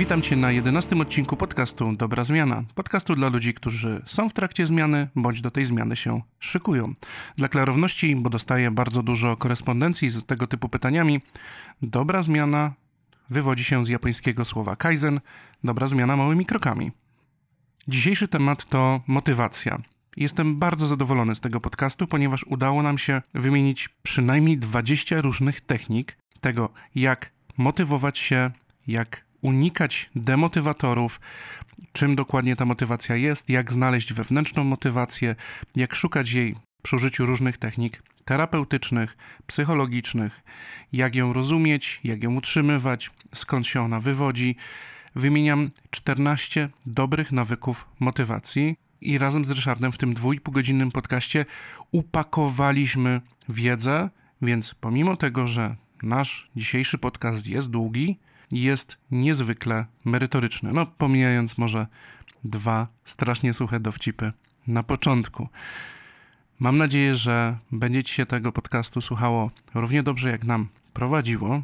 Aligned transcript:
Witam 0.00 0.22
Cię 0.22 0.36
na 0.36 0.52
jedenastym 0.52 1.00
odcinku 1.00 1.36
podcastu 1.36 1.92
Dobra 1.92 2.24
Zmiana. 2.24 2.64
Podcastu 2.74 3.14
dla 3.14 3.28
ludzi, 3.28 3.54
którzy 3.54 4.02
są 4.06 4.28
w 4.28 4.32
trakcie 4.32 4.66
zmiany, 4.66 5.08
bądź 5.16 5.40
do 5.40 5.50
tej 5.50 5.64
zmiany 5.64 5.96
się 5.96 6.22
szykują. 6.38 6.94
Dla 7.36 7.48
klarowności, 7.48 8.16
bo 8.16 8.30
dostaję 8.30 8.70
bardzo 8.70 9.02
dużo 9.02 9.36
korespondencji 9.36 10.10
z 10.10 10.24
tego 10.24 10.46
typu 10.46 10.68
pytaniami, 10.68 11.20
dobra 11.82 12.22
zmiana 12.22 12.72
wywodzi 13.30 13.64
się 13.64 13.84
z 13.84 13.88
japońskiego 13.88 14.44
słowa 14.44 14.76
kaizen, 14.76 15.20
dobra 15.64 15.88
zmiana 15.88 16.16
małymi 16.16 16.46
krokami. 16.46 16.92
Dzisiejszy 17.88 18.28
temat 18.28 18.64
to 18.64 19.00
motywacja. 19.06 19.78
Jestem 20.16 20.58
bardzo 20.58 20.86
zadowolony 20.86 21.34
z 21.34 21.40
tego 21.40 21.60
podcastu, 21.60 22.06
ponieważ 22.06 22.44
udało 22.44 22.82
nam 22.82 22.98
się 22.98 23.22
wymienić 23.34 23.88
przynajmniej 24.02 24.58
20 24.58 25.20
różnych 25.20 25.60
technik 25.60 26.16
tego, 26.40 26.70
jak 26.94 27.32
motywować 27.56 28.18
się, 28.18 28.50
jak 28.86 29.29
unikać 29.42 30.10
demotywatorów, 30.14 31.20
czym 31.92 32.16
dokładnie 32.16 32.56
ta 32.56 32.64
motywacja 32.64 33.16
jest, 33.16 33.48
jak 33.48 33.72
znaleźć 33.72 34.12
wewnętrzną 34.12 34.64
motywację, 34.64 35.36
jak 35.76 35.94
szukać 35.94 36.32
jej 36.32 36.56
przy 36.82 36.96
użyciu 36.96 37.26
różnych 37.26 37.58
technik 37.58 38.02
terapeutycznych, 38.24 39.16
psychologicznych, 39.46 40.40
jak 40.92 41.14
ją 41.14 41.32
rozumieć, 41.32 42.00
jak 42.04 42.22
ją 42.22 42.34
utrzymywać, 42.34 43.10
skąd 43.34 43.66
się 43.66 43.80
ona 43.80 44.00
wywodzi. 44.00 44.56
Wymieniam 45.14 45.70
14 45.90 46.68
dobrych 46.86 47.32
nawyków 47.32 47.88
motywacji 48.00 48.76
i 49.00 49.18
razem 49.18 49.44
z 49.44 49.50
Ryszardem 49.50 49.92
w 49.92 49.98
tym 49.98 50.14
dwójpółgodzinnym 50.14 50.90
podcaście 50.90 51.46
upakowaliśmy 51.92 53.20
wiedzę, 53.48 54.10
więc 54.42 54.74
pomimo 54.80 55.16
tego, 55.16 55.46
że 55.46 55.76
nasz 56.02 56.50
dzisiejszy 56.56 56.98
podcast 56.98 57.46
jest 57.46 57.70
długi, 57.70 58.18
jest 58.52 58.98
niezwykle 59.10 59.86
merytoryczny. 60.04 60.72
No, 60.72 60.86
pomijając 60.86 61.58
może 61.58 61.86
dwa 62.44 62.88
strasznie 63.04 63.54
suche 63.54 63.80
dowcipy 63.80 64.32
na 64.66 64.82
początku. 64.82 65.48
Mam 66.58 66.78
nadzieję, 66.78 67.14
że 67.14 67.58
będzie 67.72 68.04
Ci 68.04 68.14
się 68.14 68.26
tego 68.26 68.52
podcastu 68.52 69.00
słuchało 69.00 69.50
równie 69.74 70.02
dobrze, 70.02 70.30
jak 70.30 70.44
nam 70.44 70.68
prowadziło. 70.92 71.62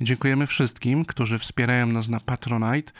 Dziękujemy 0.00 0.46
wszystkim, 0.46 1.04
którzy 1.04 1.38
wspierają 1.38 1.86
nas 1.86 2.08
na 2.08 2.20
Patronite. 2.20 2.92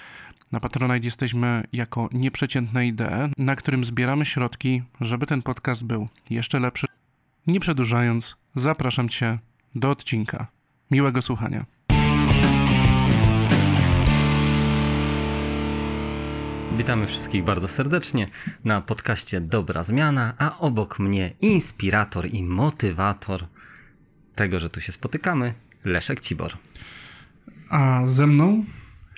Na 0.52 0.60
Patronite 0.60 1.06
jesteśmy 1.06 1.64
jako 1.72 2.08
nieprzeciętna 2.12 2.82
idea, 2.82 3.28
na 3.38 3.56
którym 3.56 3.84
zbieramy 3.84 4.26
środki, 4.26 4.82
żeby 5.00 5.26
ten 5.26 5.42
podcast 5.42 5.84
był 5.84 6.08
jeszcze 6.30 6.60
lepszy. 6.60 6.86
Nie 7.46 7.60
przedłużając, 7.60 8.36
zapraszam 8.54 9.08
Cię 9.08 9.38
do 9.74 9.90
odcinka. 9.90 10.46
Miłego 10.90 11.22
słuchania. 11.22 11.64
Witamy 16.76 17.06
wszystkich 17.06 17.44
bardzo 17.44 17.68
serdecznie 17.68 18.28
na 18.64 18.80
podcaście 18.80 19.40
Dobra 19.40 19.82
Zmiana, 19.82 20.34
a 20.38 20.58
obok 20.58 20.98
mnie 20.98 21.30
inspirator 21.40 22.26
i 22.26 22.42
motywator 22.42 23.46
tego, 24.34 24.58
że 24.58 24.70
tu 24.70 24.80
się 24.80 24.92
spotykamy, 24.92 25.54
Leszek 25.84 26.20
Cibor. 26.20 26.52
A 27.68 28.06
ze 28.06 28.26
mną 28.26 28.64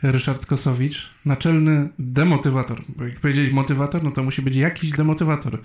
Ryszard 0.02 0.46
Kosowicz, 0.46 1.10
naczelny 1.24 1.88
demotywator. 1.98 2.82
Bo 2.88 3.04
jak 3.04 3.20
powiedzieć 3.20 3.52
motywator, 3.52 4.02
no 4.02 4.10
to 4.10 4.22
musi 4.22 4.42
być 4.42 4.56
jakiś 4.56 4.90
demotywator. 4.90 5.62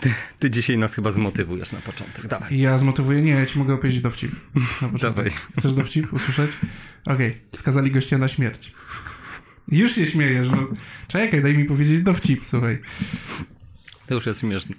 Ty, 0.00 0.14
ty 0.38 0.50
dzisiaj 0.50 0.78
nas 0.78 0.94
chyba 0.94 1.10
zmotywujesz 1.10 1.72
na 1.72 1.80
początek. 1.80 2.26
Dawaj. 2.26 2.58
Ja 2.58 2.78
zmotywuję? 2.78 3.22
Nie, 3.22 3.30
ja 3.32 3.46
ci 3.46 3.58
mogę 3.58 3.74
opowiedzieć 3.74 4.02
dowcip. 4.02 4.30
Dawaj. 5.02 5.30
Chcesz 5.58 5.72
dowcip 5.72 6.12
usłyszeć? 6.12 6.50
Okej, 7.04 7.30
okay. 7.30 7.40
skazali 7.54 7.90
gościa 7.90 8.18
na 8.18 8.28
śmierć. 8.28 8.72
Już 9.68 9.94
się 9.94 10.06
śmiejesz, 10.06 10.50
no. 10.50 10.68
Czekaj, 11.08 11.42
daj 11.42 11.58
mi 11.58 11.64
powiedzieć 11.64 12.02
dowcip, 12.02 12.40
słuchaj. 12.44 12.78
To 14.06 14.14
już 14.14 14.26
jest 14.26 14.40
śmieszne. 14.40 14.74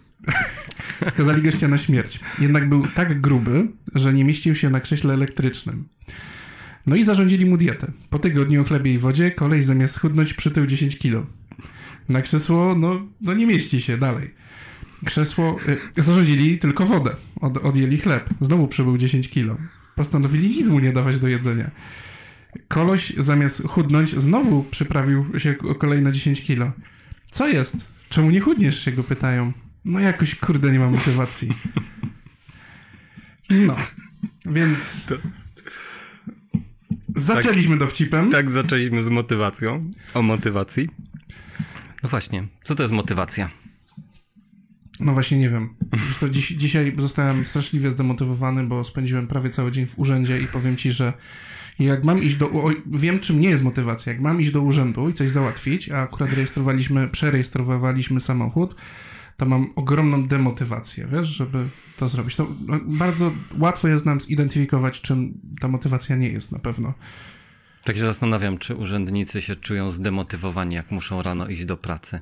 Skazali 1.14 1.42
gościa 1.42 1.68
na 1.68 1.78
śmierć. 1.78 2.20
Jednak 2.40 2.70
był 2.70 2.88
tak 2.88 3.22
gruby, 3.22 3.68
że 3.96 4.14
nie 4.14 4.24
mieścił 4.24 4.56
się 4.56 4.70
na 4.70 4.80
krześle 4.80 5.14
elektrycznym. 5.14 5.88
No 6.88 6.96
i 6.96 7.03
zarządzili 7.03 7.46
mu 7.46 7.58
dietę. 7.58 7.92
Po 8.09 8.20
tygodniu 8.20 8.62
o 8.62 8.64
chlebie 8.64 8.94
i 8.94 8.98
wodzie 8.98 9.31
koleś 9.31 9.66
zamiast 9.66 9.96
schudnąć 9.96 10.34
przytył 10.34 10.66
10 10.66 10.98
kilo. 10.98 11.25
Na 12.09 12.22
krzesło, 12.22 12.75
no, 12.75 13.08
no 13.22 13.34
nie 13.34 13.48
mieści 13.48 13.81
się 13.81 13.98
dalej. 13.98 14.30
Krzesło, 15.06 15.59
y, 15.98 16.04
zarządzili 16.04 16.58
tylko 16.58 16.86
wodę. 16.86 17.16
Od, 17.42 17.58
odjęli 17.58 17.98
chleb. 17.98 18.30
Znowu 18.42 18.68
przybył 18.68 18.98
10 18.98 19.30
kilo. 19.30 19.58
Postanowili 19.96 20.50
nic 20.50 20.68
mu 20.68 20.80
nie 20.80 20.94
dawać 20.94 21.19
do 21.19 21.28
jedzenia. 21.28 21.72
Koloś 22.68 23.13
zamiast 23.18 23.68
chudnąć 23.68 24.09
znowu 24.09 24.63
przyprawił 24.63 25.40
się 25.40 25.56
o 25.69 25.75
kolejne 25.75 26.12
10 26.12 26.41
kilo. 26.41 26.72
Co 27.31 27.47
jest? 27.47 27.78
Czemu 28.09 28.29
nie 28.29 28.40
chudniesz 28.40 28.85
się 28.85 28.91
go 28.91 29.03
pytają. 29.03 29.53
No 29.85 30.00
jakoś 30.00 30.35
kurde 30.35 30.72
nie 30.72 30.79
mam 30.79 30.91
motywacji. 30.91 31.50
No, 33.50 33.78
więc 34.45 35.06
zaczęliśmy 37.16 37.78
tak, 37.78 37.79
dowcipem. 37.79 38.31
Tak, 38.31 38.50
zaczęliśmy 38.50 39.03
z 39.03 39.09
motywacją, 39.09 39.89
o 40.13 40.22
motywacji. 40.22 40.89
No 42.03 42.09
właśnie, 42.09 42.47
co 42.63 42.75
to 42.75 42.84
jest 42.84 42.94
motywacja? 42.94 43.50
No 45.00 45.13
właśnie 45.13 45.39
nie 45.39 45.50
wiem. 45.50 45.69
Dziś, 46.31 46.47
dzisiaj 46.47 46.94
zostałem 46.97 47.45
straszliwie 47.45 47.91
zdemotywowany, 47.91 48.63
bo 48.63 48.84
spędziłem 48.84 49.28
prawie 49.28 49.50
cały 49.50 49.72
dzień 49.72 49.85
w 49.85 50.00
urzędzie 50.00 50.41
i 50.41 50.47
powiem 50.47 50.75
ci, 50.78 50.91
że 50.91 51.13
jak 51.86 52.04
mam 52.04 52.24
iść 52.24 52.36
do. 52.36 52.52
O, 52.52 52.72
wiem, 52.86 53.20
czym 53.20 53.40
nie 53.40 53.50
jest 53.50 53.64
motywacja. 53.64 54.14
Jak 54.14 54.22
mam 54.22 54.42
iść 54.42 54.52
do 54.52 54.62
urzędu 54.62 55.10
i 55.10 55.14
coś 55.14 55.30
załatwić, 55.30 55.90
a 55.92 56.02
akurat 56.02 56.34
rejestrowaliśmy, 56.34 57.08
przerejestrowaliśmy 57.08 58.20
samochód, 58.20 58.76
to 59.38 59.46
mam 59.46 59.68
ogromną 59.76 60.28
demotywację, 60.28 61.08
wiesz, 61.12 61.28
żeby 61.28 61.66
to 61.98 62.10
zrobić. 62.10 62.36
To 62.36 62.48
no, 62.68 62.80
bardzo 62.86 63.32
łatwo 63.60 63.88
jest 63.88 64.06
nam 64.06 64.22
zidentyfikować, 64.22 65.02
czym 65.02 65.34
ta 65.62 65.68
motywacja 65.68 66.16
nie 66.16 66.30
jest 66.30 66.52
na 66.52 66.60
pewno. 66.60 66.94
Tak 67.84 67.96
się 67.96 68.02
zastanawiam, 68.02 68.58
czy 68.58 68.76
urzędnicy 68.76 69.42
się 69.42 69.56
czują 69.56 69.92
zdemotywowani, 69.92 70.76
jak 70.76 70.92
muszą 70.92 71.22
rano 71.22 71.48
iść 71.48 71.66
do 71.66 71.78
pracy. 71.78 72.20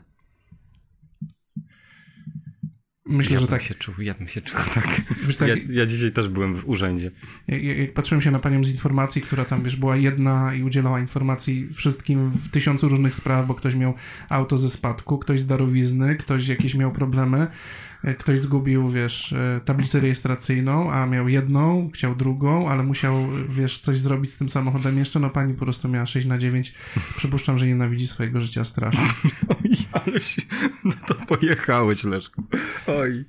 Myślę, 3.06 3.34
ja 3.34 3.40
że 3.40 3.48
tak. 3.48 3.62
Się 3.62 3.76
czuł, 3.76 3.96
ja 4.00 4.14
bym 4.14 4.28
się 4.28 4.42
czuł 4.42 4.60
tak. 4.74 5.02
Wiesz, 5.28 5.38
tak 5.38 5.48
ja, 5.48 5.56
ja, 5.70 5.86
dzisiaj 5.86 6.12
też 6.12 6.30
byłem 6.30 6.56
w 6.56 6.70
urzędzie. 6.70 7.12
Jak 7.48 7.94
patrzyłem 7.94 8.22
się 8.22 8.32
na 8.32 8.40
panią 8.40 8.64
z 8.64 8.70
informacji, 8.70 9.22
która 9.22 9.46
tam, 9.46 9.64
wiesz, 9.64 9.76
była 9.76 9.96
jedna 9.96 10.54
i 10.54 10.64
udzielała 10.64 11.00
informacji 11.00 11.70
wszystkim 11.74 12.30
w 12.30 12.50
tysiącu 12.52 12.90
różnych 12.90 13.16
sprawach, 13.16 13.48
bo 13.48 13.56
ktoś 13.56 13.76
miał 13.76 13.94
auto 14.30 14.58
ze 14.58 14.70
spadku, 14.70 15.18
ktoś 15.18 15.40
z 15.40 15.48
darowizny, 15.48 16.16
ktoś 16.16 16.48
jakieś 16.48 16.76
miał 16.76 16.92
problemy. 16.92 17.48
E, 18.06 18.16
ktoś 18.16 18.40
zgubił, 18.40 18.90
wiesz, 18.90 19.34
e, 19.34 19.62
tablicę 19.66 20.00
rejestracyjną, 20.00 20.92
a 20.92 21.06
miał 21.06 21.30
jedną, 21.30 21.90
chciał 21.94 22.16
drugą, 22.16 22.70
ale 22.70 22.84
musiał, 22.84 23.16
wiesz, 23.50 23.80
coś 23.80 24.00
zrobić 24.00 24.32
z 24.32 24.38
tym 24.38 24.50
samochodem 24.50 24.98
jeszcze, 24.98 25.20
no 25.20 25.30
pani 25.30 25.54
po 25.54 25.66
prostu 25.66 25.90
miała 25.90 26.06
6 26.06 26.28
na 26.28 26.38
9. 26.38 26.74
Przypuszczam, 27.18 27.58
że 27.58 27.68
nienawidzi 27.68 28.08
swojego 28.08 28.42
życia 28.42 28.66
strasznie. 28.66 29.08
Oj, 29.64 29.72
ale 29.92 30.22
się, 30.22 30.42
no 30.86 30.92
to 31.08 31.16
pojechałeś, 31.16 32.04
Leszku. 32.04 32.44
Oj. 32.88 33.26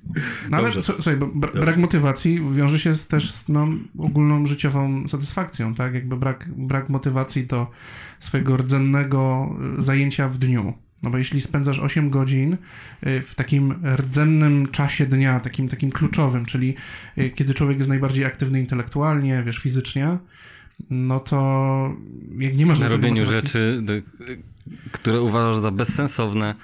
No 0.49 0.57
ale, 0.57 0.81
słuchaj, 0.81 1.17
bo 1.17 1.27
brak 1.53 1.77
motywacji 1.77 2.41
wiąże 2.55 2.79
się 2.79 2.95
z, 2.95 3.07
też 3.07 3.31
z 3.31 3.49
no, 3.49 3.67
ogólną 3.97 4.45
życiową 4.45 5.07
satysfakcją, 5.07 5.75
tak? 5.75 5.93
Jakby 5.93 6.17
brak, 6.17 6.49
brak 6.57 6.89
motywacji 6.89 7.47
to 7.47 7.71
swojego 8.19 8.57
rdzennego 8.57 9.49
e, 9.77 9.81
zajęcia 9.81 10.29
w 10.29 10.37
dniu. 10.37 10.86
No 11.07 11.11
bo 11.11 11.17
jeśli 11.17 11.41
spędzasz 11.41 11.79
8 11.79 12.09
godzin 12.09 12.57
y, 13.07 13.21
w 13.21 13.35
takim 13.35 13.73
rdzennym 13.95 14.67
czasie 14.67 15.05
dnia, 15.05 15.39
takim, 15.39 15.69
takim 15.69 15.91
kluczowym, 15.91 16.45
czyli 16.45 16.75
y, 17.17 17.29
kiedy 17.29 17.53
człowiek 17.53 17.77
jest 17.77 17.89
najbardziej 17.89 18.25
aktywny 18.25 18.59
intelektualnie, 18.59 19.43
wiesz, 19.45 19.57
fizycznie, 19.57 20.17
no 20.89 21.19
to 21.19 21.95
jak 22.37 22.57
nie 22.57 22.65
masz... 22.65 22.79
Na 22.79 22.87
robieniu 22.87 23.25
rzeczy, 23.25 23.83
które 24.91 25.21
uważasz 25.21 25.61
za 25.61 25.71
bezsensowne. 25.71 26.55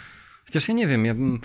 Chociaż 0.46 0.68
ja 0.68 0.74
nie 0.74 0.88
wiem, 0.88 1.06
ja 1.06 1.14
bym... 1.14 1.40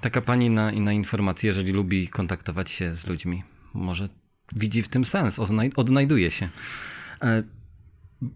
Taka 0.00 0.20
pani 0.20 0.50
na, 0.50 0.72
na 0.72 0.92
informacji, 0.92 1.46
jeżeli 1.46 1.72
lubi 1.72 2.08
kontaktować 2.08 2.70
się 2.70 2.94
z 2.94 3.06
ludźmi, 3.06 3.42
może 3.74 4.08
widzi 4.56 4.82
w 4.82 4.88
tym 4.88 5.04
sens, 5.04 5.40
odnajduje 5.76 6.30
się. 6.30 6.48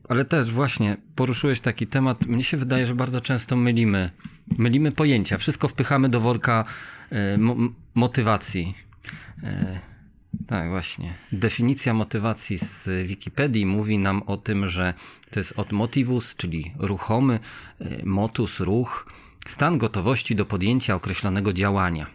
Ale 0.08 0.24
też 0.24 0.50
właśnie 0.50 0.96
poruszyłeś 1.14 1.60
taki 1.60 1.86
temat. 1.86 2.26
Mnie 2.26 2.44
się 2.44 2.56
wydaje, 2.56 2.86
że 2.86 2.94
bardzo 2.94 3.20
często 3.20 3.56
mylimy, 3.56 4.10
mylimy 4.58 4.92
pojęcia. 4.92 5.38
Wszystko 5.38 5.68
wpychamy 5.68 6.08
do 6.08 6.20
worka 6.20 6.64
e, 7.10 7.38
mo 7.38 7.56
motywacji. 7.94 8.74
E, 9.42 9.80
tak, 10.46 10.68
właśnie. 10.68 11.14
Definicja 11.32 11.94
motywacji 11.94 12.58
z 12.58 12.88
Wikipedii 13.06 13.66
mówi 13.66 13.98
nam 13.98 14.22
o 14.22 14.36
tym, 14.36 14.68
że 14.68 14.94
to 15.30 15.40
jest 15.40 15.52
od 15.56 15.72
motivus, 15.72 16.36
czyli 16.36 16.72
ruchomy, 16.78 17.38
e, 17.80 18.06
motus, 18.06 18.60
ruch, 18.60 19.12
stan 19.46 19.78
gotowości 19.78 20.34
do 20.34 20.46
podjęcia 20.46 20.94
określonego 20.94 21.52
działania. 21.52 22.06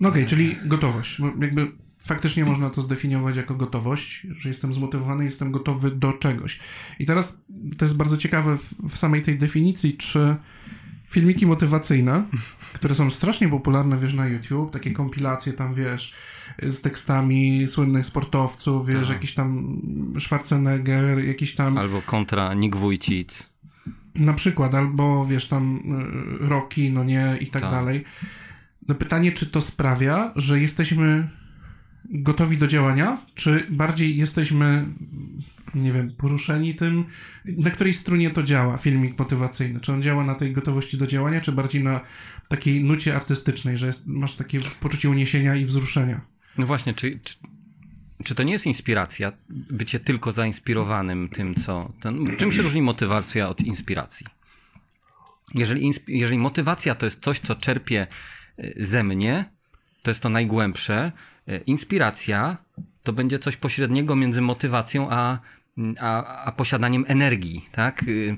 No 0.00 0.08
okej, 0.08 0.22
okay, 0.22 0.30
czyli 0.30 0.56
gotowość. 0.64 1.18
Jakby 1.40 1.72
faktycznie 2.06 2.44
można 2.44 2.70
to 2.70 2.82
zdefiniować 2.82 3.36
jako 3.36 3.54
gotowość, 3.54 4.26
że 4.30 4.48
jestem 4.48 4.74
zmotywowany, 4.74 5.24
jestem 5.24 5.52
gotowy 5.52 5.90
do 5.90 6.12
czegoś. 6.12 6.60
I 6.98 7.06
teraz 7.06 7.40
to 7.78 7.84
jest 7.84 7.96
bardzo 7.96 8.16
ciekawe 8.16 8.58
w, 8.58 8.74
w 8.88 8.98
samej 8.98 9.22
tej 9.22 9.38
definicji, 9.38 9.96
czy 9.96 10.36
filmiki 11.08 11.46
motywacyjne, 11.46 12.24
które 12.74 12.94
są 12.94 13.10
strasznie 13.10 13.48
popularne, 13.48 13.98
wiesz, 13.98 14.14
na 14.14 14.26
YouTube, 14.26 14.72
takie 14.72 14.90
kompilacje 14.90 15.52
tam, 15.52 15.74
wiesz, 15.74 16.14
z 16.62 16.82
tekstami 16.82 17.68
słynnych 17.68 18.06
sportowców, 18.06 18.86
wiesz, 18.86 19.00
tak. 19.00 19.08
jakiś 19.08 19.34
tam 19.34 19.80
Schwarzenegger, 20.20 21.24
jakiś 21.24 21.54
tam... 21.54 21.78
Albo 21.78 22.02
kontra 22.02 22.54
Nick 22.54 22.76
Wójcic. 22.76 23.50
Na 24.14 24.32
przykład, 24.32 24.74
albo 24.74 25.26
wiesz, 25.26 25.48
tam 25.48 25.76
y, 26.42 26.48
Rocky, 26.48 26.90
no 26.90 27.04
nie, 27.04 27.38
i 27.40 27.46
tak, 27.46 27.62
tak. 27.62 27.70
dalej. 27.70 28.04
No 28.88 28.94
pytanie, 28.94 29.32
czy 29.32 29.46
to 29.46 29.60
sprawia, 29.60 30.32
że 30.36 30.60
jesteśmy 30.60 31.28
gotowi 32.10 32.58
do 32.58 32.66
działania, 32.66 33.26
czy 33.34 33.66
bardziej 33.70 34.16
jesteśmy, 34.16 34.86
nie 35.74 35.92
wiem, 35.92 36.10
poruszeni 36.18 36.74
tym, 36.74 37.04
na 37.44 37.70
której 37.70 37.94
strunie 37.94 38.30
to 38.30 38.42
działa, 38.42 38.76
filmik 38.76 39.18
motywacyjny? 39.18 39.80
Czy 39.80 39.92
on 39.92 40.02
działa 40.02 40.24
na 40.24 40.34
tej 40.34 40.52
gotowości 40.52 40.98
do 40.98 41.06
działania, 41.06 41.40
czy 41.40 41.52
bardziej 41.52 41.84
na 41.84 42.00
takiej 42.48 42.84
nucie 42.84 43.16
artystycznej, 43.16 43.78
że 43.78 43.86
jest, 43.86 44.06
masz 44.06 44.36
takie 44.36 44.60
poczucie 44.80 45.10
uniesienia 45.10 45.56
i 45.56 45.64
wzruszenia? 45.64 46.20
No 46.58 46.66
właśnie, 46.66 46.94
czy, 46.94 47.20
czy, 47.24 47.36
czy 48.24 48.34
to 48.34 48.42
nie 48.42 48.52
jest 48.52 48.66
inspiracja, 48.66 49.32
bycie 49.48 50.00
tylko 50.00 50.32
zainspirowanym 50.32 51.28
tym, 51.28 51.54
co... 51.54 51.92
Ten, 52.00 52.36
czym 52.38 52.52
się 52.52 52.62
różni 52.62 52.82
motywacja 52.82 53.48
od 53.48 53.60
inspiracji? 53.60 54.26
Jeżeli, 55.54 55.90
jeżeli 56.08 56.38
motywacja 56.38 56.94
to 56.94 57.06
jest 57.06 57.22
coś, 57.22 57.40
co 57.40 57.54
czerpie 57.54 58.06
e, 58.58 58.84
ze 58.84 59.04
mnie, 59.04 59.44
to 60.02 60.10
jest 60.10 60.20
to 60.20 60.28
najgłębsze, 60.28 61.12
inspiracja 61.66 62.56
to 63.02 63.12
będzie 63.12 63.38
coś 63.38 63.56
pośredniego 63.56 64.16
między 64.16 64.40
motywacją 64.40 65.10
a, 65.10 65.38
a, 66.00 66.44
a 66.44 66.52
posiadaniem 66.52 67.04
energii, 67.08 67.68
tak? 67.72 68.02
Y, 68.08 68.36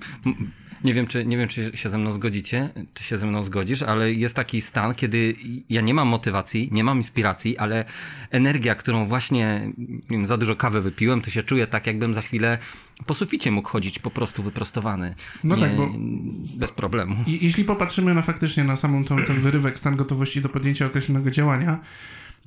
nie 0.84 0.94
wiem, 0.94 1.06
czy, 1.06 1.26
nie 1.26 1.36
wiem, 1.36 1.48
czy 1.48 1.76
się 1.76 1.90
ze 1.90 1.98
mną 1.98 2.12
zgodzicie, 2.12 2.68
czy 2.94 3.04
się 3.04 3.18
ze 3.18 3.26
mną 3.26 3.44
zgodzisz, 3.44 3.82
ale 3.82 4.12
jest 4.12 4.36
taki 4.36 4.60
stan, 4.60 4.94
kiedy 4.94 5.34
ja 5.68 5.80
nie 5.80 5.94
mam 5.94 6.08
motywacji, 6.08 6.68
nie 6.72 6.84
mam 6.84 6.98
inspiracji, 6.98 7.58
ale 7.58 7.84
energia, 8.30 8.74
którą 8.74 9.04
właśnie 9.04 9.72
wiem, 10.10 10.26
za 10.26 10.36
dużo 10.36 10.56
kawy 10.56 10.82
wypiłem, 10.82 11.20
to 11.20 11.30
się 11.30 11.42
czuję 11.42 11.66
tak, 11.66 11.86
jakbym 11.86 12.14
za 12.14 12.22
chwilę 12.22 12.58
po 13.06 13.14
suficie 13.14 13.50
mógł 13.50 13.68
chodzić 13.68 13.98
po 13.98 14.10
prostu 14.10 14.42
wyprostowany. 14.42 15.14
No 15.44 15.56
nie, 15.56 15.62
tak, 15.62 15.76
bo 15.76 15.90
bez 16.56 16.72
problemu. 16.72 17.16
Jeśli 17.26 17.64
popatrzymy 17.64 18.14
na 18.14 18.22
faktycznie 18.22 18.64
na 18.64 18.76
samą 18.76 19.04
tą, 19.04 19.22
ten 19.22 19.40
wyrywek, 19.40 19.78
stan 19.78 19.96
gotowości 19.96 20.40
do 20.40 20.48
podjęcia 20.48 20.86
określonego 20.86 21.30
działania, 21.30 21.78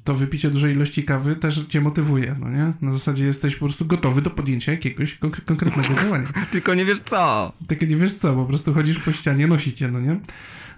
to 0.03 0.15
wypicie 0.15 0.51
dużej 0.51 0.75
ilości 0.75 1.03
kawy 1.03 1.36
też 1.36 1.65
cię 1.69 1.81
motywuje, 1.81 2.36
no 2.39 2.50
nie? 2.50 2.74
Na 2.81 2.94
zasadzie 2.94 3.25
jesteś 3.25 3.56
po 3.56 3.65
prostu 3.65 3.86
gotowy 3.86 4.21
do 4.21 4.30
podjęcia 4.30 4.71
jakiegoś 4.71 5.15
konkre 5.15 5.42
konkretnego 5.42 5.94
działania. 6.03 6.27
Tylko 6.51 6.74
nie 6.74 6.86
wiesz 6.86 7.00
co. 7.00 7.51
Tylko 7.68 7.86
nie 7.86 7.95
wiesz 7.95 8.13
co, 8.13 8.36
po 8.36 8.45
prostu 8.45 8.74
chodzisz 8.74 9.00
po 9.00 9.12
ścianie, 9.12 9.48
nosi 9.48 9.74
cię, 9.74 9.88
no 9.88 10.00
nie? 10.00 10.19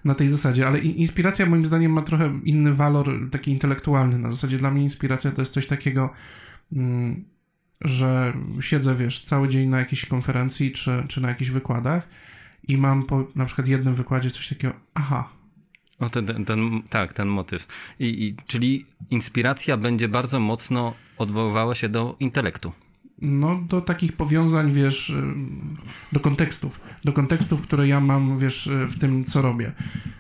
Na 0.05 0.15
tej 0.15 0.29
zasadzie, 0.29 0.67
ale 0.67 0.79
inspiracja 0.79 1.45
moim 1.45 1.65
zdaniem 1.65 1.91
ma 1.91 2.01
trochę 2.01 2.39
inny 2.43 2.73
walor 2.73 3.29
taki 3.31 3.51
intelektualny. 3.51 4.19
Na 4.19 4.31
zasadzie 4.31 4.57
dla 4.57 4.71
mnie 4.71 4.83
inspiracja 4.83 5.31
to 5.31 5.41
jest 5.41 5.53
coś 5.53 5.67
takiego, 5.67 6.13
mm, 6.73 7.23
że 7.81 8.33
siedzę, 8.59 8.95
wiesz, 8.95 9.23
cały 9.25 9.49
dzień 9.49 9.69
na 9.69 9.79
jakiejś 9.79 10.05
konferencji 10.05 10.71
czy, 10.71 11.03
czy 11.07 11.21
na 11.21 11.29
jakichś 11.29 11.51
wykładach 11.51 12.07
i 12.67 12.77
mam 12.77 13.03
po 13.03 13.27
na 13.35 13.45
przykład 13.45 13.67
jednym 13.67 13.95
wykładzie 13.95 14.29
coś 14.29 14.49
takiego, 14.49 14.73
aha, 14.93 15.29
o, 16.03 16.09
ten, 16.09 16.25
ten, 16.25 16.45
ten, 16.45 16.83
tak, 16.89 17.13
ten 17.13 17.27
motyw. 17.27 17.67
I, 17.99 18.05
I, 18.05 18.35
czyli 18.47 18.85
inspiracja 19.09 19.77
będzie 19.77 20.07
bardzo 20.07 20.39
mocno 20.39 20.93
odwoływała 21.17 21.75
się 21.75 21.89
do 21.89 22.15
intelektu. 22.19 22.71
No, 23.21 23.61
do 23.69 23.81
takich 23.81 24.13
powiązań, 24.13 24.71
wiesz, 24.71 25.13
do 26.11 26.19
kontekstów. 26.19 26.81
Do 27.03 27.13
kontekstów, 27.13 27.61
które 27.61 27.87
ja 27.87 27.99
mam, 27.99 28.37
wiesz, 28.37 28.69
w 28.87 28.99
tym, 28.99 29.25
co 29.25 29.41
robię. 29.41 29.71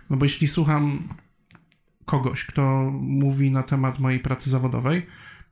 No 0.09 0.17
bo 0.17 0.25
jeśli 0.25 0.47
słucham 0.47 1.07
kogoś, 2.05 2.45
kto 2.45 2.91
mówi 3.01 3.51
na 3.51 3.63
temat 3.63 3.99
mojej 3.99 4.19
pracy 4.19 4.49
zawodowej, 4.49 5.05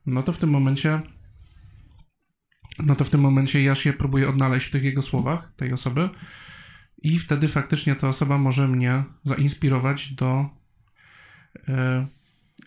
no 0.06 0.22
to 0.22 0.32
w 0.32 0.38
tym 0.38 0.50
momencie 0.50 1.00
no 2.78 2.96
to 2.96 3.04
w 3.04 3.10
tym 3.10 3.20
momencie 3.20 3.62
ja 3.62 3.74
się 3.74 3.92
próbuję 3.92 4.28
odnaleźć 4.28 4.66
w 4.66 4.70
tych 4.70 4.84
jego 4.84 5.02
słowach, 5.02 5.52
tej 5.56 5.72
osoby 5.72 6.08
i 7.02 7.18
wtedy 7.18 7.48
faktycznie 7.48 7.96
ta 7.96 8.08
osoba 8.08 8.38
może 8.38 8.68
mnie 8.68 9.04
zainspirować 9.24 10.12
do 10.12 10.46
e, 11.68 12.06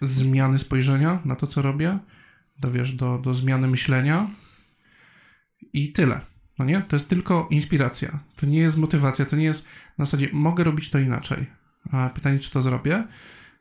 zmiany 0.02 0.60
spojrzenia 0.60 1.20
na 1.26 1.36
to, 1.36 1.48
co 1.48 1.62
robię, 1.62 2.00
do, 2.60 2.72
wiesz, 2.72 2.92
do, 2.92 3.18
do 3.18 3.34
zmiany 3.34 3.68
myślenia 3.68 4.30
i 5.74 5.92
tyle. 5.92 6.22
No 6.60 6.66
nie? 6.66 6.82
To 6.82 6.96
jest 6.96 7.10
tylko 7.10 7.48
inspiracja. 7.52 8.20
To 8.36 8.46
nie 8.46 8.60
jest 8.60 8.78
motywacja, 8.78 9.26
to 9.26 9.36
nie 9.36 9.46
jest 9.46 9.68
na 9.98 10.06
zasadzie 10.06 10.30
mogę 10.34 10.64
robić 10.64 10.90
to 10.90 11.00
inaczej. 11.00 11.46
A 11.92 12.10
pytanie, 12.10 12.40
czy 12.40 12.52
to 12.52 12.62
zrobię, 12.62 13.08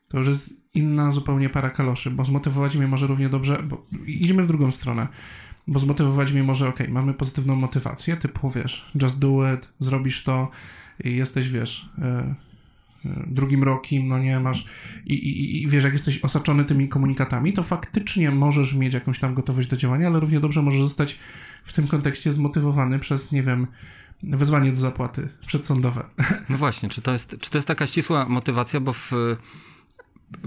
to 0.08 0.18
już 0.18 0.28
jest 0.28 0.74
inna 0.74 1.12
zupełnie 1.12 1.50
para 1.50 1.70
kaloszy, 1.70 2.10
bo 2.10 2.24
zmotywować 2.24 2.76
mnie 2.76 2.86
może 2.86 3.06
równie 3.06 3.28
dobrze, 3.28 3.62
bo 3.62 3.86
idziemy 4.06 4.42
w 4.42 4.46
drugą 4.46 4.70
stronę 4.70 5.08
bo 5.66 5.78
zmotywować 5.78 6.32
mnie 6.32 6.42
może, 6.42 6.68
ok, 6.68 6.78
mamy 6.88 7.14
pozytywną 7.14 7.56
motywację, 7.56 8.16
typu, 8.16 8.50
wiesz, 8.50 8.90
just 9.02 9.18
do 9.18 9.54
it, 9.54 9.68
zrobisz 9.78 10.24
to 10.24 10.50
i 11.04 11.16
jesteś, 11.16 11.48
wiesz, 11.48 11.88
e, 11.98 12.34
e, 13.04 13.24
drugim 13.26 13.62
rokiem, 13.62 14.08
no 14.08 14.18
nie, 14.18 14.40
masz 14.40 14.66
i, 15.06 15.14
i, 15.14 15.62
i 15.62 15.68
wiesz, 15.68 15.84
jak 15.84 15.92
jesteś 15.92 16.24
osaczony 16.24 16.64
tymi 16.64 16.88
komunikatami, 16.88 17.52
to 17.52 17.62
faktycznie 17.62 18.30
możesz 18.30 18.74
mieć 18.74 18.94
jakąś 18.94 19.18
tam 19.18 19.34
gotowość 19.34 19.68
do 19.68 19.76
działania, 19.76 20.06
ale 20.06 20.20
równie 20.20 20.40
dobrze 20.40 20.62
możesz 20.62 20.80
zostać 20.80 21.18
w 21.64 21.72
tym 21.72 21.86
kontekście 21.86 22.32
zmotywowany 22.32 22.98
przez, 22.98 23.32
nie 23.32 23.42
wiem, 23.42 23.66
wezwanie 24.22 24.70
do 24.70 24.76
zapłaty 24.76 25.28
przedsądowe. 25.46 26.04
No 26.48 26.58
właśnie, 26.58 26.88
czy 26.88 27.02
to 27.02 27.12
jest, 27.12 27.36
czy 27.40 27.50
to 27.50 27.58
jest 27.58 27.68
taka 27.68 27.86
ścisła 27.86 28.28
motywacja, 28.28 28.80
bo 28.80 28.92
w 28.92 29.12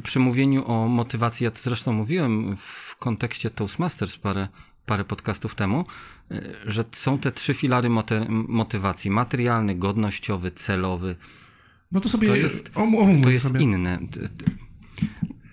przy 0.04 0.20
mówieniu 0.20 0.68
o 0.68 0.88
motywacji, 0.88 1.44
ja 1.44 1.52
to 1.52 1.60
zresztą 1.62 1.94
mówiłem 1.94 2.58
w 2.58 2.96
kontekście 2.96 3.50
Toastmasters 3.50 4.18
parę 4.18 4.48
parę 4.88 5.04
podcastów 5.04 5.56
temu, 5.56 5.86
y, 6.32 6.56
że 6.66 6.86
są 6.92 7.18
te 7.18 7.32
trzy 7.32 7.54
filary 7.54 7.90
motywacji: 8.48 9.12
materialny, 9.12 9.76
godnościowy, 9.76 10.52
celowy. 10.52 11.16
No 11.92 12.02
to 12.02 12.10
sobie 12.10 12.28
to 12.28 12.36
jest, 12.36 12.72
to 13.24 13.30
jest 13.30 13.48
sobie. 13.48 13.62
inne. 13.62 14.00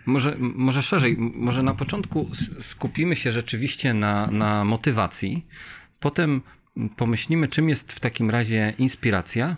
Może, 0.07 0.37
może 0.39 0.83
szerzej, 0.83 1.17
może 1.19 1.63
na 1.63 1.75
początku 1.75 2.31
skupimy 2.59 3.17
się 3.17 3.33
rzeczywiście 3.33 3.95
na, 3.95 4.27
na 4.27 4.65
motywacji, 4.65 5.47
potem 6.01 6.41
pomyślimy, 6.97 7.49
czym 7.49 7.69
jest 7.69 7.93
w 7.93 8.01
takim 8.01 8.31
razie 8.31 8.75
inspiracja, 8.79 9.57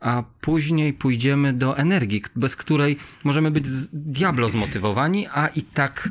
a 0.00 0.22
później 0.40 0.92
pójdziemy 0.92 1.52
do 1.52 1.78
energii, 1.78 2.22
bez 2.36 2.56
której 2.56 2.96
możemy 3.24 3.50
być 3.50 3.64
diablo 3.92 4.50
zmotywowani, 4.50 5.26
a 5.34 5.46
i 5.46 5.62
tak 5.62 6.08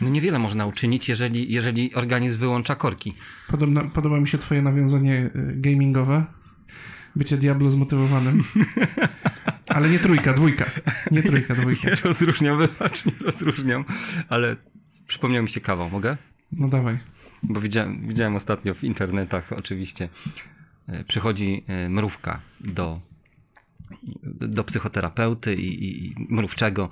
no 0.00 0.08
niewiele 0.08 0.38
można 0.38 0.66
uczynić, 0.66 1.08
jeżeli, 1.08 1.52
jeżeli 1.52 1.94
organizm 1.94 2.38
wyłącza 2.38 2.74
korki. 2.74 3.14
Podobna, 3.48 3.84
podoba 3.84 4.20
mi 4.20 4.28
się 4.28 4.38
twoje 4.38 4.62
nawiązanie 4.62 5.30
y, 5.36 5.54
gamingowe. 5.56 6.24
Bycie 7.16 7.36
Diablo 7.36 7.70
zmotywowanym. 7.70 8.42
Ale 9.68 9.90
nie 9.90 9.98
trójka, 9.98 10.32
dwójka. 10.32 10.64
Nie 11.10 11.22
trójka, 11.22 11.54
dwójka. 11.60 11.90
Nie 11.90 11.96
rozróżniam, 11.96 12.58
wybacz, 12.58 13.06
nie 13.06 13.12
rozróżniam. 13.20 13.84
Ale 14.28 14.56
przypomniał 15.06 15.42
mi 15.42 15.48
się 15.48 15.60
kawał, 15.60 15.90
mogę? 15.90 16.16
No 16.52 16.68
dawaj. 16.68 16.98
Bo 17.42 17.60
widziałem, 17.60 18.08
widziałem 18.08 18.36
ostatnio 18.36 18.74
w 18.74 18.84
internetach 18.84 19.52
oczywiście. 19.52 20.08
Y, 20.88 21.04
przychodzi 21.04 21.64
y, 21.86 21.88
mrówka 21.88 22.40
do, 22.60 23.00
do 24.24 24.64
psychoterapeuty 24.64 25.54
i, 25.54 25.84
i, 25.84 26.06
i 26.06 26.14
mrówczego 26.30 26.90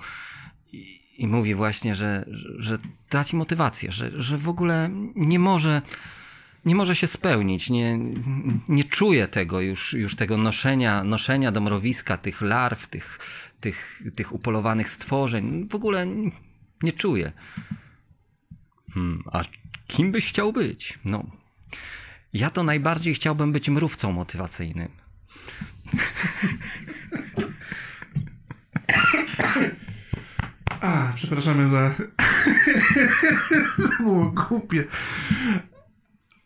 i 0.72 1.05
mówi 1.18 1.54
właśnie, 1.54 1.94
że, 1.94 2.24
że, 2.28 2.48
że 2.58 2.78
traci 3.08 3.36
motywację, 3.36 3.92
że, 3.92 4.22
że 4.22 4.38
w 4.38 4.48
ogóle 4.48 4.90
nie 5.14 5.38
może, 5.38 5.82
nie 6.64 6.74
może 6.74 6.96
się 6.96 7.06
spełnić, 7.06 7.70
nie, 7.70 7.98
nie 8.68 8.84
czuje 8.84 9.28
tego 9.28 9.60
już, 9.60 9.92
już 9.92 10.16
tego 10.16 10.36
noszenia, 10.36 11.04
noszenia 11.04 11.52
do 11.52 11.60
mrowiska, 11.60 12.16
tych 12.16 12.40
larw, 12.40 12.86
tych, 12.86 13.18
tych, 13.60 14.02
tych 14.14 14.32
upolowanych 14.32 14.88
stworzeń. 14.88 15.68
W 15.68 15.74
ogóle 15.74 16.06
nie 16.82 16.92
czuje. 16.92 17.32
Hmm, 18.94 19.22
a 19.32 19.44
kim 19.86 20.12
byś 20.12 20.28
chciał 20.28 20.52
być? 20.52 20.98
No, 21.04 21.24
ja 22.32 22.50
to 22.50 22.62
najbardziej 22.62 23.14
chciałbym 23.14 23.52
być 23.52 23.68
mrówcą 23.68 24.12
motywacyjnym. 24.12 24.88
A, 30.86 31.12
przepraszamy 31.14 31.66
za... 31.66 31.94
to 33.76 34.02
było 34.02 34.24
głupie. 34.24 34.84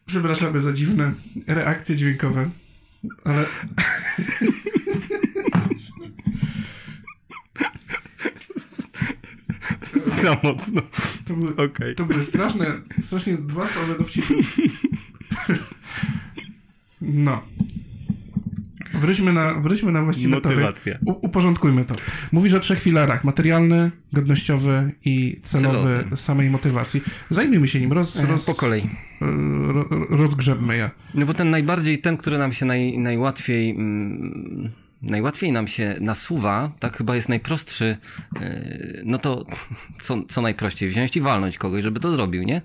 Przepraszamy 0.06 0.60
za 0.60 0.72
dziwne 0.72 1.12
reakcje 1.46 1.96
dźwiękowe, 1.96 2.50
ale... 3.24 3.44
za 10.22 10.40
mocno. 10.42 10.82
To 11.28 11.34
były, 11.34 11.56
okay. 11.56 11.94
to 11.94 12.04
były 12.04 12.24
straszne, 12.24 12.66
strasznie 13.00 13.34
dwa 13.34 13.66
słabe 13.66 13.98
dowcipy. 13.98 14.34
No. 17.02 17.42
Wróćmy 18.94 19.32
na, 19.32 19.54
wróćmy 19.54 19.92
na 19.92 20.02
właściwe 20.02 20.34
Motywacja. 20.34 20.98
U, 21.06 21.10
uporządkujmy 21.10 21.84
to. 21.84 21.94
Mówisz 22.32 22.54
o 22.54 22.60
trzech 22.60 22.82
filarach. 22.82 23.24
Materialny, 23.24 23.90
godnościowy 24.12 24.92
i 25.04 25.40
celowy, 25.42 25.98
celowy. 25.98 26.16
samej 26.16 26.50
motywacji. 26.50 27.02
Zajmijmy 27.30 27.68
się 27.68 27.80
nim. 27.80 27.92
Roz, 27.92 28.16
e, 28.16 28.26
roz, 28.26 28.44
po 28.44 28.54
kolei. 28.54 28.82
Ro, 29.66 29.84
rozgrzebmy 30.10 30.76
je. 30.76 30.90
No 31.14 31.26
bo 31.26 31.34
ten 31.34 31.50
najbardziej, 31.50 31.98
ten, 31.98 32.16
który 32.16 32.38
nam 32.38 32.52
się 32.52 32.66
naj, 32.66 32.98
najłatwiej... 32.98 33.70
Mm, 33.70 34.70
najłatwiej 35.02 35.52
nam 35.52 35.68
się 35.68 35.96
nasuwa, 36.00 36.72
tak 36.78 36.96
chyba 36.96 37.16
jest 37.16 37.28
najprostszy, 37.28 37.96
yy, 38.40 39.02
no 39.04 39.18
to 39.18 39.44
co, 40.00 40.22
co 40.28 40.42
najprościej, 40.42 40.88
wziąć 40.88 41.16
i 41.16 41.20
walnąć 41.20 41.58
kogoś, 41.58 41.84
żeby 41.84 42.00
to 42.00 42.10
zrobił, 42.10 42.42
nie? 42.42 42.62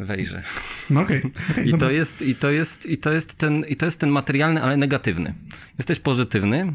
Wejrze. 0.00 0.42
No 0.90 1.00
okej. 1.00 1.18
Okay, 1.18 1.32
okay, 1.50 1.64
I, 1.64 1.78
to 1.78 1.90
jest, 1.90 2.22
i, 2.22 2.34
to 2.34 2.50
jest, 2.50 2.86
i, 2.86 2.98
to 2.98 3.12
jest 3.12 3.34
ten, 3.34 3.64
I 3.68 3.76
to 3.76 3.84
jest 3.84 3.98
ten 3.98 4.10
materialny, 4.10 4.62
ale 4.62 4.76
negatywny. 4.76 5.34
Jesteś 5.78 6.00
pozytywny. 6.00 6.72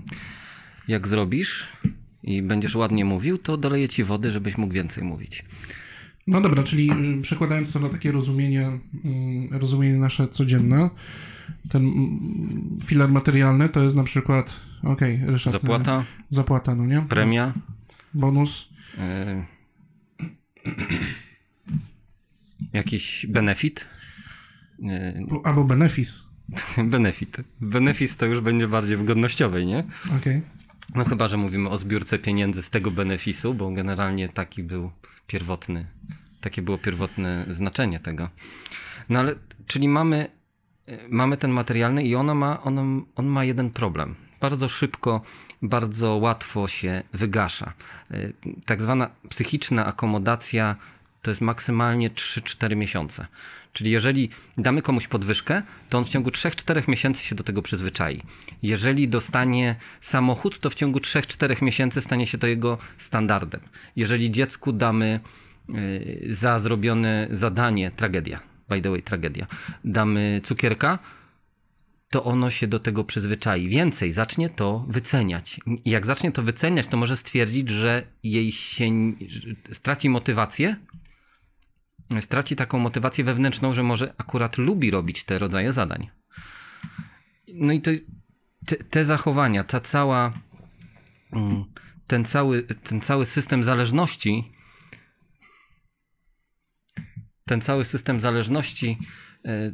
Jak 0.87 1.07
zrobisz 1.07 1.67
i 2.23 2.41
będziesz 2.41 2.75
ładnie 2.75 3.05
mówił, 3.05 3.37
to 3.37 3.57
doleję 3.57 3.89
ci 3.89 4.03
wody, 4.03 4.31
żebyś 4.31 4.57
mógł 4.57 4.73
więcej 4.73 5.03
mówić. 5.03 5.45
No 6.27 6.41
dobra, 6.41 6.63
czyli 6.63 6.91
y, 7.17 7.21
przekładając 7.21 7.73
to 7.73 7.79
na 7.79 7.89
takie 7.89 8.11
rozumienie, 8.11 8.79
y, 9.51 9.59
rozumienie 9.59 9.97
nasze 9.97 10.27
codzienne, 10.27 10.89
ten 11.69 11.85
mm, 11.85 12.79
filar 12.85 13.09
materialny 13.09 13.69
to 13.69 13.83
jest 13.83 13.95
na 13.95 14.03
przykład, 14.03 14.59
okej, 14.83 15.15
okay, 15.15 15.31
Ryszard. 15.31 15.61
Zapłata. 15.61 16.05
Zapłata, 16.29 16.75
no 16.75 16.85
nie? 16.85 17.01
Premia. 17.09 17.53
Bonus. 18.13 18.69
Y 18.97 19.55
jakiś 22.75 23.25
benefit. 23.29 23.87
Albo 25.43 25.63
benefis. 25.63 26.23
benefit. 26.93 27.37
Benefis 27.61 28.17
to 28.17 28.25
już 28.25 28.41
będzie 28.41 28.67
bardziej 28.67 28.97
w 28.97 29.03
godnościowej, 29.03 29.65
nie? 29.65 29.83
Okej. 30.05 30.17
Okay. 30.17 30.41
No 30.95 31.05
chyba, 31.05 31.27
że 31.27 31.37
mówimy 31.37 31.69
o 31.69 31.77
zbiórce 31.77 32.19
pieniędzy 32.19 32.61
z 32.61 32.69
tego 32.69 32.91
benefisu, 32.91 33.53
bo 33.53 33.71
generalnie 33.71 34.29
taki 34.29 34.63
był 34.63 34.91
pierwotny, 35.27 35.85
takie 36.41 36.61
było 36.61 36.77
pierwotne 36.77 37.45
znaczenie 37.49 37.99
tego. 37.99 38.29
No 39.09 39.19
ale, 39.19 39.35
czyli 39.67 39.87
mamy, 39.87 40.27
mamy 41.09 41.37
ten 41.37 41.51
materialny 41.51 42.03
i 42.03 42.15
ona 42.15 42.35
ma, 42.35 42.63
on, 42.63 43.05
on 43.15 43.25
ma 43.25 43.43
jeden 43.43 43.69
problem. 43.69 44.15
Bardzo 44.41 44.69
szybko, 44.69 45.21
bardzo 45.61 46.15
łatwo 46.15 46.67
się 46.67 47.03
wygasza. 47.13 47.73
Tak 48.65 48.81
zwana 48.81 49.09
psychiczna 49.29 49.85
akomodacja 49.85 50.75
to 51.25 51.31
jest 51.31 51.41
maksymalnie 51.41 52.09
3-4 52.09 52.75
miesiące. 52.75 53.27
Czyli 53.73 53.91
jeżeli 53.91 54.29
damy 54.57 54.81
komuś 54.81 55.07
podwyżkę, 55.07 55.61
to 55.89 55.97
on 55.97 56.05
w 56.05 56.09
ciągu 56.09 56.29
3-4 56.29 56.89
miesięcy 56.89 57.23
się 57.23 57.35
do 57.35 57.43
tego 57.43 57.61
przyzwyczai. 57.61 58.21
Jeżeli 58.63 59.07
dostanie 59.07 59.75
samochód, 59.99 60.59
to 60.59 60.69
w 60.69 60.75
ciągu 60.75 60.99
3-4 60.99 61.61
miesięcy 61.61 62.01
stanie 62.01 62.27
się 62.27 62.37
to 62.37 62.47
jego 62.47 62.77
standardem. 62.97 63.61
Jeżeli 63.95 64.31
dziecku 64.31 64.73
damy 64.73 65.19
y, 65.69 66.27
za 66.29 66.59
zrobione 66.59 67.27
zadanie, 67.31 67.91
tragedia, 67.91 68.39
by 68.69 68.81
the 68.81 68.89
way, 68.89 69.01
tragedia, 69.01 69.47
damy 69.83 70.41
cukierka, 70.43 70.99
to 72.09 72.23
ono 72.23 72.49
się 72.49 72.67
do 72.67 72.79
tego 72.79 73.03
przyzwyczai. 73.03 73.67
Więcej, 73.67 74.11
zacznie 74.11 74.49
to 74.49 74.85
wyceniać. 74.87 75.59
I 75.85 75.89
jak 75.89 76.05
zacznie 76.05 76.31
to 76.31 76.43
wyceniać, 76.43 76.87
to 76.87 76.97
może 76.97 77.17
stwierdzić, 77.17 77.69
że 77.69 78.03
jej 78.23 78.51
się 78.51 78.85
straci 79.71 80.09
motywację 80.09 80.75
straci 82.19 82.55
taką 82.55 82.79
motywację 82.79 83.23
wewnętrzną, 83.23 83.73
że 83.73 83.83
może 83.83 84.13
akurat 84.17 84.57
lubi 84.57 84.91
robić 84.91 85.23
te 85.23 85.37
rodzaje 85.37 85.73
zadań. 85.73 86.09
No 87.47 87.73
i 87.73 87.81
to, 87.81 87.91
te, 88.65 88.75
te 88.75 89.05
zachowania, 89.05 89.63
ta 89.63 89.79
cała, 89.79 90.33
mm, 91.33 91.65
ten 92.07 92.25
cały, 92.25 92.63
ten 92.63 93.01
cały 93.01 93.25
system 93.25 93.63
zależności, 93.63 94.51
ten 97.45 97.61
cały 97.61 97.85
system 97.85 98.19
zależności 98.19 98.97
e, 99.45 99.71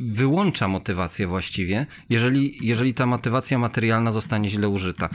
wyłącza 0.00 0.68
motywację 0.68 1.26
właściwie, 1.26 1.86
jeżeli, 2.08 2.66
jeżeli 2.66 2.94
ta 2.94 3.06
motywacja 3.06 3.58
materialna 3.58 4.10
zostanie 4.10 4.50
źle 4.50 4.68
użyta. 4.68 5.08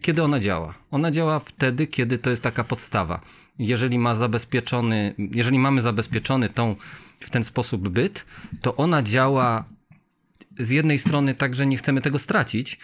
Kiedy 0.00 0.22
ona 0.22 0.40
działa? 0.40 0.74
Ona 0.90 1.10
działa 1.10 1.38
wtedy, 1.38 1.86
kiedy 1.86 2.18
to 2.18 2.30
jest 2.30 2.42
taka 2.42 2.64
podstawa. 2.64 3.20
Jeżeli 3.58 3.98
ma 3.98 4.14
zabezpieczony, 4.14 5.14
jeżeli 5.18 5.58
mamy 5.58 5.82
zabezpieczony 5.82 6.48
tą 6.48 6.76
w 7.20 7.30
ten 7.30 7.44
sposób 7.44 7.88
byt, 7.88 8.26
to 8.60 8.76
ona 8.76 9.02
działa 9.02 9.64
z 10.58 10.70
jednej 10.70 10.98
strony 10.98 11.34
tak, 11.34 11.54
że 11.54 11.66
nie 11.66 11.76
chcemy 11.76 12.00
tego 12.00 12.18
stracić, 12.18 12.78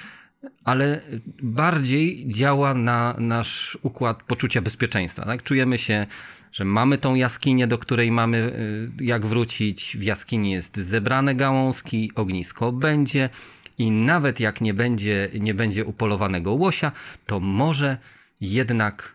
ale 0.65 1.01
bardziej 1.43 2.25
działa 2.29 2.75
na 2.75 3.15
nasz 3.19 3.79
układ 3.83 4.23
poczucia 4.23 4.63
bezpieczeństwa. 4.63 5.25
Tak? 5.25 5.43
Czujemy 5.43 5.79
się, 5.79 6.07
że 6.53 6.65
mamy 6.65 6.99
tą 6.99 7.15
jaskinię, 7.15 7.67
do 7.67 7.79
której 7.79 8.11
mamy 8.11 8.39
y, 9.01 9.05
jak 9.05 9.27
wrócić. 9.27 9.97
W 9.97 10.03
jaskini 10.03 10.51
jest 10.51 10.77
zebrane 10.77 11.35
gałązki, 11.35 12.13
ognisko 12.15 12.73
będzie 12.73 13.31
i 13.79 13.91
nawet 13.91 14.41
jak 14.41 14.61
nie 14.61 14.75
będzie, 14.75 15.29
nie 15.41 15.55
będzie 15.55 15.85
upolowanego 15.85 16.53
łosia, 16.53 16.93
to 17.27 17.41
może 17.41 17.99
jednak 18.41 19.15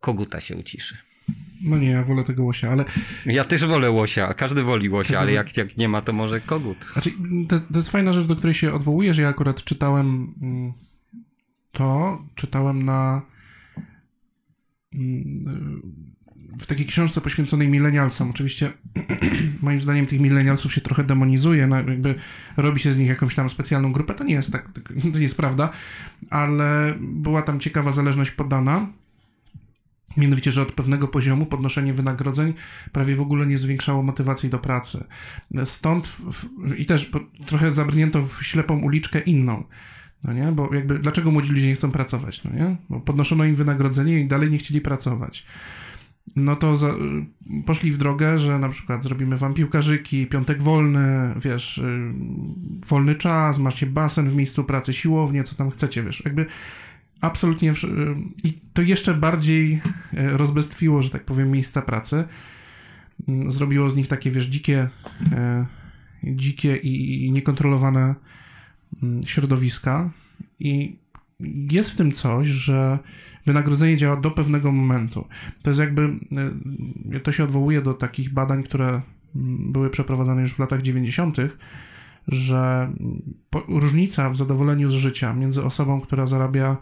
koguta 0.00 0.40
się 0.40 0.56
uciszy. 0.56 0.98
No 1.62 1.78
nie, 1.78 1.90
ja 1.90 2.04
wolę 2.04 2.24
tego 2.24 2.44
łosia, 2.44 2.70
ale... 2.70 2.84
Ja 3.26 3.44
też 3.44 3.64
wolę 3.64 3.90
łosia, 3.90 4.34
każdy 4.34 4.62
woli 4.62 4.88
łosia, 4.88 5.20
ale 5.20 5.32
jak, 5.32 5.56
jak 5.56 5.76
nie 5.76 5.88
ma, 5.88 6.02
to 6.02 6.12
może 6.12 6.40
kogut. 6.40 6.84
Znaczy, 6.92 7.10
to, 7.48 7.58
to 7.58 7.76
jest 7.76 7.90
fajna 7.90 8.12
rzecz, 8.12 8.26
do 8.26 8.36
której 8.36 8.54
się 8.54 8.72
odwołujesz. 8.72 9.18
Ja 9.18 9.28
akurat 9.28 9.64
czytałem 9.64 10.34
mm, 10.42 10.72
to, 11.72 12.18
czytałem 12.34 12.84
na 12.84 13.22
mm, 14.94 16.07
w 16.58 16.66
takiej 16.66 16.86
książce 16.86 17.20
poświęconej 17.20 17.68
milenialsom. 17.68 18.30
Oczywiście 18.30 18.72
moim 19.62 19.80
zdaniem 19.80 20.06
tych 20.06 20.20
milenialsów 20.20 20.74
się 20.74 20.80
trochę 20.80 21.04
demonizuje, 21.04 21.66
no 21.66 21.76
jakby 21.76 22.14
robi 22.56 22.80
się 22.80 22.92
z 22.92 22.98
nich 22.98 23.08
jakąś 23.08 23.34
tam 23.34 23.50
specjalną 23.50 23.92
grupę. 23.92 24.14
To 24.14 24.24
nie 24.24 24.34
jest 24.34 24.52
tak, 24.52 24.68
to 25.12 25.18
nie 25.18 25.22
jest 25.22 25.36
prawda, 25.36 25.70
ale 26.30 26.94
była 27.00 27.42
tam 27.42 27.60
ciekawa 27.60 27.92
zależność 27.92 28.30
podana. 28.30 28.86
Mianowicie, 30.16 30.52
że 30.52 30.62
od 30.62 30.72
pewnego 30.72 31.08
poziomu 31.08 31.46
podnoszenie 31.46 31.94
wynagrodzeń 31.94 32.54
prawie 32.92 33.16
w 33.16 33.20
ogóle 33.20 33.46
nie 33.46 33.58
zwiększało 33.58 34.02
motywacji 34.02 34.50
do 34.50 34.58
pracy. 34.58 35.04
Stąd 35.64 36.06
w, 36.06 36.44
i 36.76 36.86
też 36.86 37.10
trochę 37.46 37.72
zabrnięto 37.72 38.22
w 38.26 38.42
ślepą 38.42 38.80
uliczkę 38.80 39.20
inną. 39.20 39.64
No 40.24 40.32
nie? 40.32 40.52
Bo 40.52 40.74
jakby 40.74 40.98
dlaczego 40.98 41.30
młodzi 41.30 41.52
ludzie 41.52 41.66
nie 41.66 41.74
chcą 41.74 41.90
pracować? 41.90 42.44
No 42.44 42.50
nie? 42.50 42.76
Bo 42.88 43.00
podnoszono 43.00 43.44
im 43.44 43.54
wynagrodzenie 43.54 44.20
i 44.20 44.28
dalej 44.28 44.50
nie 44.50 44.58
chcieli 44.58 44.80
pracować 44.80 45.46
no 46.36 46.56
to 46.56 46.76
za, 46.76 46.94
poszli 47.66 47.92
w 47.92 47.98
drogę, 47.98 48.38
że 48.38 48.58
na 48.58 48.68
przykład 48.68 49.02
zrobimy 49.02 49.36
wam 49.36 49.54
piłkarzyki, 49.54 50.26
piątek 50.26 50.62
wolny, 50.62 51.34
wiesz, 51.36 51.78
y, 51.78 52.12
wolny 52.86 53.14
czas, 53.14 53.58
macie 53.58 53.86
basen 53.86 54.30
w 54.30 54.34
miejscu 54.34 54.64
pracy, 54.64 54.92
siłownię, 54.92 55.44
co 55.44 55.56
tam 55.56 55.70
chcecie, 55.70 56.02
wiesz, 56.02 56.22
jakby 56.24 56.46
absolutnie 57.20 57.70
y, 57.70 57.74
i 58.44 58.52
to 58.72 58.82
jeszcze 58.82 59.14
bardziej 59.14 59.74
y, 59.74 59.80
rozbestwiło, 60.12 61.02
że 61.02 61.10
tak 61.10 61.24
powiem, 61.24 61.50
miejsca 61.50 61.82
pracy. 61.82 62.24
Mm, 63.28 63.52
zrobiło 63.52 63.90
z 63.90 63.96
nich 63.96 64.08
takie, 64.08 64.30
wiesz, 64.30 64.46
dzikie, 64.46 64.88
dzikie 66.22 66.76
i 66.76 67.32
niekontrolowane 67.32 68.14
mm, 69.02 69.22
środowiska 69.26 70.10
i 70.60 70.96
jest 71.70 71.90
w 71.90 71.96
tym 71.96 72.12
coś, 72.12 72.48
że 72.48 72.98
wynagrodzenie 73.48 73.96
działa 73.96 74.16
do 74.16 74.30
pewnego 74.30 74.72
momentu. 74.72 75.28
To 75.62 75.70
jest 75.70 75.80
jakby, 75.80 76.02
e, 77.12 77.20
to 77.20 77.32
się 77.32 77.44
odwołuje 77.44 77.82
do 77.82 77.94
takich 77.94 78.32
badań, 78.32 78.62
które 78.62 79.00
były 79.34 79.90
przeprowadzane 79.90 80.42
już 80.42 80.52
w 80.52 80.58
latach 80.58 80.82
90., 80.82 81.36
że 82.28 82.92
różnica 83.68 84.30
w 84.30 84.36
zadowoleniu 84.36 84.90
z 84.90 84.94
życia 84.94 85.34
między 85.34 85.64
osobą, 85.64 86.00
która 86.00 86.26
zarabia 86.26 86.76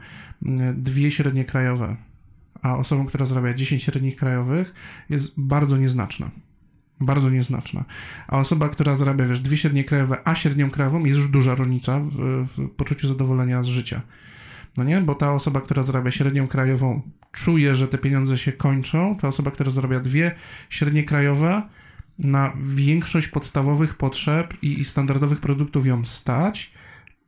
dwie 0.75 1.11
średnie 1.11 1.45
krajowe, 1.45 1.97
a 2.63 2.77
osobą, 2.77 3.07
która 3.07 3.27
zarabia 3.27 3.55
10 3.55 3.83
średnich 3.83 4.17
krajowych, 4.17 4.75
jest 5.11 5.35
bardzo 5.37 5.77
nieznaczna. 5.77 6.31
Bardzo 7.01 7.31
nieznaczna. 7.31 7.85
A 8.29 8.39
osoba, 8.39 8.69
która 8.69 8.97
zarabia, 8.97 9.27
wiesz, 9.27 9.41
dwie 9.41 9.57
średnie 9.57 9.85
krajowe, 9.85 10.17
a 10.25 10.35
średnią 10.35 10.71
krajową, 10.71 11.05
jest 11.05 11.19
już 11.19 11.29
duża 11.29 11.55
różnica 11.55 12.01
w, 12.01 12.47
w 12.57 12.71
poczuciu 12.71 13.09
zadowolenia 13.09 13.63
z 13.63 13.67
życia. 13.67 14.03
No 14.77 14.85
nie? 14.85 15.01
Bo 15.01 15.15
ta 15.15 15.33
osoba, 15.33 15.61
która 15.61 15.83
zarabia 15.83 16.11
średnią 16.11 16.49
krajową, 16.49 17.03
czuje, 17.33 17.77
że 17.77 17.89
te 17.89 17.99
pieniądze 17.99 18.39
się 18.39 18.53
kończą. 18.53 19.17
Ta 19.17 19.29
osoba, 19.29 19.51
która 19.51 19.71
zarabia 19.71 20.01
dwie 20.01 20.35
średnie 20.71 21.05
krajowe, 21.05 21.63
na 22.19 22.53
większość 22.61 23.29
podstawowych 23.29 23.95
potrzeb 23.95 24.55
i, 24.63 24.81
i 24.81 24.85
standardowych 24.85 25.41
produktów 25.41 25.87
ją 25.87 26.05
stać 26.05 26.71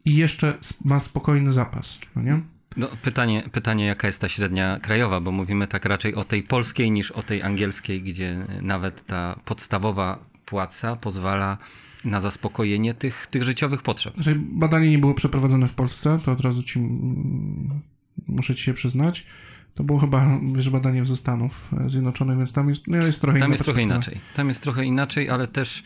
i 0.05 0.17
jeszcze 0.17 0.55
ma 0.85 1.01
spokojny 1.01 1.53
zapas, 1.53 1.99
no 2.17 2.23
nie? 2.23 2.41
No, 2.77 2.89
pytanie, 3.03 3.43
pytanie, 3.53 3.87
jaka 3.87 4.07
jest 4.07 4.21
ta 4.21 4.29
średnia 4.29 4.79
krajowa, 4.83 5.21
bo 5.21 5.33
mówimy 5.33 5.67
tak 5.67 5.85
raczej 5.85 6.15
o 6.15 6.25
tej 6.25 6.43
polskiej 6.43 6.91
niż 6.91 7.11
o 7.11 7.23
tej 7.23 7.43
angielskiej, 7.43 8.03
gdzie 8.03 8.47
nawet 8.63 9.07
ta 9.07 9.41
podstawowa 9.45 10.19
płaca 10.45 10.97
pozwala 10.97 11.59
na 12.05 12.21
zaspokojenie 12.21 12.95
tych, 12.95 13.27
tych 13.27 13.45
życiowych 13.45 13.83
potrzeb. 13.83 14.17
Jeżeli 14.17 14.41
badanie 14.41 14.91
nie 14.91 14.99
było 14.99 15.15
przeprowadzone 15.15 15.69
w 15.69 15.75
Polsce, 15.75 16.19
to 16.25 16.33
od 16.33 16.41
razu 16.41 16.63
ci 16.63 16.79
mm, 16.79 17.81
muszę 18.29 18.55
ci 18.55 18.63
się 18.63 18.75
przyznać. 18.75 19.27
To 19.75 19.85
było 19.85 19.99
chyba 19.99 20.41
wiesz, 20.53 20.71
badanie 20.71 21.05
ze 21.05 21.17
Stanów 21.17 21.69
Zjednoczonych, 21.87 22.37
więc 22.37 22.53
tam 22.53 22.69
jest, 22.69 22.89
no, 22.89 23.07
jest 23.07 23.21
trochę 23.21 23.39
Tam 23.39 23.53
jest 23.53 23.65
trochę 23.65 23.83
inaczej. 23.83 24.21
Tam 24.35 24.49
jest 24.49 24.61
trochę 24.63 24.85
inaczej, 24.85 25.31
ale 25.31 25.47
też 25.47 25.83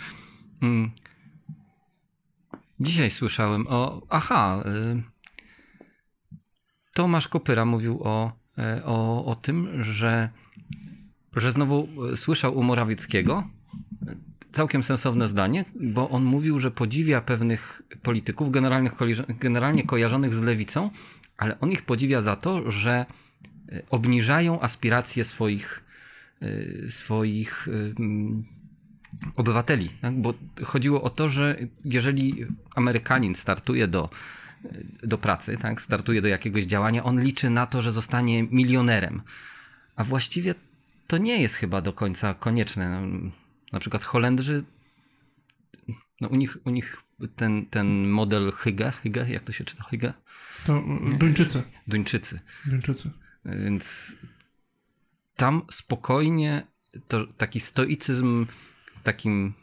mm, 0.62 0.90
dzisiaj 2.80 3.10
słyszałem 3.10 3.66
o. 3.68 4.02
Aha. 4.10 4.62
Y, 4.66 5.02
Tomasz 6.94 7.28
Kopyra 7.28 7.64
mówił 7.64 8.00
o, 8.02 8.32
e, 8.58 8.82
o, 8.84 9.24
o 9.24 9.34
tym, 9.34 9.82
że, 9.82 10.28
że 11.36 11.52
znowu 11.52 11.88
słyszał 12.16 12.58
u 12.58 12.62
Morawieckiego 12.62 13.48
całkiem 14.52 14.82
sensowne 14.82 15.28
zdanie, 15.28 15.64
bo 15.74 16.10
on 16.10 16.24
mówił, 16.24 16.58
że 16.58 16.70
podziwia 16.70 17.20
pewnych 17.20 17.82
polityków 18.02 18.50
generalnie, 18.50 18.90
generalnie 19.40 19.82
kojarzonych 19.82 20.34
z 20.34 20.40
lewicą, 20.40 20.90
ale 21.38 21.60
on 21.60 21.70
ich 21.70 21.82
podziwia 21.82 22.20
za 22.20 22.36
to, 22.36 22.70
że 22.70 22.92
e, 22.92 23.82
obniżają 23.90 24.60
aspiracje 24.60 25.24
swoich, 25.24 25.84
e, 26.42 26.88
swoich 26.88 27.68
obywateli. 29.36 29.88
Tak? 30.00 30.20
Bo 30.20 30.34
chodziło 30.64 31.02
o 31.02 31.10
to, 31.10 31.28
że 31.28 31.56
jeżeli 31.84 32.46
Amerykanin 32.74 33.34
startuje 33.34 33.88
do 33.88 34.08
do 35.02 35.18
pracy, 35.18 35.56
tak? 35.56 35.82
startuje 35.82 36.22
do 36.22 36.28
jakiegoś 36.28 36.64
działania, 36.64 37.04
on 37.04 37.22
liczy 37.22 37.50
na 37.50 37.66
to, 37.66 37.82
że 37.82 37.92
zostanie 37.92 38.42
milionerem. 38.42 39.22
A 39.96 40.04
właściwie 40.04 40.54
to 41.06 41.18
nie 41.18 41.42
jest 41.42 41.54
chyba 41.54 41.80
do 41.80 41.92
końca 41.92 42.34
konieczne. 42.34 43.02
Na 43.72 43.80
przykład 43.80 44.04
Holendrzy, 44.04 44.64
no 46.20 46.28
u 46.28 46.36
nich, 46.36 46.58
u 46.64 46.70
nich 46.70 47.02
ten, 47.36 47.66
ten 47.66 48.08
model 48.08 48.52
Hygge, 48.52 48.92
Hygge, 48.92 49.26
jak 49.28 49.42
to 49.42 49.52
się 49.52 49.64
czyta? 49.64 49.84
Hygge? 49.84 50.12
To 50.66 50.82
Duńczycy. 51.18 51.62
Duńczycy. 51.86 52.40
Duńczycy. 52.66 53.10
Więc 53.44 54.16
tam 55.36 55.62
spokojnie 55.70 56.66
to 57.08 57.26
taki 57.26 57.60
stoicyzm, 57.60 58.46
takim 59.02 59.54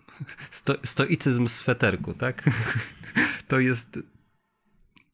sto, 0.52 0.76
stoicyzm 0.84 1.48
sweterku, 1.48 2.14
tak? 2.14 2.44
To 3.48 3.60
jest 3.60 4.00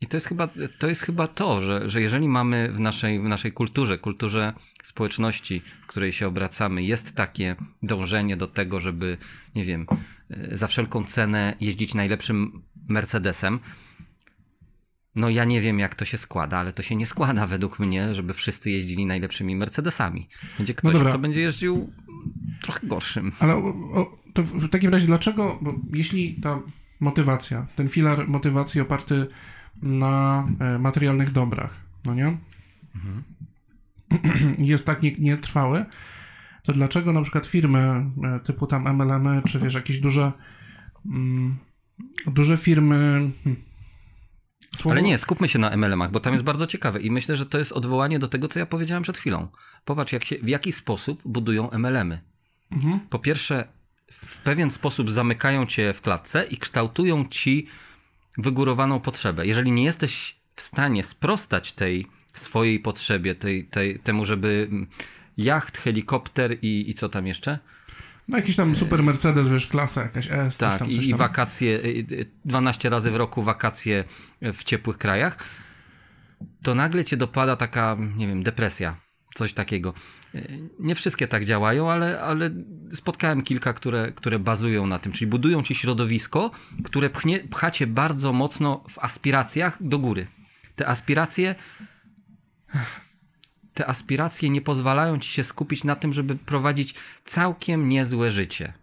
i 0.01 0.07
to 0.07 0.17
jest 0.17 0.27
chyba 0.27 0.49
to, 0.79 0.87
jest 0.87 1.01
chyba 1.01 1.27
to 1.27 1.61
że, 1.61 1.89
że 1.89 2.01
jeżeli 2.01 2.27
mamy 2.27 2.71
w 2.71 2.79
naszej, 2.79 3.19
w 3.19 3.23
naszej 3.23 3.51
kulturze, 3.51 3.97
kulturze 3.97 4.53
społeczności, 4.83 5.61
w 5.83 5.87
której 5.87 6.11
się 6.11 6.27
obracamy, 6.27 6.83
jest 6.83 7.15
takie 7.15 7.55
dążenie 7.83 8.37
do 8.37 8.47
tego, 8.47 8.79
żeby, 8.79 9.17
nie 9.55 9.63
wiem, 9.63 9.85
e, 10.29 10.57
za 10.57 10.67
wszelką 10.67 11.03
cenę 11.03 11.55
jeździć 11.61 11.93
najlepszym 11.93 12.61
Mercedesem, 12.87 13.59
no 15.15 15.29
ja 15.29 15.45
nie 15.45 15.61
wiem, 15.61 15.79
jak 15.79 15.95
to 15.95 16.05
się 16.05 16.17
składa, 16.17 16.57
ale 16.57 16.73
to 16.73 16.83
się 16.83 16.95
nie 16.95 17.05
składa 17.05 17.47
według 17.47 17.79
mnie, 17.79 18.13
żeby 18.13 18.33
wszyscy 18.33 18.71
jeździli 18.71 19.05
najlepszymi 19.05 19.55
Mercedesami. 19.55 20.27
Będzie 20.57 20.73
ktoś, 20.73 20.93
no 20.93 21.05
kto 21.05 21.19
będzie 21.19 21.41
jeździł 21.41 21.93
trochę 22.61 22.87
gorszym. 22.87 23.31
Ale 23.39 23.55
o, 23.55 23.69
o, 23.93 24.17
to 24.33 24.43
w 24.43 24.69
takim 24.69 24.91
razie 24.91 25.05
dlaczego, 25.05 25.59
bo 25.61 25.75
jeśli 25.93 26.41
ta 26.41 26.59
motywacja, 26.99 27.67
ten 27.75 27.89
filar 27.89 28.27
motywacji 28.27 28.81
oparty 28.81 29.27
na 29.81 30.47
e, 30.59 30.79
materialnych 30.79 31.31
dobrach, 31.31 31.73
no 32.05 32.13
nie? 32.13 32.37
Mhm. 32.95 33.23
Jest 34.71 34.85
tak 34.85 35.01
nietrwały, 35.19 35.85
to 36.63 36.73
dlaczego 36.73 37.13
na 37.13 37.21
przykład 37.21 37.45
firmy 37.45 37.79
e, 38.23 38.39
typu 38.39 38.67
tam 38.67 38.95
MLM, 38.95 39.41
czy 39.43 39.59
wiesz, 39.59 39.73
jakieś 39.73 39.99
duże 39.99 40.31
mm, 41.05 41.57
duże 42.27 42.57
firmy 42.57 43.31
hmm, 43.43 43.61
Słowo... 44.77 44.91
Ale 44.91 45.01
nie, 45.01 45.17
skupmy 45.17 45.47
się 45.47 45.59
na 45.59 45.77
MLM-ach, 45.77 46.11
bo 46.11 46.19
tam 46.19 46.33
jest 46.33 46.45
bardzo 46.45 46.67
ciekawe 46.67 47.01
i 47.01 47.11
myślę, 47.11 47.37
że 47.37 47.45
to 47.45 47.57
jest 47.57 47.71
odwołanie 47.71 48.19
do 48.19 48.27
tego, 48.27 48.47
co 48.47 48.59
ja 48.59 48.65
powiedziałem 48.65 49.03
przed 49.03 49.17
chwilą. 49.17 49.47
Popatrz, 49.85 50.13
jak 50.13 50.25
się, 50.25 50.35
w 50.43 50.47
jaki 50.47 50.71
sposób 50.71 51.21
budują 51.25 51.69
MLM-y. 51.71 52.19
Mhm. 52.71 52.99
Po 52.99 53.19
pierwsze, 53.19 53.67
w 54.11 54.39
pewien 54.39 54.71
sposób 54.71 55.11
zamykają 55.11 55.65
cię 55.65 55.93
w 55.93 56.01
klatce 56.01 56.45
i 56.45 56.57
kształtują 56.57 57.25
ci 57.25 57.67
wygórowaną 58.37 58.99
potrzebę. 58.99 59.47
Jeżeli 59.47 59.71
nie 59.71 59.83
jesteś 59.83 60.35
w 60.55 60.61
stanie 60.61 61.03
sprostać 61.03 61.73
tej 61.73 62.07
swojej 62.33 62.79
potrzebie, 62.79 63.35
tej, 63.35 63.65
tej, 63.65 63.99
temu, 63.99 64.25
żeby 64.25 64.69
jacht, 65.37 65.77
helikopter 65.77 66.57
i, 66.61 66.89
i 66.89 66.93
co 66.93 67.09
tam 67.09 67.27
jeszcze? 67.27 67.59
No 68.27 68.37
jakiś 68.37 68.55
tam 68.55 68.75
super 68.75 69.03
Mercedes, 69.03 69.49
wiesz, 69.49 69.67
klasa 69.67 70.01
jakaś 70.01 70.27
S. 70.31 70.57
Tak, 70.57 70.79
tam, 70.79 70.89
i, 70.89 71.09
i 71.09 71.13
wakacje, 71.13 71.79
12 72.45 72.89
razy 72.89 73.11
w 73.11 73.15
roku 73.15 73.43
wakacje 73.43 74.03
w 74.41 74.63
ciepłych 74.63 74.97
krajach, 74.97 75.37
to 76.63 76.75
nagle 76.75 77.05
cię 77.05 77.17
dopada 77.17 77.55
taka, 77.55 77.97
nie 78.17 78.27
wiem, 78.27 78.43
depresja, 78.43 78.95
coś 79.35 79.53
takiego. 79.53 79.93
Nie 80.79 80.95
wszystkie 80.95 81.27
tak 81.27 81.45
działają, 81.45 81.91
ale, 81.91 82.21
ale 82.21 82.51
spotkałem 82.91 83.41
kilka, 83.41 83.73
które, 83.73 84.11
które 84.11 84.39
bazują 84.39 84.87
na 84.87 84.99
tym, 84.99 85.11
czyli 85.11 85.27
budują 85.27 85.63
ci 85.63 85.75
środowisko, 85.75 86.51
które 86.83 87.09
pchnie, 87.09 87.39
pcha 87.39 87.71
cię 87.71 87.87
bardzo 87.87 88.33
mocno 88.33 88.83
w 88.89 88.99
aspiracjach 88.99 89.83
do 89.83 89.99
góry. 89.99 90.27
Te 90.75 90.87
aspiracje 90.87 91.55
te 93.73 93.87
aspiracje 93.87 94.49
nie 94.49 94.61
pozwalają 94.61 95.19
ci 95.19 95.29
się 95.29 95.43
skupić 95.43 95.83
na 95.83 95.95
tym, 95.95 96.13
żeby 96.13 96.35
prowadzić 96.35 96.95
całkiem 97.25 97.89
niezłe 97.89 98.31
życie. 98.31 98.73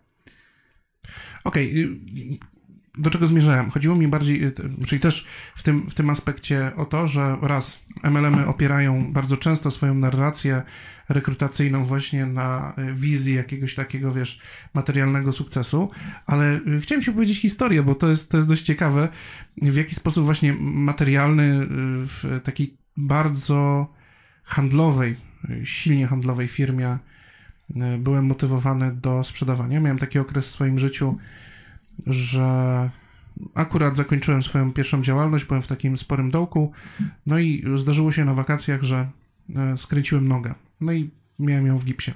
Okej, 1.45 1.85
okay 1.85 2.52
do 2.99 3.11
czego 3.11 3.27
zmierzałem? 3.27 3.71
Chodziło 3.71 3.97
mi 3.97 4.09
bardziej, 4.09 4.45
y, 4.45 4.53
czyli 4.87 5.01
też 5.01 5.27
w 5.55 5.63
tym, 5.63 5.91
w 5.91 5.95
tym 5.95 6.11
aspekcie 6.11 6.73
o 6.77 6.85
to, 6.85 7.07
że 7.07 7.37
raz 7.43 7.81
MLM-y 8.03 8.47
opierają 8.47 9.13
bardzo 9.13 9.37
często 9.37 9.71
swoją 9.71 9.95
narrację 9.95 10.63
rekrutacyjną 11.09 11.85
właśnie 11.85 12.27
na 12.27 12.75
y, 12.79 12.95
wizji 12.95 13.35
jakiegoś 13.35 13.75
takiego, 13.75 14.13
wiesz, 14.13 14.41
materialnego 14.75 15.33
sukcesu, 15.33 15.91
ale 16.27 16.61
y, 16.67 16.81
chciałem 16.81 17.03
ci 17.03 17.13
powiedzieć 17.13 17.41
historię, 17.41 17.83
bo 17.83 17.95
to 17.95 18.09
jest, 18.09 18.31
to 18.31 18.37
jest 18.37 18.49
dość 18.49 18.63
ciekawe, 18.63 19.09
w 19.57 19.77
jaki 19.77 19.95
sposób 19.95 20.25
właśnie 20.25 20.53
materialny 20.61 21.67
w 22.07 22.41
takiej 22.45 22.77
bardzo 22.97 23.93
handlowej, 24.45 25.17
silnie 25.65 26.07
handlowej 26.07 26.49
firmie 26.49 26.99
byłem 27.99 28.27
motywowany 28.27 28.93
do 28.93 29.25
sprzedawania. 29.25 29.81
Miałem 29.81 29.99
taki 29.99 30.19
okres 30.19 30.47
w 30.47 30.51
swoim 30.51 30.79
życiu, 30.79 31.19
że 32.07 32.91
akurat 33.55 33.97
zakończyłem 33.97 34.43
swoją 34.43 34.73
pierwszą 34.73 35.03
działalność, 35.03 35.45
byłem 35.45 35.63
w 35.63 35.67
takim 35.67 35.99
sporym 35.99 36.31
dołku, 36.31 36.73
no 37.27 37.39
i 37.39 37.65
zdarzyło 37.77 38.13
się 38.13 38.25
na 38.25 38.35
wakacjach, 38.35 38.83
że 38.83 39.11
e, 39.57 39.77
skręciłem 39.77 40.29
nogę. 40.29 40.55
No 40.81 40.93
i 40.93 41.11
miałem 41.39 41.67
ją 41.67 41.79
w 41.79 41.85
gipsie. 41.85 42.13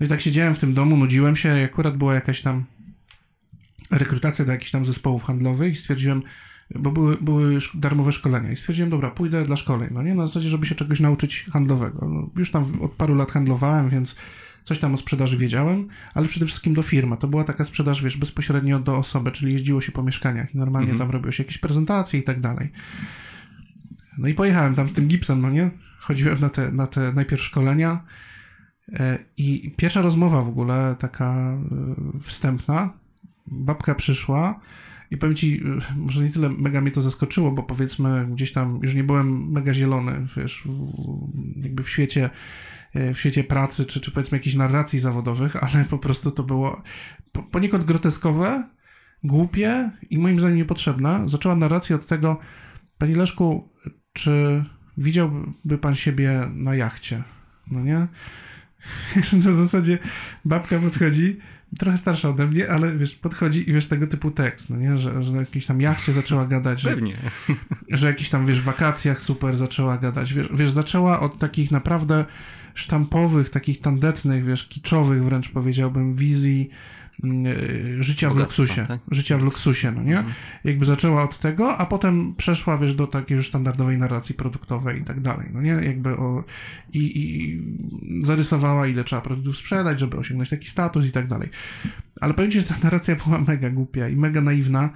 No 0.00 0.06
i 0.06 0.08
tak 0.08 0.20
siedziałem 0.20 0.54
w 0.54 0.58
tym 0.58 0.74
domu, 0.74 0.96
nudziłem 0.96 1.36
się, 1.36 1.60
i 1.60 1.64
akurat 1.64 1.96
była 1.96 2.14
jakaś 2.14 2.42
tam 2.42 2.64
rekrutacja 3.90 4.44
do 4.44 4.52
jakichś 4.52 4.70
tam 4.70 4.84
zespołów 4.84 5.24
handlowych 5.24 5.72
i 5.72 5.76
stwierdziłem, 5.76 6.22
bo 6.74 6.90
były, 6.90 7.16
były 7.20 7.58
darmowe 7.74 8.12
szkolenia 8.12 8.52
i 8.52 8.56
stwierdziłem, 8.56 8.90
dobra, 8.90 9.10
pójdę 9.10 9.44
dla 9.44 9.56
szkoleń, 9.56 9.90
no 9.92 10.02
nie, 10.02 10.14
na 10.14 10.26
zasadzie, 10.26 10.48
żeby 10.48 10.66
się 10.66 10.74
czegoś 10.74 11.00
nauczyć 11.00 11.46
handlowego. 11.52 12.08
No, 12.08 12.30
już 12.36 12.50
tam 12.50 12.82
od 12.82 12.92
paru 12.92 13.14
lat 13.14 13.32
handlowałem, 13.32 13.90
więc 13.90 14.16
coś 14.64 14.78
tam 14.78 14.94
o 14.94 14.96
sprzedaży 14.96 15.36
wiedziałem, 15.36 15.88
ale 16.14 16.28
przede 16.28 16.46
wszystkim 16.46 16.74
do 16.74 16.82
firmy. 16.82 17.16
To 17.16 17.28
była 17.28 17.44
taka 17.44 17.64
sprzedaż, 17.64 18.02
wiesz, 18.02 18.16
bezpośrednio 18.16 18.78
do 18.80 18.96
osoby, 18.96 19.32
czyli 19.32 19.52
jeździło 19.52 19.80
się 19.80 19.92
po 19.92 20.02
mieszkaniach 20.02 20.54
i 20.54 20.58
normalnie 20.58 20.90
mhm. 20.90 20.98
tam 20.98 21.10
robiło 21.10 21.32
się 21.32 21.42
jakieś 21.42 21.58
prezentacje 21.58 22.20
i 22.20 22.22
tak 22.22 22.40
dalej. 22.40 22.72
No 24.18 24.28
i 24.28 24.34
pojechałem 24.34 24.74
tam 24.74 24.88
z 24.88 24.94
tym 24.94 25.08
gipsem, 25.08 25.42
no 25.42 25.50
nie? 25.50 25.70
Chodziłem 25.98 26.40
na 26.40 26.48
te, 26.48 26.72
na 26.72 26.86
te 26.86 27.12
najpierw 27.12 27.42
szkolenia 27.42 28.04
e, 28.92 29.18
i 29.36 29.74
pierwsza 29.76 30.02
rozmowa 30.02 30.42
w 30.42 30.48
ogóle, 30.48 30.96
taka 30.98 31.34
e, 31.34 32.20
wstępna, 32.20 32.92
babka 33.46 33.94
przyszła 33.94 34.60
i 35.10 35.16
powiem 35.16 35.36
ci, 35.36 35.62
e, 35.90 35.96
może 35.96 36.24
nie 36.24 36.30
tyle 36.30 36.48
mega 36.48 36.80
mnie 36.80 36.90
to 36.90 37.02
zaskoczyło, 37.02 37.52
bo 37.52 37.62
powiedzmy 37.62 38.26
gdzieś 38.30 38.52
tam 38.52 38.80
już 38.82 38.94
nie 38.94 39.04
byłem 39.04 39.50
mega 39.50 39.74
zielony, 39.74 40.26
wiesz, 40.36 40.62
w, 40.64 41.62
jakby 41.62 41.82
w 41.82 41.90
świecie 41.90 42.30
w 42.94 43.18
świecie 43.18 43.44
pracy, 43.44 43.86
czy, 43.86 44.00
czy 44.00 44.10
powiedzmy 44.10 44.38
jakichś 44.38 44.56
narracji 44.56 44.98
zawodowych, 44.98 45.56
ale 45.56 45.84
po 45.84 45.98
prostu 45.98 46.30
to 46.30 46.42
było 46.42 46.82
poniekąd 47.50 47.84
groteskowe, 47.84 48.68
głupie 49.24 49.90
i 50.10 50.18
moim 50.18 50.40
zdaniem 50.40 50.56
niepotrzebne. 50.56 51.22
Zaczęła 51.26 51.56
narrację 51.56 51.96
od 51.96 52.06
tego, 52.06 52.38
Panie 52.98 53.16
Leszku, 53.16 53.68
czy 54.12 54.64
widziałby 54.98 55.78
pan 55.80 55.94
siebie 55.94 56.48
na 56.54 56.74
jachcie? 56.74 57.22
No 57.70 57.80
nie? 57.80 58.06
na 59.44 59.52
zasadzie 59.54 59.98
babka 60.44 60.78
podchodzi, 60.78 61.36
trochę 61.78 61.98
starsza 61.98 62.28
ode 62.28 62.46
mnie, 62.46 62.70
ale 62.70 62.96
wiesz, 62.96 63.14
podchodzi 63.14 63.70
i 63.70 63.72
wiesz, 63.72 63.86
tego 63.86 64.06
typu 64.06 64.30
tekst, 64.30 64.70
no 64.70 64.76
nie? 64.76 64.98
Że, 64.98 65.24
że 65.24 65.32
na 65.32 65.40
jakiejś 65.40 65.66
tam 65.66 65.80
jachcie 65.80 66.12
zaczęła 66.12 66.46
gadać. 66.46 66.80
Że, 66.80 66.90
Pewnie. 66.90 67.16
że 67.90 68.06
jakiś 68.06 68.30
tam, 68.30 68.46
wiesz, 68.46 68.62
wakacjach 68.62 69.20
super 69.20 69.56
zaczęła 69.56 69.98
gadać. 69.98 70.34
Wiesz, 70.34 70.48
wiesz, 70.54 70.70
zaczęła 70.70 71.20
od 71.20 71.38
takich 71.38 71.70
naprawdę 71.70 72.24
sztampowych, 72.74 73.50
takich 73.50 73.80
tandetnych, 73.80 74.44
wiesz, 74.44 74.68
kiczowych 74.68 75.24
wręcz 75.24 75.48
powiedziałbym, 75.48 76.14
wizji 76.14 76.70
yy, 77.22 78.02
życia 78.02 78.28
Bogactwa, 78.28 78.56
w 78.56 78.58
luksusie. 78.58 78.86
tak? 78.86 79.00
Życia 79.10 79.38
w 79.38 79.44
luksusie, 79.44 79.92
no 79.92 80.02
nie? 80.02 80.18
Mhm. 80.18 80.34
Jakby 80.64 80.84
zaczęła 80.84 81.22
od 81.22 81.38
tego, 81.38 81.78
a 81.78 81.86
potem 81.86 82.34
przeszła, 82.34 82.78
wiesz, 82.78 82.94
do 82.94 83.06
takiej 83.06 83.36
już 83.36 83.48
standardowej 83.48 83.98
narracji 83.98 84.34
produktowej 84.34 85.00
i 85.00 85.04
tak 85.04 85.20
dalej, 85.20 85.48
no 85.52 85.62
nie? 85.62 85.70
Jakby 85.70 86.16
o... 86.16 86.44
I, 86.92 87.20
i 87.20 88.24
zarysowała, 88.24 88.86
ile 88.86 89.04
trzeba 89.04 89.22
produktów 89.22 89.56
sprzedać, 89.56 90.00
żeby 90.00 90.16
osiągnąć 90.16 90.50
taki 90.50 90.68
status 90.68 91.06
i 91.06 91.12
tak 91.12 91.28
dalej. 91.28 91.48
Ale 92.20 92.34
powiem 92.34 92.50
ci, 92.50 92.60
że 92.60 92.66
ta 92.66 92.76
narracja 92.82 93.16
była 93.16 93.38
mega 93.40 93.70
głupia 93.70 94.08
i 94.08 94.16
mega 94.16 94.40
naiwna 94.40 94.90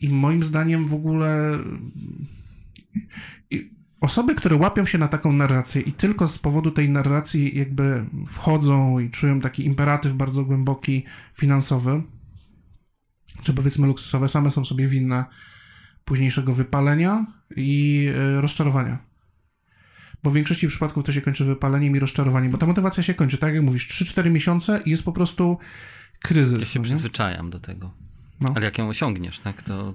i 0.00 0.08
moim 0.08 0.42
zdaniem 0.42 0.86
w 0.86 0.94
ogóle... 0.94 1.58
Osoby, 4.00 4.34
które 4.34 4.56
łapią 4.56 4.86
się 4.86 4.98
na 4.98 5.08
taką 5.08 5.32
narrację 5.32 5.82
i 5.82 5.92
tylko 5.92 6.28
z 6.28 6.38
powodu 6.38 6.70
tej 6.70 6.90
narracji 6.90 7.58
jakby 7.58 8.04
wchodzą 8.26 8.98
i 8.98 9.10
czują 9.10 9.40
taki 9.40 9.66
imperatyw 9.66 10.12
bardzo 10.12 10.44
głęboki 10.44 11.04
finansowy, 11.34 12.02
czy 13.42 13.54
powiedzmy 13.54 13.86
luksusowe, 13.86 14.28
same 14.28 14.50
są 14.50 14.64
sobie 14.64 14.88
winne 14.88 15.24
późniejszego 16.04 16.54
wypalenia 16.54 17.26
i 17.56 18.06
y, 18.36 18.40
rozczarowania. 18.40 18.98
Bo 20.22 20.30
w 20.30 20.34
większości 20.34 20.68
przypadków 20.68 21.04
to 21.04 21.12
się 21.12 21.20
kończy 21.20 21.44
wypaleniem 21.44 21.96
i 21.96 21.98
rozczarowaniem, 21.98 22.52
bo 22.52 22.58
ta 22.58 22.66
motywacja 22.66 23.02
się 23.02 23.14
kończy, 23.14 23.38
tak 23.38 23.54
jak 23.54 23.62
mówisz, 23.62 23.88
3-4 23.88 24.30
miesiące 24.30 24.80
i 24.84 24.90
jest 24.90 25.04
po 25.04 25.12
prostu 25.12 25.58
kryzys. 26.22 26.60
Ja 26.60 26.66
się 26.66 26.78
no 26.78 26.84
przyzwyczajam 26.84 27.50
do 27.50 27.60
tego. 27.60 27.90
No. 28.40 28.52
Ale 28.54 28.64
jak 28.64 28.78
ją 28.78 28.88
osiągniesz, 28.88 29.40
tak, 29.40 29.62
to 29.62 29.94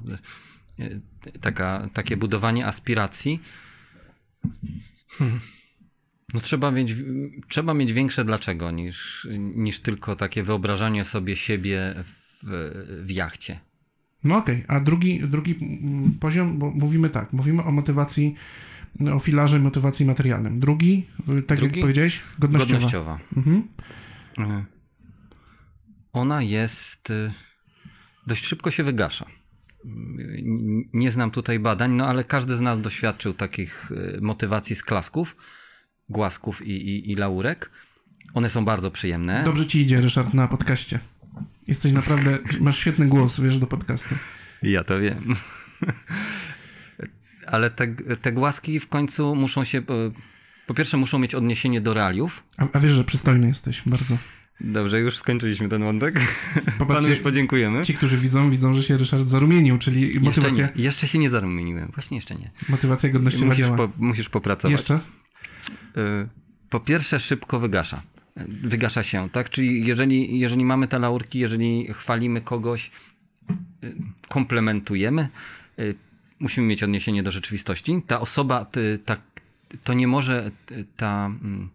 e, 0.79 0.89
taka, 1.41 1.89
takie 1.93 2.17
budowanie 2.17 2.67
aspiracji. 2.67 3.39
Hmm. 5.09 5.39
No 6.33 6.39
trzeba 6.39 6.71
mieć, 6.71 6.95
trzeba 7.47 7.73
mieć 7.73 7.93
większe 7.93 8.25
dlaczego 8.25 8.71
niż, 8.71 9.27
niż 9.55 9.79
tylko 9.79 10.15
takie 10.15 10.43
wyobrażanie 10.43 11.05
sobie 11.05 11.35
siebie 11.35 11.93
w, 11.97 12.43
w 13.05 13.11
jachcie. 13.11 13.59
No 14.23 14.37
okej, 14.37 14.63
a 14.67 14.79
drugi, 14.79 15.19
drugi 15.19 15.55
poziom, 16.19 16.59
bo 16.59 16.71
mówimy 16.71 17.09
tak, 17.09 17.33
mówimy 17.33 17.63
o 17.63 17.71
motywacji, 17.71 18.35
o 19.13 19.19
filarze 19.19 19.59
motywacji 19.59 20.05
materialnym. 20.05 20.59
Drugi, 20.59 21.05
tak 21.47 21.57
Drugi? 21.57 21.75
jak 21.75 21.81
powiedziałeś, 21.81 22.19
godnościowa. 22.39 22.73
Godnościowa. 22.73 23.19
Mhm. 23.37 23.67
Y, 24.39 24.65
Ona 26.13 26.41
jest. 26.41 27.09
y, 27.09 27.31
dość 28.27 28.45
szybko 28.45 28.71
się 28.71 28.83
wygasza. 28.83 29.25
N- 29.85 30.83
Nie 30.93 31.11
znam 31.11 31.31
tutaj 31.31 31.59
badań, 31.59 31.91
no 31.91 32.07
ale 32.07 32.23
każdy 32.23 32.57
z 32.57 32.61
nas 32.61 32.81
doświadczył 32.81 33.33
takich 33.33 33.91
y, 33.91 34.21
motywacji 34.21 34.75
z 34.75 34.83
klasków, 34.83 35.35
głasków 36.09 36.67
i, 36.67 36.71
i, 36.71 37.11
i 37.11 37.15
laurek. 37.15 37.71
One 38.33 38.49
są 38.49 38.65
bardzo 38.65 38.91
przyjemne. 38.91 39.43
Dobrze 39.45 39.67
ci 39.67 39.81
idzie, 39.81 40.01
Ryszard, 40.01 40.33
na 40.33 40.47
podcaście. 40.47 40.99
Jesteś 41.67 41.91
naprawdę, 41.91 42.37
masz 42.59 42.77
świetny 42.77 43.07
głos, 43.07 43.39
wiesz, 43.39 43.59
do 43.59 43.67
podcastu. 43.67 44.15
Ja 44.63 44.83
to 44.83 44.99
wiem. 44.99 45.23
ale 47.47 47.69
te, 47.69 47.87
te 48.21 48.31
głaski 48.31 48.79
w 48.79 48.87
końcu 48.87 49.35
muszą 49.35 49.63
się. 49.63 49.81
Po, 49.81 49.93
po 50.67 50.73
pierwsze, 50.73 50.97
muszą 50.97 51.19
mieć 51.19 51.35
odniesienie 51.35 51.81
do 51.81 51.93
realiów. 51.93 52.43
A, 52.57 52.67
a 52.73 52.79
wiesz, 52.79 52.93
że 52.93 53.03
przystojny 53.03 53.47
jesteś, 53.47 53.81
bardzo. 53.85 54.17
Dobrze, 54.61 54.99
już 54.99 55.17
skończyliśmy 55.17 55.69
ten 55.69 55.83
wątek. 55.83 56.19
Panu 56.87 57.09
już 57.09 57.19
podziękujemy. 57.19 57.85
Ci, 57.85 57.93
którzy 57.93 58.17
widzą, 58.17 58.51
widzą, 58.51 58.75
że 58.75 58.83
się 58.83 58.97
Ryszard 58.97 59.27
zarumienił, 59.27 59.77
czyli 59.77 60.01
Jeszcze, 60.01 60.19
motywacja, 60.19 60.69
nie, 60.75 60.83
jeszcze 60.83 61.07
się 61.07 61.19
nie 61.19 61.29
zarumieniłem. 61.29 61.91
Właśnie 61.93 62.17
jeszcze 62.17 62.35
nie. 62.35 62.51
motywacja 62.69 63.09
godnościowa 63.09 63.45
Musisz, 63.45 63.67
po, 63.69 63.89
musisz 63.97 64.29
popracować. 64.29 64.71
Jeszcze? 64.71 64.99
Y, 65.97 66.27
Po 66.69 66.79
pierwsze, 66.79 67.19
szybko 67.19 67.59
wygasza. 67.59 68.01
Wygasza 68.63 69.03
się, 69.03 69.29
tak? 69.29 69.49
Czyli 69.49 69.85
jeżeli, 69.85 70.39
jeżeli 70.39 70.65
mamy 70.65 70.87
te 70.87 70.99
laurki, 70.99 71.39
jeżeli 71.39 71.87
chwalimy 71.93 72.41
kogoś, 72.41 72.91
y, 73.83 73.95
komplementujemy, 74.27 75.27
y, 75.79 75.95
musimy 76.39 76.67
mieć 76.67 76.83
odniesienie 76.83 77.23
do 77.23 77.31
rzeczywistości. 77.31 78.01
Ta 78.07 78.19
osoba, 78.19 78.65
ta, 79.05 79.17
to 79.83 79.93
nie 79.93 80.07
może, 80.07 80.51
ta, 80.97 81.25
mm, 81.25 81.69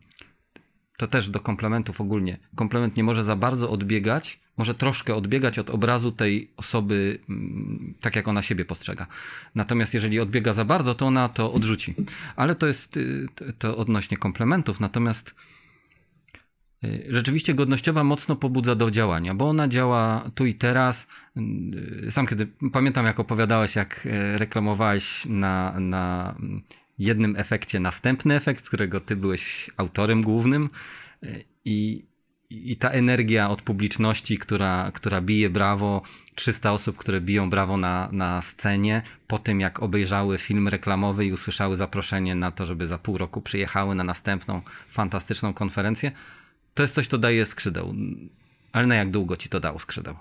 to 0.99 1.07
też 1.07 1.31
do 1.31 1.41
komplementów 1.41 2.01
ogólnie. 2.01 2.39
Komplement 2.57 2.97
nie 2.97 3.05
może 3.05 3.25
za 3.25 3.37
bardzo 3.37 3.71
odbiegać, 3.71 4.41
może 4.57 4.75
troszkę 4.75 5.15
odbiegać 5.15 5.59
od 5.59 5.71
obrazu 5.71 6.13
tej 6.13 6.51
osoby, 6.57 7.19
mm, 7.29 7.95
tak 8.01 8.17
jak 8.17 8.29
ona 8.29 8.43
siebie 8.43 8.65
postrzega. 8.65 9.07
Natomiast 9.55 9.95
jeżeli 9.95 10.21
odbiega 10.21 10.53
za 10.53 10.65
bardzo, 10.65 10.95
to 10.95 11.07
ona 11.07 11.29
to 11.29 11.53
odrzuci. 11.53 11.95
Ale 12.37 12.55
to 12.55 12.67
jest 12.67 12.97
y, 12.97 13.27
to- 13.59 13.77
odnośnie 13.77 14.17
komplementów. 14.17 14.81
Natomiast 14.81 15.35
y, 16.85 17.07
rzeczywiście 17.09 17.55
godnościowa 17.55 18.05
mocno 18.05 18.37
pobudza 18.37 18.75
do 18.75 18.91
działania, 18.91 19.35
bo 19.35 19.49
ona 19.49 19.69
działa 19.69 20.31
tu 20.35 20.47
i 20.47 20.55
teraz. 20.55 21.07
Y, 22.07 22.11
Sam 22.11 22.27
kiedy 22.27 22.47
pamiętam, 22.73 23.07
jak 23.07 23.21
opowiadałeś, 23.21 23.77
jak 23.77 24.09
reklamowałeś 24.37 25.27
na, 25.27 25.81
na 25.81 26.35
jednym 26.99 27.37
efekcie 27.37 27.81
następny 27.81 28.35
efekt, 28.35 28.67
którego 28.67 29.01
ty 29.01 29.17
byłeś 29.17 29.71
autorem 29.77 30.23
głównym 30.23 30.71
i 31.65 32.09
i 32.51 32.77
ta 32.77 32.91
energia 32.91 33.51
od 33.51 33.63
publiczności, 33.63 34.39
która, 34.39 34.91
która 34.95 35.21
bije 35.21 35.51
brawo, 35.51 36.03
300 36.35 36.73
osób, 36.73 36.97
które 36.97 37.21
biją 37.21 37.51
brawo 37.51 37.77
na, 37.77 38.09
na 38.13 38.43
scenie, 38.43 39.03
po 39.27 39.39
tym 39.39 39.61
jak 39.61 39.83
obejrzały 39.83 40.39
film 40.39 40.69
reklamowy 40.69 41.27
i 41.27 41.33
usłyszały 41.33 41.77
zaproszenie 41.77 42.35
na 42.35 42.51
to, 42.51 42.67
żeby 42.67 42.87
za 42.87 42.99
pół 42.99 43.19
roku 43.19 43.41
przyjechały 43.43 43.95
na 43.95 44.05
następną 44.05 44.63
fantastyczną 44.89 45.55
konferencję, 45.55 46.13
to 46.75 46.83
jest 46.83 46.95
coś, 46.95 47.09
co 47.09 47.19
daje 47.19 47.47
skrzydeł. 47.47 47.95
Ale 48.73 48.87
na 48.87 48.95
jak 48.95 49.11
długo 49.11 49.37
ci 49.37 49.49
to 49.49 49.61
dało 49.61 49.79
skrzydeł? 49.79 50.15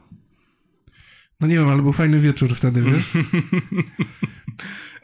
No 1.39 1.47
nie 1.47 1.55
wiem, 1.55 1.69
ale 1.69 1.81
był 1.81 1.93
fajny 1.93 2.19
wieczór 2.19 2.55
wtedy, 2.55 2.81
wiesz? 2.81 3.13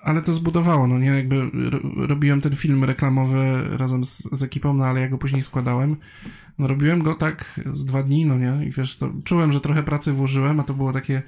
ale 0.03 0.21
to 0.21 0.33
zbudowało, 0.33 0.87
no 0.87 0.99
nie, 0.99 1.07
jakby 1.07 1.41
ro- 1.69 2.07
robiłem 2.07 2.41
ten 2.41 2.55
film 2.55 2.83
reklamowy 2.83 3.63
razem 3.77 4.05
z, 4.05 4.29
z 4.31 4.43
ekipą, 4.43 4.73
no 4.73 4.85
ale 4.85 5.01
ja 5.01 5.07
go 5.07 5.17
później 5.17 5.43
składałem. 5.43 5.95
No 6.59 6.67
robiłem 6.67 7.03
go 7.03 7.15
tak 7.15 7.59
z 7.73 7.85
dwa 7.85 8.03
dni, 8.03 8.25
no 8.25 8.37
nie, 8.37 8.65
i 8.65 8.71
wiesz, 8.71 8.97
to 8.97 9.13
czułem, 9.25 9.51
że 9.51 9.61
trochę 9.61 9.83
pracy 9.83 10.11
włożyłem, 10.13 10.59
a 10.59 10.63
to 10.63 10.73
było 10.73 10.93
takie 10.93 11.21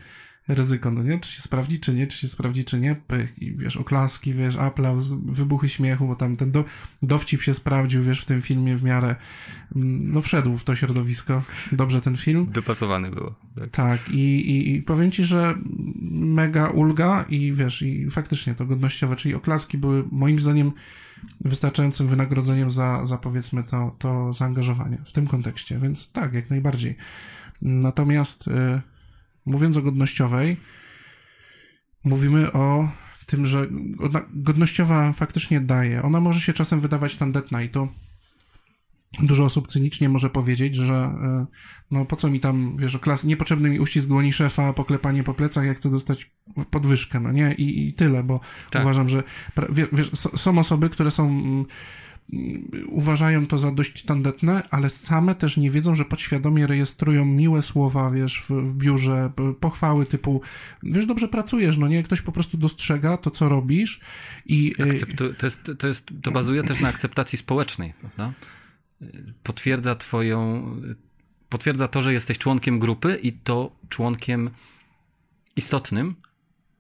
ryzyko, 0.48 0.92
no 0.92 1.04
nie, 1.04 1.20
czy 1.20 1.32
się 1.32 1.42
sprawdzi, 1.42 1.80
czy 1.80 1.94
nie, 1.94 2.08
czy 2.08 2.18
się 2.18 2.28
sprawdzi, 2.28 2.66
czy 2.66 2.80
nie, 2.80 2.96
Pych, 3.08 3.42
i 3.42 3.56
wiesz, 3.56 3.78
oklaski, 3.78 4.34
wiesz, 4.34 4.56
aplauz, 4.56 5.08
wybuchy 5.12 5.70
śmiechu, 5.70 6.08
bo 6.08 6.16
tam 6.16 6.36
ten 6.36 6.52
do, 6.52 6.64
dowcip 7.02 7.42
się 7.42 7.54
sprawdził, 7.54 8.04
wiesz, 8.04 8.22
w 8.22 8.26
tym 8.26 8.42
filmie 8.42 8.78
w 8.78 8.84
miarę, 8.84 9.16
mm, 9.76 10.12
no 10.12 10.22
wszedł 10.22 10.58
w 10.58 10.64
to 10.64 10.76
środowisko, 10.76 11.44
dobrze 11.72 12.02
ten 12.02 12.18
film. 12.18 12.48
Dopasowany 12.52 13.12
było. 13.12 13.36
Tak, 13.72 14.10
i, 14.10 14.52
i, 14.52 14.76
i 14.76 14.82
powiem 14.82 15.12
ci, 15.12 15.24
że 15.24 15.56
mega 16.12 16.70
ulga 16.70 17.26
i 17.30 17.54
wiesz, 17.54 17.82
i 17.82 18.10
faktycznie 18.10 18.56
to 18.56 18.66
godnościowe, 18.66 19.16
czyli 19.16 19.36
oklaski 19.36 19.78
były 19.78 20.04
moim 20.12 20.40
zdaniem 20.40 20.72
wystarczającym 21.42 22.08
wynagrodzeniem 22.08 22.72
za, 22.72 23.06
za 23.06 23.18
powiedzmy 23.18 23.64
to, 23.64 23.96
to 24.00 24.34
zaangażowanie 24.34 24.98
w 25.06 25.12
tym 25.12 25.28
kontekście, 25.28 25.80
więc 25.80 26.12
tak, 26.12 26.34
jak 26.34 26.50
najbardziej. 26.50 26.96
Natomiast 27.62 28.48
y, 28.48 28.52
mówiąc 29.46 29.78
o 29.78 29.82
godnościowej, 29.82 30.58
mówimy 32.04 32.52
o 32.52 32.90
tym, 33.26 33.48
że 33.48 33.68
godnościowa 34.34 35.14
faktycznie 35.14 35.62
daje. 35.62 36.04
Ona 36.04 36.20
może 36.20 36.40
się 36.42 36.54
czasem 36.54 36.80
wydawać 36.80 37.18
tandetna 37.18 37.62
i 37.62 37.70
to 37.70 37.88
dużo 39.20 39.46
osób 39.46 39.68
cynicznie 39.68 40.10
może 40.10 40.30
powiedzieć, 40.30 40.76
że 40.76 41.14
y, 41.44 41.56
no 41.92 42.06
po 42.06 42.16
co 42.16 42.30
mi 42.30 42.40
tam, 42.40 42.78
wiesz, 42.78 42.98
klas, 42.98 43.24
niepotrzebny 43.24 43.70
mi 43.70 43.80
uścisk 43.80 44.08
dłoni 44.08 44.34
szefa, 44.34 44.74
poklepanie 44.74 45.24
po 45.24 45.34
plecach, 45.34 45.66
jak 45.66 45.78
chcę 45.78 45.92
dostać 45.92 46.32
podwyżkę, 46.72 47.20
no 47.20 47.32
nie? 47.32 47.54
I, 47.54 47.88
i 47.88 47.94
tyle, 47.94 48.24
bo 48.24 48.40
Tak. 48.72 48.82
uważam, 48.82 49.10
że 49.10 49.24
wiesz, 49.72 50.12
są 50.14 50.60
osoby, 50.60 50.90
które 50.90 51.12
są 51.12 51.30
mm, 51.30 51.66
uważają 52.88 53.48
to 53.48 53.58
za 53.58 53.72
dość 53.72 54.04
tandetne, 54.04 54.64
ale 54.72 54.90
same 54.90 55.36
też 55.36 55.58
nie 55.58 55.72
wiedzą, 55.72 55.96
że 55.96 56.06
podświadomie 56.06 56.68
rejestrują 56.68 57.26
miłe 57.26 57.62
słowa, 57.62 58.12
wiesz, 58.12 58.42
w, 58.42 58.50
w 58.50 58.74
biurze, 58.74 59.32
pochwały 59.60 60.06
typu, 60.06 60.42
wiesz, 60.84 61.06
dobrze 61.06 61.28
pracujesz, 61.28 61.78
no 61.78 61.88
nie? 61.88 62.04
Ktoś 62.04 62.22
po 62.22 62.32
prostu 62.32 62.58
dostrzega 62.58 63.18
to, 63.18 63.32
co 63.32 63.50
robisz 63.50 64.00
i... 64.46 64.76
y, 64.80 64.84
Akceptu- 64.84 65.36
to, 65.36 65.46
jest, 65.46 65.72
to, 65.78 65.88
jest, 65.88 66.08
to 66.24 66.32
bazuje 66.32 66.64
też 66.64 66.80
na 66.80 66.88
akceptacji 66.88 67.38
społecznej, 67.38 67.94
prawda? 68.00 68.34
Potwierdza 69.44 69.96
twoją, 69.96 70.72
potwierdza 71.50 71.88
to, 71.88 72.02
że 72.02 72.14
jesteś 72.14 72.38
członkiem 72.38 72.80
grupy 72.80 73.20
i 73.24 73.34
to 73.34 73.76
członkiem 73.90 74.50
istotnym, 75.56 76.16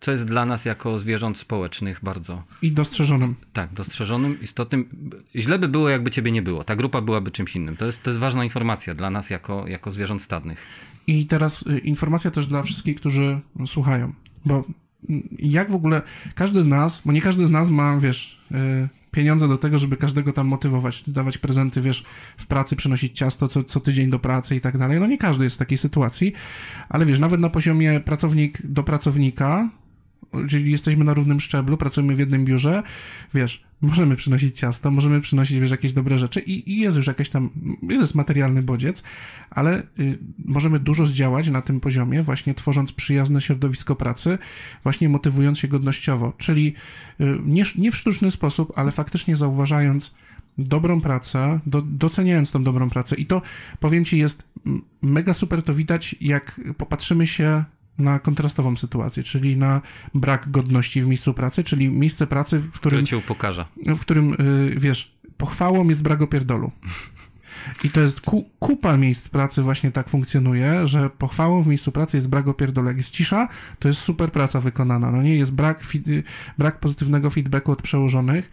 co 0.06 0.12
jest 0.12 0.26
dla 0.26 0.46
nas 0.46 0.65
jako 0.65 1.00
zwierząt 1.00 1.38
społecznych 1.38 2.00
bardzo. 2.04 2.44
I 2.62 2.72
dostrzeżonym. 2.72 3.36
Tak, 3.54 3.74
dostrzeżonym, 3.74 4.41
istotnym. 4.41 4.89
Źle 5.36 5.60
by 5.60 5.68
było, 5.68 5.89
jakby 5.89 6.12
ciebie 6.12 6.32
nie 6.32 6.41
było. 6.41 6.63
Ta 6.63 6.76
grupa 6.76 7.02
byłaby 7.02 7.32
czymś 7.32 7.56
innym. 7.56 7.78
To 7.78 7.86
jest, 7.86 8.04
to 8.04 8.10
jest 8.10 8.20
ważna 8.20 8.44
informacja 8.44 8.96
dla 8.96 9.10
nas 9.10 9.30
jako, 9.30 9.68
jako 9.68 9.91
zwierząt 9.91 10.22
stadnych. 10.22 10.68
I 11.08 11.26
teraz 11.26 11.68
y, 11.68 11.80
informacja 11.80 12.32
też 12.32 12.48
dla 12.48 12.63
wszystkich, 12.63 12.96
którzy 12.96 13.39
słuchają, 13.65 14.13
bo 14.46 14.63
mm, 15.10 15.28
jak 15.39 15.72
w 15.72 15.76
ogóle 15.76 16.02
każdy 16.36 16.62
z 16.62 16.65
nas, 16.65 17.02
bo 17.06 17.12
nie 17.12 17.22
każdy 17.22 17.48
z 17.48 17.52
nas 17.52 17.70
ma, 17.70 17.98
wiesz, 18.00 18.39
y, 18.52 18.89
pieniądze 19.12 19.48
do 19.48 19.58
tego, 19.58 19.80
żeby 19.80 19.98
każdego 19.98 20.34
tam 20.34 20.48
motywować, 20.48 21.10
dawać 21.10 21.38
prezenty, 21.38 21.82
wiesz, 21.82 22.06
w 22.38 22.48
pracy, 22.48 22.76
przynosić 22.76 23.18
ciasto 23.18 23.48
co, 23.48 23.63
co 23.63 23.80
tydzień 23.80 24.10
do 24.10 24.20
pracy 24.20 24.56
i 24.56 24.62
tak 24.62 24.78
dalej. 24.78 25.00
No 25.00 25.08
nie 25.08 25.18
każdy 25.18 25.44
jest 25.44 25.56
w 25.56 25.60
takiej 25.60 25.78
sytuacji, 25.78 26.34
ale 26.89 27.06
wiesz, 27.06 27.20
nawet 27.20 27.39
na 27.39 27.50
poziomie 27.50 28.00
pracownik 28.00 28.62
do 28.63 28.84
pracownika, 28.84 29.70
czyli 30.49 30.71
jesteśmy 30.71 31.06
na 31.06 31.13
równym 31.13 31.39
szczeblu, 31.39 31.78
pracujemy 31.78 32.15
w 32.15 32.19
jednym 32.19 32.45
biurze, 32.45 32.84
wiesz, 33.34 33.63
możemy 33.82 34.15
przynosić 34.15 34.60
ciasto, 34.60 34.91
możemy 34.91 35.21
przynosić, 35.21 35.60
wiesz, 35.60 35.71
jakieś 35.71 35.93
dobre 35.93 36.19
rzeczy 36.19 36.39
i, 36.39 36.71
i 36.71 36.80
jest 36.80 36.97
już 36.97 37.08
jakiś 37.08 37.30
tam, 37.30 37.49
jest 37.89 38.15
materialny 38.15 38.62
bodziec, 38.62 39.04
ale 39.49 39.84
y, 39.99 40.17
możemy 40.45 40.80
dużo 40.80 41.08
zdziałać 41.08 41.49
na 41.49 41.62
tym 41.62 41.80
poziomie, 41.80 42.23
właśnie 42.23 42.54
tworząc 42.54 42.91
przyjazne 42.91 43.41
środowisko 43.41 43.95
pracy, 43.95 44.38
właśnie 44.84 45.10
motywując 45.10 45.60
się 45.60 45.67
godnościowo, 45.67 46.34
czyli 46.38 46.73
y, 47.21 47.39
nie, 47.45 47.63
nie 47.78 47.91
w 47.91 47.97
sztuczny 47.97 48.32
sposób, 48.32 48.73
ale 48.75 48.91
faktycznie 48.91 49.38
zauważając 49.38 50.15
dobrą 50.58 51.01
pracę, 51.01 51.60
do, 51.65 51.82
doceniając 51.82 52.51
tą 52.51 52.63
dobrą 52.63 52.89
pracę. 52.89 53.15
I 53.15 53.25
to, 53.25 53.41
powiem 53.80 54.06
Ci, 54.06 54.17
jest 54.17 54.49
mega 55.01 55.34
super 55.34 55.63
to 55.63 55.73
widać, 55.73 56.15
jak 56.21 56.62
popatrzymy 56.78 57.28
się 57.28 57.63
na 57.97 58.19
kontrastową 58.19 58.77
sytuację, 58.77 59.23
czyli 59.23 59.58
na 59.58 59.81
brak 60.13 60.51
godności 60.51 61.01
w 61.01 61.08
miejscu 61.08 61.34
pracy, 61.34 61.63
czyli 61.63 61.89
miejsce 61.89 62.27
pracy, 62.27 62.60
w 62.60 62.71
którym... 62.71 62.97
Które 62.97 63.03
cię 63.03 63.17
upokarza. 63.17 63.65
W 63.86 63.99
którym, 63.99 64.29
yy, 64.29 64.75
wiesz, 64.77 65.15
pochwałą 65.38 65.89
jest 65.89 66.03
brak 66.03 66.21
opierdolu. 66.21 66.71
I 67.84 67.89
to 67.89 68.01
jest 68.01 68.21
ku, 68.21 68.49
kupa 68.60 68.97
miejsc 68.97 69.29
pracy 69.29 69.62
właśnie 69.62 69.91
tak 69.91 70.10
funkcjonuje, 70.10 70.88
że 70.88 71.10
pochwałą 71.10 71.63
w 71.63 71.67
miejscu 71.67 71.91
pracy 71.91 72.17
jest 72.17 72.29
brak 72.29 72.47
opierdolu. 72.47 72.88
Jak 72.88 72.97
jest 72.97 73.12
cisza, 73.12 73.47
to 73.79 73.88
jest 73.88 74.01
super 74.01 74.31
praca 74.31 74.62
wykonana. 74.62 75.12
No 75.12 75.21
nie, 75.21 75.36
jest 75.36 75.55
brak, 75.55 75.84
brak 76.58 76.79
pozytywnego 76.79 77.29
feedbacku 77.29 77.71
od 77.71 77.81
przełożonych. 77.81 78.51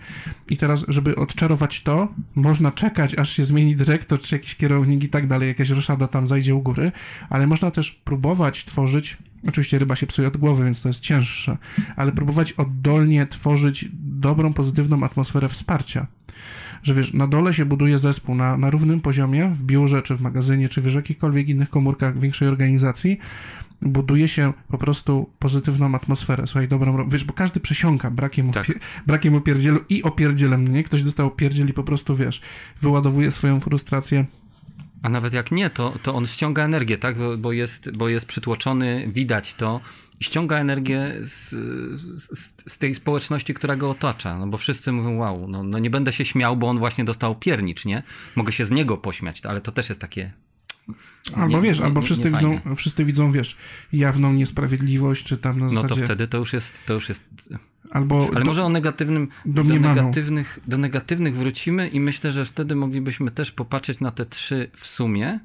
I 0.49 0.57
teraz, 0.57 0.85
żeby 0.89 1.17
odczarować 1.17 1.83
to, 1.83 2.09
można 2.35 2.73
czekać, 2.73 3.15
aż 3.15 3.31
się 3.31 3.45
zmieni 3.45 3.77
dyrektor, 3.77 4.21
czy 4.21 4.35
jakiś 4.35 4.57
kierownik 4.57 5.05
i 5.05 5.09
tak 5.09 5.27
dalej, 5.27 5.49
jakaś 5.49 5.71
roszada 5.71 6.09
tam 6.09 6.29
zajdzie 6.29 6.55
u 6.55 6.63
góry, 6.63 6.93
ale 7.31 7.47
można 7.47 7.71
też 7.71 7.91
próbować 7.91 8.65
tworzyć 8.65 9.17
Oczywiście 9.49 9.79
ryba 9.79 9.97
się 9.97 10.07
psuje 10.07 10.29
od 10.29 10.37
głowy, 10.37 10.65
więc 10.65 10.81
to 10.81 10.89
jest 10.89 11.01
cięższe, 11.01 11.57
ale 11.97 12.13
próbować 12.13 12.53
oddolnie 12.53 13.27
tworzyć 13.27 13.89
dobrą, 13.93 14.53
pozytywną 14.53 15.03
atmosferę 15.03 15.49
wsparcia. 15.49 16.07
Że 16.83 16.95
wiesz, 16.95 17.13
na 17.13 17.27
dole 17.27 17.55
się 17.55 17.65
buduje 17.65 17.99
zespół 17.99 18.35
na, 18.35 18.57
na 18.57 18.71
równym 18.71 19.01
poziomie, 19.01 19.49
w 19.49 19.63
biurze, 19.63 20.03
czy 20.03 20.17
w 20.17 20.21
magazynie, 20.21 20.69
czy 20.69 20.81
w 20.81 20.95
jakichkolwiek 20.95 21.49
innych 21.49 21.71
komórkach 21.71 22.21
większej 22.21 22.49
organizacji, 22.49 23.19
buduje 23.83 24.29
się 24.29 24.53
po 24.69 24.79
prostu 24.79 25.31
pozytywną 25.39 25.95
atmosferę, 25.95 26.47
słuchaj, 26.47 26.69
dobrą, 26.69 27.09
wiesz, 27.09 27.25
bo 27.25 27.33
każdy 27.33 27.61
przesiąka 27.61 28.11
brakiem, 28.11 28.51
tak. 28.51 28.67
brakiem 29.07 29.35
opierdzielu 29.35 29.81
i 29.89 30.03
opierdzielem, 30.03 30.69
nie? 30.69 30.83
Ktoś 30.83 31.03
dostał 31.03 31.27
opierdziel 31.27 31.69
i 31.69 31.73
po 31.73 31.85
prostu, 31.85 32.17
wiesz, 32.17 32.41
wyładowuje 32.81 33.33
swoją 33.33 33.61
frustrację 33.61 34.25
a 35.03 35.09
nawet 35.09 35.33
jak 35.33 35.53
nie, 35.53 35.71
to, 35.71 35.99
to 36.03 36.15
on 36.15 36.27
ściąga 36.27 36.65
energię, 36.65 36.99
tak? 36.99 37.17
Bo 37.39 37.53
jest, 37.53 37.91
bo 37.97 38.09
jest 38.09 38.27
przytłoczony, 38.27 39.11
widać 39.13 39.55
to. 39.55 39.81
I 40.21 40.25
ściąga 40.25 40.59
energię 40.59 41.15
z, 41.23 41.51
z, 42.21 42.55
z, 42.73 42.79
tej 42.79 42.95
społeczności, 42.95 43.55
która 43.55 43.77
go 43.77 43.91
otacza. 43.91 44.39
No 44.39 44.47
bo 44.47 44.59
wszyscy 44.59 44.93
mówią, 44.93 45.17
wow, 45.17 45.49
no, 45.49 45.63
no 45.63 45.79
nie 45.79 45.91
będę 45.91 46.13
się 46.13 46.25
śmiał, 46.25 46.57
bo 46.57 46.69
on 46.69 46.79
właśnie 46.79 47.05
dostał 47.05 47.35
piernicz, 47.35 47.85
nie? 47.85 48.03
Mogę 48.37 48.53
się 48.53 48.67
z 48.67 48.71
niego 48.71 48.97
pośmiać, 48.97 49.47
ale 49.47 49.61
to 49.61 49.73
też 49.73 49.89
jest 49.89 50.01
takie 50.01 50.33
Albo 51.35 51.57
nie, 51.57 51.63
wiesz, 51.63 51.79
nie, 51.79 51.85
albo 51.85 52.03
wszyscy, 52.03 52.31
widzą, 52.31 52.61
wszyscy 52.77 53.05
widzą, 53.05 53.33
wiesz, 53.33 53.57
jawną 53.93 54.33
niesprawiedliwość, 54.33 55.25
czy 55.25 55.37
tam 55.37 55.59
na 55.59 55.69
zasadzie... 55.69 55.89
No 55.89 55.97
to 55.97 56.05
wtedy 56.05 56.29
to 56.29 56.39
już 56.39 56.53
jest, 56.53 56.81
to 56.87 56.95
już 56.95 57.09
jest 57.09 57.25
Albo 57.93 58.29
Ale 58.31 58.41
do, 58.41 58.47
może 58.47 58.65
o 58.65 58.69
negatywnym, 58.69 59.29
do 59.47 59.65
negatywnych, 59.65 60.59
do 60.67 60.79
negatywnych 60.79 61.37
wrócimy 61.37 61.89
i 61.89 62.01
myślę, 62.01 62.33
że 62.33 62.45
wtedy 62.45 62.75
moglibyśmy 62.75 63.31
też 63.31 63.53
popatrzeć 63.53 64.01
na 64.01 64.11
te 64.11 64.27
trzy 64.27 64.71
w 64.77 64.87
sumie. 64.87 65.41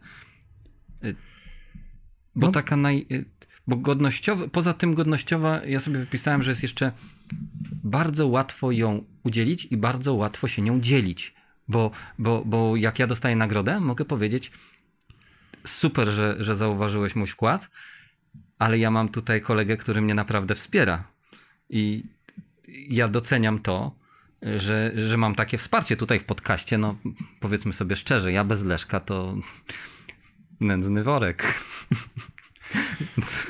Y, 1.03 1.15
bo 2.35 2.47
no. 2.47 2.53
taka 2.53 2.77
naj... 2.77 3.05
Y, 3.11 3.25
bo 3.67 3.75
godnościowa, 3.75 4.47
poza 4.47 4.73
tym 4.73 4.93
godnościowa, 4.93 5.65
ja 5.65 5.79
sobie 5.79 5.99
wypisałem, 5.99 6.43
że 6.43 6.51
jest 6.51 6.63
jeszcze 6.63 6.91
bardzo 7.83 8.27
łatwo 8.27 8.71
ją 8.71 9.03
udzielić 9.23 9.65
i 9.65 9.77
bardzo 9.77 10.13
łatwo 10.13 10.47
się 10.47 10.61
nią 10.61 10.81
dzielić. 10.81 11.35
Bo, 11.67 11.91
bo, 12.19 12.45
bo 12.45 12.75
jak 12.75 12.99
ja 12.99 13.07
dostaję 13.07 13.35
nagrodę, 13.35 13.79
mogę 13.79 14.05
powiedzieć 14.05 14.51
super, 15.65 16.07
że, 16.07 16.35
że 16.39 16.55
zauważyłeś 16.55 17.15
mój 17.15 17.27
wkład, 17.27 17.69
ale 18.59 18.79
ja 18.79 18.91
mam 18.91 19.09
tutaj 19.09 19.41
kolegę, 19.41 19.77
który 19.77 20.01
mnie 20.01 20.13
naprawdę 20.13 20.55
wspiera. 20.55 21.03
I 21.69 22.03
ja 22.67 23.07
doceniam 23.07 23.59
to, 23.59 23.95
że, 24.41 24.91
że 25.07 25.17
mam 25.17 25.35
takie 25.35 25.57
wsparcie 25.57 25.97
tutaj 25.97 26.19
w 26.19 26.23
podcaście. 26.23 26.77
No, 26.77 26.97
powiedzmy 27.39 27.73
sobie 27.73 27.95
szczerze, 27.95 28.31
ja 28.31 28.43
bez 28.43 28.63
Leszka 28.63 28.99
to 28.99 29.35
nędzny 30.59 31.03
worek. 31.03 31.43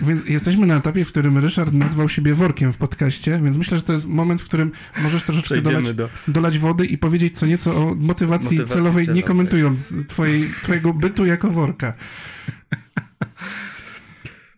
Więc 0.01 0.29
jesteśmy 0.29 0.65
na 0.65 0.75
etapie, 0.75 1.05
w 1.05 1.07
którym 1.07 1.37
Ryszard 1.37 1.73
nazwał 1.73 2.09
siebie 2.09 2.33
workiem 2.33 2.73
w 2.73 2.77
podcaście, 2.77 3.41
więc 3.43 3.57
myślę, 3.57 3.77
że 3.77 3.83
to 3.83 3.93
jest 3.93 4.07
moment, 4.07 4.41
w 4.41 4.45
którym 4.45 4.71
możesz 5.01 5.23
troszeczkę 5.23 5.61
dolać, 5.61 5.93
do... 5.93 6.09
dolać, 6.27 6.59
wody 6.59 6.85
i 6.85 6.97
powiedzieć 6.97 7.39
co 7.39 7.45
nieco 7.45 7.75
o 7.75 7.95
motywacji, 7.95 7.97
motywacji 7.97 8.57
celowej, 8.57 9.05
celowej, 9.05 9.15
nie 9.15 9.23
komentując 9.23 9.93
twojej, 10.07 10.49
twojego 10.63 10.93
bytu 10.93 11.25
jako 11.25 11.51
worka. 11.51 11.93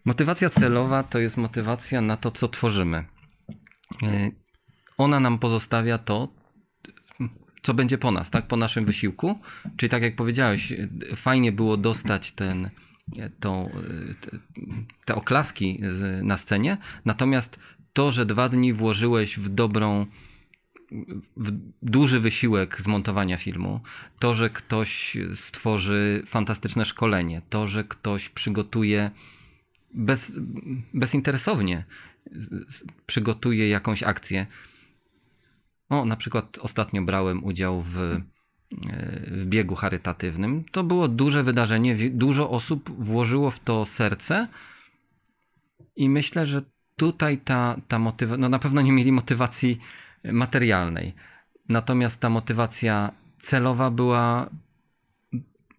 Motywacja 0.05 0.49
celowa 0.49 1.03
to 1.03 1.19
jest 1.19 1.37
motywacja 1.37 2.01
na 2.01 2.17
to, 2.17 2.31
co 2.31 2.47
tworzymy. 2.47 3.05
Ona 4.99 5.19
nam 5.19 5.39
pozostawia 5.39 5.97
to, 5.97 6.27
co 7.61 7.73
będzie 7.73 7.97
po 7.97 8.11
nas, 8.11 8.29
tak? 8.31 8.47
Po 8.47 8.57
naszym 8.57 8.85
wysiłku. 8.85 9.39
Czyli 9.77 9.89
tak 9.89 10.03
jak 10.03 10.15
powiedziałeś, 10.15 10.73
fajnie 11.15 11.51
było 11.51 11.77
dostać 11.77 12.31
ten, 12.31 12.69
tą, 13.39 13.69
te, 14.21 14.37
te 15.05 15.15
oklaski 15.15 15.81
na 16.23 16.37
scenie, 16.37 16.77
natomiast 17.05 17.59
to, 17.93 18.11
że 18.11 18.25
dwa 18.25 18.49
dni 18.49 18.73
włożyłeś 18.73 19.39
w 19.39 19.49
dobrą, 19.49 20.05
w 21.37 21.51
duży 21.81 22.19
wysiłek 22.19 22.81
zmontowania 22.81 23.37
filmu, 23.37 23.79
to, 24.19 24.33
że 24.33 24.49
ktoś 24.49 25.17
stworzy 25.33 26.23
fantastyczne 26.25 26.85
szkolenie, 26.85 27.41
to, 27.49 27.67
że 27.67 27.83
ktoś 27.83 28.29
przygotuje 28.29 29.11
bez, 29.93 30.39
bezinteresownie 30.93 31.85
przygotuje 33.05 33.69
jakąś 33.69 34.03
akcję, 34.03 34.45
o, 35.89 36.05
na 36.05 36.15
przykład 36.15 36.57
ostatnio 36.61 37.01
brałem 37.01 37.43
udział 37.43 37.81
w, 37.81 37.97
e, 37.97 38.21
w 39.31 39.45
biegu 39.45 39.75
charytatywnym. 39.75 40.63
To 40.71 40.83
było 40.83 41.07
duże 41.07 41.43
wydarzenie, 41.43 42.09
dużo 42.09 42.49
osób 42.49 42.89
włożyło 43.03 43.51
w 43.51 43.59
to 43.59 43.85
serce 43.85 44.47
i 45.95 46.09
myślę, 46.09 46.45
że 46.45 46.61
tutaj 46.95 47.37
ta, 47.37 47.75
ta 47.87 47.99
motywacja, 47.99 48.37
no 48.37 48.49
na 48.49 48.59
pewno 48.59 48.81
nie 48.81 48.91
mieli 48.91 49.11
motywacji 49.11 49.79
materialnej. 50.23 51.13
Natomiast 51.69 52.19
ta 52.19 52.29
motywacja 52.29 53.11
celowa 53.39 53.91
była 53.91 54.49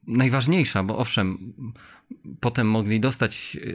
najważniejsza, 0.07 0.83
bo 0.83 0.99
owszem, 0.99 1.53
potem 2.41 2.71
mogli 2.71 3.01
dostać 3.01 3.57
e, 3.57 3.71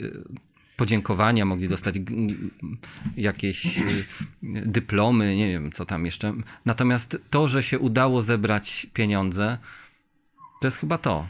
podziękowania, 0.75 1.45
mogli 1.45 1.67
dostać 1.67 1.95
jakieś 3.17 3.77
y, 3.77 4.05
dyplomy, 4.43 5.35
nie 5.35 5.47
wiem 5.47 5.71
co 5.71 5.85
tam 5.85 6.05
jeszcze. 6.05 6.33
Natomiast 6.65 7.17
to, 7.29 7.47
że 7.47 7.63
się 7.63 7.79
udało 7.79 8.21
zebrać 8.21 8.87
pieniądze, 8.93 9.57
to 10.61 10.67
jest 10.67 10.77
chyba 10.77 10.97
to. 10.97 11.27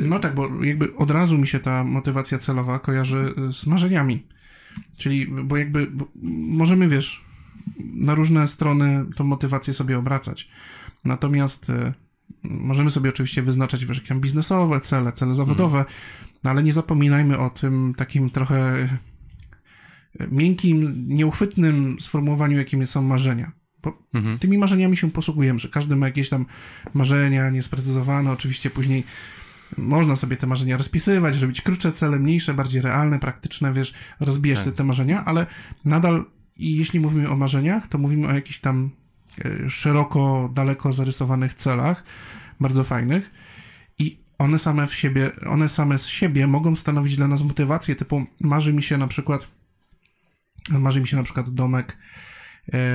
No 0.00 0.18
tak, 0.18 0.34
bo 0.34 0.64
jakby 0.64 0.94
od 0.94 1.10
razu 1.10 1.38
mi 1.38 1.48
się 1.48 1.60
ta 1.60 1.84
motywacja 1.84 2.38
celowa 2.38 2.78
kojarzy 2.78 3.34
z 3.52 3.66
marzeniami. 3.66 4.26
Czyli, 4.96 5.26
bo 5.26 5.56
jakby 5.56 5.86
bo 5.86 6.08
możemy, 6.50 6.88
wiesz, 6.88 7.24
na 7.78 8.14
różne 8.14 8.48
strony 8.48 9.06
tą 9.16 9.24
motywację 9.24 9.74
sobie 9.74 9.98
obracać. 9.98 10.48
Natomiast 11.04 11.70
y, 11.70 11.92
możemy 12.44 12.90
sobie 12.90 13.10
oczywiście 13.10 13.42
wyznaczać 13.42 13.84
wiesz, 13.84 13.96
jakieś 13.96 14.18
biznesowe 14.18 14.80
cele, 14.80 15.12
cele 15.12 15.34
zawodowe, 15.34 15.78
hmm. 15.78 15.94
No 16.44 16.50
ale 16.50 16.62
nie 16.62 16.72
zapominajmy 16.72 17.38
o 17.38 17.50
tym 17.50 17.94
takim 17.96 18.30
trochę 18.30 18.88
miękkim, 20.30 21.04
nieuchwytnym 21.08 21.96
sformułowaniu, 22.00 22.58
jakim 22.58 22.86
są 22.86 23.02
marzenia. 23.02 23.52
Bo 23.82 24.02
mhm. 24.14 24.38
tymi 24.38 24.58
marzeniami 24.58 24.96
się 24.96 25.10
posługujemy, 25.10 25.58
że 25.58 25.68
każdy 25.68 25.96
ma 25.96 26.06
jakieś 26.06 26.28
tam 26.28 26.46
marzenia 26.94 27.50
niesprecyzowane, 27.50 28.32
oczywiście 28.32 28.70
później 28.70 29.04
można 29.78 30.16
sobie 30.16 30.36
te 30.36 30.46
marzenia 30.46 30.76
rozpisywać, 30.76 31.38
robić 31.38 31.62
krótsze 31.62 31.92
cele, 31.92 32.18
mniejsze, 32.18 32.54
bardziej 32.54 32.82
realne, 32.82 33.18
praktyczne, 33.18 33.72
wiesz, 33.72 33.94
rozbijać 34.20 34.58
Tak. 34.58 34.66
te, 34.66 34.72
te 34.72 34.84
marzenia, 34.84 35.24
ale 35.24 35.46
nadal, 35.84 36.24
i 36.56 36.76
jeśli 36.76 37.00
mówimy 37.00 37.30
o 37.30 37.36
marzeniach, 37.36 37.86
to 37.88 37.98
mówimy 37.98 38.28
o 38.28 38.32
jakichś 38.32 38.58
tam 38.58 38.90
e, 39.44 39.70
szeroko, 39.70 40.50
daleko 40.54 40.92
zarysowanych 40.92 41.54
celach, 41.54 42.04
bardzo 42.60 42.84
fajnych 42.84 43.37
one 44.38 44.58
same 44.58 44.86
w 44.86 44.94
siebie, 44.94 45.30
one 45.46 45.68
same 45.68 45.98
z 45.98 46.06
siebie 46.06 46.46
mogą 46.46 46.76
stanowić 46.76 47.16
dla 47.16 47.28
nas 47.28 47.42
motywację, 47.42 47.96
typu 47.96 48.24
marzy 48.40 48.72
mi 48.72 48.82
się 48.82 48.98
na 48.98 49.08
przykład 49.08 49.48
marzy 50.70 51.00
mi 51.00 51.08
się 51.08 51.16
na 51.16 51.22
przykład 51.22 51.50
domek 51.50 51.96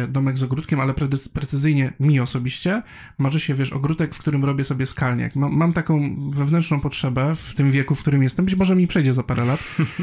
domek 0.08 0.38
z 0.38 0.44
ogródkiem, 0.44 0.80
ale 0.80 0.94
precy- 0.94 1.30
precyzyjnie 1.34 1.94
mi 2.00 2.20
osobiście 2.20 2.82
marzy 3.18 3.40
się, 3.40 3.54
wiesz, 3.54 3.74
ogródek, 3.74 4.16
w 4.16 4.18
którym 4.18 4.46
robię 4.46 4.64
sobie 4.64 4.86
skalniak. 4.86 5.36
Mam, 5.36 5.58
mam 5.58 5.74
taką 5.74 6.16
wewnętrzną 6.32 6.80
potrzebę 6.80 7.36
w 7.36 7.54
tym 7.54 7.72
wieku, 7.72 7.96
w 7.96 8.00
którym 8.00 8.24
jestem, 8.24 8.46
być 8.46 8.56
może 8.56 8.76
mi 8.76 8.88
przejdzie 8.88 9.14
za 9.14 9.24
parę 9.24 9.46
lat, 9.46 9.60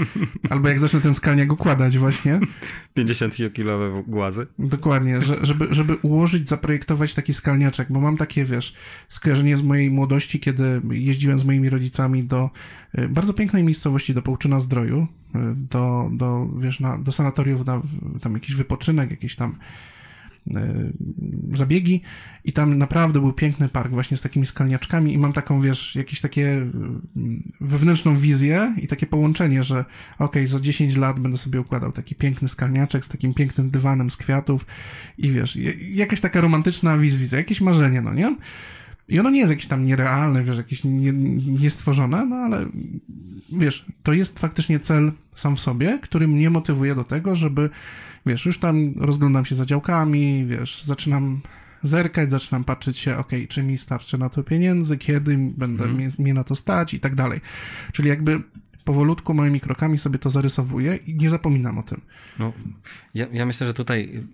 albo 0.50 0.68
jak 0.68 0.78
zacznę 0.78 1.00
ten 1.00 1.14
skalniak 1.14 1.52
układać 1.52 1.98
właśnie, 1.98 2.40
50-kilowe 2.96 4.02
głazy. 4.06 4.46
Dokładnie, 4.58 5.22
że, 5.22 5.36
żeby, 5.42 5.68
żeby 5.70 5.96
ułożyć, 5.96 6.48
zaprojektować 6.48 7.14
taki 7.14 7.34
skalniaczek, 7.34 7.92
bo 7.92 8.00
mam 8.00 8.16
takie, 8.16 8.44
wiesz, 8.44 8.74
skojarzenie 9.08 9.56
z 9.56 9.62
mojej 9.62 9.90
młodości, 9.90 10.40
kiedy 10.40 10.80
jeździłem 10.90 11.38
z 11.38 11.44
moimi 11.44 11.70
rodzicami 11.70 12.24
do 12.24 12.50
bardzo 13.08 13.34
pięknej 13.34 13.64
miejscowości, 13.64 14.14
do 14.14 14.22
Połczyna 14.22 14.60
Zdroju, 14.60 15.06
y, 15.34 15.38
do, 15.54 16.10
do 16.12 16.48
wiesz, 16.58 16.80
na, 16.80 16.98
do 16.98 17.12
sanatoriów, 17.12 17.66
na 17.66 17.82
tam 18.20 18.34
jakiś 18.34 18.54
wypoczynek, 18.54 19.10
jakieś 19.10 19.36
tam 19.36 19.56
y, 20.46 20.52
zabiegi 21.54 22.02
i 22.44 22.52
tam 22.52 22.78
naprawdę 22.78 23.20
był 23.20 23.32
piękny 23.32 23.68
park 23.68 23.90
właśnie 23.90 24.16
z 24.16 24.20
takimi 24.20 24.46
skalniaczkami 24.46 25.12
i 25.12 25.18
mam 25.18 25.32
taką, 25.32 25.60
wiesz, 25.60 25.96
jakieś 25.96 26.20
takie 26.20 26.46
y, 26.46 26.68
wewnętrzną 27.60 28.16
wizję 28.16 28.74
i 28.76 28.86
takie 28.86 29.06
połączenie, 29.06 29.64
że 29.64 29.84
okej, 30.18 30.46
za 30.46 30.60
10 30.60 30.96
lat 30.96 31.20
będę 31.20 31.38
sobie 31.38 31.60
układał 31.60 31.92
taki 31.92 32.14
piękny 32.14 32.48
skalniaczek 32.48 33.04
z 33.04 33.08
takim 33.08 33.34
pięknym 33.34 33.70
dywanem 33.70 34.10
z 34.10 34.16
kwiatów 34.16 34.66
i 35.18 35.30
wiesz, 35.30 35.58
jakaś 35.80 36.20
taka 36.20 36.40
romantyczna 36.40 36.98
wiz 36.98 37.16
wizja, 37.16 37.38
jakieś 37.38 37.60
marzenie, 37.60 38.00
no 38.00 38.14
nie? 38.14 38.36
I 39.10 39.20
ono 39.20 39.30
nie 39.30 39.38
jest 39.40 39.50
jakieś 39.50 39.66
tam 39.66 39.84
nierealne, 39.84 40.42
wiesz, 40.42 40.56
jakieś 40.56 40.84
nie, 40.84 41.12
niestworzone, 41.60 42.26
no 42.26 42.36
ale 42.36 42.66
wiesz, 43.52 43.84
to 44.02 44.12
jest 44.12 44.38
faktycznie 44.38 44.80
cel 44.80 45.12
sam 45.34 45.56
w 45.56 45.60
sobie, 45.60 45.98
który 46.02 46.28
mnie 46.28 46.50
motywuje 46.50 46.94
do 46.94 47.04
tego, 47.04 47.36
żeby, 47.36 47.70
wiesz, 48.26 48.46
już 48.46 48.58
tam 48.58 48.94
rozglądam 48.96 49.44
się 49.44 49.54
za 49.54 49.66
działkami, 49.66 50.46
wiesz, 50.46 50.82
zaczynam 50.84 51.40
zerkać, 51.82 52.30
zaczynam 52.30 52.64
patrzeć 52.64 52.98
się, 52.98 53.16
okej, 53.16 53.48
czy 53.48 53.62
mi 53.62 53.78
starczy 53.78 54.18
na 54.18 54.28
to 54.28 54.42
pieniędzy, 54.42 54.98
kiedy 54.98 55.36
będę 55.38 55.84
Mhm. 55.84 55.94
mnie, 55.94 56.10
mnie 56.18 56.34
na 56.34 56.44
to 56.44 56.56
stać 56.56 56.94
i 56.94 57.00
tak 57.00 57.14
dalej. 57.14 57.40
Czyli 57.92 58.08
jakby 58.08 58.42
powolutku, 58.84 59.34
małymi 59.34 59.60
krokami 59.60 59.98
sobie 59.98 60.18
to 60.18 60.30
zarysowuję 60.30 60.96
i 60.96 61.14
nie 61.14 61.30
zapominam 61.30 61.78
o 61.78 61.82
tym. 61.82 62.00
No, 62.38 62.52
ja, 63.14 63.26
ja 63.32 63.46
myślę, 63.46 63.66
że 63.66 63.74
tutaj 63.74 64.24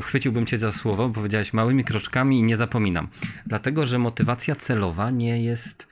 chwyciłbym 0.00 0.46
cię 0.46 0.58
za 0.58 0.72
słowo, 0.72 1.08
powiedziałeś 1.08 1.52
małymi 1.52 1.84
kroczkami 1.84 2.38
i 2.38 2.42
nie 2.42 2.56
zapominam. 2.56 3.08
Dlatego, 3.46 3.86
że 3.86 3.98
motywacja 3.98 4.54
celowa 4.54 5.10
nie 5.10 5.42
jest, 5.42 5.88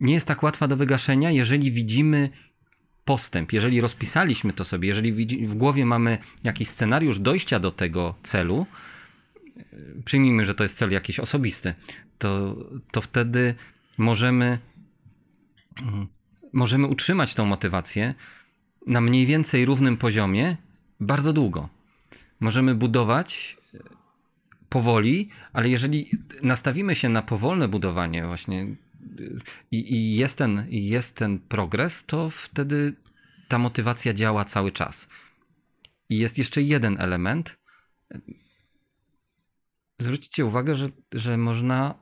nie 0.00 0.14
jest 0.14 0.28
tak 0.28 0.42
łatwa 0.42 0.68
do 0.68 0.76
wygaszenia, 0.76 1.30
jeżeli 1.30 1.72
widzimy 1.72 2.30
postęp, 3.04 3.52
jeżeli 3.52 3.80
rozpisaliśmy 3.80 4.52
to 4.52 4.64
sobie, 4.64 4.88
jeżeli 4.88 5.12
w 5.46 5.54
głowie 5.54 5.86
mamy 5.86 6.18
jakiś 6.44 6.68
scenariusz 6.68 7.18
dojścia 7.18 7.58
do 7.58 7.70
tego 7.70 8.14
celu, 8.22 8.66
przyjmijmy, 10.04 10.44
że 10.44 10.54
to 10.54 10.62
jest 10.62 10.76
cel 10.76 10.90
jakiś 10.90 11.20
osobisty, 11.20 11.74
to, 12.18 12.56
to 12.90 13.00
wtedy 13.00 13.54
możemy, 13.98 14.58
mm, 15.82 16.06
możemy 16.52 16.86
utrzymać 16.86 17.34
tą 17.34 17.46
motywację 17.46 18.14
na 18.86 19.00
mniej 19.00 19.26
więcej 19.26 19.64
równym 19.64 19.96
poziomie 19.96 20.56
bardzo 21.00 21.32
długo. 21.32 21.68
Możemy 22.40 22.74
budować 22.74 23.56
e, 23.74 23.78
powoli, 24.68 25.28
ale 25.52 25.68
jeżeli 25.68 26.10
nastawimy 26.42 26.94
się 26.94 27.08
na 27.08 27.22
powolne 27.22 27.68
budowanie 27.68 28.26
właśnie 28.26 28.62
y, 29.20 29.38
i, 29.70 29.94
i, 29.94 30.16
jest, 30.16 30.38
ten, 30.38 30.66
jest 30.68 31.16
ten 31.16 31.38
progres, 31.38 32.04
to 32.06 32.30
wtedy 32.30 32.92
ta 33.48 33.58
motywacja 33.58 34.14
działa 34.14 34.44
cały 34.44 34.72
czas. 34.72 35.08
I 36.10 36.18
jest 36.18 36.38
jeszcze 36.38 36.62
jeden 36.62 37.00
element. 37.00 37.58
Zwróćcie 39.98 40.44
uwagę, 40.44 40.76
że, 40.76 40.88
że 41.12 41.36
można 41.36 41.94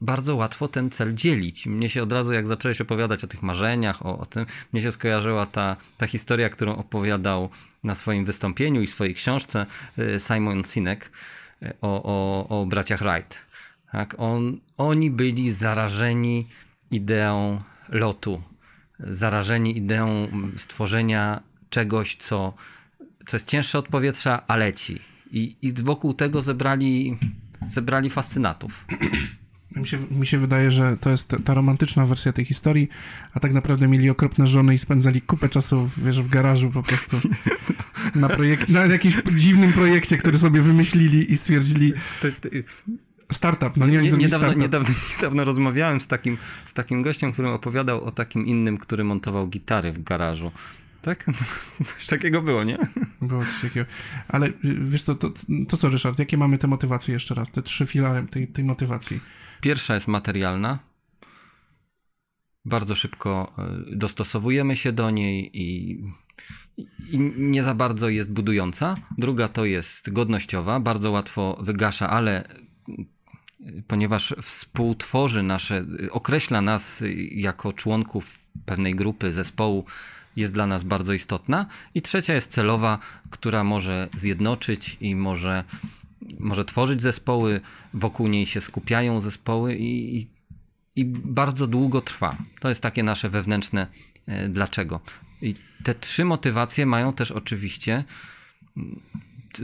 bardzo 0.00 0.36
łatwo 0.36 0.68
ten 0.68 0.90
cel 0.90 1.14
dzielić. 1.14 1.66
Mnie 1.66 1.88
się 1.88 2.02
od 2.02 2.12
razu, 2.12 2.32
jak 2.32 2.46
zacząłeś 2.46 2.80
opowiadać 2.80 3.24
o 3.24 3.26
tych 3.26 3.42
marzeniach, 3.42 4.06
o, 4.06 4.18
o 4.18 4.26
tym, 4.26 4.46
mnie 4.72 4.82
się 4.82 4.92
skojarzyła 4.92 5.46
ta, 5.46 5.76
ta 5.98 6.06
historia, 6.06 6.48
którą 6.48 6.76
opowiadał 6.76 7.48
na 7.84 7.94
swoim 7.94 8.24
wystąpieniu 8.24 8.82
i 8.82 8.86
swojej 8.86 9.14
książce 9.14 9.66
y, 9.98 10.20
Simon 10.20 10.64
Sinek 10.64 11.10
y, 11.62 11.74
o, 11.80 12.02
o, 12.02 12.48
o 12.60 12.66
braciach 12.66 13.00
Wright. 13.02 13.38
Tak? 13.92 14.14
On, 14.18 14.58
oni 14.76 15.10
byli 15.10 15.52
zarażeni 15.52 16.46
ideą 16.90 17.62
lotu, 17.88 18.42
zarażeni 19.00 19.76
ideą 19.76 20.28
stworzenia 20.56 21.42
czegoś, 21.70 22.16
co, 22.16 22.54
co 23.26 23.36
jest 23.36 23.46
cięższe 23.46 23.78
od 23.78 23.88
powietrza, 23.88 24.42
a 24.46 24.56
leci. 24.56 25.00
I, 25.30 25.56
i 25.62 25.72
wokół 25.72 26.14
tego 26.14 26.42
zebrali, 26.42 27.18
zebrali 27.66 28.10
fascynatów. 28.10 28.86
Mi 29.78 29.86
się, 29.86 29.98
mi 30.10 30.26
się 30.26 30.38
wydaje, 30.38 30.70
że 30.70 30.96
to 31.00 31.10
jest 31.10 31.34
ta, 31.44 31.54
romantyczna 31.54 32.06
wersja 32.06 32.32
tej 32.32 32.44
historii, 32.44 32.88
a 33.34 33.40
tak 33.40 33.52
naprawdę 33.52 33.88
mieli 33.88 34.10
okropne 34.10 34.46
żony 34.46 34.74
i 34.74 34.78
spędzali 34.78 35.20
kupę 35.22 35.48
czasu, 35.48 35.90
wiesz, 35.96 36.22
w 36.22 36.28
garażu 36.28 36.70
po 36.70 36.82
prostu 36.82 37.16
na, 38.14 38.28
projek- 38.28 38.68
na 38.68 38.86
jakimś 38.86 39.16
dziwnym 39.36 39.72
projekcie, 39.72 40.18
który 40.18 40.38
sobie 40.38 40.62
wymyślili 40.62 41.32
i 41.32 41.36
stwierdzili 41.36 41.92
startup, 43.32 43.76
no 43.76 43.86
nie, 43.86 43.98
Nie, 43.98 44.10
nie 44.10 44.16
niedawno, 44.16 44.38
startup. 44.38 44.62
niedawno, 44.62 44.88
niedawno 45.16 45.44
rozmawiałem 45.44 46.00
z 46.00 46.06
takim, 46.06 46.38
z 46.64 46.74
takim 46.74 47.02
gościem, 47.02 47.32
który 47.32 47.48
opowiadał 47.48 48.04
o 48.04 48.10
takim 48.10 48.46
innym, 48.46 48.78
który 48.78 49.04
montował 49.04 49.46
gitary 49.48 49.92
w 49.92 50.02
garażu. 50.02 50.52
Tak? 51.02 51.24
Coś 51.84 52.06
takiego 52.06 52.42
było, 52.42 52.64
nie? 52.64 52.78
Było 53.22 53.44
coś 53.44 53.60
takiego. 53.62 53.86
Ale 54.28 54.46
y, 54.46 54.52
wiesz 54.64 55.02
co, 55.02 55.14
to, 55.14 55.32
to 55.68 55.76
co 55.76 55.88
Ryszard, 55.88 56.18
jakie 56.18 56.36
mamy 56.36 56.58
te 56.58 56.66
motywacje 56.66 57.14
jeszcze 57.14 57.34
raz, 57.34 57.52
te 57.52 57.62
trzy 57.62 57.86
filary 57.86 58.26
tej, 58.30 58.48
tej 58.48 58.64
motywacji? 58.64 59.20
Pierwsza 59.60 59.94
jest 59.94 60.08
materialna. 60.08 60.78
Bardzo 62.64 62.94
szybko 62.94 63.52
y, 63.92 63.96
dostosowujemy 63.96 64.76
się 64.76 64.92
do 64.92 65.10
niej 65.10 65.50
i, 65.62 65.98
i 67.10 67.18
nie 67.36 67.62
za 67.62 67.74
bardzo 67.74 68.08
jest 68.08 68.32
budująca. 68.32 68.96
Druga 69.18 69.48
to 69.48 69.64
jest 69.64 70.12
godnościowa, 70.12 70.80
bardzo 70.80 71.10
łatwo 71.10 71.58
wygasza, 71.60 72.10
ale 72.10 72.48
y, 73.60 73.82
ponieważ 73.86 74.34
współtworzy 74.42 75.42
nasze, 75.42 75.84
y, 76.02 76.12
określa 76.12 76.62
nas 76.62 77.04
jako 77.30 77.72
członków 77.72 78.38
pewnej 78.66 78.94
grupy, 78.94 79.32
zespołu, 79.32 79.84
jest 80.38 80.52
dla 80.52 80.66
nas 80.66 80.82
bardzo 80.82 81.12
istotna. 81.12 81.66
I 81.94 82.02
trzecia 82.02 82.34
jest 82.34 82.50
celowa, 82.50 82.98
która 83.30 83.64
może 83.64 84.08
zjednoczyć 84.14 84.96
i 85.00 85.16
może, 85.16 85.64
może 86.38 86.64
tworzyć 86.64 87.02
zespoły, 87.02 87.60
wokół 87.94 88.28
niej 88.28 88.46
się 88.46 88.60
skupiają 88.60 89.20
zespoły 89.20 89.74
i, 89.74 90.18
i, 90.18 90.30
i 90.96 91.04
bardzo 91.04 91.66
długo 91.66 92.00
trwa. 92.00 92.36
To 92.60 92.68
jest 92.68 92.80
takie 92.80 93.02
nasze 93.02 93.28
wewnętrzne 93.28 93.86
e, 94.26 94.48
dlaczego. 94.48 95.00
I 95.42 95.54
te 95.84 95.94
trzy 95.94 96.24
motywacje 96.24 96.86
mają 96.86 97.12
też 97.12 97.30
oczywiście 97.30 98.04
mm, 98.76 99.00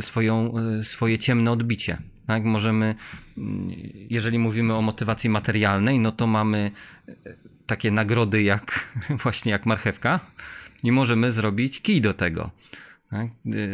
swoją, 0.01 0.55
e, 0.59 0.85
swoje 0.85 1.19
ciemne 1.19 1.51
odbicie. 1.51 1.99
Tak, 2.27 2.45
możemy, 2.45 2.95
mm, 3.39 3.71
jeżeli 4.11 4.39
mówimy 4.39 4.75
o 4.75 4.83
motywacji 4.83 5.31
materialnej, 5.31 5.99
no 5.99 6.13
to 6.13 6.27
mamy 6.27 6.71
e, 7.09 7.15
takie 7.67 7.91
nagrody 7.91 8.43
jak 8.43 8.89
właśnie 9.23 9.53
jak 9.53 9.67
marchewka 9.67 10.21
i 10.83 10.93
możemy 10.93 11.33
zrobić 11.33 11.83
kij 11.83 12.01
do 12.01 12.15
tego. 12.15 12.51
Tak? 13.11 13.31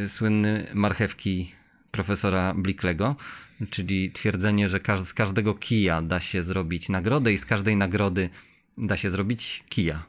Słynny 0.07 0.66
marchewki 0.74 1.53
profesora 1.90 2.55
Blicklego, 2.55 3.16
czyli 3.70 4.11
twierdzenie, 4.12 4.68
że 4.68 4.81
z 5.03 5.14
każdego 5.14 5.55
kija 5.55 6.03
da 6.03 6.20
się 6.20 6.42
zrobić 6.42 6.88
nagrodę 6.88 7.33
i 7.33 7.38
z 7.38 7.46
każdej 7.46 7.76
nagrody 7.76 8.31
da 8.79 8.96
się 8.96 9.11
zrobić 9.11 9.64
kija. 9.68 10.03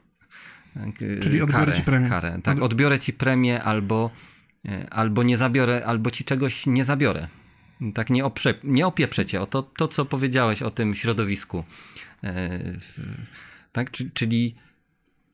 Czyli 1.21 1.41
odbiorę 1.41 1.73
ci 1.73 1.81
premię. 1.81 2.09
Karę. 2.09 2.39
Tak, 2.43 2.57
Od- 2.57 2.63
odbiorę 2.63 2.99
ci 2.99 3.13
premię 3.13 3.63
albo, 3.63 4.11
y, 4.65 4.89
albo 4.89 5.23
nie 5.23 5.37
zabiorę, 5.37 5.85
albo 5.85 6.11
ci 6.11 6.23
czegoś 6.23 6.65
nie 6.67 6.85
zabiorę. 6.85 7.27
Tak 7.93 8.09
nie, 8.09 8.25
oprze, 8.25 8.53
nie 8.63 8.87
opieprzę 8.87 9.25
cię 9.25 9.41
o 9.41 9.45
to, 9.45 9.63
to, 9.63 9.87
co 9.87 10.05
powiedziałeś 10.05 10.61
o 10.61 10.69
tym 10.71 10.95
środowisku. 10.95 11.63
E, 12.23 12.59
tak? 13.71 13.91
Czy- 13.91 14.09
Czyli 14.13 14.55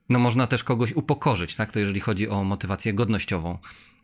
no 0.09 0.19
można 0.19 0.47
też 0.47 0.63
kogoś 0.63 0.91
upokorzyć, 0.93 1.55
tak? 1.55 1.71
To 1.71 1.79
jeżeli 1.79 1.99
chodzi 1.99 2.29
o 2.29 2.43
motywację 2.43 2.93
godnościową. 2.93 3.57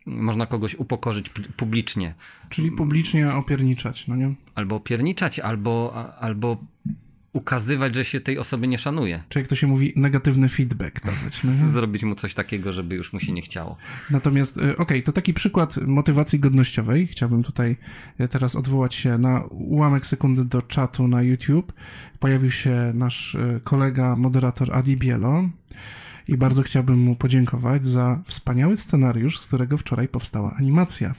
Można 0.06 0.46
kogoś 0.46 0.74
upokorzyć 0.74 1.30
pu- 1.30 1.48
publicznie, 1.56 2.14
Czyli 2.48 2.72
publicznie 2.72 3.32
opierniczać, 3.32 4.08
no 4.08 4.16
nie? 4.16 4.34
albo 4.54 4.80
pierniczać, 4.80 5.38
albo, 5.38 5.94
albo 6.20 6.56
ukazywać, 7.32 7.94
że 7.94 8.04
się 8.04 8.20
tej 8.20 8.38
osoby 8.38 8.68
nie 8.68 8.78
szanuje. 8.78 9.22
Czy 9.28 9.38
jak 9.38 9.48
to 9.48 9.54
się 9.54 9.66
mówi, 9.66 9.92
negatywny 9.96 10.48
feedback 10.48 11.04
dawać. 11.04 11.40
Z- 11.42 11.72
Zrobić 11.74 12.02
mu 12.04 12.14
coś 12.14 12.34
takiego, 12.34 12.72
żeby 12.72 12.94
już 12.94 13.12
mu 13.12 13.20
się 13.20 13.32
nie 13.32 13.42
chciało. 13.42 13.76
Natomiast, 14.10 14.56
y, 14.58 14.76
okej, 14.76 15.02
to 15.02 15.12
taki 15.12 15.34
przykład 15.34 15.76
motywacji 15.76 16.38
godnościowej. 16.40 17.06
Chciałbym 17.06 17.42
tutaj 17.42 17.76
y, 18.20 18.28
teraz 18.28 18.56
odwołać 18.56 18.94
się 18.94 19.18
na 19.18 19.44
ułamek 19.50 20.06
sekundy 20.06 20.44
do 20.44 20.62
czatu 20.62 21.08
na 21.08 21.22
YouTube. 21.22 21.72
Pojawił 22.20 22.50
się 22.50 22.92
nasz 22.94 23.34
y, 23.34 23.60
kolega, 23.64 24.16
moderator 24.16 24.74
Adi 24.76 24.96
Bielo 24.96 25.48
i 26.28 26.36
bardzo 26.36 26.62
chciałbym 26.62 26.98
mu 26.98 27.16
podziękować 27.16 27.84
za 27.84 28.22
wspaniały 28.24 28.76
scenariusz, 28.76 29.40
z 29.40 29.46
którego 29.46 29.78
wczoraj 29.78 30.08
powstała 30.08 30.54
animacja. 30.56 31.14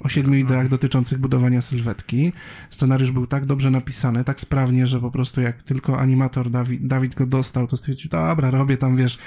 O 0.00 0.08
siedmiu 0.08 0.34
ideach 0.34 0.68
dotyczących 0.68 1.18
budowania 1.18 1.62
sylwetki. 1.62 2.32
Scenariusz 2.70 3.10
był 3.10 3.26
tak 3.26 3.46
dobrze 3.46 3.70
napisany, 3.70 4.24
tak 4.24 4.40
sprawnie, 4.40 4.86
że 4.86 5.00
po 5.00 5.10
prostu 5.10 5.40
jak 5.40 5.62
tylko 5.62 5.98
animator 5.98 6.50
Dawid, 6.50 6.86
Dawid 6.86 7.14
go 7.14 7.26
dostał, 7.26 7.66
to 7.66 7.76
stwierdził, 7.76 8.10
dobra, 8.10 8.50
robię 8.50 8.76
tam, 8.76 8.96
wiesz, 8.96 9.18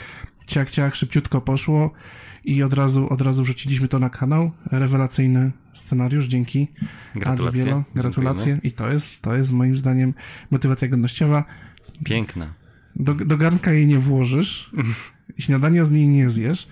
ciach, 0.47 0.69
ciach, 0.69 0.95
szybciutko 0.95 1.41
poszło 1.41 1.91
i 2.43 2.63
od 2.63 2.73
razu, 2.73 3.09
od 3.09 3.21
razu 3.21 3.43
wrzuciliśmy 3.43 3.87
to 3.87 3.99
na 3.99 4.09
kanał. 4.09 4.51
Rewelacyjny 4.65 5.51
scenariusz, 5.73 6.25
dzięki. 6.25 6.67
Gratulacje. 7.15 7.83
Gratulacje. 7.95 8.59
I 8.63 8.71
to 8.71 8.91
jest, 8.91 9.21
to 9.21 9.35
jest 9.35 9.51
moim 9.51 9.77
zdaniem 9.77 10.13
motywacja 10.51 10.87
godnościowa. 10.87 11.43
Piękna. 12.05 12.62
Do, 12.95 13.13
do 13.13 13.37
garnka 13.37 13.71
jej 13.71 13.87
nie 13.87 13.99
włożysz, 13.99 14.69
śniadania 15.37 15.85
z 15.85 15.91
niej 15.91 16.07
nie 16.07 16.29
zjesz, 16.29 16.67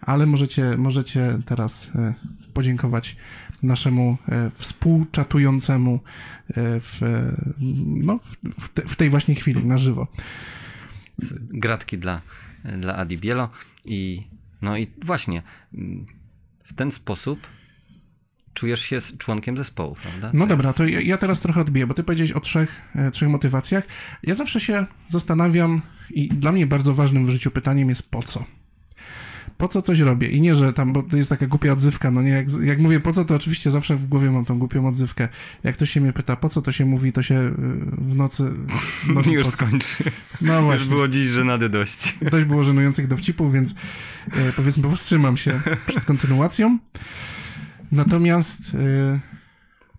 ale 0.00 0.26
możecie, 0.26 0.76
możecie 0.78 1.38
teraz 1.46 1.90
e, 1.94 2.14
podziękować 2.54 3.16
naszemu 3.62 4.16
e, 4.28 4.50
współczatującemu 4.54 5.94
e, 5.94 6.00
w, 6.80 7.00
no, 7.86 8.18
w, 8.58 8.68
te, 8.68 8.82
w 8.82 8.96
tej 8.96 9.10
właśnie 9.10 9.34
chwili, 9.34 9.64
na 9.64 9.78
żywo. 9.78 10.06
Gratki 11.40 11.98
dla, 11.98 12.22
dla 12.80 12.96
Adi 12.96 13.18
Bielo 13.18 13.48
i 13.84 14.22
no 14.62 14.76
i 14.76 14.86
właśnie 15.04 15.42
w 16.64 16.72
ten 16.74 16.90
sposób 16.90 17.46
czujesz 18.58 18.80
się 18.80 18.98
członkiem 19.18 19.56
zespołu, 19.56 19.96
prawda? 20.02 20.30
No 20.34 20.40
To 20.44 20.46
dobra, 20.48 20.66
jest- 20.68 20.78
to 20.78 20.86
ja, 20.86 21.00
ja 21.00 21.16
teraz 21.16 21.40
trochę 21.40 21.60
odbiję, 21.60 21.86
bo 21.86 21.94
ty 21.94 22.02
powiedziałeś 22.02 22.32
o 22.32 22.40
trzech, 22.40 22.80
e, 22.94 23.10
trzech 23.10 23.28
motywacjach. 23.28 23.84
Ja 24.22 24.34
zawsze 24.34 24.60
się 24.60 24.86
zastanawiam 25.08 25.82
i 26.10 26.28
dla 26.28 26.52
mnie 26.52 26.66
bardzo 26.66 26.94
ważnym 26.94 27.26
w 27.26 27.30
życiu 27.30 27.50
pytaniem 27.50 27.88
jest 27.88 28.10
po 28.10 28.22
co? 28.22 28.44
Po 29.56 29.68
co 29.68 29.82
coś 29.82 30.00
robię? 30.00 30.28
I 30.28 30.40
nie, 30.40 30.54
że 30.54 30.72
tam, 30.72 30.92
bo 30.92 31.02
to 31.02 31.16
jest 31.16 31.30
taka 31.30 31.46
głupia 31.46 31.72
odzywka, 31.72 32.10
no 32.10 32.22
nie, 32.22 32.30
jak, 32.30 32.46
jak 32.64 32.78
mówię 32.78 33.00
po 33.00 33.12
co, 33.12 33.24
to 33.24 33.34
oczywiście 33.34 33.70
zawsze 33.70 33.96
w 33.96 34.06
głowie 34.06 34.30
mam 34.30 34.44
tą 34.44 34.58
głupią 34.58 34.88
odzywkę. 34.88 35.28
Jak 35.64 35.74
ktoś 35.74 35.90
się 35.90 36.00
mnie 36.00 36.12
pyta, 36.12 36.36
po 36.36 36.48
co 36.48 36.62
to 36.62 36.72
się 36.72 36.84
mówi, 36.84 37.12
to 37.12 37.22
się 37.22 37.34
y, 37.34 37.52
w 37.98 38.14
nocy... 38.16 38.50
w 39.04 39.08
nocy 39.14 39.30
już 39.30 39.46
skończy. 39.46 40.04
No 40.40 40.54
Już 40.56 40.64
właśnie. 40.64 40.86
było 40.86 41.08
dziś 41.08 41.28
żenady 41.28 41.68
dość. 41.68 42.18
Dość 42.32 42.46
było 42.46 42.64
żenujących 42.64 43.08
dowcipów, 43.08 43.52
więc 43.52 43.74
e, 44.32 44.52
powiedzmy 44.56 44.82
powstrzymam 44.82 45.36
się 45.36 45.60
przed 45.86 46.04
kontynuacją. 46.04 46.78
Natomiast 47.92 48.74
e, 48.74 49.20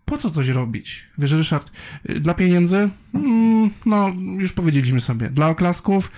po 0.06 0.18
co 0.18 0.32
coś 0.32 0.48
robić? 0.48 1.04
Wiesz, 1.18 1.32
Ryszard, 1.32 1.72
e, 2.06 2.20
dla 2.20 2.34
pieniędzy? 2.34 2.90
Mm, 3.14 3.70
no, 3.86 4.14
już 4.38 4.54
powiedzieliśmy 4.54 5.02
sobie. 5.02 5.30
Dla 5.30 5.50
oklasków? 5.50 6.12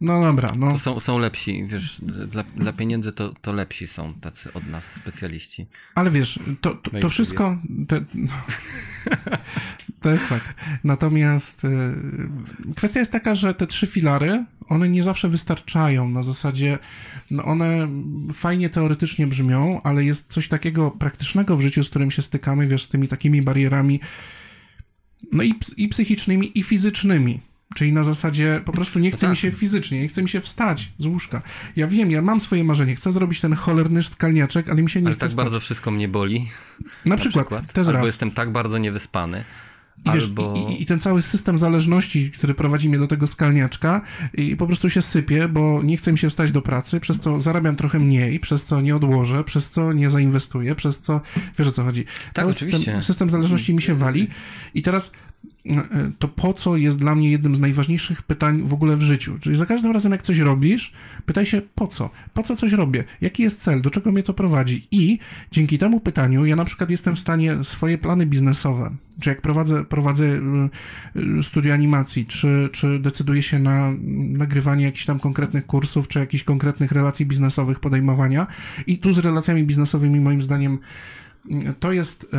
No 0.00 0.20
dobra, 0.20 0.52
no. 0.56 0.72
To 0.72 0.78
są, 0.78 1.00
są 1.00 1.18
lepsi, 1.18 1.66
wiesz, 1.66 2.00
dla, 2.02 2.42
dla 2.42 2.72
pieniędzy 2.72 3.12
to, 3.12 3.34
to 3.40 3.52
lepsi 3.52 3.86
są 3.86 4.14
tacy 4.14 4.52
od 4.52 4.66
nas 4.66 4.92
specjaliści. 4.92 5.66
Ale 5.94 6.10
wiesz, 6.10 6.38
to, 6.60 6.74
to, 6.74 6.90
No 6.92 7.00
to 7.00 7.08
wszystko. 7.08 7.58
To, 7.88 7.96
no, 8.14 8.32
to 10.02 10.10
jest 10.10 10.24
fakt. 10.24 10.54
Natomiast 10.84 11.64
y, 11.64 11.68
kwestia 12.76 13.00
jest 13.00 13.12
taka, 13.12 13.34
że 13.34 13.54
te 13.54 13.66
trzy 13.66 13.86
filary, 13.86 14.44
one 14.70 14.88
nie 14.88 15.02
zawsze 15.02 15.28
wystarczają. 15.28 16.08
Na 16.10 16.22
zasadzie, 16.22 16.78
no 17.30 17.44
one 17.44 17.88
fajnie 18.32 18.68
teoretycznie 18.70 19.26
brzmią, 19.26 19.80
ale 19.82 20.04
jest 20.04 20.32
coś 20.32 20.48
takiego 20.48 20.90
praktycznego 20.90 21.56
w 21.56 21.60
życiu, 21.60 21.84
z 21.84 21.90
którym 21.90 22.10
się 22.10 22.22
stykamy, 22.22 22.66
wiesz, 22.66 22.84
z 22.84 22.88
tymi 22.88 23.08
takimi 23.08 23.42
barierami, 23.42 24.00
no 25.32 25.42
i, 25.42 25.54
i 25.76 25.88
psychicznymi, 25.88 26.58
i 26.58 26.62
fizycznymi. 26.62 27.40
Czyli 27.74 27.92
na 27.92 28.04
zasadzie 28.04 28.60
po 28.64 28.72
prostu 28.72 28.98
nie 28.98 29.10
chce 29.10 29.20
tak. 29.20 29.30
mi 29.30 29.36
się 29.36 29.50
fizycznie, 29.52 30.00
nie 30.00 30.08
chce 30.08 30.22
mi 30.22 30.28
się 30.28 30.40
wstać 30.40 30.92
z 30.98 31.06
łóżka. 31.06 31.42
Ja 31.76 31.86
wiem, 31.86 32.10
ja 32.10 32.22
mam 32.22 32.40
swoje 32.40 32.64
marzenie, 32.64 32.96
chcę 32.96 33.12
zrobić 33.12 33.40
ten 33.40 33.54
cholerny 33.54 34.02
skalniaczek, 34.02 34.68
ale 34.68 34.82
mi 34.82 34.90
się 34.90 35.00
nie 35.00 35.06
Ale 35.06 35.14
chce 35.14 35.20
tak 35.20 35.30
wstać. 35.30 35.44
bardzo 35.44 35.60
wszystko 35.60 35.90
mnie 35.90 36.08
boli. 36.08 36.48
Na 36.80 36.86
Na 37.04 37.16
przykład, 37.16 37.46
przykład. 37.46 37.78
albo 37.78 37.92
raz. 37.92 38.06
jestem 38.06 38.30
tak 38.30 38.52
bardzo 38.52 38.78
niewyspany. 38.78 39.44
I, 40.04 40.10
wiesz, 40.10 40.24
albo... 40.24 40.54
i, 40.70 40.82
I 40.82 40.86
ten 40.86 41.00
cały 41.00 41.22
system 41.22 41.58
zależności, 41.58 42.30
który 42.30 42.54
prowadzi 42.54 42.88
mnie 42.88 42.98
do 42.98 43.06
tego 43.06 43.26
skalniaczka 43.26 44.00
i 44.34 44.56
po 44.56 44.66
prostu 44.66 44.90
się 44.90 45.02
sypie, 45.02 45.48
bo 45.48 45.82
nie 45.82 45.96
chce 45.96 46.12
mi 46.12 46.18
się 46.18 46.30
wstać 46.30 46.52
do 46.52 46.62
pracy, 46.62 47.00
przez 47.00 47.20
co 47.20 47.40
zarabiam 47.40 47.76
trochę 47.76 47.98
mniej, 47.98 48.40
przez 48.40 48.64
co 48.64 48.80
nie 48.80 48.96
odłożę, 48.96 49.44
przez 49.44 49.70
co 49.70 49.92
nie 49.92 50.10
zainwestuję, 50.10 50.74
przez 50.74 51.00
co, 51.00 51.20
wiesz 51.58 51.68
o 51.68 51.72
co 51.72 51.84
chodzi. 51.84 52.04
Cały 52.34 52.50
oczywiście. 52.50 52.78
System, 52.78 53.02
system 53.02 53.30
zależności 53.30 53.74
mi 53.74 53.82
się 53.82 53.94
wali 53.94 54.28
i 54.74 54.82
teraz 54.82 55.12
to 56.18 56.28
po 56.28 56.54
co 56.54 56.76
jest 56.76 56.98
dla 56.98 57.14
mnie 57.14 57.30
jednym 57.30 57.56
z 57.56 57.60
najważniejszych 57.60 58.22
pytań 58.22 58.62
w 58.62 58.72
ogóle 58.72 58.96
w 58.96 59.02
życiu. 59.02 59.38
Czyli 59.40 59.56
za 59.56 59.66
każdym 59.66 59.92
razem, 59.92 60.12
jak 60.12 60.22
coś 60.22 60.38
robisz, 60.38 60.92
pytaj 61.26 61.46
się 61.46 61.62
po 61.74 61.86
co? 61.86 62.10
Po 62.34 62.42
co 62.42 62.56
coś 62.56 62.72
robię? 62.72 63.04
Jaki 63.20 63.42
jest 63.42 63.62
cel? 63.62 63.82
Do 63.82 63.90
czego 63.90 64.12
mnie 64.12 64.22
to 64.22 64.34
prowadzi? 64.34 64.88
I 64.90 65.18
dzięki 65.50 65.78
temu 65.78 66.00
pytaniu 66.00 66.46
ja 66.46 66.56
na 66.56 66.64
przykład 66.64 66.90
jestem 66.90 67.16
w 67.16 67.18
stanie 67.18 67.64
swoje 67.64 67.98
plany 67.98 68.26
biznesowe, 68.26 68.90
czy 69.20 69.28
jak 69.28 69.40
prowadzę, 69.40 69.84
prowadzę 69.84 70.24
y, 70.24 70.40
y, 71.40 71.42
studia 71.42 71.74
animacji, 71.74 72.26
czy, 72.26 72.68
czy 72.72 72.98
decyduję 72.98 73.42
się 73.42 73.58
na 73.58 73.92
nagrywanie 74.28 74.84
jakichś 74.84 75.06
tam 75.06 75.20
konkretnych 75.20 75.66
kursów, 75.66 76.08
czy 76.08 76.18
jakichś 76.18 76.44
konkretnych 76.44 76.92
relacji 76.92 77.26
biznesowych 77.26 77.80
podejmowania. 77.80 78.46
I 78.86 78.98
tu 78.98 79.12
z 79.12 79.18
relacjami 79.18 79.64
biznesowymi 79.64 80.20
moim 80.20 80.42
zdaniem 80.42 80.78
mm, 81.50 81.74
to 81.80 81.92
jest... 81.92 82.34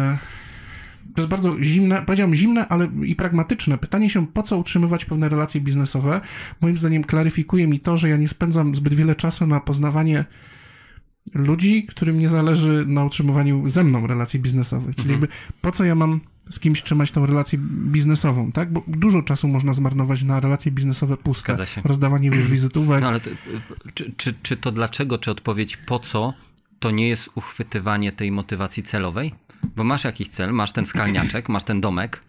to 1.15 1.21
jest 1.21 1.29
bardzo 1.29 1.63
zimne, 1.63 2.01
powiedziałbym 2.05 2.35
zimne, 2.35 2.67
ale 2.67 2.89
i 3.03 3.15
pragmatyczne. 3.15 3.77
Pytanie 3.77 4.09
się, 4.09 4.27
po 4.27 4.43
co 4.43 4.57
utrzymywać 4.57 5.05
pewne 5.05 5.29
relacje 5.29 5.61
biznesowe, 5.61 6.21
moim 6.61 6.77
zdaniem 6.77 7.03
klaryfikuje 7.03 7.67
mi 7.67 7.79
to, 7.79 7.97
że 7.97 8.09
ja 8.09 8.17
nie 8.17 8.27
spędzam 8.27 8.75
zbyt 8.75 8.93
wiele 8.93 9.15
czasu 9.15 9.47
na 9.47 9.59
poznawanie 9.59 10.25
ludzi, 11.33 11.85
którym 11.89 12.19
nie 12.19 12.29
zależy 12.29 12.85
na 12.87 13.05
utrzymywaniu 13.05 13.69
ze 13.69 13.83
mną 13.83 14.07
relacji 14.07 14.39
biznesowych. 14.39 14.95
Czyli 14.95 15.11
jakby 15.11 15.27
po 15.61 15.71
co 15.71 15.83
ja 15.83 15.95
mam 15.95 16.19
z 16.49 16.59
kimś 16.59 16.83
trzymać 16.83 17.11
tą 17.11 17.25
relację 17.25 17.59
biznesową, 17.63 18.51
tak? 18.51 18.73
Bo 18.73 18.83
dużo 18.87 19.23
czasu 19.23 19.47
można 19.47 19.73
zmarnować 19.73 20.23
na 20.23 20.39
relacje 20.39 20.71
biznesowe 20.71 21.17
puste. 21.17 21.57
Rozdawanie 21.83 22.31
wizytówek. 22.51 23.01
No 23.01 23.07
ale 23.07 23.19
to, 23.19 23.29
czy, 23.93 24.11
czy, 24.17 24.33
czy 24.43 24.57
to 24.57 24.71
dlaczego, 24.71 25.17
czy 25.17 25.31
odpowiedź 25.31 25.77
po 25.77 25.99
co, 25.99 26.33
to 26.79 26.91
nie 26.91 27.09
jest 27.09 27.29
uchwytywanie 27.35 28.11
tej 28.11 28.31
motywacji 28.31 28.83
celowej? 28.83 29.33
Bo 29.75 29.83
masz 29.83 30.03
jakiś 30.03 30.27
cel, 30.27 30.51
masz 30.53 30.71
ten 30.71 30.85
skalniaczek, 30.85 31.49
masz 31.49 31.63
ten 31.63 31.81
domek. 31.81 32.21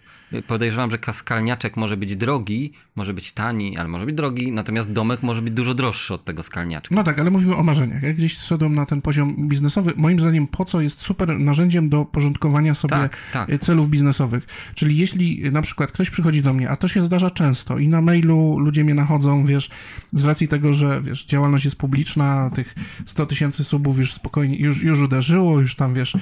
Podejrzewam, 0.47 0.91
że 0.91 0.99
ka- 0.99 1.13
skalniaczek 1.13 1.77
może 1.77 1.97
być 1.97 2.17
drogi, 2.17 2.73
może 2.97 3.15
być 3.15 3.33
tani, 3.33 3.79
ale 3.79 3.89
może 3.89 4.07
być 4.07 4.15
drogi, 4.15 4.53
natomiast 4.53 4.93
domek 4.93 5.23
może 5.23 5.43
być 5.43 5.55
dużo 5.55 5.75
droższy 5.75 6.15
od 6.15 6.25
tego 6.25 6.43
skalniaczka. 6.43 6.95
No 6.95 7.05
tak, 7.05 7.19
ale 7.19 7.31
mówimy 7.31 7.57
o 7.57 7.63
marzeniach. 7.63 8.03
Ja 8.03 8.13
gdzieś 8.13 8.39
zszedłem 8.39 8.75
na 8.75 8.87
ten 8.87 9.03
poziom 9.03 9.49
biznesowy. 9.49 9.93
Moim 9.97 10.21
zdaniem 10.21 10.47
po 10.47 10.65
co 10.65 10.81
jest 10.81 11.01
super 11.01 11.39
narzędziem 11.39 11.89
do 11.89 12.05
porządkowania 12.05 12.75
sobie 12.75 12.95
Tak, 12.95 13.17
tak. 13.33 13.61
celów 13.61 13.91
biznesowych. 13.91 14.47
Czyli 14.75 14.97
jeśli 14.97 15.51
na 15.53 15.63
przykład 15.63 15.93
ktoś 15.93 16.11
przychodzi 16.11 16.43
do 16.43 16.55
mnie, 16.55 16.71
a 16.71 16.77
to 16.77 16.89
się 16.89 17.05
zdarza 17.05 17.31
często 17.31 17.79
i 17.79 17.89
na 17.89 18.01
mailu 18.03 18.59
ludzie 18.59 18.85
mnie 18.85 18.95
nachodzą, 18.95 19.47
wiesz, 19.47 19.71
z 20.13 20.25
racji 20.25 20.49
tego, 20.49 20.75
że 20.75 21.01
wiesz, 21.03 21.25
działalność 21.27 21.65
jest 21.65 21.77
publiczna, 21.77 22.51
tych 22.55 22.75
100 23.07 23.27
tysięcy 23.27 23.65
subów 23.65 23.99
już 23.99 24.13
spokojnie, 24.15 24.57
już, 24.59 24.83
już 24.83 25.01
uderzyło, 25.01 25.61
już 25.61 25.77
tam 25.77 25.95
wiesz, 25.95 26.15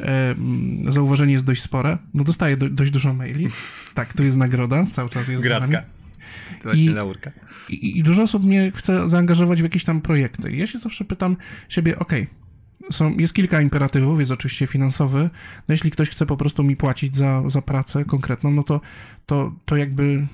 e, 0.00 0.30
mm, 0.30 0.92
zauważenie 0.92 1.32
jest 1.32 1.44
dość 1.44 1.62
spore, 1.62 1.98
no 2.14 2.24
dostaję 2.24 2.56
do, 2.56 2.70
dość 2.70 2.90
dużo 2.90 3.14
maili. 3.14 3.48
Tak, 3.94 4.12
tu 4.12 4.24
jest 4.24 4.36
nagroda, 4.36 4.86
cały 4.92 5.10
czas 5.10 5.28
jest 5.28 5.44
nami. 5.44 5.74
To 6.62 6.72
I- 6.72 6.88
laurka. 6.88 7.30
I, 7.68 7.98
I 7.98 8.02
dużo 8.02 8.22
osób 8.22 8.44
mnie 8.44 8.72
chce 8.74 9.08
zaangażować 9.08 9.60
w 9.60 9.62
jakieś 9.62 9.84
tam 9.84 10.00
projekty. 10.00 10.52
I 10.52 10.58
ja 10.58 10.66
się 10.66 10.78
zawsze 10.78 11.04
pytam 11.04 11.36
siebie, 11.68 11.98
okej, 11.98 12.26
są, 12.90 13.16
jest 13.18 13.34
kilka 13.34 13.60
imperatywów, 13.60 14.18
jest 14.20 14.30
oczywiście 14.32 14.66
finansowy. 14.66 15.30
No 15.68 15.72
jeśli 15.72 15.90
ktoś 15.90 16.10
chce 16.10 16.26
po 16.26 16.36
prostu 16.36 16.64
mi 16.64 16.76
płacić 16.76 17.16
za, 17.16 17.42
za 17.50 17.62
pracę 17.62 18.04
konkretną, 18.04 18.50
no 18.50 18.62
to, 18.62 18.80
to, 19.26 19.52
to 19.64 19.76
jakby 19.76 20.26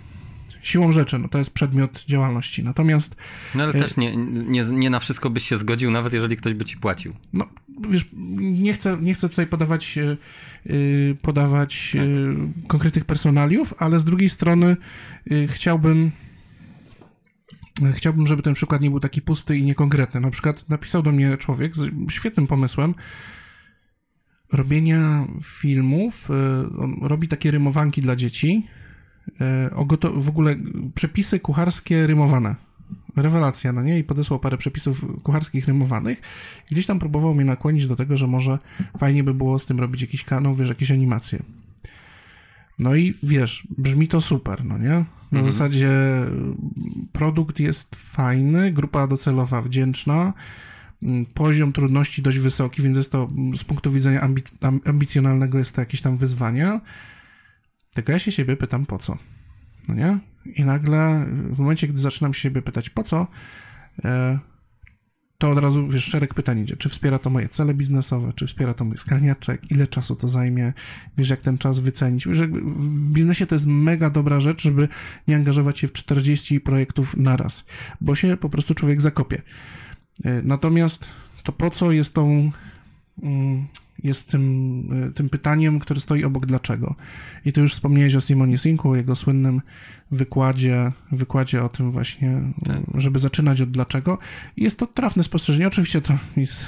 siłą 0.63 0.93
rzeczy, 0.93 1.19
no 1.19 1.29
to 1.29 1.39
jest 1.39 1.55
przedmiot 1.55 2.05
działalności. 2.09 2.65
Natomiast, 2.65 3.17
No 3.55 3.63
ale 3.65 3.73
Y- 3.75 3.81
też 3.81 3.97
nie, 3.97 4.17
nie, 4.17 4.63
nie 4.65 4.91
na 4.91 5.01
wszystko 5.01 5.31
byś 5.31 5.49
się 5.49 5.57
zgodził, 5.57 5.91
nawet 5.91 6.13
jeżeli 6.13 6.37
ktoś 6.37 6.55
by 6.55 6.65
ci 6.65 6.77
płacił. 6.77 7.15
no 7.33 7.47
wiesz, 7.91 8.05
nie 8.41 8.75
chcę, 8.75 8.99
nie 9.01 9.15
chcę 9.15 9.29
tutaj 9.29 9.47
podawać, 9.47 9.99
e, 9.99 10.03
e, 10.03 10.17
podawać 11.23 11.97
e, 11.97 12.67
konkretnych 12.67 13.05
personaliów, 13.05 13.75
ale 13.79 14.01
z 14.01 14.05
drugiej 14.05 14.29
strony 14.29 14.77
e, 15.31 15.47
chciałbym 15.47 16.11
chciałbym, 17.95 18.27
żeby 18.27 18.43
ten 18.43 18.55
przykład 18.55 18.83
nie 18.83 18.91
był 18.91 19.01
taki 19.01 19.23
pusty 19.23 19.57
i 19.57 19.63
niekonkretny. 19.63 20.21
Na 20.21 20.31
przykład 20.31 20.69
napisał 20.69 21.03
do 21.03 21.13
mnie 21.13 21.37
człowiek 21.37 21.77
z 21.77 21.91
świetnym 22.11 22.47
pomysłem 22.47 22.95
robienia 24.53 25.27
filmów. 25.43 26.29
On 26.79 26.99
robi 27.03 27.29
takie 27.29 27.51
rymowanki 27.51 28.03
dla 28.03 28.17
dzieci. 28.17 28.67
o 29.75 29.87
w 30.15 30.29
ogóle 30.29 30.57
przepisy 30.95 31.41
kucharskie 31.41 32.07
rymowane. 32.07 32.55
Rewelacja, 33.17 33.73
no 33.73 33.83
nie? 33.83 33.99
I 33.99 34.05
podesłał 34.05 34.41
parę 34.41 34.59
przepisów 34.59 35.05
kucharskich 35.23 35.67
rymowanych. 35.67 36.21
Gdzieś 36.71 36.87
tam 36.87 36.99
próbował 36.99 37.35
mnie 37.35 37.45
nakłonić 37.45 37.87
do 37.87 37.97
tego, 37.97 38.17
że 38.17 38.27
może 38.27 38.59
fajnie 38.99 39.25
by 39.25 39.35
było 39.35 39.59
z 39.59 39.67
tym 39.67 39.81
robić 39.81 40.01
jakiś 40.03 40.25
kanał, 40.25 40.55
wiesz, 40.55 40.69
jakieś 40.69 40.91
animacje. 40.91 41.43
No 42.79 42.95
i 42.95 43.15
wiesz, 43.23 43.67
brzmi 43.79 44.09
to 44.09 44.21
super, 44.21 44.65
no 44.65 44.79
nie? 44.79 45.05
Na 45.33 45.39
Mhm. 45.39 45.53
zasadzie 45.53 45.91
produkt 47.13 47.61
jest 47.61 47.97
fajny, 47.97 48.73
grupa 48.73 49.07
docelowa 49.07 49.63
wdzięczna, 49.63 50.33
mm, 51.03 51.27
poziom 51.27 51.73
trudności 51.73 52.23
dość 52.23 52.39
wysoki, 52.39 52.83
więc 52.83 52.97
jest 52.97 53.13
to 53.13 53.29
mm, 53.37 53.57
z 53.57 53.65
punktu 53.65 53.93
widzenia 53.93 54.21
ambi- 54.29 54.67
am- 54.67 54.81
ambicjonalnego 54.85 55.59
jest 55.59 55.75
to 55.75 55.81
jakieś 55.81 56.01
tam 56.01 56.17
wyzwanie. 56.17 56.81
Tylko 57.95 58.13
ja 58.13 58.19
się 58.19 58.33
siebie 58.33 58.57
pytam 58.57 58.87
po 58.87 58.99
co, 58.99 59.19
no 59.89 59.95
nie? 59.95 60.19
I 60.45 60.65
nagle 60.65 61.27
w 61.51 61.59
momencie, 61.59 61.89
gdy 61.89 62.01
zaczynam 62.01 62.35
się 62.35 62.41
siebie 62.41 62.63
pytać 62.63 62.91
po 62.91 63.03
co, 63.03 63.27
e, 64.05 64.39
to 65.41 65.51
od 65.51 65.59
razu, 65.59 65.89
wiesz, 65.89 66.05
szereg 66.05 66.35
pytań 66.35 66.59
idzie. 66.59 66.77
Czy 66.77 66.89
wspiera 66.89 67.19
to 67.19 67.31
moje 67.31 67.49
cele 67.49 67.75
biznesowe, 67.75 68.33
czy 68.33 68.47
wspiera 68.47 68.75
to 68.75 68.85
mój 68.85 68.97
skalniaczek, 68.97 69.71
ile 69.71 69.87
czasu 69.87 70.17
to 70.17 70.29
zajmie, 70.29 70.73
wiesz, 71.19 71.29
jak 71.29 71.41
ten 71.41 71.59
czas 71.59 71.79
wycenić. 71.79 72.29
Wiesz, 72.29 72.43
w 72.43 73.13
biznesie 73.13 73.47
to 73.47 73.55
jest 73.55 73.67
mega 73.67 74.11
dobra 74.11 74.41
rzecz, 74.41 74.63
żeby 74.63 74.89
nie 75.29 75.37
angażować 75.37 75.79
się 75.79 75.89
w 75.89 75.93
40 75.93 76.61
projektów 76.61 77.17
naraz, 77.17 77.65
bo 78.01 78.15
się 78.15 78.37
po 78.37 78.51
prostu 78.51 78.75
człowiek 78.75 79.01
zakopie. 79.01 79.43
E, 80.25 80.43
Natomiast 80.43 81.09
to 81.43 81.53
po 81.53 81.71
co 81.71 81.93
jest 81.93 82.15
tą, 82.15 82.51
mm, 83.23 83.67
jest 84.03 84.31
tym, 84.31 84.85
e, 85.09 85.13
tym 85.13 85.29
pytaniem, 85.29 85.79
które 85.79 86.01
stoi 86.01 86.25
obok 86.25 86.47
dlaczego. 86.47 86.95
I 87.45 87.53
tu 87.53 87.61
już 87.61 87.73
wspomniałeś 87.73 88.15
o 88.15 88.21
Simonie 88.21 88.59
Sinku, 88.59 88.91
o 88.91 88.97
jego 88.97 89.17
słynnym 89.17 89.61
wykładzie, 90.11 90.93
wykładzie 91.13 91.63
o 91.63 91.69
tym 91.69 91.91
właśnie, 91.91 92.43
Tak. 92.65 92.83
żeby 92.95 93.19
zaczynać 93.19 93.61
od 93.61 93.71
dlaczego. 93.71 94.19
I 94.57 94.65
jest 94.65 94.79
to 94.79 94.87
trafne 94.87 95.25
spostrzeżenie. 95.25 95.69
Oczywiście 95.69 96.01
to 96.01 96.19
jest, 96.37 96.65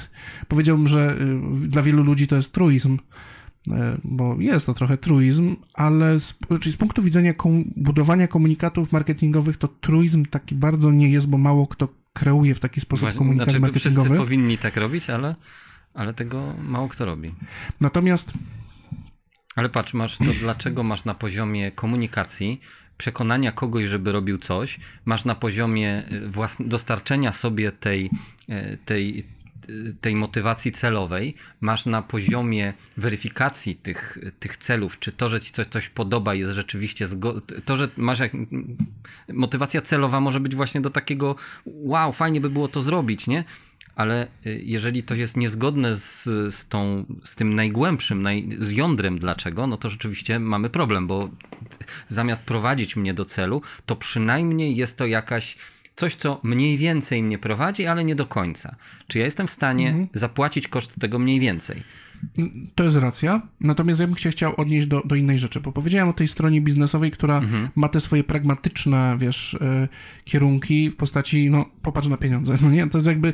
powiedziałbym, 0.47 0.87
że 0.87 1.17
y, 1.63 1.67
dla 1.67 1.81
wielu 1.81 2.03
ludzi 2.03 2.27
to 2.27 2.35
jest 2.35 2.51
truizm, 2.51 2.97
y, 3.67 3.71
bo 4.03 4.35
jest 4.39 4.65
to 4.65 4.73
trochę 4.73 4.97
truizm, 4.97 5.55
ale 5.73 6.19
z, 6.19 6.37
czyli 6.61 6.73
z 6.73 6.77
punktu 6.77 7.03
widzenia 7.03 7.33
kom, 7.33 7.63
budowania 7.75 8.27
komunikatów 8.27 8.91
marketingowych 8.91 9.57
to 9.57 9.67
truizm 9.67 10.25
taki 10.25 10.55
bardzo 10.55 10.91
nie 10.91 11.09
jest, 11.09 11.27
bo 11.29 11.37
mało 11.37 11.67
kto 11.67 11.87
kreuje 12.13 12.55
w 12.55 12.59
taki 12.59 12.81
sposób 12.81 13.01
Właśnie, 13.01 13.19
komunikat 13.19 13.49
znaczy, 13.49 13.71
wszyscy 13.71 13.89
marketingowy. 13.89 14.17
powinni 14.25 14.57
tak 14.57 14.77
robić, 14.77 15.09
ale, 15.09 15.35
ale 15.93 16.13
tego 16.13 16.53
mało 16.61 16.87
kto 16.87 17.05
robi. 17.05 17.33
Natomiast 17.81 18.33
Ale 19.55 19.69
patrz, 19.69 19.93
masz 19.93 20.17
to, 20.17 20.25
dlaczego 20.39 20.83
masz 20.83 21.05
na 21.05 21.13
poziomie 21.13 21.71
komunikacji, 21.71 22.61
przekonania 22.97 23.51
kogoś, 23.51 23.85
żeby 23.85 24.11
robił 24.11 24.37
coś, 24.37 24.79
masz 25.05 25.25
na 25.25 25.35
poziomie 25.35 26.03
y, 26.11 26.29
własn- 26.29 26.67
dostarczenia 26.67 27.31
sobie 27.31 27.71
tej, 27.71 28.09
y, 28.49 28.77
tej, 28.85 29.23
y, 29.69 29.95
tej 30.01 30.15
motywacji 30.15 30.71
celowej, 30.71 31.35
masz 31.61 31.85
na 31.85 32.01
poziomie 32.01 32.73
weryfikacji 32.97 33.75
tych, 33.75 34.17
tych 34.39 34.57
celów, 34.57 34.99
czy 34.99 35.13
to, 35.13 35.29
że 35.29 35.41
ci 35.41 35.51
coś, 35.53 35.67
coś 35.67 35.89
podoba 35.89 36.33
jest 36.33 36.51
rzeczywiście, 36.51 37.07
zgo- 37.07 37.61
to, 37.65 37.75
że 37.75 37.89
masz 37.97 38.19
jak... 38.19 38.31
motywacja 39.33 39.81
celowa 39.81 40.19
może 40.19 40.39
być 40.39 40.55
właśnie 40.55 40.81
do 40.81 40.89
takiego 40.89 41.35
wow, 41.65 42.13
fajnie 42.13 42.41
by 42.41 42.49
było 42.49 42.67
to 42.67 42.81
zrobić, 42.81 43.27
nie? 43.27 43.43
Ale 43.95 44.27
y, 44.45 44.61
jeżeli 44.65 45.03
to 45.03 45.15
jest 45.15 45.37
niezgodne 45.37 45.97
z, 45.97 46.23
z, 46.55 46.67
tą, 46.67 47.05
z 47.23 47.35
tym 47.35 47.55
najgłębszym, 47.55 48.21
naj, 48.21 48.49
z 48.59 48.71
jądrem 48.71 49.19
dlaczego, 49.19 49.67
no 49.67 49.77
to 49.77 49.89
rzeczywiście 49.89 50.39
mamy 50.39 50.69
problem, 50.69 51.07
bo 51.07 51.29
zamiast 52.07 52.43
prowadzić 52.43 52.95
mnie 52.95 53.13
do 53.13 53.25
celu, 53.25 53.61
to 53.85 53.95
przynajmniej 53.95 54.75
jest 54.75 54.97
to 54.97 55.05
jakaś 55.05 55.57
coś, 55.95 56.15
co 56.15 56.39
mniej 56.43 56.77
więcej 56.77 57.23
mnie 57.23 57.37
prowadzi, 57.37 57.87
ale 57.87 58.03
nie 58.03 58.15
do 58.15 58.25
końca. 58.25 58.75
Czy 59.07 59.19
ja 59.19 59.25
jestem 59.25 59.47
w 59.47 59.51
stanie 59.51 60.07
zapłacić 60.13 60.67
koszt 60.67 60.91
tego 60.99 61.19
mniej 61.19 61.39
więcej? 61.39 61.83
To 62.75 62.83
jest 62.83 62.97
racja. 62.97 63.41
Natomiast 63.59 63.99
ja 63.99 64.07
bym 64.07 64.17
się 64.17 64.29
chciał 64.29 64.53
odnieść 64.57 64.87
do, 64.87 65.01
do 65.05 65.15
innej 65.15 65.39
rzeczy, 65.39 65.59
bo 65.59 65.71
powiedziałem 65.71 66.09
o 66.09 66.13
tej 66.13 66.27
stronie 66.27 66.61
biznesowej, 66.61 67.11
która 67.11 67.41
ma 67.75 67.89
te 67.89 67.99
swoje 67.99 68.23
pragmatyczne, 68.23 69.15
wiesz, 69.19 69.57
e, 69.61 69.87
kierunki 70.23 70.89
w 70.89 70.95
postaci, 70.95 71.49
no, 71.49 71.65
popatrz 71.81 72.07
na 72.07 72.17
pieniądze, 72.17 72.55
no 72.61 72.71
nie? 72.71 72.87
To 72.87 72.97
jest 72.97 73.07
jakby, 73.07 73.33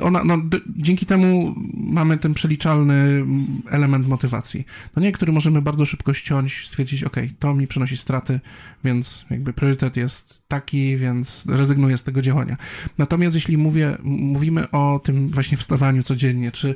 ona, 0.00 0.24
no, 0.24 0.38
dzięki 0.76 1.06
temu 1.06 1.54
mamy 1.74 2.18
ten 2.18 2.34
przeliczalny 2.34 3.24
element 3.70 4.08
motywacji. 4.08 4.66
No 4.96 5.02
nie, 5.02 5.12
który 5.12 5.32
możemy 5.32 5.62
bardzo 5.62 5.84
szybko 5.84 6.14
ściąć, 6.14 6.66
stwierdzić, 6.66 7.04
ok, 7.04 7.16
to 7.38 7.54
mi 7.54 7.66
przynosi 7.66 7.96
straty, 7.96 8.40
więc 8.84 9.26
jakby 9.30 9.52
priorytet 9.52 9.96
jest 9.96 10.48
taki, 10.48 10.96
więc 10.96 11.46
rezygnuję 11.48 11.98
z 11.98 12.04
tego 12.04 12.22
działania. 12.22 12.56
Natomiast 12.98 13.34
jeśli 13.34 13.58
mówię, 13.58 13.98
mówimy 14.02 14.70
o 14.70 15.00
tym 15.04 15.30
właśnie 15.30 15.58
wstawaniu 15.58 16.02
codziennie, 16.02 16.52
czy 16.52 16.74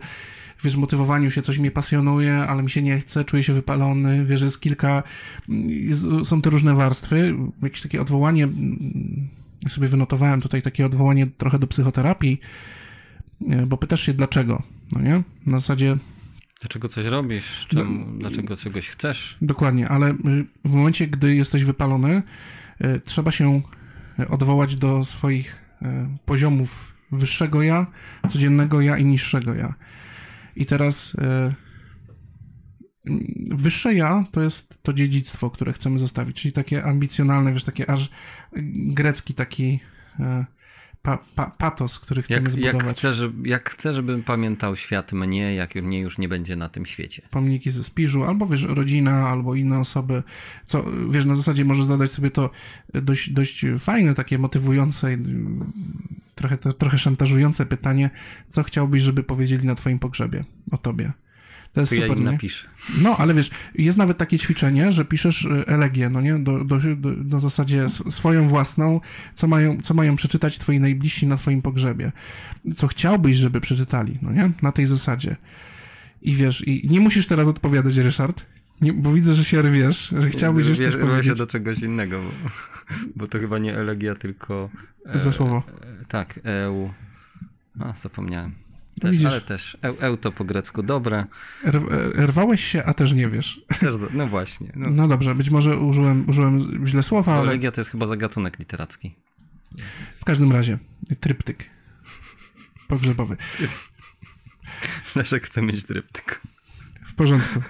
wiesz, 0.64 0.76
motywowaniu 0.76 1.30
się, 1.30 1.42
coś 1.42 1.59
mnie 1.59 1.70
pasjonuje, 1.70 2.34
ale 2.34 2.62
mi 2.62 2.70
się 2.70 2.82
nie 2.82 3.00
chce, 3.00 3.24
czuję 3.24 3.42
się 3.42 3.53
wypalony, 3.53 4.24
wiesz, 4.24 4.42
jest 4.42 4.61
kilka, 4.61 5.03
jest, 5.66 6.07
są 6.24 6.42
te 6.42 6.50
różne 6.50 6.74
warstwy, 6.74 7.36
jakieś 7.62 7.82
takie 7.82 8.00
odwołanie, 8.00 8.44
mm, 8.44 9.28
ja 9.62 9.68
sobie 9.68 9.88
wynotowałem 9.88 10.40
tutaj 10.40 10.62
takie 10.62 10.86
odwołanie 10.86 11.26
trochę 11.26 11.59
do 11.59 11.66
psychoterapii, 11.66 12.40
e, 13.50 13.66
bo 13.66 13.76
pytasz 13.76 14.00
się 14.00 14.14
dlaczego, 14.14 14.62
no 14.92 15.00
nie? 15.00 15.22
Na 15.46 15.59
zasadzie, 15.59 15.96
Dlaczego 16.62 16.88
coś 16.88 17.07
robisz? 17.07 17.66
Czemu, 17.68 18.18
dlaczego 18.18 18.57
czegoś 18.57 18.88
chcesz? 18.88 19.36
dokładnie, 19.42 19.88
ale 19.88 20.11
y, 20.11 20.14
w 20.64 20.74
momencie, 20.74 21.07
gdy 21.07 21.34
jesteś 21.34 21.64
wypalony, 21.64 22.22
y, 22.84 23.00
trzeba 23.05 23.32
się 23.32 23.62
odwołać 24.28 24.76
do 24.76 25.05
swoich 25.05 25.57
y, 25.82 25.86
poziomów 26.24 26.92
wyższego 27.12 27.62
ja, 27.62 27.86
codziennego 28.28 28.80
ja 28.80 28.98
i 28.98 29.05
niższego 29.05 29.55
ja. 29.55 29.74
I 30.57 30.66
teraz 30.66 31.12
e, 31.18 31.55
wyższe 33.55 33.94
ja 33.94 34.24
to 34.32 34.42
jest 34.42 34.82
to 34.82 34.92
dziedzictwo, 34.92 35.50
które 35.50 35.72
chcemy 35.72 35.98
zostawić, 35.98 36.42
czyli 36.42 36.53
takie 36.53 36.84
ambicjonalne, 36.84 37.53
wiesz, 37.53 37.64
takie 37.64 37.90
aż 37.90 38.11
grecki 38.72 39.34
taki 39.34 39.80
e, 40.20 40.44
pa, 41.03 41.18
pa, 41.34 41.46
patos, 41.46 41.98
który 41.98 42.22
chcemy 42.22 42.40
Jak, 42.40 42.50
zbudować. 42.50 42.84
jak, 42.84 42.96
chcę, 42.96 43.12
żeby, 43.12 43.48
jak 43.48 43.70
chcę, 43.70 43.94
żeby 43.94 44.22
pamiętał 44.22 44.76
świat 44.76 45.12
mnie, 45.12 45.55
jak 45.55 45.74
mnie 45.74 46.00
już 46.00 46.18
nie 46.18 46.28
będzie 46.28 46.57
na 46.57 46.68
tym 46.68 46.86
świecie. 46.86 47.22
pomniki 47.30 47.70
ze 47.70 47.84
Spiżu, 47.84 48.24
albo 48.24 48.46
wiesz, 48.46 48.62
rodzina, 48.62 49.28
albo 49.28 49.55
inne 49.55 49.78
osoby, 49.78 50.22
co 50.66 50.84
wiesz, 51.11 51.24
na 51.24 51.34
zasadzie 51.34 51.64
możesz 51.64 51.84
zadać 51.84 52.11
sobie 52.11 52.30
to 52.30 52.50
dość, 52.94 53.30
dość 53.30 53.64
fajne, 53.78 54.14
takie 54.14 54.38
motywujące, 54.38 55.09
mm, 55.09 55.72
trochę, 56.34 56.59
trochę 56.59 56.98
szantażujące 56.98 57.66
pytanie, 57.66 58.11
co 58.48 58.62
chciałbyś, 58.62 59.03
żeby 59.03 59.22
powiedzieli 59.22 59.66
na 59.66 59.74
twoim 59.74 59.98
pogrzebie 59.98 60.44
o 60.70 60.78
tobie. 60.78 61.12
To 61.72 61.80
jest 61.80 61.90
To 61.90 61.96
ja 61.96 62.02
super, 62.02 62.18
im 62.18 62.24
nie? 62.24 62.30
napiszę. 62.30 62.68
No, 63.02 63.16
ale 63.18 63.34
wiesz, 63.34 63.50
jest 63.74 63.98
nawet 63.98 64.18
takie 64.18 64.38
ćwiczenie, 64.38 64.92
że 64.92 65.04
piszesz 65.04 65.44
y, 65.44 65.64
elegię, 65.66 66.10
no 66.10 66.20
nie, 66.20 66.38
do, 66.38 66.64
do, 66.64 66.78
do, 66.96 67.10
na 67.12 67.40
zasadzie 67.40 67.86
swoją 68.10 68.48
własną, 68.48 69.00
co 69.34 69.46
mają, 69.46 69.80
co 69.82 69.94
mają 69.94 70.16
przeczytać 70.16 70.58
twoi 70.58 70.80
najbliżsi 70.80 71.26
na 71.26 71.36
twoim 71.36 71.62
pogrzebie. 71.62 72.12
Co 72.76 72.86
chciałbyś, 72.86 73.36
żeby 73.36 73.60
przeczytali, 73.60 74.18
no 74.22 74.32
nie, 74.32 74.50
na 74.62 74.72
tej 74.72 74.86
zasadzie. 74.86 75.36
I 76.22 76.34
wiesz, 76.34 76.66
i 76.68 76.88
nie 76.90 77.00
musisz 77.00 77.26
teraz 77.26 77.48
odpowiadać, 77.48 77.96
Ryszard, 77.96 78.46
nie, 78.80 78.92
bo 78.92 79.12
widzę, 79.12 79.34
że 79.34 79.44
się 79.44 79.62
rwiesz, 79.62 80.14
że 80.18 80.30
chciałbyś 80.30 80.68
już 80.68 80.78
coś 80.78 80.86
Rwę 80.86 81.00
się 81.00 81.06
powiedzieć. 81.06 81.38
do 81.38 81.46
czegoś 81.46 81.78
innego, 81.78 82.22
bo, 82.22 82.30
bo 83.16 83.26
to 83.26 83.38
chyba 83.38 83.58
nie 83.58 83.76
elegia, 83.76 84.14
tylko... 84.14 84.70
e, 85.06 85.18
Złe 85.18 85.32
słowo. 85.32 85.62
e, 86.02 86.04
tak, 86.04 86.40
EU. 86.44 86.90
A, 87.80 87.92
zapomniałem. 87.96 88.52
Też, 89.01 89.11
Widzisz. 89.11 89.26
ale 89.26 89.40
też. 89.40 89.76
EU, 89.82 89.97
EU 90.01 90.16
to 90.16 90.32
po 90.32 90.45
grecku 90.45 90.82
dobre. 90.82 91.24
Rwałeś 92.14 92.64
się, 92.64 92.84
a 92.84 92.95
też 92.95 93.12
nie 93.12 93.28
wiesz. 93.28 93.61
Też 93.80 93.99
do, 93.99 94.07
no 94.14 94.26
właśnie. 94.26 94.72
No, 94.76 94.90
No 94.90 95.09
dobrze, 95.09 95.34
być 95.34 95.51
może 95.51 95.78
użyłem, 95.78 96.28
użyłem 96.28 96.86
źle 96.86 97.03
słowa, 97.03 97.32
ale 97.34 97.43
Elegia 97.43 97.72
to 97.72 97.80
jest 97.80 97.90
chyba 97.90 98.07
zagatunek 98.07 98.59
literacki. 98.59 99.14
w 100.20 100.24
każdym 100.24 100.53
razie, 100.53 100.78
tryptyk 101.20 101.64
pogrzebowy. 102.88 103.36
Leszek 105.16 105.43
chce 105.47 105.62
mieć 105.62 105.84
tryptyk. 105.84 106.40
W 107.07 107.14
porządku. 107.14 107.61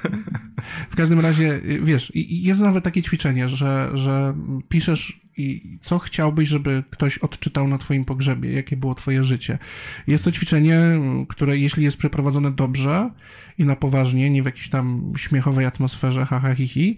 W 0.90 0.96
każdym 0.96 1.20
razie, 1.20 1.60
wiesz, 1.82 2.12
jest 2.14 2.60
nawet 2.60 2.84
takie 2.84 3.02
ćwiczenie, 3.02 3.48
że, 3.48 3.90
że 3.94 4.34
piszesz 4.68 5.20
i 5.36 5.78
co 5.80 5.98
chciałbyś, 5.98 6.48
żeby 6.48 6.82
ktoś 6.90 7.18
odczytał 7.18 7.68
na 7.68 7.78
twoim 7.78 8.04
pogrzebie, 8.04 8.52
jakie 8.52 8.76
było 8.76 8.94
twoje 8.94 9.24
życie. 9.24 9.58
Jest 10.06 10.24
to 10.24 10.32
ćwiczenie, 10.32 10.80
które 11.28 11.58
jeśli 11.58 11.84
jest 11.84 11.96
przeprowadzone 11.96 12.50
dobrze 12.50 13.10
i 13.58 13.64
na 13.64 13.76
poważnie, 13.76 14.30
nie 14.30 14.42
w 14.42 14.46
jakiejś 14.46 14.68
tam 14.68 15.12
śmiechowej 15.16 15.66
atmosferze, 15.66 16.26
haha, 16.26 16.54
hi, 16.54 16.68
hi, 16.68 16.96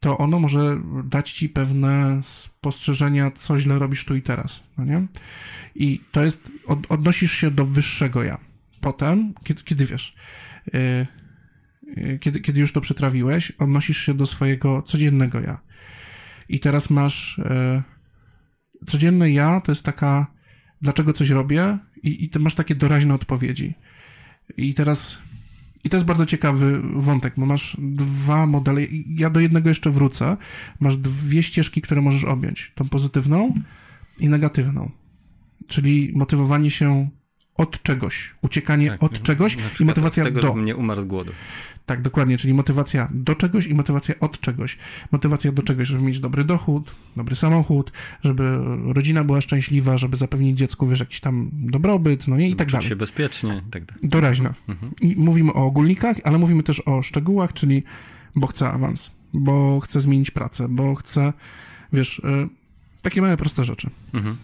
to 0.00 0.18
ono 0.18 0.38
może 0.38 0.80
dać 1.04 1.32
ci 1.32 1.48
pewne 1.48 2.20
spostrzeżenia, 2.22 3.30
co 3.30 3.58
źle 3.58 3.78
robisz 3.78 4.04
tu 4.04 4.16
i 4.16 4.22
teraz, 4.22 4.62
no 4.78 4.84
nie? 4.84 5.06
I 5.74 6.00
to 6.12 6.24
jest, 6.24 6.48
od, 6.66 6.78
odnosisz 6.88 7.32
się 7.32 7.50
do 7.50 7.66
wyższego 7.66 8.22
ja. 8.22 8.38
Potem, 8.80 9.34
kiedy, 9.44 9.62
kiedy 9.62 9.86
wiesz, 9.86 10.14
yy, 10.72 12.18
kiedy, 12.20 12.40
kiedy 12.40 12.60
już 12.60 12.72
to 12.72 12.80
przetrawiłeś, 12.80 13.50
odnosisz 13.50 13.98
się 13.98 14.14
do 14.14 14.26
swojego 14.26 14.82
codziennego 14.82 15.40
ja. 15.40 15.67
I 16.48 16.60
teraz 16.60 16.90
masz 16.90 17.38
e, 17.38 17.82
codzienne 18.86 19.30
ja, 19.30 19.60
to 19.60 19.72
jest 19.72 19.84
taka, 19.84 20.26
dlaczego 20.82 21.12
coś 21.12 21.30
robię, 21.30 21.78
i, 22.02 22.24
i 22.24 22.28
ty 22.28 22.38
masz 22.38 22.54
takie 22.54 22.74
doraźne 22.74 23.14
odpowiedzi. 23.14 23.74
I 24.56 24.74
teraz, 24.74 25.18
i 25.84 25.90
to 25.90 25.96
jest 25.96 26.06
bardzo 26.06 26.26
ciekawy 26.26 26.80
wątek, 26.82 27.34
bo 27.36 27.46
masz 27.46 27.76
dwa 27.78 28.46
modele, 28.46 28.80
ja 29.08 29.30
do 29.30 29.40
jednego 29.40 29.68
jeszcze 29.68 29.90
wrócę, 29.90 30.36
masz 30.80 30.96
dwie 30.96 31.42
ścieżki, 31.42 31.80
które 31.80 32.00
możesz 32.00 32.24
objąć, 32.24 32.72
tą 32.74 32.88
pozytywną 32.88 33.54
i 34.18 34.28
negatywną, 34.28 34.90
czyli 35.66 36.12
motywowanie 36.14 36.70
się 36.70 37.08
od 37.58 37.82
czegoś, 37.82 38.34
uciekanie 38.42 38.90
Tak, 38.90 39.02
od 39.02 39.22
czegoś 39.22 39.56
i 39.80 39.84
motywacja 39.84 40.22
od 40.22 40.28
tego, 40.28 40.40
do. 40.40 40.48
żebym 40.48 40.64
nie 40.64 40.76
umarł 40.76 41.00
z 41.00 41.04
głodu. 41.04 41.32
Tak, 41.88 42.02
dokładnie, 42.02 42.38
czyli 42.38 42.54
motywacja 42.54 43.08
do 43.12 43.34
czegoś 43.34 43.66
i 43.66 43.74
motywacja 43.74 44.14
od 44.20 44.40
czegoś. 44.40 44.78
Motywacja 45.12 45.52
do 45.52 45.62
czegoś, 45.62 45.88
żeby 45.88 46.02
mieć 46.02 46.20
dobry 46.20 46.44
dochód, 46.44 46.94
dobry 47.16 47.36
samochód, 47.36 47.92
żeby 48.24 48.58
rodzina 48.84 49.24
była 49.24 49.40
szczęśliwa, 49.40 49.98
żeby 49.98 50.16
zapewnić 50.16 50.58
dziecku, 50.58 50.88
wiesz, 50.88 51.00
jakiś 51.00 51.20
tam 51.20 51.50
dobrobyt, 51.52 52.28
no 52.28 52.36
nie, 52.36 52.50
i 52.50 52.56
tak 52.56 52.70
dalej. 52.70 52.88
się 52.88 52.96
bezpiecznie 52.96 53.62
tak 53.70 53.84
dalej. 53.84 54.08
Doraźna. 54.08 54.54
I 55.00 55.14
mówimy 55.16 55.52
o 55.52 55.66
ogólnikach, 55.66 56.16
ale 56.24 56.38
mówimy 56.38 56.62
też 56.62 56.82
o 56.86 57.02
szczegółach, 57.02 57.52
czyli 57.52 57.82
bo 58.36 58.46
chcę 58.46 58.70
awans, 58.70 59.10
bo 59.32 59.80
chcę 59.80 60.00
zmienić 60.00 60.30
pracę, 60.30 60.68
bo 60.68 60.94
chcę, 60.94 61.32
wiesz, 61.92 62.18
y, 62.18 62.22
takie 63.02 63.22
małe, 63.22 63.36
proste 63.36 63.64
rzeczy. 63.64 63.90
Mhm. 64.14 64.36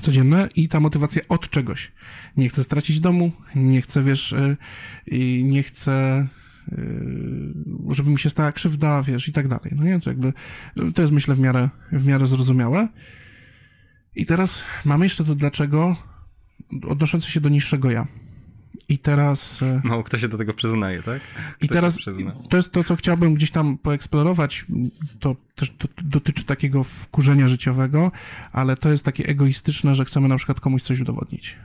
Codzienne 0.00 0.48
i 0.56 0.68
ta 0.68 0.80
motywacja 0.80 1.22
od 1.28 1.50
czegoś. 1.50 1.92
Nie 2.36 2.48
chcę 2.48 2.64
stracić 2.64 3.00
domu, 3.00 3.32
nie 3.54 3.82
chcę, 3.82 4.02
wiesz, 4.02 4.32
y, 4.32 4.56
nie 5.42 5.62
chcę, 5.62 6.26
żeby 7.90 8.10
mi 8.10 8.18
się 8.18 8.30
stała 8.30 8.52
krzywda, 8.52 9.02
wiesz, 9.02 9.28
i 9.28 9.32
tak 9.32 9.48
dalej. 9.48 9.72
No 9.76 9.84
nie, 9.84 10.00
to 10.00 10.10
jakby, 10.10 10.32
to 10.94 11.02
jest 11.02 11.12
myślę 11.14 11.34
w 11.34 11.40
miarę, 11.40 11.68
w 11.92 12.06
miarę 12.06 12.26
zrozumiałe. 12.26 12.88
I 14.16 14.26
teraz 14.26 14.62
mamy 14.84 15.04
jeszcze 15.06 15.24
to 15.24 15.34
dlaczego 15.34 15.96
odnoszące 16.88 17.30
się 17.30 17.40
do 17.40 17.48
niższego 17.48 17.90
ja. 17.90 18.06
I 18.88 18.98
teraz. 18.98 19.62
e, 19.62 19.80
Mało 19.84 20.02
kto 20.04 20.18
się 20.18 20.28
do 20.28 20.38
tego 20.38 20.54
przyznaje, 20.54 21.02
tak? 21.02 21.20
I 21.60 21.66
Kto 21.66 21.74
teraz 21.74 21.94
się 21.94 22.00
przyzna? 22.00 22.32
to 22.50 22.56
jest 22.56 22.72
to, 22.72 22.84
co 22.84 22.96
chciałbym 22.96 23.34
gdzieś 23.34 23.50
tam 23.50 23.78
poeksplorować. 23.78 24.66
To 25.20 25.36
też 25.54 25.74
dotyczy 26.02 26.44
takiego 26.44 26.84
wkurzenia 26.84 27.48
życiowego, 27.48 28.12
ale 28.52 28.76
to 28.76 28.90
jest 28.90 29.04
takie 29.04 29.26
egoistyczne, 29.26 29.94
że 29.94 30.04
chcemy 30.04 30.28
na 30.28 30.36
przykład 30.36 30.60
komuś 30.60 30.82
coś 30.82 31.00
udowodnić. 31.00 31.56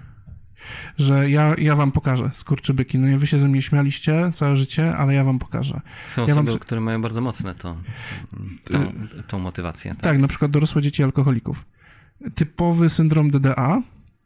Że 0.97 1.29
ja, 1.29 1.55
ja 1.57 1.75
wam 1.75 1.91
pokażę, 1.91 2.29
skurczybyki. 2.33 2.99
No 2.99 3.07
nie 3.07 3.17
wy 3.17 3.27
się 3.27 3.37
ze 3.37 3.47
mnie 3.47 3.61
śmialiście 3.61 4.31
całe 4.33 4.57
życie, 4.57 4.97
ale 4.97 5.13
ja 5.13 5.23
wam 5.23 5.39
pokażę. 5.39 5.81
Są 6.09 6.21
ja 6.21 6.35
wam 6.35 6.37
osoby, 6.45 6.51
przy- 6.51 6.59
które 6.59 6.81
mają 6.81 7.01
bardzo 7.01 7.21
mocne 7.21 7.55
to, 7.55 7.77
tą, 8.63 8.93
tą 9.27 9.39
motywację. 9.39 9.91
Tak? 9.91 10.01
Tak, 10.01 10.19
na 10.19 10.27
przykład 10.27 10.51
dorosłe 10.51 10.81
dzieci 10.81 11.03
alkoholików. 11.03 11.65
Typowy 12.35 12.89
syndrom 12.89 13.31
DDA 13.31 13.81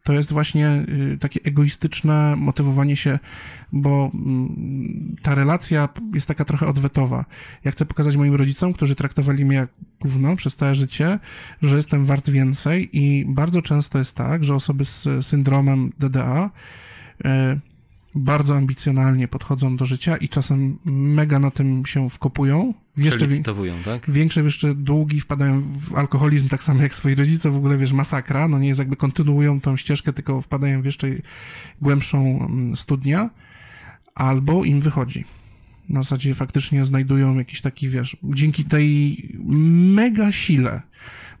to 0.08 0.12
jest 0.12 0.32
właśnie 0.32 0.84
y, 1.12 1.18
takie 1.20 1.40
egoistyczne 1.44 2.36
motywowanie 2.36 2.96
się, 2.96 3.18
bo 3.72 4.10
mm, 4.14 5.16
ta 5.22 5.34
relacja 5.34 5.88
jest 6.14 6.26
taka 6.26 6.44
trochę 6.44 6.66
odwetowa. 6.66 7.24
Ja 7.64 7.70
chcę 7.70 7.86
pokazać 7.86 8.16
moim 8.16 8.34
rodzicom, 8.34 8.72
którzy 8.72 8.94
traktowali 8.94 9.44
mnie 9.44 9.56
jak 9.56 9.68
gówno 10.00 10.36
przez 10.36 10.56
całe 10.56 10.74
życie, 10.74 11.18
że 11.62 11.76
jestem 11.76 12.04
wart 12.04 12.30
więcej 12.30 12.88
i 12.92 13.24
bardzo 13.28 13.62
często 13.62 13.98
jest 13.98 14.14
tak, 14.14 14.44
że 14.44 14.54
osoby 14.54 14.84
z 14.84 15.26
syndromem 15.26 15.92
DDA 15.98 16.50
y, 17.20 17.28
bardzo 18.14 18.56
ambicjonalnie 18.56 19.28
podchodzą 19.28 19.76
do 19.76 19.86
życia 19.86 20.16
i 20.16 20.28
czasem 20.28 20.78
mega 20.84 21.38
na 21.38 21.50
tym 21.50 21.86
się 21.86 22.10
wkopują. 22.10 22.74
Jeszcze 22.98 23.26
tak? 23.84 24.10
Większe 24.10 24.42
jeszcze 24.42 24.74
długi 24.74 25.20
wpadają 25.20 25.62
w 25.80 25.94
alkoholizm, 25.94 26.48
tak 26.48 26.64
samo 26.64 26.82
jak 26.82 26.94
swoi 26.94 27.14
rodzice, 27.14 27.50
w 27.50 27.56
ogóle 27.56 27.78
wiesz, 27.78 27.92
masakra, 27.92 28.48
no 28.48 28.58
nie 28.58 28.68
jest 28.68 28.78
jakby 28.78 28.96
kontynuują 28.96 29.60
tą 29.60 29.76
ścieżkę, 29.76 30.12
tylko 30.12 30.40
wpadają 30.40 30.82
w 30.82 30.84
jeszcze 30.84 31.08
głębszą 31.80 32.46
mm, 32.48 32.76
studnia, 32.76 33.30
albo 34.14 34.64
im 34.64 34.80
wychodzi. 34.80 35.24
Na 35.88 36.02
zasadzie 36.02 36.34
faktycznie 36.34 36.86
znajdują 36.86 37.38
jakiś 37.38 37.60
taki, 37.60 37.88
wiesz, 37.88 38.16
dzięki 38.24 38.64
tej 38.64 39.16
mega 39.94 40.32
sile, 40.32 40.82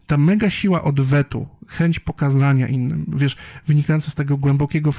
ta 0.06 0.16
mega 0.16 0.50
siła 0.50 0.82
odwetu, 0.82 1.48
chęć 1.66 2.00
pokazania 2.00 2.68
innym, 2.68 3.06
wiesz, 3.16 3.36
wynikająca 3.66 4.10
z 4.10 4.14
tego 4.14 4.36
głębokiego 4.36 4.92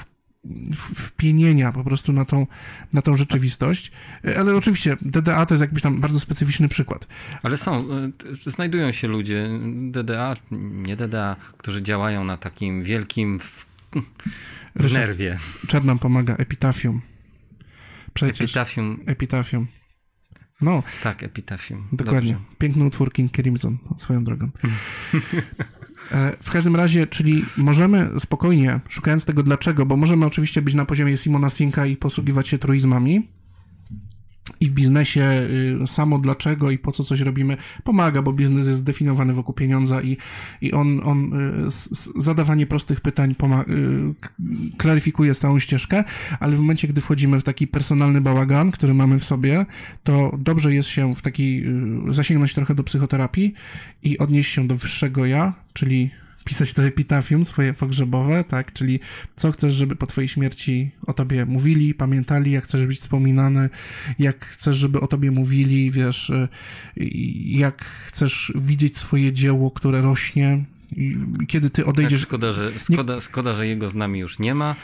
wpienienia 0.96 1.72
po 1.72 1.84
prostu 1.84 2.14
na 2.14 2.26
tą, 2.26 2.48
na 2.94 3.02
tą 3.02 3.18
rzeczywistość. 3.18 3.92
Ale 4.38 4.56
oczywiście 4.56 4.98
DDA 5.02 5.46
to 5.46 5.54
jest 5.54 5.62
jakiś 5.62 5.82
tam 5.82 6.02
bardzo 6.02 6.20
specyficzny 6.20 6.70
przykład. 6.70 7.08
Ale 7.44 7.58
są, 7.58 7.86
y, 8.48 8.52
znajdują 8.52 8.92
się 8.92 9.08
ludzie, 9.08 9.50
DDA, 9.92 10.36
nie 10.72 10.96
DDA, 10.96 11.36
którzy 11.58 11.82
działają 11.82 12.24
na 12.24 12.38
takim 12.38 12.84
wielkim 12.84 13.40
w, 13.40 13.66
w 14.76 14.94
nerwie. 14.94 15.38
Czad 15.68 15.84
nam 15.84 16.00
pomaga, 16.00 16.36
epitafium. 16.36 17.02
Przecież. 18.14 18.42
Epitafium, 18.42 19.00
Epitafium. 19.06 19.68
No, 20.62 20.84
tak, 21.04 21.24
epitafium. 21.24 21.88
dokładnie. 21.92 22.34
Dobrze. 22.34 22.46
Piękny 22.58 22.86
utwór 22.86 23.14
King 23.14 23.32
Crimson, 23.32 23.78
swoją 23.98 24.24
drogą. 24.24 24.50
E, 26.12 26.38
W 26.42 26.52
każdym 26.52 26.76
razie, 26.76 27.08
czyli 27.08 27.46
możemy 27.58 28.10
spokojnie, 28.20 28.80
szukając 28.90 29.26
tego 29.26 29.44
dlaczego, 29.44 29.86
bo 29.86 29.98
możemy 29.98 30.26
oczywiście 30.26 30.62
być 30.62 30.74
na 30.74 30.86
poziomie 30.86 31.18
Simona 31.18 31.50
Sinka 31.50 31.86
i 31.86 31.96
posługiwać 31.96 32.48
się 32.48 32.58
truizmami, 32.58 33.28
i 34.62 34.68
w 34.68 34.72
biznesie 34.72 35.48
y, 35.84 35.88
samo 35.88 36.20
dlaczego 36.20 36.72
i 36.72 36.78
po 36.78 36.92
co 36.92 37.04
coś 37.04 37.20
robimy 37.20 37.58
pomaga, 37.84 38.22
bo 38.22 38.34
biznes 38.34 38.68
jest 38.68 38.80
zdefiniowany 38.80 39.34
wokół 39.34 39.56
pieniądza 39.56 40.02
i, 40.02 40.18
i 40.62 40.72
on, 40.74 41.02
on 41.04 41.34
y, 41.68 42.22
zadawanie 42.22 42.66
prostych 42.66 43.02
pytań 43.02 43.36
poma- 43.36 43.70
y, 43.70 44.14
klaryfikuje 44.78 45.36
całą 45.36 45.60
ścieżkę, 45.60 46.04
ale 46.40 46.56
w 46.56 46.60
momencie, 46.60 46.88
gdy 46.88 47.02
wchodzimy 47.02 47.40
w 47.40 47.44
taki 47.44 47.68
personalny 47.68 48.22
bałagan, 48.22 48.72
który 48.72 48.94
mamy 48.94 49.20
w 49.20 49.26
sobie, 49.26 49.66
to 50.04 50.38
dobrze 50.38 50.74
jest 50.74 50.90
się 50.90 51.16
w 51.16 51.22
taki, 51.22 51.64
zasięgnąć 52.10 52.54
trochę 52.54 52.76
do 52.76 52.84
psychoterapii 52.84 53.54
i 54.04 54.18
odnieść 54.18 54.54
się 54.54 54.68
do 54.68 54.76
wyższego 54.76 55.26
ja, 55.26 55.54
czyli 55.74 56.12
pisać 56.50 56.74
to 56.74 56.84
epitafium 56.84 57.46
swoje 57.46 57.74
pogrzebowe, 57.74 58.44
tak, 58.44 58.74
czyli 58.74 59.00
co 59.36 59.52
chcesz, 59.52 59.74
żeby 59.74 59.96
po 59.96 60.08
twojej 60.08 60.28
śmierci 60.28 60.92
o 61.08 61.14
tobie 61.14 61.46
mówili, 61.46 61.94
pamiętali, 61.94 62.52
jak 62.52 62.64
chcesz 62.64 62.88
być 62.88 63.00
wspominany, 63.00 63.70
jak 64.20 64.46
chcesz, 64.46 64.78
żeby 64.78 65.00
o 65.00 65.08
tobie 65.08 65.32
mówili, 65.32 65.92
wiesz, 65.92 66.30
y, 66.30 66.48
jak 67.46 67.86
chcesz 67.86 68.54
widzieć 68.56 68.98
swoje 68.98 69.34
dzieło, 69.34 69.72
które 69.72 70.02
rośnie 70.02 70.66
i 70.92 71.18
kiedy 71.48 71.70
ty 71.70 71.82
Tak, 71.82 71.90
odejdziesz... 71.90 72.22
szkoda, 72.22 72.54
że, 72.54 72.80
szkoda, 72.80 73.22
szkoda, 73.22 73.54
że 73.54 73.68
jego 73.68 73.90
z 73.90 73.96
nami 73.96 74.20
już 74.20 74.40
nie 74.40 74.56
ma, 74.56 74.76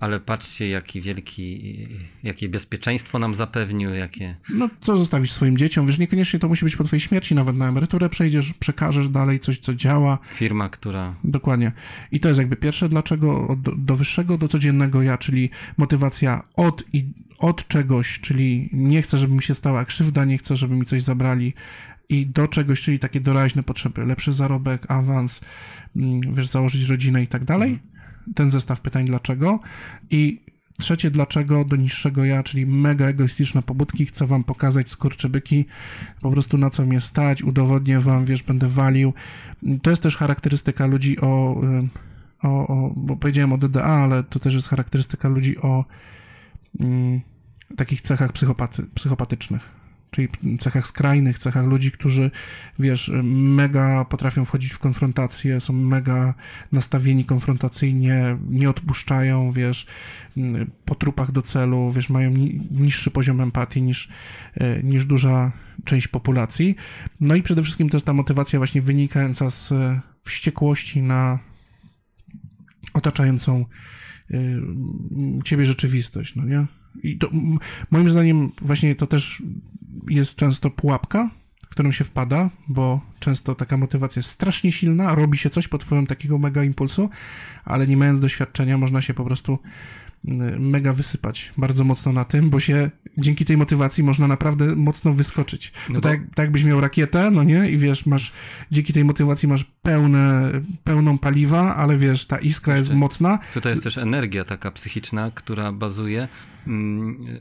ale 0.00 0.20
patrzcie, 0.20 0.68
jaki 0.68 1.00
wielki, 1.00 1.76
jakie 2.22 2.48
bezpieczeństwo 2.48 3.18
nam 3.18 3.34
zapewnił, 3.34 3.90
jakie... 3.90 4.36
No, 4.54 4.70
co 4.80 4.96
zostawisz 4.96 5.32
swoim 5.32 5.56
dzieciom? 5.56 5.86
Wiesz, 5.86 5.98
niekoniecznie 5.98 6.38
to 6.38 6.48
musi 6.48 6.64
być 6.64 6.76
po 6.76 6.84
twojej 6.84 7.00
śmierci, 7.00 7.34
nawet 7.34 7.56
na 7.56 7.68
emeryturę 7.68 8.08
przejdziesz, 8.08 8.52
przekażesz 8.52 9.08
dalej 9.08 9.40
coś, 9.40 9.58
co 9.58 9.74
działa, 9.74 10.18
Firma, 10.32 10.68
która 10.68 11.14
Dokładnie. 11.24 11.72
I 12.12 12.20
to 12.20 12.28
jest 12.28 12.38
jakby 12.38 12.56
pierwsze, 12.56 12.88
dlaczego 12.88 13.48
od, 13.48 13.84
do 13.84 13.96
wyższego, 13.96 14.38
do 14.38 14.48
codziennego 14.48 15.02
ja, 15.02 15.18
czyli 15.18 15.50
motywacja 15.76 16.42
od 16.56 16.84
i 16.92 17.04
od 17.38 17.68
czegoś, 17.68 18.20
czyli 18.20 18.68
nie 18.72 19.02
chcę, 19.02 19.18
żeby 19.18 19.34
mi 19.34 19.42
się 19.42 19.54
stała 19.54 19.84
krzywda, 19.84 20.24
nie 20.24 20.38
chcę, 20.38 20.56
żeby 20.56 20.76
mi 20.76 20.86
coś 20.86 21.02
zabrali 21.02 21.54
i 22.08 22.26
do 22.26 22.48
czegoś, 22.48 22.80
czyli 22.80 22.98
takie 22.98 23.20
doraźne 23.20 23.62
potrzeby, 23.62 24.04
lepszy 24.04 24.32
zarobek, 24.32 24.90
awans, 24.90 25.40
mm, 25.96 26.34
wiesz, 26.34 26.46
założyć 26.46 26.88
rodzinę 26.88 27.22
i 27.22 27.26
tak 27.26 27.44
dalej. 27.44 27.78
Ten 28.34 28.50
zestaw 28.50 28.80
pytań 28.80 29.06
dlaczego. 29.06 29.60
I 30.10 30.40
trzecie 30.78 31.10
dlaczego 31.10 31.64
do 31.64 31.76
niższego 31.76 32.24
ja, 32.24 32.42
czyli 32.42 32.66
mega 32.66 33.06
egoistyczne 33.06 33.62
pobudki, 33.62 34.06
chcę 34.06 34.26
wam 34.26 34.44
pokazać 34.44 34.90
skurczybyki, 34.90 35.64
po 36.20 36.30
prostu 36.30 36.58
na 36.58 36.70
co 36.70 36.86
mnie 36.86 37.00
stać, 37.00 37.42
udowodnię 37.42 38.00
wam, 38.00 38.24
wiesz, 38.24 38.42
będę 38.42 38.68
walił. 38.68 39.12
To 39.82 39.90
jest 39.90 40.02
też 40.02 40.16
charakterystyka 40.16 40.86
ludzi 40.86 41.20
o, 41.20 41.60
o, 42.42 42.66
o 42.66 42.92
bo 42.96 43.16
powiedziałem 43.16 43.52
o 43.52 43.58
DDA, 43.58 43.84
ale 43.84 44.22
to 44.22 44.38
też 44.38 44.54
jest 44.54 44.68
charakterystyka 44.68 45.28
ludzi 45.28 45.58
o 45.58 45.84
mm, 46.80 47.20
takich 47.76 48.00
cechach 48.00 48.32
psychopaty, 48.32 48.82
psychopatycznych. 48.94 49.75
Czyli 50.16 50.28
cechach 50.58 50.86
skrajnych, 50.86 51.38
cechach 51.38 51.66
ludzi, 51.66 51.92
którzy, 51.92 52.30
wiesz, 52.78 53.10
mega 53.32 54.04
potrafią 54.04 54.44
wchodzić 54.44 54.72
w 54.72 54.78
konfrontację, 54.78 55.60
są 55.60 55.72
mega 55.72 56.34
nastawieni 56.72 57.24
konfrontacyjnie, 57.24 58.38
nie 58.50 58.70
odpuszczają, 58.70 59.52
wiesz, 59.52 59.86
po 60.84 60.94
trupach 60.94 61.32
do 61.32 61.42
celu, 61.42 61.92
wiesz, 61.92 62.10
mają 62.10 62.30
ni- 62.30 62.60
niższy 62.70 63.10
poziom 63.10 63.40
empatii 63.40 63.82
niż, 63.82 64.08
e, 64.54 64.82
niż 64.82 65.04
duża 65.04 65.52
część 65.84 66.08
populacji. 66.08 66.76
No 67.20 67.34
i 67.34 67.42
przede 67.42 67.62
wszystkim 67.62 67.88
to 67.88 67.96
jest 67.96 68.06
ta 68.06 68.12
motywacja 68.12 68.58
właśnie 68.58 68.82
wynikająca 68.82 69.50
z 69.50 69.72
e, 69.72 70.00
wściekłości 70.24 71.02
na 71.02 71.38
otaczającą 72.92 73.64
y, 74.30 74.60
ciebie 75.44 75.66
rzeczywistość, 75.66 76.36
no 76.36 76.44
nie? 76.44 76.66
I 77.02 77.18
to 77.18 77.30
moim 77.90 78.10
zdaniem 78.10 78.52
właśnie 78.62 78.94
to 78.94 79.06
też 79.06 79.42
jest 80.08 80.36
często 80.36 80.70
pułapka, 80.70 81.30
w 81.66 81.68
którą 81.68 81.92
się 81.92 82.04
wpada, 82.04 82.50
bo 82.68 83.00
często 83.20 83.54
taka 83.54 83.76
motywacja 83.76 84.20
jest 84.20 84.30
strasznie 84.30 84.72
silna, 84.72 85.14
robi 85.14 85.38
się 85.38 85.50
coś 85.50 85.68
pod 85.68 85.84
wpływem 85.84 86.06
takiego 86.06 86.38
mega 86.38 86.64
impulsu, 86.64 87.10
ale 87.64 87.86
nie 87.86 87.96
mając 87.96 88.20
doświadczenia 88.20 88.78
można 88.78 89.02
się 89.02 89.14
po 89.14 89.24
prostu 89.24 89.58
mega 90.58 90.92
wysypać 90.92 91.52
bardzo 91.56 91.84
mocno 91.84 92.12
na 92.12 92.24
tym, 92.24 92.50
bo 92.50 92.60
się 92.60 92.90
dzięki 93.18 93.44
tej 93.44 93.56
motywacji 93.56 94.04
można 94.04 94.28
naprawdę 94.28 94.76
mocno 94.76 95.12
wyskoczyć. 95.12 95.72
No 95.88 95.94
bo... 95.94 96.00
tak, 96.00 96.20
tak 96.34 96.50
byś 96.50 96.64
miał 96.64 96.80
rakietę, 96.80 97.30
no 97.30 97.42
nie? 97.42 97.70
I 97.70 97.78
wiesz, 97.78 98.06
masz 98.06 98.32
dzięki 98.70 98.92
tej 98.92 99.04
motywacji 99.04 99.48
masz 99.48 99.64
pełne, 99.64 100.52
pełną 100.84 101.18
paliwa, 101.18 101.76
ale 101.76 101.96
wiesz, 101.96 102.26
ta 102.26 102.38
iskra 102.38 102.76
jest 102.76 102.94
mocna. 102.94 103.38
Tutaj 103.54 103.72
jest 103.72 103.82
też 103.82 103.98
energia 103.98 104.44
taka 104.44 104.70
psychiczna, 104.70 105.30
która 105.30 105.72
bazuje 105.72 106.28
mm, 106.66 107.40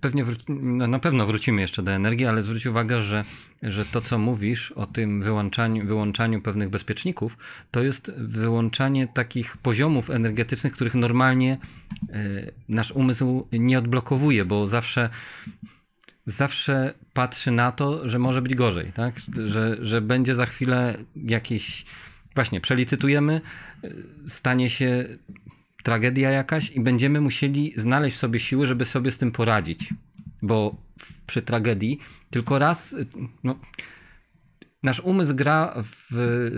Pewnie 0.00 0.24
no 0.48 0.86
na 0.86 0.98
pewno 0.98 1.26
wrócimy 1.26 1.60
jeszcze 1.60 1.82
do 1.82 1.92
energii, 1.92 2.26
ale 2.26 2.42
zwróć 2.42 2.66
uwagę, 2.66 3.02
że, 3.02 3.24
że 3.62 3.84
to, 3.84 4.00
co 4.00 4.18
mówisz 4.18 4.72
o 4.72 4.86
tym 4.86 5.22
wyłączaniu, 5.22 5.86
wyłączaniu 5.86 6.42
pewnych 6.42 6.68
bezpieczników, 6.68 7.38
to 7.70 7.82
jest 7.82 8.12
wyłączanie 8.16 9.08
takich 9.08 9.56
poziomów 9.56 10.10
energetycznych, 10.10 10.72
których 10.72 10.94
normalnie 10.94 11.58
y, 12.14 12.52
nasz 12.68 12.92
umysł 12.92 13.48
nie 13.52 13.78
odblokowuje, 13.78 14.44
bo 14.44 14.66
zawsze, 14.66 15.10
zawsze 16.26 16.94
patrzy 17.12 17.50
na 17.50 17.72
to, 17.72 18.08
że 18.08 18.18
może 18.18 18.42
być 18.42 18.54
gorzej, 18.54 18.92
tak? 18.92 19.14
że, 19.46 19.76
że 19.80 20.00
będzie 20.00 20.34
za 20.34 20.46
chwilę 20.46 20.94
jakieś. 21.16 21.84
Właśnie, 22.34 22.60
przelicytujemy, 22.60 23.40
e, 23.84 23.88
stanie 24.26 24.70
się 24.70 25.04
tragedia 25.86 26.30
jakaś 26.30 26.70
i 26.70 26.80
będziemy 26.80 27.20
musieli 27.20 27.72
znaleźć 27.76 28.16
w 28.16 28.20
sobie 28.20 28.40
siły, 28.40 28.66
żeby 28.66 28.84
sobie 28.84 29.10
z 29.10 29.18
tym 29.18 29.32
poradzić. 29.32 29.94
Bo 30.42 30.76
przy 31.26 31.42
tragedii 31.42 31.98
tylko 32.30 32.58
raz, 32.58 32.96
no, 33.44 33.58
nasz 34.82 35.00
umysł 35.00 35.34
gra 35.34 35.74
w, 35.82 36.50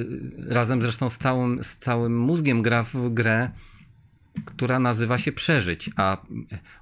razem 0.49 0.83
zresztą 0.83 1.11
z 1.11 1.19
całym, 1.19 1.65
z 1.65 1.79
całym 1.79 2.19
mózgiem 2.19 2.63
gra 2.63 2.83
w 2.83 3.15
grę, 3.15 3.51
która 4.45 4.79
nazywa 4.79 5.19
się 5.19 5.33
przeżyć, 5.33 5.91
a 5.97 6.17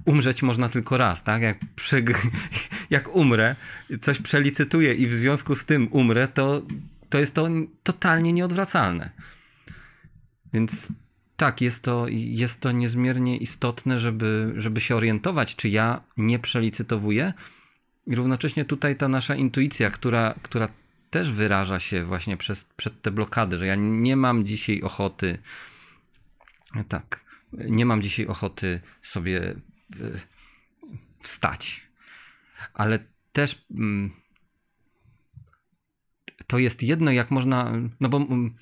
umrzeć 0.05 0.43
można 0.43 0.69
tylko 0.69 0.97
raz, 0.97 1.25
tak? 1.25 1.43
Jak, 1.43 1.59
przy, 1.77 2.05
jak 2.97 3.17
umrę, 3.17 3.57
coś 4.01 4.19
przelicytuję 4.19 4.95
i 4.95 5.07
w 5.07 5.15
związku 5.15 5.55
z 5.55 5.65
tym 5.65 5.89
umrę, 5.91 6.29
to, 6.29 6.63
to 7.09 7.19
jest 7.19 7.35
to 7.35 7.49
totalnie 7.83 8.33
nieodwracalne. 8.33 9.11
Więc 10.53 10.93
tak, 11.37 11.61
jest 11.61 11.83
to, 11.83 12.07
jest 12.11 12.61
to 12.61 12.73
niezmiernie 12.73 13.37
istotne, 13.37 13.99
żeby, 13.99 14.53
żeby 14.57 14.81
się 14.81 14.97
orientować, 14.97 15.57
czy 15.57 15.69
ja 15.69 16.03
nie 16.17 16.39
przelicytowuję. 16.39 17.33
I 18.07 18.15
równocześnie 18.15 18.65
tutaj 18.65 18.97
ta 18.97 19.09
nasza 19.09 19.35
intuicja, 19.35 19.91
która, 19.91 20.35
która 20.43 20.69
też 21.11 21.33
wyraża 21.33 21.81
się 21.81 22.05
właśnie 22.05 22.37
przez, 22.37 22.65
przed 22.77 23.03
te 23.03 23.11
blokady, 23.11 23.59
że 23.59 23.67
ja 23.67 23.75
nie 23.75 24.17
mam 24.17 24.45
dzisiaj 24.45 24.83
ochoty, 24.83 25.39
tak, 26.89 27.25
nie 27.53 27.87
mam 27.87 28.03
dzisiaj 28.03 28.27
ochoty 28.27 28.81
sobie 29.03 29.55
wstać. 31.21 31.87
Ale 32.75 32.99
też 33.33 33.65
mm, 33.71 34.11
to 36.47 36.59
jest 36.59 36.83
jedno, 36.83 37.11
jak 37.11 37.31
można, 37.31 37.73
no 38.01 38.09
bo 38.09 38.17
mm, 38.17 38.55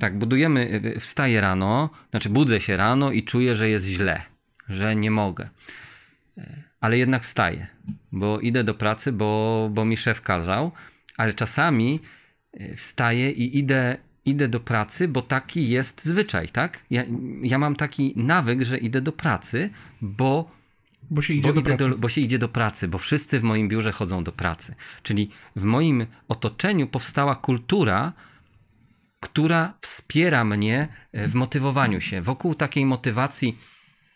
tak, 0.00 0.18
budujemy, 0.18 0.80
y, 0.96 1.00
wstaję 1.00 1.40
rano, 1.40 1.90
znaczy 2.10 2.30
budzę 2.30 2.60
się 2.60 2.76
rano 2.76 3.12
i 3.12 3.22
czuję, 3.22 3.54
że 3.54 3.68
jest 3.68 3.86
źle, 3.86 4.22
że 4.68 4.96
nie 4.96 5.10
mogę. 5.10 5.48
E, 6.38 6.62
ale 6.80 6.98
jednak 6.98 7.22
wstaję, 7.22 7.66
bo 8.12 8.40
idę 8.40 8.64
do 8.64 8.74
pracy, 8.74 9.12
bo, 9.12 9.70
bo 9.72 9.84
mi 9.84 9.96
szef 9.96 10.22
kazał, 10.22 10.72
ale 11.16 11.32
czasami 11.32 12.00
e, 12.52 12.76
wstaję 12.76 13.30
i 13.30 13.58
idę, 13.58 13.96
idę 14.24 14.48
do 14.48 14.60
pracy, 14.60 15.08
bo 15.08 15.22
taki 15.22 15.68
jest 15.68 16.04
zwyczaj, 16.04 16.48
tak? 16.48 16.82
Ja, 16.90 17.04
ja 17.42 17.58
mam 17.58 17.76
taki 17.76 18.12
nawyk, 18.16 18.62
że 18.62 18.78
idę 18.78 19.00
do 19.00 19.12
pracy, 19.12 19.70
bo 20.00 20.54
bo 21.10 21.22
się, 21.22 21.34
idzie 21.34 21.48
bo, 21.48 21.54
do 21.54 21.62
pracy. 21.62 21.90
Do, 21.90 21.98
bo 21.98 22.08
się 22.08 22.20
idzie 22.20 22.38
do 22.38 22.48
pracy, 22.48 22.88
bo 22.88 22.98
wszyscy 22.98 23.40
w 23.40 23.42
moim 23.42 23.68
biurze 23.68 23.92
chodzą 23.92 24.24
do 24.24 24.32
pracy. 24.32 24.74
Czyli 25.02 25.30
w 25.56 25.64
moim 25.64 26.06
otoczeniu 26.28 26.86
powstała 26.86 27.34
kultura, 27.34 28.12
która 29.24 29.74
wspiera 29.80 30.44
mnie 30.44 30.88
e, 31.12 31.28
w 31.28 31.34
motywowaniu 31.34 32.00
się. 32.00 32.22
Wokół 32.22 32.54
takiej 32.54 32.86
motywacji, 32.86 33.58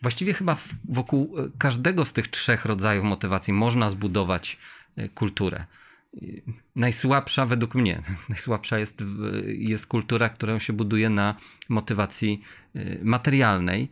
właściwie 0.01 0.33
chyba 0.33 0.57
wokół 0.89 1.39
e, 1.39 1.49
każdego 1.57 2.05
z 2.05 2.13
tych 2.13 2.27
trzech 2.27 2.65
rodzajów 2.65 3.03
motywacji 3.03 3.53
można 3.53 3.89
zbudować 3.89 4.57
e, 4.95 5.09
kulturę. 5.09 5.65
Najsłabsza 6.75 7.45
według 7.45 7.75
mnie, 7.75 8.01
najsłabsza 8.29 8.79
jest, 8.79 9.03
jest 9.45 9.87
kultura, 9.87 10.29
którą 10.29 10.59
się 10.59 10.73
buduje 10.73 11.09
na 11.09 11.35
motywacji 11.69 12.41
materialnej. 13.01 13.89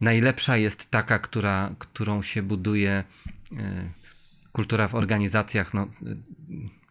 Najlepsza 0.00 0.56
jest 0.56 0.90
taka, 0.90 1.18
która, 1.18 1.74
którą 1.78 2.22
się 2.22 2.42
buduje 2.42 3.04
kultura 4.52 4.88
w 4.88 4.94
organizacjach 4.94 5.74
no, 5.74 5.88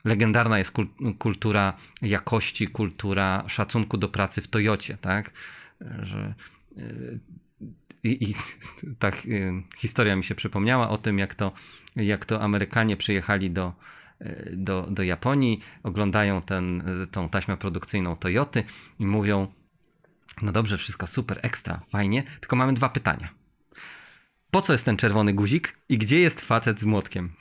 legendarna 0.04 0.58
jest 0.58 0.72
kultura 1.20 1.74
jakości, 2.02 2.68
kultura 2.68 3.44
szacunku 3.48 3.98
do 3.98 4.10
pracy 4.10 4.42
w 4.42 4.48
Toyocie, 4.48 4.98
tak? 5.02 5.32
Że 6.02 6.34
y, 6.78 7.20
i, 8.04 8.30
i 8.30 8.36
ta 9.00 9.12
historia 9.78 10.16
mi 10.16 10.24
się 10.24 10.36
przypomniała 10.36 10.90
o 10.90 10.98
tym, 10.98 11.20
jak 11.20 11.36
to, 11.36 11.52
jak 11.96 12.26
to 12.26 12.42
Amerykanie 12.42 12.98
przyjechali 12.98 13.52
do, 13.52 13.74
y, 14.22 14.52
do, 14.54 14.88
do 14.92 15.04
Japonii, 15.04 15.62
oglądają 15.84 16.42
ten, 16.42 16.84
tą 17.12 17.30
taśmę 17.30 17.58
produkcyjną 17.58 18.16
Toyoty 18.16 18.64
i 19.00 19.06
mówią: 19.06 19.48
No 20.42 20.52
dobrze, 20.52 20.78
wszystko 20.78 21.08
super, 21.08 21.40
ekstra, 21.42 21.82
fajnie, 21.90 22.24
tylko 22.40 22.56
mamy 22.56 22.74
dwa 22.74 22.90
pytania. 22.90 23.30
Po 24.52 24.62
co 24.62 24.74
jest 24.74 24.86
ten 24.86 24.98
czerwony 24.98 25.34
guzik 25.34 25.78
i 25.90 25.98
gdzie 25.98 26.20
jest 26.20 26.42
facet 26.42 26.80
z 26.80 26.86
młotkiem? 26.86 27.32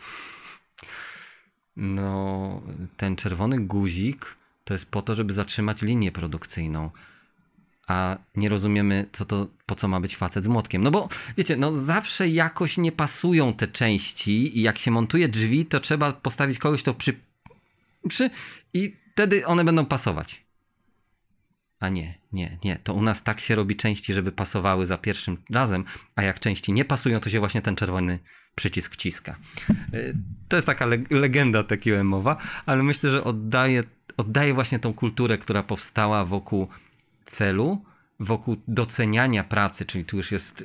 No, 1.81 2.63
ten 2.97 3.17
czerwony 3.17 3.61
guzik 3.61 4.37
to 4.65 4.75
jest 4.75 4.91
po 4.91 5.03
to, 5.03 5.15
żeby 5.15 5.33
zatrzymać 5.33 5.83
linię 5.83 6.13
produkcyjną. 6.13 6.91
A 7.87 8.17
nie 8.37 8.49
rozumiemy, 8.49 9.07
co 9.13 9.25
to, 9.25 9.47
po 9.67 9.75
co 9.75 9.89
ma 9.89 10.01
być 10.01 10.17
facet 10.17 10.45
z 10.45 10.49
młotkiem. 10.49 10.83
No 10.83 10.91
bo 10.91 11.09
wiecie, 11.37 11.57
no 11.57 11.77
zawsze 11.77 12.29
jakoś 12.29 12.79
nie 12.79 12.93
pasują 12.93 13.55
te 13.55 13.69
części 13.69 14.59
i 14.59 14.63
jak 14.63 14.79
się 14.79 14.91
montuje 14.91 15.29
drzwi, 15.29 15.67
to 15.67 15.81
trzeba 15.81 16.13
postawić 16.13 16.59
kogoś, 16.59 16.83
to 16.83 16.95
przy, 16.95 17.21
przy 18.09 18.31
i 18.75 18.97
wtedy 19.13 19.47
one 19.47 19.65
będą 19.65 19.87
pasować. 19.87 20.45
A 21.81 21.89
nie, 21.89 22.18
nie, 22.33 22.59
nie. 22.65 22.79
To 22.85 22.95
u 22.95 23.03
nas 23.03 23.23
tak 23.23 23.41
się 23.41 23.55
robi 23.55 23.77
części, 23.77 24.15
żeby 24.15 24.33
pasowały 24.33 24.87
za 24.87 24.99
pierwszym 24.99 25.37
razem, 25.51 25.85
a 26.17 26.23
jak 26.23 26.41
części 26.41 26.73
nie 26.73 26.85
pasują, 26.85 27.21
to 27.21 27.31
się 27.31 27.41
właśnie 27.41 27.63
ten 27.63 27.77
czerwony 27.77 28.19
przycisk 28.55 28.93
wciska. 28.93 29.37
Y, 29.95 30.17
to 30.49 30.57
jest 30.57 30.67
taka 30.67 30.87
legenda 31.11 31.65
takiego 31.65 32.05
mowa, 32.05 32.37
ale 32.67 32.83
myślę, 32.83 33.11
że 33.11 33.25
oddaje, 33.25 33.83
oddaje 34.17 34.55
właśnie 34.55 34.79
tą 34.79 34.95
kulturę, 34.95 35.39
która 35.39 35.63
powstała 35.63 36.25
wokół 36.25 36.69
celu, 37.27 37.85
wokół 38.21 38.57
doceniania 38.69 39.45
pracy, 39.45 39.85
czyli 39.85 40.05
tu 40.05 40.17
już 40.17 40.33
jest, 40.33 40.65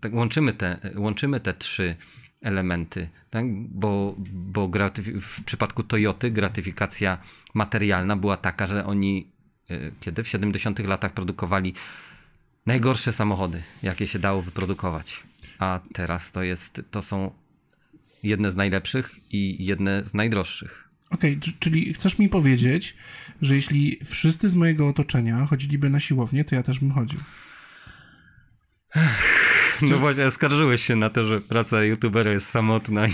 tak 0.00 0.14
łączymy, 0.14 0.52
te, 0.52 0.90
łączymy 0.96 1.40
te 1.40 1.54
trzy 1.54 1.96
elementy, 2.42 3.08
tak? 3.30 3.44
bo, 3.52 4.14
bo 4.32 4.70
w 5.20 5.44
przypadku 5.44 5.82
Toyoty 5.82 6.30
gratyfikacja 6.30 7.18
materialna 7.54 8.16
była 8.16 8.36
taka, 8.36 8.66
że 8.66 8.86
oni 8.86 9.35
kiedy 10.00 10.24
w 10.24 10.28
70 10.28 10.78
latach 10.78 11.12
produkowali 11.12 11.74
najgorsze 12.66 13.12
samochody, 13.12 13.62
jakie 13.82 14.06
się 14.06 14.18
dało 14.18 14.42
wyprodukować 14.42 15.22
a 15.58 15.80
teraz 15.92 16.32
to 16.32 16.42
jest, 16.42 16.82
to 16.90 17.02
są 17.02 17.30
jedne 18.22 18.50
z 18.50 18.56
najlepszych 18.56 19.20
i 19.30 19.66
jedne 19.66 20.02
z 20.04 20.14
najdroższych. 20.14 20.88
Okej, 21.10 21.38
okay, 21.42 21.54
czyli 21.58 21.94
chcesz 21.94 22.18
mi 22.18 22.28
powiedzieć, 22.28 22.96
że 23.42 23.54
jeśli 23.54 23.98
wszyscy 24.04 24.50
z 24.50 24.54
mojego 24.54 24.88
otoczenia 24.88 25.46
chodziliby 25.46 25.90
na 25.90 26.00
siłownię, 26.00 26.44
to 26.44 26.54
ja 26.54 26.62
też 26.62 26.80
bym 26.80 26.90
chodził. 26.90 27.20
No 29.82 29.98
właśnie, 29.98 30.30
skarżyłeś 30.30 30.84
się 30.84 30.96
na 30.96 31.10
to, 31.10 31.24
że 31.24 31.40
praca 31.40 31.84
youtubera 31.84 32.32
jest 32.32 32.48
samotna. 32.48 33.06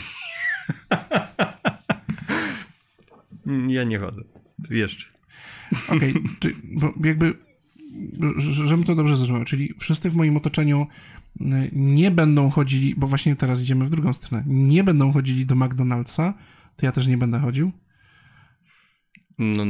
ja 3.69 3.85
nie 3.85 3.99
chodzę. 3.99 4.23
Jeszcze. 4.71 5.07
Okej, 5.89 6.11
okay, 6.11 6.55
bo 6.65 6.93
jakby, 7.05 7.35
żebym 8.39 8.85
to 8.85 8.95
dobrze 8.95 9.17
zrozumiał, 9.17 9.45
czyli 9.45 9.75
wszyscy 9.79 10.11
w 10.11 10.15
moim 10.15 10.37
otoczeniu 10.37 10.87
nie 11.73 12.11
będą 12.11 12.51
chodzili, 12.51 12.95
bo 12.95 13.07
właśnie 13.07 13.37
teraz 13.37 13.63
idziemy 13.63 13.85
w 13.85 13.91
drugą 13.91 14.13
stronę, 14.13 14.45
nie 14.47 14.85
będą 14.85 15.13
chodzili 15.13 15.47
do 15.47 15.55
McDonald'sa, 15.55 16.33
to 16.77 16.87
ja 16.87 16.93
też 16.93 17.07
nie 17.07 17.19
będę 17.19 17.39
chodził? 17.39 17.73
No, 19.39 19.65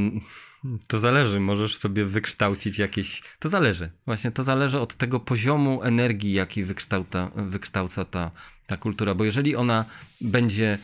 to 0.86 1.00
zależy. 1.00 1.40
Możesz 1.40 1.76
sobie 1.76 2.04
wykształcić 2.04 2.78
jakieś. 2.78 3.22
To 3.38 3.48
zależy. 3.48 3.90
Właśnie 4.06 4.30
to 4.30 4.44
zależy 4.44 4.80
od 4.80 4.94
tego 4.94 5.20
poziomu 5.20 5.82
energii, 5.82 6.32
jaki 6.32 6.64
wykształca, 6.64 7.30
wykształca 7.36 8.04
ta, 8.04 8.30
ta 8.66 8.76
kultura. 8.76 9.14
Bo 9.14 9.24
jeżeli 9.24 9.56
ona 9.56 9.84
będzie 10.20 10.78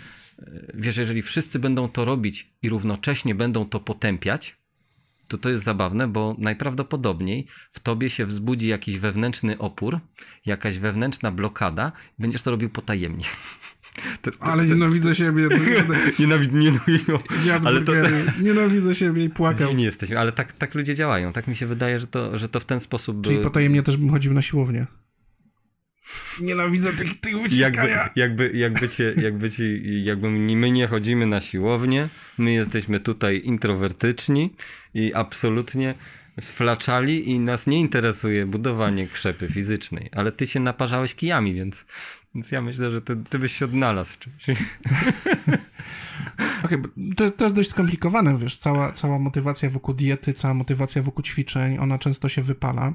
wiesz, 0.75 0.97
jeżeli 0.97 1.23
wszyscy 1.23 1.59
będą 1.59 1.89
to 1.89 2.05
robić 2.05 2.51
i 2.63 2.69
równocześnie 2.69 3.35
będą 3.35 3.69
to 3.69 3.81
potępiać, 3.81 4.57
to 5.29 5.39
to 5.39 5.51
jest 5.51 5.65
zabawne, 5.65 6.09
bo 6.09 6.37
najprawdopodobniej 6.39 7.47
w 7.71 7.81
tobie 7.81 8.11
się 8.11 8.27
wzbudzi 8.27 8.69
jakiś 8.69 8.99
wewnętrzny 8.99 9.59
opór, 9.59 10.01
jakaś 10.47 10.79
wewnętrzna 10.79 11.31
blokada, 11.31 11.93
i 12.19 12.23
będziesz 12.23 12.43
to 12.43 12.51
robił 12.51 12.71
potajemnie. 12.71 13.25
To, 14.23 14.31
to, 14.31 14.37
ale 14.41 14.67
nienawidzę 14.67 15.15
siebie. 15.15 15.49
Nienawid, 16.19 16.53
nie, 16.53 16.73
ale 17.65 17.83
to, 17.83 17.93
Nienawidzę 18.43 18.95
siebie 18.95 19.25
i 19.25 19.31
płakał. 19.31 19.75
Nie 19.75 19.85
jesteśmy, 19.85 20.19
ale 20.19 20.33
tak, 20.33 20.53
tak 20.53 20.75
ludzie 20.75 20.95
działają. 20.95 21.33
Tak 21.33 21.49
mi 21.49 21.57
się 21.57 21.67
wydaje, 21.67 21.99
że 21.99 22.07
to, 22.07 22.39
że 22.39 22.49
to 22.49 22.61
w 22.61 22.65
ten 22.65 22.81
sposób... 22.81 23.25
Czyli 23.25 23.39
potajemnie 23.39 23.83
też 23.83 23.97
bym 23.97 24.11
chodził 24.11 24.35
na 24.35 24.43
siłownię. 24.43 24.87
Nienawidzę 26.41 26.93
tych, 26.93 27.21
tych 27.21 27.43
wyciskania. 27.43 27.83
Jakby, 27.83 28.21
jakby, 28.21 28.51
jakby, 28.59 28.89
cię, 28.89 29.15
jakby 29.17 29.51
ci, 29.51 29.83
jakby 30.05 30.31
my 30.31 30.71
nie 30.71 30.87
chodzimy 30.87 31.27
na 31.27 31.41
siłownię, 31.41 32.09
my 32.39 32.53
jesteśmy 32.53 33.01
tutaj 33.01 33.41
introwertyczni 33.45 34.55
i 34.95 35.15
absolutnie 35.15 35.95
sflaczali 36.41 37.31
i 37.31 37.41
nas 37.41 37.67
nie 37.67 37.81
interesuje 37.81 38.47
budowanie 38.47 39.09
krzepy 39.09 39.49
fizycznej, 39.49 40.11
ale 40.13 40.33
ty 40.33 40.47
się 40.47 40.61
naparzałeś 40.61 41.15
kijami, 41.15 41.55
więc, 41.55 41.87
więc 42.35 42.53
ja 42.53 42.61
myślę, 42.63 42.91
że 42.91 43.03
ty, 43.03 43.17
ty 43.31 43.39
byś 43.39 43.57
się 43.57 43.65
odnalazł 43.65 44.13
w 44.13 44.19
czymś. 44.19 44.47
Okej, 46.65 46.79
okay, 46.79 47.15
to, 47.17 47.31
to 47.31 47.45
jest 47.45 47.57
dość 47.57 47.71
skomplikowane, 47.71 48.39
wiesz, 48.39 48.57
cała, 48.57 48.93
cała 48.93 49.19
motywacja 49.19 49.71
wokół 49.71 49.95
diety, 49.95 50.35
cała 50.35 50.55
motywacja 50.55 51.03
wokół 51.03 51.23
ćwiczeń, 51.23 51.79
ona 51.79 51.99
często 51.99 52.29
się 52.29 52.43
wypala 52.43 52.93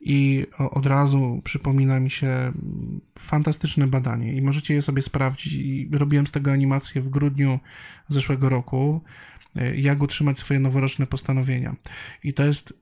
i 0.00 0.46
od 0.70 0.86
razu 0.86 1.40
przypomina 1.44 2.00
mi 2.00 2.10
się 2.10 2.52
fantastyczne 3.18 3.86
badanie 3.86 4.32
i 4.32 4.42
możecie 4.42 4.74
je 4.74 4.82
sobie 4.82 5.02
sprawdzić. 5.02 5.52
I 5.52 5.88
robiłem 5.92 6.26
z 6.26 6.32
tego 6.32 6.52
animację 6.52 7.02
w 7.02 7.08
grudniu 7.08 7.58
zeszłego 8.08 8.48
roku, 8.48 9.02
e, 9.56 9.76
jak 9.76 10.02
utrzymać 10.02 10.38
swoje 10.38 10.60
noworoczne 10.60 11.06
postanowienia. 11.06 11.76
I 12.24 12.34
to 12.34 12.44
jest 12.44 12.74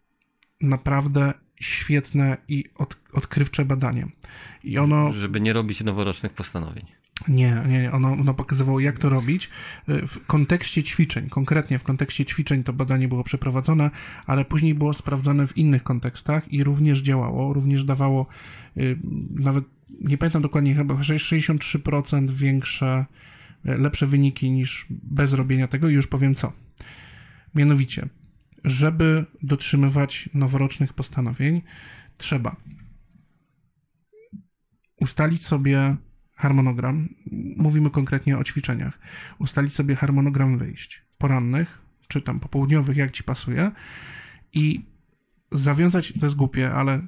naprawdę 0.61 1.33
świetne 1.61 2.37
i 2.49 2.65
od, 2.75 2.97
odkrywcze 3.13 3.65
badanie. 3.65 4.07
I 4.65 4.79
ono... 4.79 5.13
Żeby 5.13 5.41
nie 5.41 5.53
robić 5.53 5.85
noworocznych 5.85 6.33
postanowień. 6.33 6.98
Nie, 7.29 7.63
nie, 7.69 7.93
ono, 7.93 8.13
ono 8.13 8.35
pokazywało, 8.35 8.81
jak 8.81 8.99
to 8.99 9.09
robić 9.09 9.51
y, 9.89 10.07
w 10.07 10.27
kontekście 10.27 10.83
ćwiczeń. 10.83 11.29
Konkretnie 11.29 11.79
w 11.79 11.83
kontekście 11.83 12.25
ćwiczeń 12.25 12.65
to 12.65 12.73
badanie 12.73 13.09
było 13.09 13.25
przeprowadzone, 13.25 13.91
ale 14.27 14.45
później 14.45 14.75
było 14.75 14.95
sprawdzane 14.95 15.47
w 15.47 15.57
innych 15.57 15.83
kontekstach 15.83 16.53
i 16.53 16.65
również 16.65 17.01
działało, 17.01 17.53
również 17.53 17.85
dawało 17.85 18.27
y, 18.77 18.99
nawet, 19.31 19.65
nie 20.01 20.19
pamiętam 20.19 20.43
dokładnie, 20.43 20.75
chyba 20.75 20.95
63% 20.95 22.31
większe, 22.31 23.07
y, 23.69 23.79
lepsze 23.79 24.07
wyniki 24.07 24.51
niż 24.51 24.87
bez 24.91 25.33
robienia 25.33 25.69
tego 25.69 25.89
i 25.89 25.95
już 25.95 26.07
powiem 26.07 26.35
co. 26.35 26.53
Mianowicie, 27.55 28.09
żeby 28.65 29.25
dotrzymywać 29.43 30.29
noworocznych 30.35 30.93
postanowień, 30.93 31.63
trzeba 32.19 32.57
ustalić 35.01 35.47
sobie 35.47 35.97
harmonogram, 36.39 37.09
mówimy 37.57 37.91
konkretnie 37.91 38.39
o 38.39 38.45
ćwiczeniach, 38.45 38.99
ustalić 39.39 39.75
sobie 39.75 39.97
harmonogram 39.97 40.59
wyjść. 40.59 41.03
Porannych, 41.19 41.79
czy 42.09 42.23
tam 42.23 42.41
popołudniowych, 42.41 42.97
jak 42.97 43.13
ci 43.13 43.25
pasuje. 43.25 43.71
I 44.53 44.85
zawiązać, 45.53 46.13
to 46.21 46.27
jest 46.27 46.37
głupie, 46.37 46.73
ale, 46.75 47.01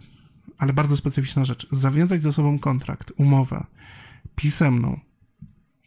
ale 0.58 0.72
bardzo 0.72 0.96
specyficzna 0.96 1.44
rzecz, 1.44 1.66
zawiązać 1.72 2.22
ze 2.22 2.32
sobą 2.32 2.58
kontrakt, 2.58 3.12
umowę 3.16 3.66
pisemną. 4.36 5.00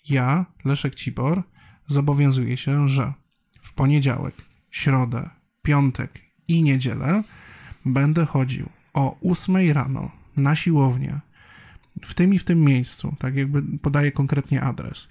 Ja, 0.10 0.46
Leszek 0.66 0.96
Cibor, 0.96 1.44
zobowiązuję 1.88 2.58
się, 2.58 2.88
że 2.88 3.14
w 3.62 3.74
poniedziałek, 3.74 4.36
środę, 4.72 5.30
piątek 5.62 6.20
i 6.48 6.64
niedzielę 6.64 7.24
będę 7.86 8.26
chodził 8.26 8.70
o 8.94 9.18
8 9.22 9.72
rano 9.72 10.12
na 10.38 10.56
siłownię 10.56 11.20
w 12.02 12.14
tym 12.14 12.34
i 12.34 12.40
w 12.40 12.44
tym 12.44 12.62
miejscu, 12.62 13.16
tak 13.20 13.36
jakby 13.36 13.80
podaję 13.80 14.12
konkretnie 14.12 14.62
adres. 14.62 15.08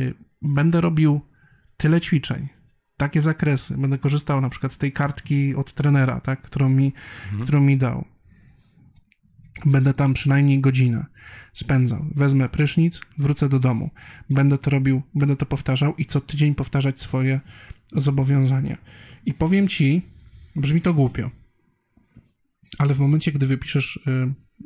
Y, 0.00 0.14
będę 0.42 0.80
robił 0.80 1.20
tyle 1.76 2.00
ćwiczeń, 2.00 2.48
takie 2.96 3.22
zakresy. 3.22 3.78
Będę 3.78 3.98
korzystał 3.98 4.40
na 4.40 4.50
przykład 4.50 4.72
z 4.72 4.78
tej 4.78 4.92
kartki 4.92 5.54
od 5.54 5.74
trenera, 5.74 6.20
tak, 6.20 6.42
którą, 6.42 6.68
mi, 6.68 6.92
mhm. 7.24 7.42
którą 7.42 7.60
mi 7.60 7.76
dał. 7.76 8.04
Będę 9.66 9.94
tam 9.94 10.14
przynajmniej 10.14 10.60
godzinę 10.60 11.06
spędzał. 11.52 12.06
Wezmę 12.14 12.48
prysznic, 12.48 13.00
wrócę 13.18 13.48
do 13.48 13.58
domu. 13.58 13.90
Będę 14.30 14.58
to 14.58 14.70
robił, 14.70 15.02
będę 15.14 15.36
to 15.36 15.46
powtarzał 15.46 15.94
i 15.96 16.04
co 16.04 16.20
tydzień 16.20 16.54
powtarzać 16.54 17.00
swoje 17.00 17.40
zobowiązania. 17.92 18.76
I 19.26 19.34
powiem 19.34 19.68
ci, 19.68 20.02
brzmi 20.56 20.80
to 20.80 20.94
głupio, 20.94 21.30
ale 22.78 22.94
w 22.94 22.98
momencie, 22.98 23.32
gdy 23.32 23.46
wypiszesz 23.46 23.96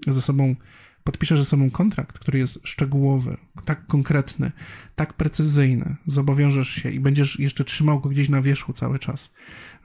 y, 0.08 0.12
ze 0.12 0.22
sobą 0.22 0.56
podpiszesz 1.04 1.38
ze 1.38 1.44
sobą 1.44 1.70
kontrakt, 1.70 2.18
który 2.18 2.38
jest 2.38 2.60
szczegółowy, 2.64 3.36
tak 3.64 3.86
konkretny, 3.86 4.52
tak 4.96 5.12
precyzyjny, 5.12 5.96
zobowiążesz 6.06 6.68
się 6.68 6.90
i 6.90 7.00
będziesz 7.00 7.38
jeszcze 7.38 7.64
trzymał 7.64 8.00
go 8.00 8.08
gdzieś 8.08 8.28
na 8.28 8.42
wierzchu 8.42 8.72
cały 8.72 8.98
czas 8.98 9.30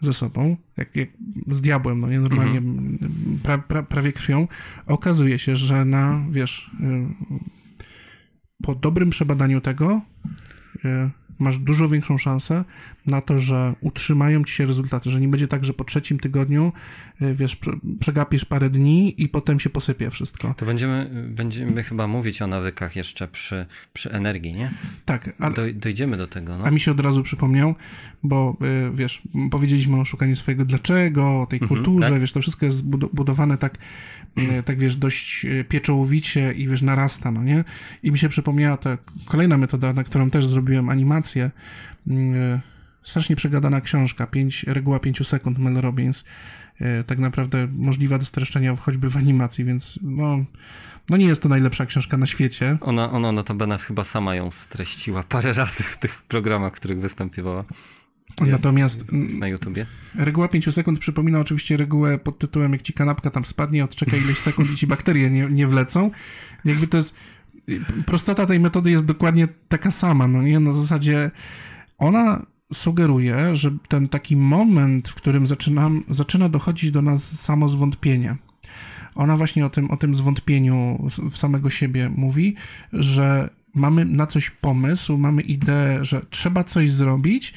ze 0.02 0.14
sobą, 0.14 0.58
jak, 0.78 0.96
jak 0.96 1.10
z 1.52 1.62
diabłem, 1.62 2.00
no 2.00 2.10
nie? 2.10 2.20
Normalnie 2.20 2.58
mhm. 2.58 3.40
pra, 3.44 3.58
pra, 3.58 3.84
prawie 3.84 4.14
krwią, 4.14 4.48
okazuje 4.86 5.40
się, 5.40 5.58
że 5.58 5.86
na, 5.86 6.26
wiesz, 6.30 6.72
y, 6.82 7.86
po 8.64 8.76
dobrym 8.76 9.10
przebadaniu 9.10 9.62
tego 9.62 10.02
y, 10.86 11.10
masz 11.40 11.58
dużo 11.58 11.90
większą 11.90 12.18
szansę 12.18 12.64
na 13.08 13.22
to, 13.22 13.40
że 13.40 13.74
utrzymają 13.82 14.44
ci 14.44 14.54
się 14.54 14.66
rezultaty, 14.66 15.10
że 15.10 15.20
nie 15.20 15.28
będzie 15.28 15.48
tak, 15.48 15.66
że 15.66 15.74
po 15.74 15.84
trzecim 15.84 16.20
tygodniu, 16.20 16.72
y, 17.22 17.36
wiesz, 17.36 17.58
przegapisz 18.00 18.46
parę 18.46 18.70
dni 18.70 19.22
i 19.22 19.30
potem 19.30 19.60
się 19.60 19.70
posypie 19.70 20.10
wszystko. 20.10 20.54
To 20.58 20.66
będziemy, 20.66 21.10
będziemy 21.30 21.84
chyba 21.84 22.08
mówić 22.08 22.42
o 22.42 22.48
nawykach 22.48 22.96
jeszcze 22.96 23.28
przy, 23.28 23.66
przy 23.94 24.12
energii, 24.12 24.54
nie? 24.54 24.72
Tak. 25.06 25.30
Ale... 25.40 25.74
dojdziemy 25.74 26.18
do 26.18 26.28
tego. 26.28 26.58
No. 26.58 26.66
A 26.66 26.72
mi 26.72 26.80
się 26.80 26.92
od 26.92 27.00
razu 27.00 27.24
przypomniał, 27.24 27.76
bo 28.24 28.58
y, 28.88 28.96
wiesz, 28.96 29.22
powiedzieliśmy 29.52 30.00
o 30.00 30.06
szukaniu 30.06 30.36
swojego 30.36 30.66
dlaczego, 30.66 31.42
o 31.42 31.46
tej 31.46 31.60
mhm, 31.62 31.68
kulturze, 31.70 32.10
tak? 32.10 32.20
wiesz, 32.20 32.32
to 32.32 32.42
wszystko 32.42 32.66
jest 32.66 32.88
budowane 33.14 33.58
tak, 33.58 33.78
y, 34.38 34.64
tak 34.64 34.80
wiesz, 34.80 34.96
dość 34.96 35.46
pieczołowicie 35.70 36.54
i 36.54 36.68
wiesz, 36.68 36.82
narasta, 36.82 37.32
no 37.32 37.44
nie? 37.44 37.64
I 38.04 38.12
mi 38.12 38.20
się 38.20 38.30
przypomniała 38.30 38.78
ta 38.78 38.98
kolejna 39.26 39.58
metoda, 39.58 39.94
na 39.94 40.04
którą 40.04 40.30
też 40.30 40.48
zrobiłem 40.48 40.90
animację, 40.90 41.27
strasznie 43.04 43.36
przegadana 43.36 43.82
książka, 43.82 44.28
5, 44.28 44.64
reguła 44.64 45.00
5 45.00 45.28
sekund 45.28 45.58
Mel 45.58 45.82
Robbins, 45.82 46.24
e, 46.82 47.04
tak 47.04 47.20
naprawdę 47.20 47.68
możliwa 47.72 48.18
do 48.18 48.26
streszczenia 48.26 48.76
choćby 48.76 49.10
w 49.10 49.18
animacji, 49.18 49.66
więc 49.66 50.00
no, 50.02 50.46
no 51.10 51.18
nie 51.18 51.26
jest 51.26 51.42
to 51.42 51.50
najlepsza 51.50 51.86
książka 51.86 52.18
na 52.18 52.26
świecie. 52.26 52.78
Ona, 52.82 53.12
ona 53.12 53.32
notabene 53.32 53.78
chyba 53.78 54.04
sama 54.04 54.36
ją 54.36 54.52
streściła 54.52 55.24
parę 55.24 55.54
razy 55.54 55.84
w 55.84 55.98
tych 55.98 56.22
programach, 56.22 56.74
w 56.74 56.76
których 56.76 57.00
występowała. 57.00 57.64
Jest, 58.42 58.52
Natomiast 58.52 59.06
jest 59.12 59.38
na 59.38 59.48
YouTubie. 59.48 59.86
Reguła 60.16 60.48
5 60.48 60.74
sekund 60.74 61.00
przypomina 61.00 61.40
oczywiście 61.40 61.78
regułę 61.78 62.18
pod 62.18 62.40
tytułem 62.40 62.74
jak 62.74 62.82
ci 62.82 62.94
kanapka 62.94 63.30
tam 63.30 63.46
spadnie, 63.46 63.84
odczeka 63.84 64.18
ileś 64.18 64.38
sekund 64.38 64.72
i 64.72 64.76
ci 64.76 64.88
bakterie 64.88 65.30
nie, 65.30 65.48
nie 65.52 65.68
wlecą. 65.68 66.12
Jakby 66.66 66.88
to 66.88 66.98
jest 66.98 67.16
prostota 68.06 68.46
tej 68.46 68.60
metody 68.60 68.92
jest 68.92 69.06
dokładnie 69.06 69.48
taka 69.68 69.92
sama, 69.92 70.28
no 70.28 70.42
nie? 70.42 70.60
Na 70.60 70.72
zasadzie 70.72 71.32
ona 71.98 72.46
sugeruje, 72.74 73.56
że 73.56 73.72
ten 73.88 74.08
taki 74.08 74.38
moment, 74.38 75.10
w 75.10 75.16
którym 75.16 75.48
zaczynam, 75.48 76.04
zaczyna 76.10 76.50
dochodzić 76.50 76.92
do 76.92 77.02
nas 77.02 77.40
samo 77.42 77.70
zwątpienie. 77.70 78.36
Ona 79.16 79.38
właśnie 79.38 79.66
o 79.66 79.70
tym, 79.70 79.92
o 79.92 79.98
tym 79.98 80.16
zwątpieniu 80.16 81.08
w 81.32 81.38
samego 81.38 81.70
siebie 81.70 82.10
mówi, 82.10 82.56
że 82.94 83.50
mamy 83.76 84.06
na 84.06 84.28
coś 84.28 84.50
pomysł, 84.50 85.18
mamy 85.18 85.42
ideę, 85.42 86.06
że 86.06 86.22
trzeba 86.30 86.64
coś 86.64 86.92
zrobić 86.92 87.54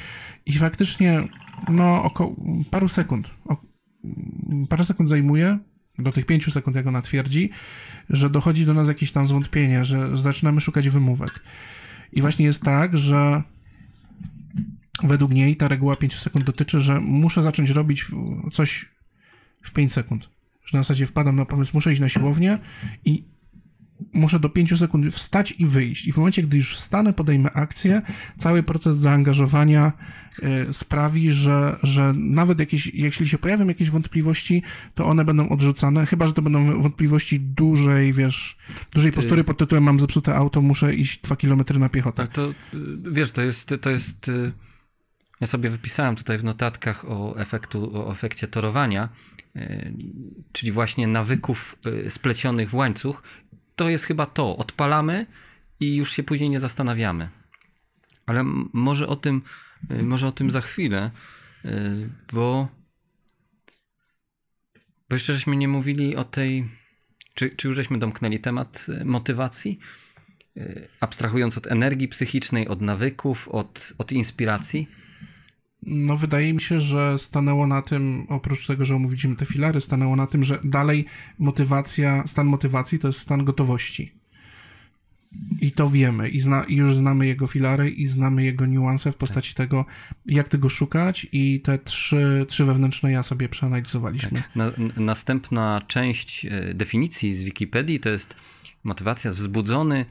i 0.46 0.52
faktycznie 0.52 1.28
no 1.68 2.04
około 2.04 2.36
paru 2.70 2.88
sekund, 2.88 3.30
parę 4.68 4.84
sekund 4.84 5.08
zajmuje, 5.08 5.58
do 6.00 6.12
tych 6.12 6.26
pięciu 6.26 6.50
sekund, 6.50 6.76
jak 6.76 6.86
ona 6.86 7.02
twierdzi, 7.02 7.50
że 8.10 8.30
dochodzi 8.30 8.66
do 8.66 8.74
nas 8.74 8.88
jakieś 8.88 9.12
tam 9.12 9.26
zwątpienie, 9.26 9.84
że 9.84 10.16
zaczynamy 10.16 10.60
szukać 10.60 10.88
wymówek. 10.88 11.40
I 12.12 12.20
właśnie 12.20 12.44
jest 12.44 12.62
tak, 12.62 12.98
że 12.98 13.42
według 15.02 15.32
niej 15.32 15.56
ta 15.56 15.68
reguła 15.68 15.96
5 15.96 16.14
sekund 16.14 16.44
dotyczy, 16.44 16.80
że 16.80 17.00
muszę 17.00 17.42
zacząć 17.42 17.70
robić 17.70 18.06
coś 18.52 18.88
w 19.62 19.72
5 19.72 19.92
sekund. 19.92 20.28
Że 20.64 20.78
na 20.78 20.82
zasadzie 20.82 21.06
wpadam 21.06 21.36
na 21.36 21.44
pomysł, 21.44 21.70
muszę 21.74 21.92
iść 21.92 22.00
na 22.00 22.08
siłownię 22.08 22.58
i 23.04 23.24
muszę 24.12 24.40
do 24.40 24.48
5 24.48 24.78
sekund 24.78 25.14
wstać 25.14 25.54
i 25.58 25.66
wyjść. 25.66 26.06
I 26.06 26.12
w 26.12 26.16
momencie, 26.16 26.42
gdy 26.42 26.56
już 26.56 26.76
wstanę, 26.76 27.12
podejmę 27.12 27.52
akcję, 27.52 28.02
cały 28.38 28.62
proces 28.62 28.96
zaangażowania 28.96 29.92
y, 30.68 30.72
sprawi, 30.72 31.30
że, 31.30 31.76
że 31.82 32.12
nawet 32.16 32.58
jakieś, 32.58 32.86
jeśli 32.86 33.28
się 33.28 33.38
pojawią 33.38 33.68
jakieś 33.68 33.90
wątpliwości, 33.90 34.62
to 34.94 35.06
one 35.06 35.24
będą 35.24 35.48
odrzucane, 35.48 36.06
chyba, 36.06 36.26
że 36.26 36.32
to 36.32 36.42
będą 36.42 36.82
wątpliwości 36.82 37.40
dużej, 37.40 38.12
wiesz, 38.12 38.58
dużej 38.92 39.12
postury 39.12 39.44
pod 39.44 39.58
tytułem 39.58 39.84
mam 39.84 40.00
zepsute 40.00 40.34
auto, 40.34 40.62
muszę 40.62 40.94
iść 40.94 41.20
2 41.20 41.36
km 41.36 41.64
na 41.78 41.88
piechotę. 41.88 42.22
Ale 42.22 42.28
to, 42.28 42.50
y, 42.50 42.54
wiesz, 43.12 43.32
to 43.32 43.42
jest, 43.42 43.74
to 43.80 43.90
jest, 43.90 44.28
y, 44.28 44.52
ja 45.40 45.46
sobie 45.46 45.70
wypisałem 45.70 46.16
tutaj 46.16 46.38
w 46.38 46.44
notatkach 46.44 47.04
o 47.08 47.38
efektu, 47.38 48.06
o 48.08 48.12
efekcie 48.12 48.48
torowania, 48.48 49.08
czyli 50.52 50.72
właśnie 50.72 51.06
nawyków 51.06 51.76
splecionych 52.08 52.70
w 52.70 52.74
łańcuch 52.74 53.22
to 53.80 53.88
jest 53.88 54.04
chyba 54.04 54.26
to. 54.26 54.56
Odpalamy 54.56 55.26
i 55.80 55.96
już 55.96 56.12
się 56.12 56.22
później 56.22 56.50
nie 56.50 56.60
zastanawiamy. 56.60 57.28
Ale 58.26 58.44
może 58.72 59.06
o 59.06 59.16
tym, 59.16 59.42
y, 59.90 60.02
może 60.02 60.26
o 60.26 60.32
tym 60.32 60.50
za 60.50 60.60
chwilę, 60.60 61.10
y, 61.64 61.68
bo, 62.32 62.68
bo 65.08 65.16
jeszcze 65.16 65.34
żeśmy 65.34 65.56
nie 65.56 65.68
mówili 65.68 66.16
o 66.16 66.24
tej, 66.24 66.68
czy, 67.34 67.50
czy 67.50 67.68
już 67.68 67.76
żeśmy 67.76 67.98
domknęli 67.98 68.40
temat 68.40 68.86
y, 68.88 69.04
motywacji? 69.04 69.78
Abstrahując 71.00 71.58
od 71.58 71.66
energii 71.66 72.08
psychicznej, 72.08 72.68
od 72.68 72.80
nawyków, 72.80 73.48
od, 73.48 73.92
od 73.98 74.12
inspiracji? 74.12 74.88
No, 75.82 76.16
wydaje 76.16 76.54
mi 76.54 76.60
się, 76.60 76.80
że 76.80 77.18
stanęło 77.18 77.66
na 77.66 77.82
tym, 77.82 78.26
oprócz 78.28 78.66
tego, 78.66 78.84
że 78.84 78.94
omówiliśmy 78.94 79.36
te 79.36 79.46
filary, 79.46 79.80
stanęło 79.80 80.16
na 80.16 80.26
tym, 80.26 80.44
że 80.44 80.58
dalej 80.64 81.04
motywacja, 81.38 82.26
stan 82.26 82.46
motywacji 82.46 82.98
to 82.98 83.06
jest 83.06 83.20
stan 83.20 83.44
gotowości. 83.44 84.20
I 85.60 85.72
to 85.72 85.90
wiemy, 85.90 86.28
i, 86.28 86.40
zna, 86.40 86.64
już 86.68 86.96
znamy 86.96 87.26
jego 87.26 87.46
filary, 87.46 87.90
i 87.90 88.06
znamy 88.06 88.44
jego 88.44 88.66
niuanse 88.66 89.12
w 89.12 89.16
postaci 89.16 89.54
tego, 89.54 89.84
jak 90.26 90.48
tego 90.48 90.68
szukać, 90.68 91.26
i 91.32 91.60
te 91.60 91.78
trzy, 91.78 92.46
trzy 92.48 92.64
wewnętrzne 92.64 93.12
ja 93.12 93.22
sobie 93.22 93.48
przeanalizowaliśmy. 93.48 94.42
Na, 94.54 94.72
następna 94.96 95.82
część 95.86 96.46
e, 96.46 96.74
definicji 96.74 97.34
z 97.34 97.42
Wikipedii 97.42 98.00
to 98.00 98.08
jest 98.08 98.36
motywacja 98.84 99.30
wzbudzony, 99.30 100.04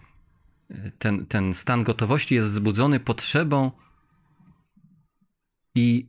e, 0.72 0.92
ten, 1.00 1.26
ten 1.26 1.54
stan 1.54 1.84
gotowości 1.84 2.36
jest 2.36 2.48
wzbudzony 2.48 3.00
potrzebą 3.00 3.72
i 5.76 6.08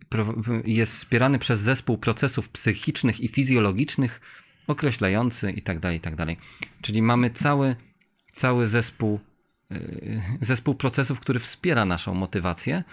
jest 0.65 0.95
wspierany 0.95 1.39
przez 1.39 1.61
zespół 1.61 1.99
procesów 1.99 2.49
psychicznych 2.49 3.21
i 3.21 3.29
fizjologicznych 3.29 4.21
określający 4.67 5.51
i 5.51 5.63
tak 5.63 5.79
dalej, 5.79 5.99
i 5.99 6.01
tak. 6.01 6.15
Czyli 6.83 7.03
mamy 7.03 7.31
cały, 7.31 7.77
cały 8.33 8.67
zespół, 8.67 9.21
y, 9.73 10.21
zespół 10.41 10.75
procesów, 10.75 11.21
który 11.21 11.41
wspiera 11.41 11.85
naszą 11.85 12.15
motywację, 12.15 12.85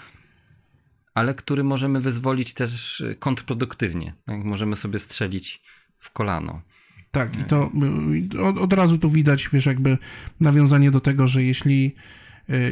ale 1.13 1.33
który 1.33 1.63
możemy 1.63 2.01
wyzwolić 2.01 2.53
też 2.53 3.03
kontrproduktywnie. 3.19 4.13
Tak? 4.25 4.43
Możemy 4.43 4.75
sobie 4.75 4.99
strzelić 4.99 5.61
w 5.99 6.11
kolano. 6.11 6.61
Tak, 7.11 7.39
i 7.39 7.43
to 7.43 7.71
y, 8.35 8.41
od, 8.41 8.57
od 8.57 8.73
razu 8.73 8.97
tu 8.97 9.09
widać, 9.09 9.49
wiesz, 9.53 9.65
jakby 9.65 9.97
nawiązanie 10.39 10.91
do 10.91 10.99
tego, 10.99 11.27
że 11.27 11.43
jeśli 11.43 11.95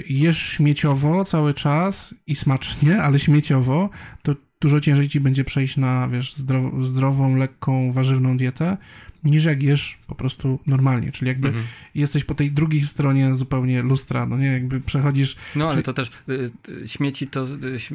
jesz 0.09 0.38
śmieciowo 0.38 1.26
cały 1.26 1.53
czas 1.53 2.15
i 2.28 2.36
smacznie, 2.36 3.01
ale 3.03 3.19
śmieciowo, 3.19 3.89
to 4.23 4.36
dużo 4.61 4.80
ciężej 4.80 5.09
ci 5.09 5.19
będzie 5.19 5.43
przejść 5.43 5.78
na, 5.78 6.07
wiesz, 6.07 6.36
zdrow 6.36 6.73
zdrową, 6.84 7.36
lekką, 7.36 7.91
warzywną 7.91 8.38
dietę, 8.38 8.78
niż 9.23 9.45
jak 9.45 9.63
jesz 9.63 9.97
po 10.07 10.15
prostu 10.15 10.59
normalnie, 10.67 11.11
czyli 11.11 11.30
jakby 11.30 11.47
mhm. 11.47 11.65
jesteś 11.95 12.23
po 12.23 12.36
tej 12.36 12.51
drugiej 12.51 12.86
stronie 12.86 13.36
zupełnie 13.36 13.82
lustra, 13.82 14.26
no 14.26 14.38
nie, 14.38 14.47
jakby 14.47 14.82
przechodzisz... 14.82 15.36
No 15.55 15.69
ale 15.69 15.84
to 15.84 15.93
też 15.93 16.11
y, 16.30 16.51
y, 16.69 16.88
śmieci 16.88 17.28
to, 17.28 17.47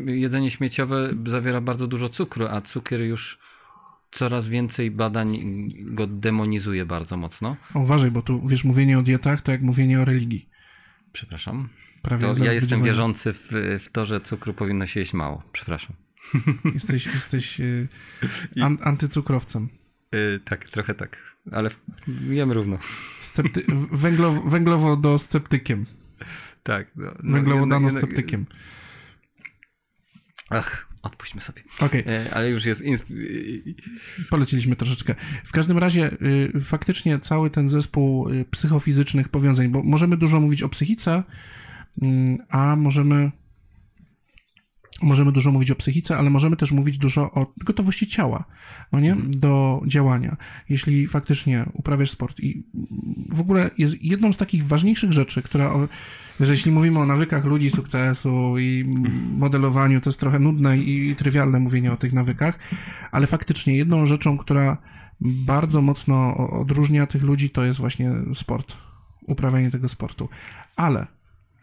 jedzenie 0.06 0.50
śmieciowe 0.50 1.14
zawiera 1.26 1.60
bardzo 1.60 1.86
dużo 1.86 2.08
cukru, 2.08 2.46
a 2.46 2.60
cukier 2.60 3.00
już 3.00 3.38
coraz 4.10 4.48
więcej 4.48 4.90
badań 4.90 5.38
go 5.80 6.06
demonizuje 6.06 6.86
bardzo 6.86 7.16
mocno. 7.16 7.56
Uważaj, 7.74 8.10
bo 8.10 8.22
tu, 8.22 8.48
wiesz, 8.48 8.64
mówienie 8.64 8.98
o 8.98 9.02
dietach 9.02 9.42
to 9.42 9.52
jak 9.52 9.62
mówienie 9.62 10.00
o 10.00 10.04
religii. 10.04 10.49
Przepraszam. 11.12 11.68
Prawie 12.02 12.34
to 12.34 12.44
ja 12.44 12.52
jestem 12.52 12.82
wierzący 12.82 13.32
w, 13.32 13.48
w, 13.82 13.88
to, 13.92 14.06
że 14.06 14.20
cukru 14.20 14.54
powinno 14.54 14.86
się 14.86 15.00
jeść 15.00 15.12
mało. 15.12 15.42
Przepraszam. 15.52 15.96
Jesteś, 16.74 17.06
jesteś 17.06 17.60
y, 17.60 17.88
an, 18.60 18.78
antycukrowcem. 18.82 19.68
Yy, 20.12 20.40
tak, 20.44 20.64
trochę 20.64 20.94
tak, 20.94 21.36
ale 21.52 21.70
jem 22.28 22.52
równo. 22.52 22.78
Scepty 23.22 23.64
węglow 23.92 24.44
węglowo 24.44 24.96
do 24.96 25.18
sceptykiem. 25.18 25.86
Tak. 26.62 26.86
No, 26.96 27.14
no, 27.22 27.32
Węglowodano 27.32 27.90
sceptykiem. 27.90 28.46
Ach, 30.50 30.89
odpuśćmy 31.02 31.40
sobie. 31.40 31.62
Okay. 31.80 32.04
E, 32.06 32.34
ale 32.34 32.50
już 32.50 32.64
jest. 32.64 32.84
Poleciliśmy 34.30 34.76
troszeczkę. 34.76 35.14
W 35.44 35.52
każdym 35.52 35.78
razie, 35.78 36.10
y, 36.56 36.60
faktycznie 36.60 37.18
cały 37.18 37.50
ten 37.50 37.68
zespół 37.68 38.28
y, 38.28 38.44
psychofizycznych 38.44 39.28
powiązań, 39.28 39.68
bo 39.68 39.82
możemy 39.82 40.16
dużo 40.16 40.40
mówić 40.40 40.62
o 40.62 40.68
psychice, 40.68 41.22
y, 42.02 42.06
a 42.48 42.76
możemy. 42.76 43.30
Możemy 45.02 45.32
dużo 45.32 45.52
mówić 45.52 45.70
o 45.70 45.74
psychice, 45.74 46.16
ale 46.16 46.30
możemy 46.30 46.56
też 46.56 46.72
mówić 46.72 46.98
dużo 46.98 47.30
o 47.30 47.52
gotowości 47.64 48.06
ciała, 48.06 48.44
no 48.92 49.00
nie? 49.00 49.12
Mhm. 49.12 49.40
Do 49.40 49.82
działania. 49.86 50.36
Jeśli 50.68 51.08
faktycznie 51.08 51.64
uprawiasz 51.72 52.10
sport 52.10 52.40
i 52.40 52.66
w 53.28 53.40
ogóle 53.40 53.70
jest 53.78 54.02
jedną 54.02 54.32
z 54.32 54.36
takich 54.36 54.66
ważniejszych 54.66 55.12
rzeczy, 55.12 55.42
która 55.42 55.88
że 56.40 56.52
jeśli 56.52 56.72
mówimy 56.72 56.98
o 56.98 57.06
nawykach 57.06 57.44
ludzi 57.44 57.70
sukcesu 57.70 58.58
i 58.58 58.90
modelowaniu, 59.38 60.00
to 60.00 60.10
jest 60.10 60.20
trochę 60.20 60.38
nudne 60.38 60.78
i 60.78 61.16
trywialne 61.16 61.60
mówienie 61.60 61.92
o 61.92 61.96
tych 61.96 62.12
nawykach, 62.12 62.58
ale 63.10 63.26
faktycznie 63.26 63.76
jedną 63.76 64.06
rzeczą, 64.06 64.38
która 64.38 64.76
bardzo 65.20 65.82
mocno 65.82 66.36
odróżnia 66.36 67.06
tych 67.06 67.22
ludzi, 67.22 67.50
to 67.50 67.64
jest 67.64 67.80
właśnie 67.80 68.12
sport, 68.34 68.76
uprawianie 69.26 69.70
tego 69.70 69.88
sportu. 69.88 70.28
Ale 70.76 71.06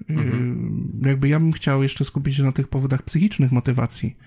mhm. 0.09 1.01
jakby 1.05 1.27
ja 1.27 1.39
bym 1.39 1.53
chciał 1.53 1.83
jeszcze 1.83 2.05
skupić 2.05 2.35
się 2.35 2.43
na 2.43 2.51
tych 2.51 2.67
powodach 2.67 3.01
psychicznych 3.03 3.51
motywacji. 3.51 4.17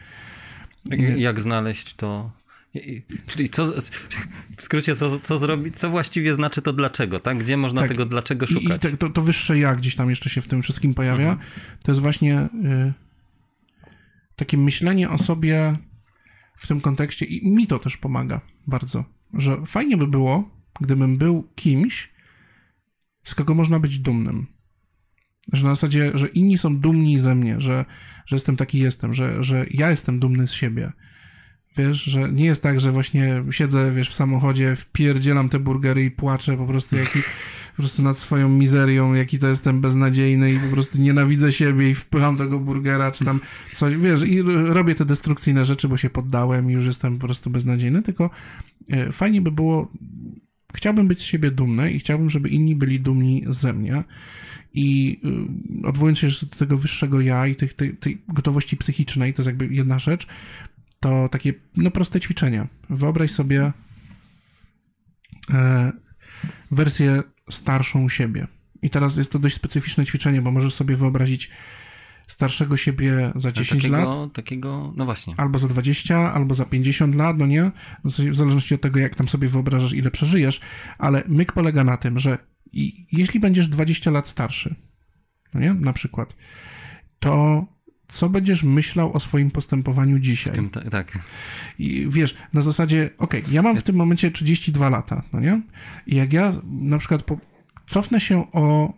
Jak, 0.90 1.18
jak 1.18 1.40
znaleźć 1.40 1.94
to 1.94 2.30
Czyli 3.27 3.51
co, 3.51 3.64
w 4.57 4.62
skrócie, 4.62 4.97
co, 4.97 5.21
co 5.21 5.39
zrobić, 5.39 5.77
co 5.77 5.91
właściwie 5.91 6.35
znaczy 6.35 6.62
to 6.62 6.73
dlaczego, 6.73 7.21
tak? 7.21 7.39
Gdzie 7.39 7.57
można 7.57 7.81
tak. 7.81 7.91
tego 7.91 8.07
dlaczego 8.07 8.47
szukać? 8.47 8.85
I, 8.85 8.89
i 8.89 8.99
to, 8.99 9.11
to 9.11 9.23
wyższe 9.23 9.59
jak 9.59 9.79
gdzieś 9.79 9.97
tam 9.97 10.11
jeszcze 10.11 10.31
się 10.31 10.43
w 10.43 10.49
tym 10.49 10.62
wszystkim 10.62 10.95
pojawia. 10.95 11.31
Mhm. 11.31 11.49
To 11.83 11.91
jest 11.91 12.01
właśnie 12.01 12.41
y, 12.41 12.93
takie 14.37 14.57
myślenie 14.57 15.11
o 15.11 15.18
sobie 15.18 15.77
w 16.57 16.66
tym 16.66 16.81
kontekście 16.81 17.27
i 17.27 17.51
mi 17.51 17.66
to 17.66 17.79
też 17.79 17.97
pomaga 17.97 18.41
bardzo, 18.66 19.05
że 19.35 19.66
fajnie 19.66 19.97
by 19.97 20.07
było, 20.07 20.51
gdybym 20.81 21.18
był 21.18 21.49
kimś, 21.55 22.11
z 23.25 23.35
kogo 23.35 23.55
można 23.55 23.81
być 23.81 23.99
dumnym. 23.99 24.47
Że 25.53 25.64
na 25.64 25.75
zasadzie, 25.75 26.11
że 26.14 26.29
inni 26.29 26.59
są 26.59 26.77
dumni 26.77 27.18
ze 27.18 27.35
mnie, 27.35 27.61
że, 27.61 27.85
że 28.27 28.37
jestem 28.37 28.57
taki 28.57 28.79
jestem, 28.79 29.14
że, 29.14 29.43
że 29.43 29.66
ja 29.71 29.91
jestem 29.91 30.18
dumny 30.18 30.49
z 30.49 30.53
siebie 30.53 30.93
Wiesz, 31.77 32.03
że 32.03 32.33
nie 32.33 32.45
jest 32.45 32.62
tak, 32.62 32.81
że 32.81 32.93
właśnie 32.93 33.45
siedzę, 33.51 33.93
wiesz, 33.93 34.11
w 34.11 34.14
samochodzie, 34.14 34.77
wpierdzielam 34.77 35.49
te 35.49 35.59
burgery 35.59 36.05
i 36.05 36.11
płaczę 36.11 36.57
po 36.57 36.66
prostu 36.66 36.97
jaki, 36.97 37.18
po 37.77 37.83
prostu 37.83 38.03
nad 38.03 38.18
swoją 38.18 38.49
mizerią, 38.49 39.14
jaki 39.14 39.39
to 39.39 39.49
jestem 39.49 39.81
beznadziejny 39.81 40.53
i 40.53 40.59
po 40.59 40.68
prostu 40.68 41.01
nienawidzę 41.01 41.53
siebie 41.53 41.91
i 41.91 41.95
wpycham 41.95 42.37
tego 42.37 42.59
burgera, 42.59 43.12
czy 43.12 43.25
tam 43.25 43.41
coś, 43.73 43.97
wiesz, 43.97 44.23
i 44.23 44.43
robię 44.66 44.95
te 44.95 45.05
destrukcyjne 45.05 45.64
rzeczy, 45.64 45.89
bo 45.89 45.97
się 45.97 46.11
poddałem 46.11 46.71
i 46.71 46.75
już 46.75 46.87
jestem 46.87 47.18
po 47.18 47.27
prostu 47.27 47.51
beznadziejny, 47.51 48.03
tylko 48.03 48.31
e, 48.89 49.12
fajnie 49.12 49.41
by 49.41 49.53
było, 49.53 49.93
chciałbym 50.75 51.09
być 51.09 51.18
z 51.18 51.25
siebie 51.25 51.51
dumny 51.51 51.93
i 51.93 51.99
chciałbym, 51.99 52.31
żeby 52.31 52.49
inni 52.49 52.77
byli 52.77 53.01
dumni 53.01 53.45
ze 53.47 53.73
mnie. 53.73 54.05
I 54.75 55.21
e, 55.83 55.89
odwołując 55.89 56.18
się 56.18 56.29
do 56.29 56.57
tego 56.57 56.77
wyższego 56.79 57.21
ja 57.21 57.47
i 57.47 57.57
tych, 57.57 57.75
tej, 57.75 57.97
tej 57.97 58.23
gotowości 58.29 58.77
psychicznej, 58.77 59.35
to 59.35 59.43
jest 59.43 59.47
jakby 59.47 59.75
jedna 59.75 59.99
rzecz, 59.99 60.27
to 61.01 61.28
takie 61.28 61.55
no, 61.76 61.90
proste 61.90 62.20
ćwiczenia. 62.20 62.68
Wyobraź 62.90 63.30
sobie 63.30 63.72
e, 65.51 65.92
wersję 66.70 67.22
starszą 67.51 68.09
siebie. 68.09 68.46
I 68.82 68.90
teraz 68.90 69.16
jest 69.16 69.32
to 69.32 69.38
dość 69.38 69.57
specyficzne 69.57 70.07
ćwiczenie, 70.07 70.42
bo 70.42 70.51
możesz 70.51 70.74
sobie 70.74 70.96
wyobrazić 70.96 71.51
starszego 72.26 72.76
siebie 72.76 73.32
za 73.36 73.53
10 73.53 73.82
takiego, 73.82 74.20
lat. 74.20 74.32
Takiego, 74.32 74.92
no 74.96 75.05
właśnie. 75.05 75.34
Albo 75.36 75.59
za 75.59 75.68
20, 75.68 76.32
albo 76.32 76.55
za 76.55 76.64
50 76.64 77.14
lat, 77.14 77.38
no 77.38 77.46
nie? 77.46 77.70
W 78.05 78.34
zależności 78.34 78.74
od 78.74 78.80
tego, 78.80 79.01
jak 79.01 79.14
tam 79.14 79.28
sobie 79.28 79.48
wyobrażasz, 79.48 79.92
ile 79.92 80.11
przeżyjesz. 80.11 80.61
Ale 80.98 81.22
myk 81.28 81.53
polega 81.53 81.84
na 81.84 81.96
tym, 81.96 82.18
że 82.18 82.38
jeśli 83.12 83.40
będziesz 83.40 83.68
20 83.68 84.11
lat 84.11 84.28
starszy, 84.28 84.74
no 85.55 85.61
nie? 85.61 85.74
Na 85.74 85.92
przykład, 85.92 86.36
to 87.18 87.64
co 88.11 88.29
będziesz 88.29 88.63
myślał 88.63 89.13
o 89.13 89.21
swoim 89.21 89.51
postępowaniu 89.51 90.19
dzisiaj. 90.19 90.55
Tym, 90.55 90.71
tak. 90.71 91.19
I 91.79 92.07
wiesz, 92.09 92.35
na 92.53 92.61
zasadzie, 92.61 93.11
okej, 93.19 93.41
okay, 93.41 93.55
ja 93.55 93.63
mam 93.63 93.77
w 93.77 93.83
tym 93.83 93.97
momencie 93.97 94.31
32 94.31 94.91
lata, 94.91 95.23
no 95.33 95.41
nie? 95.41 95.61
I 96.07 96.17
jak 96.17 96.33
ja 96.33 96.53
na 96.65 96.99
przykład 96.99 97.23
po 97.23 97.39
cofnę 97.89 98.21
się 98.21 98.53
o 98.53 98.95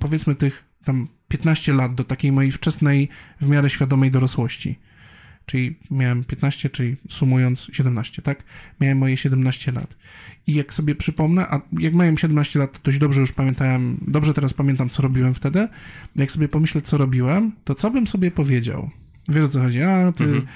powiedzmy 0.00 0.34
tych 0.34 0.64
tam 0.84 1.08
15 1.28 1.72
lat 1.72 1.94
do 1.94 2.04
takiej 2.04 2.32
mojej 2.32 2.52
wczesnej, 2.52 3.08
w 3.40 3.48
miarę 3.48 3.70
świadomej 3.70 4.10
dorosłości. 4.10 4.78
Czyli 5.46 5.78
miałem 5.90 6.24
15, 6.24 6.70
czyli 6.70 6.96
sumując 7.08 7.68
17, 7.72 8.22
tak? 8.22 8.44
Miałem 8.80 8.98
moje 8.98 9.16
17 9.16 9.72
lat. 9.72 9.96
I 10.46 10.54
jak 10.54 10.74
sobie 10.74 10.94
przypomnę, 10.94 11.46
a 11.46 11.60
jak 11.78 11.94
miałem 11.94 12.18
17 12.18 12.58
lat, 12.58 12.72
to 12.72 12.78
dość 12.84 12.98
dobrze 12.98 13.20
już 13.20 13.32
pamiętałem, 13.32 13.98
dobrze 14.06 14.34
teraz 14.34 14.54
pamiętam, 14.54 14.88
co 14.88 15.02
robiłem 15.02 15.34
wtedy. 15.34 15.68
Jak 16.16 16.32
sobie 16.32 16.48
pomyślę, 16.48 16.82
co 16.82 16.96
robiłem, 16.98 17.52
to 17.64 17.74
co 17.74 17.90
bym 17.90 18.06
sobie 18.06 18.30
powiedział? 18.30 18.90
Wiesz 19.28 19.48
co 19.48 19.60
chodzi? 19.60 19.82
A, 19.82 20.12
ty 20.12 20.24
mhm. 20.24 20.46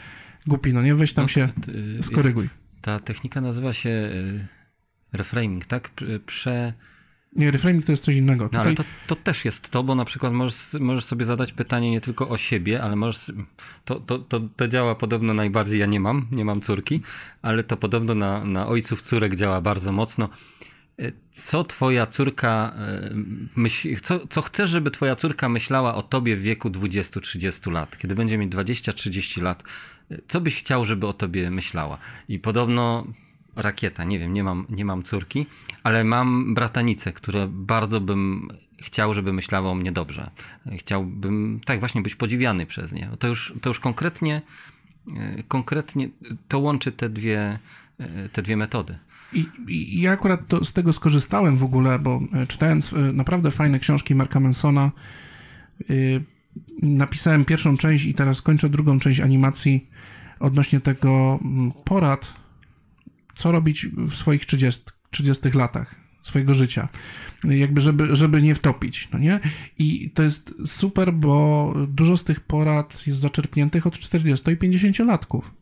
głupi, 0.47 0.73
no 0.73 0.83
nie? 0.83 0.95
Weź 0.95 1.13
tam 1.13 1.25
no, 1.25 1.29
się, 1.29 1.49
ty, 1.63 2.03
skoryguj. 2.03 2.49
Ta 2.81 3.01
technika 3.01 3.41
nazywa 3.41 3.73
się 3.73 3.91
y, 3.91 4.47
reframing, 5.13 5.67
tak? 5.67 5.91
Prze 6.27 6.73
nie, 7.37 7.51
reframing 7.51 7.85
to 7.85 7.93
jest 7.93 8.05
coś 8.05 8.17
innego. 8.17 8.45
No, 8.45 8.49
Tutaj... 8.49 8.67
ale 8.67 8.75
to, 8.75 8.85
to, 9.07 9.17
też 9.17 9.45
jest 9.45 9.69
to, 9.71 9.83
bo 9.83 9.95
na 9.95 10.05
przykład 10.05 10.33
możesz, 10.33 10.73
możesz 10.81 11.05
sobie 11.05 11.25
zadać 11.25 11.53
pytanie 11.53 11.91
nie 11.91 12.01
tylko 12.01 12.29
o 12.29 12.37
siebie, 12.37 12.83
ale 12.83 12.97
możesz. 12.97 13.33
To, 13.85 14.01
to, 14.01 14.19
to, 14.19 14.41
to 14.57 14.69
działa 14.69 14.95
podobno 14.95 15.35
najbardziej. 15.35 15.81
Ja 15.81 15.87
nie 15.87 16.01
mam, 16.01 16.27
nie 16.33 16.45
mam 16.45 16.61
córki, 16.61 17.01
ale 17.43 17.65
to 17.65 17.77
podobno 17.77 18.15
na, 18.15 18.45
na 18.45 18.67
ojców 18.67 19.03
córek 19.03 19.37
działa 19.37 19.61
bardzo 19.61 19.93
mocno. 19.93 20.29
E, 20.99 21.13
co 21.33 21.65
twoja 21.65 22.07
córka 22.07 22.75
e, 22.77 23.11
myśli, 23.57 23.97
co, 23.97 24.27
co 24.27 24.43
chcesz, 24.43 24.71
żeby 24.71 24.91
twoja 24.91 25.17
córka 25.17 25.49
myślała 25.49 25.95
o 25.95 26.03
tobie 26.03 26.37
w 26.37 26.43
wieku 26.43 26.71
20-30 26.71 27.73
lat, 27.73 27.99
kiedy 27.99 28.15
będzie 28.15 28.39
mieć 28.39 28.53
20-30 28.53 29.43
lat? 29.43 29.65
E, 30.11 30.19
co 30.29 30.41
byś 30.41 30.57
chciał, 30.57 30.85
żeby 30.85 31.07
o 31.07 31.13
tobie 31.13 31.51
myślała? 31.51 31.99
I 32.29 32.39
podobno 32.39 33.07
rakieta, 33.57 34.05
nie 34.05 34.19
wiem, 34.19 34.33
nie 34.33 34.45
mam, 34.45 34.67
nie 34.71 34.85
mam 34.85 35.03
córki, 35.03 35.47
ale 35.83 36.05
mam 36.05 36.55
bratanicę, 36.55 37.13
które 37.13 37.49
bardzo 37.51 38.01
bym 38.01 38.49
chciał, 38.83 39.15
żeby 39.15 39.33
myślała 39.33 39.71
o 39.71 39.75
mnie 39.75 39.93
dobrze. 39.93 40.31
Chciałbym, 40.77 41.61
tak 41.65 41.81
właśnie, 41.81 42.03
być 42.03 42.15
podziwiany 42.15 42.67
przez 42.67 42.93
nie. 42.93 43.11
To 43.19 43.29
już, 43.29 43.55
to 43.61 43.71
już 43.71 43.81
konkretnie, 43.81 44.43
e, 45.17 45.43
konkretnie 45.43 46.09
to 46.49 46.59
łączy 46.59 46.93
te 46.93 47.09
dwie, 47.09 47.59
e, 47.99 48.29
te 48.29 48.43
dwie 48.43 48.57
metody. 48.57 48.99
I, 49.33 49.47
I, 49.69 50.01
ja 50.01 50.13
akurat 50.13 50.49
to, 50.49 50.65
z 50.65 50.73
tego 50.73 50.93
skorzystałem 50.93 51.57
w 51.57 51.65
ogóle, 51.65 51.99
bo 51.99 52.21
e, 52.33 52.47
czytając 52.47 52.95
naprawdę 53.13 53.51
fajne 53.51 53.79
książki 53.79 54.15
Marka 54.15 54.41
Mansona, 54.41 54.91
napisałem 56.83 57.45
pierwszą 57.45 57.77
część 57.77 58.05
i 58.05 58.15
teraz 58.15 58.43
kończę 58.43 58.69
drugą 58.69 59.01
część 59.01 59.21
animacji 59.21 59.87
odnośnie 60.41 60.81
tego 60.81 61.39
mm, 61.43 61.73
porad, 61.85 62.35
co 63.37 63.53
robić 63.53 63.87
w 63.87 64.15
swoich 64.15 64.47
30, 64.47 64.83
30 65.11 65.51
latach 65.51 66.05
swojego 66.25 66.55
życia, 66.55 66.89
jakby 67.45 67.81
żeby, 67.81 68.17
żeby 68.17 68.43
nie 68.43 68.55
wtopić, 68.55 69.09
no 69.13 69.19
nie? 69.19 69.41
I 69.79 70.11
to 70.15 70.23
jest 70.23 70.55
super, 70.67 71.13
bo 71.13 71.75
dużo 71.89 72.17
z 72.17 72.25
tych 72.25 72.41
porad 72.41 73.07
jest 73.07 73.19
zaczerpniętych 73.19 73.87
od 73.87 73.99
40 73.99 74.51
i 74.51 74.57
50 74.57 74.99
latków, 74.99 75.55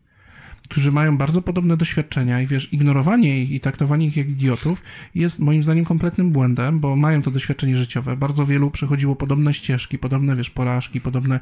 którzy 0.69 0.91
mają 0.91 1.17
bardzo 1.17 1.41
podobne 1.41 1.77
doświadczenia 1.77 2.41
i 2.41 2.47
wiesz, 2.47 2.73
ignorowanie 2.73 3.43
ich 3.43 3.51
i 3.51 3.59
traktowanie 3.59 4.07
ich 4.07 4.17
jak 4.17 4.29
idiotów 4.29 4.81
jest 5.15 5.39
moim 5.39 5.63
zdaniem 5.63 5.85
kompletnym 5.85 6.31
błędem, 6.31 6.79
bo 6.79 6.95
mają 6.95 7.21
to 7.21 7.31
doświadczenie 7.31 7.77
życiowe. 7.77 8.17
Bardzo 8.17 8.45
wielu 8.45 8.71
przechodziło 8.71 9.15
podobne 9.15 9.53
ścieżki, 9.53 9.97
podobne, 9.97 10.35
wiesz, 10.35 10.49
porażki, 10.49 11.01
podobne, 11.01 11.39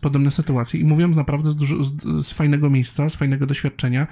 podobne 0.00 0.30
sytuacje 0.30 0.80
i 0.80 0.84
mówią 0.84 1.08
naprawdę 1.08 1.50
z, 1.50 1.56
dużo, 1.56 1.84
z, 1.84 1.92
z 2.26 2.32
fajnego 2.32 2.70
miejsca, 2.70 3.08
z 3.08 3.14
fajnego 3.14 3.46
doświadczenia, 3.46 4.06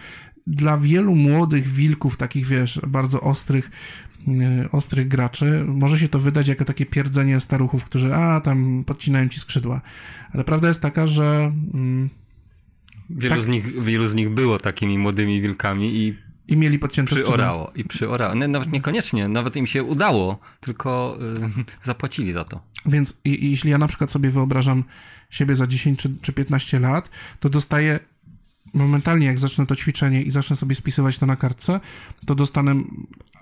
dla 0.47 0.78
wielu 0.78 1.14
młodych 1.14 1.68
wilków, 1.68 2.16
takich 2.16 2.47
wiesz, 2.47 2.80
bardzo 2.86 3.20
ostrych, 3.20 3.70
e, 4.28 4.68
ostrych 4.72 5.09
graczy, 5.09 5.64
może 5.66 5.99
się 5.99 6.09
to 6.09 6.18
wydać 6.18 6.49
jako 6.49 6.64
takie 6.64 6.86
pierdzenie 6.86 7.40
staruchów, 7.40 7.84
którzy 7.84 8.14
a 8.14 8.40
tam 8.40 8.84
podcinają 8.86 9.28
ci 9.28 9.40
skrzydła. 9.40 9.80
Ale 10.32 10.45
prawda 10.45 10.68
jest 10.68 10.82
taka, 10.82 11.07
że. 11.07 11.53
Mm, 11.74 12.11
wielu, 13.11 13.34
tak, 13.34 13.45
z 13.45 13.47
nich, 13.47 13.82
wielu 13.84 14.09
z 14.09 14.14
nich 14.14 14.30
było 14.30 14.59
takimi 14.59 14.99
młodymi 14.99 15.40
wilkami 15.40 15.97
i. 15.97 16.14
I 16.49 16.57
mieli 16.57 16.78
podcięte 16.78 17.16
Przyorało. 17.16 17.72
I 17.74 17.84
przyorało. 17.84 18.34
No, 18.34 18.49
nawet 18.49 18.72
niekoniecznie, 18.72 19.28
nawet 19.28 19.57
im 19.57 19.66
się 19.66 19.82
udało, 19.82 20.38
tylko 20.61 21.18
y, 21.61 21.64
zapłacili 21.82 22.32
za 22.32 22.45
to. 22.45 22.61
Więc 22.86 23.20
i, 23.24 23.51
jeśli 23.51 23.70
ja 23.70 23.78
na 23.78 23.88
przykład 23.88 24.11
sobie 24.11 24.30
wyobrażam 24.30 24.84
siebie 25.30 25.57
za 25.57 25.66
10 25.66 26.01
czy, 26.01 26.11
czy 26.22 26.32
15 26.32 26.80
lat, 26.80 27.11
to 27.40 27.49
dostaję 27.49 28.01
momentalnie 28.74 29.26
jak 29.26 29.38
zacznę 29.38 29.66
to 29.66 29.76
ćwiczenie 29.76 30.22
i 30.22 30.30
zacznę 30.30 30.56
sobie 30.56 30.74
spisywać 30.74 31.18
to 31.18 31.26
na 31.26 31.36
kartce, 31.36 31.80
to 32.26 32.34
dostanę 32.34 32.74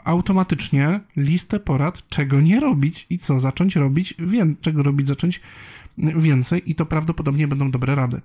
automatycznie 0.05 1.01
listę 1.17 1.61
porad, 1.61 2.09
czego 2.09 2.41
nie 2.41 2.61
robić 2.61 3.07
i 3.11 3.19
co 3.19 3.41
zacząć 3.41 3.77
robić, 3.77 4.15
wiem, 4.19 4.57
czego 4.61 4.83
robić, 4.83 5.09
zacząć 5.09 5.41
więcej 5.99 6.71
i 6.71 6.75
to 6.75 6.87
prawdopodobnie 6.87 7.49
będą 7.49 7.71
dobre 7.71 7.95
rady. 7.95 8.21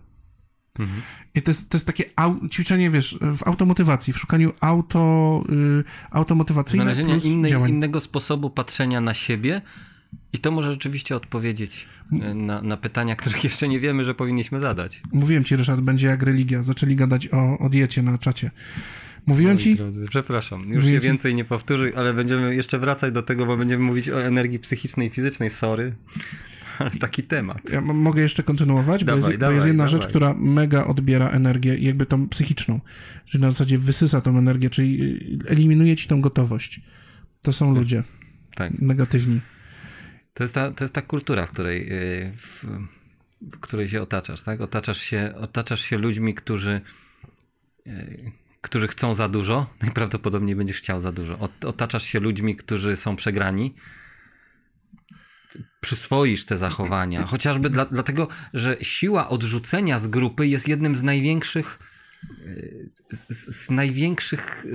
Mhm. 0.79 1.01
I 1.35 1.41
to 1.41 1.51
jest, 1.51 1.69
to 1.69 1.77
jest 1.77 1.85
takie 1.85 2.03
au, 2.15 2.49
ćwiczenie, 2.49 2.89
wiesz, 2.89 3.17
w 3.21 3.47
automotywacji, 3.47 4.13
w 4.13 4.17
szukaniu 4.17 4.53
auto, 4.59 5.43
y, 5.49 5.83
automotywacyjnego 6.11 6.95
Znalezienia 6.95 7.31
innej, 7.31 7.69
innego 7.69 7.99
sposobu 7.99 8.49
patrzenia 8.49 9.01
na 9.01 9.13
siebie 9.13 9.61
i 10.33 10.39
to 10.39 10.51
może 10.51 10.71
rzeczywiście 10.71 11.15
odpowiedzieć 11.15 11.87
na, 12.11 12.61
na, 12.61 12.77
pytania, 12.77 13.15
których 13.15 13.43
jeszcze 13.43 13.67
nie 13.67 13.79
wiemy, 13.79 14.05
że 14.05 14.15
powinniśmy 14.15 14.59
zadać. 14.59 15.01
Mówiłem 15.11 15.43
ci, 15.43 15.55
Ryszard, 15.55 15.81
będzie 15.81 16.07
jak 16.07 16.23
religia. 16.23 16.63
Zaczęli 16.63 16.95
gadać 16.95 17.27
o, 17.27 17.57
o 17.57 17.69
diecie 17.69 18.01
na 18.01 18.17
czacie. 18.17 18.51
Mówiłem 19.25 19.57
ci. 19.57 19.75
Drodzy, 19.75 20.05
przepraszam, 20.09 20.69
już 20.69 20.85
się 20.85 20.99
więcej 20.99 21.35
nie 21.35 21.45
powtórzy, 21.45 21.91
ale 21.95 22.13
będziemy 22.13 22.55
jeszcze 22.55 22.79
wracać 22.79 23.13
do 23.13 23.21
tego, 23.21 23.45
bo 23.45 23.57
będziemy 23.57 23.83
mówić 23.83 24.09
o 24.09 24.23
energii 24.23 24.59
psychicznej 24.59 25.07
i 25.07 25.09
fizycznej. 25.09 25.49
Sorry. 25.49 25.95
Taki 26.99 27.23
temat. 27.23 27.69
Ja 27.71 27.81
mogę 27.81 28.21
jeszcze 28.21 28.43
kontynuować, 28.43 29.03
dawaj, 29.03 29.21
bo, 29.21 29.27
jest, 29.27 29.39
dawaj, 29.39 29.53
bo 29.53 29.55
jest 29.55 29.67
jedna 29.67 29.85
dawaj. 29.85 30.01
rzecz, 30.01 30.09
która 30.09 30.33
mega 30.33 30.85
odbiera 30.85 31.29
energię, 31.29 31.77
jakby 31.77 32.05
tą 32.05 32.29
psychiczną, 32.29 32.79
czyli 33.25 33.41
na 33.41 33.51
zasadzie 33.51 33.77
wysysa 33.77 34.21
tą 34.21 34.37
energię, 34.37 34.69
czyli 34.69 35.19
eliminuje 35.47 35.95
ci 35.95 36.07
tą 36.07 36.21
gotowość. 36.21 36.81
To 37.41 37.53
są 37.53 37.75
ludzie 37.75 38.03
tak. 38.55 38.79
negatywni. 38.79 39.39
To 40.35 40.43
jest 40.43 40.55
ta, 40.55 40.71
to 40.71 40.83
jest 40.83 40.93
ta 40.93 41.01
kultura, 41.01 41.45
w 41.45 41.51
której, 41.51 41.93
y, 41.93 42.33
w, 42.37 42.65
w 43.41 43.59
której 43.59 43.87
się 43.87 44.01
otaczasz, 44.01 44.41
tak? 44.41 44.61
Otaczasz 44.61 45.01
się, 45.01 45.33
otaczasz 45.37 45.81
się 45.81 45.97
ludźmi, 45.97 46.33
którzy, 46.33 46.81
y, 47.87 48.31
którzy 48.61 48.87
chcą 48.87 49.13
za 49.13 49.29
dużo. 49.29 49.69
Najprawdopodobniej 49.81 50.55
będziesz 50.55 50.77
chciał 50.77 50.99
za 50.99 51.11
dużo. 51.11 51.39
Otaczasz 51.65 52.03
się 52.03 52.19
ludźmi, 52.19 52.55
którzy 52.55 52.95
są 52.95 53.15
przegrani. 53.15 53.75
Przyswoisz 55.81 56.45
te 56.45 56.57
zachowania, 56.57 57.25
chociażby 57.25 57.69
dla, 57.69 57.85
dlatego, 57.85 58.27
że 58.53 58.77
siła 58.81 59.29
odrzucenia 59.29 59.99
z 59.99 60.07
grupy 60.07 60.47
jest 60.47 60.67
jednym 60.67 60.95
z 60.95 61.03
największych 61.03 61.79
z, 63.11 63.55
z, 63.55 63.69
największych, 63.69 64.65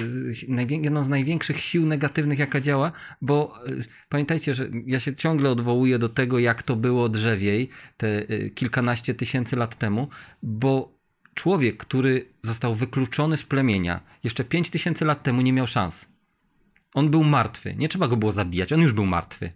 jedną 0.71 1.05
z 1.05 1.09
największych 1.09 1.61
sił 1.61 1.87
negatywnych, 1.87 2.39
jaka 2.39 2.61
działa, 2.61 2.93
bo 3.23 3.55
e, 3.67 3.71
pamiętajcie, 4.09 4.55
że 4.55 4.71
ja 4.87 5.01
się 5.01 5.15
ciągle 5.15 5.51
odwołuję 5.51 5.99
do 5.99 6.09
tego, 6.09 6.39
jak 6.39 6.63
to 6.63 6.77
było 6.77 7.09
drzewiej 7.09 7.69
te 7.97 8.29
e, 8.29 8.51
kilkanaście 8.51 9.15
tysięcy 9.15 9.57
lat 9.57 9.79
temu, 9.79 10.09
bo 10.43 10.99
człowiek, 11.35 11.77
który 11.77 12.27
został 12.43 12.75
wykluczony 12.75 13.37
z 13.37 13.43
plemienia 13.43 14.01
jeszcze 14.25 14.45
pięć 14.45 14.71
tysięcy 14.71 15.05
lat 15.05 15.23
temu 15.23 15.41
nie 15.41 15.53
miał 15.53 15.67
szans. 15.67 16.09
On 16.95 17.11
był 17.11 17.25
martwy. 17.25 17.75
Nie 17.75 17.89
trzeba 17.89 18.09
go 18.09 18.17
było 18.17 18.33
zabijać, 18.33 18.73
on 18.73 18.81
już 18.81 18.93
był 18.93 19.07
martwy. 19.07 19.53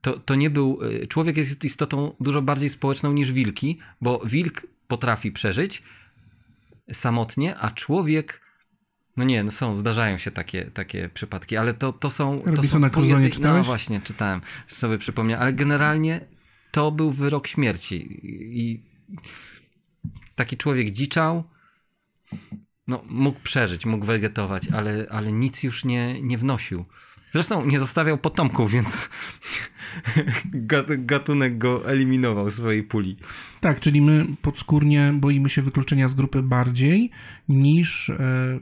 To, 0.00 0.18
to, 0.18 0.34
nie 0.34 0.50
był. 0.50 0.80
E, 1.02 1.06
człowiek 1.06 1.36
jest 1.36 1.64
istotą 1.64 2.14
dużo 2.20 2.42
bardziej 2.42 2.68
społeczną 2.68 3.12
niż 3.12 3.32
wilki, 3.32 3.78
bo 4.00 4.20
wilk 4.24 4.62
potrafi 4.94 5.32
przeżyć 5.32 5.82
samotnie, 6.92 7.56
a 7.56 7.70
człowiek 7.70 8.40
no 9.16 9.24
nie, 9.24 9.44
no 9.44 9.50
są, 9.50 9.76
zdarzają 9.76 10.18
się 10.18 10.30
takie, 10.30 10.64
takie 10.64 11.08
przypadki, 11.08 11.56
ale 11.56 11.74
to, 11.74 11.92
to 11.92 12.10
są... 12.10 12.42
to 12.56 12.62
są 12.62 12.78
na 12.78 12.90
Crusoe 12.90 13.30
czytałeś? 13.30 13.58
No 13.58 13.64
właśnie, 13.64 14.00
czytałem, 14.00 14.40
sobie 14.66 14.98
przypomniałem, 14.98 15.42
ale 15.42 15.52
generalnie 15.52 16.20
to 16.70 16.92
był 16.92 17.10
wyrok 17.10 17.46
śmierci 17.46 18.20
i 18.62 18.82
taki 20.34 20.56
człowiek 20.56 20.90
dziczał, 20.90 21.44
no 22.86 23.02
mógł 23.08 23.40
przeżyć, 23.40 23.86
mógł 23.86 24.06
wegetować, 24.06 24.68
ale, 24.68 25.06
ale 25.10 25.32
nic 25.32 25.62
już 25.62 25.84
nie, 25.84 26.22
nie 26.22 26.38
wnosił. 26.38 26.84
Zresztą 27.34 27.66
nie 27.66 27.80
zostawiał 27.80 28.18
potomków, 28.18 28.70
więc 28.70 29.08
gatunek 30.98 31.58
go 31.58 31.90
eliminował 31.90 32.50
z 32.50 32.54
swojej 32.54 32.82
puli. 32.82 33.16
Tak, 33.60 33.80
czyli 33.80 34.00
my 34.00 34.26
podskórnie 34.42 35.14
boimy 35.14 35.50
się 35.50 35.62
wykluczenia 35.62 36.08
z 36.08 36.14
grupy 36.14 36.42
bardziej 36.42 37.10
niż, 37.48 38.10
e, 38.10 38.60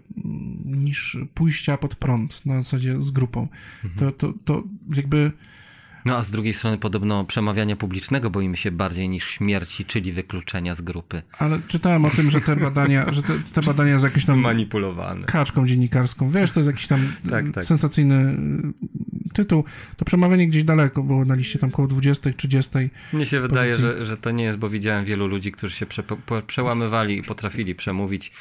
niż 0.65 1.19
pójścia 1.35 1.77
pod 1.77 1.94
prąd 1.94 2.47
na 2.47 2.62
zasadzie 2.62 3.03
z 3.03 3.11
grupą. 3.11 3.49
Mhm. 3.85 4.12
To, 4.12 4.32
to, 4.32 4.39
to 4.44 4.62
jakby 4.97 5.32
no 6.05 6.16
a 6.16 6.23
z 6.23 6.31
drugiej 6.31 6.55
strony 6.55 6.79
podobno 6.79 7.24
przemawiania 7.24 7.77
publicznego 7.77 8.31
boimy 8.31 8.57
się 8.57 8.70
bardziej 8.70 9.09
niż 9.09 9.29
śmierci, 9.29 9.85
czyli 9.85 10.12
wykluczenia 10.12 10.74
z 10.74 10.81
grupy. 10.81 11.23
Ale 11.39 11.61
czytałem 11.69 12.05
o 12.05 12.11
tym, 12.11 12.31
że 12.31 12.41
te 12.41 12.57
badania, 12.57 13.12
że 13.12 13.23
te, 13.23 13.33
te 13.55 13.62
badania 13.62 13.99
z 13.99 14.03
jakąś 14.03 14.27
tam 14.27 14.39
Zmanipulowane. 14.39 15.27
kaczką 15.27 15.66
dziennikarską, 15.66 16.31
wiesz, 16.31 16.53
to 16.53 16.61
jest 16.61 16.70
jakiś 16.70 16.87
tam 16.87 17.01
tak, 17.31 17.51
tak. 17.51 17.65
sensacyjny 17.65 18.37
tytuł, 19.33 19.65
to 19.97 20.05
przemawianie 20.05 20.49
gdzieś 20.49 20.65
daleko 20.65 21.03
było 21.03 21.24
na 21.24 21.35
liście, 21.35 21.59
tam 21.59 21.70
koło 21.70 21.89
20, 21.89 22.33
30. 22.33 22.70
Mnie 23.12 23.27
się 23.27 23.41
wydaje, 23.41 23.77
że, 23.77 24.07
że 24.07 24.16
to 24.16 24.31
nie 24.31 24.45
jest, 24.45 24.59
bo 24.59 24.70
widziałem 24.70 25.05
wielu 25.05 25.27
ludzi, 25.27 25.53
którzy 25.53 25.77
się 25.77 25.87
prze, 25.87 26.03
po, 26.03 26.43
przełamywali 26.43 27.19
i 27.19 27.23
potrafili 27.23 27.74
przemówić 27.74 28.33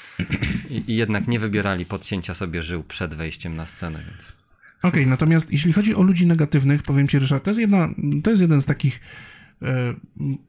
i, 0.69 0.83
i, 0.87 0.95
jednak 0.95 1.27
nie 1.27 1.39
wybierali 1.39 1.85
podcięcia 1.85 2.33
sobie 2.33 2.61
żył 2.61 2.83
przed 2.83 3.13
wejściem 3.13 3.55
na 3.55 3.65
scenę, 3.65 4.03
więc... 4.09 4.40
Okej, 4.83 4.89
okay, 4.89 5.05
natomiast 5.05 5.51
jeśli 5.51 5.73
chodzi 5.73 5.95
o 5.95 6.01
ludzi 6.01 6.27
negatywnych, 6.27 6.83
powiem 6.83 7.07
ci, 7.07 7.19
Ryszard, 7.19 7.43
to 7.43 7.49
jest, 7.49 7.59
jedna, 7.59 7.89
to 8.23 8.29
jest 8.29 8.41
jeden 8.41 8.61
z 8.61 8.65
takich 8.65 8.99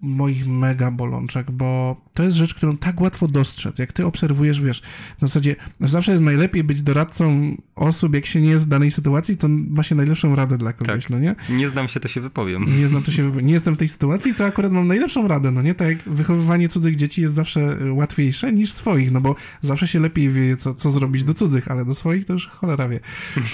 moich 0.01 0.47
mega 0.47 0.91
bolączek, 0.91 1.51
bo 1.51 2.01
to 2.15 2.23
jest 2.23 2.37
rzecz, 2.37 2.55
którą 2.55 2.77
tak 2.77 3.01
łatwo 3.01 3.29
dostrzec. 3.29 3.79
Jak 3.79 3.93
ty 3.93 4.07
obserwujesz, 4.07 4.61
wiesz, 4.61 4.83
w 5.19 5.21
zasadzie 5.21 5.57
zawsze 5.81 6.13
jest 6.13 6.25
najlepiej 6.25 6.65
być 6.65 6.83
doradcą 6.83 7.57
osób, 7.75 8.15
jak 8.15 8.27
się 8.27 8.41
nie 8.41 8.51
jest 8.51 8.65
w 8.65 8.69
danej 8.69 8.91
sytuacji, 8.91 9.37
to 9.37 9.49
ma 9.49 9.83
się 9.83 9.95
najlepszą 9.95 10.35
radę 10.35 10.59
dla 10.59 10.73
kogoś, 10.73 11.03
tak. 11.03 11.11
no 11.11 11.19
nie? 11.19 11.35
Nie 11.51 11.69
znam 11.69 11.89
się, 11.89 12.01
to 12.01 12.09
się 12.09 12.21
wypowiem. 12.21 12.81
Nie 12.81 12.87
znam, 12.87 13.03
to 13.03 13.11
się 13.11 13.23
wypowiem. 13.23 13.47
Nie 13.47 13.53
jestem 13.53 13.75
w 13.75 13.79
tej 13.79 13.89
sytuacji, 13.89 14.35
to 14.35 14.45
akurat 14.45 14.73
mam 14.73 14.89
najlepszą 14.89 15.29
radę, 15.29 15.51
no 15.51 15.63
nie? 15.63 15.75
Tak 15.75 15.89
jak 15.89 16.03
wychowywanie 16.07 16.69
cudzych 16.69 16.97
dzieci 16.97 17.23
jest 17.23 17.35
zawsze 17.35 17.77
łatwiejsze 17.93 18.53
niż 18.53 18.73
swoich, 18.73 19.13
no 19.13 19.21
bo 19.21 19.37
zawsze 19.61 19.89
się 19.89 20.01
lepiej 20.01 20.31
wie, 20.31 20.57
co, 20.57 20.75
co 20.75 20.91
zrobić 20.91 21.25
do 21.25 21.35
cudzych, 21.35 21.71
ale 21.71 21.85
do 21.85 21.95
swoich 21.95 22.27
to 22.27 22.33
już 22.33 22.49
cholera 22.49 22.89
wie. 22.89 23.01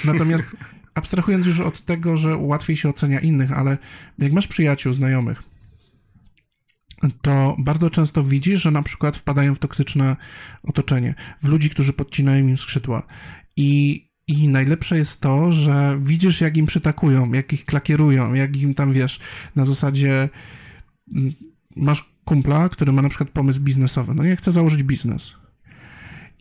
Natomiast 0.04 0.44
abstrahując 0.98 1.46
już 1.46 1.60
od 1.60 1.84
tego, 1.84 2.16
że 2.16 2.36
łatwiej 2.36 2.76
się 2.76 2.88
ocenia 2.88 3.20
innych, 3.20 3.52
ale 3.52 3.78
jak 4.18 4.32
masz 4.32 4.48
przyjaciół, 4.48 4.92
znajomych, 4.92 5.42
to 7.22 7.56
bardzo 7.58 7.90
często 7.90 8.24
widzisz, 8.24 8.62
że 8.62 8.70
na 8.70 8.82
przykład 8.82 9.16
wpadają 9.16 9.54
w 9.54 9.58
toksyczne 9.58 10.16
otoczenie, 10.62 11.14
w 11.42 11.48
ludzi, 11.48 11.70
którzy 11.70 11.92
podcinają 11.92 12.48
im 12.48 12.56
skrzydła. 12.56 13.02
I, 13.56 14.04
i 14.28 14.48
najlepsze 14.48 14.98
jest 14.98 15.20
to, 15.20 15.52
że 15.52 15.98
widzisz, 16.02 16.40
jak 16.40 16.56
im 16.56 16.66
przytakują, 16.66 17.32
jak 17.32 17.52
ich 17.52 17.64
klakierują, 17.64 18.34
jak 18.34 18.56
im 18.56 18.74
tam 18.74 18.92
wiesz, 18.92 19.20
na 19.56 19.64
zasadzie 19.64 20.28
mm, 21.14 21.32
masz 21.76 22.04
kumpla, 22.24 22.68
który 22.68 22.92
ma 22.92 23.02
na 23.02 23.08
przykład 23.08 23.30
pomysł 23.30 23.60
biznesowy. 23.60 24.14
No 24.14 24.24
nie 24.24 24.36
chce 24.36 24.52
założyć 24.52 24.82
biznes. 24.82 25.32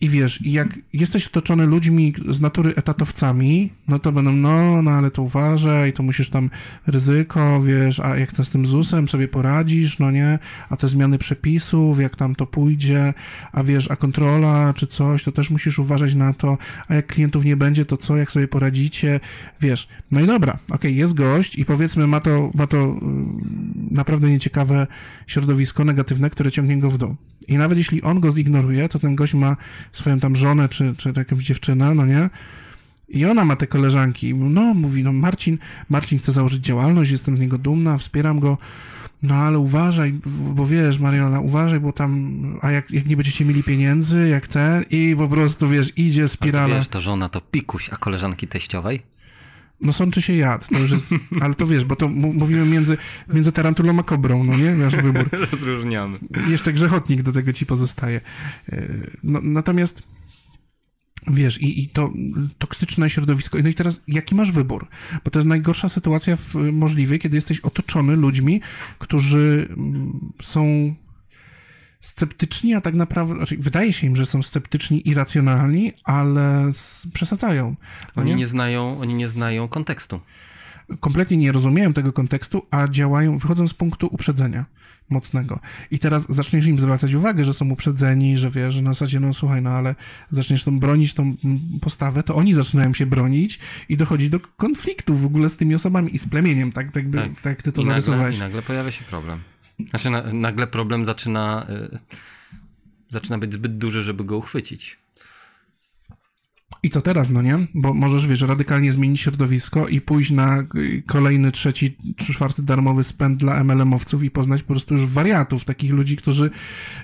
I 0.02 0.10
wiesz, 0.10 0.40
jak 0.46 0.80
jesteś 0.94 1.28
otoczony 1.28 1.66
ludźmi 1.66 2.14
z 2.30 2.42
natury 2.42 2.76
etatowcami, 2.76 3.74
no 3.88 4.00
to 4.00 4.12
będą, 4.12 4.32
no, 4.32 4.82
no 4.82 4.92
ale 4.92 5.12
to 5.12 5.22
uważaj, 5.22 5.94
to 5.94 6.04
musisz 6.04 6.30
tam 6.30 6.50
ryzyko, 6.88 7.62
wiesz, 7.62 8.00
a 8.00 8.18
jak 8.18 8.32
to 8.32 8.46
z 8.46 8.50
tym 8.50 8.66
ZUS-em 8.66 9.08
sobie 9.08 9.28
poradzisz, 9.28 10.00
no 10.00 10.12
nie, 10.12 10.40
a 10.70 10.78
te 10.78 10.88
zmiany 10.88 11.18
przepisów, 11.18 12.02
jak 12.02 12.16
tam 12.16 12.36
to 12.36 12.48
pójdzie, 12.48 13.14
a 13.52 13.64
wiesz, 13.64 13.92
a 13.92 13.96
kontrola 13.96 14.74
czy 14.74 14.88
coś, 14.88 15.24
to 15.24 15.32
też 15.32 15.50
musisz 15.50 15.80
uważać 15.80 16.16
na 16.16 16.34
to, 16.34 16.58
a 16.88 16.96
jak 16.96 17.08
klientów 17.08 17.46
nie 17.46 17.58
będzie, 17.58 17.86
to 17.86 17.98
co, 17.98 18.18
jak 18.18 18.32
sobie 18.32 18.48
poradzicie, 18.48 19.20
wiesz. 19.62 19.88
No 20.12 20.20
i 20.22 20.28
dobra, 20.28 20.54
okej, 20.54 20.76
okay, 20.76 20.92
jest 20.92 21.14
gość 21.14 21.58
i 21.58 21.66
powiedzmy 21.66 22.08
ma 22.08 22.20
to, 22.20 22.52
ma 22.54 22.68
to 22.68 22.78
yy, 22.78 22.94
naprawdę 23.92 24.30
nieciekawe 24.30 24.88
środowisko 25.28 25.86
negatywne, 25.86 26.30
które 26.30 26.52
ciągnie 26.52 26.78
go 26.78 26.92
w 26.92 26.98
dół. 26.98 27.16
I 27.48 27.58
nawet 27.58 27.78
jeśli 27.78 28.02
on 28.02 28.20
go 28.20 28.32
zignoruje, 28.32 28.90
to 28.90 29.00
ten 29.00 29.16
gość 29.16 29.34
ma 29.34 29.58
swoją 29.92 30.20
tam 30.20 30.36
żonę, 30.36 30.70
czy, 30.70 30.96
czy 30.98 31.14
jakąś 31.18 31.44
dziewczynę, 31.44 31.96
no 31.96 32.06
nie? 32.06 32.30
I 33.10 33.26
ona 33.26 33.46
ma 33.46 33.56
te 33.56 33.68
koleżanki. 33.68 34.36
No, 34.36 34.74
mówi, 34.74 35.04
no 35.04 35.14
Marcin, 35.14 35.58
Marcin 35.90 36.20
chce 36.20 36.32
założyć 36.32 36.66
działalność, 36.66 37.12
jestem 37.12 37.38
z 37.38 37.40
niego 37.40 37.58
dumna, 37.58 37.98
wspieram 37.98 38.40
go. 38.40 38.58
No 39.24 39.36
ale 39.36 39.60
uważaj, 39.60 40.20
bo 40.54 40.66
wiesz, 40.66 41.00
Mariola, 41.00 41.40
uważaj, 41.40 41.80
bo 41.80 41.94
tam, 41.94 42.60
a 42.62 42.72
jak, 42.72 42.92
jak 42.92 43.06
nie 43.06 43.18
będziecie 43.18 43.46
mieli 43.46 43.64
pieniędzy, 43.64 44.28
jak 44.28 44.48
ten, 44.48 44.84
i 44.90 45.16
po 45.18 45.28
prostu, 45.28 45.70
wiesz, 45.70 45.98
idzie 45.98 46.28
spirala. 46.28 46.66
A 46.66 46.70
to 46.70 46.76
wiesz, 46.76 46.88
to 46.88 47.00
żona 47.00 47.30
to 47.30 47.42
pikuś, 47.42 47.90
a 47.90 47.98
koleżanki 47.98 48.48
teściowej? 48.48 49.02
No 49.82 49.94
sączy 49.94 50.22
się 50.22 50.34
jad, 50.34 50.70
to 50.70 50.80
już 50.80 50.92
jest, 50.92 51.12
ale 51.42 51.54
to 51.54 51.68
wiesz, 51.68 51.86
bo 51.86 51.96
to 51.96 52.08
mówimy 52.10 52.66
między, 52.66 52.98
między 53.34 53.52
tarantulą 53.52 54.00
a 54.00 54.04
kobrą, 54.04 54.44
no 54.44 54.58
nie? 54.58 54.76
Nasz 54.76 54.96
wybór. 54.96 55.30
Rozróżniamy. 55.52 56.20
Jeszcze 56.50 56.74
grzechotnik 56.74 57.22
do 57.22 57.32
tego 57.32 57.54
ci 57.54 57.66
pozostaje. 57.66 58.22
E, 58.72 58.88
no, 59.24 59.40
natomiast 59.44 60.04
Wiesz, 61.32 61.62
i, 61.62 61.84
i 61.84 61.88
to 61.88 62.14
toksyczne 62.58 63.10
środowisko. 63.10 63.58
No 63.64 63.70
i 63.70 63.74
teraz, 63.74 64.04
jaki 64.08 64.36
masz 64.36 64.52
wybór? 64.52 64.88
Bo 65.24 65.32
to 65.32 65.40
jest 65.40 65.48
najgorsza 65.48 65.90
sytuacja 65.90 66.36
w, 66.36 66.56
możliwie, 66.56 67.20
kiedy 67.20 67.38
jesteś 67.38 67.60
otoczony 67.60 68.16
ludźmi, 68.16 68.62
którzy 69.00 69.68
mm, 69.70 70.20
są 70.42 70.96
sceptyczni, 72.08 72.74
a 72.74 72.82
tak 72.82 72.94
naprawdę, 72.94 73.36
znaczy 73.36 73.58
wydaje 73.60 73.94
się 73.94 74.08
im, 74.08 74.16
że 74.16 74.26
są 74.26 74.44
sceptyczni 74.44 75.08
i 75.10 75.14
racjonalni, 75.14 75.94
ale 76.04 76.72
przesadzają. 77.14 77.76
No 78.16 78.22
oni 78.22 78.32
nie? 78.32 78.36
nie 78.36 78.48
znają, 78.48 79.00
oni 79.00 79.14
nie 79.14 79.28
znają 79.28 79.68
kontekstu. 79.68 80.20
Kompletnie 81.00 81.38
nie 81.38 81.52
rozumieją 81.52 81.94
tego 81.94 82.14
kontekstu, 82.14 82.66
a 82.72 82.88
działają, 82.88 83.38
wychodzą 83.38 83.68
z 83.68 83.74
punktu 83.74 84.08
uprzedzenia 84.12 84.66
mocnego. 85.10 85.60
I 85.92 86.00
teraz 86.00 86.26
zaczniesz 86.30 86.66
im 86.66 86.80
zwracać 86.80 87.14
uwagę, 87.14 87.46
że 87.46 87.54
są 87.54 87.70
uprzedzeni, 87.70 88.38
że 88.38 88.50
wiesz, 88.50 88.74
że 88.74 88.82
na 88.82 88.94
zasadzie, 88.94 89.20
no 89.20 89.34
słuchaj, 89.34 89.62
no 89.62 89.70
ale 89.70 89.96
zaczniesz 90.32 90.64
tą 90.64 90.80
bronić 90.80 91.14
tą 91.14 91.36
postawę, 91.82 92.24
to 92.24 92.36
oni 92.36 92.54
zaczynają 92.54 92.94
się 92.94 93.06
bronić 93.06 93.60
i 93.90 93.98
dochodzi 93.98 94.30
do 94.30 94.40
konfliktu 94.40 95.16
w 95.16 95.26
ogóle 95.26 95.50
z 95.50 95.58
tymi 95.58 95.76
osobami 95.76 96.16
i 96.16 96.20
z 96.20 96.30
plemieniem, 96.30 96.72
tak, 96.72 96.92
tak, 96.92 97.10
by, 97.10 97.18
tak. 97.18 97.42
tak 97.42 97.62
ty 97.62 97.72
to 97.72 97.82
I 97.82 97.86
zarysowałeś. 97.86 98.24
Nagle, 98.24 98.38
I 98.38 98.40
nagle 98.40 98.62
pojawia 98.62 98.92
się 98.92 99.06
problem. 99.06 99.40
Znaczy 99.80 100.10
na, 100.10 100.34
nagle 100.34 100.68
problem 100.68 101.06
zaczyna, 101.06 101.68
y, 101.70 102.00
zaczyna 103.10 103.38
być 103.38 103.54
zbyt 103.54 103.78
duży, 103.78 104.04
żeby 104.04 104.24
go 104.24 104.38
uchwycić. 104.38 104.98
I 106.84 106.90
co 106.90 107.02
teraz, 107.02 107.30
no 107.30 107.42
nie? 107.42 107.68
Bo 107.74 107.94
możesz, 107.94 108.28
wiesz, 108.28 108.42
radykalnie 108.42 108.92
zmienić 108.92 109.22
środowisko 109.22 109.88
i 109.88 110.02
pójść 110.02 110.32
na 110.32 110.64
kolejny, 111.08 111.52
trzeci, 111.52 111.96
czwarty 112.18 112.62
darmowy 112.62 113.04
spęd 113.04 113.40
dla 113.40 113.64
MLM-owców 113.64 114.24
i 114.24 114.32
poznać 114.32 114.62
po 114.62 114.68
prostu 114.68 114.94
już 114.94 115.06
wariatów, 115.06 115.66
takich 115.66 115.92
ludzi, 115.92 116.18
którzy, 116.18 116.52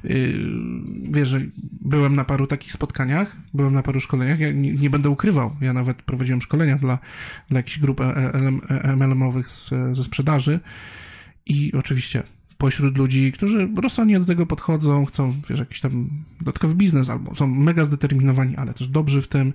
yy, 0.04 0.34
wiesz, 1.12 1.36
byłem 1.82 2.16
na 2.16 2.26
paru 2.26 2.48
takich 2.48 2.74
spotkaniach, 2.74 3.38
byłem 3.54 3.74
na 3.74 3.84
paru 3.84 4.00
szkoleniach, 4.00 4.40
ja 4.40 4.52
nie, 4.52 4.74
nie 4.74 4.90
będę 4.90 5.10
ukrywał, 5.10 5.56
ja 5.62 5.74
nawet 5.74 6.02
prowadziłem 6.02 6.42
szkolenia 6.42 6.78
dla, 6.78 7.00
dla 7.50 7.60
jakichś 7.60 7.80
grup 7.80 8.02
e, 8.02 8.34
e, 8.70 8.96
MLM-owych 8.96 9.50
ze 9.92 10.04
sprzedaży 10.04 10.60
i 11.46 11.72
oczywiście 11.74 12.24
pośród 12.58 12.98
ludzi, 12.98 13.32
którzy 13.32 13.70
rozsądnie 13.76 14.20
do 14.20 14.26
tego 14.26 14.46
podchodzą, 14.46 15.06
chcą, 15.06 15.34
wiesz, 15.50 15.60
jakiś 15.60 15.82
tam 15.82 16.10
dodatkowy 16.40 16.76
biznes, 16.76 17.10
albo 17.10 17.36
są 17.36 17.48
mega 17.48 17.86
zdeterminowani, 17.86 18.56
ale 18.56 18.74
też 18.74 18.88
dobrzy 18.88 19.22
w 19.22 19.28
tym. 19.28 19.54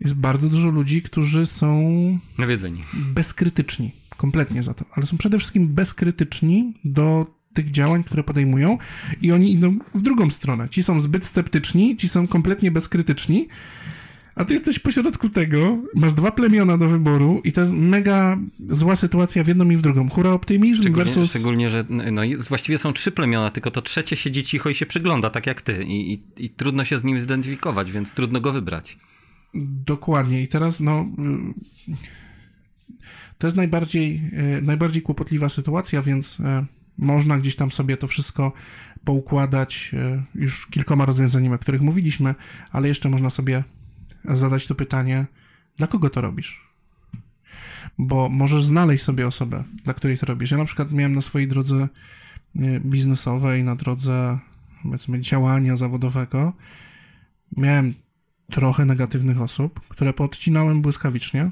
Jest 0.00 0.14
bardzo 0.14 0.48
dużo 0.48 0.70
ludzi, 0.70 1.02
którzy 1.02 1.46
są 1.46 1.92
nawiedzeni, 2.38 2.82
bezkrytyczni, 2.94 3.90
kompletnie 4.16 4.62
za 4.62 4.74
to, 4.74 4.84
ale 4.92 5.06
są 5.06 5.18
przede 5.18 5.38
wszystkim 5.38 5.68
bezkrytyczni 5.68 6.74
do 6.84 7.26
tych 7.54 7.70
działań, 7.70 8.04
które 8.04 8.24
podejmują 8.24 8.78
i 9.22 9.32
oni 9.32 9.52
idą 9.52 9.78
w 9.94 10.02
drugą 10.02 10.30
stronę. 10.30 10.68
Ci 10.68 10.82
są 10.82 11.00
zbyt 11.00 11.24
sceptyczni, 11.24 11.96
ci 11.96 12.08
są 12.08 12.26
kompletnie 12.26 12.70
bezkrytyczni 12.70 13.48
a 14.34 14.44
ty 14.44 14.54
jesteś 14.54 14.78
pośrodku 14.78 15.28
tego, 15.28 15.78
masz 15.94 16.12
dwa 16.12 16.30
plemiona 16.30 16.78
do 16.78 16.88
wyboru 16.88 17.40
i 17.44 17.52
to 17.52 17.60
jest 17.60 17.72
mega 17.72 18.38
zła 18.68 18.96
sytuacja 18.96 19.44
w 19.44 19.48
jedną 19.48 19.70
i 19.70 19.76
w 19.76 19.80
drugą. 19.80 20.08
Hura 20.08 20.30
optymizm 20.30 20.80
szczególnie, 20.80 21.04
versus... 21.04 21.30
Szczególnie, 21.30 21.70
że 21.70 21.84
no, 21.88 22.22
właściwie 22.48 22.78
są 22.78 22.92
trzy 22.92 23.12
plemiona, 23.12 23.50
tylko 23.50 23.70
to 23.70 23.82
trzecie 23.82 24.16
siedzi 24.16 24.44
cicho 24.44 24.70
i 24.70 24.74
się 24.74 24.86
przygląda, 24.86 25.30
tak 25.30 25.46
jak 25.46 25.62
ty. 25.62 25.84
I, 25.84 26.12
i, 26.12 26.22
i 26.44 26.50
trudno 26.50 26.84
się 26.84 26.98
z 26.98 27.04
nim 27.04 27.20
zidentyfikować, 27.20 27.92
więc 27.92 28.12
trudno 28.12 28.40
go 28.40 28.52
wybrać. 28.52 28.98
Dokładnie. 29.86 30.42
I 30.42 30.48
teraz, 30.48 30.80
no... 30.80 31.06
To 33.38 33.46
jest 33.46 33.56
najbardziej, 33.56 34.30
e, 34.32 34.62
najbardziej 34.62 35.02
kłopotliwa 35.02 35.48
sytuacja, 35.48 36.02
więc 36.02 36.40
e, 36.40 36.64
można 36.98 37.38
gdzieś 37.38 37.56
tam 37.56 37.70
sobie 37.70 37.96
to 37.96 38.08
wszystko 38.08 38.52
poukładać 39.04 39.90
już 40.34 40.66
kilkoma 40.66 41.06
rozwiązaniami, 41.06 41.54
o 41.54 41.58
których 41.58 41.80
mówiliśmy, 41.80 42.34
ale 42.72 42.88
jeszcze 42.88 43.08
można 43.08 43.30
sobie 43.30 43.64
zadać 44.24 44.66
to 44.66 44.74
pytanie, 44.74 45.26
dla 45.76 45.86
kogo 45.86 46.10
to 46.10 46.20
robisz? 46.20 46.72
Bo 47.98 48.28
możesz 48.28 48.64
znaleźć 48.64 49.04
sobie 49.04 49.26
osobę, 49.26 49.64
dla 49.84 49.94
której 49.94 50.18
to 50.18 50.26
robisz. 50.26 50.50
Ja 50.50 50.58
na 50.58 50.64
przykład 50.64 50.92
miałem 50.92 51.14
na 51.14 51.20
swojej 51.20 51.48
drodze 51.48 51.88
e, 52.58 52.80
biznesowej, 52.80 53.64
na 53.64 53.76
drodze 53.76 54.38
powiedzmy 54.82 55.20
działania 55.20 55.76
zawodowego, 55.76 56.52
miałem 57.56 57.94
trochę 58.50 58.84
negatywnych 58.84 59.40
osób, 59.40 59.80
które 59.88 60.12
podcinałem 60.12 60.82
błyskawicznie. 60.82 61.50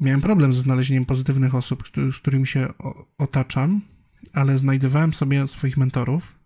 Miałem 0.00 0.20
problem 0.20 0.52
ze 0.52 0.60
znalezieniem 0.60 1.06
pozytywnych 1.06 1.54
osób, 1.54 1.88
z 2.12 2.16
którymi 2.16 2.46
się 2.46 2.68
otaczam, 3.18 3.80
ale 4.32 4.58
znajdowałem 4.58 5.14
sobie 5.14 5.46
swoich 5.46 5.76
mentorów 5.76 6.38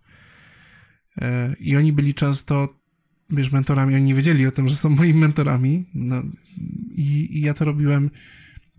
e, 1.21 1.55
i 1.61 1.77
oni 1.77 1.93
byli 1.93 2.15
często 2.15 2.80
wiesz, 3.31 3.53
mentorami, 3.53 3.95
oni 3.95 4.05
nie 4.05 4.15
wiedzieli 4.15 4.47
o 4.47 4.51
tym, 4.51 4.69
że 4.69 4.77
są 4.77 4.91
moimi 4.91 5.21
mentorami. 5.21 5.85
No, 5.95 6.23
i, 6.95 7.39
i, 7.39 7.41
ja 7.41 7.55
to 7.55 7.65
robiłem 7.65 8.11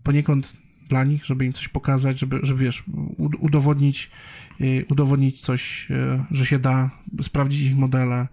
poniekąd 0.04 0.58
dla 0.90 1.04
nich, 1.04 1.26
żeby 1.26 1.46
im 1.46 1.54
coś 1.54 1.68
pokazać, 1.68 2.20
żeby, 2.20 2.40
żeby 2.44 2.64
wiesz, 2.64 2.84
udowodnić, 3.18 4.12
y, 4.62 4.86
udowodnić 4.90 5.42
coś, 5.42 5.92
y, 5.92 5.96
że 6.32 6.46
się 6.46 6.60
da, 6.60 6.92
sprawdzić 7.22 7.62
ich 7.62 7.78
modele, 7.78 8.28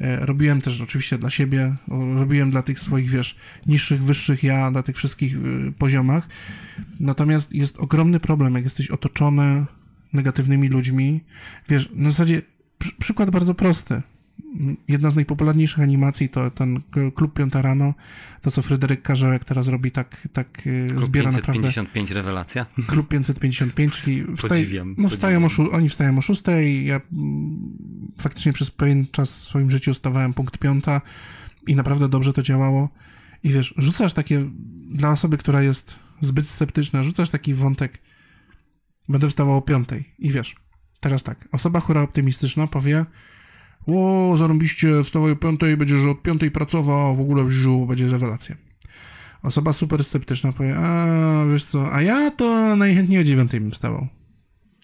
E, 0.00 0.26
robiłem 0.26 0.60
też 0.60 0.80
oczywiście 0.80 1.18
dla 1.18 1.30
siebie, 1.30 1.76
robiłem 2.14 2.50
dla 2.50 2.62
tych 2.62 2.80
swoich, 2.80 3.10
wiesz, 3.10 3.36
niższych, 3.66 4.04
wyższych 4.04 4.42
ja, 4.42 4.70
na 4.70 4.82
tych 4.82 4.96
wszystkich 4.96 5.36
y, 5.36 5.72
poziomach. 5.78 6.28
Natomiast 7.00 7.54
jest 7.54 7.78
ogromny 7.78 8.20
problem, 8.20 8.54
jak 8.54 8.64
jesteś 8.64 8.90
otoczony 8.90 9.66
negatywnymi 10.12 10.68
ludźmi. 10.68 11.24
Wiesz, 11.68 11.88
na 11.94 12.10
zasadzie 12.10 12.42
przy, 12.78 12.92
przykład 12.98 13.30
bardzo 13.30 13.54
prosty 13.54 14.02
jedna 14.88 15.10
z 15.10 15.14
najpopularniejszych 15.14 15.80
animacji 15.80 16.28
to 16.28 16.50
ten 16.50 16.80
Klub 17.14 17.34
Piąta 17.34 17.62
Rano, 17.62 17.94
to 18.42 18.50
co 18.50 18.62
Fryderyk 18.62 19.02
Karzełek 19.02 19.44
teraz 19.44 19.68
robi, 19.68 19.90
tak, 19.90 20.28
tak 20.32 20.66
y, 20.66 20.86
Klub 20.88 21.04
zbiera 21.04 21.30
555 21.30 21.94
naprawdę... 21.94 22.14
rewelacja? 22.14 22.66
Klub 22.86 23.08
555, 23.08 23.92
czyli 23.92 24.24
wstaj... 24.36 24.48
podziwiam, 24.48 24.94
no, 24.98 25.08
wstają 25.08 25.44
o 25.44 25.48
szó... 25.48 25.70
oni 25.70 25.88
wstają 25.88 26.18
o 26.18 26.20
6, 26.20 26.42
ja 26.82 27.00
mm, 27.12 28.12
faktycznie 28.18 28.52
przez 28.52 28.70
pewien 28.70 29.06
czas 29.12 29.30
w 29.30 29.42
swoim 29.42 29.70
życiu 29.70 29.94
stawałem 29.94 30.34
punkt 30.34 30.58
piąta 30.58 31.00
i 31.66 31.76
naprawdę 31.76 32.08
dobrze 32.08 32.32
to 32.32 32.42
działało. 32.42 32.88
I 33.42 33.52
wiesz, 33.52 33.74
rzucasz 33.76 34.12
takie, 34.12 34.50
dla 34.90 35.12
osoby, 35.12 35.38
która 35.38 35.62
jest 35.62 35.96
zbyt 36.20 36.48
sceptyczna, 36.48 37.04
rzucasz 37.04 37.30
taki 37.30 37.54
wątek, 37.54 37.98
będę 39.08 39.28
wstawał 39.28 39.56
o 39.56 39.62
piątej 39.62 40.14
i 40.18 40.30
wiesz, 40.30 40.56
teraz 41.00 41.22
tak, 41.22 41.48
osoba 41.52 41.80
chora 41.80 42.02
optymistyczna 42.02 42.66
powie, 42.66 43.04
o, 43.96 44.36
zarobiście, 44.38 45.04
wstawaj 45.04 45.32
o 45.32 45.36
piątej, 45.36 45.76
będziesz 45.76 46.06
od 46.06 46.22
piątej 46.22 46.50
pracował, 46.50 47.16
w 47.16 47.20
ogóle 47.20 47.44
wziął, 47.44 47.86
będzie 47.86 48.08
rewelacja. 48.08 48.56
Osoba 49.42 49.72
super 49.72 50.04
sceptyczna 50.04 50.52
powie, 50.52 50.76
a 50.76 51.06
wiesz 51.52 51.64
co, 51.64 51.92
a 51.92 52.02
ja 52.02 52.30
to 52.30 52.76
najchętniej 52.76 53.20
o 53.20 53.24
dziewiątej 53.24 53.60
bym 53.60 53.70
wstawał. 53.70 54.06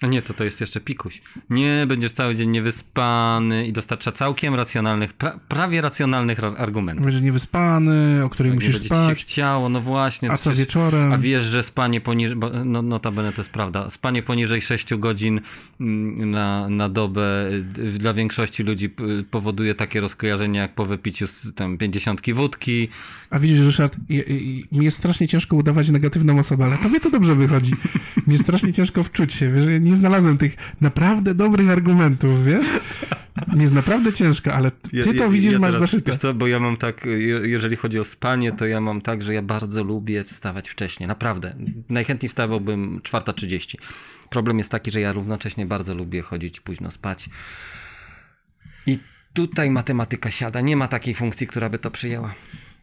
A 0.05 0.07
nie, 0.07 0.23
to 0.23 0.35
to 0.35 0.45
jest 0.45 0.61
jeszcze 0.61 0.81
pikuś. 0.81 1.23
Nie, 1.51 1.85
będziesz 1.89 2.13
cały 2.13 2.35
dzień 2.35 2.51
niewyspany 2.51 3.67
i 3.67 3.73
dostarcza 3.73 4.13
całkiem 4.13 4.55
racjonalnych, 4.55 5.13
pra, 5.13 5.39
prawie 5.49 5.81
racjonalnych 5.81 6.39
argumentów. 6.45 7.05
Będziesz 7.05 7.23
niewyspany, 7.23 8.25
o 8.25 8.29
której 8.29 8.53
tak, 8.53 8.61
musisz 8.61 8.81
nie 8.81 8.87
spać. 8.87 9.09
się 9.09 9.15
chciało, 9.15 9.69
no 9.69 9.81
właśnie. 9.81 10.31
A 10.31 10.39
co 10.39 10.55
wieczorem? 10.55 11.13
A 11.13 11.19
wiesz, 11.19 11.45
że 11.45 11.63
spanie 11.63 12.01
poniżej, 12.01 12.37
no 12.65 12.83
notabene 12.83 13.33
to 13.33 13.41
jest 13.41 13.51
prawda, 13.51 13.91
spanie 13.91 14.23
poniżej 14.23 14.63
6 14.63 14.95
godzin 14.95 15.41
mm, 15.81 16.31
na, 16.31 16.69
na 16.69 16.89
dobę 16.89 17.51
y, 17.79 17.99
dla 17.99 18.13
większości 18.13 18.63
ludzi 18.63 18.95
powoduje 19.31 19.75
takie 19.75 20.01
rozkojarzenia 20.01 20.63
jak 20.63 20.75
po 20.75 20.85
wypiciu 20.85 21.27
tam 21.55 21.79
50 21.79 22.33
wódki. 22.35 22.89
A 23.31 23.39
widzisz, 23.39 23.59
Ryszard, 23.59 23.97
mi 24.73 24.85
jest 24.85 24.97
strasznie 24.97 25.29
ciężko 25.29 25.57
udawać 25.57 25.89
negatywną 25.89 26.39
osobę, 26.39 26.65
ale 26.65 26.79
tobie 26.79 27.01
to 27.01 27.11
dobrze 27.11 27.35
wychodzi. 27.35 27.73
mi 28.27 28.33
jest 28.33 28.45
strasznie 28.45 28.73
ciężko 28.73 29.05
wczuć 29.05 29.33
się, 29.33 29.53
wiesz, 29.53 29.67
nie 29.81 29.94
znalazłem 29.95 30.39
tych 30.39 30.57
naprawdę 30.81 31.35
dobrych 31.35 31.71
argumentów, 31.71 32.45
wiesz? 32.45 32.66
Nie 33.57 33.62
jest 33.62 33.75
naprawdę 33.75 34.12
ciężko, 34.12 34.55
ale 34.55 34.71
ty 34.71 34.97
ja, 34.97 35.05
to 35.19 35.31
widzisz, 35.31 35.53
ja 35.53 35.59
masz 35.59 35.69
teraz, 35.69 35.81
zaszyte. 35.81 36.12
Wiesz 36.12 36.21
co, 36.21 36.35
bo 36.35 36.47
ja 36.47 36.61
mam 36.61 36.77
tak, 36.77 37.07
jeżeli 37.43 37.77
chodzi 37.77 37.99
o 37.99 38.05
spanie, 38.05 38.53
to 38.53 38.66
ja 38.66 38.81
mam 38.81 39.01
tak, 39.01 39.23
że 39.23 39.35
ja 39.35 39.43
bardzo 39.43 39.85
lubię 39.85 40.25
wstawać 40.25 40.69
wcześniej. 40.69 41.07
Naprawdę. 41.07 41.57
Najchętniej 41.89 42.29
wstawałbym 42.29 43.01
4.30. 43.01 43.77
Problem 44.31 44.59
jest 44.59 44.71
taki, 44.71 44.91
że 44.91 45.01
ja 45.01 45.12
równocześnie 45.12 45.66
bardzo 45.66 45.95
lubię 45.95 46.23
chodzić 46.23 46.61
późno 46.61 46.91
spać. 46.91 47.29
I 48.87 48.99
tutaj 49.33 49.71
matematyka 49.71 50.31
siada. 50.31 50.61
Nie 50.61 50.77
ma 50.77 50.89
takiej 50.89 51.15
funkcji, 51.15 51.47
która 51.47 51.71
by 51.71 51.79
to 51.79 51.91
przyjęła. 51.91 52.35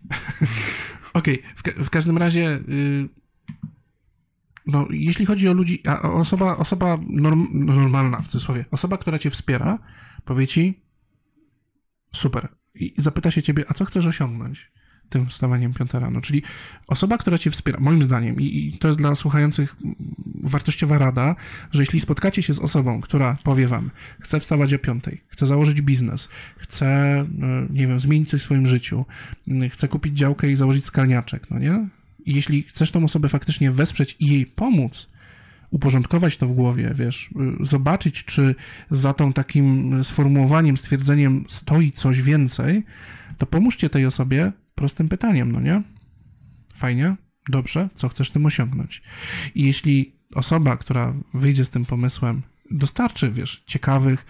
Okej, 1.13 1.43
okay. 1.59 1.73
w, 1.73 1.85
w, 1.85 1.89
każdym 1.89 2.17
razie... 2.17 2.59
Y, 2.69 3.20
no, 4.71 4.87
jeśli 4.89 5.25
chodzi 5.25 5.49
o 5.49 5.53
ludzi, 5.53 5.83
a 5.87 6.01
osoba, 6.01 6.57
osoba 6.57 6.97
norm, 7.07 7.47
normalna, 7.51 8.21
w 8.21 8.27
cudzysłowie, 8.27 8.65
osoba, 8.71 8.97
która 8.97 9.19
cię 9.19 9.29
wspiera, 9.29 9.79
powie 10.25 10.47
ci, 10.47 10.83
super, 12.15 12.47
i 12.75 12.93
zapyta 12.97 13.31
się 13.31 13.41
ciebie, 13.41 13.63
a 13.67 13.73
co 13.73 13.85
chcesz 13.85 14.05
osiągnąć 14.05 14.71
tym 15.11 15.27
wstawaniem 15.27 15.73
piąta 15.73 15.99
rano? 15.99 16.21
Czyli 16.21 16.43
osoba, 16.87 17.17
która 17.17 17.37
cię 17.37 17.51
wspiera, 17.51 17.79
moim 17.79 18.03
zdaniem, 18.03 18.41
i, 18.41 18.67
i 18.75 18.77
to 18.77 18.87
jest 18.87 18.99
dla 18.99 19.15
słuchających 19.15 19.75
wartościowa 20.43 20.97
rada, 20.97 21.35
że 21.71 21.81
jeśli 21.81 21.99
spotkacie 21.99 22.41
się 22.41 22.53
z 22.53 22.59
osobą, 22.59 23.01
która 23.01 23.35
powie 23.43 23.67
wam, 23.67 23.91
chce 24.19 24.39
wstawać 24.39 24.73
o 24.73 24.79
piątej, 24.79 25.21
chce 25.27 25.47
założyć 25.47 25.81
biznes, 25.81 26.29
chce, 26.57 26.85
e, 26.87 27.27
nie 27.69 27.87
wiem, 27.87 27.99
zmienić 27.99 28.29
coś 28.29 28.41
w 28.41 28.43
swoim 28.43 28.67
życiu, 28.67 29.05
chce 29.71 29.87
kupić 29.87 30.17
działkę 30.17 30.51
i 30.51 30.55
założyć 30.55 30.85
skalniaczek, 30.85 31.49
no 31.49 31.59
nie? 31.59 31.87
Jeśli 32.25 32.63
chcesz 32.63 32.91
tą 32.91 33.03
osobę 33.03 33.29
faktycznie 33.29 33.71
wesprzeć 33.71 34.15
i 34.19 34.27
jej 34.27 34.45
pomóc, 34.45 35.09
uporządkować 35.71 36.37
to 36.37 36.47
w 36.47 36.53
głowie, 36.53 36.91
wiesz, 36.95 37.29
y, 37.61 37.65
zobaczyć, 37.65 38.25
czy 38.25 38.55
za 38.91 39.13
tą 39.13 39.33
takim 39.33 40.03
sformułowaniem, 40.03 40.77
stwierdzeniem 40.77 41.45
stoi 41.49 41.91
coś 41.91 42.21
więcej, 42.21 42.83
to 43.37 43.45
pomóżcie 43.45 43.89
tej 43.89 44.05
osobie 44.05 44.51
prostym 44.75 45.09
pytaniem, 45.09 45.51
no 45.51 45.61
nie? 45.61 45.81
Fajnie, 46.75 47.15
dobrze, 47.49 47.89
co 47.95 48.09
chcesz 48.09 48.31
tym 48.31 48.45
osiągnąć? 48.45 49.01
I 49.55 49.63
jeśli 49.63 50.15
osoba, 50.35 50.77
która 50.77 51.13
wyjdzie 51.33 51.65
z 51.65 51.69
tym 51.69 51.85
pomysłem, 51.85 52.41
dostarczy, 52.71 53.31
wiesz, 53.31 53.63
ciekawych, 53.65 54.25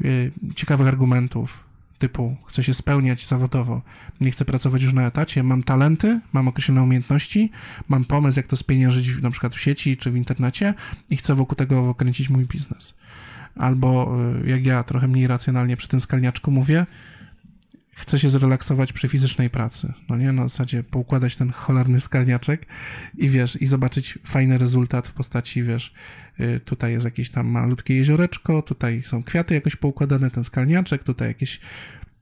yy, 0.00 0.32
ciekawych 0.56 0.88
argumentów, 0.88 1.69
typu 2.00 2.36
chcę 2.46 2.64
się 2.64 2.74
spełniać 2.74 3.26
zawodowo, 3.26 3.82
nie 4.20 4.30
chcę 4.30 4.44
pracować 4.44 4.82
już 4.82 4.92
na 4.92 5.06
etacie, 5.06 5.42
mam 5.42 5.62
talenty, 5.62 6.20
mam 6.32 6.48
określone 6.48 6.82
umiejętności, 6.82 7.50
mam 7.88 8.04
pomysł, 8.04 8.38
jak 8.38 8.46
to 8.46 8.56
spieniężyć 8.56 9.22
na 9.22 9.30
przykład 9.30 9.54
w 9.54 9.60
sieci 9.60 9.96
czy 9.96 10.10
w 10.10 10.16
internecie 10.16 10.74
i 11.10 11.16
chcę 11.16 11.34
wokół 11.34 11.56
tego 11.56 11.94
kręcić 11.94 12.30
mój 12.30 12.44
biznes. 12.44 12.94
Albo 13.56 14.16
y, 14.44 14.48
jak 14.48 14.66
ja 14.66 14.82
trochę 14.82 15.08
mniej 15.08 15.26
racjonalnie 15.26 15.76
przy 15.76 15.88
tym 15.88 16.00
skalniaczku 16.00 16.50
mówię, 16.50 16.86
chcę 18.00 18.18
się 18.18 18.30
zrelaksować 18.30 18.92
przy 18.92 19.08
fizycznej 19.08 19.50
pracy. 19.50 19.92
No 20.08 20.16
nie, 20.16 20.32
na 20.32 20.48
zasadzie 20.48 20.82
poukładać 20.82 21.36
ten 21.36 21.50
cholerny 21.50 22.00
skalniaczek 22.00 22.66
i 23.18 23.28
wiesz, 23.28 23.62
i 23.62 23.66
zobaczyć 23.66 24.18
fajny 24.24 24.58
rezultat 24.58 25.08
w 25.08 25.12
postaci, 25.12 25.62
wiesz, 25.62 25.94
y, 26.40 26.60
tutaj 26.64 26.92
jest 26.92 27.04
jakieś 27.04 27.30
tam 27.30 27.46
malutkie 27.46 27.96
jezioreczko, 27.96 28.62
tutaj 28.62 29.02
są 29.02 29.22
kwiaty 29.22 29.54
jakoś 29.54 29.76
poukładane, 29.76 30.30
ten 30.30 30.44
skalniaczek, 30.44 31.04
tutaj 31.04 31.28
jakieś 31.28 31.60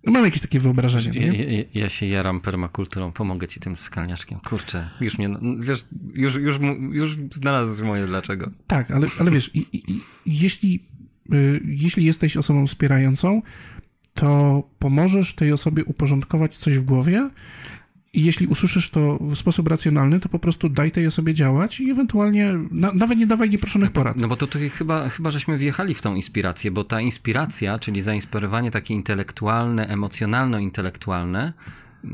no 0.05 0.12
mam 0.12 0.24
jakieś 0.24 0.42
takie 0.42 0.60
wyobrażenie. 0.60 1.26
Ja, 1.26 1.32
ja, 1.32 1.64
ja, 1.74 1.88
się 1.88 2.06
jaram 2.06 2.40
permakulturą, 2.40 3.12
pomogę 3.12 3.48
ci 3.48 3.60
tym 3.60 3.76
skalniaczkiem. 3.76 4.40
Kurczę, 4.40 4.90
już 5.00 5.18
mnie, 5.18 5.36
wiesz, 5.60 5.86
już, 6.14 6.34
już, 6.34 6.59
już 6.90 7.16
znalazłeś 7.32 7.80
moje 7.80 8.06
dlaczego. 8.06 8.50
Tak, 8.66 8.90
ale, 8.90 9.06
ale 9.20 9.30
wiesz, 9.30 9.50
i, 9.55 9.66
i, 9.72 10.00
jeśli, 10.26 10.84
y, 11.32 11.60
jeśli 11.64 12.05
jesteś 12.05 12.36
osobą 12.36 12.66
wspierającą, 12.66 13.42
to 14.20 14.62
pomożesz 14.78 15.35
tej 15.35 15.53
osobie 15.53 15.85
uporządkować 15.85 16.57
coś 16.57 16.78
w 16.78 16.85
głowie 16.85 17.31
i 18.12 18.24
jeśli 18.24 18.47
usłyszysz 18.47 18.90
to 18.90 19.19
w 19.20 19.36
sposób 19.36 19.69
racjonalny, 19.69 20.20
to 20.20 20.28
po 20.28 20.39
prostu 20.39 20.69
daj 20.69 20.90
tej 20.90 21.07
osobie 21.07 21.35
działać 21.35 21.81
i 21.81 21.90
ewentualnie 21.90 22.55
na, 22.70 22.93
nawet 22.93 23.19
nie 23.19 23.27
dawaj 23.27 23.51
nieproszonych 23.51 23.90
porad. 23.90 24.16
No 24.16 24.28
bo 24.28 24.36
to 24.36 24.47
tutaj 24.47 24.70
chyba, 24.70 25.09
chyba 25.09 25.31
żeśmy 25.31 25.59
wjechali 25.59 25.95
w 25.95 26.03
tą 26.03 26.15
inspirację, 26.15 26.70
bo 26.70 26.85
ta 26.85 27.01
inspiracja, 27.01 27.78
czyli 27.78 28.03
zainspirowanie 28.03 28.70
takie 28.70 28.95
intelektualne, 28.95 29.86
emocjonalno-intelektualne, 29.89 31.53
yy, 32.05 32.11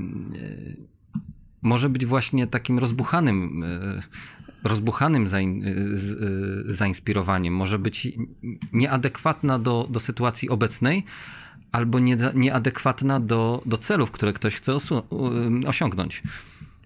może 1.62 1.88
być 1.88 2.06
właśnie 2.06 2.46
takim 2.46 2.78
rozbuchanym, 2.78 3.60
yy, 3.60 4.02
rozbuchanym 4.64 5.24
yy, 5.24 6.74
zainspirowaniem, 6.74 7.54
może 7.54 7.78
być 7.78 8.08
nieadekwatna 8.72 9.58
do, 9.58 9.88
do 9.90 10.00
sytuacji 10.00 10.48
obecnej, 10.48 11.04
albo 11.74 11.98
nie, 11.98 12.16
nieadekwatna 12.34 13.20
do, 13.20 13.62
do 13.66 13.78
celów, 13.78 14.10
które 14.10 14.32
ktoś 14.32 14.54
chce 14.54 14.76
osiągnąć. 15.66 16.22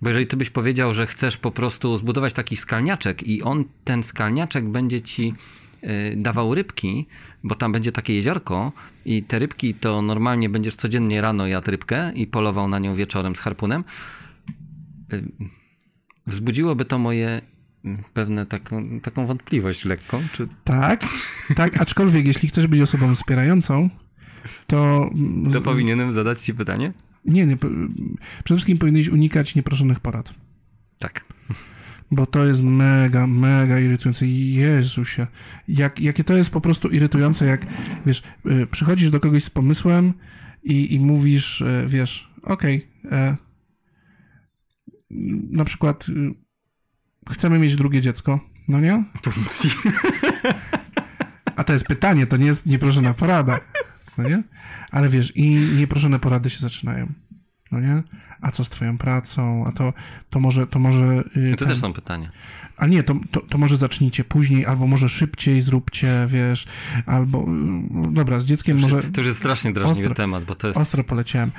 Bo 0.02 0.08
jeżeli 0.08 0.26
ty 0.26 0.36
byś 0.36 0.50
powiedział, 0.50 0.94
że 0.94 1.06
chcesz 1.06 1.36
po 1.36 1.50
prostu 1.50 1.96
zbudować 1.96 2.32
taki 2.32 2.56
skalniaczek 2.56 3.22
i 3.22 3.42
on, 3.42 3.64
ten 3.84 4.02
skalniaczek 4.02 4.68
będzie 4.68 5.00
ci 5.00 5.34
y, 5.84 6.14
dawał 6.16 6.54
rybki, 6.54 7.06
bo 7.44 7.54
tam 7.54 7.72
będzie 7.72 7.92
takie 7.92 8.14
jeziorko 8.14 8.72
i 9.04 9.22
te 9.22 9.38
rybki 9.38 9.74
to 9.74 10.02
normalnie 10.02 10.48
będziesz 10.48 10.76
codziennie 10.76 11.20
rano 11.20 11.46
jadł 11.46 11.70
rybkę 11.70 12.12
i 12.14 12.26
polował 12.26 12.68
na 12.68 12.78
nią 12.78 12.94
wieczorem 12.94 13.36
z 13.36 13.40
harpunem, 13.40 13.84
wzbudziłoby 16.26 16.84
to 16.84 16.98
moje 16.98 17.40
pewne 18.12 18.46
taką, 18.46 19.00
taką 19.00 19.26
wątpliwość 19.26 19.84
lekką. 19.84 20.22
Czy... 20.32 20.48
Tak, 20.64 21.04
tak, 21.56 21.80
aczkolwiek 21.80 22.26
jeśli 22.26 22.48
chcesz 22.48 22.66
być 22.66 22.80
osobą 22.80 23.14
wspierającą, 23.14 23.88
to... 24.66 25.10
To 25.52 25.60
powinienem 25.60 26.12
zadać 26.12 26.40
ci 26.40 26.54
pytanie? 26.54 26.92
Nie, 27.24 27.46
nie. 27.46 27.56
Przede 27.56 28.56
wszystkim 28.56 28.78
powinieneś 28.78 29.08
unikać 29.08 29.54
nieproszonych 29.54 30.00
porad. 30.00 30.34
Tak. 30.98 31.24
Bo 32.10 32.26
to 32.26 32.46
jest 32.46 32.62
mega, 32.62 33.26
mega 33.26 33.78
irytujące. 33.78 34.26
Jezusie. 34.26 35.26
Jak, 35.68 36.00
jakie 36.00 36.24
to 36.24 36.34
jest 36.34 36.50
po 36.50 36.60
prostu 36.60 36.88
irytujące, 36.88 37.46
jak, 37.46 37.66
wiesz, 38.06 38.22
y, 38.46 38.66
przychodzisz 38.66 39.10
do 39.10 39.20
kogoś 39.20 39.44
z 39.44 39.50
pomysłem 39.50 40.12
i, 40.62 40.94
i 40.94 41.00
mówisz, 41.00 41.60
y, 41.60 41.84
wiesz, 41.88 42.30
okej, 42.42 42.88
okay, 43.04 43.18
e, 43.18 43.36
na 45.50 45.64
przykład 45.64 46.08
y, 46.08 46.34
chcemy 47.30 47.58
mieć 47.58 47.76
drugie 47.76 48.00
dziecko, 48.00 48.40
no 48.68 48.80
nie? 48.80 49.04
A 51.56 51.64
to 51.64 51.72
jest 51.72 51.86
pytanie, 51.86 52.26
to 52.26 52.36
nie 52.36 52.46
jest 52.46 52.66
nieproszona 52.66 53.14
porada. 53.14 53.60
No 54.18 54.28
nie? 54.28 54.42
Ale 54.90 55.08
wiesz, 55.08 55.36
i 55.36 55.50
nieproszone 55.76 56.18
porady 56.18 56.50
się 56.50 56.58
zaczynają, 56.58 57.12
no 57.72 57.80
nie? 57.80 58.02
A 58.40 58.50
co 58.50 58.64
z 58.64 58.68
twoją 58.68 58.98
pracą? 58.98 59.66
A 59.66 59.72
to, 59.72 59.92
to 60.30 60.40
może... 60.40 60.66
To, 60.66 60.78
może, 60.78 61.24
yy, 61.36 61.50
to 61.50 61.56
ten... 61.56 61.68
też 61.68 61.78
są 61.78 61.92
pytania. 61.92 62.30
A 62.76 62.86
nie, 62.86 63.02
to, 63.02 63.14
to, 63.30 63.40
to, 63.40 63.58
może 63.58 63.76
zacznijcie 63.76 64.24
później, 64.24 64.66
albo 64.66 64.86
może 64.86 65.08
szybciej 65.08 65.62
zróbcie, 65.62 66.26
wiesz, 66.28 66.66
albo... 67.06 67.46
Yy, 68.04 68.12
dobra, 68.12 68.40
z 68.40 68.46
dzieckiem 68.46 68.80
to 68.80 68.82
może... 68.82 69.02
To 69.02 69.20
już 69.20 69.26
jest 69.26 69.38
strasznie 69.38 69.72
drażliwy 69.72 70.00
ostro, 70.00 70.14
temat, 70.14 70.44
bo 70.44 70.54
to 70.54 70.66
jest... 70.66 70.80
Ostro 70.80 71.04
poleciałem. 71.04 71.52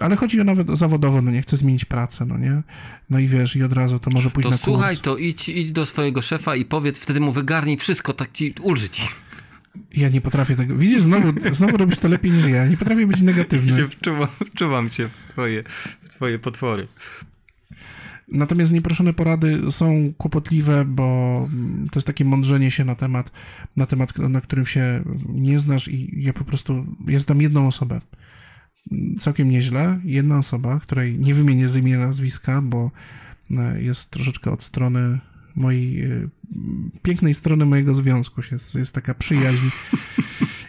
Ale 0.00 0.16
chodzi 0.16 0.40
o 0.40 0.44
nawet 0.44 0.78
zawodowo, 0.78 1.22
no 1.22 1.30
nie, 1.30 1.42
chcę 1.42 1.56
zmienić 1.56 1.84
pracę, 1.84 2.26
no 2.26 2.38
nie? 2.38 2.62
No 3.10 3.18
i 3.18 3.26
wiesz, 3.26 3.56
i 3.56 3.62
od 3.62 3.72
razu 3.72 3.98
to 3.98 4.10
może 4.10 4.30
pójść 4.30 4.44
to 4.44 4.50
na 4.50 4.58
kurs. 4.58 4.64
słuchaj, 4.64 4.96
to 4.96 5.16
idź, 5.16 5.48
idź 5.48 5.72
do 5.72 5.86
swojego 5.86 6.22
szefa 6.22 6.56
i 6.56 6.64
powiedz, 6.64 6.98
wtedy 6.98 7.20
mu 7.20 7.32
wygarnij 7.32 7.76
wszystko, 7.76 8.12
tak 8.12 8.32
ci 8.32 8.54
ulży 8.62 8.90
ci. 8.90 9.02
Ja 9.96 10.08
nie 10.08 10.20
potrafię 10.20 10.56
tego. 10.56 10.76
Widzisz, 10.76 11.02
znowu, 11.02 11.32
znowu 11.52 11.76
robisz 11.76 11.98
to 11.98 12.08
lepiej 12.08 12.32
niż 12.32 12.46
ja. 12.46 12.66
Nie 12.66 12.76
potrafię 12.76 13.06
być 13.06 13.20
negatywny. 13.20 13.76
Się 13.76 13.88
wczuwam, 13.88 14.28
wczuwam 14.46 14.90
cię 14.90 15.08
w 15.08 15.30
twoje, 15.30 15.62
w 16.02 16.08
twoje 16.08 16.38
potwory. 16.38 16.88
Natomiast 18.32 18.72
nieproszone 18.72 19.14
porady 19.14 19.60
są 19.70 20.12
kłopotliwe, 20.18 20.84
bo 20.84 21.48
to 21.90 21.98
jest 21.98 22.06
takie 22.06 22.24
mądrzenie 22.24 22.70
się 22.70 22.84
na 22.84 22.94
temat, 22.94 23.30
na 23.76 23.86
temat, 23.86 24.18
na 24.18 24.40
którym 24.40 24.66
się 24.66 25.02
nie 25.28 25.58
znasz 25.58 25.88
i 25.88 26.22
ja 26.24 26.32
po 26.32 26.44
prostu, 26.44 26.86
ja 27.06 27.20
znam 27.20 27.42
jedną 27.42 27.66
osobę. 27.66 28.00
Całkiem 29.20 29.50
nieźle. 29.50 30.00
Jedna 30.04 30.38
osoba, 30.38 30.80
której 30.80 31.18
nie 31.18 31.34
wymienię 31.34 31.68
z 31.68 31.76
imienia 31.76 31.98
nazwiska, 31.98 32.62
bo 32.62 32.90
e, 33.50 33.82
jest 33.82 34.10
troszeczkę 34.10 34.50
od 34.50 34.62
strony 34.62 35.18
mojej 35.60 36.04
e, 36.04 36.28
pięknej 37.02 37.34
strony 37.34 37.66
mojego 37.66 37.94
związku 37.94 38.42
jest, 38.52 38.74
jest 38.74 38.94
taka 38.94 39.14
przyjaźń. 39.14 39.66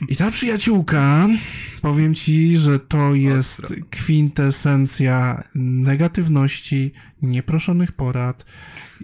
I 0.10 0.16
ta 0.16 0.32
przyjaciółka, 0.32 1.28
powiem 1.82 2.16
ci, 2.16 2.58
że 2.58 2.80
to 2.80 3.16
jest 3.16 3.60
Ostro. 3.60 3.76
kwintesencja 3.90 5.44
negatywności, 5.56 6.92
nieproszonych 7.22 7.92
porad, 7.92 8.46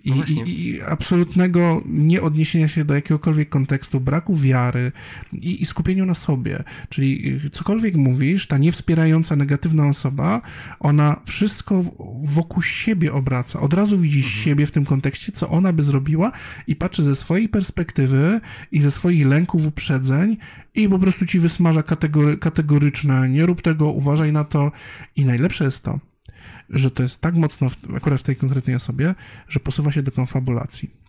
i, 0.03 0.11
no 0.11 0.23
i, 0.45 0.49
i, 0.49 0.81
absolutnego 0.81 1.83
nieodniesienia 1.85 2.67
się 2.67 2.85
do 2.85 2.95
jakiegokolwiek 2.95 3.49
kontekstu, 3.49 3.99
braku 3.99 4.35
wiary 4.35 4.91
i, 5.33 5.61
i 5.63 5.65
skupieniu 5.65 6.05
na 6.05 6.13
sobie. 6.13 6.63
Czyli 6.89 7.39
y, 7.45 7.49
cokolwiek 7.49 7.95
mówisz, 7.95 8.47
ta 8.47 8.57
niewspierająca, 8.57 9.35
negatywna 9.35 9.87
osoba, 9.87 10.41
ona 10.79 11.21
wszystko 11.25 11.83
wokół 12.23 12.63
siebie 12.63 13.13
obraca. 13.13 13.59
Od 13.59 13.73
razu 13.73 13.97
widzi 13.97 14.19
mhm. 14.19 14.35
siebie 14.35 14.65
w 14.65 14.71
tym 14.71 14.85
kontekście, 14.85 15.31
co 15.31 15.49
ona 15.49 15.73
by 15.73 15.83
zrobiła 15.83 16.31
i 16.67 16.75
patrzy 16.75 17.03
ze 17.03 17.15
swojej 17.15 17.49
perspektywy 17.49 18.41
i 18.71 18.81
ze 18.81 18.91
swoich 18.91 19.27
lęków, 19.27 19.65
uprzedzeń 19.65 20.37
i 20.75 20.89
po 20.89 20.99
prostu 20.99 21.25
ci 21.25 21.39
wysmaża 21.39 21.83
kategory, 21.83 22.37
kategoryczne, 22.67 23.29
nie 23.29 23.45
rób 23.45 23.61
tego, 23.61 23.91
uważaj 23.91 24.31
na 24.31 24.43
to. 24.43 24.71
I 25.15 25.25
najlepsze 25.25 25.63
jest 25.63 25.83
to, 25.83 25.99
że 26.69 26.91
to 26.91 27.03
jest 27.03 27.21
tak 27.21 27.35
mocno, 27.35 27.69
w, 27.69 27.75
akurat 27.95 28.19
w 28.19 28.23
tej 28.23 28.35
konkretnej 28.35 28.75
osobie, 28.75 29.15
że 29.47 29.59
posuwa 29.59 29.91
się 29.91 30.03
do 30.03 30.11
konfabulacji. 30.11 31.07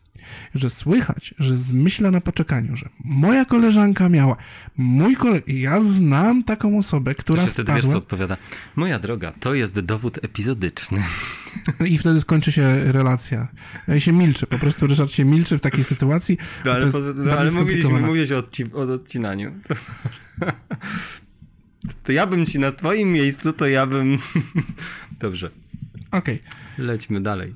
Że 0.55 0.71
słychać, 0.71 1.35
że 1.39 1.57
zmyśla 1.57 2.11
na 2.11 2.21
poczekaniu, 2.21 2.77
że 2.77 2.89
moja 3.05 3.45
koleżanka 3.45 4.09
miała, 4.09 4.37
mój 4.77 5.17
kolega, 5.17 5.45
ja 5.47 5.81
znam 5.81 6.45
taką 6.45 6.79
osobę, 6.79 7.15
która 7.15 7.43
to 7.43 7.47
się 7.47 7.53
wtedy 7.53 7.73
wiesz, 7.73 7.87
co 7.87 7.99
odpowiada. 7.99 8.37
Moja 8.77 8.99
droga, 8.99 9.33
to 9.41 9.55
jest 9.55 9.81
dowód 9.81 10.19
epizodyczny. 10.25 11.03
I 11.87 11.99
wtedy 11.99 12.21
skończy 12.21 12.53
się 12.53 12.93
relacja. 12.93 13.49
Ja 13.89 14.01
się 14.01 14.13
milczy, 14.13 14.47
po 14.47 14.59
prostu 14.59 14.87
Ryszard 14.87 15.11
się 15.11 15.25
milczy 15.25 15.59
w 15.59 15.61
takiej 15.61 15.85
sytuacji. 15.85 16.39
No 16.65 16.73
ale, 16.73 16.93
po, 16.93 16.99
no, 16.99 17.33
ale 17.33 17.51
mówiliśmy, 17.51 18.01
mówiłeś 18.01 18.33
o, 18.33 18.39
odci 18.39 18.65
o 18.73 18.81
odcinaniu. 18.81 19.53
To... 22.05 22.13
Ja 22.13 22.27
bym 22.27 22.47
ci 22.47 22.59
na 22.59 22.73
twoim 22.73 23.13
miejscu, 23.13 23.53
to 23.53 23.67
ja 23.67 23.87
bym... 23.87 24.19
Dobrze. 25.21 25.51
Okej. 26.11 26.43
Okay. 26.77 26.87
Lećmy 26.87 27.21
dalej. 27.21 27.55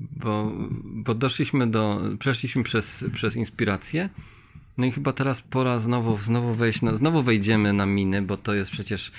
Bo, 0.00 0.52
bo 0.84 1.14
doszliśmy 1.14 1.66
do... 1.66 2.00
Przeszliśmy 2.18 2.62
przez, 2.62 3.04
przez 3.12 3.36
inspirację. 3.36 4.08
No 4.78 4.86
i 4.86 4.92
chyba 4.92 5.12
teraz 5.12 5.42
pora 5.42 5.78
znowu, 5.78 6.18
znowu 6.18 6.54
wejść 6.54 6.82
na... 6.82 6.94
Znowu 6.94 7.22
wejdziemy 7.22 7.72
na 7.72 7.86
miny, 7.86 8.22
bo 8.22 8.36
to 8.36 8.54
jest 8.54 8.70
przecież... 8.70 9.12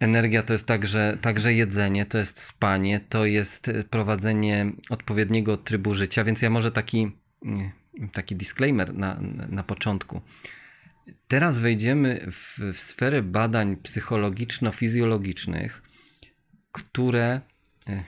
Energia 0.00 0.42
to 0.42 0.52
jest 0.52 0.66
także, 0.66 1.18
także 1.20 1.54
jedzenie, 1.54 2.06
to 2.06 2.18
jest 2.18 2.40
spanie, 2.40 3.00
to 3.08 3.24
jest 3.24 3.70
prowadzenie 3.90 4.72
odpowiedniego 4.90 5.56
trybu 5.56 5.94
życia, 5.94 6.24
więc 6.24 6.42
ja 6.42 6.50
może 6.50 6.72
taki, 6.72 7.10
taki 8.12 8.36
disclaimer 8.36 8.94
na, 8.94 9.20
na 9.48 9.62
początku. 9.62 10.20
Teraz 11.28 11.58
wejdziemy 11.58 12.26
w, 12.30 12.58
w 12.72 12.78
sferę 12.78 13.22
badań 13.22 13.76
psychologiczno-fizjologicznych, 13.76 15.82
które, 16.72 17.40
e, 17.88 18.04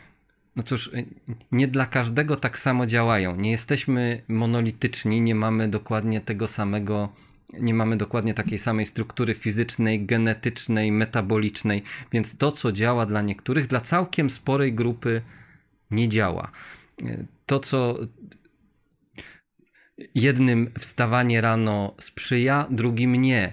no 0.57 0.63
cóż, 0.63 0.91
e, 0.95 1.05
nie 1.53 1.69
dla 1.69 1.87
każdego 1.87 2.37
tak 2.37 2.59
samo 2.59 2.87
działają. 2.87 3.37
Nie 3.37 3.51
jesteśmy 3.51 4.23
monolityczni, 4.29 5.21
nie 5.21 5.35
mamy 5.35 5.69
dokładnie 5.69 6.21
tego 6.21 6.47
samego, 6.47 7.13
nie 7.53 7.75
mamy 7.75 7.97
dokładnie 7.97 8.35
takiej 8.35 8.59
samej 8.59 8.87
struktury 8.87 9.35
fizycznej, 9.35 10.07
genetycznej, 10.07 10.93
metabolicznej, 10.93 11.83
więc 12.13 12.37
to, 12.37 12.53
co 12.53 12.73
działa 12.73 13.07
dla 13.07 13.23
niektórych, 13.23 13.67
dla 13.67 13.81
całkiem 13.81 14.31
sporej 14.31 14.73
grupy 14.73 15.23
nie 15.91 16.09
działa. 16.09 16.51
E, 17.03 17.25
to, 17.47 17.61
co 17.61 17.99
jednym 20.15 20.71
wstawanie 20.79 21.41
rano 21.41 21.95
sprzyja, 22.01 22.67
drugim 22.71 23.15
nie. 23.15 23.53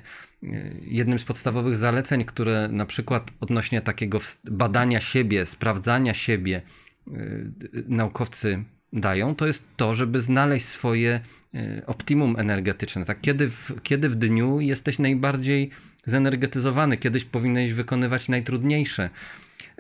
Jednym 0.81 1.19
z 1.19 1.23
podstawowych 1.23 1.75
zaleceń, 1.75 2.23
które 2.23 2.67
na 2.67 2.85
przykład 2.85 3.31
odnośnie 3.39 3.81
takiego 3.81 4.19
badania 4.43 5.01
siebie, 5.01 5.45
sprawdzania 5.45 6.13
siebie 6.13 6.61
y, 7.07 7.51
naukowcy 7.87 8.63
dają, 8.93 9.35
to 9.35 9.47
jest 9.47 9.63
to, 9.77 9.93
żeby 9.95 10.21
znaleźć 10.21 10.65
swoje 10.65 11.19
y, 11.55 11.85
optimum 11.85 12.35
energetyczne. 12.39 13.05
Tak, 13.05 13.21
kiedy, 13.21 13.49
w, 13.49 13.81
kiedy 13.83 14.09
w 14.09 14.15
dniu 14.15 14.59
jesteś 14.59 14.99
najbardziej 14.99 15.69
zenergetyzowany, 16.05 16.97
kiedyś 16.97 17.25
powinieneś 17.25 17.73
wykonywać 17.73 18.29
najtrudniejsze. 18.29 19.09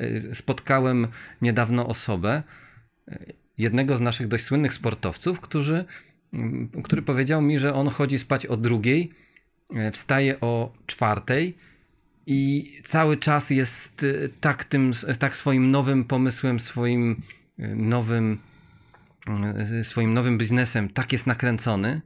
Y, 0.01 0.35
spotkałem 0.35 1.07
niedawno 1.41 1.87
osobę, 1.87 2.43
jednego 3.57 3.97
z 3.97 4.01
naszych 4.01 4.27
dość 4.27 4.43
słynnych 4.43 4.73
sportowców, 4.73 5.39
którzy 5.39 5.85
który 6.83 7.01
powiedział 7.01 7.41
mi, 7.41 7.59
że 7.59 7.73
on 7.73 7.89
chodzi 7.89 8.19
spać 8.19 8.45
o 8.45 8.57
drugiej, 8.57 9.11
e, 9.75 9.91
wstaje 9.91 10.39
o 10.39 10.73
czwartej 10.85 11.57
i 12.27 12.71
cały 12.83 13.17
czas 13.17 13.49
jest 13.49 14.03
e, 14.03 14.29
tak 14.41 14.63
tym, 14.63 14.91
tak 15.19 15.35
swoim 15.35 15.71
nowym 15.71 16.03
pomysłem, 16.03 16.59
swoim 16.59 17.21
e, 17.59 17.75
nowym, 17.75 18.37
swoim 19.83 20.13
nowym 20.13 20.37
biznesem 20.37 20.89
tak 20.89 21.11
jest 21.11 21.27
nakręcony, 21.27 22.01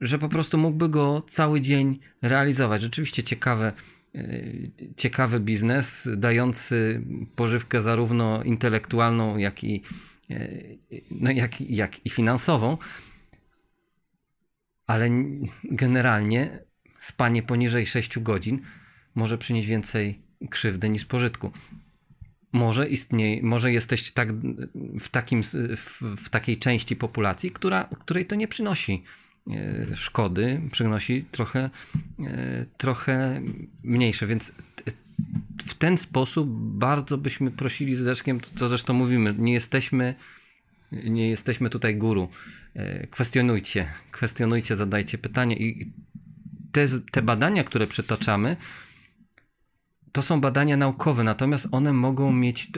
że 0.00 0.18
po 0.18 0.28
prostu 0.28 0.58
mógłby 0.58 0.88
go 0.88 1.22
cały 1.28 1.60
dzień 1.60 1.98
realizować. 2.22 2.82
Rzeczywiście 2.82 3.22
ciekawe, 3.22 3.72
ciekawy 4.96 5.40
biznes, 5.40 6.08
dający 6.16 7.02
pożywkę 7.36 7.82
zarówno 7.82 8.42
intelektualną, 8.42 9.36
jak 9.36 9.64
i, 9.64 9.82
no 11.10 11.30
jak, 11.30 11.60
jak 11.60 12.06
i 12.06 12.10
finansową 12.10 12.76
ale 14.90 15.10
generalnie 15.64 16.58
spanie 16.98 17.42
poniżej 17.42 17.86
6 17.86 18.18
godzin 18.18 18.60
może 19.14 19.38
przynieść 19.38 19.68
więcej 19.68 20.22
krzywdy 20.50 20.88
niż 20.88 21.04
pożytku. 21.04 21.52
Może 22.52 22.88
istnieje, 22.88 23.42
może 23.42 23.72
jesteś 23.72 24.12
tak, 24.12 24.32
w, 25.00 25.08
takim, 25.08 25.42
w, 25.76 26.02
w 26.16 26.28
takiej 26.30 26.58
części 26.58 26.96
populacji, 26.96 27.50
która, 27.50 27.84
której 27.84 28.26
to 28.26 28.34
nie 28.34 28.48
przynosi 28.48 29.02
e, 29.50 29.96
szkody, 29.96 30.60
przynosi 30.72 31.24
trochę, 31.30 31.70
e, 32.26 32.66
trochę 32.76 33.42
mniejsze, 33.82 34.26
więc 34.26 34.52
w 35.66 35.74
ten 35.74 35.98
sposób 35.98 36.48
bardzo 36.78 37.18
byśmy 37.18 37.50
prosili 37.50 37.96
z 37.96 38.04
Deszkiem, 38.04 38.40
to, 38.40 38.48
to 38.58 38.68
zresztą 38.68 38.94
mówimy, 38.94 39.34
nie 39.38 39.52
jesteśmy, 39.52 40.14
nie 40.92 41.28
jesteśmy 41.28 41.70
tutaj 41.70 41.96
guru 41.96 42.28
E, 42.74 43.06
kwestionujcie, 43.06 43.86
kwestionujcie, 44.10 44.76
zadajcie 44.76 45.18
pytanie 45.18 45.56
i 45.56 45.92
te, 46.72 46.86
te 47.12 47.22
badania, 47.22 47.64
które 47.64 47.86
przytaczamy, 47.86 48.56
to 50.12 50.22
są 50.22 50.40
badania 50.40 50.76
naukowe, 50.76 51.24
natomiast 51.24 51.68
one 51.70 51.92
mogą 51.92 52.32
mieć 52.32 52.68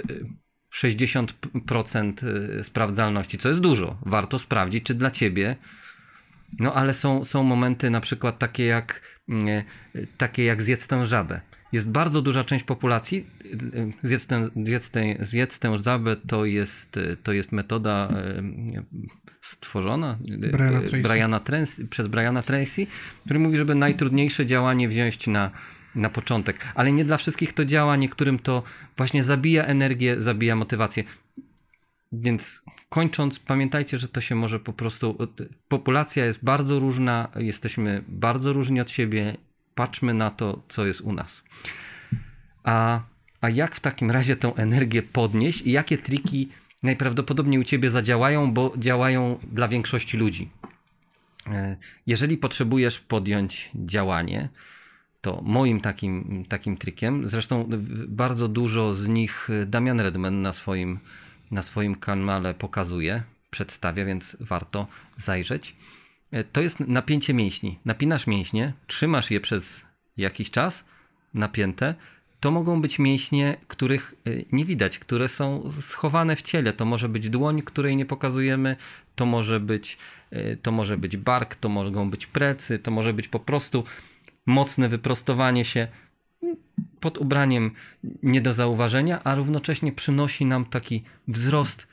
60% 0.75 2.13
e, 2.59 2.65
sprawdzalności, 2.65 3.39
co 3.39 3.49
jest 3.49 3.61
dużo. 3.61 3.99
Warto 4.07 4.39
sprawdzić, 4.39 4.85
czy 4.85 4.95
dla 4.95 5.11
ciebie. 5.11 5.57
No 6.59 6.75
ale 6.75 6.95
są, 6.95 7.25
są 7.25 7.43
momenty 7.43 7.91
na 7.91 8.01
przykład 8.01 8.39
takie 8.39 8.65
jak, 8.65 9.01
mm, 9.29 9.49
e, 9.49 9.63
takie 10.19 10.45
jak 10.45 10.63
zjedz 10.63 10.87
tę 10.87 11.07
żabę. 11.07 11.41
Jest 11.73 11.91
bardzo 11.91 12.23
duża 12.23 12.45
część 12.45 12.65
populacji. 12.65 13.27
Zjedz 14.03 14.27
tę, 14.27 14.45
zjedz 14.65 14.91
tę, 14.91 15.17
zjedz 15.21 15.59
tę 15.59 15.79
żabę 15.79 16.17
to 16.17 16.45
jest, 16.45 16.99
to 17.23 17.33
jest 17.33 17.53
metoda 17.53 18.09
stworzona 19.41 20.19
Briana 20.53 20.81
Briana 21.03 21.41
Tracy, 21.41 21.87
przez 21.87 22.07
Briana 22.07 22.43
Tracy, 22.43 22.87
który 23.25 23.39
mówi, 23.39 23.57
żeby 23.57 23.75
najtrudniejsze 23.75 24.47
działanie 24.47 24.89
wziąć 24.89 25.27
na, 25.27 25.51
na 25.95 26.11
początek. 26.11 26.73
Ale 26.75 26.93
nie 26.93 27.05
dla 27.05 27.17
wszystkich 27.17 27.53
to 27.53 27.65
działa, 27.65 27.97
niektórym 27.97 28.39
to 28.39 28.63
właśnie 28.97 29.23
zabija 29.23 29.65
energię, 29.65 30.21
zabija 30.21 30.57
motywację. 30.57 31.05
Więc 32.13 32.63
kończąc, 32.89 33.39
pamiętajcie, 33.39 33.99
że 33.99 34.09
to 34.09 34.21
się 34.21 34.35
może 34.35 34.61
po 34.61 34.73
prostu. 34.73 35.19
Populacja 35.69 36.25
jest 36.25 36.45
bardzo 36.45 36.79
różna, 36.79 37.29
jesteśmy 37.37 38.05
bardzo 38.09 38.53
różni 38.53 38.81
od 38.81 38.91
siebie. 38.91 39.37
Patrzmy 39.75 40.15
na 40.15 40.31
to, 40.31 40.63
co 40.69 40.87
jest 40.87 41.01
u 41.01 41.13
nas. 41.13 41.43
A, 42.65 43.01
a 43.41 43.49
jak 43.49 43.75
w 43.75 43.81
takim 43.81 44.11
razie 44.11 44.37
tą 44.37 44.55
energię 44.55 45.03
podnieść 45.03 45.63
i 45.63 45.73
jakie 45.73 45.99
triki 45.99 46.49
najprawdopodobniej 46.83 47.61
u 47.61 47.65
ciebie 47.65 47.91
zadziałają, 47.91 48.53
bo 48.53 48.73
działają 48.79 49.39
dla 49.53 49.69
większości 49.69 50.17
ludzi? 50.17 50.51
E, 51.47 51.77
jeżeli 52.07 52.37
potrzebujesz 52.37 52.99
podjąć 52.99 53.71
działanie, 53.75 54.49
to 55.21 55.41
moim 55.45 55.81
takim, 55.81 56.45
takim 56.49 56.77
trikiem, 56.77 57.29
zresztą 57.29 57.69
bardzo 58.09 58.49
dużo 58.49 58.95
z 58.95 59.09
nich 59.09 59.49
Damian 59.67 60.01
Redman 60.01 60.43
na 60.43 60.53
swoim 60.53 60.99
na 61.53 61.63
swoim 61.63 61.95
kanale 61.95 62.55
pokazuje, 62.55 63.23
przedstawia, 63.51 64.05
więc 64.05 64.37
warto 64.41 64.87
zajrzeć. 65.17 65.77
E, 66.33 66.45
to 66.45 66.61
jest 66.61 66.81
napięcie 66.81 67.35
mięśni. 67.35 67.79
Napinasz 67.85 68.27
mięśnie, 68.27 68.73
trzymasz 68.87 69.31
je 69.31 69.41
przez 69.41 69.85
jakiś 70.17 70.51
czas 70.51 70.85
napięte. 71.35 71.95
To 72.41 72.51
mogą 72.51 72.81
być 72.83 72.99
mięśnie, 72.99 73.57
których 73.69 74.15
e, 74.27 74.31
nie 74.53 74.65
widać, 74.65 74.99
które 74.99 75.29
są 75.29 75.71
schowane 75.81 76.37
w 76.37 76.43
ciele. 76.43 76.73
To 76.73 76.85
może 76.85 77.09
być 77.09 77.31
dłoń, 77.31 77.63
której 77.63 77.97
nie 77.97 78.07
pokazujemy, 78.07 78.77
to 79.15 79.27
może 79.27 79.61
być, 79.61 79.99
e, 80.31 80.57
to 80.57 80.73
może 80.73 80.99
być 80.99 81.17
bark, 81.17 81.55
to 81.55 81.69
mogą 81.69 82.11
być 82.11 82.27
plecy, 82.27 82.79
to 82.79 82.91
może 82.91 83.13
być 83.13 83.29
po 83.29 83.41
prostu 83.41 83.85
mocne 84.47 84.89
wyprostowanie 84.89 85.65
się 85.65 85.89
pod 87.01 87.19
ubraniem 87.19 87.71
nie 88.23 88.41
do 88.41 88.53
zauważenia, 88.53 89.25
a 89.25 89.35
równocześnie 89.35 89.93
przynosi 89.93 90.47
nam 90.47 90.65
taki 90.65 91.03
wzrost, 91.29 91.89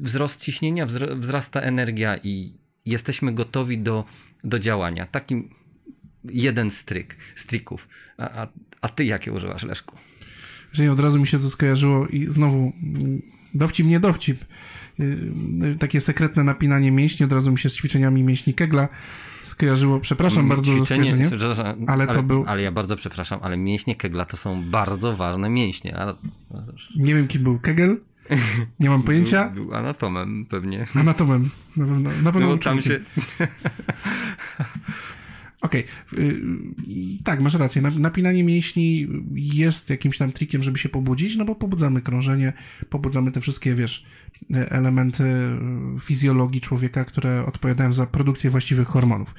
wzrost 0.00 0.40
ciśnienia, 0.40 0.86
wzrasta 1.16 1.60
energia 1.60 2.16
i 2.22 2.59
jesteśmy 2.86 3.32
gotowi 3.32 3.78
do, 3.78 4.04
do 4.44 4.58
działania. 4.58 5.06
Taki 5.06 5.48
jeden 6.24 6.70
stryk, 6.70 7.16
strików. 7.34 7.88
A, 8.18 8.42
a, 8.42 8.48
a 8.80 8.88
ty 8.88 9.04
jakie 9.04 9.32
używasz, 9.32 9.62
Leszku? 9.62 9.96
Że 10.72 10.92
od 10.92 11.00
razu 11.00 11.20
mi 11.20 11.26
się 11.26 11.38
to 11.38 11.48
skojarzyło 11.48 12.06
i 12.06 12.26
znowu 12.26 12.72
dowcip, 13.54 13.86
nie 13.86 14.00
dowcip. 14.00 14.44
E, 15.00 15.04
takie 15.78 16.00
sekretne 16.00 16.44
napinanie 16.44 16.92
mięśni, 16.92 17.26
od 17.26 17.32
razu 17.32 17.52
mi 17.52 17.58
się 17.58 17.68
z 17.68 17.74
ćwiczeniami 17.74 18.22
mięśni 18.22 18.54
Kegla 18.54 18.88
skojarzyło. 19.44 20.00
Przepraszam 20.00 20.48
bardzo 20.48 20.76
Ćwiczenie, 20.76 21.28
za 21.54 21.64
ale, 21.64 21.76
ale 21.86 22.06
to 22.06 22.22
był... 22.22 22.44
Ale 22.46 22.62
ja 22.62 22.72
bardzo 22.72 22.96
przepraszam, 22.96 23.40
ale 23.42 23.56
mięśnie 23.56 23.96
Kegla 23.96 24.24
to 24.24 24.36
są 24.36 24.70
bardzo 24.70 25.16
ważne 25.16 25.50
mięśnie. 25.50 25.96
Ale... 25.96 26.14
Nie 26.96 27.14
wiem, 27.14 27.28
kim 27.28 27.42
był 27.42 27.58
Kegel. 27.58 28.00
Nie 28.80 28.90
mam 28.90 29.02
pojęcia. 29.02 29.48
Był, 29.48 29.64
był 29.64 29.74
anatomem 29.74 30.46
pewnie. 30.46 30.86
Anatomem. 30.94 31.50
Na 31.76 31.86
pewno, 31.86 32.10
na 32.22 32.32
pewno 32.32 32.48
no, 32.48 32.56
tam 32.56 32.82
się... 32.82 33.00
Okej, 35.60 35.84
okay. 36.12 36.42
tak, 37.24 37.40
masz 37.40 37.54
rację. 37.54 37.82
Napinanie 37.82 38.44
mięśni 38.44 39.08
jest 39.34 39.90
jakimś 39.90 40.18
tam 40.18 40.32
trikiem, 40.32 40.62
żeby 40.62 40.78
się 40.78 40.88
pobudzić, 40.88 41.36
no 41.36 41.44
bo 41.44 41.54
pobudzamy 41.54 42.02
krążenie, 42.02 42.52
pobudzamy 42.90 43.32
te 43.32 43.40
wszystkie, 43.40 43.74
wiesz, 43.74 44.06
elementy 44.50 45.24
fizjologii 46.00 46.60
człowieka, 46.60 47.04
które 47.04 47.46
odpowiadają 47.46 47.92
za 47.92 48.06
produkcję 48.06 48.50
właściwych 48.50 48.88
hormonów. 48.88 49.34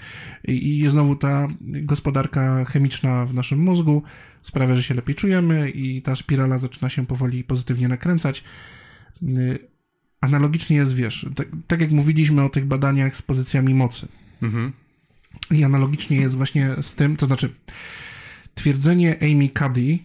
I, 0.48 0.80
i 0.80 0.90
znowu 0.90 1.16
ta 1.16 1.48
gospodarka 1.62 2.66
chemiczna 2.66 3.26
w 3.26 3.34
naszym 3.34 3.60
mózgu 3.60 4.04
sprawia, 4.42 4.76
że 4.76 4.84
się 4.84 4.94
lepiej 4.94 5.16
czujemy 5.16 5.70
i 5.70 6.02
ta 6.02 6.16
spirala 6.16 6.58
zaczyna 6.58 6.90
się 6.90 7.06
powoli 7.06 7.44
pozytywnie 7.44 7.88
nakręcać. 7.88 8.44
Analogicznie 10.22 10.76
jest, 10.76 10.96
wiesz, 10.96 11.30
tak, 11.36 11.48
tak 11.68 11.82
jak 11.82 11.92
mówiliśmy 11.92 12.44
o 12.44 12.50
tych 12.50 12.66
badaniach 12.66 13.16
z 13.16 13.22
pozycjami 13.22 13.74
mocy. 13.74 14.08
Mhm 14.42 14.72
i 15.52 15.64
analogicznie 15.64 16.18
jest 16.18 16.36
właśnie 16.36 16.76
z 16.82 16.96
tym, 16.96 17.18
to 17.18 17.26
znaczy 17.26 17.54
twierdzenie 18.56 19.18
Amy 19.22 19.50
Cuddy, 19.60 20.00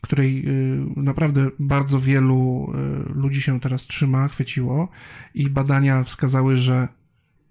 której 0.00 0.48
y, 0.48 0.86
naprawdę 0.96 1.50
bardzo 1.58 2.00
wielu 2.00 2.72
y, 3.10 3.12
ludzi 3.14 3.42
się 3.42 3.60
teraz 3.60 3.86
trzyma, 3.86 4.28
chwyciło 4.28 4.88
i 5.34 5.50
badania 5.50 6.02
wskazały, 6.02 6.56
że 6.56 6.88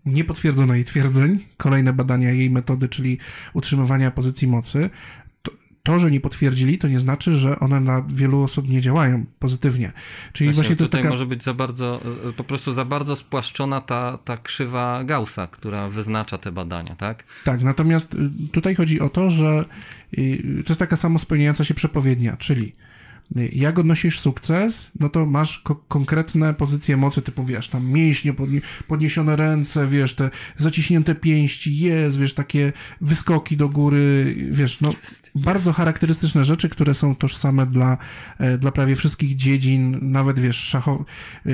nie 0.05 0.23
potwierdzono 0.23 0.75
jej 0.75 0.83
twierdzeń, 0.83 1.39
kolejne 1.57 1.93
badania 1.93 2.31
jej 2.31 2.49
metody, 2.49 2.89
czyli 2.89 3.17
utrzymywania 3.53 4.11
pozycji 4.11 4.47
mocy, 4.47 4.89
to, 5.83 5.99
że 5.99 6.11
nie 6.11 6.19
potwierdzili, 6.19 6.77
to 6.77 6.87
nie 6.87 6.99
znaczy, 6.99 7.33
że 7.33 7.59
one 7.59 7.79
na 7.79 8.01
wielu 8.07 8.43
osób 8.43 8.69
nie 8.69 8.81
działają 8.81 9.25
pozytywnie. 9.39 9.91
Czyli 10.33 10.47
właśnie, 10.47 10.63
właśnie 10.63 10.75
to 10.75 10.85
tutaj 10.85 11.01
taka... 11.01 11.09
może 11.09 11.25
być 11.25 11.43
za 11.43 11.53
bardzo, 11.53 12.01
po 12.37 12.43
prostu 12.43 12.73
za 12.73 12.85
bardzo 12.85 13.15
spłaszczona 13.15 13.81
ta, 13.81 14.17
ta 14.17 14.37
krzywa 14.37 15.03
Gaussa, 15.03 15.47
która 15.47 15.89
wyznacza 15.89 16.37
te 16.37 16.51
badania, 16.51 16.95
tak? 16.95 17.23
Tak, 17.43 17.61
natomiast 17.61 18.13
y, 18.13 18.17
tutaj 18.51 18.75
chodzi 18.75 18.99
o 18.99 19.09
to, 19.09 19.31
że 19.31 19.65
y, 20.17 20.63
to 20.65 20.73
jest 20.73 20.79
taka 20.79 20.97
samo 20.97 21.19
spełniająca 21.19 21.63
się 21.63 21.73
przepowiednia, 21.73 22.37
czyli 22.37 22.75
jak 23.35 23.79
odnosisz 23.79 24.19
sukces, 24.19 24.91
no 24.99 25.09
to 25.09 25.25
masz 25.25 25.59
ko 25.59 25.75
konkretne 25.75 26.53
pozycje 26.53 26.97
mocy, 26.97 27.21
typu 27.21 27.43
wiesz, 27.43 27.69
tam 27.69 27.91
mięśnie, 27.91 28.33
podnie 28.33 28.61
podniesione 28.87 29.35
ręce, 29.35 29.87
wiesz, 29.87 30.15
te 30.15 30.29
zaciśnięte 30.57 31.15
pięści, 31.15 31.77
jest, 31.77 32.19
wiesz, 32.19 32.33
takie 32.33 32.73
wyskoki 33.01 33.57
do 33.57 33.69
góry, 33.69 34.35
wiesz, 34.51 34.81
no 34.81 34.89
jest, 34.89 35.31
bardzo 35.35 35.69
jest. 35.69 35.77
charakterystyczne 35.77 36.45
rzeczy, 36.45 36.69
które 36.69 36.93
są 36.93 37.15
tożsame 37.15 37.65
dla, 37.65 37.97
e, 38.37 38.57
dla 38.57 38.71
prawie 38.71 38.95
wszystkich 38.95 39.35
dziedzin, 39.35 39.99
nawet 40.01 40.39
wiesz, 40.39 40.57
szacho, 40.57 41.05
e, 41.45 41.51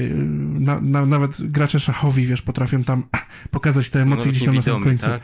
na, 0.60 0.82
na, 0.82 1.06
nawet 1.06 1.52
gracze 1.52 1.80
szachowi, 1.80 2.26
wiesz, 2.26 2.42
potrafią 2.42 2.84
tam 2.84 3.04
pokazać 3.52 3.90
te 3.90 4.02
emocje 4.02 4.26
no, 4.26 4.32
gdzieś 4.32 4.46
tam 4.46 4.56
na 4.56 4.62
samym 4.62 4.84
końcu. 4.84 5.06
Tak? 5.06 5.22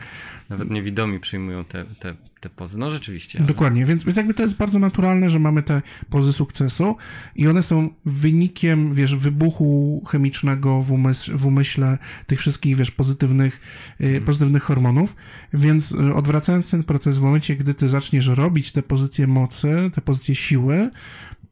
Nawet 0.52 0.70
niewidomi 0.70 1.20
przyjmują 1.20 1.64
te, 1.64 1.84
te, 1.84 2.14
te 2.40 2.50
pozy. 2.50 2.78
No 2.78 2.90
rzeczywiście. 2.90 3.40
Dokładnie, 3.40 3.86
więc, 3.86 4.04
więc 4.04 4.16
jakby 4.16 4.34
to 4.34 4.42
jest 4.42 4.56
bardzo 4.56 4.78
naturalne, 4.78 5.30
że 5.30 5.38
mamy 5.38 5.62
te 5.62 5.82
pozy 6.10 6.32
sukcesu 6.32 6.96
i 7.36 7.48
one 7.48 7.62
są 7.62 7.88
wynikiem, 8.04 8.94
wiesz, 8.94 9.16
wybuchu 9.16 10.02
chemicznego 10.08 10.82
w, 10.82 10.92
umysł, 10.92 11.38
w 11.38 11.46
umyśle 11.46 11.98
tych 12.26 12.40
wszystkich, 12.40 12.76
wiesz, 12.76 12.90
pozytywnych, 12.90 13.60
hmm. 13.98 14.24
pozytywnych 14.24 14.62
hormonów. 14.62 15.16
Więc 15.54 15.92
y, 15.92 16.14
odwracając 16.14 16.70
ten 16.70 16.82
proces 16.82 17.18
w 17.18 17.22
momencie, 17.22 17.56
gdy 17.56 17.74
ty 17.74 17.88
zaczniesz 17.88 18.26
robić 18.26 18.72
te 18.72 18.82
pozycje 18.82 19.26
mocy, 19.26 19.90
te 19.94 20.00
pozycje 20.00 20.34
siły, 20.34 20.90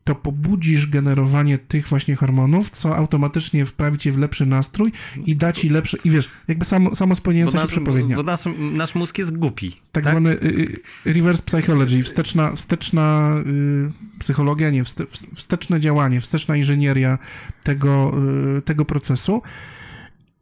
to 0.04 0.14
pobudzisz 0.14 0.86
generowanie 0.86 1.58
tych 1.58 1.88
właśnie 1.88 2.16
hormonów, 2.16 2.70
co 2.70 2.96
automatycznie 2.96 3.66
wprawi 3.66 3.98
cię 3.98 4.12
w 4.12 4.18
lepszy 4.18 4.46
nastrój 4.46 4.92
i 5.26 5.36
da 5.36 5.52
ci 5.52 5.68
lepszy, 5.68 5.98
i 6.04 6.10
wiesz, 6.10 6.28
jakby 6.48 6.64
samo, 6.64 6.94
samo 6.94 7.14
spełniająca 7.14 7.62
się 7.62 7.68
przepowiednia. 7.68 8.16
Bo 8.16 8.22
nasz, 8.22 8.40
nasz 8.58 8.94
mózg 8.94 9.18
jest 9.18 9.36
głupi. 9.36 9.70
Tak, 9.92 10.04
tak? 10.04 10.12
zwany 10.12 10.30
y, 10.30 10.80
y, 11.06 11.12
reverse 11.14 11.42
psychology, 11.42 12.02
wsteczna, 12.02 12.56
wsteczna 12.56 13.34
y, 13.46 14.18
psychologia, 14.18 14.70
nie, 14.70 14.84
wste, 14.84 15.04
wsteczne 15.34 15.80
działanie, 15.80 16.20
wsteczna 16.20 16.56
inżynieria 16.56 17.18
tego, 17.62 18.12
y, 18.58 18.62
tego 18.62 18.84
procesu. 18.84 19.42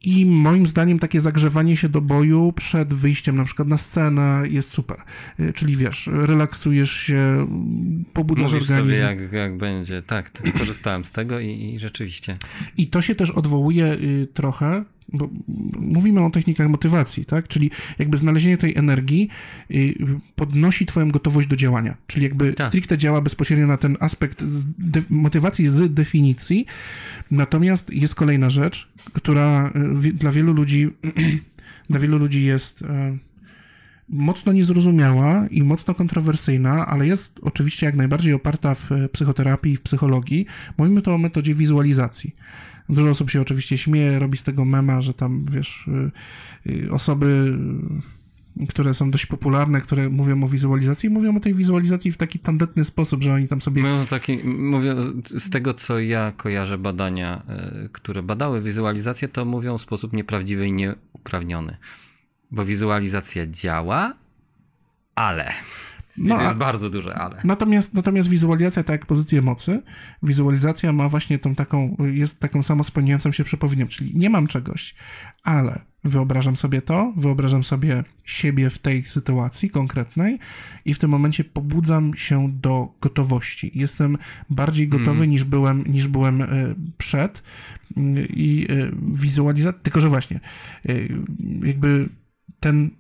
I 0.03 0.27
moim 0.27 0.67
zdaniem 0.67 0.99
takie 0.99 1.21
zagrzewanie 1.21 1.77
się 1.77 1.89
do 1.89 2.01
boju 2.01 2.53
przed 2.53 2.95
wyjściem 2.95 3.37
na 3.37 3.45
przykład 3.45 3.69
na 3.69 3.79
scenę 3.79 4.43
jest 4.51 4.73
super. 4.73 4.97
Y, 5.41 5.53
czyli 5.53 5.77
wiesz, 5.77 6.11
relaksujesz 6.13 6.93
się, 6.93 7.47
pobudzasz 8.13 8.53
Mówisz 8.53 8.63
organizm. 8.71 8.89
sobie 8.89 8.99
jak, 8.99 9.33
jak 9.33 9.57
będzie. 9.57 10.03
Tak, 10.03 10.33
korzystałem 10.59 11.05
z 11.05 11.13
tego 11.13 11.41
i, 11.41 11.75
i 11.75 11.79
rzeczywiście. 11.79 12.37
I 12.77 12.87
to 12.87 13.03
się 13.03 13.15
też 13.15 13.31
odwołuje 13.31 13.93
y, 13.93 14.29
trochę 14.35 14.85
bo 15.13 15.29
mówimy 15.79 16.25
o 16.25 16.31
technikach 16.31 16.69
motywacji, 16.69 17.25
tak? 17.25 17.49
Czyli 17.49 17.71
jakby 17.99 18.17
znalezienie 18.17 18.59
tej 18.59 18.77
energii 18.77 19.29
y, 19.71 19.95
podnosi 20.37 20.87
twoją 20.87 21.11
gotowość 21.11 21.49
do 21.49 21.57
działania. 21.57 21.97
Czyli 22.07 22.25
jakby 22.25 22.53
tak. 22.53 22.69
stricte 22.69 22.99
działa 22.99 23.21
bezpośrednio 23.21 23.67
na 23.67 23.77
ten 23.77 23.97
aspekt 24.01 24.45
motywacji 25.11 25.69
z 25.69 25.95
definicji. 25.95 26.67
Natomiast 27.31 27.91
jest 27.91 28.15
kolejna 28.15 28.51
rzecz, 28.51 28.89
która 29.13 29.73
y, 30.05 30.13
dla 30.13 30.33
wielu 30.33 30.53
ludzi 30.53 30.89
dla 31.91 31.99
wielu 31.99 32.19
ludzi 32.19 32.45
jest 32.45 32.83
y, 32.83 32.87
mocno 34.09 34.53
niezrozumiała 34.53 35.47
i 35.51 35.63
mocno 35.63 35.95
kontrowersyjna, 35.95 36.87
ale 36.87 37.07
jest 37.07 37.41
oczywiście 37.43 37.87
jak 37.87 37.97
najbardziej 37.97 38.33
oparta 38.33 38.75
w 38.75 38.89
psychoterapii 39.13 39.73
i 39.73 39.77
w 39.77 39.83
psychologii. 39.83 40.47
Mówimy 40.79 41.03
to 41.03 41.15
o 41.15 41.19
metodzie 41.19 41.55
wizualizacji. 41.55 42.35
Dużo 42.89 43.11
osób 43.11 43.31
się 43.31 43.41
oczywiście 43.41 43.79
śmieje, 43.79 44.19
robi 44.19 44.39
z 44.39 44.43
tego 44.43 44.65
mema, 44.65 45.01
że 45.01 45.15
tam, 45.15 45.47
wiesz, 45.51 45.89
y, 46.67 46.71
y, 46.71 46.93
osoby 46.93 47.59
które 48.69 48.95
są 48.95 49.11
dość 49.11 49.27
popularne, 49.27 49.81
które 49.81 50.09
mówią 50.09 50.45
o 50.45 50.49
wizualizacji, 50.49 51.11
mówią 51.11 51.37
o 51.37 51.41
tej 51.41 51.55
wizualizacji 51.55 52.13
w 52.13 52.17
taki 52.17 52.39
tandetny 52.39 52.85
sposób, 52.85 53.23
że 53.23 53.33
oni 53.33 53.49
tam 53.49 53.63
sobie... 53.63 53.83
Mówią 53.83 54.07
taki, 54.07 54.39
mówię, 54.45 54.95
z 55.27 55.51
tego 55.51 55.75
co 55.75 55.99
ja 55.99 56.33
kojarzę 56.37 56.79
badania, 56.79 57.43
które 57.93 58.23
badały 58.23 58.63
wizualizację, 58.63 59.29
to 59.29 59.45
mówią 59.45 59.79
w 59.79 59.83
sposób 59.83 60.13
nieprawdziwy 60.13 60.67
i 60.67 60.73
nieuprawniony. 60.73 61.77
Bo 62.51 62.65
wizualizacja 62.65 63.47
działa, 63.47 64.15
ale... 65.15 65.53
No, 66.19 66.43
jest 66.43 66.57
bardzo 66.57 66.91
duże 66.91 67.15
ale. 67.15 67.41
Natomiast, 67.45 67.95
natomiast 67.95 68.29
wizualizacja, 68.29 68.85
tak 68.85 69.01
jak 69.01 69.07
pozycję 69.07 69.43
mocy, 69.43 69.83
wizualizacja 70.23 70.93
ma 70.93 71.09
właśnie 71.09 71.39
tą 71.39 71.55
taką, 71.55 71.97
jest 72.13 72.41
taką 72.41 72.63
samo 72.63 72.85
spełniającą 72.85 73.33
się 73.33 73.45
przepowiednią, 73.45 73.87
czyli 73.87 74.17
nie 74.17 74.31
mam 74.31 74.47
czegoś, 74.47 74.95
ale 75.45 75.81
wyobrażam 76.05 76.57
sobie 76.57 76.83
to, 76.83 77.13
wyobrażam 77.17 77.65
sobie 77.65 78.05
siebie 78.25 78.71
w 78.71 78.79
tej 78.79 79.05
sytuacji 79.05 79.71
konkretnej 79.71 80.39
i 80.85 80.95
w 80.95 80.99
tym 80.99 81.11
momencie 81.11 81.45
pobudzam 81.45 82.15
się 82.17 82.53
do 82.53 82.95
gotowości. 83.01 83.71
Jestem 83.75 84.19
bardziej 84.51 84.89
gotowy 84.89 85.11
mm. 85.11 85.31
niż 85.31 85.45
byłem, 85.45 85.85
niż 85.87 86.09
byłem 86.09 86.43
e, 86.43 86.47
przed 86.99 87.43
i 88.29 88.67
e, 88.71 88.91
wizualizacja, 89.13 89.81
tylko 89.83 90.01
że 90.01 90.09
właśnie, 90.09 90.41
e, 90.89 90.93
jakby 91.63 92.09
ten 92.61 92.91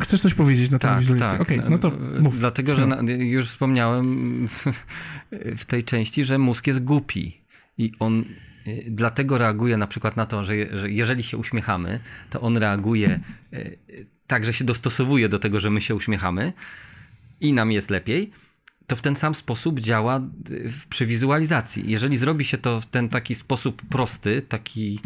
Chcesz 0.00 0.20
coś 0.20 0.34
powiedzieć 0.34 0.70
na 0.70 0.78
temat 0.78 0.96
tak, 0.96 1.00
wizualizacji? 1.00 1.38
Tak. 1.38 1.58
Okay, 1.58 1.70
no 1.70 1.78
to 1.78 1.92
mów. 2.20 2.38
Dlatego, 2.38 2.76
że 2.76 2.86
na, 2.86 3.12
już 3.12 3.48
wspomniałem 3.48 4.46
w, 4.48 4.66
w, 5.60 5.64
tej 5.64 5.84
części, 5.84 6.24
że 6.24 6.38
mózg 6.38 6.66
jest 6.66 6.84
głupi 6.84 7.40
i 7.78 7.92
on 7.98 8.24
y, 8.66 8.84
dlatego 8.88 9.38
reaguje 9.38 9.76
na 9.76 9.86
przykład 9.86 10.16
na 10.16 10.26
to, 10.26 10.44
że, 10.44 10.78
że 10.78 10.90
jeżeli 10.90 11.22
się 11.22 11.36
uśmiechamy, 11.36 12.00
to 12.30 12.40
on 12.40 12.56
reaguje 12.56 13.20
y, 13.52 14.06
tak, 14.26 14.44
że 14.44 14.52
się 14.52 14.64
dostosowuje 14.64 15.28
do 15.28 15.38
tego, 15.38 15.60
że 15.60 15.70
my 15.70 15.80
się 15.80 15.94
uśmiechamy 15.94 16.52
i 17.40 17.52
nam 17.52 17.72
jest 17.72 17.90
lepiej, 17.90 18.30
to 18.86 18.96
w 18.96 19.02
ten 19.02 19.16
sam 19.16 19.34
sposób 19.34 19.80
działa 19.80 20.20
y, 20.50 20.72
przy 20.88 21.06
wizualizacji. 21.06 21.84
Jeżeli 21.86 22.16
zrobi 22.16 22.44
się 22.44 22.58
to 22.58 22.80
w 22.80 22.86
ten 22.86 23.08
taki 23.08 23.34
sposób 23.34 23.82
prosty, 23.82 24.42
taki 24.42 25.00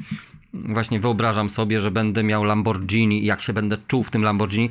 właśnie 0.55 1.01
wyobrażam 1.01 1.51
sobie, 1.51 1.81
że 1.81 1.91
będę 1.91 2.23
miał 2.23 2.45
Lamborghini 2.45 3.23
i 3.23 3.27
jak 3.27 3.43
się 3.43 3.53
będę 3.53 3.77
czuł 3.89 4.03
w 4.03 4.11
tym 4.11 4.23
Lamborghini, 4.23 4.71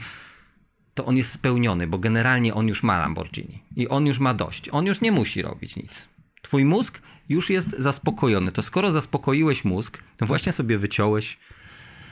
to 0.93 1.05
on 1.05 1.18
jest 1.18 1.31
spełniony, 1.31 1.88
bo 1.88 1.99
generalnie 1.99 2.53
on 2.53 2.68
już 2.68 2.84
ma 2.84 2.99
Lamborghini 2.99 3.64
i 3.76 3.88
on 3.88 4.05
już 4.05 4.19
ma 4.19 4.34
dość. 4.34 4.69
On 4.72 4.85
już 4.85 5.01
nie 5.01 5.11
musi 5.11 5.41
robić 5.41 5.76
nic. 5.76 6.07
Twój 6.41 6.65
mózg 6.65 7.01
już 7.30 7.49
jest 7.49 7.76
zaspokojony. 7.77 8.51
To 8.51 8.61
skoro 8.61 8.91
zaspokoiłeś 8.91 9.65
mózg, 9.65 10.03
to 10.18 10.26
właśnie 10.26 10.51
sobie 10.51 10.77
wyciąłeś 10.77 11.38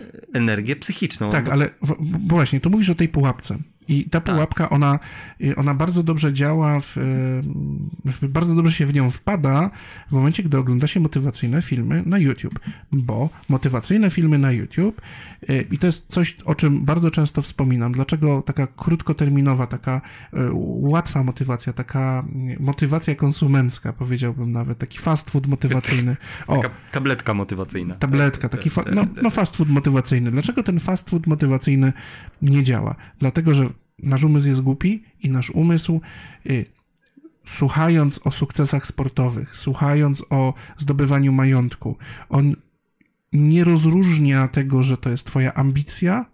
e, 0.02 0.06
energię 0.34 0.76
psychiczną. 0.76 1.30
Tak, 1.30 1.49
ale 1.49 1.69
właśnie, 2.27 2.60
tu 2.60 2.69
mówisz 2.69 2.89
o 2.89 2.95
tej 2.95 3.10
pułapce. 3.10 3.57
I 3.88 4.03
ta 4.03 4.22
tak. 4.22 4.36
pułapka, 4.36 4.64
tak. 4.64 4.72
ona, 4.72 4.99
ona 5.56 5.74
bardzo 5.74 6.03
dobrze 6.03 6.34
działa, 6.34 6.80
w, 6.80 6.95
bardzo 8.30 8.56
dobrze 8.56 8.72
się 8.72 8.86
w 8.86 8.94
nią 8.94 9.12
wpada 9.12 9.70
w 10.10 10.12
momencie, 10.12 10.44
gdy 10.44 10.58
ogląda 10.58 10.88
się 10.88 10.99
motywacyjne 10.99 11.62
filmy 11.62 12.03
na 12.06 12.18
YouTube. 12.18 12.60
Bo 12.91 13.30
motywacyjne 13.49 14.10
filmy 14.10 14.38
na 14.38 14.52
YouTube, 14.52 15.02
y, 15.49 15.66
i 15.72 15.78
to 15.78 15.88
jest 15.88 16.08
coś, 16.08 16.38
o 16.45 16.56
czym 16.56 16.86
bardzo 16.86 17.12
często 17.12 17.41
wspominam, 17.41 17.91
dlaczego 17.91 18.41
taka 18.41 18.68
krótkoterminowa, 18.68 19.68
taka 19.68 20.02
y, 20.34 20.38
łatwa 20.82 21.24
motywacja, 21.24 21.74
taka 21.74 22.24
motywacja 22.60 23.16
konsumencka, 23.16 23.94
powiedziałbym 23.94 24.52
nawet, 24.52 24.78
taki 24.78 24.99
fast 24.99 25.30
food 25.30 25.48
motywacyjny. 25.48 26.18
O, 26.48 26.56
taka 26.62 26.70
tabletka 26.91 27.34
motywacyjna. 27.34 27.95
Tabletka, 27.95 28.49
taki 28.49 28.70
fa 28.70 28.84
no, 28.95 29.06
no 29.22 29.30
fast 29.30 29.58
food 29.58 29.70
motywacyjny. 29.70 30.32
Dlaczego 30.32 30.64
ten 30.64 30.80
fast 30.80 31.10
food 31.10 31.28
motywacyjny 31.28 31.94
nie 32.41 32.64
działa? 32.64 32.95
Dlatego, 33.20 33.53
że 33.53 33.70
nasz 33.99 34.23
umysł 34.23 34.47
jest 34.47 34.61
głupi 34.61 35.03
i 35.19 35.30
nasz 35.30 35.49
umysł, 35.49 36.01
y, 36.49 36.65
słuchając 37.45 38.19
o 38.23 38.31
sukcesach 38.31 38.88
sportowych, 38.88 39.55
słuchając 39.55 40.23
o 40.30 40.53
zdobywaniu 40.77 41.31
majątku, 41.31 41.97
on 42.30 42.55
nie 43.34 43.63
rozróżnia 43.63 44.47
tego, 44.47 44.84
że 44.84 44.97
to 44.97 45.09
jest 45.09 45.26
twoja 45.26 45.53
ambicja, 45.53 46.26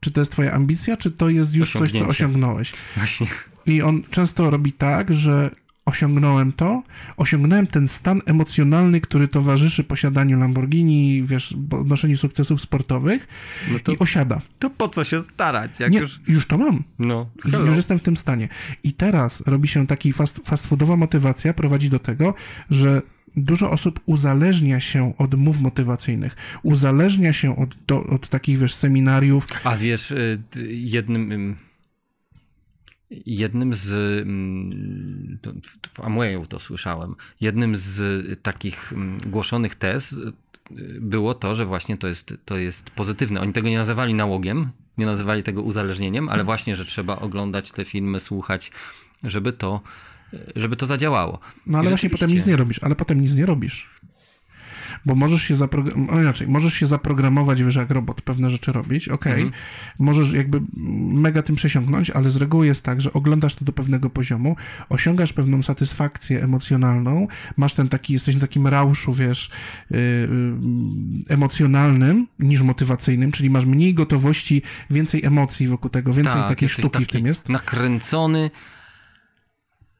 czy 0.00 0.10
to 0.10 0.20
jest 0.20 0.32
twoja 0.32 0.52
ambicja, 0.52 0.96
czy 0.96 1.10
to 1.10 1.28
jest 1.28 1.54
już 1.54 1.72
coś, 1.72 1.92
co 1.92 2.06
osiągnąłeś. 2.06 2.72
Właśnie. 2.96 3.26
I 3.66 3.82
on 3.82 4.02
często 4.10 4.50
robi 4.50 4.72
tak, 4.72 5.14
że 5.14 5.50
osiągnąłem 5.84 6.52
to, 6.52 6.82
osiągnąłem 7.16 7.66
ten 7.66 7.88
stan 7.88 8.20
emocjonalny, 8.26 9.00
który 9.00 9.28
towarzyszy 9.28 9.84
posiadaniu 9.84 10.38
Lamborghini, 10.38 11.22
wiesz, 11.22 11.54
odnoszeniu 11.70 12.16
sukcesów 12.16 12.60
sportowych 12.60 13.28
no 13.72 13.78
to, 13.78 13.92
i 13.92 13.98
osiada. 13.98 14.40
To 14.58 14.70
po 14.70 14.88
co 14.88 15.04
się 15.04 15.22
starać? 15.22 15.80
Jak 15.80 15.92
Nie, 15.92 15.98
już... 15.98 16.18
już 16.28 16.46
to 16.46 16.58
mam. 16.58 16.84
No, 16.98 17.30
hello. 17.42 17.66
już 17.66 17.76
jestem 17.76 17.98
w 17.98 18.02
tym 18.02 18.16
stanie. 18.16 18.48
I 18.82 18.92
teraz 18.92 19.40
robi 19.46 19.68
się 19.68 19.86
taki 19.86 20.12
fast, 20.12 20.40
fast 20.44 20.66
foodowa 20.66 20.96
motywacja, 20.96 21.54
prowadzi 21.54 21.90
do 21.90 21.98
tego, 21.98 22.34
że 22.70 23.02
dużo 23.36 23.70
osób 23.70 24.00
uzależnia 24.06 24.80
się 24.80 25.16
od 25.18 25.34
mów 25.34 25.60
motywacyjnych, 25.60 26.36
uzależnia 26.62 27.32
się 27.32 27.56
od, 27.56 27.74
do, 27.86 28.06
od 28.06 28.28
takich, 28.28 28.58
wiesz, 28.58 28.74
seminariów. 28.74 29.46
A 29.64 29.76
wiesz, 29.76 30.10
y, 30.10 30.38
jednym 30.68 31.56
Jednym 33.26 33.74
z, 33.74 33.90
mm, 34.22 35.38
w 35.94 36.00
Amwayu 36.00 36.46
to 36.46 36.58
słyszałem, 36.58 37.14
jednym 37.40 37.76
z 37.76 38.42
takich 38.42 38.92
mm, 38.92 39.18
głoszonych 39.26 39.74
tez 39.74 40.12
y, 40.12 40.32
było 41.00 41.34
to, 41.34 41.54
że 41.54 41.66
właśnie 41.66 41.96
to 41.96 42.08
jest, 42.08 42.34
to 42.44 42.58
jest 42.58 42.90
pozytywne. 42.90 43.40
Oni 43.40 43.52
tego 43.52 43.68
nie 43.68 43.78
nazywali 43.78 44.14
nałogiem, 44.14 44.70
nie 44.98 45.06
nazywali 45.06 45.42
tego 45.42 45.62
uzależnieniem, 45.62 46.28
ale 46.28 46.44
właśnie, 46.44 46.76
że 46.76 46.84
trzeba 46.84 47.16
oglądać 47.16 47.72
te 47.72 47.84
filmy, 47.84 48.20
słuchać, 48.20 48.72
żeby 49.24 49.52
to, 49.52 49.80
żeby 50.56 50.76
to 50.76 50.86
zadziałało. 50.86 51.38
No 51.66 51.78
ale 51.78 51.88
właśnie 51.88 52.10
potem 52.10 52.30
nic 52.30 52.46
nie 52.46 52.56
robisz, 52.56 52.78
ale 52.82 52.96
potem 52.96 53.20
nic 53.20 53.34
nie 53.34 53.46
robisz 53.46 53.90
bo 55.06 55.14
możesz 55.14 55.42
się 55.42 55.54
zaprogramować, 55.54 56.20
inaczej, 56.20 56.48
możesz 56.48 56.74
się 56.74 56.86
zaprogramować, 56.86 57.62
wiesz, 57.62 57.74
jak 57.74 57.90
robot 57.90 58.22
pewne 58.22 58.50
rzeczy 58.50 58.72
robić, 58.72 59.08
okej, 59.08 59.32
okay. 59.32 59.44
mhm. 59.44 59.62
możesz 59.98 60.32
jakby 60.32 60.60
mega 61.12 61.42
tym 61.42 61.56
przesiąknąć, 61.56 62.10
ale 62.10 62.30
z 62.30 62.36
reguły 62.36 62.66
jest 62.66 62.82
tak, 62.82 63.00
że 63.00 63.12
oglądasz 63.12 63.54
to 63.54 63.64
do 63.64 63.72
pewnego 63.72 64.10
poziomu, 64.10 64.56
osiągasz 64.88 65.32
pewną 65.32 65.62
satysfakcję 65.62 66.42
emocjonalną, 66.42 67.26
masz 67.56 67.74
ten 67.74 67.88
taki, 67.88 68.12
jesteś 68.12 68.34
na 68.34 68.40
takim 68.40 68.66
rauszu, 68.66 69.12
wiesz, 69.12 69.50
yy, 69.90 69.98
emocjonalnym 71.28 72.26
niż 72.38 72.62
motywacyjnym, 72.62 73.32
czyli 73.32 73.50
masz 73.50 73.66
mniej 73.66 73.94
gotowości, 73.94 74.62
więcej 74.90 75.24
emocji 75.24 75.68
wokół 75.68 75.90
tego, 75.90 76.12
więcej 76.12 76.34
tak, 76.34 76.48
takiej 76.48 76.68
sztuki 76.68 77.04
w 77.04 77.08
tym 77.08 77.26
jest. 77.26 77.48
Nakręcony, 77.48 78.50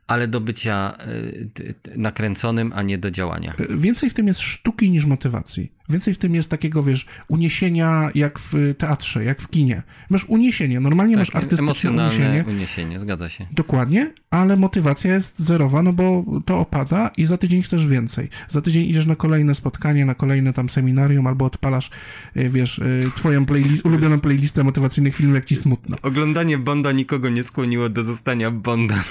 ale 0.06 0.28
do 0.28 0.40
bycia 0.40 0.96
y, 1.06 1.74
nakręconym, 1.96 2.72
a 2.74 2.82
nie 2.82 2.98
do 2.98 3.10
działania. 3.10 3.54
Więcej 3.76 4.10
w 4.10 4.14
tym 4.14 4.26
jest 4.26 4.40
sztuki 4.40 4.90
niż 4.90 5.04
motywacji. 5.04 5.72
Więcej 5.88 6.14
w 6.14 6.18
tym 6.18 6.34
jest 6.34 6.50
takiego, 6.50 6.82
wiesz, 6.82 7.06
uniesienia 7.28 8.10
jak 8.14 8.38
w 8.38 8.74
teatrze, 8.78 9.24
jak 9.24 9.42
w 9.42 9.48
kinie. 9.48 9.82
Masz 10.10 10.24
uniesienie, 10.24 10.80
normalnie 10.80 11.14
tak, 11.14 11.20
masz 11.20 11.36
artystyczne 11.36 11.90
uniesienie. 11.90 12.44
uniesienie, 12.48 13.00
zgadza 13.00 13.28
się. 13.28 13.46
Dokładnie, 13.52 14.12
ale 14.30 14.56
motywacja 14.56 15.14
jest 15.14 15.38
zerowa, 15.38 15.82
no 15.82 15.92
bo 15.92 16.24
to 16.46 16.58
opada 16.58 17.10
i 17.16 17.24
za 17.24 17.36
tydzień 17.38 17.62
chcesz 17.62 17.86
więcej. 17.86 18.28
Za 18.48 18.60
tydzień 18.60 18.84
idziesz 18.84 19.06
na 19.06 19.16
kolejne 19.16 19.54
spotkanie, 19.54 20.04
na 20.04 20.14
kolejne 20.14 20.52
tam 20.52 20.68
seminarium, 20.68 21.26
albo 21.26 21.44
odpalasz, 21.44 21.90
y, 22.36 22.50
wiesz, 22.50 22.80
twoją 23.16 23.46
playlist, 23.46 23.86
ulubioną 23.86 24.20
playlistę 24.20 24.64
motywacyjnych 24.64 25.16
filmów, 25.16 25.34
jak 25.34 25.44
ci 25.44 25.56
smutno. 25.56 25.96
Oglądanie 26.02 26.58
Bonda 26.58 26.92
nikogo 26.92 27.28
nie 27.30 27.42
skłoniło 27.42 27.88
do 27.88 28.04
zostania 28.04 28.50
Bondem. 28.50 29.02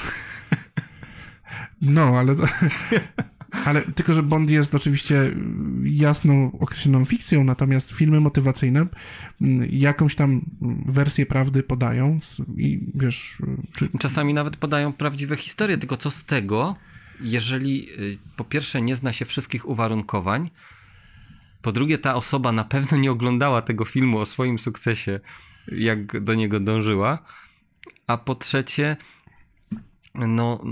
No, 1.84 2.20
ale, 2.20 2.36
ale 3.66 3.82
tylko, 3.82 4.14
że 4.14 4.24
Bond 4.24 4.50
jest 4.50 4.76
oczywiście 4.76 5.32
jasną, 5.84 6.52
określoną 6.60 7.06
fikcją, 7.06 7.44
natomiast 7.44 7.92
filmy 7.92 8.20
motywacyjne 8.20 8.86
mm, 9.42 9.68
jakąś 9.72 10.16
tam 10.16 10.42
wersję 10.86 11.26
prawdy 11.26 11.64
podają 11.64 12.20
i 12.58 12.80
wiesz... 12.96 13.38
Czy... 13.76 13.90
Czasami 14.00 14.34
nawet 14.34 14.58
podają 14.58 14.94
prawdziwe 14.94 15.36
historie, 15.36 15.78
tylko 15.78 15.98
co 15.98 16.12
z 16.12 16.26
tego, 16.26 16.76
jeżeli 17.22 17.90
y, 18.00 18.18
po 18.36 18.44
pierwsze 18.44 18.82
nie 18.82 18.96
zna 18.96 19.14
się 19.14 19.26
wszystkich 19.26 19.70
uwarunkowań, 19.70 20.50
po 21.62 21.72
drugie 21.72 21.98
ta 21.98 22.16
osoba 22.16 22.52
na 22.52 22.64
pewno 22.64 22.98
nie 22.98 23.12
oglądała 23.12 23.62
tego 23.62 23.86
filmu 23.86 24.20
o 24.20 24.26
swoim 24.26 24.58
sukcesie, 24.58 25.20
jak 25.68 26.24
do 26.24 26.34
niego 26.34 26.60
dążyła, 26.60 27.20
a 28.08 28.18
po 28.18 28.36
trzecie 28.36 28.98
no 30.16 30.64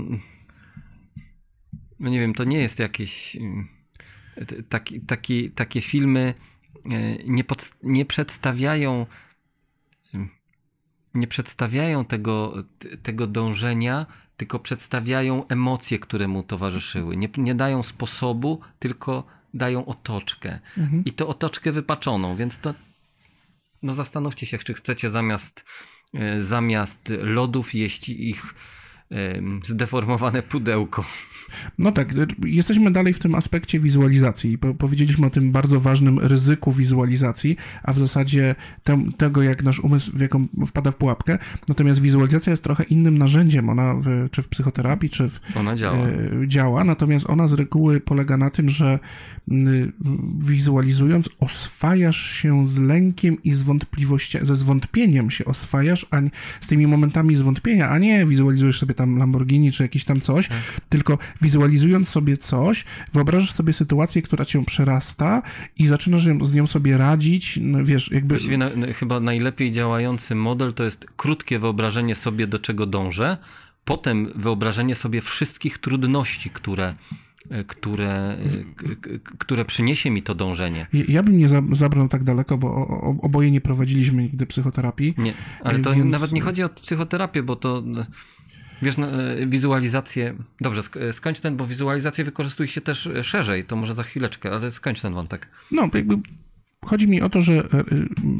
no 2.02 2.10
nie 2.10 2.20
wiem, 2.20 2.34
to 2.34 2.44
nie 2.44 2.58
jest 2.58 2.78
jakieś 2.78 3.36
y, 3.36 4.62
taki, 4.68 5.00
taki, 5.00 5.50
takie 5.50 5.80
filmy 5.80 6.34
y, 6.76 7.24
nie, 7.26 7.44
pod, 7.44 7.74
nie 7.82 8.04
przedstawiają 8.04 9.06
y, 10.14 10.18
nie 11.14 11.26
przedstawiają 11.26 12.04
tego, 12.04 12.54
tego 13.02 13.26
dążenia, 13.26 14.06
tylko 14.36 14.58
przedstawiają 14.58 15.48
emocje, 15.48 15.98
które 15.98 16.28
mu 16.28 16.42
towarzyszyły. 16.42 17.16
Nie, 17.16 17.28
nie 17.36 17.54
dają 17.54 17.82
sposobu, 17.82 18.60
tylko 18.78 19.26
dają 19.54 19.86
otoczkę. 19.86 20.60
Mhm. 20.78 21.04
I 21.04 21.12
to 21.12 21.28
otoczkę 21.28 21.72
wypaczoną, 21.72 22.36
więc 22.36 22.58
to 22.58 22.74
no 23.82 23.94
zastanówcie 23.94 24.46
się, 24.46 24.58
czy 24.58 24.74
chcecie 24.74 25.10
zamiast, 25.10 25.64
e, 26.14 26.42
zamiast 26.42 27.12
lodów 27.22 27.74
jeść 27.74 28.08
ich 28.08 28.54
zdeformowane 29.64 30.42
pudełko. 30.42 31.04
No 31.78 31.92
tak, 31.92 32.14
jesteśmy 32.44 32.90
dalej 32.90 33.12
w 33.12 33.18
tym 33.18 33.34
aspekcie 33.34 33.80
wizualizacji. 33.80 34.58
powiedzieliśmy 34.78 35.26
o 35.26 35.30
tym 35.30 35.52
bardzo 35.52 35.80
ważnym 35.80 36.18
ryzyku 36.18 36.72
wizualizacji, 36.72 37.56
a 37.82 37.92
w 37.92 37.98
zasadzie 37.98 38.54
tem, 38.84 39.12
tego, 39.12 39.42
jak 39.42 39.62
nasz 39.62 39.80
umysł 39.80 40.12
w 40.14 40.20
jaką 40.20 40.46
wpada 40.66 40.90
w 40.90 40.96
pułapkę. 40.96 41.38
Natomiast 41.68 42.00
wizualizacja 42.00 42.50
jest 42.50 42.64
trochę 42.64 42.84
innym 42.84 43.18
narzędziem, 43.18 43.68
ona 43.68 43.94
w, 43.94 44.28
czy 44.30 44.42
w 44.42 44.48
psychoterapii, 44.48 45.10
czy 45.10 45.28
w. 45.28 45.40
Ona 45.54 45.76
działa. 45.76 45.98
E, 45.98 46.48
działa, 46.48 46.84
natomiast 46.84 47.30
ona 47.30 47.46
z 47.46 47.52
reguły 47.52 48.00
polega 48.00 48.36
na 48.36 48.50
tym, 48.50 48.70
że 48.70 48.98
wizualizując, 50.38 51.28
oswajasz 51.40 52.30
się 52.30 52.66
z 52.66 52.78
lękiem 52.78 53.42
i 53.42 53.54
z 53.54 53.62
wątpliwością, 53.62 54.38
ze 54.42 54.56
zwątpieniem 54.56 55.30
się 55.30 55.44
oswajasz, 55.44 56.06
a 56.10 56.16
z 56.60 56.66
tymi 56.66 56.86
momentami 56.86 57.36
zwątpienia, 57.36 57.88
a 57.88 57.98
nie 57.98 58.26
wizualizujesz 58.26 58.78
sobie 58.78 58.94
tam 58.94 59.01
Lamborghini 59.06 59.72
czy 59.72 59.82
jakieś 59.82 60.04
tam 60.04 60.20
coś, 60.20 60.48
tak. 60.48 60.58
tylko 60.88 61.18
wizualizując 61.40 62.08
sobie 62.08 62.36
coś, 62.36 62.84
wyobrażasz 63.12 63.52
sobie 63.52 63.72
sytuację, 63.72 64.22
która 64.22 64.44
cię 64.44 64.64
przerasta 64.64 65.42
i 65.78 65.86
zaczynasz 65.86 66.24
z 66.42 66.54
nią 66.54 66.66
sobie 66.66 66.98
radzić, 66.98 67.58
no 67.62 67.84
wiesz, 67.84 68.10
jakby... 68.10 68.28
Właściwie 68.28 68.58
na, 68.58 68.70
chyba 68.94 69.20
najlepiej 69.20 69.70
działający 69.70 70.34
model 70.34 70.72
to 70.72 70.84
jest 70.84 71.06
krótkie 71.16 71.58
wyobrażenie 71.58 72.14
sobie, 72.14 72.46
do 72.46 72.58
czego 72.58 72.86
dążę, 72.86 73.36
potem 73.84 74.32
wyobrażenie 74.34 74.94
sobie 74.94 75.20
wszystkich 75.20 75.78
trudności, 75.78 76.50
które 76.50 76.94
E, 77.50 77.64
które, 77.64 78.36
które 79.38 79.64
przyniesie 79.64 80.10
mi 80.10 80.22
to 80.22 80.34
dążenie. 80.34 80.86
Ja 81.08 81.22
bym 81.22 81.38
nie 81.38 81.48
zabrał 81.72 82.08
tak 82.08 82.24
daleko, 82.24 82.58
bo 82.58 82.86
oboje 83.22 83.50
nie 83.50 83.60
prowadziliśmy 83.60 84.22
nigdy 84.22 84.46
psychoterapii. 84.46 85.14
Nie, 85.18 85.34
ale 85.64 85.78
to 85.78 85.94
więc... 85.94 86.10
nawet 86.10 86.32
nie 86.32 86.40
chodzi 86.40 86.62
o 86.62 86.68
psychoterapię, 86.68 87.42
bo 87.42 87.56
to 87.56 87.82
wiesz, 88.82 88.98
no, 88.98 89.22
e, 89.22 89.46
wizualizację. 89.46 90.34
Dobrze, 90.60 90.82
skończ 91.12 91.40
ten, 91.40 91.56
bo 91.56 91.66
wizualizację 91.66 92.24
wykorzystuje 92.24 92.68
się 92.68 92.80
też 92.80 93.08
szerzej, 93.22 93.64
to 93.64 93.76
może 93.76 93.94
za 93.94 94.02
chwileczkę, 94.02 94.52
ale 94.52 94.70
skończ 94.70 95.00
ten 95.00 95.14
wątek. 95.14 95.48
No, 95.70 95.90
jakby 95.94 96.18
chodzi 96.84 97.08
mi 97.08 97.22
o 97.22 97.28
to, 97.28 97.40
że 97.40 97.68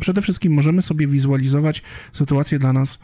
przede 0.01 0.23
wszystkim 0.23 0.52
możemy 0.52 0.82
sobie 0.82 1.06
wizualizować 1.06 1.82
sytuacje 2.12 2.59
dla 2.59 2.73
nas 2.73 2.98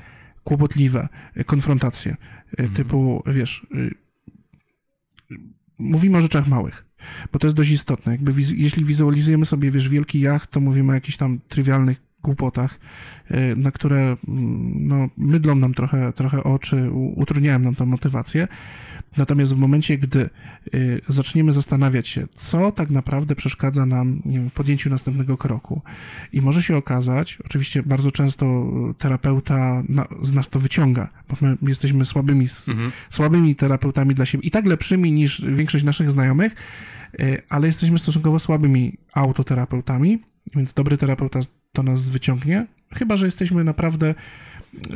kłopotliwe, 0.44 1.08
konfrontacje, 1.46 2.16
mhm. 2.50 2.76
typu, 2.76 3.22
wiesz 3.26 3.66
mówimy 5.78 6.18
o 6.18 6.20
rzeczach 6.20 6.48
małych, 6.48 6.84
bo 7.32 7.38
to 7.38 7.46
jest 7.46 7.56
dość 7.56 7.70
istotne. 7.70 8.12
Jakby 8.12 8.32
wiz 8.32 8.50
jeśli 8.50 8.84
wizualizujemy 8.84 9.44
sobie, 9.44 9.70
wiesz, 9.70 9.88
wielki 9.88 10.20
jacht, 10.20 10.50
to 10.50 10.60
mówimy 10.60 10.92
o 10.92 10.94
jakichś 10.94 11.16
tam 11.16 11.40
trywialnych 11.48 12.07
głupotach, 12.22 12.78
y, 13.30 13.56
na 13.56 13.70
które 13.70 14.16
mm, 14.28 14.88
no, 14.88 15.08
mydlą 15.16 15.54
nam 15.54 15.74
trochę, 15.74 16.12
trochę 16.12 16.44
oczy, 16.44 16.90
utrudniają 16.92 17.58
nam 17.58 17.74
tą 17.74 17.86
motywację. 17.86 18.48
Natomiast 19.16 19.54
w 19.54 19.58
momencie, 19.58 19.98
gdy 19.98 20.30
y, 20.74 21.00
zaczniemy 21.08 21.52
zastanawiać 21.52 22.08
się, 22.08 22.26
co 22.36 22.72
tak 22.72 22.90
naprawdę 22.90 23.34
przeszkadza 23.34 23.86
nam 23.86 24.22
nie 24.24 24.38
wiem, 24.38 24.50
podjęciu 24.50 24.90
następnego 24.90 25.36
kroku, 25.36 25.82
i 26.32 26.40
może 26.40 26.62
się 26.62 26.76
okazać, 26.76 27.38
oczywiście 27.44 27.82
bardzo 27.82 28.10
często 28.10 28.72
terapeuta 28.98 29.82
na, 29.88 30.06
z 30.22 30.32
nas 30.32 30.48
to 30.48 30.58
wyciąga, 30.58 31.08
bo 31.28 31.36
my 31.40 31.56
jesteśmy 31.62 32.04
słabymi, 32.04 32.46
mhm. 32.68 32.92
słabymi 33.10 33.56
terapeutami 33.56 34.14
dla 34.14 34.26
siebie 34.26 34.48
i 34.48 34.50
tak 34.50 34.66
lepszymi 34.66 35.12
niż 35.12 35.44
większość 35.44 35.84
naszych 35.84 36.10
znajomych, 36.10 36.54
y, 37.20 37.42
ale 37.48 37.66
jesteśmy 37.66 37.98
stosunkowo 37.98 38.38
słabymi 38.38 38.98
autoterapeutami, 39.14 40.18
więc 40.54 40.74
dobry 40.74 40.96
terapeuta 40.96 41.40
to 41.78 41.82
nas 41.82 42.08
wyciągnie, 42.08 42.66
chyba 42.94 43.16
że 43.16 43.26
jesteśmy 43.26 43.64
naprawdę 43.64 44.14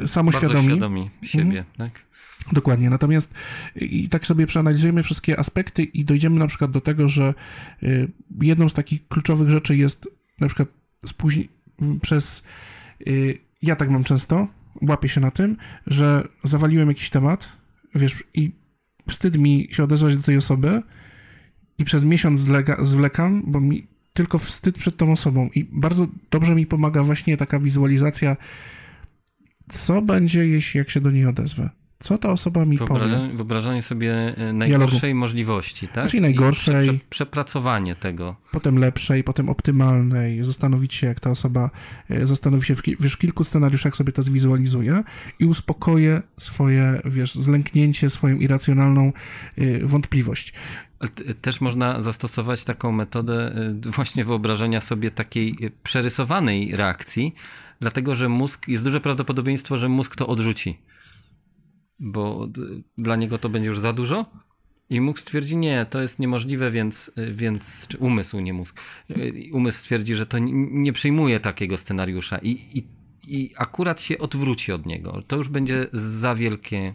samoświadomi. 0.06 0.54
Bardzo 0.54 0.70
świadomi 0.70 1.10
siebie, 1.22 1.59
mhm. 1.59 1.64
tak? 1.76 2.02
Dokładnie. 2.52 2.90
Natomiast 2.90 3.34
i 3.76 4.09
tak 4.09 4.26
sobie 4.26 4.46
przeanalizujemy 4.46 5.02
wszystkie 5.02 5.38
aspekty 5.38 5.82
i 5.82 6.04
dojdziemy 6.04 6.38
na 6.38 6.46
przykład 6.46 6.70
do 6.70 6.80
tego, 6.80 7.09
że 7.09 7.34
y, 7.82 8.09
jedną 8.40 8.68
z 8.68 8.74
takich 8.74 9.09
kluczowych 9.09 9.50
rzeczy 9.50 9.76
jest 9.76 10.09
na 10.40 10.46
przykład 10.46 10.68
spóźni 11.06 11.48
przez 12.02 12.42
y, 13.09 13.38
ja 13.62 13.76
tak 13.76 13.90
mam 13.90 14.04
często, 14.04 14.48
łapię 14.88 15.09
się 15.09 15.20
na 15.20 15.30
tym, 15.30 15.56
że 15.86 16.28
zawaliłem 16.44 16.88
jakiś 16.88 17.10
temat, 17.10 17.48
wiesz, 17.94 18.24
i 18.34 18.52
wstyd 19.09 19.38
mi 19.38 19.68
się 19.72 19.84
odezwać 19.84 20.16
do 20.16 20.22
tej 20.22 20.36
osoby 20.36 20.82
i 21.78 21.84
przez 21.84 22.04
miesiąc 22.04 22.40
zlega, 22.40 22.84
zwlekam, 22.84 23.42
bo 23.46 23.60
mi 23.60 23.91
tylko 24.12 24.39
wstyd 24.39 24.78
przed 24.78 24.97
tą 24.97 25.12
osobą 25.12 25.48
i 25.55 25.64
bardzo 25.64 26.06
dobrze 26.30 26.55
mi 26.55 26.66
pomaga 26.66 27.02
właśnie 27.02 27.36
taka 27.36 27.59
wizualizacja, 27.59 28.36
co 29.68 30.02
będzie, 30.02 30.47
jeśli 30.47 30.78
jak 30.78 30.90
się 30.90 31.01
do 31.01 31.10
niej 31.10 31.26
odezwę 31.26 31.70
co 32.02 32.18
ta 32.18 32.30
osoba 32.30 32.64
mi 32.66 32.76
Wyobrażanie, 32.76 33.24
powie. 33.24 33.36
Wyobrażanie 33.36 33.82
sobie 33.82 34.36
e, 34.36 34.52
najgorszej 34.52 35.00
Dialogu. 35.00 35.20
możliwości, 35.20 35.88
tak? 35.88 36.10
Czyli 36.10 36.20
najgorszej. 36.20 36.88
Prze, 36.88 36.98
przepracowanie 37.10 37.94
tego. 37.94 38.36
Potem 38.50 38.78
lepszej, 38.78 39.24
potem 39.24 39.48
optymalnej. 39.48 40.44
Zastanowić 40.44 40.94
się, 40.94 41.06
jak 41.06 41.20
ta 41.20 41.30
osoba 41.30 41.70
e, 42.10 42.26
zastanowi 42.26 42.66
się, 42.66 42.76
w, 42.76 42.82
wiesz, 43.00 43.12
w 43.12 43.18
kilku 43.18 43.44
scenariuszach 43.44 43.96
sobie 43.96 44.12
to 44.12 44.22
zwizualizuje 44.22 45.02
i 45.38 45.44
uspokoję 45.44 46.22
swoje, 46.38 47.00
wiesz, 47.04 47.34
zlęknięcie, 47.34 48.10
swoją 48.10 48.36
irracjonalną 48.36 49.12
e, 49.58 49.78
wątpliwość. 49.78 50.52
Też 51.40 51.60
można 51.60 52.00
zastosować 52.00 52.64
taką 52.64 52.92
metodę 52.92 53.54
właśnie 53.86 54.24
wyobrażenia 54.24 54.80
sobie 54.80 55.10
takiej 55.10 55.56
przerysowanej 55.82 56.76
reakcji, 56.76 57.34
dlatego 57.80 58.14
że 58.14 58.28
mózg, 58.28 58.68
jest 58.68 58.84
duże 58.84 59.00
prawdopodobieństwo, 59.00 59.76
że 59.76 59.88
mózg 59.88 60.16
to 60.16 60.26
odrzuci 60.26 60.78
bo 62.02 62.48
dla 62.98 63.16
niego 63.16 63.38
to 63.38 63.48
będzie 63.48 63.68
już 63.68 63.80
za 63.80 63.92
dużo. 63.92 64.26
I 64.90 65.00
mózg 65.00 65.20
stwierdzi, 65.20 65.56
nie, 65.56 65.86
to 65.90 66.02
jest 66.02 66.18
niemożliwe, 66.18 66.70
więc, 66.70 67.12
więc 67.30 67.86
czy 67.88 67.98
umysł, 67.98 68.40
nie 68.40 68.52
mózg, 68.52 68.80
umysł 69.52 69.78
stwierdzi, 69.78 70.14
że 70.14 70.26
to 70.26 70.38
nie 70.38 70.92
przyjmuje 70.92 71.40
takiego 71.40 71.76
scenariusza 71.76 72.38
i, 72.38 72.50
i, 72.50 72.86
i 73.26 73.52
akurat 73.56 74.00
się 74.00 74.18
odwróci 74.18 74.72
od 74.72 74.86
niego. 74.86 75.22
To 75.26 75.36
już 75.36 75.48
będzie 75.48 75.86
za 75.92 76.34
wielkie. 76.34 76.94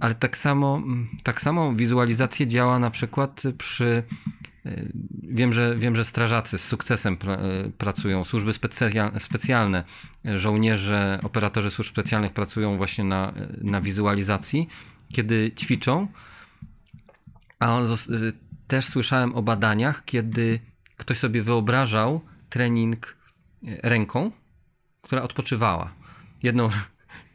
Ale 0.00 0.14
tak 0.14 0.36
samo, 0.36 0.82
tak 1.22 1.40
samo 1.40 1.72
wizualizacja 1.74 2.46
działa 2.46 2.78
na 2.78 2.90
przykład 2.90 3.42
przy 3.58 3.84
Y, 3.84 4.49
wiem, 5.22 5.52
że, 5.52 5.76
wiem, 5.76 5.96
że 5.96 6.04
strażacy 6.04 6.58
z 6.58 6.64
sukcesem 6.64 7.14
y, 7.14 7.70
pracują, 7.70 8.24
służby 8.24 8.52
specjalne, 9.18 9.84
żołnierze, 10.24 11.20
operatorzy 11.22 11.70
służb 11.70 11.90
specjalnych 11.90 12.32
pracują 12.32 12.76
właśnie 12.76 13.04
na, 13.04 13.32
na 13.60 13.80
wizualizacji, 13.80 14.68
kiedy 15.12 15.52
ćwiczą. 15.58 16.08
A 17.58 17.80
y, 17.80 17.84
też 18.68 18.86
słyszałem 18.86 19.34
o 19.34 19.42
badaniach, 19.42 20.04
kiedy 20.04 20.60
ktoś 20.96 21.18
sobie 21.18 21.42
wyobrażał 21.42 22.20
trening 22.50 23.16
ręką, 23.62 24.30
która 25.02 25.22
odpoczywała. 25.22 25.92
Jedną, 26.42 26.70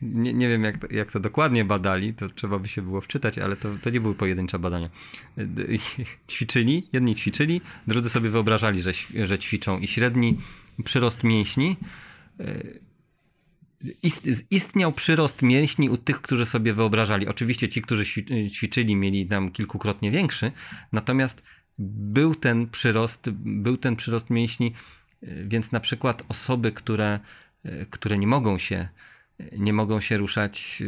nie, 0.01 0.33
nie 0.33 0.49
wiem, 0.49 0.63
jak 0.63 0.91
jak 0.91 1.11
to 1.11 1.19
dokładnie 1.19 1.65
badali, 1.65 2.13
to 2.13 2.29
trzeba 2.29 2.59
by 2.59 2.67
się 2.67 2.81
było 2.81 3.01
wczytać, 3.01 3.37
ale 3.37 3.55
to, 3.55 3.69
to 3.81 3.89
nie 3.89 4.01
były 4.01 4.15
pojedyncze 4.15 4.59
badania. 4.59 4.89
Ćwiczyli, 6.29 6.87
jedni 6.93 7.15
ćwiczyli, 7.15 7.61
drudzy 7.87 8.09
sobie 8.09 8.29
wyobrażali, 8.29 8.81
że, 8.81 8.91
że 9.25 9.39
ćwiczą 9.39 9.79
i 9.79 9.87
średni 9.87 10.37
przyrost 10.83 11.23
mięśni 11.23 11.77
e, 12.39 12.63
istniał 14.49 14.91
przyrost 14.91 15.41
mięśni 15.41 15.89
u 15.89 15.97
tych, 15.97 16.21
którzy 16.21 16.45
sobie 16.45 16.73
wyobrażali. 16.73 17.27
Oczywiście 17.27 17.69
ci, 17.69 17.81
którzy 17.81 18.05
ćwiczyli, 18.49 18.95
mieli 18.95 19.25
tam 19.25 19.51
kilkukrotnie 19.51 20.11
większy, 20.11 20.51
natomiast 20.91 21.43
był 21.79 22.35
ten 22.35 22.69
przyrost, 22.69 23.29
był 23.45 23.77
ten 23.77 23.95
przyrost 23.95 24.29
mięśni, 24.29 24.73
e, 25.23 25.27
więc 25.45 25.71
na 25.71 25.79
przykład 25.79 26.23
osoby, 26.29 26.71
które, 26.71 27.19
e, 27.63 27.85
które 27.85 28.17
nie 28.17 28.27
mogą 28.27 28.57
się 28.57 28.87
nie 29.57 29.73
mogą 29.73 29.99
się 29.99 30.17
ruszać. 30.17 30.83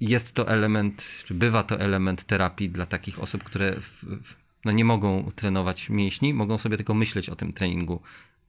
Jest 0.00 0.32
to 0.32 0.48
element, 0.48 1.04
czy 1.24 1.34
bywa 1.34 1.62
to 1.62 1.80
element 1.80 2.24
terapii 2.24 2.70
dla 2.70 2.86
takich 2.86 3.18
osób, 3.18 3.44
które 3.44 3.80
w, 3.80 4.04
w, 4.22 4.36
no 4.64 4.72
nie 4.72 4.84
mogą 4.84 5.30
trenować 5.34 5.90
mięśni, 5.90 6.34
mogą 6.34 6.58
sobie 6.58 6.76
tylko 6.76 6.94
myśleć 6.94 7.28
o 7.28 7.36
tym 7.36 7.52
treningu 7.52 8.00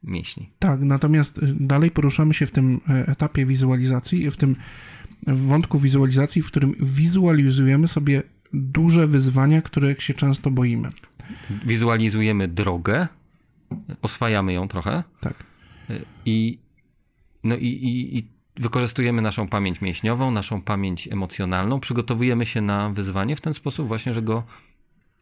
mięśni. 0.03 0.49
Tak, 0.59 0.81
natomiast 0.81 1.37
y, 1.37 1.55
dalej 1.59 1.91
poruszamy 1.91 2.33
się 2.33 2.45
w 2.45 2.51
tym 2.51 2.81
e, 2.89 3.07
etapie 3.07 3.45
wizualizacji, 3.45 4.31
w 4.31 4.37
tym 4.37 4.55
wątku 5.27 5.79
wizualizacji, 5.79 6.41
w 6.41 6.47
którym 6.47 6.73
wizualizujemy 6.79 7.87
sobie 7.87 8.23
duże 8.53 9.07
wyzwania, 9.07 9.61
których 9.61 10.03
się 10.03 10.13
często 10.13 10.51
boimy. 10.51 10.89
Wizualizujemy 11.65 12.47
drogę, 12.47 13.07
oswajamy 14.01 14.53
ją 14.53 14.67
trochę. 14.67 15.03
Tak. 15.21 15.43
Y, 15.89 16.05
I, 16.25 16.59
no 17.43 17.55
i, 17.55 17.67
i, 17.67 18.17
i 18.17 18.36
wykorzystujemy 18.59 19.21
naszą 19.21 19.47
pamięć 19.47 19.81
mięśniową, 19.81 20.31
naszą 20.31 20.61
pamięć 20.61 21.07
emocjonalną, 21.07 21.79
przygotowujemy 21.79 22.45
się 22.45 22.61
na 22.61 22.89
wyzwanie 22.89 23.35
w 23.35 23.41
ten 23.41 23.53
sposób 23.53 23.87
właśnie, 23.87 24.13
że 24.13 24.21
go 24.21 24.43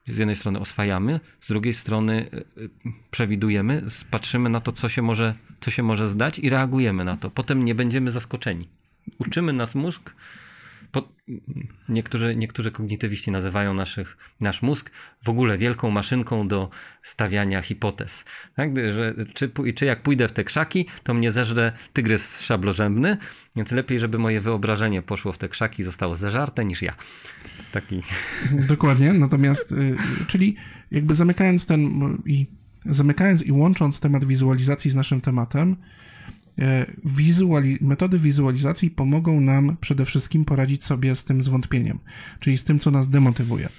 z 0.07 0.17
jednej 0.17 0.35
strony 0.35 0.59
oswajamy, 0.59 1.19
z 1.41 1.47
drugiej 1.47 1.73
strony 1.73 2.29
y, 2.33 2.61
y, 2.61 2.69
przewidujemy, 3.11 3.83
patrzymy 4.11 4.49
na 4.49 4.59
to, 4.59 4.71
co 4.71 4.89
się 4.89 5.01
może, 5.01 5.35
co 5.59 5.71
się 5.71 5.83
może 5.83 6.07
zdać 6.07 6.39
i 6.39 6.49
reagujemy 6.49 7.05
na 7.05 7.17
to. 7.17 7.29
Potem 7.29 7.65
nie 7.65 7.75
będziemy 7.75 8.11
zaskoczeni. 8.11 8.67
Uczymy 9.19 9.53
nas 9.53 9.75
mózg. 9.75 10.15
Po, 10.95 11.07
niektórzy, 11.89 12.35
niektórzy 12.35 12.71
kognitywiści 12.71 13.31
nazywają 13.31 13.73
naszych, 13.73 14.17
nasz 14.39 14.61
mózg 14.61 14.91
w 15.23 15.29
ogóle 15.29 15.57
wielką 15.57 15.91
maszynką 15.91 16.47
do 16.47 16.69
stawiania 17.01 17.61
hipotez. 17.61 18.25
Tak? 18.55 18.69
Że, 18.91 19.13
czy, 19.33 19.51
czy 19.75 19.85
jak 19.85 20.01
pójdę 20.01 20.27
w 20.27 20.31
te 20.31 20.43
krzaki, 20.43 20.85
to 21.03 21.13
mnie 21.13 21.31
zeżre 21.31 21.71
tygrys 21.93 22.41
szablorzębny, 22.41 23.17
więc 23.55 23.71
lepiej, 23.71 23.99
żeby 23.99 24.17
moje 24.17 24.41
wyobrażenie 24.41 25.01
poszło 25.01 25.31
w 25.31 25.37
te 25.37 25.49
krzaki 25.49 25.81
i 25.81 25.85
zostało 25.85 26.15
zeżarte 26.15 26.65
niż 26.65 26.81
ja. 26.81 26.95
Taki. 27.71 28.01
Dokładnie, 28.51 29.13
natomiast, 29.13 29.71
y, 29.71 29.95
czyli 30.27 30.55
jakby 30.91 31.15
zamykając 31.15 31.65
ten 31.65 31.81
i 32.25 32.45
zamykając 32.85 33.43
i 33.43 33.51
łącząc 33.51 33.99
temat 33.99 34.25
wizualizacji 34.25 34.91
z 34.91 34.95
naszym 34.95 35.21
tematem, 35.21 35.75
wizuali 37.05 37.77
metody 37.81 38.19
wizualizacji 38.19 38.89
pomogą 38.89 39.41
nam 39.41 39.77
przede 39.81 40.05
wszystkim 40.05 40.45
poradzić 40.45 40.83
sobie 40.83 41.15
z 41.15 41.23
tym 41.23 41.43
zwątpieniem, 41.43 41.99
czyli 42.39 42.57
z 42.57 42.63
tym, 42.63 42.79
co 42.79 42.91
nas 42.91 43.09
demotywuje. 43.09 43.69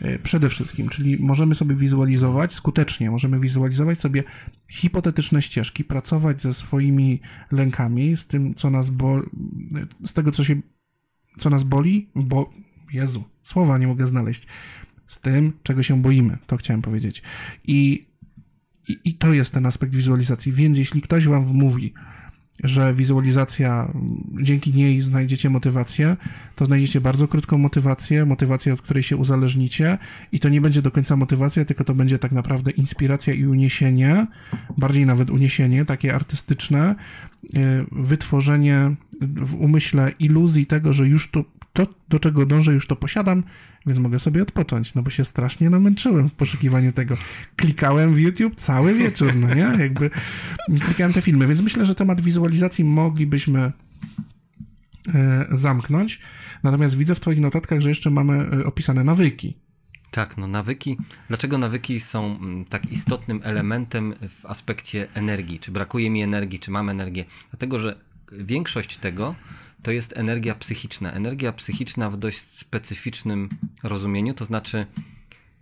E, 0.00 0.18
przede 0.18 0.48
wszystkim, 0.48 0.88
czyli 0.88 1.16
możemy 1.20 1.54
sobie 1.54 1.74
wizualizować 1.74 2.52
skutecznie, 2.52 3.10
możemy 3.10 3.40
wizualizować 3.40 3.98
sobie 3.98 4.24
hipotetyczne 4.68 5.42
ścieżki, 5.42 5.84
pracować 5.84 6.40
ze 6.40 6.54
swoimi 6.54 7.20
lękami, 7.52 8.16
z 8.16 8.26
tym, 8.26 8.54
co 8.54 8.70
nas 8.70 8.90
boli, 8.90 9.26
z 10.04 10.12
tego, 10.12 10.32
co 10.32 10.44
się, 10.44 10.56
co 11.38 11.50
nas 11.50 11.62
boli, 11.62 12.10
bo 12.14 12.50
Jezu, 12.92 13.24
słowa 13.42 13.78
nie 13.78 13.86
mogę 13.86 14.06
znaleźć. 14.06 14.46
Z 15.06 15.20
tym, 15.20 15.52
czego 15.62 15.82
się 15.82 16.02
boimy, 16.02 16.38
to 16.46 16.56
chciałem 16.56 16.82
powiedzieć. 16.82 17.22
I, 17.64 18.06
i, 18.88 18.98
i 19.04 19.14
to 19.14 19.32
jest 19.32 19.54
ten 19.54 19.66
aspekt 19.66 19.94
wizualizacji. 19.94 20.52
Więc 20.52 20.78
jeśli 20.78 21.02
ktoś 21.02 21.26
wam 21.26 21.44
wmówi, 21.44 21.94
że 22.64 22.94
wizualizacja, 22.94 23.92
dzięki 24.42 24.74
niej 24.74 25.00
znajdziecie 25.00 25.50
motywację, 25.50 26.16
to 26.56 26.64
znajdziecie 26.64 27.00
bardzo 27.00 27.28
krótką 27.28 27.58
motywację, 27.58 28.24
motywację, 28.24 28.74
od 28.74 28.82
której 28.82 29.02
się 29.02 29.16
uzależnicie 29.16 29.98
i 30.32 30.40
to 30.40 30.48
nie 30.48 30.60
będzie 30.60 30.82
do 30.82 30.90
końca 30.90 31.16
motywacja, 31.16 31.64
tylko 31.64 31.84
to 31.84 31.94
będzie 31.94 32.18
tak 32.18 32.32
naprawdę 32.32 32.70
inspiracja 32.70 33.34
i 33.34 33.46
uniesienie, 33.46 34.26
bardziej 34.78 35.06
nawet 35.06 35.30
uniesienie, 35.30 35.84
takie 35.84 36.14
artystyczne, 36.14 36.94
y, 37.44 37.58
wytworzenie 37.92 38.94
w 39.20 39.54
umyśle 39.54 40.12
iluzji 40.18 40.66
tego, 40.66 40.92
że 40.92 41.08
już 41.08 41.30
to 41.30 41.44
to, 41.76 41.86
do 42.08 42.18
czego 42.18 42.46
dążę, 42.46 42.72
już 42.72 42.86
to 42.86 42.96
posiadam, 42.96 43.42
więc 43.86 43.98
mogę 43.98 44.20
sobie 44.20 44.42
odpocząć, 44.42 44.94
no 44.94 45.02
bo 45.02 45.10
się 45.10 45.24
strasznie 45.24 45.70
namęczyłem 45.70 46.28
w 46.28 46.34
poszukiwaniu 46.34 46.92
tego. 46.92 47.16
Klikałem 47.56 48.14
w 48.14 48.18
YouTube 48.18 48.56
cały 48.56 48.94
wieczór, 48.94 49.36
no 49.36 49.54
nie? 49.54 49.68
Jakby 49.78 50.10
klikałem 50.80 51.12
te 51.12 51.22
filmy, 51.22 51.46
więc 51.46 51.60
myślę, 51.60 51.86
że 51.86 51.94
temat 51.94 52.20
wizualizacji 52.20 52.84
moglibyśmy 52.84 53.72
e, 55.14 55.46
zamknąć. 55.50 56.20
Natomiast 56.62 56.96
widzę 56.96 57.14
w 57.14 57.20
Twoich 57.20 57.40
notatkach, 57.40 57.80
że 57.80 57.88
jeszcze 57.88 58.10
mamy 58.10 58.50
e, 58.60 58.64
opisane 58.64 59.04
nawyki. 59.04 59.56
Tak, 60.10 60.36
no 60.36 60.46
nawyki. 60.46 60.96
Dlaczego 61.28 61.58
nawyki 61.58 62.00
są 62.00 62.36
mm, 62.36 62.64
tak 62.64 62.92
istotnym 62.92 63.40
elementem 63.44 64.14
w 64.28 64.46
aspekcie 64.46 65.08
energii? 65.14 65.58
Czy 65.58 65.72
brakuje 65.72 66.10
mi 66.10 66.22
energii, 66.22 66.58
czy 66.58 66.70
mam 66.70 66.88
energię? 66.88 67.24
Dlatego, 67.50 67.78
że 67.78 67.96
większość 68.32 68.98
tego 68.98 69.34
to 69.86 69.90
jest 69.92 70.18
energia 70.18 70.54
psychiczna. 70.54 71.12
Energia 71.12 71.52
psychiczna 71.52 72.10
w 72.10 72.16
dość 72.16 72.38
specyficznym 72.38 73.48
rozumieniu, 73.82 74.34
to 74.34 74.44
znaczy 74.44 74.86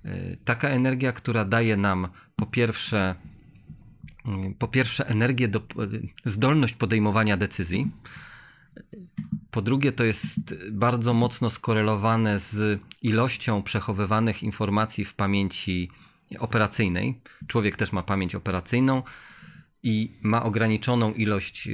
e, 0.05 0.37
taka 0.45 0.69
energia, 0.69 1.13
która 1.13 1.45
daje 1.45 1.77
nam 1.77 2.09
po 2.37 2.47
pierwsze, 2.47 3.15
mm, 4.29 4.55
po 4.55 4.69
pierwsze 4.69 5.07
energię, 5.07 5.49
do, 5.49 5.61
zdolność 6.25 6.75
podejmowania 6.75 7.37
decyzji. 7.37 7.91
Po 9.51 9.63
drugie, 9.63 9.93
to 9.93 10.05
jest 10.05 10.55
bardzo 10.71 11.15
mocno 11.15 11.51
skorelowane 11.51 12.39
z 12.39 12.81
ilością 13.03 13.63
przechowywanych 13.63 14.43
informacji 14.43 15.05
w 15.05 15.15
pamięci 15.15 15.91
operacyjnej. 16.39 17.21
Człowiek 17.47 17.77
też 17.77 17.93
ma 17.93 18.03
pamięć 18.03 18.35
operacyjną 18.35 19.03
i 19.83 20.17
ma 20.23 20.43
ograniczoną 20.43 21.13
ilość 21.13 21.69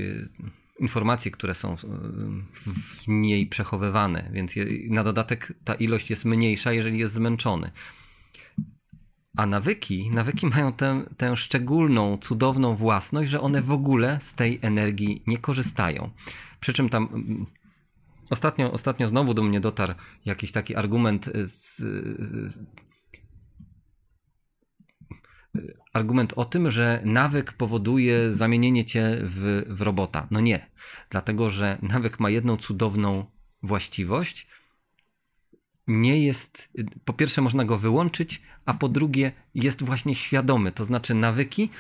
informacje, 0.80 1.30
które 1.30 1.54
są 1.54 1.76
w 1.76 3.08
niej 3.08 3.46
przechowywane, 3.46 4.30
więc 4.32 4.54
na 4.90 5.04
dodatek 5.04 5.52
ta 5.64 5.74
ilość 5.74 6.10
jest 6.10 6.24
mniejsza, 6.24 6.72
jeżeli 6.72 6.98
jest 6.98 7.14
zmęczony. 7.14 7.70
A 9.36 9.46
nawyki, 9.46 10.10
nawyki 10.10 10.46
mają 10.46 10.72
tę, 10.72 11.02
tę 11.16 11.36
szczególną, 11.36 12.18
cudowną 12.18 12.76
własność, 12.76 13.30
że 13.30 13.40
one 13.40 13.62
w 13.62 13.70
ogóle 13.70 14.18
z 14.20 14.34
tej 14.34 14.58
energii 14.62 15.22
nie 15.26 15.38
korzystają. 15.38 16.10
Przy 16.60 16.72
czym 16.72 16.88
tam 16.88 17.08
mm, 17.12 17.46
ostatnio, 18.30 18.72
ostatnio 18.72 19.08
znowu 19.08 19.34
do 19.34 19.42
mnie 19.42 19.60
dotarł 19.60 19.94
jakiś 20.24 20.52
taki 20.52 20.76
argument 20.76 21.30
z, 21.44 21.76
z 22.52 22.60
argument 25.92 26.32
o 26.36 26.44
tym, 26.44 26.70
że 26.70 27.00
nawyk 27.04 27.52
powoduje 27.52 28.32
zamienienie 28.32 28.84
cię 28.84 29.18
w, 29.22 29.62
w 29.68 29.80
robota. 29.80 30.26
No 30.30 30.40
nie, 30.40 30.66
dlatego 31.10 31.50
że 31.50 31.78
nawyk 31.82 32.20
ma 32.20 32.30
jedną 32.30 32.56
cudowną 32.56 33.24
właściwość. 33.62 34.46
Nie 35.86 36.24
jest, 36.24 36.68
po 37.04 37.12
pierwsze, 37.12 37.42
można 37.42 37.64
go 37.64 37.78
wyłączyć, 37.78 38.42
a 38.66 38.74
po 38.74 38.88
drugie, 38.88 39.32
jest 39.54 39.82
właśnie 39.82 40.14
świadomy. 40.14 40.72
To 40.72 40.84
znaczy, 40.84 41.14
nawyki 41.14 41.70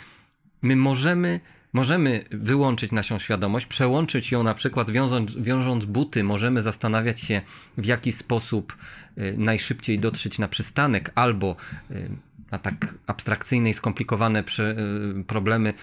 my 0.62 0.76
możemy 0.76 1.40
możemy 1.72 2.24
wyłączyć 2.30 2.92
naszą 2.92 3.18
świadomość, 3.18 3.66
przełączyć 3.66 4.32
ją 4.32 4.42
na 4.42 4.54
przykład 4.54 4.90
wiążąc, 4.90 5.36
wiążąc 5.36 5.84
buty, 5.84 6.24
możemy 6.24 6.62
zastanawiać 6.62 7.20
się 7.20 7.42
w 7.78 7.86
jaki 7.86 8.12
sposób 8.12 8.76
y, 9.18 9.34
najszybciej 9.38 9.98
dotrzeć 9.98 10.38
na 10.38 10.48
przystanek 10.48 11.12
albo 11.14 11.56
y, 11.90 12.10
na 12.50 12.58
tak 12.58 12.94
abstrakcyjne 13.06 13.70
i 13.70 13.74
skomplikowane 13.74 14.42
przy, 14.42 14.76
y, 15.20 15.24
problemy, 15.24 15.74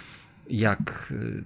jak 0.49 1.07
y, 1.11 1.45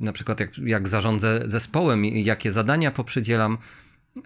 na 0.00 0.12
przykład 0.12 0.40
jak, 0.40 0.58
jak 0.58 0.88
zarządzę 0.88 1.42
zespołem, 1.44 2.04
jakie 2.04 2.52
zadania 2.52 2.90
poprzydzielam, 2.90 3.58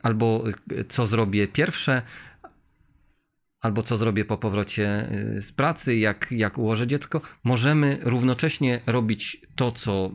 albo 0.03 0.45
y, 0.73 0.85
co 0.85 1.07
zrobię 1.07 1.49
pierwsze, 1.49 2.03
albo 3.61 3.83
co 3.83 3.97
zrobię 3.97 4.25
po 4.25 4.39
powrocie 4.39 5.09
z 5.41 5.53
pracy, 5.53 5.97
jak, 5.97 6.33
jak 6.33 6.59
ułożę 6.59 6.87
dziecko, 6.87 7.21
możemy 7.45 7.99
równocześnie 8.03 8.81
robić 8.87 9.41
to, 9.57 9.73
co 9.73 10.11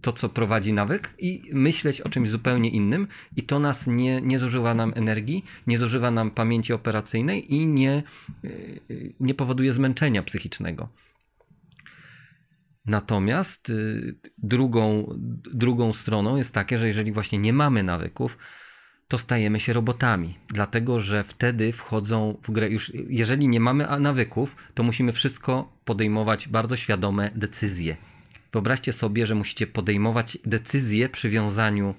to, 0.00 0.12
co 0.12 0.28
prowadzi 0.28 0.72
nawyk 0.72 1.14
i 1.18 1.42
myśleć 1.52 2.00
o 2.00 2.08
czymś 2.08 2.30
zupełnie 2.30 2.70
innym. 2.70 3.08
I 3.36 3.42
to 3.42 3.58
nas 3.58 3.86
nie, 3.86 4.20
nie 4.20 4.38
zużywa 4.38 4.74
nam 4.74 4.92
energii, 4.96 5.44
nie 5.66 5.78
zużywa 5.78 6.10
nam 6.10 6.30
pamięci 6.30 6.72
operacyjnej 6.72 7.54
i 7.54 7.66
nie, 7.66 8.02
y, 8.44 9.14
nie 9.20 9.34
powoduje 9.34 9.72
zmęczenia 9.72 10.22
psychicznego. 10.22 10.88
Natomiast 12.86 13.70
y, 13.70 14.14
drugą, 14.38 15.14
drugą 15.54 15.92
stroną 15.92 16.36
jest 16.36 16.54
takie, 16.54 16.78
że 16.78 16.86
jeżeli 16.86 17.12
właśnie 17.12 17.38
nie 17.38 17.52
mamy 17.52 17.82
nawyków, 17.82 18.38
to 19.08 19.18
stajemy 19.18 19.60
się 19.60 19.72
robotami, 19.72 20.38
dlatego 20.48 21.00
że 21.00 21.24
wtedy 21.24 21.72
wchodzą 21.72 22.38
w 22.42 22.50
grę 22.50 22.68
już, 22.68 22.92
jeżeli 22.94 23.48
nie 23.48 23.60
mamy 23.60 24.00
nawyków, 24.00 24.56
to 24.74 24.82
musimy 24.82 25.12
wszystko 25.12 25.78
podejmować 25.84 26.48
bardzo 26.48 26.76
świadome 26.76 27.30
decyzje 27.34 27.96
Wyobraźcie 28.52 28.92
sobie, 28.92 29.26
że 29.26 29.34
musicie 29.34 29.66
podejmować 29.66 30.38
decyzję 30.44 31.08
przy 31.08 31.30
wiązaniu 31.30 31.94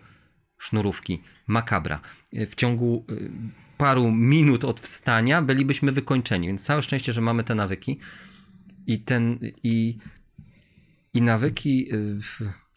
sznurówki. 0.58 1.22
Makabra. 1.48 2.02
W 2.34 2.56
ciągu 2.56 3.06
y, 3.12 3.32
paru 3.78 4.12
minut 4.12 4.66
od 4.66 4.80
wstania 4.80 5.42
bylibyśmy 5.42 5.92
wykończeni, 5.92 6.48
więc 6.48 6.64
całe 6.64 6.82
szczęście, 6.82 7.14
że 7.14 7.22
mamy 7.22 7.44
te 7.44 7.56
nawyki. 7.56 8.00
I 8.88 9.00
ten 9.00 9.40
i, 9.64 9.98
i 11.14 11.22
nawyki, 11.22 11.94
y, 11.94 12.20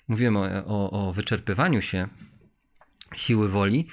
mówimy 0.09 0.39
o, 0.39 0.65
o, 0.67 1.09
o 1.09 1.13
wyczerpywaniu 1.13 1.83
się 1.83 2.09
siły 3.17 3.49
woli. 3.49 3.87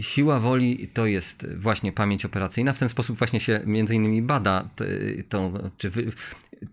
Siła 0.00 0.40
woli 0.40 0.88
to 0.88 1.06
jest 1.06 1.46
właśnie 1.56 1.92
pamięć 1.92 2.24
operacyjna. 2.24 2.72
W 2.72 2.78
ten 2.78 2.88
sposób 2.88 3.18
właśnie 3.18 3.40
się 3.40 3.60
między 3.66 3.94
innymi 3.94 4.22
bada 4.22 4.68
to, 5.28 5.52
czy 5.78 5.90
wy, 5.90 6.12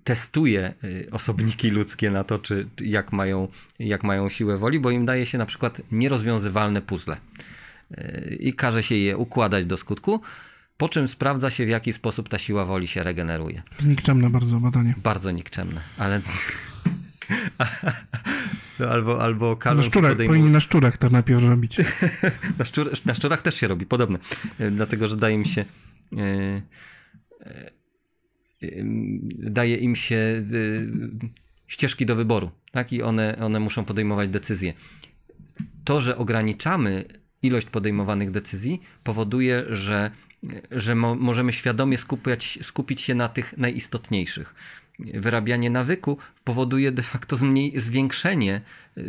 testuje 0.04 0.74
y, 0.84 1.08
osobniki 1.12 1.70
ludzkie 1.70 2.12
na 2.12 2.24
to, 2.24 2.40
czy, 2.40 2.68
jak, 2.82 3.12
mają, 3.12 3.48
jak 3.80 4.04
mają 4.04 4.30
siłę 4.30 4.58
woli, 4.58 4.80
bo 4.80 4.92
im 4.92 5.06
daje 5.06 5.26
się 5.26 5.38
na 5.38 5.46
przykład 5.46 5.82
nierozwiązywalne 5.92 6.82
puzzle 6.82 7.18
y, 7.92 8.38
i 8.40 8.54
każe 8.54 8.84
się 8.84 8.96
je 8.96 9.18
układać 9.18 9.66
do 9.66 9.78
skutku, 9.78 10.22
po 10.78 10.90
czym 10.90 11.08
sprawdza 11.08 11.50
się, 11.50 11.66
w 11.66 11.70
jaki 11.70 11.94
sposób 11.94 12.30
ta 12.30 12.38
siła 12.38 12.66
woli 12.66 12.88
się 12.88 13.04
regeneruje. 13.04 13.64
Nikczemne 13.86 14.30
bardzo 14.30 14.60
badanie. 14.60 14.96
Bardzo 15.04 15.32
nikczemne, 15.32 15.82
ale... 15.98 16.22
No, 18.80 18.88
albo, 18.88 19.22
albo 19.22 19.58
na 19.66 19.84
szczurach, 19.84 20.12
podejmuje... 20.12 20.28
powinni 20.40 20.54
na 20.54 20.60
szczurach 20.60 20.98
to 20.98 21.10
najpierw 21.10 21.44
robić. 21.44 21.78
na, 22.60 22.66
szczur, 22.66 22.92
na 23.06 23.14
szczurach 23.14 23.42
też 23.42 23.56
się 23.56 23.68
robi, 23.68 23.86
podobne. 23.86 24.20
Y, 24.62 24.72
dlatego, 24.72 25.08
że 25.08 25.18
daje 25.18 25.38
mi 25.38 25.46
się 25.46 25.66
e, 26.18 26.62
daje 29.40 29.76
im 29.76 29.96
się 29.96 30.44
ścieżki 31.68 32.06
do 32.06 32.16
wyboru, 32.16 32.52
tak? 32.72 32.94
I 32.94 33.02
one, 33.02 33.38
one 33.42 33.60
muszą 33.60 33.86
podejmować 33.86 34.30
decyzje. 34.30 34.74
To, 35.84 36.02
że 36.02 36.18
ograniczamy 36.18 37.06
ilość 37.42 37.68
podejmowanych 37.68 38.32
decyzji, 38.32 38.82
powoduje, 39.04 39.66
że, 39.70 40.12
że 40.72 40.96
mo 40.96 41.16
możemy 41.16 41.54
świadomie 41.54 41.98
skupiać, 41.98 42.60
skupić 42.62 43.02
się 43.02 43.16
na 43.16 43.30
tych 43.30 43.58
najistotniejszych. 43.58 44.56
Wyrabianie 45.00 45.70
nawyku 45.70 46.18
powoduje 46.44 46.92
de 46.92 47.04
facto 47.04 47.38
zwiększenie 47.76 48.62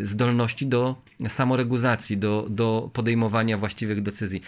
zdolności 0.03 0.67
do 0.67 1.03
samoregulacji, 1.29 2.19
do, 2.19 2.47
do 2.51 2.91
podejmowania 2.93 3.59
właściwych 3.59 4.03
decyzji. 4.03 4.43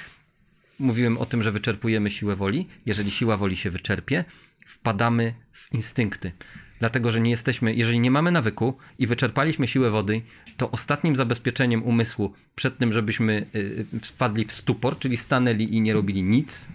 Mówiłem 0.78 1.18
o 1.18 1.26
tym, 1.26 1.42
że 1.42 1.52
wyczerpujemy 1.52 2.10
siłę 2.10 2.36
woli. 2.36 2.66
Jeżeli 2.86 3.10
siła 3.10 3.36
woli 3.36 3.56
się 3.56 3.70
wyczerpie, 3.70 4.24
wpadamy 4.66 5.34
w 5.52 5.74
instynkty 5.74 6.32
dlatego 6.80 7.12
że 7.12 7.20
nie 7.20 7.30
jesteśmy, 7.30 7.74
jeżeli 7.74 8.00
nie 8.00 8.10
mamy 8.10 8.30
nawyku 8.30 8.76
i 8.98 9.06
wyczerpaliśmy 9.06 9.68
siłę 9.68 9.90
wody, 9.90 10.22
to 10.56 10.70
ostatnim 10.70 11.16
zabezpieczeniem 11.16 11.82
umysłu 11.82 12.32
przed 12.56 12.78
tym, 12.78 12.92
żebyśmy 12.92 13.46
y, 13.54 13.86
wpadli 14.02 14.44
w 14.44 14.52
stupor, 14.52 14.98
czyli 14.98 15.16
stanęli 15.16 15.76
i 15.76 15.80
nie 15.80 15.92
robili 15.92 16.22
nic, 16.22 16.68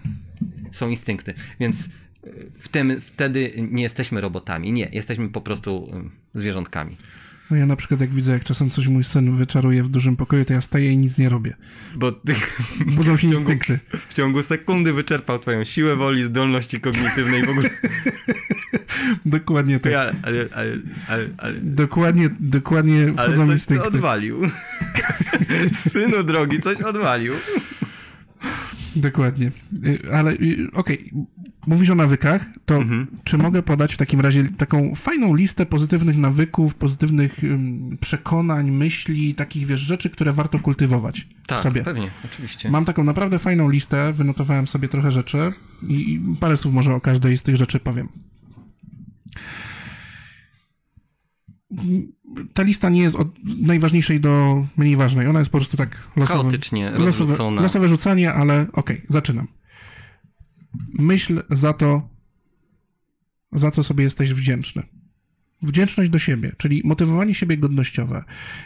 są 0.72 0.90
instynkty. 0.90 1.34
Więc 1.60 1.86
y, 1.86 1.90
w 2.60 2.68
tym, 2.68 3.02
wtedy 3.02 3.52
nie 3.72 3.84
jesteśmy 3.84 4.22
robotami. 4.22 4.72
Nie, 4.72 4.90
jesteśmy 4.92 5.30
po 5.30 5.42
prostu 5.42 5.92
y, 6.36 6.40
zwierzątkami. 6.40 6.96
No 7.52 7.58
ja 7.58 7.66
na 7.66 7.76
przykład 7.76 8.02
jak 8.02 8.14
widzę, 8.14 8.32
jak 8.32 8.44
czasem 8.44 8.70
coś 8.70 8.88
mój 8.88 9.04
syn 9.04 9.36
wyczaruje 9.36 9.84
w 9.84 9.90
dużym 9.90 10.16
pokoju, 10.16 10.46
to 10.46 10.54
ja 10.54 10.62
staję 10.62 10.92
i 10.92 10.98
nic 10.98 11.18
nie 11.18 11.30
robię. 11.30 11.56
Bo 11.96 12.12
budzą 12.96 13.18
się 13.18 13.28
w 13.28 13.32
ciągu, 13.32 13.52
instynkty. 13.52 13.80
W 14.10 14.14
ciągu 14.14 14.44
sekundy 14.44 14.94
wyczerpał 14.94 15.40
twoją 15.40 15.64
siłę 15.64 15.96
woli, 15.96 16.24
zdolności 16.24 16.80
kognitywnej 16.80 17.46
w 17.46 17.50
ogóle. 17.50 17.70
dokładnie 19.26 19.80
tak. 19.80 19.94
Ale, 19.94 20.16
ale, 20.24 20.46
ale, 20.54 20.78
ale, 21.08 21.30
ale... 21.38 21.54
Dokładnie, 21.62 22.30
dokładnie 22.40 23.14
wchodzą 23.14 23.22
ale 23.22 23.36
coś 23.36 23.50
instynkty. 23.50 23.88
odwalił. 23.88 24.42
Synu 25.90 26.24
drogi, 26.24 26.60
coś 26.60 26.82
odwalił. 26.82 27.34
Dokładnie. 28.96 29.52
Y, 29.86 30.00
ale 30.14 30.32
y, 30.32 30.68
okej, 30.74 31.12
okay. 31.14 31.26
Mówisz 31.68 31.90
o 31.90 31.96
nawykach, 31.96 32.46
to 32.66 32.76
mhm. 32.76 33.08
czy 33.24 33.38
mogę 33.38 33.64
podać 33.64 33.94
w 33.94 33.98
takim 33.98 34.22
razie 34.22 34.50
taką 34.58 34.96
fajną 34.96 35.36
listę 35.36 35.66
pozytywnych 35.66 36.18
nawyków, 36.18 36.76
pozytywnych 36.76 37.40
przekonań, 38.00 38.72
myśli, 38.72 39.36
takich 39.36 39.66
wiesz, 39.66 39.80
rzeczy, 39.80 40.10
które 40.10 40.34
warto 40.34 40.60
kultywować 40.60 41.28
tak, 41.48 41.62
sobie? 41.62 41.84
pewnie, 41.84 42.12
oczywiście. 42.26 42.70
Mam 42.70 42.86
taką 42.86 43.04
naprawdę 43.04 43.40
fajną 43.40 43.70
listę, 43.70 44.14
wynotowałem 44.14 44.68
sobie 44.68 44.88
trochę 44.88 45.12
rzeczy 45.12 45.54
i 45.88 46.22
parę 46.40 46.58
słów 46.58 46.74
może 46.74 46.96
o 46.96 47.02
każdej 47.02 47.38
z 47.38 47.44
tych 47.44 47.56
rzeczy 47.56 47.80
powiem. 47.80 48.10
ta 52.54 52.64
lista 52.64 52.90
nie 52.90 53.02
jest 53.02 53.16
od 53.16 53.28
najważniejszej 53.62 54.20
do 54.20 54.66
mniej 54.78 54.96
ważnej. 54.96 55.28
Ona 55.28 55.40
jest 55.40 55.52
po 55.52 55.58
prostu 55.58 55.78
tak 55.78 55.98
losowo, 56.16 56.42
Chaotycznie 56.42 56.92
rozrzucona. 56.92 57.32
Losowe, 57.32 57.62
losowe 57.62 57.88
rzucanie, 57.88 58.34
ale 58.34 58.62
okej, 58.74 58.98
okay, 58.98 59.02
zaczynam. 59.10 59.48
Myśl 60.94 61.44
za 61.50 61.74
to, 61.74 62.10
za 63.52 63.72
co 63.72 63.84
sobie 63.84 64.04
jesteś 64.04 64.34
wdzięczny. 64.34 64.84
Wdzięczność 65.66 66.10
do 66.10 66.20
siebie, 66.20 66.52
czyli 66.58 66.82
motywowanie 66.86 67.36
siebie 67.36 67.58
godnościowe. 67.58 68.24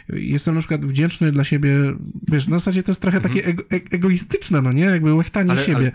Jestem 0.08 0.54
na 0.54 0.60
przykład 0.60 0.86
wdzięczny 0.86 1.32
dla 1.32 1.44
siebie, 1.44 1.70
wiesz, 2.28 2.48
na 2.48 2.58
zasadzie 2.58 2.82
to 2.82 2.90
jest 2.90 3.00
trochę 3.00 3.16
mhm. 3.16 3.34
takie 3.34 3.48
ego, 3.48 3.62
egoistyczne, 3.90 4.62
no 4.62 4.72
nie? 4.72 4.84
Jakby 4.84 5.14
łechtanie 5.14 5.50
ale, 5.50 5.64
siebie. 5.64 5.92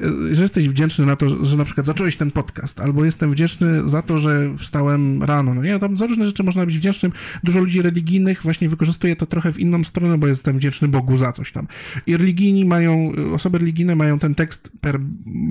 Ale... 0.00 0.34
Że 0.34 0.42
jesteś 0.42 0.68
wdzięczny 0.68 1.06
na 1.06 1.16
to, 1.16 1.44
że 1.44 1.56
na 1.56 1.64
przykład 1.64 1.86
zacząłeś 1.86 2.16
ten 2.16 2.30
podcast, 2.30 2.80
albo 2.80 3.04
jestem 3.04 3.32
wdzięczny 3.32 3.88
za 3.88 4.02
to, 4.02 4.18
że 4.18 4.56
wstałem 4.56 5.22
rano, 5.22 5.54
no 5.54 5.62
nie? 5.62 5.78
Tam 5.78 5.96
za 5.96 6.06
różne 6.06 6.24
rzeczy 6.24 6.42
można 6.42 6.66
być 6.66 6.78
wdzięcznym. 6.78 7.12
Dużo 7.44 7.60
ludzi 7.60 7.82
religijnych 7.82 8.42
właśnie 8.42 8.68
wykorzystuje 8.68 9.16
to 9.16 9.26
trochę 9.26 9.52
w 9.52 9.58
inną 9.58 9.84
stronę, 9.84 10.18
bo 10.18 10.26
jestem 10.26 10.58
wdzięczny 10.58 10.88
Bogu 10.88 11.16
za 11.18 11.32
coś 11.32 11.52
tam. 11.52 11.66
I 12.06 12.16
religijni 12.16 12.64
mają, 12.64 13.12
osoby 13.34 13.58
religijne 13.58 13.96
mają 13.96 14.18
ten 14.18 14.34
tekst 14.34 14.70
per 14.80 15.00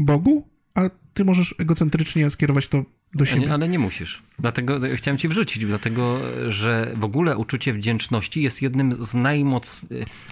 Bogu, 0.06 0.48
a 0.74 0.90
ty 1.14 1.26
możesz 1.26 1.56
egocentrycznie 1.58 2.30
skierować 2.30 2.68
to 2.68 2.86
do 3.14 3.26
siebie. 3.26 3.42
Nie, 3.42 3.54
ale 3.54 3.70
nie 3.70 3.80
musisz. 3.80 4.24
Dlatego 4.40 4.80
chciałem 4.96 5.18
ci 5.18 5.28
wrzucić, 5.28 5.66
dlatego 5.66 6.20
że 6.50 6.94
w 6.96 7.04
ogóle 7.04 7.38
uczucie 7.38 7.74
wdzięczności 7.74 8.42
jest 8.42 8.62
jednym 8.62 9.06
z 9.06 9.14
najmoc, 9.14 9.86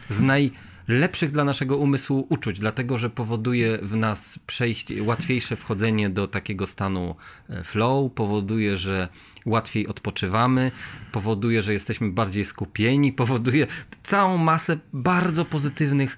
z 0.10 0.22
najlepszych 0.22 1.32
dla 1.32 1.44
naszego 1.44 1.78
umysłu 1.78 2.28
uczuć, 2.30 2.60
dlatego 2.60 2.98
że 2.98 3.10
powoduje 3.10 3.78
w 3.82 3.96
nas 3.96 4.40
przejście, 4.48 5.04
łatwiejsze 5.04 5.56
wchodzenie 5.56 6.10
do 6.10 6.28
takiego 6.28 6.68
stanu 6.68 7.16
e, 7.50 7.64
flow, 7.64 8.14
powoduje, 8.14 8.78
że 8.78 9.08
łatwiej 9.46 9.88
odpoczywamy, 9.88 10.72
powoduje, 11.12 11.62
że 11.62 11.74
jesteśmy 11.74 12.12
bardziej 12.12 12.46
skupieni, 12.46 13.14
powoduje 13.24 13.68
całą 14.04 14.38
masę 14.38 14.78
bardzo 14.94 15.46
pozytywnych 15.46 16.18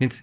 więc 0.00 0.22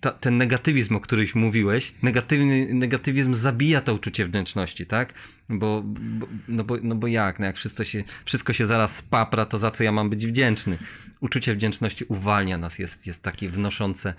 ta, 0.00 0.10
ten 0.10 0.36
negatywizm, 0.36 0.96
o 0.96 1.00
którymś 1.00 1.34
mówiłeś, 1.34 1.94
negatywny, 2.02 2.74
negatywizm 2.74 3.34
zabija 3.34 3.80
to 3.80 3.94
uczucie 3.94 4.24
wdzięczności, 4.24 4.86
tak? 4.86 5.14
Bo, 5.48 5.82
bo, 5.84 6.26
no, 6.48 6.64
bo, 6.64 6.76
no 6.82 6.94
bo 6.94 7.06
jak? 7.06 7.38
No 7.38 7.46
jak 7.46 7.56
wszystko 7.56 7.84
się, 7.84 8.04
wszystko 8.24 8.52
się 8.52 8.66
zaraz 8.66 8.96
spapra, 8.96 9.44
to 9.44 9.58
za 9.58 9.70
co 9.70 9.84
ja 9.84 9.92
mam 9.92 10.10
być 10.10 10.26
wdzięczny? 10.26 10.78
Uczucie 11.20 11.54
wdzięczności 11.54 12.04
uwalnia 12.04 12.58
nas, 12.58 12.78
jest, 12.78 13.06
jest 13.06 13.22
takie 13.22 13.50
wnoszące 13.50 14.14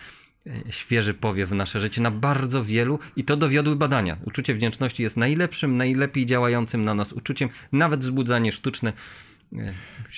e, 0.47 0.51
świeży 0.69 1.13
powiew 1.13 1.49
w 1.49 1.53
nasze 1.53 1.79
życie 1.79 2.01
na 2.01 2.11
bardzo 2.11 2.63
wielu 2.63 2.99
i 3.15 3.23
to 3.23 3.37
dowiodły 3.37 3.75
badania. 3.75 4.17
Uczucie 4.25 4.53
wdzięczności 4.53 5.03
jest 5.03 5.17
najlepszym, 5.17 5.77
najlepiej 5.77 6.25
działającym 6.25 6.83
na 6.83 6.95
nas 6.95 7.13
uczuciem, 7.13 7.49
nawet 7.71 7.99
wzbudzanie 7.99 8.51
sztuczne 8.51 8.93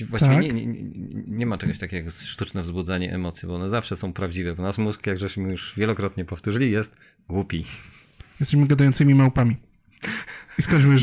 Właściwie 0.10 0.36
tak? 0.36 0.44
nie, 0.44 0.54
nie, 0.54 0.84
nie, 1.28 1.46
ma 1.46 1.58
czegoś 1.58 1.80
takiego 1.80 2.06
jak 2.06 2.16
sztuczne 2.16 2.62
wzbudzanie 2.62 3.14
emocji, 3.14 3.48
bo 3.48 3.56
one 3.56 3.70
zawsze 3.70 3.96
są 3.96 4.14
prawdziwe, 4.14 4.56
bo 4.56 4.64
nasz 4.64 4.78
mózg, 4.78 5.08
jak 5.08 5.20
żeśmy 5.20 5.52
już 5.52 5.74
wielokrotnie 5.78 6.26
powtórzyli, 6.26 6.72
jest 6.72 6.98
głupi. 7.30 7.66
Jesteśmy 8.40 8.68
gadającymi 8.68 9.16
małpami. 9.16 9.56
I 10.60 10.62
skończmy 10.62 10.92
już, 10.92 11.02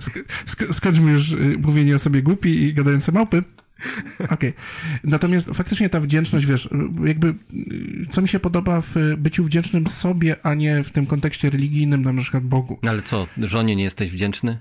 sk 0.00 0.18
sk 0.46 0.74
skończmy 0.74 1.10
już 1.10 1.32
y, 1.32 1.36
mówienie 1.58 1.94
o 1.94 1.98
sobie 1.98 2.22
głupi 2.22 2.62
i 2.62 2.74
gadające 2.74 3.12
małpy. 3.12 3.42
Okej. 4.18 4.30
Okay. 4.30 4.52
Natomiast 5.04 5.50
faktycznie 5.54 5.88
ta 5.88 6.00
wdzięczność, 6.00 6.46
wiesz, 6.46 6.68
jakby 7.04 7.28
y, 7.28 8.06
co 8.10 8.22
mi 8.22 8.28
się 8.28 8.40
podoba 8.40 8.80
w 8.80 8.94
byciu 9.18 9.44
wdzięcznym 9.44 9.86
sobie, 9.86 10.36
a 10.46 10.54
nie 10.54 10.82
w 10.82 10.90
tym 10.90 11.06
kontekście 11.06 11.50
religijnym, 11.50 12.02
na 12.02 12.22
przykład 12.22 12.44
Bogu. 12.44 12.78
Ale 12.86 13.02
co, 13.02 13.26
żonie 13.38 13.76
nie 13.76 13.84
jesteś 13.84 14.10
wdzięczny? 14.10 14.58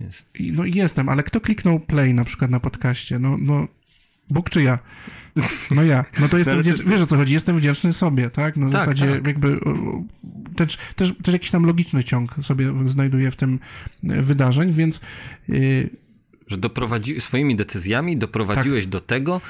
Jest. 0.00 0.30
No 0.40 0.64
jestem, 0.64 1.08
ale 1.08 1.22
kto 1.22 1.40
kliknął 1.40 1.80
play 1.80 2.14
na 2.14 2.24
przykład 2.24 2.50
na 2.50 2.60
podcaście? 2.60 3.18
No, 3.18 3.36
no 3.40 3.68
Bóg 4.30 4.50
czy 4.50 4.62
ja? 4.62 4.78
No 5.70 5.82
ja. 5.82 6.04
No 6.20 6.28
to 6.28 6.38
jestem 6.38 6.60
wdzięczny, 6.60 6.84
wiesz 6.84 7.00
o 7.00 7.06
co 7.06 7.16
chodzi, 7.16 7.34
jestem 7.34 7.56
wdzięczny 7.56 7.92
sobie, 7.92 8.30
tak? 8.30 8.56
Na 8.56 8.70
tak, 8.70 8.72
zasadzie 8.72 9.14
tak. 9.14 9.26
jakby 9.26 9.60
też, 10.56 10.78
też, 10.96 11.14
też 11.22 11.32
jakiś 11.32 11.50
tam 11.50 11.66
logiczny 11.66 12.04
ciąg 12.04 12.34
sobie 12.42 12.72
znajduję 12.84 13.30
w 13.30 13.36
tym 13.36 13.58
e, 14.04 14.22
wydarzeń, 14.22 14.72
więc... 14.72 15.00
Yy... 15.48 15.90
Że 16.46 16.56
doprowadzi, 16.56 17.20
swoimi 17.20 17.56
decyzjami 17.56 18.16
doprowadziłeś 18.16 18.84
tak. 18.84 18.92
do 18.92 19.00
tego 19.00 19.40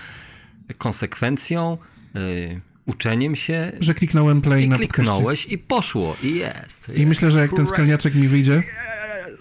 konsekwencją, 0.79 1.79
yy, 2.15 2.61
uczeniem 2.87 3.37
się... 3.37 3.73
Że 3.81 3.95
kliknąłem 3.95 4.41
play 4.41 4.65
i 4.65 4.69
na 4.69 4.77
kliknąłeś 4.77 5.41
podcaście. 5.41 5.55
i 5.55 5.59
poszło 5.59 6.17
i 6.23 6.35
jest. 6.35 6.93
I 6.95 7.07
myślę, 7.07 7.31
że 7.31 7.41
jak 7.41 7.53
ten 7.57 7.67
skalniaczek 7.67 8.15
mi 8.15 8.29
wyjdzie 8.29 8.63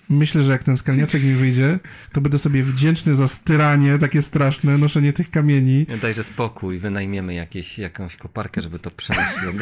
myślę, 0.10 0.44
że 0.44 0.52
jak 0.52 0.64
ten 0.64 0.78
skalniaczek 0.78 1.24
mi 1.24 1.34
wyjdzie, 1.34 1.80
to 2.14 2.22
będę 2.22 2.40
sobie 2.40 2.64
wdzięczny 2.64 3.16
za 3.16 3.28
styranie 3.28 4.00
takie 4.00 4.22
straszne, 4.22 4.78
noszenie 4.78 5.14
tych 5.14 5.32
kamieni. 5.32 5.86
Dajże 6.02 6.24
spokój, 6.24 6.80
wynajmiemy 6.80 7.34
jakieś, 7.34 7.80
jakąś 7.80 8.16
koparkę, 8.16 8.62
żeby 8.62 8.80
to 8.80 8.90
przenosiło. 8.92 9.54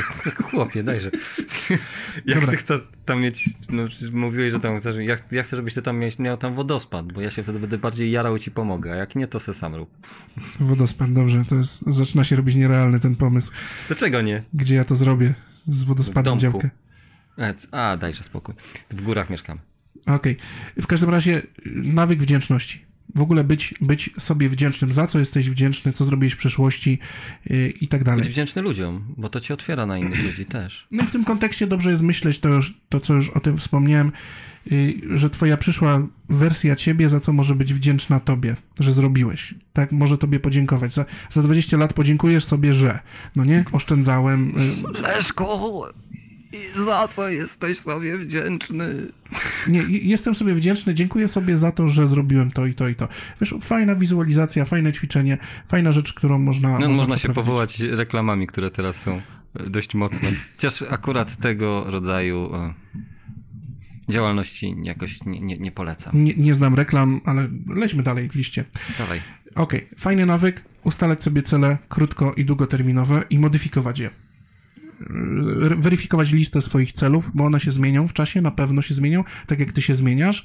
Chłopie, 0.44 0.84
dajże. 0.84 1.12
Jak 2.26 2.40
Dobra. 2.40 2.52
ty 2.52 2.58
chcesz 2.58 2.82
tam 3.06 3.22
mieć, 3.22 3.50
no 3.70 3.84
mówiłeś, 4.12 4.54
że 4.54 4.60
tam 4.60 4.80
chcesz, 4.80 4.96
ja, 5.00 5.16
ja 5.32 5.44
chcę, 5.44 5.56
żebyś 5.56 5.74
ty 5.74 5.82
tam 5.82 5.98
miał, 5.98 6.10
miał 6.20 6.38
tam 6.38 6.56
wodospad, 6.56 7.14
bo 7.14 7.22
ja 7.22 7.32
się 7.32 7.44
wtedy 7.44 7.60
będę 7.60 7.78
bardziej 7.78 8.12
jarał 8.12 8.36
i 8.36 8.40
ci 8.40 8.52
pomogę, 8.52 8.92
a 8.92 8.96
jak 8.96 9.16
nie, 9.16 9.28
to 9.28 9.40
se 9.40 9.54
sam 9.54 9.76
rób. 9.76 9.90
Wodospad, 10.60 11.14
dobrze, 11.14 11.44
to 11.50 11.56
jest, 11.56 11.82
zaczyna 11.82 12.24
się 12.24 12.36
robić 12.36 12.56
nierealny 12.56 13.00
ten 13.00 13.16
pomysł. 13.16 13.52
Dlaczego 13.88 14.22
nie? 14.22 14.44
Gdzie 14.54 14.76
ja 14.76 14.86
to 14.86 14.96
zrobię? 14.96 15.34
Z 15.66 15.84
wodospadem 15.84 16.40
działkę. 16.40 16.70
A, 17.72 17.98
dajże 17.98 18.24
spokój. 18.24 18.56
W 18.90 19.02
górach 19.02 19.30
mieszkamy. 19.30 19.62
Okej. 20.02 20.16
Okay. 20.16 20.84
W 20.84 20.88
każdym 20.88 21.10
razie 21.10 21.42
nawyk 21.66 22.22
wdzięczności. 22.22 22.88
W 23.16 23.22
ogóle 23.22 23.44
być, 23.44 23.74
być 23.82 24.10
sobie 24.20 24.50
wdzięcznym, 24.50 24.94
za 24.94 25.08
co 25.08 25.20
jesteś 25.20 25.50
wdzięczny, 25.50 25.94
co 25.94 26.06
zrobiłeś 26.06 26.34
w 26.34 26.38
przeszłości 26.38 27.00
yy, 27.46 27.70
i 27.70 27.88
tak 27.88 28.04
dalej. 28.04 28.22
Być 28.22 28.30
wdzięczny 28.30 28.62
ludziom, 28.62 29.14
bo 29.18 29.30
to 29.30 29.40
ci 29.40 29.54
otwiera 29.54 29.86
na 29.86 29.98
innych 29.98 30.24
ludzi 30.24 30.46
też. 30.46 30.88
No 30.92 31.04
i 31.04 31.08
w 31.08 31.12
tym 31.12 31.26
kontekście 31.26 31.68
dobrze 31.68 31.90
jest 31.90 32.04
myśleć 32.04 32.40
to, 32.40 32.50
już, 32.50 32.74
to 32.90 33.00
co 33.00 33.14
już 33.14 33.30
o 33.30 33.40
tym 33.40 33.58
wspomniałem, 33.58 34.12
że 35.16 35.30
twoja 35.30 35.58
przyszła 35.58 36.08
wersja 36.30 36.76
ciebie, 36.76 37.10
za 37.10 37.20
co 37.20 37.34
może 37.34 37.56
być 37.56 37.74
wdzięczna 37.74 38.20
tobie, 38.20 38.56
że 38.80 38.94
zrobiłeś. 38.94 39.56
Tak, 39.74 39.92
może 39.92 40.18
tobie 40.18 40.40
podziękować. 40.40 40.94
Za, 40.94 41.06
za 41.32 41.44
20 41.44 41.78
lat 41.78 41.94
podziękujesz 41.94 42.46
sobie, 42.46 42.74
że, 42.74 43.00
no 43.36 43.46
nie, 43.46 43.66
oszczędzałem. 43.72 44.54
Yy... 44.94 45.02
Leszko, 45.02 45.82
za 46.76 47.08
co 47.08 47.30
jesteś 47.30 47.80
sobie 47.80 48.18
wdzięczny? 48.18 49.08
Nie, 49.68 49.84
jestem 49.90 50.36
sobie 50.36 50.54
wdzięczny, 50.54 50.94
dziękuję 50.94 51.28
sobie 51.28 51.58
za 51.58 51.72
to, 51.72 51.88
że 51.88 52.08
zrobiłem 52.08 52.52
to 52.52 52.66
i 52.66 52.74
to 52.74 52.88
i 52.88 52.96
to. 52.96 53.08
Wiesz, 53.42 53.56
fajna 53.62 53.96
wizualizacja, 53.96 54.66
fajne 54.66 54.94
ćwiczenie, 54.94 55.38
fajna 55.68 55.92
rzecz, 55.92 56.14
którą 56.14 56.40
można... 56.40 56.70
No, 56.70 56.80
można, 56.80 56.96
można 56.96 57.18
się 57.18 57.34
powołać 57.34 57.80
reklamami, 57.80 58.48
które 58.48 58.72
teraz 58.72 58.96
są 58.96 59.22
e, 59.56 59.70
dość 59.70 59.96
mocne. 59.96 60.32
Chociaż 60.56 60.82
akurat 60.82 61.38
tego 61.38 61.84
rodzaju 61.88 62.56
e, 62.56 62.74
działalności 64.10 64.76
jakoś 64.84 65.26
nie, 65.26 65.40
nie, 65.40 65.58
nie 65.58 65.72
polecam. 65.72 66.24
Nie, 66.24 66.34
nie, 66.34 66.54
znam 66.54 66.76
reklam, 66.76 67.22
ale 67.26 67.48
lećmy 67.68 68.04
dalej 68.04 68.30
w 68.30 68.36
liście. 68.36 68.66
Dawaj. 68.98 69.22
Okej, 69.56 69.84
okay. 69.86 70.00
fajny 70.00 70.26
nawyk, 70.26 70.62
ustalać 70.84 71.24
sobie 71.24 71.44
cele 71.44 71.78
krótko 71.90 72.34
i 72.34 72.46
długoterminowe 72.46 73.24
i 73.30 73.40
modyfikować 73.40 74.00
je 74.00 74.10
weryfikować 75.78 76.32
listę 76.32 76.62
swoich 76.62 76.92
celów, 76.92 77.32
bo 77.34 77.46
one 77.46 77.60
się 77.60 77.72
zmienią 77.72 78.08
w 78.08 78.14
czasie, 78.14 78.42
na 78.42 78.52
pewno 78.52 78.82
się 78.82 78.94
zmienią, 78.94 79.24
tak 79.48 79.60
jak 79.60 79.74
ty 79.74 79.82
się 79.82 79.96
zmieniasz, 79.96 80.44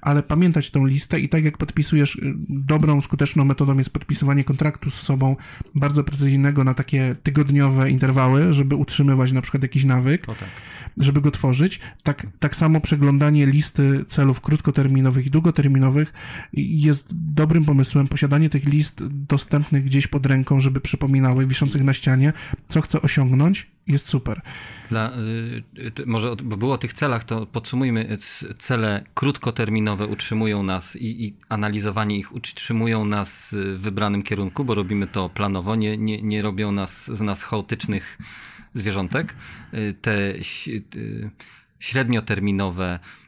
ale 0.00 0.22
pamiętać 0.22 0.70
tą 0.70 0.84
listę 0.84 1.20
i 1.20 1.28
tak 1.28 1.44
jak 1.44 1.58
podpisujesz, 1.58 2.16
y, 2.16 2.34
dobrą, 2.48 3.00
skuteczną 3.00 3.44
metodą 3.44 3.78
jest 3.78 3.90
podpisywanie 3.90 4.44
kontraktu 4.44 4.90
z 4.90 4.94
sobą 4.94 5.36
bardzo 5.74 6.04
precyzyjnego 6.04 6.64
na 6.64 6.74
takie 6.74 7.16
tygodniowe 7.22 7.90
interwały, 7.90 8.52
żeby 8.52 8.76
utrzymywać 8.76 9.32
na 9.32 9.42
przykład 9.42 9.62
jakiś 9.62 9.84
nawyk. 9.84 10.28
O 10.28 10.34
tak 10.34 10.48
żeby 10.96 11.20
go 11.20 11.30
tworzyć. 11.30 11.80
Tak, 12.02 12.26
tak 12.40 12.56
samo 12.56 12.80
przeglądanie 12.80 13.46
listy 13.46 14.04
celów 14.08 14.40
krótkoterminowych 14.40 15.26
i 15.26 15.30
długoterminowych 15.30 16.12
jest 16.52 17.08
dobrym 17.12 17.64
pomysłem. 17.64 18.08
Posiadanie 18.08 18.50
tych 18.50 18.64
list 18.64 19.06
dostępnych 19.08 19.84
gdzieś 19.84 20.06
pod 20.06 20.26
ręką, 20.26 20.60
żeby 20.60 20.80
przypominały, 20.80 21.46
wiszących 21.46 21.84
na 21.84 21.92
ścianie, 21.92 22.32
co 22.68 22.80
chcę 22.80 23.02
osiągnąć, 23.02 23.70
jest 23.86 24.08
super. 24.08 24.40
Dla, 24.88 25.12
y, 25.98 26.06
może 26.06 26.36
bo 26.36 26.56
było 26.56 26.74
o 26.74 26.78
tych 26.78 26.92
celach, 26.92 27.24
to 27.24 27.46
podsumujmy. 27.46 28.18
Cele 28.58 29.04
krótkoterminowe 29.14 30.06
utrzymują 30.06 30.62
nas 30.62 30.96
i, 30.96 31.24
i 31.24 31.36
analizowanie 31.48 32.16
ich 32.16 32.34
utrzymują 32.34 33.04
nas 33.04 33.54
w 33.58 33.80
wybranym 33.80 34.22
kierunku, 34.22 34.64
bo 34.64 34.74
robimy 34.74 35.06
to 35.06 35.28
planowo, 35.28 35.76
nie, 35.76 35.98
nie, 35.98 36.22
nie 36.22 36.42
robią 36.42 36.72
nas 36.72 37.16
z 37.16 37.20
nas 37.20 37.42
chaotycznych 37.42 38.18
zwierzątek. 38.74 39.34
Y, 39.74 39.94
te 40.00 40.34
y, 40.96 41.30
średnioterminowe 41.78 42.98
y, 42.98 43.21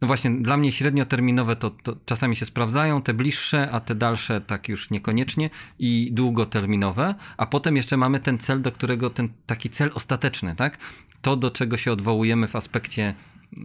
no 0.00 0.06
właśnie, 0.06 0.30
dla 0.30 0.56
mnie 0.56 0.72
średnioterminowe 0.72 1.56
to, 1.56 1.70
to, 1.70 1.96
czasami 2.04 2.36
się 2.36 2.46
sprawdzają, 2.46 3.02
te 3.02 3.14
bliższe, 3.14 3.70
a 3.70 3.80
te 3.80 3.94
dalsze 3.94 4.40
tak 4.40 4.68
już 4.68 4.90
niekoniecznie 4.90 5.50
i 5.78 6.10
długoterminowe, 6.12 7.14
a 7.36 7.46
potem 7.46 7.76
jeszcze 7.76 7.96
mamy 7.96 8.20
ten 8.20 8.38
cel, 8.38 8.62
do 8.62 8.72
którego 8.72 9.10
ten 9.10 9.28
taki 9.46 9.70
cel 9.70 9.90
ostateczny, 9.94 10.56
tak? 10.56 10.78
To, 11.22 11.36
do 11.36 11.50
czego 11.50 11.76
się 11.76 11.92
odwołujemy 11.92 12.48
w 12.48 12.56
aspekcie, 12.56 13.14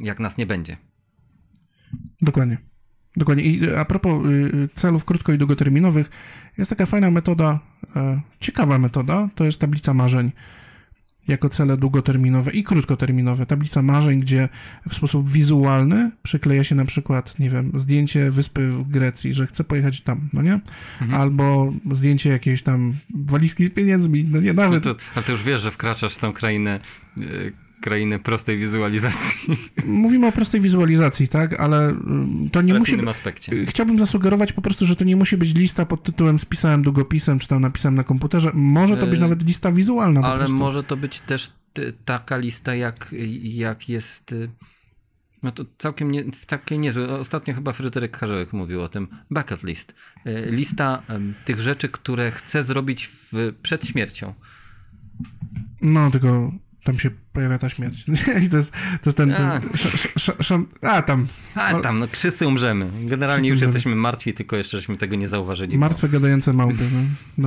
jak 0.02 0.20
nas 0.20 0.38
nie 0.38 0.46
będzie. 0.46 0.78
Dokładnie. 2.22 2.58
Dokładnie. 3.18 3.44
I 3.44 3.76
a 3.76 3.86
propos 3.86 4.24
celów 4.76 5.06
krótko 5.06 5.34
i 5.34 5.38
długoterminowych, 5.38 6.10
jest 6.58 6.70
taka 6.70 6.86
fajna 6.86 7.12
metoda, 7.12 7.60
e, 7.96 8.22
ciekawa 8.40 8.80
metoda, 8.80 9.30
to 9.36 9.46
jest 9.46 9.60
tablica 9.60 9.94
marzeń 9.94 10.32
jako 11.28 11.50
cele 11.50 11.78
długoterminowe 11.78 12.52
i 12.52 12.64
krótkoterminowe. 12.64 13.46
Tablica 13.46 13.82
marzeń, 13.82 14.20
gdzie 14.20 14.50
w 14.90 14.96
sposób 14.96 15.30
wizualny 15.30 16.12
przykleja 16.24 16.64
się 16.64 16.76
na 16.76 16.86
przykład, 16.86 17.40
nie 17.40 17.50
wiem, 17.50 17.72
zdjęcie 17.74 18.32
wyspy 18.32 18.72
w 18.72 18.88
Grecji, 18.88 19.34
że 19.34 19.48
chce 19.48 19.64
pojechać 19.64 20.02
tam, 20.02 20.30
no 20.34 20.42
nie? 20.42 20.60
Mhm. 21.02 21.22
Albo 21.22 21.74
zdjęcie 21.92 22.30
jakiejś 22.30 22.64
tam 22.64 22.94
walizki 23.16 23.66
z 23.66 23.70
pieniędzmi, 23.70 24.26
no 24.32 24.40
nie, 24.40 24.54
nawet. 24.54 24.86
No 24.86 24.94
to, 24.94 25.00
ale 25.16 25.24
to 25.24 25.32
już 25.32 25.44
wiesz, 25.44 25.62
że 25.62 25.72
wkraczasz 25.72 26.16
w 26.16 26.20
tą 26.20 26.34
krainę 26.34 26.80
e, 27.20 27.24
krainę 27.86 28.20
prostej 28.20 28.58
wizualizacji. 28.58 29.58
Mówimy 29.86 30.28
o 30.28 30.32
prostej 30.32 30.62
wizualizacji, 30.62 31.28
tak, 31.28 31.60
ale 31.60 31.92
y, 31.92 31.96
to 32.52 32.62
nie 32.62 32.72
ale 32.72 32.80
musi... 32.80 32.92
W 32.92 32.96
innym 32.96 33.08
aspekcie. 33.08 33.52
Y, 33.54 33.66
chciałbym 33.66 34.00
zasugerować 34.00 34.54
po 34.54 34.62
prostu, 34.62 34.86
że 34.86 34.96
to 34.96 35.04
nie 35.04 35.16
musi 35.16 35.38
być 35.38 35.54
lista 35.54 35.86
pod 35.86 36.04
tytułem 36.04 36.40
spisałem 36.40 36.84
długopisem, 36.84 37.40
czy 37.40 37.48
tam 37.48 37.62
napisałem 37.62 37.96
na 37.96 38.04
komputerze. 38.04 38.52
Może 38.54 38.98
to 38.98 39.08
być 39.08 39.18
y, 39.18 39.22
nawet 39.22 39.48
lista 39.48 39.72
wizualna 39.72 40.22
Ale 40.22 40.48
może 40.48 40.84
to 40.84 40.98
być 40.98 41.20
też 41.20 41.52
taka 42.06 42.38
lista, 42.38 42.76
jak, 42.76 43.16
jak 43.42 43.90
jest... 43.90 44.36
No 45.44 45.52
to 45.52 45.66
całkiem 45.78 46.12
nie, 46.12 46.24
takie 46.48 46.78
niezłe. 46.78 47.20
Ostatnio 47.20 47.54
chyba 47.54 47.74
Fryderyk 47.74 48.18
Karzełek 48.18 48.54
mówił 48.54 48.82
o 48.82 48.90
tym. 48.90 49.08
Bucket 49.32 49.64
list. 49.64 49.96
Lista 50.46 51.04
tych 51.46 51.62
rzeczy, 51.62 51.90
które 51.90 52.32
chcę 52.32 52.64
zrobić 52.64 53.08
w, 53.08 53.54
przed 53.62 53.86
śmiercią. 53.86 54.34
No, 55.82 56.12
tylko 56.12 56.52
tam 56.86 57.00
się 57.00 57.10
pojawia 57.34 57.58
ta 57.58 57.70
śmierć. 57.70 58.06
I 58.46 58.50
to 58.50 58.58
jest, 58.58 58.72
to 58.72 59.06
jest 59.06 59.18
ten... 59.18 59.32
A, 59.34 59.60
ten 59.60 59.70
sz, 59.74 60.36
sz, 60.40 60.62
a 60.82 61.02
tam. 61.02 61.28
A 61.56 61.74
tam, 61.74 62.00
no 62.00 62.08
wszyscy 62.12 62.48
umrzemy. 62.48 62.92
Generalnie 63.02 63.42
wszyscy 63.42 63.48
już 63.48 63.58
umrzemy. 63.58 63.74
jesteśmy 63.74 63.96
martwi, 63.96 64.34
tylko 64.34 64.56
jeszcze 64.56 64.78
żeśmy 64.78 64.98
tego 64.98 65.16
nie 65.16 65.28
zauważyli. 65.28 65.78
Martwe, 65.78 66.10
gadające 66.10 66.54
małpy. 66.54 66.84
No. 66.94 67.00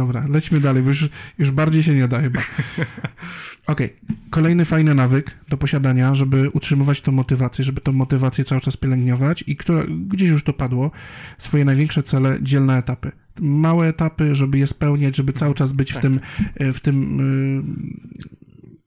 Dobra, 0.02 0.26
lećmy 0.28 0.60
dalej, 0.60 0.82
bo 0.82 0.88
już, 0.88 1.08
już 1.38 1.50
bardziej 1.50 1.82
się 1.82 1.94
nie 1.94 2.08
da 2.08 2.20
chyba. 2.20 2.40
Okej, 3.66 3.86
okay. 3.86 4.16
kolejny 4.30 4.64
fajny 4.64 4.94
nawyk 4.94 5.34
do 5.48 5.56
posiadania, 5.56 6.14
żeby 6.14 6.50
utrzymywać 6.50 7.00
tą 7.00 7.12
motywację, 7.12 7.64
żeby 7.64 7.80
tą 7.80 7.92
motywację 7.92 8.44
cały 8.44 8.60
czas 8.60 8.76
pielęgnować 8.76 9.44
i 9.46 9.56
która, 9.56 9.82
gdzieś 10.08 10.30
już 10.30 10.44
to 10.44 10.52
padło, 10.52 10.90
swoje 11.38 11.64
największe 11.64 12.02
cele 12.02 12.38
dziel 12.42 12.64
na 12.64 12.78
etapy 12.78 13.12
małe 13.40 13.86
etapy, 13.86 14.34
żeby 14.34 14.58
je 14.58 14.66
spełniać, 14.66 15.16
żeby 15.16 15.32
cały 15.32 15.54
czas 15.54 15.72
być 15.72 15.88
tak. 15.88 15.98
w 15.98 16.02
tym, 16.02 16.20
w 16.72 16.80
tym 16.80 17.18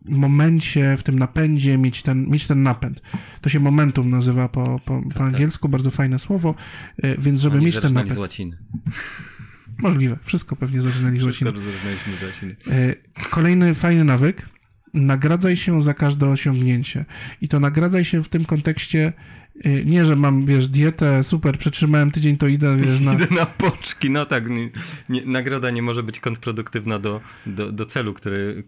momencie, 0.06 0.98
w 0.98 1.04
tym 1.04 1.20
napędzie 1.20 1.78
mieć 1.78 2.02
ten, 2.02 2.28
mieć 2.30 2.48
ten 2.48 2.64
napęd. 2.64 3.02
To 3.42 3.50
się 3.50 3.60
momentum 3.60 4.10
nazywa 4.10 4.50
po, 4.50 4.64
po, 4.64 4.80
po 4.86 5.02
tak, 5.02 5.14
tak. 5.14 5.22
angielsku, 5.22 5.68
tak. 5.68 5.72
bardzo 5.72 5.92
fajne 5.92 6.20
słowo, 6.20 6.56
e, 6.98 7.18
więc 7.18 7.42
żeby 7.42 7.56
Oni 7.56 7.66
mieć 7.66 7.80
ten 7.80 7.94
napęd. 7.94 8.14
z 8.14 8.18
łaciny. 8.18 8.58
Możliwe, 9.78 10.18
wszystko 10.24 10.56
pewnie 10.56 10.82
zaczynali 10.82 11.20
z 11.20 11.24
łaciny. 11.24 11.52
E, 12.68 12.96
kolejny 13.30 13.74
fajny 13.74 14.04
nawyk, 14.04 14.50
nagradzaj 14.94 15.56
się 15.56 15.82
za 15.82 15.94
każde 15.94 16.28
osiągnięcie. 16.28 17.06
I 17.42 17.48
to 17.48 17.60
nagradzaj 17.60 18.06
się 18.06 18.24
w 18.24 18.30
tym 18.30 18.46
kontekście 18.46 19.14
e, 19.64 19.86
nie, 19.86 20.06
że 20.06 20.16
mam, 20.16 20.46
wiesz, 20.46 20.68
dietę, 20.68 21.24
super, 21.24 21.58
przetrzymałem 21.58 22.12
tydzień, 22.12 22.38
to 22.38 22.48
idę, 22.48 22.78
wiesz, 22.78 23.00
na... 23.00 23.14
Idę 23.14 23.28
na 23.32 23.46
poczki, 23.46 24.10
no 24.10 24.26
tak, 24.26 24.50
nie, 24.50 24.70
nie, 25.10 25.26
nagroda 25.26 25.70
nie 25.70 25.82
może 25.82 26.04
być 26.04 26.20
kontrproduktywna 26.20 27.00
do, 27.00 27.22
do, 27.46 27.72
do 27.72 27.86
celu, 27.86 28.14
który, 28.14 28.64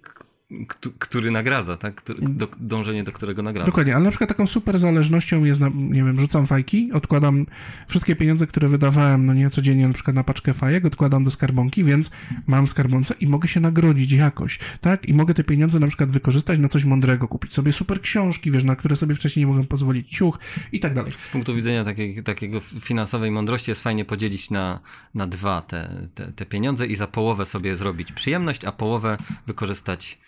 który 0.99 1.31
nagradza, 1.31 1.77
tak? 1.77 2.01
Do, 2.21 2.47
dążenie 2.59 3.03
do 3.03 3.11
którego 3.11 3.41
nagradza. 3.41 3.65
Dokładnie, 3.65 3.95
ale 3.95 4.03
na 4.03 4.09
przykład 4.09 4.27
taką 4.27 4.47
super 4.47 4.79
zależnością 4.79 5.43
jest, 5.43 5.61
nie 5.73 6.03
wiem, 6.03 6.19
rzucam 6.19 6.47
fajki, 6.47 6.91
odkładam 6.93 7.45
wszystkie 7.87 8.15
pieniądze, 8.15 8.47
które 8.47 8.67
wydawałem, 8.67 9.25
no 9.25 9.33
nie 9.33 9.49
codziennie, 9.49 9.87
na 9.87 9.93
przykład 9.93 10.15
na 10.15 10.23
paczkę 10.23 10.53
fajek, 10.53 10.85
odkładam 10.85 11.23
do 11.23 11.31
skarbonki, 11.31 11.83
więc 11.83 12.11
mam 12.47 12.67
skarbonce 12.67 13.13
i 13.19 13.27
mogę 13.27 13.47
się 13.47 13.59
nagrodzić 13.59 14.11
jakoś, 14.11 14.59
tak? 14.81 15.05
I 15.05 15.13
mogę 15.13 15.33
te 15.33 15.43
pieniądze 15.43 15.79
na 15.79 15.87
przykład 15.87 16.11
wykorzystać 16.11 16.59
na 16.59 16.69
coś 16.69 16.85
mądrego, 16.85 17.27
kupić 17.27 17.53
sobie 17.53 17.73
super 17.73 18.01
książki, 18.01 18.51
wiesz, 18.51 18.63
na 18.63 18.75
które 18.75 18.95
sobie 18.95 19.15
wcześniej 19.15 19.43
nie 19.45 19.47
mogłem 19.47 19.67
pozwolić, 19.67 20.09
ciuch 20.09 20.39
i 20.71 20.79
tak 20.79 20.93
dalej. 20.93 21.11
Z 21.21 21.27
punktu 21.27 21.55
widzenia 21.55 21.83
takiej, 21.83 22.23
takiego 22.23 22.59
finansowej 22.59 23.31
mądrości 23.31 23.71
jest 23.71 23.83
fajnie 23.83 24.05
podzielić 24.05 24.51
na, 24.51 24.79
na 25.15 25.27
dwa 25.27 25.61
te, 25.61 26.07
te, 26.15 26.31
te 26.31 26.45
pieniądze 26.45 26.87
i 26.87 26.95
za 26.95 27.07
połowę 27.07 27.45
sobie 27.45 27.75
zrobić 27.75 28.11
przyjemność, 28.11 28.65
a 28.65 28.71
połowę 28.71 29.17
wykorzystać 29.47 30.19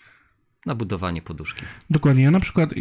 na 0.65 0.75
budowanie 0.75 1.21
poduszki. 1.21 1.61
Dokładnie. 1.89 2.23
Ja 2.23 2.31
na 2.31 2.39
przykład 2.39 2.73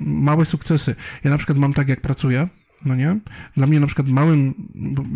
małe 0.00 0.44
sukcesy. 0.44 0.94
Ja 1.24 1.30
na 1.30 1.38
przykład 1.38 1.58
mam 1.58 1.74
tak, 1.74 1.88
jak 1.88 2.00
pracuję, 2.00 2.48
no 2.84 2.96
nie? 2.96 3.18
Dla 3.56 3.66
mnie 3.66 3.80
na 3.80 3.86
przykład 3.86 4.08
małym, 4.08 4.54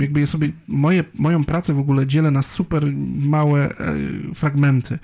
jakby 0.00 0.20
ja 0.20 0.26
sobie 0.26 0.52
moje, 0.68 1.04
moją 1.14 1.44
pracę 1.44 1.74
w 1.74 1.78
ogóle 1.78 2.06
dzielę 2.06 2.30
na 2.30 2.42
super 2.42 2.86
małe 3.16 3.78
e, 3.78 3.94
fragmenty. 4.34 4.98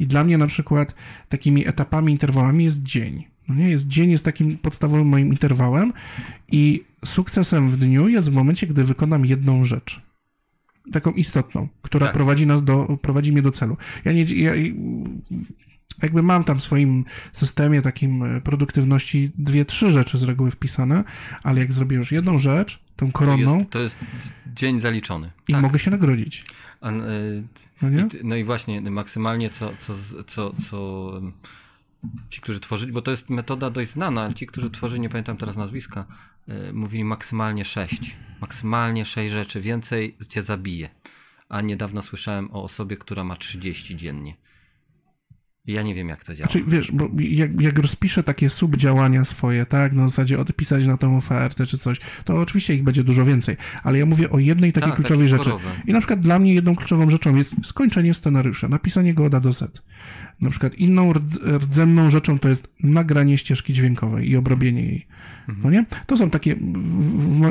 I 0.00 0.06
dla 0.06 0.24
mnie 0.24 0.38
na 0.38 0.46
przykład 0.46 0.94
takimi 1.28 1.68
etapami, 1.68 2.12
interwałami 2.12 2.64
jest 2.64 2.82
dzień. 2.82 3.24
No 3.48 3.54
nie? 3.54 3.70
Jest, 3.70 3.86
dzień 3.86 4.10
jest 4.10 4.24
takim 4.24 4.58
podstawowym 4.58 5.06
moim 5.06 5.28
interwałem 5.28 5.92
i 6.52 6.84
sukcesem 7.04 7.70
w 7.70 7.76
dniu 7.76 8.08
jest 8.08 8.30
w 8.30 8.34
momencie, 8.34 8.66
gdy 8.66 8.84
wykonam 8.84 9.26
jedną 9.26 9.64
rzecz 9.64 10.02
taką 10.92 11.10
istotną, 11.10 11.68
która 11.82 12.06
tak. 12.06 12.14
prowadzi 12.14 12.46
nas 12.46 12.64
do, 12.64 12.98
prowadzi 13.02 13.32
mnie 13.32 13.42
do 13.42 13.50
celu. 13.50 13.76
Ja 14.04 14.12
nie, 14.12 14.22
ja, 14.22 14.52
jakby 16.02 16.22
mam 16.22 16.44
tam 16.44 16.58
w 16.58 16.62
swoim 16.62 17.04
systemie 17.32 17.82
takim 17.82 18.22
e, 18.22 18.40
produktywności 18.40 19.30
dwie, 19.38 19.64
trzy 19.64 19.92
rzeczy 19.92 20.18
z 20.18 20.22
reguły 20.22 20.50
wpisane, 20.50 21.04
ale 21.42 21.60
jak 21.60 21.72
zrobię 21.72 21.96
już 21.96 22.12
jedną 22.12 22.38
rzecz, 22.38 22.80
tą 22.96 23.12
koronną... 23.12 23.52
To 23.64 23.80
jest, 23.80 23.98
to 23.98 24.06
jest 24.16 24.32
dzień 24.54 24.80
zaliczony. 24.80 25.30
I 25.48 25.52
tak. 25.52 25.62
mogę 25.62 25.78
się 25.78 25.90
nagrodzić. 25.90 26.44
A, 26.80 26.90
e, 26.90 26.92
no, 27.82 27.88
i, 27.90 28.24
no, 28.24 28.36
i, 28.36 28.44
właśnie 28.44 28.80
maksymalnie 28.80 29.50
co, 29.50 29.76
co, 29.76 29.94
co, 30.26 30.52
co 30.52 31.10
ci, 32.30 32.40
którzy 32.40 32.60
tworzyli, 32.60 32.92
bo 32.92 33.02
to 33.02 33.10
jest 33.10 33.30
metoda 33.30 33.70
dość 33.70 33.90
znana, 33.90 34.32
ci, 34.32 34.46
którzy 34.46 34.70
tworzyli, 34.70 35.00
nie 35.00 35.08
pamiętam 35.08 35.36
teraz 35.36 35.56
nazwiska, 35.56 36.04
e, 36.48 36.72
mówili 36.72 37.04
maksymalnie 37.04 37.64
sześć. 37.64 38.16
Maksymalnie 38.40 39.04
sześć 39.04 39.32
rzeczy, 39.32 39.60
więcej 39.60 40.16
cię 40.28 40.42
zabije. 40.42 40.88
A 41.48 41.60
niedawno 41.60 42.02
słyszałem 42.02 42.50
o 42.50 42.62
osobie, 42.62 42.96
która 42.96 43.24
ma 43.24 43.36
30 43.36 43.96
dziennie. 43.96 44.34
Ja 45.66 45.82
nie 45.82 45.94
wiem, 45.94 46.08
jak 46.08 46.24
to 46.24 46.34
działa. 46.34 46.50
Znaczy, 46.50 46.64
wiesz, 46.68 46.92
bo 46.92 47.08
jak, 47.18 47.60
jak 47.60 47.78
rozpiszę 47.78 48.22
takie 48.22 48.50
subdziałania 48.50 49.24
swoje, 49.24 49.66
tak, 49.66 49.92
na 49.92 50.08
zasadzie 50.08 50.40
odpisać 50.40 50.86
na 50.86 50.96
tą 50.96 51.16
ofertę 51.16 51.66
czy 51.66 51.78
coś, 51.78 52.00
to 52.24 52.40
oczywiście 52.40 52.74
ich 52.74 52.82
będzie 52.82 53.04
dużo 53.04 53.24
więcej, 53.24 53.56
ale 53.82 53.98
ja 53.98 54.06
mówię 54.06 54.30
o 54.30 54.38
jednej 54.38 54.72
takiej 54.72 54.90
Tak, 54.90 54.96
kluczowej 54.96 55.28
rzeczy. 55.28 55.50
I 55.86 55.92
na 55.92 55.98
przykład 55.98 56.20
dla 56.20 56.38
mnie 56.38 56.54
jedną 56.54 56.76
kluczową 56.76 57.10
rzeczą 57.10 57.36
jest 57.36 57.54
skończenie 57.62 58.14
scenariusza, 58.14 58.68
napisanie 58.68 59.14
go 59.14 59.24
od 59.24 59.34
A 59.34 59.40
do 59.40 59.52
Z. 59.52 59.82
Na 60.40 60.50
przykład 60.50 60.74
inną 60.74 61.12
rdz- 61.12 61.58
rdzenną 61.58 62.10
rzeczą 62.10 62.38
to 62.38 62.48
jest 62.48 62.68
nagranie 62.80 63.38
ścieżki 63.38 63.72
dźwiękowej 63.72 64.30
i 64.30 64.36
obrobienie 64.36 64.82
jej. 64.82 65.06
No 65.64 65.70
nie? 65.70 65.84
To 66.06 66.16
są 66.16 66.30
takie, 66.30 66.56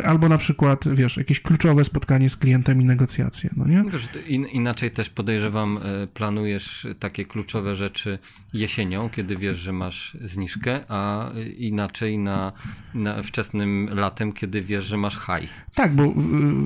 albo 0.05 0.29
na 0.29 0.37
przykład, 0.37 0.95
wiesz, 0.95 1.17
jakieś 1.17 1.39
kluczowe 1.39 1.83
spotkanie 1.83 2.29
z 2.29 2.37
klientem 2.37 2.81
i 2.81 2.85
negocjacje, 2.85 3.49
no 3.57 3.67
nie? 3.67 3.83
Wiesz, 3.91 4.09
in, 4.27 4.45
inaczej 4.45 4.91
też 4.91 5.09
podejrzewam, 5.09 5.77
e, 5.83 6.07
planujesz 6.07 6.87
takie 6.99 7.25
kluczowe 7.25 7.75
rzeczy 7.75 8.19
jesienią, 8.53 9.09
kiedy 9.09 9.37
wiesz, 9.37 9.57
że 9.57 9.73
masz 9.73 10.17
zniżkę, 10.23 10.79
a 10.87 11.31
inaczej 11.57 12.17
na, 12.17 12.51
na 12.93 13.21
wczesnym 13.21 13.89
latem, 13.91 14.33
kiedy 14.33 14.61
wiesz, 14.61 14.85
że 14.85 14.97
masz 14.97 15.13
high. 15.15 15.49
Tak, 15.75 15.95
bo 15.95 16.13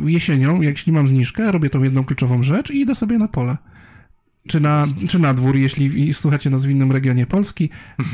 jesienią, 0.06 0.61
jeśli 0.61 0.94
mam 0.94 1.07
zniżkę, 1.07 1.52
robię 1.52 1.69
tą 1.69 1.84
jedną 1.84 2.03
kluczową 2.03 2.44
rzecz 2.44 2.72
i 2.72 2.81
idę 2.81 2.95
sobie 2.95 3.18
na 3.18 3.27
pole. 3.27 3.57
Czy 4.48 4.60
na, 4.60 4.88
czy 5.10 5.19
na 5.19 5.34
dwór, 5.34 5.56
jeśli 5.56 6.14
słuchacie 6.14 6.49
nas 6.49 6.65
w 6.65 6.69
innym 6.69 6.91
regionie 6.91 7.26
Polski, 7.26 7.69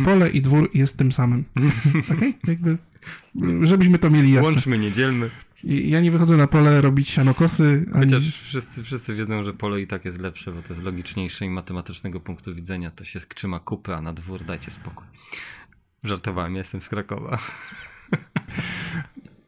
pole 0.06 0.30
i 0.30 0.42
dwór 0.42 0.70
jest 0.74 0.98
tym 0.98 1.12
samym. 1.12 1.44
Okej? 2.18 2.38
Jakby, 2.48 2.78
żebyśmy 3.62 4.00
to 4.00 4.10
mieli 4.10 4.32
jasne. 4.32 4.52
Łączmy, 4.52 4.78
nie 4.78 4.92
dzielmy. 4.92 5.30
Ja 5.64 6.02
nie 6.02 6.12
wychodzę 6.12 6.38
na 6.38 6.48
pole 6.48 6.82
robić 6.82 7.10
sianokosy, 7.10 7.86
ani... 7.94 8.06
Chociaż 8.06 8.38
wszyscy, 8.44 8.84
wszyscy 8.84 9.16
wiedzą, 9.16 9.44
że 9.44 9.54
pole 9.54 9.82
i 9.82 9.88
tak 9.88 10.06
jest 10.06 10.20
lepsze, 10.20 10.52
bo 10.52 10.62
to 10.62 10.74
jest 10.74 10.86
logiczniejsze 10.86 11.46
i 11.46 11.50
matematycznego 11.50 12.20
punktu 12.20 12.56
widzenia. 12.56 12.92
To 12.92 13.04
się 13.04 13.20
trzyma 13.20 13.60
kupy, 13.60 13.96
a 13.96 14.02
na 14.02 14.14
dwór 14.14 14.44
dajcie 14.44 14.72
spokój. 14.72 15.08
Żartowałem, 16.04 16.54
ja 16.54 16.60
jestem 16.60 16.82
z 16.82 16.90
Krakowa. 16.90 17.40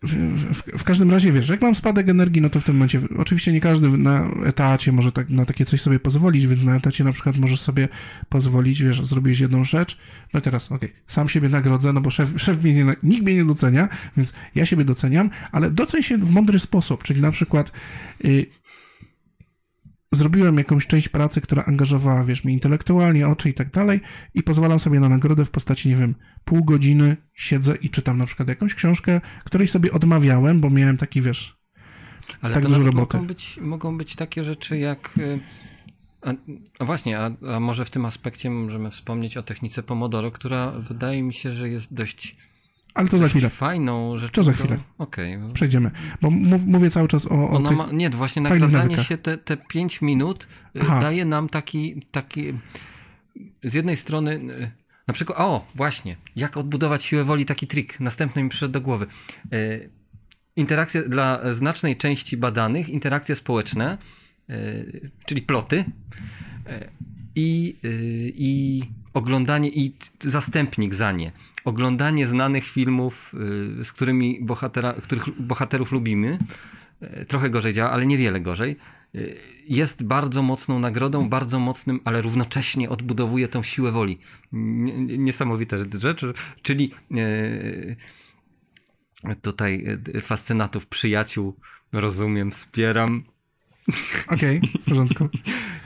W, 0.04 0.78
w, 0.78 0.84
każdym 0.84 1.12
razie, 1.12 1.32
wiesz, 1.32 1.50
jak 1.50 1.62
mam 1.62 1.76
spadek 1.76 2.10
energii, 2.10 2.42
no 2.42 2.50
to 2.50 2.60
w 2.60 2.64
tym 2.64 2.76
momencie, 2.76 3.02
oczywiście 3.18 3.52
nie 3.52 3.62
każdy 3.62 3.98
na 3.98 4.30
etacie 4.46 4.92
może 4.92 5.12
tak, 5.12 5.30
na 5.30 5.46
takie 5.46 5.66
coś 5.66 5.82
sobie 5.82 6.00
pozwolić, 6.00 6.48
więc 6.48 6.64
na 6.64 6.76
etacie 6.76 7.04
na 7.04 7.12
przykład 7.12 7.38
możesz 7.38 7.62
sobie 7.62 7.88
pozwolić, 8.30 8.84
wiesz, 8.84 9.06
zrobiłeś 9.06 9.40
jedną 9.40 9.64
rzecz, 9.64 9.98
no 10.34 10.40
i 10.40 10.44
teraz, 10.44 10.72
okej, 10.72 10.94
sam 11.08 11.30
siebie 11.30 11.50
nagrodzę, 11.50 11.94
no 11.94 12.02
bo 12.02 12.10
szef, 12.10 12.34
szef 12.38 12.64
mnie 12.64 12.74
nie, 12.74 12.96
nikt 13.04 13.24
mnie 13.24 13.36
nie 13.36 13.46
docenia, 13.46 13.90
więc 14.18 14.34
ja 14.56 14.66
siebie 14.66 14.86
doceniam, 14.86 15.30
ale 15.52 15.72
doceń 15.72 16.04
się 16.04 16.18
w 16.18 16.32
mądry 16.32 16.60
sposób, 16.60 17.04
czyli 17.04 17.22
na 17.22 17.32
przykład 17.32 17.72
y, 18.26 18.46
zrobiłem 20.12 20.58
jakąś 20.58 20.88
część 20.88 21.10
pracy, 21.10 21.42
która 21.42 21.64
angażowała, 21.64 22.24
wiesz, 22.24 22.44
mnie 22.44 22.54
intelektualnie, 22.54 23.28
oczy 23.28 23.50
i 23.50 23.54
tak 23.54 23.72
dalej 23.72 24.00
i 24.34 24.44
pozwalam 24.44 24.80
sobie 24.80 25.00
na 25.00 25.10
nagrodę 25.10 25.46
w 25.46 25.52
postaci, 25.52 25.90
nie 25.90 25.96
wiem, 25.96 26.16
pół 26.46 26.64
godziny 26.64 27.18
siedzę 27.34 27.76
i 27.76 27.90
czytam 27.90 28.18
na 28.18 28.26
przykład 28.26 28.50
jakąś 28.50 28.76
książkę, 28.76 29.22
której 29.44 29.68
sobie 29.68 29.92
odmawiałem, 29.92 30.62
bo 30.62 30.70
miałem 30.70 30.98
taki, 30.98 31.22
wiesz, 31.22 31.58
Ale 32.42 32.54
Tak 32.54 32.64
to 32.64 32.70
dużo 32.70 32.84
roboty. 32.84 33.18
mogą 33.18 33.28
być, 33.28 33.58
mogą 33.62 33.98
być 33.98 34.16
takie 34.16 34.44
rzeczy 34.44 34.78
jak. 34.78 35.14
y, 35.18 35.40
A, 36.22 36.34
a 36.80 36.86
właśnie, 36.86 37.20
a, 37.20 37.32
a 37.56 37.60
może 37.60 37.86
w 37.86 37.90
tym 37.90 38.06
aspekcie 38.06 38.50
możemy 38.50 38.92
wspomnieć 38.92 39.38
o 39.38 39.44
technice 39.44 39.84
Pomodoro, 39.84 40.32
która 40.32 40.72
wydaje 40.72 41.24
mi 41.24 41.34
się, 41.34 41.52
że 41.52 41.70
jest 41.70 41.94
dość 41.94 42.38
ale 42.96 43.08
to 43.08 43.18
za 43.18 43.28
chwilę, 43.28 43.50
fajną 43.50 44.18
rzeczą. 44.18 44.34
To 44.34 44.44
za 44.44 44.54
chwilę. 44.54 44.80
Okej. 44.98 45.40
przejdziemy, 45.54 45.92
bo 46.22 46.30
mów, 46.30 46.66
mówię 46.66 46.92
cały 46.92 47.08
czas 47.08 47.26
o, 47.26 47.50
o 47.50 47.60
ma, 47.60 47.90
nie, 47.92 48.10
właśnie 48.10 48.42
nagradzanie 48.42 48.98
się 48.98 49.18
te, 49.18 49.38
te 49.38 49.58
5 49.58 50.02
minut 50.02 50.48
y, 50.76 50.80
Aha. 50.82 51.00
daje 51.02 51.26
nam 51.26 51.50
taki, 51.50 52.02
taki 52.12 52.54
z 53.64 53.74
jednej 53.74 53.98
strony 53.98 54.32
y, 54.32 54.72
na 55.08 55.14
przykład, 55.14 55.40
o 55.40 55.66
właśnie, 55.76 56.18
jak 56.36 56.58
odbudować 56.58 57.04
siłę 57.04 57.24
woli, 57.24 57.46
taki 57.46 57.68
trik, 57.68 58.00
następny 58.00 58.44
mi 58.44 58.50
przyszedł 58.50 58.74
do 58.74 58.82
głowy. 58.82 59.06
Y, 59.54 59.90
Interakcje 60.56 61.02
dla 61.10 61.54
znacznej 61.54 61.98
części 61.98 62.38
badanych, 62.38 62.90
interakcje 62.90 63.36
społeczne, 63.36 63.98
czyli 65.26 65.42
ploty 65.42 65.86
i, 67.36 67.76
i 68.36 68.82
oglądanie, 69.14 69.70
i 69.70 69.96
zastępnik 70.22 70.94
za 70.94 71.12
nie. 71.12 71.32
Oglądanie 71.66 72.28
znanych 72.28 72.64
filmów, 72.68 73.34
y, 73.80 73.84
z 73.84 73.92
którymi 73.92 74.40
bohatera, 74.42 74.94
których 74.94 75.42
bohaterów 75.42 75.92
lubimy, 75.92 76.40
y, 77.22 77.26
trochę 77.26 77.50
gorzej 77.50 77.74
działa, 77.74 77.92
ale 77.92 78.06
niewiele 78.06 78.40
gorzej, 78.40 78.76
y, 79.16 79.38
jest 79.68 80.04
bardzo 80.04 80.42
mocną 80.42 80.80
nagrodą, 80.80 81.30
bardzo 81.30 81.60
mocnym, 81.60 82.00
ale 82.04 82.22
równocześnie 82.22 82.90
odbudowuje 82.90 83.48
tą 83.48 83.64
siłę 83.64 83.92
woli. 83.92 84.20
Niesamowita 85.18 85.78
rzecz, 86.00 86.26
czyli 86.62 86.92
y, 87.12 87.96
tutaj 89.42 89.86
fascynatów, 90.22 90.88
przyjaciół, 90.88 91.56
rozumiem, 91.94 92.52
wspieram. 92.52 93.24
Okej, 94.28 94.62
w 94.82 94.90
porządku. 94.90 95.30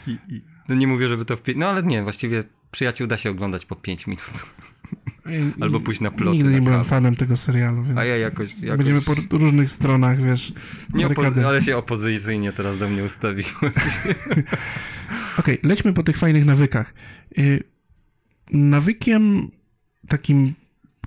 I, 0.07 0.11
i, 0.11 0.41
no 0.69 0.75
nie 0.75 0.87
mówię, 0.87 1.09
żeby 1.09 1.25
to 1.25 1.37
w. 1.37 1.41
No 1.55 1.69
ale 1.69 1.83
nie, 1.83 2.03
właściwie 2.03 2.43
przyjaciół 2.71 3.07
da 3.07 3.17
się 3.17 3.29
oglądać 3.29 3.65
po 3.65 3.75
5 3.75 4.07
minut. 4.07 4.45
Albo 5.59 5.79
pójść 5.79 6.01
na 6.01 6.11
ploty 6.11 6.37
Nigdy 6.37 6.51
nie 6.51 6.61
byłem 6.61 6.83
fanem 6.83 7.15
tego 7.15 7.37
serialu, 7.37 7.83
więc 7.83 7.97
A 7.97 8.05
ja 8.05 8.17
jakoś... 8.17 8.59
jakoś... 8.59 8.77
będziemy 8.77 9.01
po 9.01 9.37
różnych 9.37 9.71
stronach, 9.71 10.23
wiesz, 10.23 10.53
Nie 10.93 11.07
opo... 11.07 11.21
Ale 11.45 11.61
się 11.61 11.77
opozycyjnie 11.77 12.51
teraz 12.51 12.77
do 12.77 12.89
mnie 12.89 13.03
ustawił. 13.03 13.45
Okej, 15.39 15.59
lećmy 15.63 15.93
po 15.93 16.03
tych 16.03 16.17
fajnych 16.17 16.45
nawykach. 16.45 16.93
Y, 17.37 17.63
Nawykiem 18.51 19.51
takim, 20.07 20.53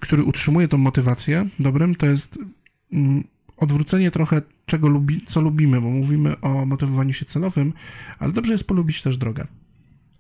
który 0.00 0.24
utrzymuje 0.24 0.68
tą 0.68 0.78
motywację 0.78 1.48
dobrym, 1.58 1.94
to 1.94 2.06
jest 2.06 2.38
mm, 2.92 3.24
odwrócenie 3.56 4.10
trochę 4.10 4.42
czego 4.66 4.88
lubi, 4.88 5.24
co 5.26 5.40
lubimy, 5.40 5.80
bo 5.80 5.90
mówimy 5.90 6.40
o 6.40 6.66
motywowaniu 6.66 7.12
się 7.12 7.24
celowym, 7.24 7.72
ale 8.18 8.32
dobrze 8.32 8.52
jest 8.52 8.66
polubić 8.66 9.02
też 9.02 9.16
drogę. 9.16 9.46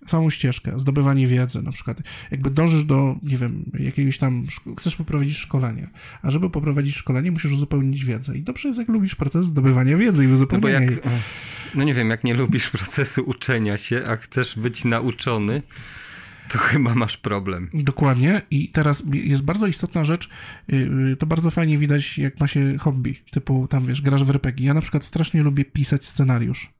Samą 0.06 0.30
ścieżkę, 0.30 0.72
zdobywanie 0.80 1.26
wiedzy, 1.26 1.62
na 1.62 1.72
przykład. 1.72 2.02
Jakby 2.30 2.50
dążysz 2.50 2.84
do, 2.84 3.16
nie 3.22 3.36
wiem, 3.36 3.64
jakiegoś 3.78 4.18
tam, 4.18 4.46
chcesz 4.78 4.96
poprowadzić 4.96 5.36
szkolenie, 5.36 5.88
a 6.22 6.30
żeby 6.30 6.50
poprowadzić 6.50 6.94
szkolenie, 6.96 7.30
musisz 7.30 7.52
uzupełnić 7.52 8.04
wiedzę. 8.04 8.38
I 8.38 8.42
dobrze 8.42 8.68
jest, 8.68 8.80
jak 8.80 8.88
lubisz 8.88 9.14
proces 9.14 9.46
zdobywania 9.46 9.96
wiedzy 9.96 10.24
i 10.24 10.26
No 10.26 10.30
bo 10.30 10.34
uzupełniania 10.34 10.80
jak... 10.80 10.90
jej. 10.90 11.00
No 11.74 11.84
nie 11.84 11.94
wiem, 11.94 12.10
jak 12.10 12.24
nie 12.24 12.34
lubisz 12.34 12.70
procesu 12.70 13.22
uczenia 13.22 13.76
się, 13.76 14.04
a 14.06 14.16
chcesz 14.16 14.58
być 14.58 14.84
nauczony, 14.84 15.62
to 16.48 16.58
chyba 16.58 16.94
masz 16.94 17.16
problem. 17.16 17.70
Dokładnie. 17.74 18.42
I 18.50 18.68
teraz 18.68 19.02
jest 19.12 19.44
bardzo 19.44 19.66
istotna 19.66 20.04
rzecz, 20.04 20.28
yy, 20.68 20.78
yy, 20.78 21.16
to 21.16 21.26
bardzo 21.26 21.50
fajnie 21.50 21.78
widać, 21.78 22.18
jak 22.18 22.40
ma 22.40 22.48
się 22.48 22.78
hobby, 22.78 23.16
typu 23.30 23.68
tam, 23.68 23.86
wiesz, 23.86 24.02
grasz 24.02 24.24
w 24.24 24.30
RPG. 24.30 24.66
Ja 24.66 24.74
na 24.74 24.80
przykład 24.80 25.04
strasznie 25.04 25.42
lubię 25.42 25.64
pisać 25.64 26.04
scenariusz. 26.04 26.70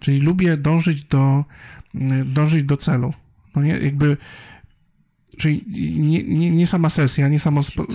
Czyli 0.00 0.20
lubię 0.20 0.56
dążyć 0.56 1.04
do, 1.04 1.44
dążyć 2.24 2.62
do 2.64 2.76
celu. 2.76 3.14
No 3.56 3.62
nie, 3.62 3.78
jakby, 3.78 4.16
czyli 5.38 5.64
nie, 5.98 6.22
nie, 6.22 6.50
nie 6.50 6.66
sama 6.66 6.90
sesja, 6.90 7.28
nie 7.28 7.40
samo, 7.40 7.62
spo, 7.62 7.86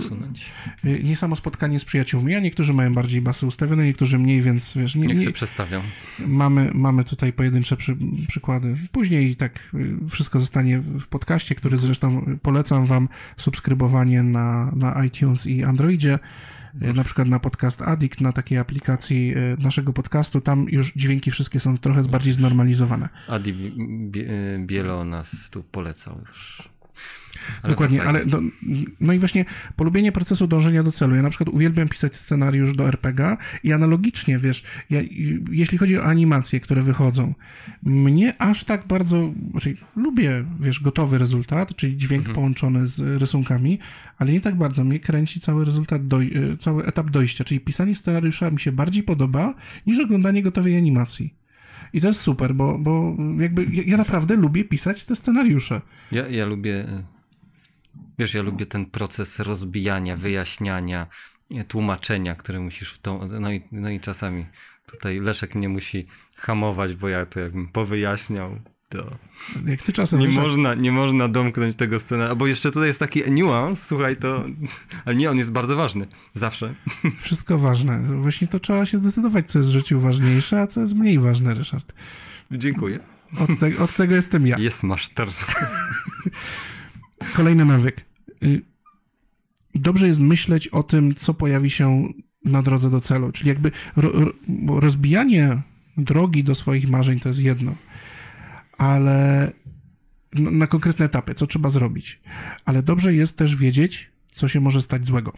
nie 1.04 1.16
samo 1.16 1.36
spotkanie 1.36 1.78
z 1.78 1.84
przyjaciółmi, 1.84 2.34
a 2.34 2.40
niektórzy 2.40 2.72
mają 2.72 2.94
bardziej 2.94 3.22
basy 3.22 3.46
ustawione, 3.46 3.84
niektórzy 3.84 4.18
mniej, 4.18 4.42
więc 4.42 4.74
wiesz, 4.76 4.94
nie, 4.94 5.06
Niech 5.06 5.18
nie, 5.18 5.24
się 5.24 5.32
przestawiam. 5.32 5.82
Mamy, 6.26 6.70
mamy 6.74 7.04
tutaj 7.04 7.32
pojedyncze 7.32 7.76
przy, 7.76 7.96
przykłady. 8.28 8.76
Później 8.92 9.36
tak 9.36 9.70
y, 9.74 10.08
wszystko 10.08 10.40
zostanie 10.40 10.78
w 10.78 11.06
podcaście, 11.06 11.54
który 11.54 11.78
zresztą 11.78 12.38
polecam 12.42 12.86
wam 12.86 13.08
subskrybowanie 13.36 14.22
na, 14.22 14.72
na 14.76 15.04
iTunes 15.04 15.46
i 15.46 15.64
Androidzie. 15.64 16.18
Y, 16.82 16.92
Na 16.94 17.04
przykład 17.04 17.28
na 17.28 17.40
podcast 17.40 17.82
Addict, 17.82 18.20
na 18.20 18.32
takiej 18.32 18.58
aplikacji 18.58 19.34
y, 19.36 19.56
naszego 19.58 19.92
podcastu. 19.92 20.40
Tam 20.40 20.66
już 20.68 20.92
dźwięki 20.92 21.30
wszystkie 21.30 21.60
są 21.60 21.78
trochę 21.78 22.02
bardziej 22.02 22.32
znormalizowane. 22.32 23.08
Adi 23.28 23.54
Bie- 24.10 24.66
Bielo 24.66 25.04
nas 25.04 25.50
tu 25.50 25.62
polecał 25.62 26.18
już. 26.28 26.62
Ale 27.62 27.72
Dokładnie, 27.72 28.02
ale 28.02 28.24
no, 28.26 28.40
no 29.00 29.12
i 29.12 29.18
właśnie 29.18 29.44
polubienie 29.76 30.12
procesu 30.12 30.46
dążenia 30.46 30.82
do 30.82 30.92
celu. 30.92 31.14
Ja 31.14 31.22
na 31.22 31.30
przykład 31.30 31.48
uwielbiam 31.48 31.88
pisać 31.88 32.16
scenariusz 32.16 32.74
do 32.74 32.88
RPG 32.88 33.36
i 33.64 33.72
analogicznie, 33.72 34.38
wiesz, 34.38 34.64
ja, 34.90 35.00
jeśli 35.50 35.78
chodzi 35.78 35.98
o 35.98 36.04
animacje, 36.04 36.60
które 36.60 36.82
wychodzą, 36.82 37.34
mnie 37.82 38.34
aż 38.38 38.64
tak 38.64 38.86
bardzo, 38.86 39.32
znaczy 39.50 39.76
lubię, 39.96 40.44
wiesz, 40.60 40.80
gotowy 40.80 41.18
rezultat, 41.18 41.76
czyli 41.76 41.96
dźwięk 41.96 42.32
połączony 42.32 42.86
z 42.86 43.20
rysunkami, 43.20 43.78
ale 44.18 44.32
nie 44.32 44.40
tak 44.40 44.54
bardzo 44.54 44.84
mnie 44.84 45.00
kręci 45.00 45.40
cały 45.40 45.64
rezultat, 45.64 46.06
doj, 46.06 46.32
e, 46.52 46.56
cały 46.56 46.84
etap 46.86 47.10
dojścia, 47.10 47.44
czyli 47.44 47.60
pisanie 47.60 47.94
scenariusza 47.94 48.50
mi 48.50 48.60
się 48.60 48.72
bardziej 48.72 49.02
podoba 49.02 49.54
niż 49.86 50.00
oglądanie 50.00 50.42
gotowej 50.42 50.76
animacji. 50.76 51.34
I 51.92 52.00
to 52.00 52.08
jest 52.08 52.20
super, 52.20 52.54
bo, 52.54 52.78
bo 52.78 53.16
jakby 53.38 53.66
ja, 53.72 53.82
ja 53.86 53.96
naprawdę 53.96 54.36
lubię 54.36 54.64
pisać 54.64 55.04
te 55.04 55.16
scenariusze. 55.16 55.80
Ja, 56.12 56.28
ja 56.28 56.46
lubię, 56.46 56.88
e, 56.88 57.15
wiesz, 58.18 58.34
ja 58.34 58.42
lubię 58.42 58.66
ten 58.66 58.86
proces 58.86 59.38
rozbijania, 59.38 60.16
wyjaśniania, 60.16 61.06
tłumaczenia, 61.68 62.34
które 62.34 62.60
musisz 62.60 62.92
w 62.92 62.98
tą, 62.98 63.28
no 63.40 63.52
i, 63.52 63.62
no 63.72 63.90
i 63.90 64.00
czasami 64.00 64.46
tutaj 64.92 65.20
Leszek 65.20 65.54
mnie 65.54 65.68
musi 65.68 66.06
hamować, 66.36 66.94
bo 66.94 67.08
ja 67.08 67.26
to 67.26 67.40
jakbym 67.40 67.68
powyjaśniał, 67.68 68.60
To. 68.88 69.18
Jak 69.66 69.82
ty 69.82 69.92
czasem... 69.92 70.20
Nie 70.20 70.26
wiesz, 70.26 70.36
można, 70.36 70.74
nie 70.74 70.92
można 70.92 71.28
domknąć 71.28 71.76
tego 71.76 72.00
scenariusza, 72.00 72.36
bo 72.36 72.46
jeszcze 72.46 72.70
tutaj 72.70 72.88
jest 72.88 73.00
taki 73.00 73.30
niuans, 73.30 73.86
słuchaj, 73.86 74.16
to... 74.16 74.44
Ale 75.04 75.16
nie, 75.16 75.30
on 75.30 75.38
jest 75.38 75.52
bardzo 75.52 75.76
ważny. 75.76 76.06
Zawsze. 76.34 76.74
Wszystko 77.22 77.58
ważne. 77.58 78.20
Właśnie 78.20 78.46
to 78.46 78.60
trzeba 78.60 78.86
się 78.86 78.98
zdecydować, 78.98 79.50
co 79.50 79.58
jest 79.58 79.70
w 79.70 79.72
życiu 79.72 80.00
ważniejsze, 80.00 80.60
a 80.60 80.66
co 80.66 80.80
jest 80.80 80.94
mniej 80.94 81.18
ważne, 81.18 81.54
Ryszard. 81.54 81.94
Dziękuję. 82.50 82.98
Od, 83.38 83.58
te, 83.60 83.78
od 83.78 83.96
tego 83.96 84.14
jestem 84.14 84.46
ja. 84.46 84.58
Jest 84.58 84.82
masz 84.82 85.08
Kolejny 87.36 87.64
nawyk. 87.64 88.05
Y, 88.42 88.62
Dobrze 89.74 90.06
jest 90.06 90.20
myśleć 90.20 90.68
o 90.68 90.82
tym, 90.82 91.14
co 91.14 91.34
pojawi 91.34 91.70
się 91.70 92.08
na 92.44 92.62
drodze 92.62 92.90
do 92.90 93.00
celu. 93.00 93.32
Czyli 93.32 93.48
jakby 93.48 93.70
rozbijanie 94.68 95.62
drogi 95.96 96.44
do 96.44 96.54
swoich 96.54 96.88
marzeń 96.88 97.20
to 97.20 97.28
jest 97.28 97.40
jedno, 97.40 97.74
ale 98.78 99.52
na, 100.32 100.50
na 100.50 100.66
konkretne 100.66 101.04
etapy, 101.04 101.34
co 101.34 101.46
trzeba 101.46 101.70
zrobić. 101.70 102.20
Ale 102.64 102.82
dobrze 102.82 103.14
jest 103.14 103.36
też 103.36 103.56
wiedzieć, 103.56 104.10
co 104.32 104.48
się 104.48 104.60
może 104.60 104.82
stać 104.82 105.06
złego. 105.06 105.32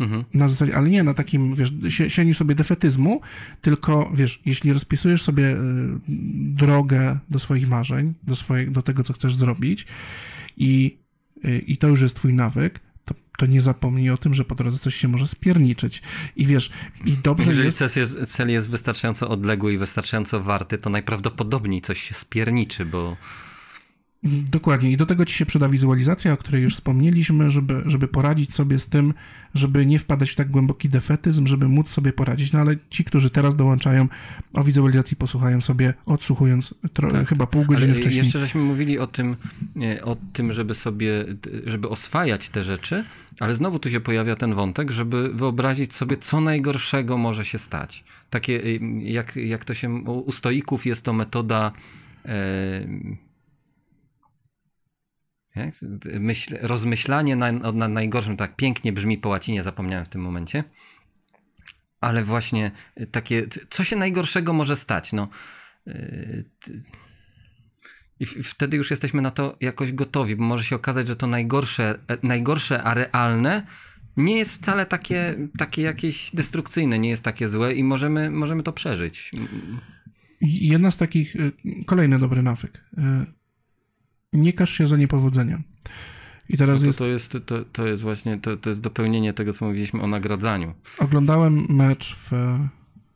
Mhm. 0.00 0.24
Na 0.34 0.48
zasadzie, 0.48 0.76
ale 0.76 0.90
nie 0.90 1.02
na 1.02 1.14
takim, 1.14 1.54
wiesz, 1.54 1.72
sie- 1.88 2.10
sieniu 2.10 2.34
sobie 2.34 2.54
defetyzmu, 2.54 3.20
tylko, 3.60 4.12
wiesz, 4.14 4.42
jeśli 4.46 4.72
rozpisujesz 4.72 5.22
sobie 5.22 5.44
y, 5.52 5.56
drogę 6.38 7.18
do 7.30 7.38
swoich 7.38 7.68
marzeń, 7.68 8.14
do, 8.22 8.36
swoje, 8.36 8.70
do 8.70 8.82
tego, 8.82 9.02
co 9.02 9.12
chcesz 9.12 9.34
zrobić 9.34 9.86
i, 10.56 10.98
i 11.66 11.76
to 11.76 11.88
już 11.88 12.00
jest 12.00 12.16
twój 12.16 12.34
nawyk, 12.34 12.80
to, 13.04 13.14
to 13.38 13.46
nie 13.46 13.62
zapomnij 13.62 14.10
o 14.10 14.16
tym, 14.16 14.34
że 14.34 14.44
po 14.44 14.54
drodze 14.54 14.78
coś 14.78 14.94
się 14.94 15.08
może 15.08 15.26
spierniczyć. 15.26 16.02
I 16.36 16.46
wiesz, 16.46 16.70
i 17.04 17.12
dobrze 17.12 17.50
Jeżeli 17.50 17.66
jest... 17.66 17.78
cel 17.78 17.90
jest, 17.96 18.26
cel 18.26 18.50
jest 18.50 18.70
wystarczająco 18.70 19.28
odległy 19.28 19.72
i 19.72 19.78
wystarczająco 19.78 20.40
warty, 20.40 20.78
to 20.78 20.90
najprawdopodobniej 20.90 21.80
coś 21.80 22.02
się 22.02 22.14
spierniczy, 22.14 22.84
bo 22.84 23.16
Dokładnie. 24.24 24.90
I 24.92 24.96
do 24.96 25.06
tego 25.06 25.24
ci 25.24 25.34
się 25.34 25.46
przyda 25.46 25.68
wizualizacja, 25.68 26.32
o 26.32 26.36
której 26.36 26.62
już 26.62 26.74
wspomnieliśmy, 26.74 27.50
żeby, 27.50 27.82
żeby 27.86 28.08
poradzić 28.08 28.54
sobie 28.54 28.78
z 28.78 28.86
tym, 28.88 29.14
żeby 29.54 29.86
nie 29.86 29.98
wpadać 29.98 30.30
w 30.30 30.34
tak 30.34 30.50
głęboki 30.50 30.88
defetyzm, 30.88 31.46
żeby 31.46 31.68
móc 31.68 31.88
sobie 31.90 32.12
poradzić. 32.12 32.52
No 32.52 32.60
ale 32.60 32.76
ci, 32.90 33.04
którzy 33.04 33.30
teraz 33.30 33.56
dołączają, 33.56 34.08
o 34.52 34.64
wizualizacji 34.64 35.16
posłuchają 35.16 35.60
sobie, 35.60 35.94
odsłuchując 36.06 36.74
tro- 36.94 37.10
Tak. 37.10 37.28
chyba 37.28 37.46
pół 37.46 37.64
godziny 37.64 37.92
Ale 37.92 38.00
wcześniej. 38.00 38.24
jeszcze 38.24 38.38
żeśmy 38.38 38.60
mówili 38.60 38.98
o 38.98 39.06
tym, 39.06 39.36
o 40.04 40.16
tym, 40.32 40.52
żeby 40.52 40.74
sobie, 40.74 41.24
żeby 41.66 41.88
oswajać 41.88 42.48
te 42.48 42.62
rzeczy, 42.64 43.04
ale 43.40 43.54
znowu 43.54 43.78
tu 43.78 43.90
się 43.90 44.00
pojawia 44.00 44.36
ten 44.36 44.54
wątek, 44.54 44.90
żeby 44.90 45.32
wyobrazić 45.32 45.94
sobie, 45.94 46.16
co 46.16 46.40
najgorszego 46.40 47.18
może 47.18 47.44
się 47.44 47.58
stać. 47.58 48.04
Takie, 48.30 48.64
y, 48.64 48.80
jak, 49.02 49.36
jak 49.36 49.64
to 49.64 49.74
się, 49.74 49.94
u 50.04 50.32
stoików 50.32 50.86
jest 50.86 51.02
to 51.02 51.12
metoda 51.12 51.72
e? 52.26 52.86
Myśl, 56.20 56.56
rozmyślanie 56.60 57.36
na, 57.36 57.52
na 57.52 57.88
najgorszym, 57.88 58.36
tak 58.36 58.56
pięknie 58.56 58.92
brzmi 58.92 59.18
po 59.18 59.28
łacinie, 59.28 59.62
zapomniałem 59.62 60.04
w 60.04 60.08
tym 60.08 60.20
momencie. 60.20 60.64
Ale 62.00 62.24
właśnie 62.24 62.70
takie, 63.10 63.46
co 63.70 63.84
się 63.84 63.96
najgorszego 63.96 64.52
może 64.52 64.76
stać? 64.76 65.12
No, 65.12 65.28
y, 65.88 66.44
i 68.20 68.26
wtedy 68.26 68.76
już 68.76 68.90
jesteśmy 68.90 69.22
na 69.22 69.30
to 69.30 69.56
jakoś 69.60 69.92
gotowi, 69.92 70.36
bo 70.36 70.44
może 70.44 70.64
się 70.64 70.76
okazać, 70.76 71.08
że 71.08 71.16
to 71.16 71.26
najgorsze, 71.26 71.98
e, 72.08 72.18
najgorsze 72.22 72.82
a 72.82 72.94
realne 72.94 73.66
nie 74.16 74.38
jest 74.38 74.54
wcale 74.54 74.86
takie, 74.86 75.34
takie 75.58 75.82
jakieś 75.82 76.30
destrukcyjne, 76.34 76.98
nie 76.98 77.08
jest 77.08 77.22
takie 77.22 77.48
złe 77.48 77.74
i 77.74 77.84
możemy, 77.84 78.30
możemy 78.30 78.62
to 78.62 78.72
przeżyć. 78.72 79.30
Jedna 80.40 80.90
z 80.90 80.96
takich, 80.96 81.36
y, 81.36 81.52
kolejny 81.86 82.18
dobry 82.18 82.42
nawyk. 82.42 82.84
Nie 84.34 84.52
każ 84.52 84.70
się 84.70 84.86
za 84.86 84.96
niepowodzenia. 84.96 85.62
I 86.48 86.56
teraz 86.56 86.76
No 86.76 86.80
to, 86.80 86.86
jest, 86.86 86.98
to, 86.98 87.06
jest, 87.06 87.46
to, 87.46 87.64
to 87.64 87.86
jest 87.86 88.02
właśnie, 88.02 88.38
to, 88.38 88.56
to 88.56 88.70
jest 88.70 88.80
dopełnienie 88.80 89.32
tego, 89.32 89.52
co 89.52 89.64
mówiliśmy 89.64 90.02
o 90.02 90.06
nagradzaniu. 90.06 90.74
oglądałem 90.98 91.66
mecz 91.68 92.16
w, 92.16 92.58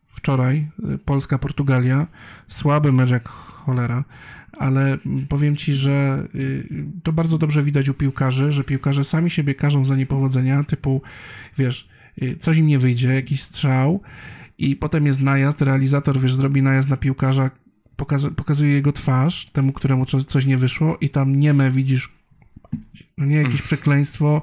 wczoraj, 0.08 0.68
Polska-Portugalia. 1.04 2.06
Słaby 2.48 2.92
mecz 2.92 3.10
jak 3.10 3.28
cholera, 3.28 4.04
ale 4.52 4.98
powiem 5.28 5.56
ci, 5.56 5.74
że 5.74 6.26
y, 6.34 6.68
to 7.02 7.12
bardzo 7.12 7.38
dobrze 7.38 7.62
widać 7.62 7.88
u 7.88 7.94
piłkarzy, 7.94 8.52
że 8.52 8.64
piłkarze 8.64 9.04
sami 9.04 9.30
siebie 9.30 9.54
karzą 9.54 9.84
za 9.84 9.96
niepowodzenia, 9.96 10.64
typu, 10.64 11.02
wiesz, 11.58 11.88
y, 12.22 12.36
coś 12.40 12.56
im 12.56 12.66
nie 12.66 12.78
wyjdzie, 12.78 13.14
jakiś 13.14 13.42
strzał 13.42 14.00
i 14.58 14.76
potem 14.76 15.06
jest 15.06 15.20
najazd, 15.20 15.62
realizator, 15.62 16.20
wiesz, 16.20 16.34
zrobi 16.34 16.62
najazd 16.62 16.88
na 16.88 16.96
piłkarza, 16.96 17.50
pokaz- 17.98 18.34
pokazuje 18.34 18.72
jego 18.72 18.92
twarz, 18.92 19.46
temu, 19.52 19.72
któremu 19.72 20.06
co- 20.06 20.24
coś 20.24 20.46
nie 20.46 20.56
wyszło 20.56 20.96
i 21.00 21.08
tam 21.08 21.36
nieme 21.36 21.70
widzisz 21.70 22.18
no 23.18 23.24
nie 23.26 23.36
jakieś 23.36 23.62
przekleństwo, 23.62 24.42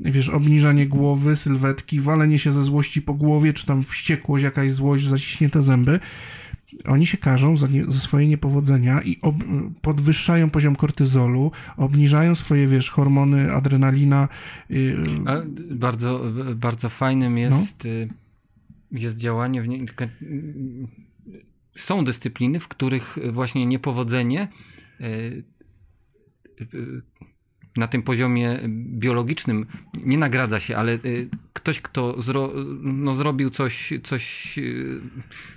wiesz, 0.00 0.28
obniżanie 0.28 0.86
głowy, 0.86 1.36
sylwetki, 1.36 2.00
walenie 2.00 2.38
się 2.38 2.52
ze 2.52 2.62
złości 2.64 3.02
po 3.02 3.14
głowie, 3.14 3.52
czy 3.52 3.66
tam 3.66 3.84
wściekłość, 3.84 4.44
jakaś 4.44 4.72
złość, 4.72 5.06
zaciśnięte 5.08 5.62
zęby. 5.62 6.00
Oni 6.84 7.06
się 7.06 7.18
karzą 7.18 7.56
za, 7.56 7.66
nie, 7.66 7.84
za 7.84 7.98
swoje 7.98 8.28
niepowodzenia 8.28 9.02
i 9.02 9.18
ob, 9.22 9.36
podwyższają 9.82 10.50
poziom 10.50 10.76
kortyzolu, 10.76 11.52
obniżają 11.76 12.34
swoje, 12.34 12.66
wiesz, 12.66 12.90
hormony, 12.90 13.52
adrenalina. 13.52 14.28
Yy, 14.70 14.96
A 15.26 15.32
bardzo, 15.70 16.32
bardzo 16.56 16.88
fajnym 16.88 17.38
jest, 17.38 17.84
y, 17.84 18.08
jest 18.92 19.16
działanie 19.16 19.62
w 19.62 19.68
nie... 19.68 19.86
Są 21.74 22.04
dyscypliny, 22.04 22.60
w 22.60 22.68
których 22.68 23.18
właśnie 23.32 23.66
niepowodzenie 23.66 24.48
y, 25.00 25.04
y, 26.74 27.02
na 27.76 27.88
tym 27.88 28.02
poziomie 28.02 28.60
biologicznym 28.68 29.66
nie 30.04 30.18
nagradza 30.18 30.60
się, 30.60 30.76
ale 30.76 30.92
y, 30.92 31.28
ktoś, 31.52 31.80
kto 31.80 32.22
zro, 32.22 32.50
no, 32.82 33.14
zrobił 33.14 33.50
coś, 33.50 33.92
coś, 34.02 34.58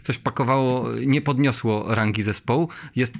coś 0.02 0.18
pakowało, 0.18 0.86
nie 1.06 1.22
podniosło 1.22 1.96
rangi 1.96 2.24
zespołu, 2.24 2.70
jest 2.96 3.14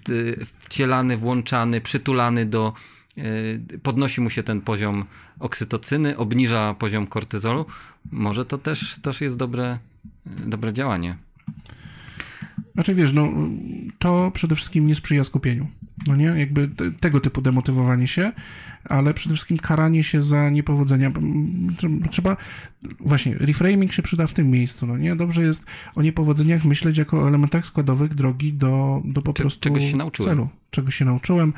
wcielany, 0.60 1.18
włączany, 1.18 1.82
przytulany 1.82 2.46
do 2.46 2.74
podnosi 3.84 4.22
mu 4.22 4.30
się 4.30 4.44
ten 4.44 4.62
poziom 4.62 5.06
oksytocyny, 5.40 6.18
obniża 6.18 6.74
poziom 6.74 7.08
kortyzolu. 7.08 7.66
Może 8.12 8.46
to 8.46 8.58
też, 8.58 9.00
też 9.02 9.22
jest 9.22 9.38
dobre, 9.38 9.80
dobre 10.26 10.74
działanie. 10.74 11.18
Znaczy 12.74 12.96
wiesz, 12.96 13.14
no 13.14 13.30
to 14.00 14.32
przede 14.34 14.56
wszystkim 14.56 14.88
nie 14.88 14.96
sprzyja 14.96 15.24
skupieniu. 15.24 15.68
No 16.08 16.16
nie? 16.16 16.26
Jakby 16.26 16.68
te, 16.68 16.92
tego 16.92 17.20
typu 17.20 17.42
demotywowanie 17.42 18.08
się, 18.08 18.32
ale 18.84 19.14
przede 19.14 19.36
wszystkim 19.36 19.58
karanie 19.58 20.04
się 20.04 20.22
za 20.22 20.50
niepowodzenia. 20.50 21.12
Trze- 21.78 22.10
Trzeba, 22.10 22.38
właśnie, 23.00 23.36
reframing 23.38 23.94
się 23.94 24.02
przyda 24.04 24.28
w 24.28 24.34
tym 24.34 24.52
miejscu, 24.52 24.88
no 24.88 24.98
nie? 24.98 25.16
Dobrze 25.16 25.42
jest 25.42 25.66
o 25.96 26.02
niepowodzeniach 26.02 26.66
myśleć 26.66 26.98
jako 26.98 27.22
o 27.24 27.28
elementach 27.28 27.66
składowych 27.66 28.14
drogi 28.16 28.54
do, 28.54 29.02
do 29.06 29.22
po 29.22 29.34
Cze- 29.34 29.44
prostu 29.44 29.60
czegoś 29.60 29.92
się 29.92 29.98
nauczyłem. 29.98 30.30
celu. 30.32 30.50
Czego 30.72 30.92
się 30.92 31.06
nauczyłem. 31.06 31.54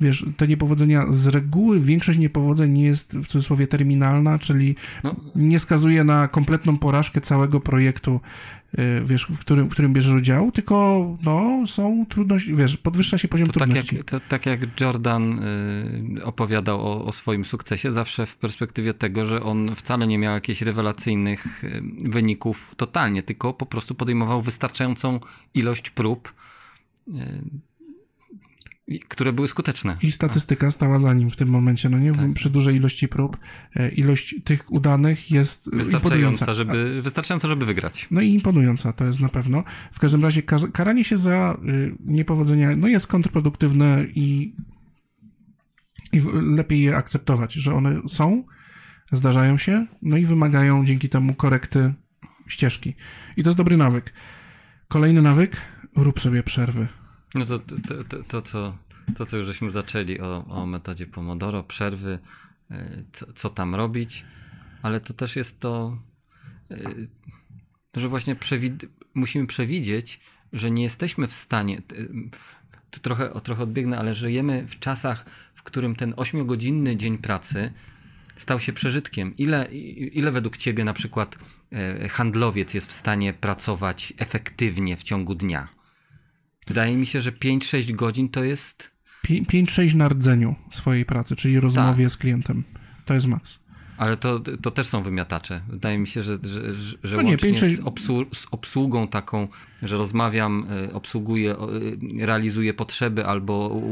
Wiesz, 0.00 0.26
te 0.36 0.48
niepowodzenia, 0.48 1.06
z 1.12 1.26
reguły 1.26 1.80
większość 1.80 2.18
niepowodzeń 2.18 2.72
nie 2.72 2.84
jest 2.84 3.16
w 3.16 3.26
cudzysłowie 3.26 3.66
terminalna, 3.66 4.38
czyli 4.38 4.74
No, 5.04 5.16
nie 5.36 5.58
skazuje 5.58 6.04
na 6.04 6.28
kompletną 6.28 6.78
porażkę 6.78 7.20
całego 7.20 7.60
projektu, 7.60 8.20
wiesz, 9.04 9.26
w 9.30 9.38
którym, 9.38 9.68
w 9.68 9.72
którym 9.72 9.92
bierzesz 9.92 10.12
udział, 10.12 10.52
tylko 10.52 11.06
no, 11.22 11.66
są 11.66 12.06
trudności, 12.08 12.54
wiesz, 12.54 12.76
podwyższa 12.76 13.18
się 13.18 13.28
poziom 13.28 13.46
To 13.46 13.52
tak, 13.52 13.62
trudności. 13.62 13.96
jak, 13.96 14.04
to, 14.04 14.20
tak 14.28 14.46
jak 14.46 14.80
Jordan 14.80 15.38
y, 16.18 16.24
opowiadał 16.24 16.80
o, 16.80 17.04
o 17.04 17.12
swoim 17.12 17.44
sukcesie, 17.44 17.92
zawsze 17.92 18.26
w 18.26 18.36
perspektywie 18.36 18.94
tego, 18.94 19.24
że 19.24 19.42
on 19.42 19.74
wcale 19.74 20.06
nie 20.06 20.18
miał 20.18 20.34
jakichś 20.34 20.62
rewelacyjnych 20.62 21.64
y, 21.64 21.82
wyników 22.04 22.74
totalnie, 22.76 23.22
tylko 23.22 23.52
po 23.52 23.66
prostu 23.66 23.94
podejmował 23.94 24.42
wystarczającą 24.42 25.20
ilość 25.54 25.90
prób, 25.90 26.34
y, 27.08 27.12
które 29.08 29.32
były 29.32 29.48
skuteczne. 29.48 29.96
I 30.02 30.12
statystyka 30.12 30.70
stała 30.70 30.98
za 30.98 31.14
nim 31.14 31.30
w 31.30 31.36
tym 31.36 31.48
momencie, 31.48 31.88
no 31.88 31.98
nie? 31.98 32.12
Tak. 32.12 32.32
Przy 32.34 32.50
dużej 32.50 32.76
ilości 32.76 33.08
prób, 33.08 33.36
e, 33.76 33.88
ilość 33.88 34.34
tych 34.44 34.72
udanych 34.72 35.30
jest. 35.30 35.70
Wystarczająca, 35.72 36.54
żeby, 36.54 37.02
wystarczająca, 37.02 37.48
żeby 37.48 37.66
wygrać. 37.66 38.08
No 38.10 38.20
i 38.20 38.28
imponująca, 38.28 38.92
to 38.92 39.04
jest 39.04 39.20
na 39.20 39.28
pewno. 39.28 39.64
W 39.92 39.98
każdym 39.98 40.22
razie 40.22 40.42
karanie 40.72 41.04
się 41.04 41.18
za 41.18 41.58
y, 41.68 41.96
niepowodzenia 42.04 42.76
no 42.76 42.88
jest 42.88 43.06
kontrproduktywne 43.06 44.04
i, 44.14 44.54
i 46.12 46.22
lepiej 46.42 46.80
je 46.80 46.96
akceptować, 46.96 47.52
że 47.52 47.74
one 47.74 48.00
są, 48.08 48.44
zdarzają 49.12 49.58
się, 49.58 49.86
no 50.02 50.16
i 50.16 50.26
wymagają 50.26 50.84
dzięki 50.84 51.08
temu 51.08 51.34
korekty 51.34 51.94
ścieżki. 52.48 52.94
I 53.36 53.42
to 53.42 53.48
jest 53.48 53.58
dobry 53.58 53.76
nawyk. 53.76 54.12
Kolejny 54.88 55.22
nawyk, 55.22 55.56
rób 55.96 56.20
sobie 56.20 56.42
przerwy. 56.42 56.88
No 57.34 57.46
to, 57.46 57.58
to, 57.58 58.04
to, 58.04 58.22
to, 58.22 58.42
co, 58.42 58.78
to 59.16 59.26
co 59.26 59.36
już 59.36 59.46
żeśmy 59.46 59.70
zaczęli 59.70 60.20
o, 60.20 60.44
o 60.48 60.66
metodzie 60.66 61.06
Pomodoro, 61.06 61.62
przerwy, 61.62 62.18
y, 62.70 63.04
co, 63.12 63.32
co 63.32 63.50
tam 63.50 63.74
robić, 63.74 64.24
ale 64.82 65.00
to 65.00 65.14
też 65.14 65.36
jest 65.36 65.60
to, 65.60 65.98
y, 66.70 67.08
że 67.96 68.08
właśnie 68.08 68.36
przewid- 68.36 68.86
musimy 69.14 69.46
przewidzieć, 69.46 70.20
że 70.52 70.70
nie 70.70 70.82
jesteśmy 70.82 71.26
w 71.26 71.32
stanie. 71.32 71.82
to 72.90 73.00
trochę, 73.00 73.40
trochę 73.40 73.62
odbiegnę, 73.62 73.98
ale 73.98 74.14
żyjemy 74.14 74.66
w 74.68 74.78
czasach, 74.78 75.24
w 75.54 75.62
którym 75.62 75.96
ten 75.96 76.14
ośmiogodzinny 76.16 76.96
dzień 76.96 77.18
pracy 77.18 77.72
stał 78.36 78.60
się 78.60 78.72
przeżytkiem. 78.72 79.36
Ile, 79.36 79.64
ile 80.12 80.32
według 80.32 80.56
ciebie 80.56 80.84
na 80.84 80.92
przykład 80.92 81.38
e, 81.72 82.08
handlowiec 82.08 82.74
jest 82.74 82.88
w 82.88 82.92
stanie 82.92 83.32
pracować 83.32 84.12
efektywnie 84.18 84.96
w 84.96 85.02
ciągu 85.02 85.34
dnia? 85.34 85.73
Wydaje 86.66 86.96
mi 86.96 87.06
się, 87.06 87.20
że 87.20 87.32
5-6 87.32 87.92
godzin 87.92 88.28
to 88.28 88.44
jest. 88.44 88.90
5-6 89.24 89.94
na 89.94 90.08
rdzeniu 90.08 90.54
swojej 90.70 91.04
pracy, 91.04 91.36
czyli 91.36 91.60
rozmowie 91.60 92.04
tak. 92.04 92.12
z 92.12 92.16
klientem. 92.16 92.64
To 93.04 93.14
jest 93.14 93.26
maks. 93.26 93.64
Ale 93.96 94.16
to, 94.16 94.40
to 94.40 94.70
też 94.70 94.86
są 94.86 95.02
wymiatacze. 95.02 95.60
Wydaje 95.68 95.98
mi 95.98 96.06
się, 96.06 96.22
że, 96.22 96.38
że, 96.42 96.60
że 97.02 97.16
no 97.16 97.22
nie, 97.22 97.28
łącznie 97.28 97.52
5, 97.52 97.76
z, 97.76 97.80
obsłu 97.80 98.24
z, 98.32 98.46
obsługą 98.50 99.08
taką, 99.08 99.48
że 99.82 99.96
rozmawiam, 99.96 100.66
e, 100.88 100.92
obsługuję, 100.92 101.52
e, 101.52 102.26
realizuję 102.26 102.74
potrzeby 102.74 103.26
albo 103.26 103.82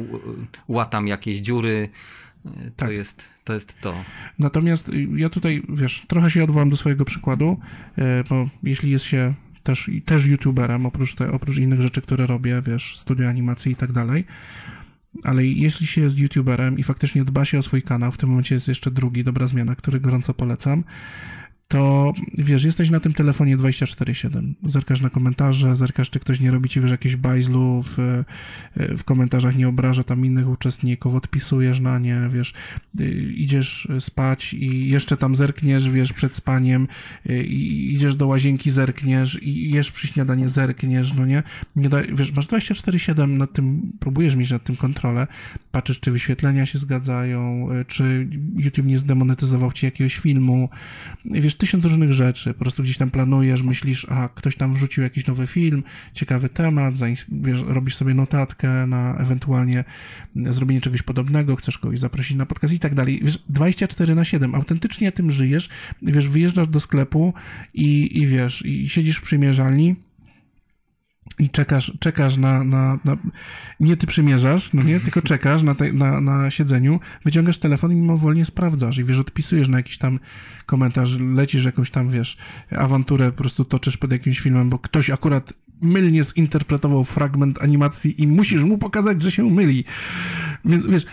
łatam 0.68 1.06
jakieś 1.06 1.38
dziury, 1.38 1.88
e, 2.46 2.50
to, 2.50 2.70
tak. 2.76 2.90
jest, 2.90 3.24
to 3.44 3.54
jest 3.54 3.80
to. 3.80 3.94
Natomiast 4.38 4.90
ja 5.16 5.30
tutaj, 5.30 5.62
wiesz, 5.68 6.04
trochę 6.08 6.30
się 6.30 6.44
odwołam 6.44 6.70
do 6.70 6.76
swojego 6.76 7.04
przykładu, 7.04 7.60
bo 8.28 8.48
jeśli 8.62 8.90
jest 8.90 9.04
się 9.04 9.34
też, 9.62 9.90
też 10.06 10.26
youtuberem, 10.26 10.86
oprócz, 10.86 11.14
te, 11.14 11.32
oprócz 11.32 11.58
innych 11.58 11.80
rzeczy, 11.80 12.02
które 12.02 12.26
robię, 12.26 12.62
wiesz, 12.66 12.98
studia 12.98 13.28
animacji 13.28 13.72
i 13.72 13.76
tak 13.76 13.92
dalej, 13.92 14.24
ale 15.22 15.46
jeśli 15.46 15.86
się 15.86 16.00
jest 16.00 16.18
youtuberem 16.18 16.78
i 16.78 16.82
faktycznie 16.82 17.24
dba 17.24 17.44
się 17.44 17.58
o 17.58 17.62
swój 17.62 17.82
kanał, 17.82 18.12
w 18.12 18.18
tym 18.18 18.28
momencie 18.28 18.54
jest 18.54 18.68
jeszcze 18.68 18.90
drugi, 18.90 19.24
dobra 19.24 19.46
zmiana, 19.46 19.76
który 19.76 20.00
gorąco 20.00 20.34
polecam, 20.34 20.84
to 21.72 22.12
wiesz, 22.38 22.64
jesteś 22.64 22.90
na 22.90 23.00
tym 23.00 23.14
telefonie 23.14 23.56
24-7. 23.56 24.52
Zerkasz 24.64 25.00
na 25.00 25.10
komentarze, 25.10 25.76
zerkasz, 25.76 26.10
czy 26.10 26.20
ktoś 26.20 26.40
nie 26.40 26.50
robi 26.50 26.68
ci 26.68 26.80
wiesz, 26.80 26.90
jakieś 26.90 27.16
bajzlu 27.16 27.82
w, 27.82 27.98
e, 27.98 28.24
w 28.96 29.04
komentarzach, 29.04 29.56
nie 29.56 29.68
obraża 29.68 30.04
tam 30.04 30.26
innych 30.26 30.48
uczestników, 30.48 31.14
odpisujesz 31.14 31.80
na 31.80 31.98
nie, 31.98 32.20
wiesz, 32.32 32.52
y, 33.00 33.32
idziesz 33.36 33.88
spać 34.00 34.54
i 34.54 34.88
jeszcze 34.88 35.16
tam 35.16 35.36
zerkniesz, 35.36 35.90
wiesz, 35.90 36.12
przed 36.12 36.36
spaniem, 36.36 36.88
y, 37.30 37.44
i 37.44 37.94
idziesz 37.94 38.16
do 38.16 38.26
łazienki, 38.26 38.70
zerkniesz 38.70 39.42
i 39.42 39.70
jesz 39.70 39.92
przy 39.92 40.06
śniadanie, 40.06 40.48
zerkniesz, 40.48 41.14
no 41.14 41.26
nie? 41.26 41.42
nie 41.76 41.88
da, 41.88 42.02
wiesz, 42.02 42.32
masz 42.32 42.46
24-7 42.46 43.28
nad 43.28 43.52
tym, 43.52 43.92
próbujesz 44.00 44.36
mieć 44.36 44.50
nad 44.50 44.64
tym 44.64 44.76
kontrolę, 44.76 45.26
patrzysz, 45.70 46.00
czy 46.00 46.10
wyświetlenia 46.10 46.66
się 46.66 46.78
zgadzają, 46.78 47.68
y, 47.72 47.84
czy 47.84 48.28
YouTube 48.56 48.86
nie 48.86 48.98
zdemonetyzował 48.98 49.72
ci 49.72 49.86
jakiegoś 49.86 50.16
filmu, 50.16 50.68
wiesz, 51.24 51.56
tysiąc 51.62 51.84
różnych 51.84 52.12
rzeczy. 52.12 52.54
Po 52.54 52.60
prostu 52.60 52.82
gdzieś 52.82 52.98
tam 52.98 53.10
planujesz, 53.10 53.62
myślisz, 53.62 54.06
a 54.10 54.28
ktoś 54.28 54.56
tam 54.56 54.74
wrzucił 54.74 55.02
jakiś 55.02 55.26
nowy 55.26 55.46
film, 55.46 55.82
ciekawy 56.12 56.48
temat, 56.48 56.94
wiesz, 57.28 57.60
robisz 57.66 57.96
sobie 57.96 58.14
notatkę 58.14 58.86
na 58.86 59.16
ewentualnie 59.18 59.84
zrobienie 60.36 60.80
czegoś 60.80 61.02
podobnego, 61.02 61.56
chcesz 61.56 61.78
kogoś 61.78 61.98
zaprosić 61.98 62.36
na 62.36 62.46
podcast 62.46 62.74
i 62.74 62.78
tak 62.78 62.94
dalej. 62.94 63.20
Wiesz, 63.24 63.38
24 63.48 64.14
na 64.14 64.24
7, 64.24 64.54
autentycznie 64.54 65.12
tym 65.12 65.30
żyjesz, 65.30 65.68
wiesz, 66.02 66.28
wyjeżdżasz 66.28 66.68
do 66.68 66.80
sklepu 66.80 67.34
i, 67.74 68.18
i 68.18 68.26
wiesz, 68.26 68.66
i 68.66 68.88
siedzisz 68.88 69.16
w 69.16 69.22
przymierzalni, 69.22 69.96
i 71.38 71.50
czekasz, 71.50 71.92
czekasz 72.00 72.36
na, 72.36 72.64
na, 72.64 72.98
na, 73.04 73.16
nie 73.80 73.96
ty 73.96 74.06
przymierzasz, 74.06 74.72
no 74.72 74.82
nie, 74.82 75.00
tylko 75.00 75.22
czekasz 75.22 75.62
na, 75.62 75.74
te, 75.74 75.92
na, 75.92 76.20
na 76.20 76.50
siedzeniu, 76.50 77.00
wyciągasz 77.24 77.58
telefon 77.58 77.92
i 77.92 77.94
mimowolnie 77.94 78.44
sprawdzasz 78.44 78.98
i 78.98 79.04
wiesz, 79.04 79.18
odpisujesz 79.18 79.68
na 79.68 79.76
jakiś 79.76 79.98
tam 79.98 80.18
komentarz, 80.66 81.18
lecisz 81.18 81.64
jakąś 81.64 81.90
tam, 81.90 82.10
wiesz, 82.10 82.36
awanturę 82.76 83.30
po 83.30 83.38
prostu 83.38 83.64
toczysz 83.64 83.96
pod 83.96 84.12
jakimś 84.12 84.40
filmem, 84.40 84.70
bo 84.70 84.78
ktoś 84.78 85.10
akurat 85.10 85.52
mylnie 85.82 86.24
zinterpretował 86.24 87.04
fragment 87.04 87.62
animacji 87.62 88.22
i 88.22 88.26
musisz 88.26 88.62
mu 88.62 88.78
pokazać, 88.78 89.22
że 89.22 89.30
się 89.30 89.50
myli. 89.50 89.84
Więc 90.64 90.86
wiesz, 90.86 91.06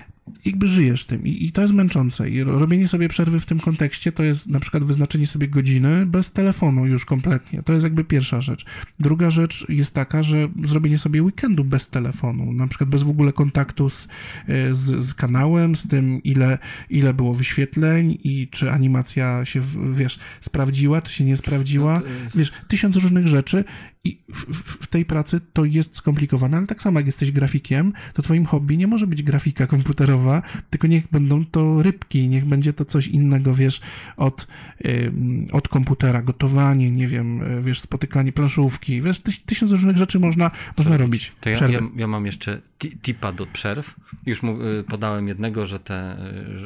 jakby 0.46 0.68
żyjesz 0.68 1.06
tym 1.06 1.26
I, 1.26 1.46
i 1.46 1.52
to 1.52 1.62
jest 1.62 1.74
męczące. 1.74 2.30
I 2.30 2.44
robienie 2.44 2.88
sobie 2.88 3.10
przerwy 3.10 3.40
w 3.40 3.46
tym 3.46 3.60
kontekście 3.60 4.12
to 4.12 4.24
jest 4.24 4.48
na 4.48 4.60
przykład 4.60 4.84
wyznaczenie 4.84 5.28
sobie 5.28 5.48
godziny 5.48 6.06
bez 6.06 6.32
telefonu 6.32 6.86
już 6.86 7.06
kompletnie. 7.06 7.64
To 7.64 7.74
jest 7.74 7.84
jakby 7.84 8.04
pierwsza 8.04 8.42
rzecz. 8.42 8.66
Druga 9.00 9.30
rzecz 9.30 9.66
jest 9.70 9.94
taka, 9.94 10.24
że 10.24 10.48
zrobienie 10.64 10.98
sobie 10.98 11.24
weekendu 11.24 11.64
bez 11.64 11.90
telefonu, 11.90 12.54
na 12.54 12.68
przykład 12.68 12.90
bez 12.90 13.04
w 13.04 13.10
ogóle 13.10 13.34
kontaktu 13.34 13.90
z, 13.90 14.08
e, 14.48 14.76
z, 14.76 15.06
z 15.06 15.14
kanałem, 15.14 15.76
z 15.76 15.88
tym 15.88 16.24
ile, 16.24 16.58
ile 16.90 17.14
było 17.14 17.34
wyświetleń 17.34 18.18
i 18.24 18.48
czy 18.52 18.72
animacja 18.72 19.46
się, 19.46 19.62
wiesz, 19.94 20.20
sprawdziła, 20.42 21.02
czy 21.02 21.14
się 21.14 21.24
nie 21.24 21.38
sprawdziła. 21.38 22.00
No. 22.00 22.06
Wiesz, 22.36 22.52
tysiąc 22.68 22.96
różnych 22.96 23.28
rzeczy 23.28 23.64
i 24.04 24.24
w, 24.34 24.54
w, 24.84 24.88
tej 24.88 25.06
pracy 25.06 25.42
to 25.54 25.66
jest 25.66 25.96
skomplikowane, 25.96 26.58
ale 26.58 26.68
tak 26.68 26.82
samo 26.82 27.00
jak 27.00 27.06
jesteś 27.06 27.32
grafikiem, 27.32 27.94
to 28.14 28.22
twoim 28.22 28.46
hobby 28.46 28.78
nie 28.78 28.88
może 28.88 29.08
być 29.08 29.24
grafika 29.24 29.39
komputerowa, 29.70 30.42
tylko 30.70 30.88
niech 30.88 31.08
będą 31.12 31.46
to 31.46 31.84
rybki, 31.84 32.30
niech 32.30 32.46
będzie 32.46 32.74
to 32.74 32.86
coś 32.86 33.08
innego, 33.08 33.54
wiesz, 33.54 33.82
od, 34.18 34.48
yy, 34.80 35.12
od 35.52 35.68
komputera, 35.68 36.22
gotowanie, 36.22 36.92
nie 36.92 37.08
wiem, 37.08 37.42
y, 37.42 37.64
wiesz, 37.64 37.82
spotykanie 37.82 38.32
planszówki, 38.32 39.02
wiesz, 39.02 39.20
tyś, 39.20 39.40
tysiąc 39.40 39.72
różnych 39.72 39.98
rzeczy 39.98 40.20
można, 40.20 40.52
można 40.78 40.98
robić. 40.98 41.32
To 41.42 41.50
ja, 41.50 41.68
ja, 41.68 41.80
ja, 41.96 42.08
mam 42.08 42.26
jeszcze 42.26 42.62
tipa 43.02 43.32
do 43.32 43.46
przerw. 43.46 43.96
Już 44.26 44.44
mu, 44.44 44.62
y, 44.64 44.84
podałem 44.84 45.28
jednego, 45.28 45.66
że 45.66 45.80
te, 45.80 46.18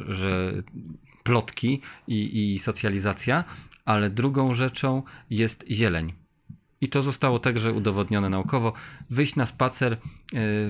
y, 0.08 0.14
że 0.14 0.52
plotki 1.22 1.80
i, 2.08 2.54
i 2.54 2.58
socjalizacja, 2.58 3.44
ale 3.84 4.10
drugą 4.10 4.54
rzeczą 4.54 5.02
jest 5.30 5.64
zieleń. 5.70 6.12
I 6.80 6.88
to 6.88 7.02
zostało 7.02 7.38
także 7.38 7.72
udowodnione 7.72 8.28
naukowo, 8.28 8.72
wyjść 9.10 9.36
na 9.36 9.46
spacer 9.46 9.92
e, 9.92 9.98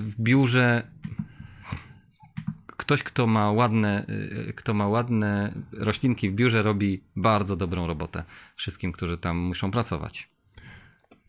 w 0.00 0.14
biurze 0.20 0.82
ktoś, 2.76 3.02
kto 3.02 3.26
ma 3.26 3.52
ładne, 3.52 4.06
e, 4.48 4.52
kto 4.52 4.74
ma 4.74 4.88
ładne 4.88 5.54
roślinki 5.72 6.30
w 6.30 6.32
biurze, 6.32 6.62
robi 6.62 7.02
bardzo 7.16 7.56
dobrą 7.56 7.86
robotę 7.86 8.24
wszystkim, 8.56 8.92
którzy 8.92 9.18
tam 9.18 9.36
muszą 9.36 9.70
pracować. 9.70 10.34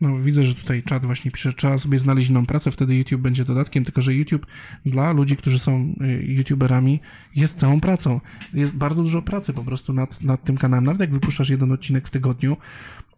No, 0.02 0.20
widzę, 0.20 0.44
że 0.44 0.56
tutaj 0.56 0.84
czat 0.84 1.06
właśnie 1.06 1.32
pisze, 1.32 1.54
trzeba 1.54 1.78
sobie 1.78 2.00
znaleźć 2.00 2.30
inną 2.30 2.46
pracę, 2.46 2.72
wtedy 2.72 2.96
YouTube 2.96 3.22
będzie 3.22 3.46
dodatkiem, 3.46 3.86
tylko 3.86 4.02
że 4.02 4.14
YouTube 4.14 4.46
dla 4.86 5.12
ludzi, 5.12 5.38
którzy 5.38 5.60
są 5.60 5.96
e, 6.02 6.14
YouTuberami 6.24 7.00
jest 7.36 7.60
całą 7.60 7.82
pracą. 7.82 8.22
Jest 8.54 8.78
bardzo 8.78 9.04
dużo 9.04 9.22
pracy 9.22 9.54
po 9.54 9.64
prostu 9.64 9.94
nad, 9.94 10.22
nad 10.22 10.44
tym 10.44 10.58
kanałem. 10.58 10.86
Nawet 10.86 11.02
jak 11.02 11.14
wypuszczasz 11.14 11.50
jeden 11.50 11.72
odcinek 11.72 12.08
w 12.08 12.12
tygodniu, 12.12 12.58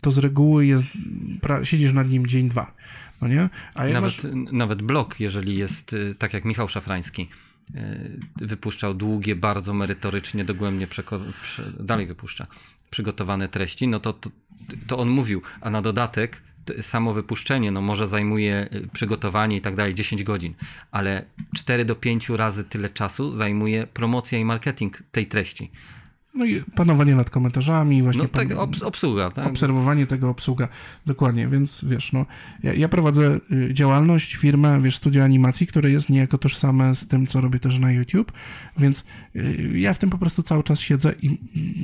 to 0.02 0.12
z 0.12 0.18
reguły 0.18 0.66
jest, 0.66 0.86
pra, 1.42 1.66
siedzisz 1.66 1.94
nad 1.94 2.10
nim 2.10 2.28
dzień, 2.28 2.50
dwa. 2.50 2.74
No 3.22 3.28
nie? 3.28 3.50
A 3.74 3.88
nawet, 3.88 4.02
masz... 4.02 4.22
nawet 4.52 4.82
blog, 4.82 5.20
jeżeli 5.20 5.56
jest 5.56 5.94
y, 5.94 6.16
tak 6.16 6.34
jak 6.34 6.46
Michał 6.46 6.68
Szafrański, 6.68 7.22
y, 7.22 7.47
wypuszczał 8.36 8.94
długie, 8.94 9.36
bardzo 9.36 9.74
merytorycznie, 9.74 10.46
dogłębnie, 10.46 10.88
dalej 11.80 12.08
wypuszcza 12.08 12.48
przygotowane 12.90 13.48
treści, 13.48 13.88
no 13.88 14.00
to, 14.00 14.14
to, 14.14 14.30
to 14.88 14.98
on 14.98 15.10
mówił, 15.10 15.42
a 15.62 15.70
na 15.70 15.82
dodatek 15.82 16.42
samo 16.82 17.14
wypuszczenie 17.14 17.72
no 17.72 17.82
może 17.82 18.08
zajmuje 18.08 18.70
y, 18.74 18.88
przygotowanie 18.94 19.58
i 19.58 19.62
tak 19.62 19.76
dalej 19.76 19.94
10 19.94 20.24
godzin, 20.24 20.54
ale 20.92 21.26
4 21.56 21.86
do 21.86 21.96
5 21.96 22.30
razy 22.30 22.64
tyle 22.64 22.90
czasu 22.90 23.32
zajmuje 23.32 23.88
promocja 23.88 24.40
i 24.40 24.46
marketing 24.46 25.04
tej 25.12 25.26
treści. 25.26 25.72
No 26.38 26.46
i 26.46 26.62
panowanie 26.76 27.16
nad 27.16 27.30
komentarzami, 27.30 28.04
właśnie. 28.04 28.22
No 28.22 28.28
tak, 28.28 28.48
obsługa, 28.82 29.32
tak? 29.32 29.48
Obserwowanie 29.48 30.08
tego 30.08 30.30
obsługa, 30.30 30.68
dokładnie, 31.06 31.48
więc 31.48 31.86
wiesz, 31.86 32.14
no, 32.14 32.26
ja, 32.64 32.74
ja, 32.74 32.90
prowadzę 32.90 33.40
y, 33.52 33.74
działalność, 33.74 34.36
firmę, 34.36 34.82
wiesz, 34.82 34.98
studio 34.98 35.24
animacji, 35.24 35.68
które 35.68 35.92
jest 35.92 36.10
niejako 36.10 36.38
tożsame 36.38 36.96
z 36.96 37.08
tym, 37.08 37.28
co 37.28 37.42
robię 37.42 37.60
też 37.60 37.80
na 37.80 37.92
YouTube, 37.92 38.32
więc 38.78 39.06
y, 39.36 39.72
ja 39.76 39.94
w 39.94 39.98
tym 39.98 40.10
po 40.10 40.18
prostu 40.18 40.44
cały 40.44 40.64
czas 40.64 40.80
siedzę 40.80 41.14
i 41.22 41.38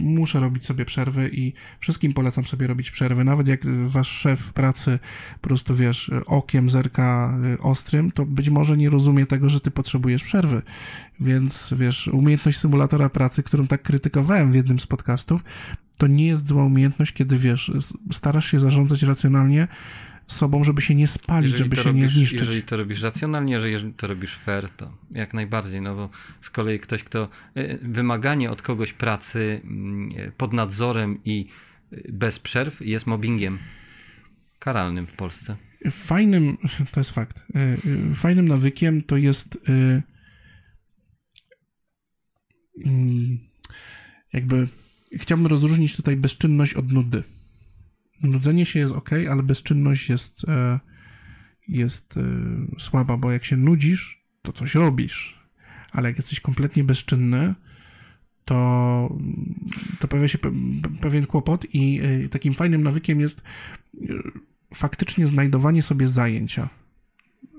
muszę 0.04 0.40
robić 0.40 0.66
sobie 0.66 0.86
przerwy 0.86 1.30
i 1.34 1.54
wszystkim 1.80 2.14
polecam 2.14 2.46
sobie 2.46 2.68
robić 2.68 2.92
przerwy, 2.92 3.24
nawet 3.24 3.48
jak 3.48 3.88
wasz 3.88 4.12
szef 4.12 4.54
pracy 4.54 5.00
po 5.42 5.48
prostu, 5.48 5.76
wiesz, 5.76 6.12
okiem 6.26 6.70
zerka 6.70 7.38
y, 7.54 7.62
ostrym, 7.62 8.12
to 8.12 8.26
być 8.26 8.50
może 8.50 8.78
nie 8.78 8.90
rozumie 8.90 9.26
tego, 9.26 9.50
że 9.50 9.60
ty 9.60 9.72
potrzebujesz 9.72 10.24
przerwy, 10.24 10.62
więc 11.20 11.74
wiesz, 11.78 12.08
umiejętność 12.08 12.60
symulatora 12.60 13.10
pracy, 13.10 13.44
którą 13.44 13.68
tak 13.68 13.82
krytykowałem 13.82 14.52
w 14.52 14.56
jednym 14.56 14.80
z 14.80 14.88
podcastów, 14.88 15.44
to 15.98 16.08
nie 16.08 16.28
jest 16.28 16.48
zła 16.48 16.64
umiejętność, 16.64 17.14
kiedy 17.14 17.38
wiesz, 17.38 17.72
starasz 18.12 18.52
się 18.52 18.60
zarządzać 18.60 19.04
racjonalnie 19.04 19.68
sobą, 20.28 20.64
żeby 20.64 20.82
się 20.82 20.96
nie 20.96 21.08
spalić, 21.08 21.52
jeżeli 21.52 21.64
żeby 21.64 21.76
się 21.76 21.84
robisz, 21.84 22.02
nie 22.02 22.08
zniszczyć. 22.08 22.40
Jeżeli 22.40 22.64
to 22.64 22.78
robisz 22.78 23.02
racjonalnie, 23.02 23.54
jeżeli 23.54 23.94
to 23.94 24.08
robisz 24.08 24.36
fair, 24.36 24.70
to 24.70 24.92
jak 25.12 25.34
najbardziej, 25.34 25.82
no 25.82 25.96
bo 25.96 26.10
z 26.42 26.50
kolei 26.50 26.80
ktoś, 26.80 27.04
kto 27.04 27.30
e, 27.56 27.78
wymaganie 27.78 28.52
od 28.52 28.62
kogoś 28.62 28.94
pracy 28.94 29.62
mm, 29.64 30.10
pod 30.38 30.54
nadzorem 30.54 31.20
i 31.26 31.48
e, 31.92 31.98
bez 32.12 32.40
przerw 32.40 32.82
jest 32.82 33.08
mobbingiem 33.08 33.60
karalnym 34.60 35.08
w 35.08 35.14
Polsce. 35.14 35.56
Fajnym, 35.92 36.58
to 36.92 37.00
jest 37.00 37.12
fakt, 37.12 37.46
e, 37.56 37.78
fajnym 38.16 38.48
nawykiem 38.48 39.02
to 39.02 39.18
jest 39.18 39.58
jakby 44.34 44.68
chciałbym 45.14 45.48
rozróżnić 45.48 45.96
tutaj 45.96 46.16
bezczynność 46.16 46.74
od 46.74 46.92
nudy. 46.92 47.24
Nudzenie 48.24 48.66
się 48.66 48.80
jest 48.80 48.94
ok, 48.94 49.10
ale 49.30 49.44
bezczynność 49.44 50.10
jest, 50.10 50.50
e, 50.50 50.80
jest 51.68 52.18
y, 52.18 52.22
słaba, 52.80 53.18
bo 53.18 53.32
jak 53.32 53.46
się 53.46 53.58
nudzisz, 53.58 54.24
to 54.42 54.54
coś 54.54 54.76
robisz, 54.76 55.40
ale 55.92 56.10
jak 56.10 56.18
jesteś 56.18 56.40
kompletnie 56.40 56.84
bezczynny, 56.84 57.56
to, 58.46 59.18
to 60.00 60.08
pojawia 60.08 60.28
się 60.28 60.38
pe, 60.38 60.52
pewien 61.02 61.26
kłopot 61.26 61.66
i 61.74 62.02
y, 62.02 62.30
takim 62.30 62.54
fajnym 62.54 62.84
nawykiem 62.84 63.20
jest 63.20 63.42
faktycznie 64.74 65.28
znajdowanie 65.28 65.84
sobie 65.84 66.08
zajęcia. 66.08 66.70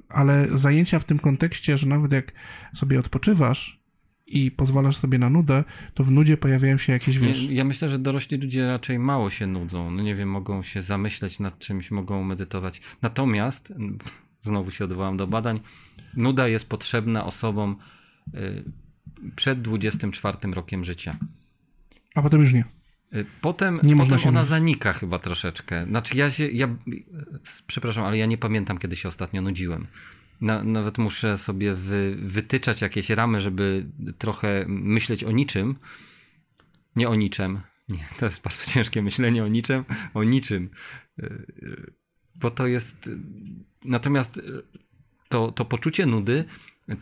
Ale 0.09 0.59
zajęcia 0.59 0.99
w 0.99 1.05
tym 1.05 1.19
kontekście, 1.19 1.79
że 1.79 1.87
nawet 1.87 2.13
jak 2.13 2.33
sobie 2.75 2.99
odpoczywasz, 3.01 3.84
i 4.27 4.51
pozwalasz 4.51 4.97
sobie 4.97 5.19
na 5.19 5.31
nudę, 5.31 5.65
to 5.95 6.05
w 6.05 6.11
nudzie 6.11 6.37
pojawiają 6.37 6.79
się 6.79 6.93
jakieś, 6.93 7.19
wiesz... 7.19 7.43
Ja 7.43 7.65
myślę, 7.65 7.89
że 7.89 7.99
dorośli 7.99 8.39
ludzie 8.39 8.67
raczej 8.67 8.99
mało 8.99 9.31
się 9.31 9.47
nudzą. 9.47 9.91
No 9.91 10.03
nie 10.03 10.15
wiem, 10.15 10.31
mogą 10.31 10.63
się 10.63 10.83
zamyśleć 10.83 11.41
nad 11.41 11.59
czymś, 11.59 11.91
mogą 11.91 12.25
medytować. 12.25 12.81
Natomiast, 13.03 13.73
znowu 14.43 14.71
się 14.71 14.85
odwołam 14.85 15.17
do 15.17 15.27
badań, 15.27 15.61
nuda 16.17 16.49
jest 16.49 16.69
potrzebna 16.69 17.25
osobom 17.25 17.77
y, 18.35 18.65
przed 19.37 19.63
24 19.63 20.39
rokiem 20.53 20.85
życia. 20.85 21.17
A 22.15 22.23
potem 22.23 22.41
już 22.41 22.53
nie. 22.53 22.65
Y, 23.15 23.27
potem, 23.41 23.81
nie 23.83 23.97
potem 23.97 24.19
ona 24.23 24.31
nudzić. 24.31 24.49
zanika 24.49 24.93
chyba 24.93 25.19
troszeczkę. 25.19 25.87
Znaczy 25.87 26.17
ja 26.17 26.31
się, 26.31 26.49
ja, 26.49 26.69
przepraszam, 27.67 28.05
ale 28.05 28.19
ja 28.19 28.27
nie 28.27 28.39
pamiętam, 28.39 28.79
kiedy 28.79 28.97
się 28.97 29.09
ostatnio 29.09 29.43
nudziłem. 29.43 29.87
Na, 30.45 30.65
nawet 30.65 30.99
muszę 30.99 31.39
sobie 31.39 31.75
wy, 31.75 32.17
wytyczać 32.19 32.81
jakieś 32.81 33.11
ramy, 33.11 33.41
żeby 33.41 33.87
trochę 34.19 34.65
myśleć 34.69 35.25
o 35.25 35.31
niczym. 35.31 35.77
Nie 36.97 37.09
o 37.09 37.15
niczym. 37.15 37.61
Nie, 37.89 38.09
to 38.19 38.27
jest 38.27 38.43
bardzo 38.43 38.65
ciężkie 38.73 39.03
myślenie 39.03 39.45
o 39.45 39.49
niczym, 39.49 39.85
o 40.15 40.25
niczym. 40.25 40.71
Bo 42.35 42.51
to 42.51 42.67
jest. 42.67 43.11
Natomiast 43.85 44.41
to, 45.29 45.53
to 45.53 45.65
poczucie 45.65 46.07
nudy, 46.07 46.45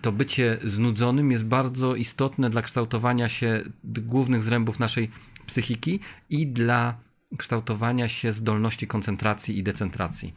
to 0.03 0.13
bycie 0.13 0.59
znudzonym 0.65 1.31
jest 1.31 1.45
bardzo 1.45 1.97
istotne 1.97 2.51
dla 2.51 2.63
kształtowania 2.63 3.29
się 3.29 3.63
głównych 3.85 4.43
zrębów 4.43 4.79
naszej 4.79 5.11
psychiki 5.47 6.01
i 6.31 6.47
dla 6.47 6.99
kształtowania 7.39 8.09
się 8.09 8.33
zdolności 8.33 8.87
koncentracji 8.87 9.59
i 9.59 9.63
decentracji. 9.63 10.35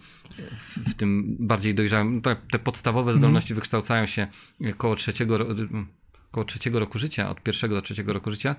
W, 0.57 0.91
w 0.91 0.93
tym 0.93 1.35
bardziej 1.39 1.75
dojrzałym, 1.75 2.21
te, 2.21 2.35
te 2.51 2.59
podstawowe 2.59 3.11
mhm. 3.11 3.17
zdolności 3.17 3.53
mm. 3.53 3.55
wykształcają 3.55 4.05
się 4.05 4.27
koło 4.77 4.95
trzeciego, 4.95 5.39
koło 6.31 6.43
trzeciego 6.43 6.79
roku 6.79 6.99
życia, 6.99 7.29
od 7.29 7.41
pierwszego 7.41 7.75
do 7.75 7.81
trzeciego 7.81 8.13
roku 8.13 8.31
życia. 8.31 8.55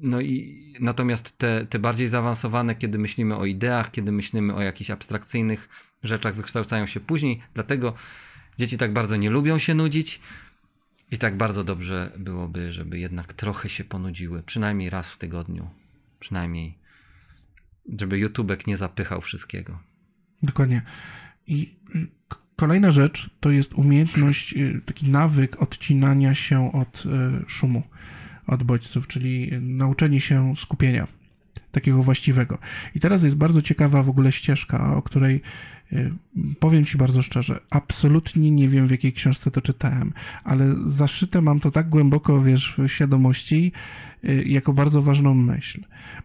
No 0.00 0.20
i 0.20 0.62
natomiast 0.80 1.38
te, 1.38 1.66
te 1.66 1.78
bardziej 1.78 2.08
zaawansowane, 2.08 2.74
kiedy 2.74 2.98
myślimy 2.98 3.36
o 3.36 3.44
ideach, 3.44 3.90
kiedy 3.90 4.12
myślimy 4.12 4.54
o 4.54 4.62
jakichś 4.62 4.90
abstrakcyjnych 4.90 5.68
rzeczach, 6.02 6.34
wykształcają 6.34 6.86
się 6.86 7.00
później. 7.00 7.42
Dlatego 7.54 7.94
dzieci 8.58 8.78
tak 8.78 8.92
bardzo 8.92 9.16
nie 9.16 9.30
lubią 9.30 9.58
się 9.58 9.74
nudzić. 9.74 10.20
I 11.10 11.18
tak 11.18 11.36
bardzo 11.36 11.64
dobrze 11.64 12.12
byłoby, 12.18 12.72
żeby 12.72 12.98
jednak 12.98 13.32
trochę 13.32 13.68
się 13.68 13.84
ponudziły, 13.84 14.42
przynajmniej 14.42 14.90
raz 14.90 15.10
w 15.10 15.18
tygodniu 15.18 15.81
przynajmniej, 16.22 16.78
żeby 17.98 18.18
YouTubek 18.18 18.66
nie 18.66 18.76
zapychał 18.76 19.20
wszystkiego. 19.20 19.78
Dokładnie. 20.42 20.82
I 21.46 21.76
y, 21.94 22.06
kolejna 22.56 22.90
rzecz 22.90 23.30
to 23.40 23.50
jest 23.50 23.74
umiejętność, 23.74 24.54
y, 24.56 24.80
taki 24.86 25.08
nawyk 25.08 25.62
odcinania 25.62 26.34
się 26.34 26.72
od 26.72 27.04
y, 27.06 27.08
szumu, 27.50 27.82
od 28.46 28.62
bodźców, 28.62 29.06
czyli 29.06 29.50
nauczenie 29.60 30.20
się 30.20 30.54
skupienia 30.56 31.06
takiego 31.72 32.02
właściwego. 32.02 32.58
I 32.94 33.00
teraz 33.00 33.22
jest 33.22 33.36
bardzo 33.36 33.62
ciekawa 33.62 34.02
w 34.02 34.08
ogóle 34.08 34.32
ścieżka, 34.32 34.96
o 34.96 35.02
której 35.02 35.40
powiem 36.60 36.84
Ci 36.84 36.98
bardzo 36.98 37.22
szczerze, 37.22 37.60
absolutnie 37.70 38.50
nie 38.50 38.68
wiem 38.68 38.86
w 38.86 38.90
jakiej 38.90 39.12
książce 39.12 39.50
to 39.50 39.60
czytałem, 39.60 40.12
ale 40.44 40.74
zaszyte 40.84 41.42
mam 41.42 41.60
to 41.60 41.70
tak 41.70 41.88
głęboko, 41.88 42.42
wiesz, 42.42 42.74
w 42.78 42.88
świadomości, 42.88 43.72
Y, 44.28 44.44
jako 44.46 44.72
bardzo 44.72 45.02
ważną 45.02 45.34
myśl. 45.34 45.80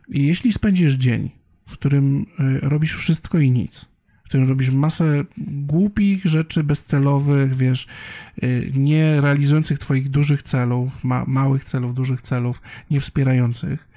I 0.09 0.27
jeśli 0.27 0.53
spędzisz 0.53 0.93
dzień, 0.93 1.29
w 1.67 1.73
którym 1.73 2.25
y, 2.39 2.59
robisz 2.61 2.95
wszystko 2.95 3.39
i 3.39 3.51
nic, 3.51 3.85
w 4.23 4.29
którym 4.29 4.49
robisz 4.49 4.69
masę 4.69 5.23
głupich 5.37 6.25
rzeczy 6.25 6.63
bezcelowych, 6.63 7.55
wiesz, 7.55 7.87
y, 8.43 8.71
nie 8.75 9.21
realizujących 9.21 9.79
twoich 9.79 10.09
dużych 10.09 10.43
celów, 10.43 11.03
ma, 11.03 11.25
małych 11.27 11.65
celów, 11.65 11.93
dużych 11.93 12.21
celów, 12.21 12.61
nie 12.91 12.99
wspierających. 12.99 13.87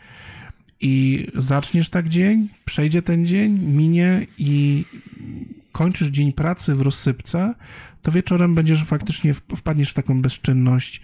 I 0.81 1.27
zaczniesz 1.35 1.89
tak 1.89 2.09
dzień, 2.09 2.49
przejdzie 2.65 3.03
ten 3.03 3.27
dzień, 3.27 3.59
minie 3.59 4.27
i 4.39 4.85
kończysz 5.73 6.09
dzień 6.09 6.33
pracy 6.33 6.75
w 6.75 6.81
rozsypce, 6.81 7.55
to 8.03 8.13
wieczorem 8.13 8.55
będziesz 8.55 8.85
faktycznie 8.85 9.35
wpadniesz 9.35 9.91
w 9.91 9.95
taką 9.95 10.23
bezczynność. 10.23 11.01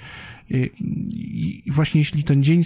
I 0.51 1.63
właśnie 1.67 2.01
jeśli 2.01 2.25
ten 2.25 2.43
dzień 2.43 2.63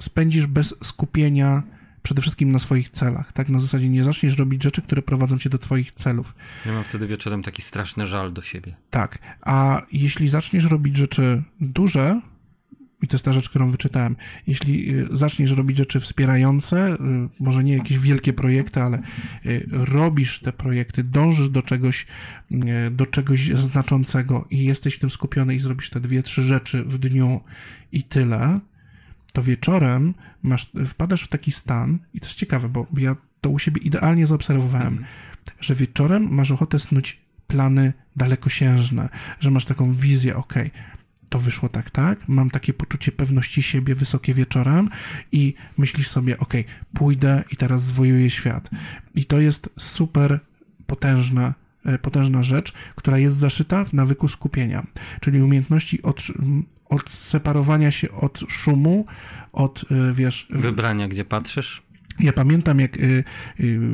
spędzisz 0.00 0.46
bez 0.46 0.74
skupienia 0.82 1.62
przede 2.02 2.22
wszystkim 2.22 2.52
na 2.52 2.58
swoich 2.58 2.90
celach, 2.90 3.32
tak? 3.32 3.48
Na 3.48 3.58
zasadzie 3.58 3.88
nie 3.88 4.04
zaczniesz 4.04 4.38
robić 4.38 4.62
rzeczy, 4.62 4.82
które 4.82 5.02
prowadzą 5.02 5.38
cię 5.38 5.50
do 5.50 5.58
twoich 5.58 5.92
celów. 5.92 6.34
Ja 6.66 6.72
mam 6.72 6.84
wtedy 6.84 7.06
wieczorem 7.06 7.42
taki 7.42 7.62
straszny 7.62 8.06
żal 8.06 8.32
do 8.32 8.42
siebie. 8.42 8.74
Tak, 8.90 9.18
a 9.40 9.82
jeśli 9.92 10.28
zaczniesz 10.28 10.64
robić 10.64 10.96
rzeczy 10.96 11.42
duże, 11.60 12.20
i 13.02 13.08
to 13.08 13.14
jest 13.14 13.24
ta 13.24 13.32
rzecz, 13.32 13.48
którą 13.48 13.70
wyczytałem, 13.70 14.16
jeśli 14.46 14.94
y, 14.94 15.08
zaczniesz 15.10 15.50
robić 15.50 15.76
rzeczy 15.76 16.00
wspierające, 16.00 16.94
y, 16.94 16.98
może 17.40 17.64
nie 17.64 17.76
jakieś 17.76 17.98
wielkie 17.98 18.32
projekty, 18.32 18.82
ale 18.82 19.02
y, 19.46 19.66
robisz 19.70 20.40
te 20.40 20.52
projekty, 20.52 21.04
dążysz 21.04 21.48
do 21.48 21.62
czegoś, 21.62 22.06
do 22.90 23.06
czegoś 23.06 23.46
znaczącego 23.48 24.46
i 24.50 24.64
jesteś 24.64 24.94
w 24.94 24.98
tym 24.98 25.10
skupiony 25.10 25.54
i 25.54 25.58
zrobisz 25.58 25.90
te 25.90 26.00
dwie, 26.00 26.22
trzy 26.22 26.42
rzeczy 26.42 26.84
w 26.84 26.98
dniu 26.98 27.40
i 27.92 28.02
tyle, 28.02 28.60
to 29.32 29.42
wieczorem 29.42 30.14
masz, 30.42 30.72
wpadasz 30.86 31.22
w 31.22 31.28
taki 31.28 31.52
stan, 31.52 31.98
i 32.14 32.20
to 32.20 32.26
jest 32.26 32.36
ciekawe, 32.36 32.68
bo 32.68 32.86
ja 32.96 33.16
to 33.40 33.50
u 33.50 33.58
siebie 33.58 33.80
idealnie 33.80 34.26
zaobserwowałem, 34.26 35.04
że 35.60 35.74
wieczorem 35.74 36.28
masz 36.34 36.50
ochotę 36.50 36.78
snuć 36.78 37.20
plany 37.46 37.92
dalekosiężne, 38.16 39.08
że 39.40 39.50
masz 39.50 39.64
taką 39.64 39.92
wizję, 39.92 40.36
ok, 40.36 40.54
to 41.34 41.38
wyszło 41.38 41.68
tak, 41.68 41.90
tak, 41.90 42.28
mam 42.28 42.50
takie 42.50 42.72
poczucie 42.72 43.12
pewności 43.12 43.62
siebie 43.62 43.94
wysokie 43.94 44.34
wieczorem 44.34 44.88
i 45.32 45.54
myślisz 45.78 46.08
sobie, 46.08 46.38
ok, 46.38 46.54
pójdę 46.94 47.44
i 47.50 47.56
teraz 47.56 47.82
zwojuję 47.82 48.30
świat. 48.30 48.70
I 49.14 49.24
to 49.24 49.40
jest 49.40 49.70
super 49.78 50.40
potężna 50.86 51.54
E, 51.84 51.98
potężna 51.98 52.42
rzecz, 52.42 52.72
która 52.96 53.18
jest 53.18 53.36
zaszyta 53.36 53.84
w 53.84 53.92
nawyku 53.92 54.28
skupienia, 54.28 54.86
czyli 55.20 55.42
umiejętności 55.42 56.02
od, 56.02 56.22
odseparowania 56.88 57.90
się 57.90 58.10
od 58.10 58.40
szumu, 58.48 59.06
od, 59.52 59.84
e, 59.90 60.12
wiesz... 60.12 60.46
Wybrania, 60.50 61.08
gdzie 61.08 61.24
patrzysz? 61.24 61.82
Ja 62.20 62.32
pamiętam, 62.32 62.80
jak 62.80 62.98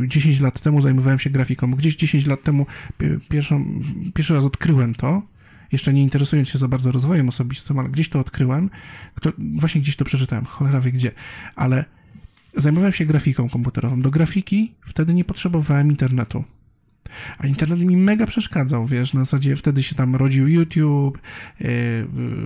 10 0.07 0.39
e, 0.39 0.43
lat 0.43 0.61
temu 0.61 0.81
zajmowałem 0.81 1.19
się 1.19 1.31
grafiką. 1.31 1.71
Gdzieś 1.71 1.97
10 1.97 2.27
lat 2.27 2.43
temu 2.43 2.67
pierwszą, 3.29 3.83
pierwszy 4.15 4.35
raz 4.35 4.45
odkryłem 4.45 4.95
to, 4.95 5.23
jeszcze 5.73 5.93
nie 5.93 6.03
interesując 6.03 6.49
się 6.49 6.59
za 6.59 6.69
bardzo 6.69 6.93
rozwojem 6.93 7.29
osobistym, 7.29 7.79
ale 7.79 7.89
gdzieś 7.89 8.09
to 8.09 8.21
odkryłem. 8.21 8.71
Kto, 9.15 9.33
właśnie 9.39 9.81
gdzieś 9.81 9.97
to 9.97 10.05
przeczytałem, 10.05 10.45
cholera 10.45 10.81
wie 10.81 10.93
gdzie. 10.93 11.13
Ale 11.57 11.85
zajmowałem 12.57 12.93
się 12.93 13.07
grafiką 13.07 13.49
komputerową. 13.49 14.03
Do 14.03 14.11
grafiki 14.11 14.75
wtedy 14.87 15.15
nie 15.15 15.25
potrzebowałem 15.25 15.91
internetu. 15.91 16.45
A 17.39 17.47
internet 17.47 17.81
mi 17.81 17.97
mega 17.97 18.27
przeszkadzał, 18.27 18.87
wiesz, 18.87 19.15
na 19.15 19.21
zasadzie 19.21 19.57
wtedy 19.57 19.83
się 19.83 19.95
tam 19.95 20.17
rodził 20.17 20.49
YouTube, 20.49 21.19
yy, 21.61 21.69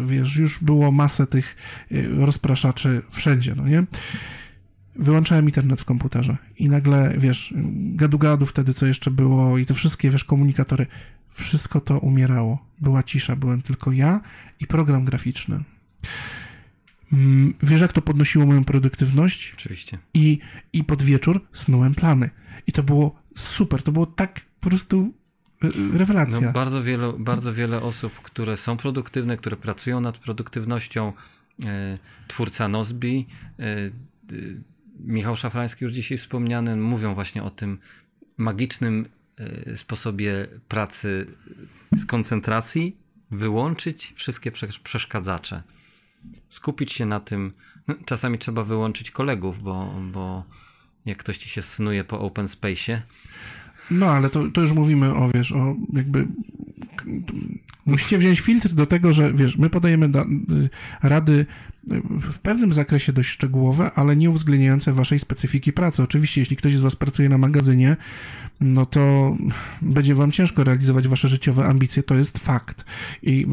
wiesz, 0.06 0.36
już 0.36 0.64
było 0.64 0.92
masę 0.92 1.26
tych 1.26 1.56
yy, 1.90 2.26
rozpraszaczy 2.26 3.02
wszędzie, 3.10 3.54
no 3.54 3.68
nie? 3.68 3.84
Wyłączałem 4.96 5.44
internet 5.44 5.80
w 5.80 5.84
komputerze 5.84 6.36
i 6.56 6.68
nagle, 6.68 7.14
wiesz, 7.18 7.54
gadu-gadu 7.96 8.46
wtedy, 8.46 8.74
co 8.74 8.86
jeszcze 8.86 9.10
było 9.10 9.58
i 9.58 9.66
te 9.66 9.74
wszystkie, 9.74 10.10
wiesz, 10.10 10.24
komunikatory, 10.24 10.86
wszystko 11.30 11.80
to 11.80 11.98
umierało. 11.98 12.66
Była 12.80 13.02
cisza, 13.02 13.36
byłem 13.36 13.62
tylko 13.62 13.92
ja 13.92 14.20
i 14.60 14.66
program 14.66 15.04
graficzny. 15.04 15.64
Mm, 17.12 17.54
wiesz, 17.62 17.80
jak 17.80 17.92
to 17.92 18.02
podnosiło 18.02 18.46
moją 18.46 18.64
produktywność? 18.64 19.52
Oczywiście. 19.54 19.98
I, 20.14 20.38
I 20.72 20.84
pod 20.84 21.02
wieczór 21.02 21.40
snułem 21.52 21.94
plany. 21.94 22.30
I 22.66 22.72
to 22.72 22.82
było 22.82 23.14
super, 23.36 23.82
to 23.82 23.92
było 23.92 24.06
tak 24.06 24.40
po 24.60 24.68
prostu 24.68 25.12
e, 25.64 25.98
rewelacja. 25.98 26.40
No, 26.40 26.52
bardzo, 26.52 26.82
wiele, 26.82 27.12
bardzo 27.18 27.52
wiele 27.52 27.82
osób, 27.82 28.12
które 28.12 28.56
są 28.56 28.76
produktywne, 28.76 29.36
które 29.36 29.56
pracują 29.56 30.00
nad 30.00 30.18
produktywnością, 30.18 31.12
e, 31.64 31.98
twórca 32.28 32.68
Nozbi, 32.68 33.26
e, 33.58 33.64
Michał 35.00 35.36
Szafrański 35.36 35.84
już 35.84 35.92
dzisiaj 35.92 36.18
wspomniany, 36.18 36.76
mówią 36.76 37.14
właśnie 37.14 37.42
o 37.42 37.50
tym 37.50 37.78
magicznym 38.36 39.06
sposobie 39.76 40.46
pracy 40.68 41.26
z 41.96 42.06
koncentracji, 42.06 42.96
wyłączyć 43.30 44.12
wszystkie 44.16 44.52
przeszkadzacze. 44.82 45.62
Skupić 46.48 46.92
się 46.92 47.06
na 47.06 47.20
tym. 47.20 47.52
No, 47.88 47.94
czasami 48.04 48.38
trzeba 48.38 48.64
wyłączyć 48.64 49.10
kolegów, 49.10 49.62
bo, 49.62 49.94
bo 50.12 50.44
jak 51.06 51.18
ktoś 51.18 51.38
ci 51.38 51.48
się 51.48 51.62
snuje 51.62 52.04
po 52.04 52.20
open 52.20 52.46
space'ie, 52.46 52.98
No, 53.90 54.06
ale 54.06 54.30
to, 54.30 54.48
to 54.50 54.60
już 54.60 54.72
mówimy 54.72 55.14
o, 55.14 55.30
wiesz, 55.34 55.52
o 55.52 55.76
jakby... 55.92 56.26
Musicie 57.86 58.18
wziąć 58.18 58.40
filtr 58.40 58.68
do 58.68 58.86
tego, 58.86 59.12
że, 59.12 59.32
wiesz, 59.32 59.56
my 59.56 59.70
podajemy 59.70 60.08
da, 60.08 60.24
rady 61.02 61.46
w 62.32 62.38
pewnym 62.38 62.72
zakresie 62.72 63.12
dość 63.12 63.28
szczegółowe, 63.28 63.90
ale 63.94 64.16
nie 64.16 64.30
uwzględniające 64.30 64.92
waszej 64.92 65.18
specyfiki 65.18 65.72
pracy. 65.72 66.02
Oczywiście, 66.02 66.40
jeśli 66.40 66.56
ktoś 66.56 66.76
z 66.76 66.80
was 66.80 66.96
pracuje 66.96 67.28
na 67.28 67.38
magazynie, 67.38 67.96
no 68.60 68.86
to 68.86 69.36
będzie 69.82 70.14
wam 70.14 70.32
ciężko 70.32 70.64
realizować 70.64 71.08
wasze 71.08 71.28
życiowe 71.28 71.64
ambicje, 71.64 72.02
to 72.02 72.14
jest 72.14 72.38
fakt. 72.38 72.84
I 73.22 73.46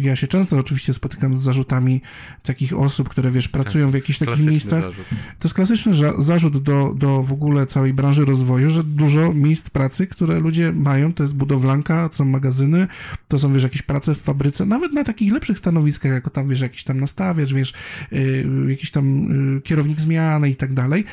ja 0.00 0.16
się 0.16 0.26
często 0.28 0.58
oczywiście 0.58 0.94
spotykam 0.94 1.36
z 1.36 1.40
zarzutami 1.40 2.00
takich 2.42 2.78
osób, 2.78 3.08
które 3.08 3.30
wiesz, 3.30 3.48
pracują 3.48 3.86
tak, 3.86 3.92
w 3.92 3.94
jakichś 3.94 4.18
takich 4.18 4.46
miejscach. 4.46 4.80
Zarzut. 4.80 5.06
To 5.38 5.48
jest 5.48 5.54
klasyczny 5.54 5.92
zarzut 6.18 6.62
do, 6.62 6.94
do 6.98 7.22
w 7.22 7.32
ogóle 7.32 7.66
całej 7.66 7.94
branży 7.94 8.24
rozwoju, 8.24 8.70
że 8.70 8.84
dużo 8.84 9.32
miejsc 9.32 9.70
pracy, 9.70 10.06
które 10.06 10.40
ludzie 10.40 10.72
mają, 10.72 11.12
to 11.12 11.22
jest 11.22 11.34
budowlanka, 11.34 12.08
to 12.08 12.14
są 12.14 12.24
magazyny, 12.24 12.86
to 13.28 13.38
są 13.38 13.52
wiesz, 13.52 13.62
jakieś 13.62 13.82
prace 13.82 14.14
w 14.14 14.20
fabryce, 14.20 14.66
nawet 14.66 14.92
na 14.92 15.04
takich 15.04 15.32
lepszych 15.32 15.58
stanowiskach, 15.58 16.12
jako 16.12 16.30
tam 16.30 16.48
wiesz, 16.48 16.60
jakiś 16.60 16.84
tam 16.84 17.00
nastawiacz, 17.00 17.52
wiesz, 17.60 17.74
yy, 18.12 18.46
jakiś 18.68 18.90
tam 18.90 19.28
yy, 19.54 19.60
kierownik 19.60 20.00
zmiany 20.00 20.50
i 20.50 20.56
tak 20.56 20.72
dalej 20.72 21.04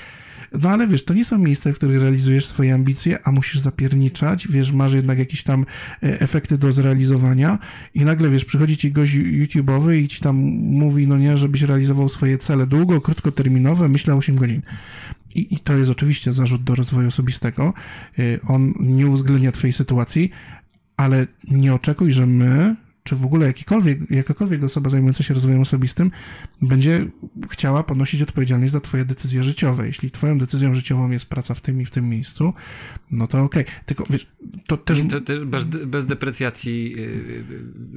no 0.51 0.69
ale 0.69 0.87
wiesz, 0.87 1.05
to 1.05 1.13
nie 1.13 1.25
są 1.25 1.37
miejsca, 1.37 1.71
w 1.71 1.75
których 1.75 2.01
realizujesz 2.01 2.45
swoje 2.45 2.73
ambicje, 2.73 3.19
a 3.23 3.31
musisz 3.31 3.59
zapierniczać, 3.59 4.47
wiesz, 4.47 4.71
masz 4.71 4.93
jednak 4.93 5.19
jakieś 5.19 5.43
tam 5.43 5.65
e, 6.03 6.21
efekty 6.21 6.57
do 6.57 6.71
zrealizowania 6.71 7.59
i 7.93 8.05
nagle, 8.05 8.29
wiesz, 8.29 8.45
przychodzi 8.45 8.77
ci 8.77 8.91
gość 8.91 9.13
YouTube'owy 9.13 9.95
i 9.95 10.07
ci 10.07 10.21
tam 10.21 10.35
mówi, 10.35 11.07
no 11.07 11.17
nie, 11.17 11.37
żebyś 11.37 11.61
realizował 11.61 12.09
swoje 12.09 12.37
cele 12.37 12.67
długo, 12.67 13.01
krótkoterminowe, 13.01 13.89
myślę 13.89 14.15
8 14.15 14.35
godzin. 14.35 14.61
I, 15.35 15.53
I 15.53 15.59
to 15.59 15.73
jest 15.73 15.91
oczywiście 15.91 16.33
zarzut 16.33 16.63
do 16.63 16.75
rozwoju 16.75 17.07
osobistego. 17.07 17.73
E, 18.19 18.21
on 18.47 18.73
nie 18.79 19.07
uwzględnia 19.07 19.51
twojej 19.51 19.73
sytuacji, 19.73 20.31
ale 20.97 21.27
nie 21.51 21.73
oczekuj, 21.73 22.11
że 22.11 22.25
my 22.25 22.75
czy 23.07 23.15
w 23.15 23.25
ogóle 23.25 23.47
jakikolwiek, 23.47 24.11
jakakolwiek 24.11 24.63
osoba 24.63 24.89
zajmująca 24.89 25.23
się 25.23 25.33
rozwojem 25.33 25.61
osobistym 25.61 26.11
będzie 26.61 27.07
chciała 27.49 27.83
ponosić 27.83 28.21
odpowiedzialność 28.21 28.71
za 28.71 28.81
twoje 28.81 29.05
decyzje 29.05 29.43
życiowe. 29.43 29.87
Jeśli 29.87 30.11
twoją 30.11 30.37
decyzją 30.37 30.75
życiową 30.75 31.11
jest 31.11 31.25
praca 31.25 31.53
w 31.53 31.61
tym 31.61 31.81
i 31.81 31.85
w 31.85 31.91
tym 31.91 32.09
miejscu, 32.09 32.53
no 33.11 33.27
to 33.27 33.43
okej. 33.43 33.63
Okay. 33.63 33.75
Tylko 33.85 34.05
wiesz, 34.09 34.27
to 34.67 34.77
też... 34.77 35.01
To, 35.09 35.21
to 35.21 35.45
bez, 35.45 35.63
bez 35.65 36.05
deprecjacji 36.05 36.95
y, 36.97 37.01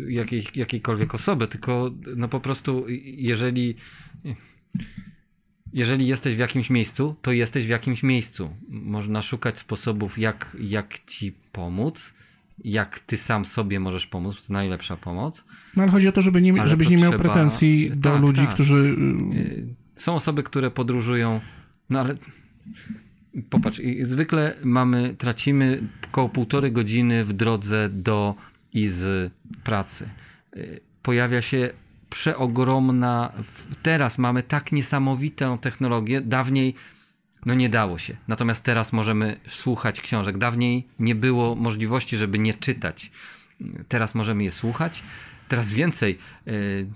y, 0.07 0.13
jakiej, 0.13 0.43
jakiejkolwiek 0.55 1.15
osoby, 1.15 1.49
tylko 1.49 1.91
no 2.17 2.29
po 2.29 2.41
prostu 2.41 2.85
jeżeli... 3.05 3.75
Jeżeli 5.73 6.07
jesteś 6.07 6.37
w 6.37 6.39
jakimś 6.39 6.71
miejscu, 6.71 7.17
to 7.23 7.33
jesteś 7.33 7.67
w 7.67 7.69
jakimś 7.69 8.03
miejscu. 8.03 8.51
Można 8.69 9.23
szukać 9.23 9.59
sposobów, 9.59 10.19
jak, 10.19 10.57
jak 10.61 11.05
ci 11.07 11.33
pomóc, 11.53 12.15
jak 12.65 12.99
ty 12.99 13.17
sam 13.17 13.45
sobie 13.45 13.81
możesz 13.81 14.07
pomóc, 14.07 14.47
to 14.47 14.53
najlepsza 14.53 14.97
pomoc. 14.97 15.45
No 15.77 15.83
ale 15.83 15.93
chodzi 15.93 16.09
o 16.09 16.13
to, 16.13 16.23
żeby 16.23 16.43
nie, 16.43 16.69
żebyś 16.69 16.89
nie 16.89 16.97
miał 16.97 17.13
trzeba... 17.13 17.25
pretensji 17.25 17.91
do 17.91 18.11
tak, 18.11 18.23
ludzi, 18.23 18.43
tak. 18.43 18.55
którzy... 18.55 18.97
Y, 19.35 19.75
są 19.97 20.15
osoby, 20.15 20.43
które 20.43 20.71
podróżują, 20.71 21.41
no 21.91 22.01
ale 22.01 22.15
popatrz, 23.51 23.81
zwykle 24.03 24.57
mamy, 24.65 25.15
tracimy 25.19 25.83
około 26.09 26.29
półtorej 26.29 26.73
godziny 26.73 27.25
w 27.25 27.33
drodze 27.33 27.89
do 27.89 28.35
i 28.73 28.89
z 28.89 29.33
pracy. 29.65 30.09
Y, 30.57 30.81
pojawia 31.03 31.43
się 31.43 31.71
przeogromna, 32.11 33.33
teraz 33.83 34.19
mamy 34.19 34.43
tak 34.43 34.73
niesamowitą 34.73 35.59
technologię, 35.59 36.21
dawniej 36.21 36.75
no 37.47 37.55
nie 37.55 37.69
dało 37.69 37.99
się. 37.99 38.17
Natomiast 38.29 38.65
teraz 38.65 38.93
możemy 38.93 39.41
słuchać 39.49 40.01
książek. 40.01 40.39
Dawniej 40.39 40.89
nie 40.99 41.15
było 41.15 41.55
możliwości, 41.55 42.17
żeby 42.17 42.39
nie 42.39 42.55
czytać. 42.55 43.11
Teraz 43.89 44.15
możemy 44.15 44.45
je 44.45 44.51
słuchać. 44.51 45.03
Teraz 45.49 45.73
więcej. 45.73 46.19
Yy, 46.47 46.87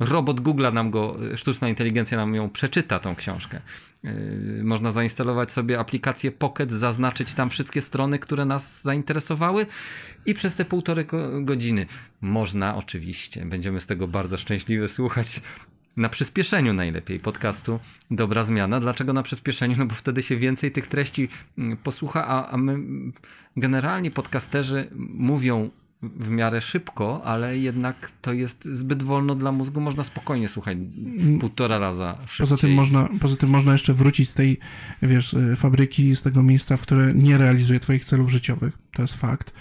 robot 0.00 0.40
Google'a 0.40 0.72
nam 0.72 0.90
go, 0.90 1.16
sztuczna 1.36 1.68
inteligencja 1.68 2.18
nam 2.18 2.34
ją 2.34 2.50
przeczyta, 2.50 2.98
tą 2.98 3.14
książkę. 3.14 3.60
Yy, 4.04 4.10
można 4.64 4.92
zainstalować 4.92 5.52
sobie 5.52 5.78
aplikację 5.78 6.30
Pocket, 6.30 6.72
zaznaczyć 6.72 7.34
tam 7.34 7.50
wszystkie 7.50 7.80
strony, 7.80 8.18
które 8.18 8.44
nas 8.44 8.82
zainteresowały 8.82 9.66
i 10.26 10.34
przez 10.34 10.54
te 10.54 10.64
półtorej 10.64 11.06
godziny 11.40 11.86
można 12.20 12.76
oczywiście, 12.76 13.46
będziemy 13.46 13.80
z 13.80 13.86
tego 13.86 14.08
bardzo 14.08 14.38
szczęśliwi 14.38 14.88
słuchać 14.88 15.40
na 15.96 16.08
przyspieszeniu 16.08 16.72
najlepiej 16.72 17.20
podcastu 17.20 17.80
Dobra 18.10 18.44
Zmiana. 18.44 18.80
Dlaczego 18.80 19.12
na 19.12 19.22
przyspieszeniu? 19.22 19.76
No 19.78 19.86
bo 19.86 19.94
wtedy 19.94 20.22
się 20.22 20.36
więcej 20.36 20.72
tych 20.72 20.86
treści 20.86 21.28
mm, 21.58 21.76
posłucha, 21.76 22.26
a, 22.26 22.50
a 22.50 22.56
my 22.56 22.78
generalnie 23.56 24.10
podcasterzy 24.10 24.88
mówią 25.14 25.70
w 26.02 26.28
miarę 26.30 26.60
szybko, 26.60 27.24
ale 27.24 27.58
jednak 27.58 28.12
to 28.22 28.32
jest 28.32 28.64
zbyt 28.64 29.02
wolno 29.02 29.34
dla 29.34 29.52
mózgu, 29.52 29.80
można 29.80 30.04
spokojnie 30.04 30.48
słuchać 30.48 30.78
półtora 31.40 31.78
raza 31.78 32.18
szybciej. 32.26 32.46
Poza 32.46 32.56
tym 32.56 32.72
można, 32.72 33.08
poza 33.20 33.36
tym 33.36 33.50
można 33.50 33.72
jeszcze 33.72 33.94
wrócić 33.94 34.30
z 34.30 34.34
tej, 34.34 34.58
wiesz, 35.02 35.34
y, 35.34 35.56
fabryki, 35.56 36.16
z 36.16 36.22
tego 36.22 36.42
miejsca, 36.42 36.76
w 36.76 36.82
które 36.82 37.14
nie 37.14 37.38
realizuje 37.38 37.80
twoich 37.80 38.04
celów 38.04 38.30
życiowych. 38.30 38.81
To 38.96 39.02
jest 39.02 39.14
fakt. 39.14 39.52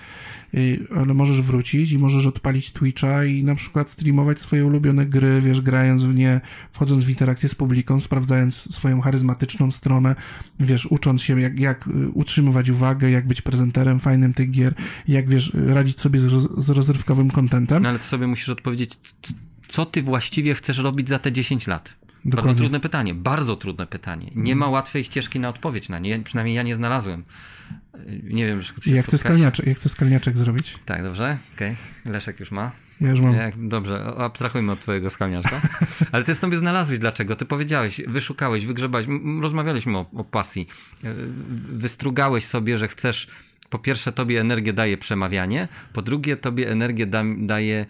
Ale 0.96 1.14
możesz 1.14 1.42
wrócić 1.42 1.92
i 1.92 1.98
możesz 1.98 2.26
odpalić 2.26 2.72
Twitcha 2.72 3.26
i 3.26 3.44
na 3.44 3.56
przykład 3.56 3.90
streamować 3.90 4.40
swoje 4.40 4.66
ulubione 4.66 5.06
gry, 5.06 5.42
wiesz, 5.42 5.62
grając 5.62 6.04
w 6.04 6.16
nie, 6.16 6.42
wchodząc 6.72 7.04
w 7.04 7.10
interakcję 7.10 7.50
z 7.50 7.56
publiką, 7.56 8.00
sprawdzając 8.00 8.76
swoją 8.76 9.02
charyzmatyczną 9.02 9.72
stronę, 9.72 10.16
wiesz, 10.60 10.86
ucząc 10.86 11.22
się 11.22 11.42
jak, 11.42 11.60
jak 11.60 11.88
y, 11.88 12.10
utrzymywać 12.10 12.70
uwagę, 12.70 13.12
jak 13.12 13.28
być 13.28 13.42
prezenterem 13.42 14.00
fajnym 14.00 14.34
tych 14.34 14.52
gier, 14.52 14.74
jak, 15.08 15.30
wiesz, 15.30 15.52
radzić 15.68 16.00
sobie 16.00 16.20
z, 16.20 16.66
z 16.66 16.70
rozrywkowym 16.70 17.32
kontentem. 17.32 17.84
No 17.84 17.90
ale 17.90 18.00
to 18.00 18.06
sobie 18.06 18.28
musisz 18.28 18.50
odpowiedzieć, 18.50 19.00
co 19.68 19.86
ty 19.86 20.02
właściwie 20.02 20.56
chcesz 20.56 20.78
robić 20.78 21.10
za 21.10 21.20
te 21.20 21.32
10 21.32 21.68
lat? 21.68 22.01
Dokładnie. 22.26 22.48
Bardzo 22.48 22.60
trudne 22.60 22.80
pytanie, 22.80 23.14
bardzo 23.14 23.56
trudne 23.56 23.88
pytanie. 23.88 24.32
Nie 24.36 24.56
ma 24.56 24.70
łatwej 24.70 25.04
ścieżki 25.04 25.40
na 25.40 25.50
odpowiedź 25.50 25.90
na 25.90 26.00
nie, 26.00 26.20
przynajmniej 26.20 26.56
ja 26.56 26.64
nie 26.64 26.76
znalazłem. 26.76 27.24
Nie 28.24 28.48
wiem, 28.48 28.62
czy 28.82 28.90
jak 28.92 29.06
chcę, 29.06 29.18
skalniaczek, 29.18 29.68
jak 29.68 29.78
chcę 29.78 29.90
skalniaczek 29.90 30.38
zrobić. 30.38 30.80
Tak, 30.86 31.04
dobrze, 31.04 31.38
okej. 31.56 31.76
Okay. 32.02 32.14
Leszek 32.14 32.40
już 32.40 32.52
ma. 32.52 32.72
Ja 33.02 33.10
już 33.10 33.22
mam. 33.22 33.36
Dobrze, 33.58 34.04
abstrahujmy 34.18 34.72
od 34.72 34.80
twojego 34.80 35.10
skalniaczka. 35.10 35.62
Ale 36.12 36.24
ty 36.24 36.36
sobie 36.36 36.58
znalazłeś 36.58 37.00
dlaczego. 37.00 37.36
Ty 37.36 37.46
powiedziałeś, 37.46 38.02
wyszukałeś, 38.08 38.66
wygrzebałeś, 38.66 39.08
rozmawialiśmy 39.42 39.98
o, 39.98 40.06
o 40.14 40.24
pasji. 40.24 40.68
E, 41.04 41.14
wystrugałeś 41.72 42.46
sobie, 42.46 42.78
że 42.78 42.88
chcesz 42.88 43.28
po 43.70 43.80
pierwsze 43.80 44.12
tobie 44.12 44.42
energię 44.42 44.74
daje 44.74 44.98
przemawianie, 44.98 45.68
po 45.94 46.02
drugie 46.02 46.38
tobie 46.38 46.70
energię 46.70 47.08
da, 47.08 47.24
daje 47.38 47.86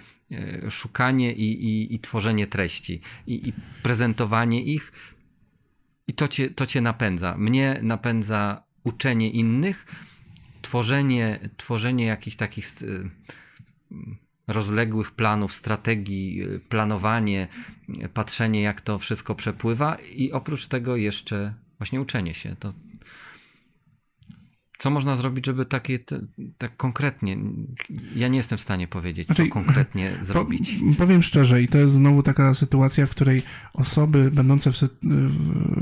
szukanie 0.70 1.34
i, 1.34 1.66
i, 1.66 1.96
i 1.96 2.00
tworzenie 2.00 2.48
treści 2.48 3.02
i, 3.28 3.50
i, 3.50 3.54
prezentowanie 3.84 4.64
ich 4.64 4.92
i 6.08 6.14
to 6.14 6.28
cię, 6.28 6.50
to 6.50 6.66
cię 6.66 6.82
napędza. 6.82 7.38
Mnie 7.38 7.80
napędza 7.84 8.64
uczenie 8.84 9.30
innych, 9.30 9.86
tworzenie, 10.62 11.40
tworzenie 11.58 12.06
jakichś 12.06 12.36
takich 12.36 12.68
y, 12.82 13.10
rozległych 14.48 15.12
planów, 15.12 15.54
strategii, 15.54 16.44
y, 16.44 16.60
planowanie, 16.60 17.48
patrzenie 18.14 18.62
jak 18.62 18.82
to 18.82 19.00
wszystko 19.00 19.36
przepływa 19.36 19.98
i 20.16 20.32
oprócz 20.32 20.68
tego 20.68 20.96
jeszcze 20.96 21.54
właśnie 21.78 22.02
uczenie 22.02 22.34
się. 22.34 22.56
To, 22.60 22.74
co 24.82 24.90
można 24.90 25.16
zrobić, 25.16 25.46
żeby 25.46 25.66
takie 25.66 26.00
tak 26.58 26.78
konkretnie, 26.78 27.38
ja 28.16 28.28
nie 28.28 28.38
jestem 28.38 28.58
w 28.58 28.62
stanie 28.62 28.88
powiedzieć, 28.88 29.26
znaczy, 29.26 29.44
co 29.44 29.50
konkretnie 29.50 30.18
zrobić. 30.22 30.80
powiem 30.98 31.24
szczerze 31.24 31.62
i 31.62 31.68
to 31.68 31.78
jest 31.78 31.94
znowu 31.94 32.24
taka 32.24 32.54
sytuacja, 32.54 33.06
w 33.06 33.10
której 33.10 33.44
osoby 33.74 34.32
będące 34.32 34.72
w, 34.72 34.76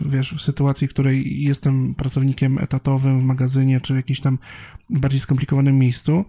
wiesz, 0.05 0.33
w 0.33 0.41
sytuacji, 0.41 0.87
w 0.87 0.89
której 0.89 1.43
jestem 1.43 1.95
pracownikiem 1.95 2.57
etatowym 2.57 3.21
w 3.21 3.23
magazynie, 3.23 3.81
czy 3.81 3.93
w 3.93 3.95
jakimś 3.95 4.19
tam 4.19 4.37
bardziej 4.89 5.19
skomplikowanym 5.19 5.77
miejscu, 5.77 6.25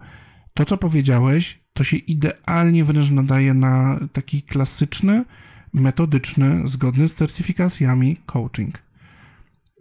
to 0.53 0.65
co 0.65 0.77
powiedziałeś, 0.77 1.59
to 1.73 1.83
się 1.83 1.97
idealnie 1.97 2.85
wręcz 2.85 3.09
nadaje 3.09 3.53
na 3.53 3.99
taki 4.13 4.41
klasyczny, 4.41 5.25
metodyczny, 5.73 6.61
zgodny 6.65 7.07
z 7.07 7.15
certyfikacjami 7.15 8.17
coaching. 8.25 8.79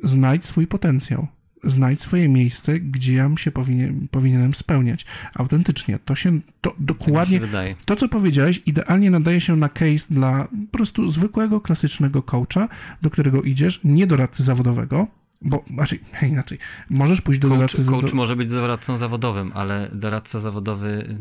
Znajdź 0.03 0.45
swój 0.45 0.67
potencjał 0.67 1.27
znajdź 1.65 2.01
swoje 2.01 2.29
miejsce, 2.29 2.81
gdzie 2.81 3.15
ja 3.15 3.31
się 3.37 3.51
powinien, 3.51 4.09
powinienem 4.11 4.55
spełniać. 4.55 5.07
Autentycznie, 5.35 5.99
to 6.05 6.15
się, 6.15 6.41
to 6.61 6.75
dokładnie, 6.79 7.41
tak 7.41 7.51
się 7.51 7.75
to 7.85 7.97
co 7.97 8.09
powiedziałeś, 8.09 8.63
idealnie 8.67 9.11
nadaje 9.11 9.41
się 9.41 9.57
na 9.57 9.69
case 9.69 10.07
dla 10.11 10.49
po 10.73 10.77
prostu 10.77 11.11
zwykłego, 11.11 11.61
klasycznego 11.61 12.23
coacha, 12.23 12.69
do 13.03 13.11
którego 13.11 13.43
idziesz, 13.43 13.81
nie 13.85 14.07
doradcy 14.07 14.43
zawodowego, 14.43 15.07
bo, 15.43 15.65
znaczy, 15.75 15.99
inaczej, 16.23 16.59
możesz 16.91 17.21
pójść 17.21 17.41
do 17.41 17.49
coach, 17.49 17.59
doradcy 17.59 17.83
zawodowego. 17.83 18.03
Coach 18.03 18.15
może 18.15 18.37
być 18.37 18.49
doradcą 18.49 18.97
zawodowym, 18.97 19.53
ale 19.55 19.91
doradca 19.93 20.41
zawodowy 20.41 21.19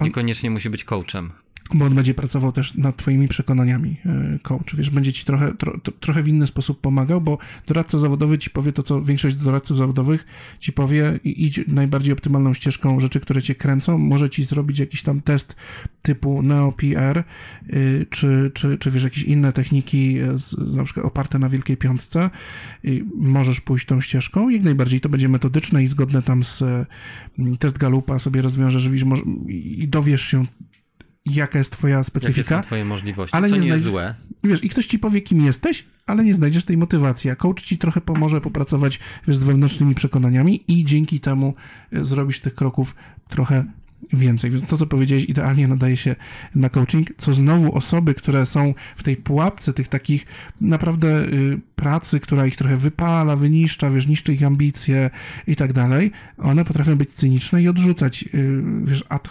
niekoniecznie 0.00 0.50
musi 0.50 0.70
być 0.70 0.84
coachem. 0.84 1.32
Bo 1.74 1.84
on 1.84 1.94
będzie 1.94 2.14
pracował 2.14 2.52
też 2.52 2.74
nad 2.74 2.96
twoimi 2.96 3.28
przekonaniami, 3.28 3.96
e, 4.06 4.38
coach, 4.42 4.76
wiesz, 4.76 4.90
będzie 4.90 5.12
ci 5.12 5.24
trochę, 5.24 5.54
tro, 5.54 5.78
trochę 6.00 6.22
w 6.22 6.28
inny 6.28 6.46
sposób 6.46 6.80
pomagał, 6.80 7.20
bo 7.20 7.38
doradca 7.66 7.98
zawodowy 7.98 8.38
ci 8.38 8.50
powie 8.50 8.72
to, 8.72 8.82
co 8.82 9.02
większość 9.02 9.36
doradców 9.36 9.76
zawodowych 9.76 10.26
ci 10.60 10.72
powie 10.72 11.20
i 11.24 11.44
idź 11.44 11.60
najbardziej 11.68 12.12
optymalną 12.12 12.54
ścieżką 12.54 13.00
rzeczy, 13.00 13.20
które 13.20 13.42
cię 13.42 13.54
kręcą, 13.54 13.98
może 13.98 14.30
ci 14.30 14.44
zrobić 14.44 14.78
jakiś 14.78 15.02
tam 15.02 15.20
test 15.20 15.56
typu 16.02 16.42
NeoPR, 16.42 17.24
y, 17.72 18.06
czy, 18.10 18.50
czy, 18.54 18.78
czy 18.78 18.90
wiesz, 18.90 19.04
jakieś 19.04 19.22
inne 19.22 19.52
techniki, 19.52 20.16
z, 20.36 20.76
na 20.76 20.84
przykład 20.84 21.06
oparte 21.06 21.38
na 21.38 21.48
Wielkiej 21.48 21.76
Piątce, 21.76 22.30
możesz 23.14 23.60
pójść 23.60 23.86
tą 23.86 24.00
ścieżką, 24.00 24.48
jak 24.48 24.62
najbardziej 24.62 25.00
to 25.00 25.08
będzie 25.08 25.28
metodyczne 25.28 25.82
i 25.82 25.86
zgodne 25.86 26.22
tam 26.22 26.44
z 26.44 26.64
test 27.58 27.78
Galupa 27.78 28.18
sobie 28.18 28.42
rozwiążesz, 28.42 28.88
widzisz, 28.88 29.08
i 29.48 29.88
dowiesz 29.88 30.22
się 30.22 30.46
jaka 31.26 31.58
jest 31.58 31.72
twoja 31.72 32.04
specyfika. 32.04 32.40
Jakie 32.40 32.48
są 32.48 32.62
twoje 32.62 32.84
możliwości, 32.84 33.36
ale 33.36 33.48
co 33.48 33.56
nie, 33.56 33.62
nie 33.62 33.68
jest 33.68 33.84
złe. 33.84 34.14
Wiesz, 34.44 34.64
i 34.64 34.68
ktoś 34.68 34.86
ci 34.86 34.98
powie, 34.98 35.20
kim 35.20 35.40
jesteś, 35.40 35.84
ale 36.06 36.24
nie 36.24 36.34
znajdziesz 36.34 36.64
tej 36.64 36.76
motywacji, 36.76 37.30
a 37.30 37.36
coach 37.36 37.62
ci 37.62 37.78
trochę 37.78 38.00
pomoże 38.00 38.40
popracować 38.40 38.98
wiesz, 39.28 39.36
z 39.36 39.44
wewnętrznymi 39.44 39.94
przekonaniami 39.94 40.64
i 40.68 40.84
dzięki 40.84 41.20
temu 41.20 41.54
e, 41.92 42.04
zrobisz 42.04 42.40
tych 42.40 42.54
kroków 42.54 42.94
trochę 43.28 43.64
więcej. 44.12 44.50
Więc 44.50 44.66
to, 44.66 44.78
co 44.78 44.86
powiedziałeś, 44.86 45.24
idealnie 45.24 45.68
nadaje 45.68 45.96
się 45.96 46.16
na 46.54 46.68
coaching, 46.68 47.08
co 47.18 47.32
znowu 47.32 47.74
osoby, 47.74 48.14
które 48.14 48.46
są 48.46 48.74
w 48.96 49.02
tej 49.02 49.16
pułapce 49.16 49.72
tych 49.72 49.88
takich 49.88 50.26
naprawdę 50.60 51.24
y, 51.24 51.60
pracy, 51.76 52.20
która 52.20 52.46
ich 52.46 52.56
trochę 52.56 52.76
wypala, 52.76 53.36
wyniszcza, 53.36 53.90
wiesz, 53.90 54.06
niszczy 54.06 54.34
ich 54.34 54.42
ambicje 54.42 55.10
i 55.46 55.56
tak 55.56 55.72
dalej, 55.72 56.10
one 56.38 56.64
potrafią 56.64 56.96
być 56.96 57.12
cyniczne 57.12 57.62
i 57.62 57.68
odrzucać, 57.68 58.24
y, 58.34 58.62
wiesz, 58.84 59.04
ad 59.08 59.28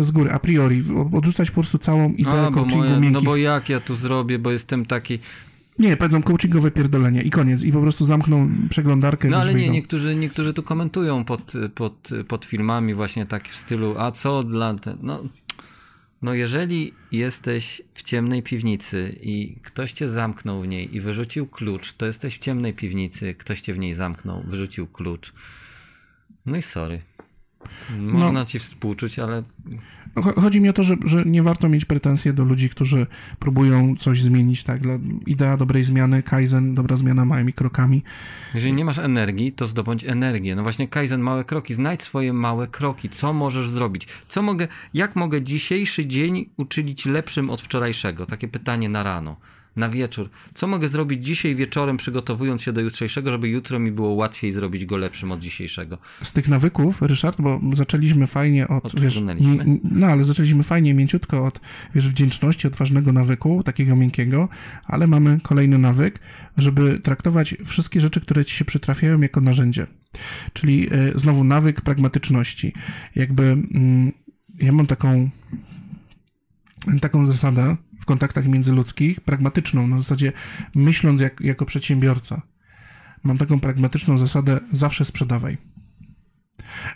z 0.00 0.10
góry, 0.10 0.30
a 0.32 0.38
priori, 0.38 0.82
odrzucać 1.12 1.50
po 1.50 1.54
prostu 1.54 1.78
całą 1.78 2.12
ideę 2.12 2.46
a, 2.46 2.50
coachingu 2.50 2.88
moje, 2.88 3.10
No 3.10 3.22
bo 3.22 3.36
jak 3.36 3.68
ja 3.68 3.80
tu 3.80 3.96
zrobię, 3.96 4.38
bo 4.38 4.50
jestem 4.50 4.86
taki 4.86 5.18
nie, 5.78 5.96
powiedzą 5.96 6.22
coachingowe 6.22 6.70
pierdolenie 6.70 7.22
i 7.22 7.30
koniec. 7.30 7.62
I 7.62 7.72
po 7.72 7.80
prostu 7.80 8.04
zamkną 8.04 8.50
przeglądarkę. 8.70 9.28
No 9.28 9.36
ale 9.36 9.54
nie, 9.54 9.68
niektórzy, 9.68 10.16
niektórzy 10.16 10.54
tu 10.54 10.62
komentują 10.62 11.24
pod, 11.24 11.52
pod, 11.74 12.10
pod 12.28 12.44
filmami 12.44 12.94
właśnie 12.94 13.26
tak 13.26 13.48
w 13.48 13.56
stylu, 13.56 13.94
a 13.98 14.10
co 14.10 14.42
dla... 14.42 14.74
Te... 14.74 14.96
No, 15.02 15.24
no 16.22 16.34
jeżeli 16.34 16.92
jesteś 17.12 17.82
w 17.94 18.02
ciemnej 18.02 18.42
piwnicy 18.42 19.18
i 19.22 19.56
ktoś 19.62 19.92
cię 19.92 20.08
zamknął 20.08 20.62
w 20.62 20.68
niej 20.68 20.96
i 20.96 21.00
wyrzucił 21.00 21.46
klucz, 21.46 21.92
to 21.92 22.06
jesteś 22.06 22.34
w 22.34 22.38
ciemnej 22.38 22.74
piwnicy, 22.74 23.34
ktoś 23.34 23.60
cię 23.60 23.74
w 23.74 23.78
niej 23.78 23.94
zamknął, 23.94 24.42
wyrzucił 24.42 24.86
klucz. 24.86 25.32
No 26.46 26.56
i 26.56 26.62
sorry. 26.62 27.00
Można 27.98 28.40
no. 28.40 28.44
ci 28.44 28.58
współczuć, 28.58 29.18
ale 29.18 29.42
Chodzi 30.22 30.60
mi 30.60 30.68
o 30.68 30.72
to, 30.72 30.82
że, 30.82 30.96
że 31.04 31.24
nie 31.24 31.42
warto 31.42 31.68
mieć 31.68 31.84
pretensje 31.84 32.32
do 32.32 32.44
ludzi, 32.44 32.70
którzy 32.70 33.06
próbują 33.38 33.96
coś 33.96 34.22
zmienić, 34.22 34.64
tak? 34.64 34.82
Idea 35.26 35.56
dobrej 35.56 35.84
zmiany, 35.84 36.22
Kaizen, 36.22 36.74
dobra 36.74 36.96
zmiana 36.96 37.24
małymi 37.24 37.52
krokami. 37.52 38.02
Jeżeli 38.54 38.72
nie 38.72 38.84
masz 38.84 38.98
energii, 38.98 39.52
to 39.52 39.66
zdobądź 39.66 40.04
energię. 40.04 40.56
No 40.56 40.62
właśnie 40.62 40.88
Kaizen, 40.88 41.20
małe 41.20 41.44
kroki. 41.44 41.74
Znajdź 41.74 42.02
swoje 42.02 42.32
małe 42.32 42.66
kroki. 42.66 43.08
Co 43.08 43.32
możesz 43.32 43.70
zrobić? 43.70 44.08
Co 44.28 44.42
mogę, 44.42 44.68
jak 44.94 45.16
mogę 45.16 45.42
dzisiejszy 45.42 46.06
dzień 46.06 46.48
uczynić 46.56 47.06
lepszym 47.06 47.50
od 47.50 47.60
wczorajszego? 47.60 48.26
Takie 48.26 48.48
pytanie 48.48 48.88
na 48.88 49.02
rano 49.02 49.36
na 49.76 49.88
wieczór. 49.88 50.30
Co 50.54 50.66
mogę 50.66 50.88
zrobić 50.88 51.24
dzisiaj 51.24 51.54
wieczorem, 51.54 51.96
przygotowując 51.96 52.62
się 52.62 52.72
do 52.72 52.80
jutrzejszego, 52.80 53.30
żeby 53.30 53.48
jutro 53.48 53.78
mi 53.78 53.92
było 53.92 54.10
łatwiej 54.10 54.52
zrobić 54.52 54.84
go 54.84 54.96
lepszym 54.96 55.32
od 55.32 55.40
dzisiejszego? 55.40 55.98
Z 56.22 56.32
tych 56.32 56.48
nawyków, 56.48 57.02
Ryszard, 57.02 57.40
bo 57.40 57.60
zaczęliśmy 57.72 58.26
fajnie 58.26 58.68
od, 58.68 59.00
wiesz, 59.00 59.22
no 59.84 60.06
ale 60.06 60.24
zaczęliśmy 60.24 60.62
fajnie, 60.62 60.94
mięciutko 60.94 61.46
od, 61.46 61.60
wiesz, 61.94 62.08
wdzięczności, 62.08 62.66
od 62.66 62.76
ważnego 62.76 63.12
nawyku, 63.12 63.62
takiego 63.62 63.96
miękkiego, 63.96 64.48
ale 64.84 65.06
mamy 65.06 65.40
kolejny 65.42 65.78
nawyk, 65.78 66.18
żeby 66.56 67.00
traktować 67.00 67.54
wszystkie 67.64 68.00
rzeczy, 68.00 68.20
które 68.20 68.44
ci 68.44 68.56
się 68.56 68.64
przytrafiają 68.64 69.20
jako 69.20 69.40
narzędzie. 69.40 69.86
Czyli 70.52 70.92
y, 70.92 71.18
znowu 71.18 71.44
nawyk 71.44 71.80
pragmatyczności. 71.80 72.72
Jakby 73.16 73.42
y, 73.42 74.64
ja 74.64 74.72
mam 74.72 74.86
taką 74.86 75.30
taką 77.00 77.24
zasadę, 77.24 77.76
kontaktach 78.08 78.46
międzyludzkich 78.46 79.20
pragmatyczną, 79.20 79.86
na 79.86 79.98
zasadzie 79.98 80.32
myśląc 80.74 81.20
jak, 81.20 81.40
jako 81.40 81.66
przedsiębiorca. 81.66 82.42
Mam 83.22 83.38
taką 83.38 83.60
pragmatyczną 83.60 84.18
zasadę 84.18 84.60
zawsze 84.72 85.04
sprzedawaj. 85.04 85.58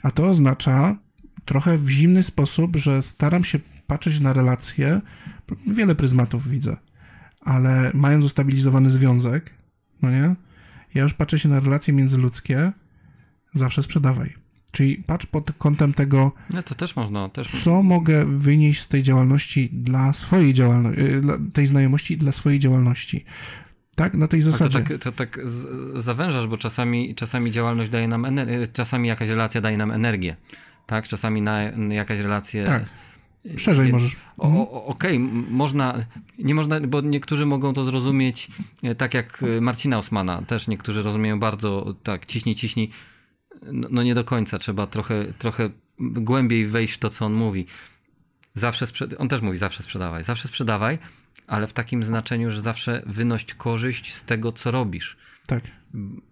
A 0.03 0.11
to 0.11 0.29
oznacza 0.29 0.97
trochę 1.45 1.79
w 1.79 1.89
zimny 1.89 2.23
sposób, 2.23 2.77
że 2.77 3.03
staram 3.03 3.45
się 3.45 3.59
patrzeć 3.87 4.21
na 4.21 4.33
relacje, 4.33 5.01
wiele 5.67 5.95
pryzmatów 5.95 6.49
widzę, 6.49 6.77
ale 7.41 7.91
mając 7.95 8.25
ustabilizowany 8.25 8.91
związek, 8.91 9.51
no 10.03 10.11
nie, 10.11 10.35
ja 10.95 11.03
już 11.03 11.15
patrzę 11.15 11.39
się 11.39 11.49
na 11.49 11.61
relacje 11.61 11.95
międzyludzkie, 11.95 12.73
zawsze 13.55 13.83
sprzedawaj. 13.83 14.42
Czyli 14.73 14.97
patrz 15.07 15.27
pod 15.27 15.53
kątem 15.59 15.95
tego, 15.95 16.33
no 16.51 16.63
to 16.63 16.75
też 16.75 16.97
można, 16.97 17.29
też 17.29 17.63
co 17.65 17.83
mogę 17.83 18.25
wynieść 18.25 18.81
z 18.81 18.89
tej 18.89 19.03
działalności 19.03 19.71
dla 19.73 20.13
swojej 20.13 20.55
działalności, 20.55 21.01
y, 21.01 21.23
tej 21.53 21.67
znajomości 21.67 22.19
dla 22.19 22.33
swojej 22.33 22.59
działalności. 22.59 23.25
Tak, 23.97 24.15
na 24.15 24.29
tej 24.29 24.43
zasadzie. 24.43 24.81
To 24.81 24.89
tak, 24.89 25.03
to 25.03 25.13
tak 25.13 25.41
zawężasz, 25.97 26.47
bo 26.47 26.57
czasami, 26.57 27.15
czasami 27.15 27.51
działalność 27.51 27.91
daje 27.91 28.09
nam 28.09 28.25
energię, 28.25 28.67
czasami 28.73 29.09
jakaś 29.09 29.29
relacja 29.29 29.61
daje 29.61 29.77
nam 29.77 29.91
energię, 29.91 30.37
tak? 30.87 31.09
Czasami 31.09 31.43
na, 31.43 31.63
jakaś 31.89 32.21
relacja... 32.21 32.67
Tak. 32.67 32.85
Szerzej 33.57 33.87
Więc, 33.87 33.93
możesz. 33.93 34.17
Mhm. 34.39 34.63
Okej, 34.71 35.17
okay, 35.17 35.19
można, 35.51 35.95
nie 36.39 36.55
można, 36.55 36.81
bo 36.81 37.01
niektórzy 37.01 37.47
mogą 37.47 37.75
to 37.75 37.85
zrozumieć 37.85 38.49
e, 38.83 38.95
tak 38.95 39.15
jak 39.15 39.43
e, 39.43 39.61
Marcina 39.61 39.99
Osmana, 39.99 40.43
też 40.43 40.69
niektórzy 40.69 41.03
rozumieją 41.03 41.41
bardzo 41.41 41.95
tak, 42.03 42.27
ciśnij, 42.27 42.55
ciśnij, 42.55 42.91
no, 43.63 43.89
no, 43.91 44.03
nie 44.03 44.15
do 44.15 44.25
końca, 44.25 44.59
trzeba 44.59 44.87
trochę, 44.87 45.25
trochę 45.39 45.71
głębiej 45.99 46.67
wejść 46.67 46.95
w 46.95 46.99
to, 46.99 47.11
co 47.11 47.27
on 47.27 47.33
mówi. 47.33 47.67
Zawsze 48.55 48.87
sprzed... 48.87 49.15
On 49.19 49.29
też 49.29 49.41
mówi, 49.41 49.59
zawsze 49.59 49.83
sprzedawaj, 49.83 50.25
zawsze 50.25 50.49
sprzedawaj, 50.49 50.99
ale 51.47 51.67
w 51.67 51.73
takim 51.73 52.03
znaczeniu, 52.03 52.51
że 52.51 52.61
zawsze 52.61 53.03
wynoś 53.07 53.45
korzyść 53.45 54.15
z 54.15 54.25
tego, 54.25 54.53
co 54.53 54.71
robisz. 54.71 55.17
Tak. 55.47 55.65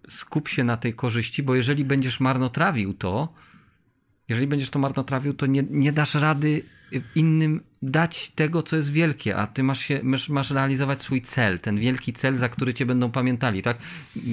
Skup 0.09 0.47
się 0.47 0.63
na 0.63 0.77
tej 0.77 0.93
korzyści, 0.93 1.43
bo 1.43 1.55
jeżeli 1.55 1.85
będziesz 1.85 2.19
marnotrawił 2.19 2.93
to, 2.93 3.33
jeżeli 4.29 4.47
będziesz 4.47 4.69
to 4.69 4.79
marnotrawił, 4.79 5.33
to 5.33 5.45
nie, 5.45 5.63
nie 5.69 5.91
dasz 5.91 6.15
rady 6.15 6.63
innym 7.15 7.61
dać 7.81 8.29
tego, 8.29 8.63
co 8.63 8.75
jest 8.75 8.91
wielkie, 8.91 9.37
a 9.37 9.47
ty 9.47 9.63
masz, 9.63 9.79
się, 9.79 9.99
masz, 10.03 10.29
masz 10.29 10.51
realizować 10.51 11.01
swój 11.01 11.21
cel, 11.21 11.59
ten 11.59 11.79
wielki 11.79 12.13
cel, 12.13 12.37
za 12.37 12.49
który 12.49 12.73
cię 12.73 12.85
będą 12.85 13.11
pamiętali, 13.11 13.61
tak? 13.61 13.77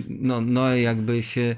No, 0.09 0.41
no 0.41 0.75
jakby 0.75 1.23
się 1.23 1.57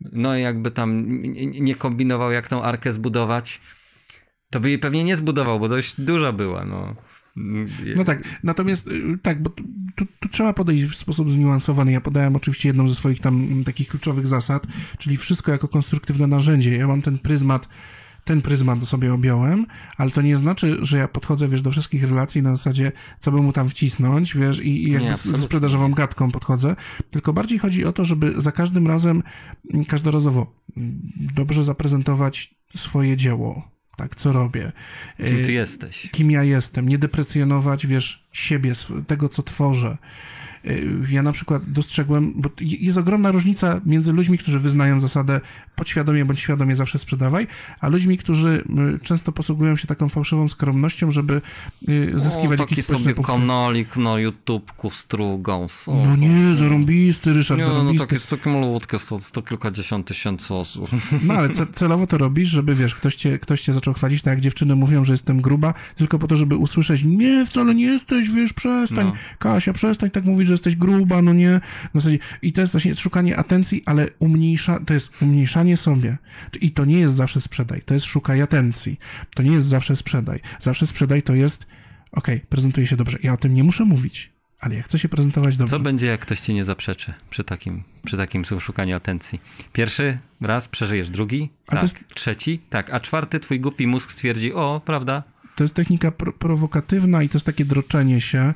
no, 0.00 0.36
jakby 0.36 0.70
tam 0.70 1.20
nie 1.60 1.74
kombinował, 1.74 2.32
jak 2.32 2.48
tą 2.48 2.62
arkę 2.62 2.92
zbudować, 2.92 3.60
to 4.50 4.60
by 4.60 4.68
jej 4.68 4.78
pewnie 4.78 5.04
nie 5.04 5.16
zbudował, 5.16 5.60
bo 5.60 5.68
dość 5.68 6.00
duża 6.00 6.32
była. 6.32 6.64
No. 6.64 6.94
No 7.96 8.04
tak, 8.04 8.22
natomiast 8.42 8.86
y, 8.86 9.18
tak, 9.22 9.42
bo 9.42 9.50
tu, 9.96 10.06
tu, 10.20 10.28
trzeba 10.28 10.52
podejść 10.52 10.84
w 10.84 10.94
sposób 10.94 11.30
zniuansowany. 11.30 11.92
Ja 11.92 12.00
podałem 12.00 12.36
oczywiście 12.36 12.68
jedną 12.68 12.88
ze 12.88 12.94
swoich 12.94 13.20
tam 13.20 13.64
takich 13.64 13.88
kluczowych 13.88 14.26
zasad, 14.26 14.66
czyli 14.98 15.16
wszystko 15.16 15.52
jako 15.52 15.68
konstruktywne 15.68 16.26
narzędzie. 16.26 16.76
Ja 16.76 16.86
mam 16.86 17.02
ten 17.02 17.18
pryzmat 17.18 17.68
ten 18.26 18.42
pryzmat 18.42 18.84
sobie 18.84 19.14
objąłem, 19.14 19.66
ale 19.96 20.10
to 20.10 20.22
nie 20.22 20.36
znaczy, 20.36 20.78
że 20.82 20.98
ja 20.98 21.08
podchodzę, 21.08 21.48
wiesz, 21.48 21.62
do 21.62 21.70
wszystkich 21.70 22.02
relacji 22.02 22.42
na 22.42 22.56
zasadzie, 22.56 22.92
co 23.18 23.32
by 23.32 23.42
mu 23.42 23.52
tam 23.52 23.68
wcisnąć, 23.68 24.34
wiesz, 24.34 24.60
i, 24.60 24.88
i 24.88 24.90
jakby 24.92 25.08
nie, 25.08 25.16
z 25.16 25.42
sprzedażową 25.42 25.92
gadką 25.92 26.30
podchodzę, 26.30 26.76
tylko 27.10 27.32
bardziej 27.32 27.58
chodzi 27.58 27.84
o 27.84 27.92
to, 27.92 28.04
żeby 28.04 28.34
za 28.38 28.52
każdym 28.52 28.86
razem, 28.86 29.22
mm, 29.72 29.84
każdorazowo 29.84 30.52
mm, 30.76 31.00
dobrze 31.34 31.64
zaprezentować 31.64 32.54
swoje 32.76 33.16
dzieło, 33.16 33.70
tak, 33.96 34.16
co 34.16 34.32
robię. 34.32 34.72
Kim 35.16 35.26
ty 35.26 35.48
y, 35.48 35.52
jesteś. 35.52 36.10
Kim 36.12 36.30
ja 36.30 36.42
jestem. 36.42 36.88
Nie 36.88 36.98
deprecjonować, 36.98 37.86
wiesz, 37.86 38.28
siebie, 38.32 38.72
tego, 39.06 39.28
co 39.28 39.42
tworzę. 39.42 39.96
Y, 40.66 40.98
ja 41.10 41.22
na 41.22 41.32
przykład 41.32 41.62
dostrzegłem, 41.72 42.32
bo 42.36 42.50
jest 42.60 42.98
ogromna 42.98 43.30
różnica 43.30 43.80
między 43.86 44.12
ludźmi, 44.12 44.38
którzy 44.38 44.60
wyznają 44.60 45.00
zasadę 45.00 45.40
podświadomie 45.76 46.24
bądź 46.24 46.40
świadomie 46.40 46.76
zawsze 46.76 46.98
sprzedawaj, 46.98 47.46
a 47.80 47.88
ludźmi, 47.88 48.18
którzy 48.18 48.64
y, 48.96 48.98
często 49.04 49.32
posługują 49.32 49.76
się 49.76 49.86
taką 49.86 50.08
fałszywą 50.08 50.48
skromnością, 50.48 51.10
żeby 51.10 51.40
y, 51.88 52.20
zyskiwać 52.20 52.60
o, 52.60 52.62
jakiś 52.62 52.84
społeczny 52.84 53.14
sobie 53.14 53.24
kanalik 53.24 53.96
na 53.96 54.18
YouTubeku 54.18 54.90
strugą. 54.90 55.66
No 55.86 56.16
nie, 56.16 56.56
zarąbisty, 56.56 57.32
Ryszard, 57.32 57.60
nie, 57.60 57.66
zarąbisty. 57.66 57.98
no 57.98 58.06
takie, 58.06 58.36
takie 58.36 58.50
malutkie, 58.50 58.98
sto, 58.98 59.18
sto 59.18 59.42
kilkadziesiąt 59.42 60.06
tysięcy 60.06 60.54
osób. 60.54 60.90
No 61.22 61.34
ale 61.34 61.48
celowo 61.74 62.06
to 62.06 62.18
robisz, 62.18 62.48
żeby 62.48 62.74
wiesz, 62.74 62.94
ktoś 62.94 63.14
cię, 63.14 63.38
ktoś 63.38 63.60
cię 63.60 63.72
zaczął 63.72 63.94
chwalić, 63.94 64.22
tak 64.22 64.32
jak 64.32 64.40
dziewczyny 64.40 64.76
mówią, 64.76 65.04
że 65.04 65.12
jestem 65.12 65.40
gruba, 65.40 65.74
tylko 65.96 66.18
po 66.18 66.26
to, 66.28 66.36
żeby 66.36 66.56
usłyszeć, 66.56 67.04
nie, 67.04 67.46
wcale 67.46 67.74
nie 67.74 67.86
jesteś 67.86 68.16
jesteś, 68.20 68.34
wiesz, 68.34 68.52
przestań, 68.52 69.06
No. 69.06 69.12
Kasia, 69.38 69.72
przestań 69.72 70.10
tak 70.10 70.24
mówić, 70.24 70.48
że 70.48 70.55
jesteś 70.56 70.76
gruba, 70.76 71.22
no 71.22 71.32
nie. 71.32 71.60
W 71.94 71.98
zasadzie, 71.98 72.18
I 72.42 72.52
to 72.52 72.60
jest 72.60 72.72
właśnie 72.72 72.94
szukanie 72.94 73.36
atencji, 73.36 73.82
ale 73.86 74.08
umniejsza, 74.18 74.80
to 74.86 74.94
jest 74.94 75.22
umniejszanie 75.22 75.76
sobie. 75.76 76.16
I 76.60 76.70
to 76.70 76.84
nie 76.84 76.98
jest 76.98 77.14
zawsze 77.14 77.40
sprzedaj, 77.40 77.82
to 77.86 77.94
jest 77.94 78.06
szukaj 78.06 78.42
atencji. 78.42 78.98
To 79.34 79.42
nie 79.42 79.52
jest 79.52 79.66
zawsze 79.66 79.96
sprzedaj. 79.96 80.40
Zawsze 80.60 80.86
sprzedaj 80.86 81.22
to 81.22 81.34
jest, 81.34 81.66
okej, 82.12 82.40
prezentuję 82.40 82.86
się 82.86 82.96
dobrze. 82.96 83.18
Ja 83.22 83.32
o 83.32 83.36
tym 83.36 83.54
nie 83.54 83.64
muszę 83.64 83.84
mówić, 83.84 84.32
ale 84.60 84.74
ja 84.74 84.82
chcę 84.82 84.98
się 84.98 85.08
prezentować 85.08 85.56
dobrze. 85.56 85.70
Co 85.70 85.80
będzie, 85.80 86.06
jak 86.06 86.20
ktoś 86.20 86.40
ci 86.40 86.54
nie 86.54 86.64
zaprzeczy 86.64 87.14
przy 87.30 87.44
takim, 87.44 87.82
przy 88.04 88.16
takim 88.16 88.44
szukaniu 88.60 88.96
atencji? 88.96 89.40
Pierwszy 89.72 90.18
raz 90.40 90.68
przeżyjesz, 90.68 91.10
drugi, 91.10 91.48
Ale 91.66 91.80
tak, 91.80 91.82
jest- 91.82 92.04
trzeci, 92.14 92.58
tak, 92.70 92.90
a 92.94 93.00
czwarty 93.00 93.40
twój 93.40 93.60
głupi 93.60 93.86
mózg 93.86 94.12
stwierdzi, 94.12 94.52
o, 94.52 94.80
prawda, 94.84 95.22
To 95.56 95.64
jest 95.64 95.74
technika 95.74 96.10
pro- 96.10 96.32
prowokatywna 96.32 97.22
i 97.22 97.28
to 97.28 97.36
jest 97.38 97.46
takie 97.46 97.64
droczenie 97.64 98.20
się, 98.20 98.54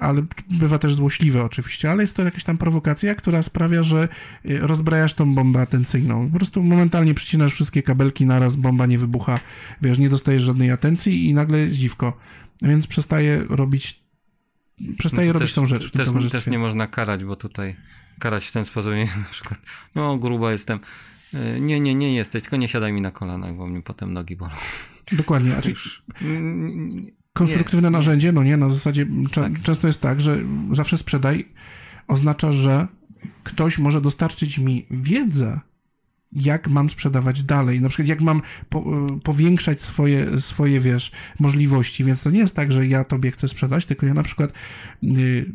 ale 0.00 0.24
bywa 0.50 0.78
też 0.78 0.94
złośliwe 0.94 1.44
oczywiście, 1.44 1.90
ale 1.90 2.02
jest 2.02 2.16
to 2.16 2.22
jakaś 2.22 2.44
tam 2.44 2.58
prowokacja, 2.58 3.14
która 3.14 3.42
sprawia, 3.42 3.82
że 3.82 4.08
e, 4.44 4.58
rozbrajasz 4.58 5.14
tą 5.14 5.34
bombę 5.34 5.60
atencyjną. 5.60 6.30
Po 6.30 6.36
prostu 6.36 6.62
momentalnie 6.62 7.14
przycinasz 7.14 7.52
wszystkie 7.52 7.82
kabelki 7.82 8.26
naraz, 8.26 8.56
bomba 8.56 8.86
nie 8.86 8.98
wybucha, 8.98 9.40
wiesz, 9.82 9.98
nie 9.98 10.08
dostajesz 10.08 10.42
żadnej 10.42 10.70
atencji 10.70 11.28
i 11.28 11.34
nagle 11.34 11.58
jest 11.58 11.74
dziwko. 11.74 12.18
Więc 12.62 12.86
przestaje 12.86 13.44
robić 13.48 14.04
przestaje 14.98 15.26
No 15.26 15.32
robić 15.32 15.48
też, 15.48 15.54
tą 15.54 15.66
rzecz 15.66 15.90
też, 15.90 16.08
też 16.32 16.46
nie 16.46 16.58
można 16.58 16.86
karać, 16.86 17.24
bo 17.24 17.36
tutaj 17.36 17.76
karać 18.18 18.46
w 18.46 18.52
ten 18.52 18.64
sposób, 18.64 18.92
nie, 18.92 19.06
na 19.26 19.30
przykład, 19.30 19.60
no 19.94 20.18
gruba 20.18 20.52
jestem, 20.52 20.80
Y, 21.34 21.60
nie, 21.60 21.80
nie, 21.80 21.94
nie 21.94 22.14
jesteś, 22.14 22.42
tylko 22.42 22.56
nie 22.56 22.68
siadaj 22.68 22.92
mi 22.92 23.00
na 23.00 23.10
kolanach, 23.10 23.54
bo 23.56 23.66
mnie 23.66 23.82
potem 23.82 24.12
nogi 24.12 24.36
bolą. 24.36 24.52
Dokładnie, 25.12 25.56
a 25.56 25.62
czyli 25.62 25.74
konstruktywne 27.34 27.88
nie. 27.88 27.92
narzędzie, 27.92 28.32
no 28.32 28.42
nie, 28.42 28.56
na 28.56 28.70
zasadzie 28.70 29.06
Tak. 29.32 29.62
często 29.62 29.86
jest 29.86 30.00
tak, 30.00 30.20
że 30.20 30.38
zawsze 30.72 30.98
sprzedaj 30.98 31.48
oznacza, 32.08 32.52
że 32.52 32.86
ktoś 33.44 33.78
może 33.78 34.00
dostarczyć 34.00 34.58
mi 34.58 34.86
wiedzę, 34.90 35.60
jak 36.32 36.68
mam 36.68 36.90
sprzedawać 36.90 37.42
dalej, 37.42 37.80
na 37.80 37.88
przykład 37.88 38.08
jak 38.08 38.20
mam 38.20 38.42
po, 38.68 38.78
y, 39.16 39.20
powiększać 39.20 39.82
swoje, 39.82 40.40
swoje, 40.40 40.80
wiesz, 40.80 41.12
możliwości, 41.40 42.04
więc 42.04 42.22
to 42.22 42.30
nie 42.30 42.38
jest 42.38 42.56
tak, 42.56 42.72
że 42.72 42.86
ja 42.86 43.04
tobie 43.04 43.30
chcę 43.30 43.48
sprzedać, 43.48 43.86
tylko 43.86 44.06
ja 44.06 44.14
na 44.14 44.22
przykład 44.22 44.52
y, 45.04 45.52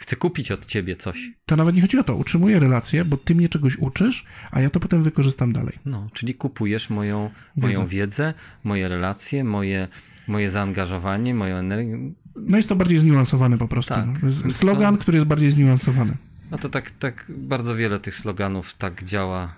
Chcę 0.00 0.16
kupić 0.16 0.50
od 0.50 0.66
ciebie 0.66 0.96
coś. 0.96 1.30
to 1.46 1.56
nawet 1.56 1.74
nie 1.74 1.80
chodzi 1.80 1.98
o 1.98 2.04
to, 2.04 2.16
utrzymuję 2.16 2.58
relację, 2.60 3.04
bo 3.04 3.16
ty 3.16 3.34
mnie 3.34 3.48
czegoś 3.48 3.76
uczysz, 3.76 4.24
a 4.50 4.60
ja 4.60 4.70
to 4.70 4.80
potem 4.80 5.02
wykorzystam 5.02 5.52
dalej. 5.52 5.78
No, 5.84 6.08
czyli 6.12 6.34
kupujesz 6.34 6.90
moją, 6.90 7.30
moją 7.56 7.86
wiedzę, 7.86 8.34
moje 8.64 8.88
relacje, 8.88 9.44
moje, 9.44 9.88
moje 10.28 10.50
zaangażowanie, 10.50 11.34
moją 11.34 11.56
energię. 11.56 11.98
No 12.36 12.56
jest 12.56 12.68
to 12.68 12.76
bardziej 12.76 12.98
zniuansowane 12.98 13.58
po 13.58 13.68
prostu. 13.68 13.94
Tak. 13.94 14.06
No. 14.44 14.50
Slogan, 14.50 14.96
to- 14.96 15.02
który 15.02 15.16
jest 15.16 15.26
bardziej 15.26 15.50
zniuansowany. 15.50 16.16
No 16.50 16.58
to 16.58 16.68
tak, 16.68 16.90
tak 16.90 17.32
bardzo 17.38 17.74
wiele 17.76 17.98
tych 18.00 18.14
sloganów 18.14 18.74
tak 18.74 19.04
działa, 19.04 19.54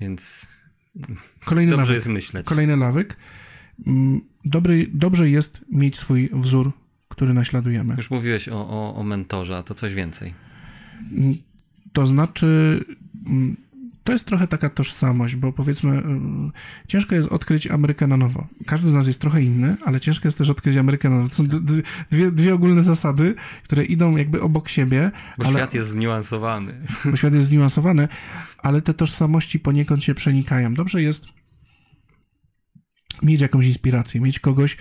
więc 0.00 0.46
Kolejny 1.44 1.70
dobrze 1.70 1.82
nawyk. 1.82 1.94
jest 1.94 2.06
myśleć. 2.08 2.46
Kolejny 2.46 2.76
nawyk. 2.76 3.16
Mm, 3.86 4.20
Dobry, 4.44 4.86
dobrze 4.92 5.30
jest 5.30 5.60
mieć 5.70 5.98
swój 5.98 6.30
wzór, 6.32 6.72
który 7.08 7.34
naśladujemy. 7.34 7.94
Już 7.96 8.10
mówiłeś 8.10 8.48
o, 8.48 8.68
o, 8.68 8.94
o 8.94 9.04
mentorze, 9.04 9.56
a 9.56 9.62
to 9.62 9.74
coś 9.74 9.94
więcej. 9.94 10.34
Mm, 11.12 11.34
To 11.92 12.06
znaczy, 12.06 12.84
mm, 13.26 13.56
to 14.04 14.12
jest 14.12 14.24
trochę 14.26 14.46
taka 14.46 14.68
tożsamość, 14.68 15.36
bo 15.36 15.52
powiedzmy, 15.52 15.90
mm, 15.90 16.52
ciężko 16.88 17.14
jest 17.14 17.28
odkryć 17.28 17.66
Amerykę 17.66 18.06
na 18.06 18.16
nowo. 18.16 18.48
Każdy 18.66 18.88
z 18.88 18.92
nas 18.92 19.06
jest 19.06 19.20
trochę 19.20 19.42
inny, 19.42 19.76
ale 19.84 20.00
ciężko 20.00 20.28
jest 20.28 20.38
też 20.38 20.50
odkryć 20.50 20.76
Amerykę 20.76 21.10
na 21.10 21.16
nowo. 21.16 21.28
To 21.28 21.34
są 21.34 21.44
dwie, 22.10 22.30
dwie 22.32 22.54
ogólne 22.54 22.82
zasady, 22.82 23.34
które 23.64 23.84
idą 23.84 24.16
jakby 24.16 24.42
obok 24.42 24.68
siebie, 24.68 25.10
Bo 25.38 25.46
ale, 25.46 25.54
świat 25.54 25.74
jest 25.74 25.90
zniuansowany. 25.90 26.82
bo 27.04 27.16
świat 27.16 27.34
jest 27.34 27.48
zniuansowany, 27.48 28.08
ale 28.58 28.82
te 28.82 28.94
tożsamości 28.94 29.60
poniekąd 29.60 30.04
się 30.04 30.14
przenikają. 30.14 30.74
Dobrze 30.74 31.02
jest 31.02 31.26
mieć 33.22 33.40
jakąś 33.40 33.66
inspirację, 33.66 34.20
mieć 34.20 34.38
kogoś, 34.38 34.76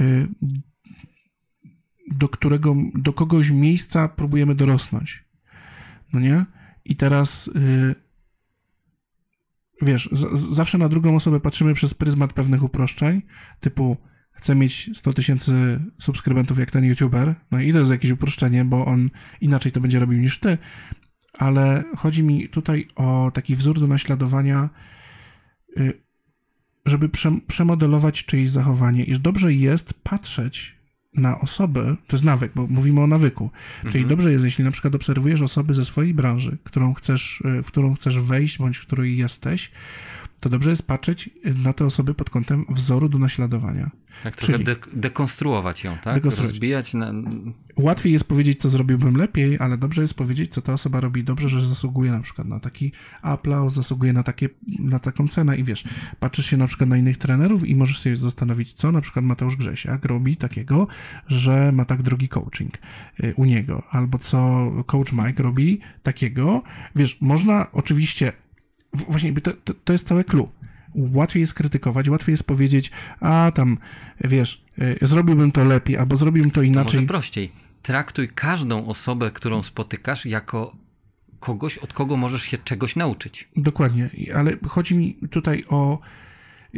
y, 0.00 0.28
do 2.12 2.28
którego, 2.28 2.76
do 2.94 3.12
kogoś 3.12 3.50
miejsca 3.50 4.08
próbujemy 4.08 4.54
dorosnąć. 4.54 5.24
No 6.12 6.20
nie? 6.20 6.44
I 6.84 6.96
teraz 6.96 7.48
y, 7.48 8.09
wiesz, 9.82 10.08
z, 10.12 10.54
zawsze 10.54 10.78
na 10.78 10.88
drugą 10.88 11.16
osobę 11.16 11.40
patrzymy 11.40 11.74
przez 11.74 11.94
pryzmat 11.94 12.32
pewnych 12.32 12.62
uproszczeń, 12.62 13.22
typu 13.60 13.96
chcę 14.32 14.54
mieć 14.54 14.90
100 14.94 15.12
tysięcy 15.12 15.80
subskrybentów 15.98 16.58
jak 16.58 16.70
ten 16.70 16.84
youtuber, 16.84 17.34
no 17.50 17.60
i 17.60 17.72
to 17.72 17.78
jest 17.78 17.90
jakieś 17.90 18.10
uproszczenie, 18.10 18.64
bo 18.64 18.86
on 18.86 19.10
inaczej 19.40 19.72
to 19.72 19.80
będzie 19.80 19.98
robił 19.98 20.18
niż 20.18 20.40
ty, 20.40 20.58
ale 21.32 21.84
chodzi 21.96 22.22
mi 22.22 22.48
tutaj 22.48 22.88
o 22.96 23.30
taki 23.34 23.56
wzór 23.56 23.80
do 23.80 23.86
naśladowania, 23.86 24.68
y, 25.78 25.92
żeby 26.86 27.08
prze, 27.08 27.32
przemodelować 27.46 28.24
czyjeś 28.24 28.50
zachowanie, 28.50 29.04
iż 29.04 29.18
dobrze 29.18 29.54
jest 29.54 29.94
patrzeć 29.94 30.79
na 31.14 31.40
osoby, 31.40 31.96
to 32.06 32.16
jest 32.16 32.24
nawyk, 32.24 32.52
bo 32.54 32.66
mówimy 32.66 33.00
o 33.00 33.06
nawyku, 33.06 33.50
czyli 33.88 34.06
dobrze 34.06 34.32
jest, 34.32 34.44
jeśli 34.44 34.64
na 34.64 34.70
przykład 34.70 34.94
obserwujesz 34.94 35.42
osoby 35.42 35.74
ze 35.74 35.84
swojej 35.84 36.14
branży, 36.14 36.58
którą 36.64 36.94
chcesz, 36.94 37.40
y, 37.40 37.62
w 37.62 37.66
którą 37.66 37.94
chcesz 37.94 38.18
wejść, 38.18 38.58
bądź 38.58 38.76
w 38.76 38.86
której 38.86 39.16
jesteś, 39.16 39.70
to 40.40 40.48
dobrze 40.48 40.70
jest 40.70 40.86
patrzeć 40.86 41.30
na 41.62 41.72
te 41.72 41.84
osoby 41.86 42.14
pod 42.14 42.30
kątem 42.30 42.64
wzoru 42.68 43.08
do 43.08 43.18
naśladowania. 43.18 43.90
Tak 44.22 44.36
trochę 44.36 44.52
Czyli- 44.52 44.64
dek- 44.64 44.88
dekonstruować 44.92 45.84
ją, 45.84 45.98
tak? 45.98 46.14
Dekonstruować. 46.14 46.52
Rozbijać 46.52 46.94
na... 46.94 47.12
Łatwiej 47.76 48.12
jest 48.12 48.24
powiedzieć, 48.24 48.60
co 48.60 48.70
zrobiłbym 48.70 49.16
lepiej, 49.16 49.56
ale 49.60 49.78
dobrze 49.78 50.02
jest 50.02 50.14
powiedzieć, 50.14 50.52
co 50.52 50.62
ta 50.62 50.72
osoba 50.72 51.00
robi 51.00 51.24
dobrze, 51.24 51.48
że 51.48 51.66
zasługuje 51.66 52.12
na 52.12 52.20
przykład 52.20 52.48
na 52.48 52.60
taki 52.60 52.92
aplauz, 53.22 53.74
zasługuje 53.74 54.12
na, 54.12 54.22
takie, 54.22 54.48
na 54.78 54.98
taką 54.98 55.28
cenę 55.28 55.56
i 55.56 55.64
wiesz, 55.64 55.84
patrzysz 56.20 56.46
się 56.46 56.56
na 56.56 56.66
przykład 56.66 56.90
na 56.90 56.96
innych 56.96 57.18
trenerów 57.18 57.68
i 57.68 57.76
możesz 57.76 58.02
się 58.02 58.16
zastanowić, 58.16 58.72
co 58.72 58.92
na 58.92 59.00
przykład 59.00 59.24
Mateusz 59.24 59.56
Grzesiak 59.56 60.04
robi 60.04 60.36
takiego, 60.36 60.86
że 61.26 61.72
ma 61.72 61.84
tak 61.84 62.02
drogi 62.02 62.28
coaching 62.28 62.78
y, 63.24 63.34
u 63.36 63.44
niego, 63.44 63.82
albo 63.90 64.18
co 64.18 64.70
coach 64.86 65.12
Mike 65.12 65.42
robi 65.42 65.80
takiego, 66.02 66.62
wiesz, 66.96 67.18
można 67.20 67.66
oczywiście, 67.72 68.32
właśnie 68.92 69.32
to, 69.32 69.52
to, 69.64 69.74
to 69.84 69.92
jest 69.92 70.08
całe 70.08 70.24
clue. 70.24 70.48
Łatwiej 70.94 71.40
jest 71.40 71.54
krytykować, 71.54 72.08
łatwiej 72.08 72.32
jest 72.32 72.44
powiedzieć, 72.44 72.90
a 73.20 73.52
tam, 73.54 73.78
wiesz, 74.20 74.64
y, 75.02 75.06
zrobiłbym 75.06 75.52
to 75.52 75.64
lepiej, 75.64 75.96
albo 75.96 76.16
zrobiłbym 76.16 76.50
to 76.50 76.62
inaczej. 76.62 76.94
Może 76.94 77.06
prościej. 77.06 77.52
Traktuj 77.82 78.28
każdą 78.28 78.86
osobę, 78.86 79.30
którą 79.30 79.62
spotykasz, 79.62 80.26
jako 80.26 80.76
kogoś, 81.40 81.78
od 81.78 81.92
kogo 81.92 82.16
możesz 82.16 82.42
się 82.42 82.58
czegoś 82.58 82.96
nauczyć. 82.96 83.48
Dokładnie, 83.56 84.10
ale 84.34 84.56
chodzi 84.68 84.94
mi 84.94 85.14
tutaj 85.30 85.64
o 85.68 85.98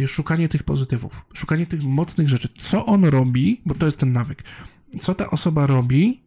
szukanie 0.07 0.49
tych 0.49 0.63
pozytywów, 0.63 1.25
szukanie 1.35 1.67
tych 1.67 1.83
mocnych 1.83 2.29
rzeczy. 2.29 2.49
Co 2.61 2.87
on 2.87 3.05
robi, 3.05 3.61
bo 3.67 3.75
to 3.75 3.87
jest 3.87 3.99
ten 3.99 4.13
nawyk. 4.13 4.45
Co 5.01 5.15
ta 5.15 5.31
osoba 5.31 5.67
robi 5.67 6.22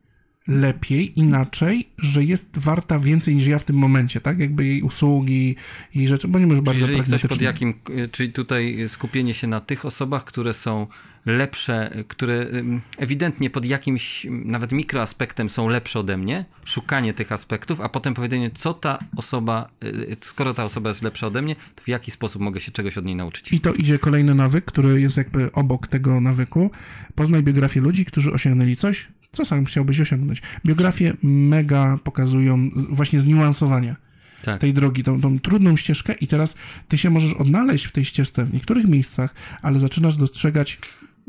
lepiej, 0.47 1.19
inaczej, 1.19 1.89
że 1.97 2.23
jest 2.23 2.47
warta 2.53 2.99
więcej 2.99 3.35
niż 3.35 3.47
ja 3.47 3.59
w 3.59 3.63
tym 3.63 3.75
momencie, 3.75 4.21
tak? 4.21 4.39
Jakby 4.39 4.65
jej 4.65 4.81
usługi, 4.81 5.55
jej 5.95 6.07
rzeczy, 6.07 6.27
bo 6.27 6.39
nie 6.39 6.47
może 6.47 6.61
bardzo 6.61 6.81
Jeżeli 6.81 7.01
ktoś 7.01 7.25
pod 7.25 7.41
jakim, 7.41 7.73
czyli 8.11 8.31
tutaj 8.31 8.85
skupienie 8.87 9.33
się 9.33 9.47
na 9.47 9.61
tych 9.61 9.85
osobach, 9.85 10.23
które 10.23 10.53
są 10.53 10.87
lepsze, 11.25 12.03
które 12.07 12.47
ym, 12.53 12.81
ewidentnie 12.97 13.49
pod 13.49 13.65
jakimś 13.65 14.27
nawet 14.29 14.71
mikroaspektem 14.71 15.49
są 15.49 15.67
lepsze 15.69 15.99
ode 15.99 16.17
mnie, 16.17 16.45
szukanie 16.65 17.13
tych 17.13 17.31
aspektów, 17.31 17.81
a 17.81 17.89
potem 17.89 18.13
powiedzenie, 18.13 18.51
co 18.51 18.73
ta 18.73 18.99
osoba, 19.17 19.69
y, 19.83 20.15
skoro 20.21 20.53
ta 20.53 20.65
osoba 20.65 20.89
jest 20.89 21.03
lepsza 21.03 21.27
ode 21.27 21.41
mnie, 21.41 21.55
to 21.55 21.83
w 21.83 21.87
jaki 21.87 22.11
sposób 22.11 22.41
mogę 22.41 22.59
się 22.59 22.71
czegoś 22.71 22.97
od 22.97 23.05
niej 23.05 23.15
nauczyć. 23.15 23.53
I 23.53 23.59
to 23.59 23.73
idzie 23.73 23.99
kolejny 23.99 24.35
nawyk, 24.35 24.65
który 24.65 25.01
jest 25.01 25.17
jakby 25.17 25.51
obok 25.51 25.87
tego 25.87 26.21
nawyku. 26.21 26.71
Poznaj 27.15 27.43
biografię 27.43 27.81
ludzi, 27.81 28.05
którzy 28.05 28.31
osiągnęli 28.31 28.75
coś, 28.75 29.07
co 29.35 29.45
sam 29.45 29.65
chciałbyś 29.65 29.99
osiągnąć. 29.99 30.41
Biografie 30.65 31.13
mega 31.23 31.99
pokazują 32.03 32.69
właśnie 32.89 33.19
zniuansowanie 33.19 33.95
Tak. 34.41 34.61
tej 34.61 34.73
drogi, 34.73 35.03
tą, 35.03 35.21
tą 35.21 35.39
trudną 35.39 35.77
ścieżkę 35.77 36.13
i 36.13 36.27
teraz 36.27 36.55
ty 36.87 36.97
się 36.97 37.09
możesz 37.09 37.33
odnaleźć 37.33 37.85
w 37.85 37.91
tej 37.91 38.05
ścieżce 38.05 38.45
w 38.45 38.53
niektórych 38.53 38.87
miejscach, 38.87 39.35
ale 39.61 39.79
zaczynasz 39.79 40.17
dostrzegać 40.17 40.79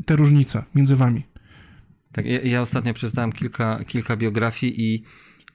te 0.05 0.15
różnice 0.15 0.63
między 0.75 0.95
wami. 0.95 1.23
Tak, 2.11 2.25
ja, 2.25 2.41
ja 2.41 2.61
ostatnio 2.61 2.93
przeczytałem 2.93 3.31
kilka, 3.31 3.83
kilka 3.87 4.17
biografii 4.17 4.81
i 4.81 5.03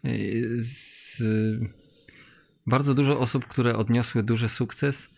y, 0.09 0.57
z, 0.63 1.23
bardzo 2.67 2.95
dużo 2.95 3.21
osób, 3.21 3.47
które 3.47 3.77
odniosły 3.77 4.23
duży 4.23 4.49
sukces, 4.49 5.11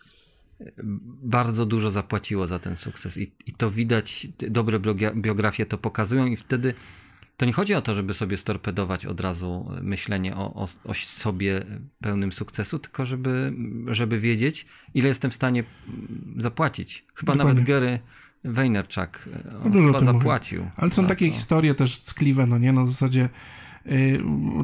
bardzo 1.23 1.65
dużo 1.65 1.91
zapłaciło 1.91 2.47
za 2.47 2.59
ten 2.59 2.75
sukces. 2.75 3.17
I, 3.17 3.31
i 3.45 3.51
to 3.51 3.71
widać, 3.71 4.27
dobre 4.49 4.79
biografie 5.15 5.65
to 5.65 5.77
pokazują, 5.77 6.25
i 6.25 6.35
wtedy 6.35 6.73
to 7.37 7.45
nie 7.45 7.53
chodzi 7.53 7.73
o 7.73 7.81
to, 7.81 7.93
żeby 7.93 8.13
sobie 8.13 8.37
storpedować 8.37 9.05
od 9.05 9.21
razu 9.21 9.71
myślenie 9.81 10.35
o, 10.35 10.53
o, 10.53 10.67
o 10.83 10.93
sobie 10.93 11.65
pełnym 12.01 12.31
sukcesu, 12.31 12.79
tylko 12.79 13.05
żeby, 13.05 13.53
żeby 13.87 14.19
wiedzieć, 14.19 14.65
ile 14.93 15.07
jestem 15.07 15.31
w 15.31 15.33
stanie 15.33 15.63
mm, 15.87 16.35
zapłacić. 16.37 17.05
Chyba 17.15 17.33
Dokładnie. 17.33 17.53
nawet 17.53 17.67
Gary. 17.67 17.99
On 19.47 19.61
No 19.63 19.69
dużo 19.69 19.87
chyba 19.87 20.01
zapłacił. 20.01 20.69
Ale 20.77 20.91
są 20.91 21.07
takie 21.07 21.27
to. 21.27 21.33
historie 21.33 21.75
też 21.75 22.01
ckliwe, 22.01 22.45
no 22.45 22.57
nie, 22.57 22.73
na 22.73 22.85
zasadzie 22.85 23.29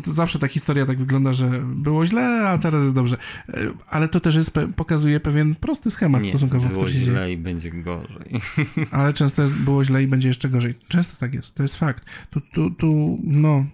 zawsze 0.04 0.40
ta 0.40 0.48
historia 0.48 0.86
tak 0.86 0.98
wygląda, 0.98 1.34
że 1.34 1.50
było 1.76 2.06
źle, 2.06 2.50
a 2.50 2.58
teraz 2.58 2.82
jest 2.82 2.96
dobrze. 2.96 3.18
Yy, 3.48 3.74
ale 3.88 4.08
to 4.08 4.20
też 4.20 4.36
jest, 4.36 4.52
pokazuje 4.76 5.20
pewien 5.20 5.56
prosty 5.56 5.92
schemat 5.92 6.24
Nie, 6.24 6.30
stosunkowo, 6.30 6.68
było 6.68 6.80
który 6.80 6.94
się 6.94 7.00
dzieje. 7.00 7.12
źle 7.12 7.32
i 7.32 7.38
będzie 7.38 7.72
gorzej. 7.72 8.32
Ale 8.92 9.14
często 9.14 9.42
jest, 9.42 9.56
było 9.56 9.84
źle 9.84 10.04
i 10.04 10.08
będzie 10.08 10.28
jeszcze 10.28 10.50
gorzej. 10.50 10.76
Często 10.88 11.18
tak 11.20 11.34
jest, 11.34 11.56
to 11.56 11.64
jest 11.64 11.76
fakt. 11.76 12.06
Tu, 12.30 12.42
tu, 12.42 12.72
tu 12.72 13.20
no, 13.24 13.66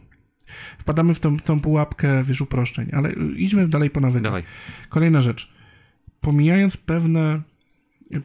wpadamy 0.78 1.14
w 1.14 1.20
tą, 1.20 1.40
tą 1.40 1.60
pułapkę, 1.60 2.24
wiesz, 2.24 2.42
uproszczeń, 2.42 2.90
ale 2.94 3.14
idźmy 3.36 3.68
dalej 3.68 3.90
po 3.90 4.00
nawykach. 4.00 4.24
Dawaj. 4.24 4.44
Kolejna 4.90 5.22
rzecz. 5.22 5.52
Pomijając 6.22 6.78
pewne, 6.78 7.42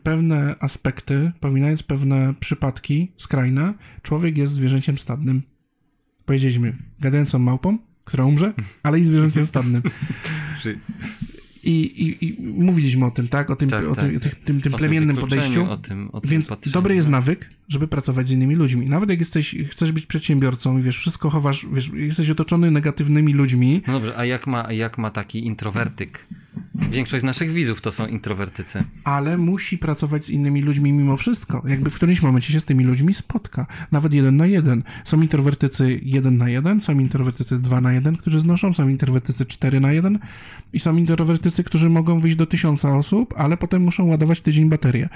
pewne 0.03 0.55
aspekty, 0.61 1.33
pomijając 1.41 1.83
pewne 1.83 2.35
przypadki 2.41 3.13
skrajne, 3.17 3.75
człowiek 4.03 4.39
jest 4.39 4.53
zwierzęciem 4.53 4.99
stadnym. 4.99 5.43
Powiedzieliśmy, 6.27 6.77
gadającą 7.01 7.39
małpą, 7.39 7.79
która 8.05 8.25
umrze, 8.25 8.53
ale 8.83 9.01
i 9.01 9.05
zwierzęciem 9.05 9.47
stadnym. 9.47 9.83
I, 11.65 11.81
i, 11.81 12.25
i 12.27 12.37
mówiliśmy 12.43 13.07
o 13.07 13.11
tym, 13.11 13.29
tak? 13.29 13.51
O 13.51 13.57
tym, 13.57 13.71
Tak, 13.71 13.85
o 13.89 13.95
tak. 13.95 14.05
tym, 14.05 14.21
tym, 14.21 14.31
tym, 14.45 14.61
tym 14.61 14.75
o 14.75 14.79
plemiennym 14.79 15.17
podejściu. 15.17 15.71
O 15.71 15.77
tym, 15.77 16.11
o 16.13 16.21
tym 16.21 16.31
Więc 16.31 16.49
patrzeniu. 16.49 16.73
dobry 16.75 16.95
jest 16.95 17.09
nawyk, 17.09 17.51
żeby 17.69 17.89
pracować 17.89 18.27
z 18.27 18.31
innymi 18.31 18.55
ludźmi. 18.55 18.87
Nawet 18.87 19.11
jak 19.11 19.19
jesteś, 19.19 19.57
chcesz 19.71 19.93
być 19.93 20.07
przedsiębiorcą 20.07 20.79
i 20.79 20.83
wiesz, 20.83 20.99
wszystko 20.99 21.31
chowasz, 21.31 21.67
wiesz, 21.73 21.91
jesteś 21.95 22.31
otoczony 22.31 22.71
negatywnymi 22.71 23.33
ludźmi, 23.33 23.83
No 23.87 23.93
dobrze, 23.93 24.17
a 24.19 24.25
jak 24.25 24.47
ma, 24.47 24.67
a 24.67 24.73
jak 24.73 24.99
ma 24.99 25.11
taki 25.11 25.47
introwertyk? 25.47 26.27
Większość 26.91 27.21
z 27.21 27.25
naszych 27.25 27.53
widzów 27.53 27.81
to 27.81 27.93
są 27.93 28.07
introwertycy. 28.07 28.85
ale 29.05 29.39
musi 29.39 29.79
pracować 29.79 30.25
z 30.25 30.31
innymi 30.31 30.63
ludźmi 30.63 30.93
mimo 30.93 31.17
wszystko. 31.17 31.63
Jakby 31.67 31.91
w 31.91 31.95
którymś 31.95 32.23
momencie 32.23 32.53
się 32.53 32.61
z 32.61 32.65
tymi 32.65 32.85
ludźmi 32.85 33.15
spotka. 33.15 33.67
Nawet 33.93 34.15
jeden 34.15 34.37
na 34.37 34.47
jeden. 34.47 34.83
Są 35.05 35.23
introwertycy 35.23 36.01
jeden 36.03 36.37
na 36.39 36.49
jeden, 36.49 36.81
są 36.81 36.99
introwertycy 36.99 37.59
dwa 37.59 37.81
na 37.81 37.93
jeden, 37.93 38.17
którzy 38.17 38.41
znoszą, 38.41 38.73
są 38.73 38.89
introwertycy 38.89 39.47
cztery 39.47 39.81
na 39.81 39.93
jeden 39.93 40.19
i 40.73 40.81
są 40.81 40.97
introwertycy, 40.97 41.65
którzy 41.65 41.89
mogą 41.89 42.21
wyjść 42.21 42.37
do 42.37 42.47
tysiąca 42.47 42.97
osób, 42.97 43.35
ale 43.37 43.57
potem 43.57 43.83
muszą 43.83 44.07
ładować 44.07 44.41
tydzień 44.41 44.69
baterię. 44.69 45.09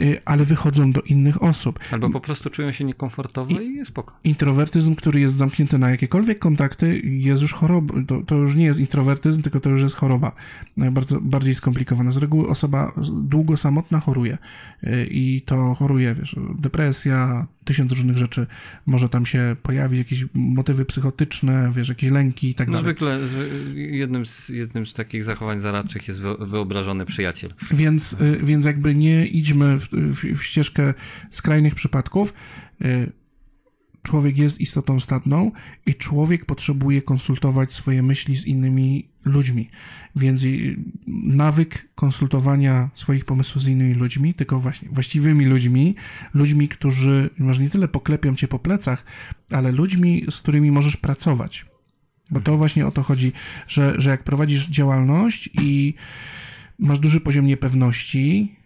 Y, 0.00 0.20
Ale 0.24 0.44
wychodzą 0.44 0.92
do 0.92 1.00
innych 1.00 1.42
osób. 1.42 1.78
Albo 1.90 2.10
po 2.10 2.20
prostu 2.20 2.50
czują 2.50 2.72
się 2.72 2.84
niekomfortowo 2.84 3.60
i, 3.60 3.74
jest 3.74 3.88
spoko. 3.88 4.14
Introwertyzm, 4.24 4.94
który 4.94 5.20
jest 5.20 5.34
zamknięty 5.34 5.78
na 5.78 5.90
jakiekolwiek 5.90 6.38
kontakty, 6.38 6.98
jest 7.04 7.42
już 7.42 7.52
chorobą. 7.52 8.06
To, 8.06 8.22
to 8.22 8.34
już 8.34 8.54
nie 8.54 8.64
jest 8.64 8.80
introwertyzm, 8.80 9.42
tylko 9.42 9.60
to 9.60 9.70
już 9.70 9.82
jest 9.82 9.94
choroba. 9.94 10.32
E, 10.78 10.90
Bardzo, 11.06 11.20
bardziej 11.20 11.54
skomplikowana. 11.54 12.12
Z 12.12 12.16
reguły 12.16 12.48
osoba 12.48 12.92
długo 13.12 13.56
samotna 13.56 14.00
choruje. 14.00 14.38
E, 14.82 15.04
I 15.06 15.40
to 15.40 15.74
choruje, 15.74 16.14
wiesz, 16.14 16.36
depresja, 16.58 17.46
tysiąc 17.64 17.92
różnych 17.92 18.16
rzeczy 18.18 18.46
może 18.86 19.08
tam 19.08 19.26
się 19.26 19.56
pojawić, 19.62 19.98
jakieś 19.98 20.24
motywy 20.34 20.84
psychotyczne, 20.84 21.72
wiesz, 21.76 21.88
jakieś 21.88 22.10
lęki 22.10 22.50
i 22.50 22.54
tak 22.54 22.68
No 22.68 22.72
dalej. 22.72 22.84
zwykle 22.84 23.26
zwy- 23.26 23.74
jednym 23.74 24.26
z, 24.26 24.48
jednym 24.48 24.86
z 24.86 24.92
takich 24.94 25.24
zachowań 25.24 25.60
zaradczych 25.60 26.08
jest 26.08 26.20
wy, 26.20 26.34
wyobrażony 26.40 27.06
przyjaciel. 27.06 27.50
Więc, 27.70 28.12
y, 28.12 28.40
więc 28.42 28.64
jakby 28.64 28.94
nie 28.94 29.26
idźmy 29.26 29.78
w, 29.80 29.88
w, 29.92 30.38
w 30.38 30.42
ścieżkę 30.44 30.94
skrajnych 31.30 31.74
przypadków. 31.74 32.32
Człowiek 34.06 34.38
jest 34.38 34.60
istotą 34.60 35.00
statną 35.00 35.52
i 35.86 35.94
człowiek 35.94 36.44
potrzebuje 36.44 37.02
konsultować 37.02 37.72
swoje 37.72 38.02
myśli 38.02 38.36
z 38.36 38.46
innymi 38.46 39.08
ludźmi. 39.24 39.70
Więc 40.16 40.42
nawyk 41.26 41.88
konsultowania 41.94 42.90
swoich 42.94 43.24
pomysłów 43.24 43.62
z 43.62 43.68
innymi 43.68 43.94
ludźmi, 43.94 44.34
tylko 44.34 44.60
właśnie 44.60 44.88
właściwymi 44.88 45.44
ludźmi, 45.44 45.94
ludźmi, 46.34 46.68
którzy 46.68 47.30
może 47.38 47.62
nie 47.62 47.70
tyle 47.70 47.88
poklepią 47.88 48.34
cię 48.34 48.48
po 48.48 48.58
plecach, 48.58 49.04
ale 49.50 49.72
ludźmi, 49.72 50.24
z 50.30 50.40
którymi 50.40 50.70
możesz 50.70 50.96
pracować. 50.96 51.66
Bo 52.30 52.40
to 52.40 52.56
właśnie 52.56 52.86
o 52.86 52.90
to 52.90 53.02
chodzi, 53.02 53.32
że, 53.68 53.94
że 53.98 54.10
jak 54.10 54.24
prowadzisz 54.24 54.68
działalność 54.68 55.50
i 55.52 55.94
masz 56.78 56.98
duży 56.98 57.20
poziom 57.20 57.46
niepewności, 57.46 58.56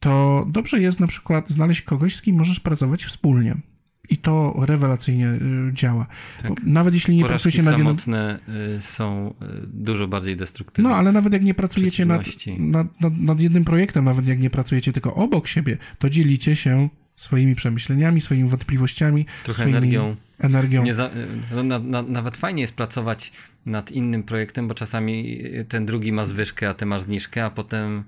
to 0.00 0.46
dobrze 0.48 0.80
jest 0.80 1.00
na 1.00 1.06
przykład 1.06 1.50
znaleźć 1.50 1.82
kogoś, 1.82 2.16
z 2.16 2.22
kim 2.22 2.36
możesz 2.36 2.60
pracować 2.60 3.04
wspólnie. 3.04 3.69
I 4.10 4.16
to 4.18 4.54
rewelacyjnie 4.66 5.26
y, 5.26 5.72
działa. 5.72 6.06
Tak. 6.42 6.52
Nawet 6.64 6.94
jeśli 6.94 7.16
nie 7.16 7.22
Porażki 7.22 7.42
pracujecie 7.42 7.62
nad 7.70 7.78
jednym... 7.78 7.98
samotne 7.98 8.38
y, 8.78 8.82
są 8.82 9.34
y, 9.42 9.66
dużo 9.66 10.08
bardziej 10.08 10.36
destruktywne. 10.36 10.90
No, 10.90 10.96
ale 10.96 11.12
nawet 11.12 11.32
jak 11.32 11.42
nie 11.42 11.54
pracujecie 11.54 12.06
nad, 12.06 12.22
nad, 12.58 13.00
nad, 13.00 13.18
nad 13.18 13.40
jednym 13.40 13.64
projektem, 13.64 14.04
nawet 14.04 14.26
jak 14.26 14.40
nie 14.40 14.50
pracujecie 14.50 14.92
tylko 14.92 15.14
obok 15.14 15.48
siebie, 15.48 15.78
to 15.98 16.10
dzielicie 16.10 16.56
się 16.56 16.88
swoimi 17.16 17.54
przemyśleniami, 17.54 18.20
swoimi 18.20 18.48
wątpliwościami, 18.48 19.26
Trochę 19.44 19.62
swoimi 19.62 19.76
energią. 19.76 20.16
energią. 20.38 20.94
Za, 20.94 21.06
y, 21.06 21.10
no, 21.54 21.62
na, 21.62 21.78
na, 21.78 22.02
nawet 22.02 22.36
fajnie 22.36 22.62
jest 22.62 22.74
pracować 22.74 23.32
nad 23.66 23.90
innym 23.92 24.22
projektem, 24.22 24.68
bo 24.68 24.74
czasami 24.74 25.42
ten 25.68 25.86
drugi 25.86 26.12
ma 26.12 26.24
zwyżkę, 26.24 26.68
a 26.68 26.74
ty 26.74 26.86
masz 26.86 27.00
zniżkę, 27.00 27.44
a 27.44 27.50
potem, 27.50 28.04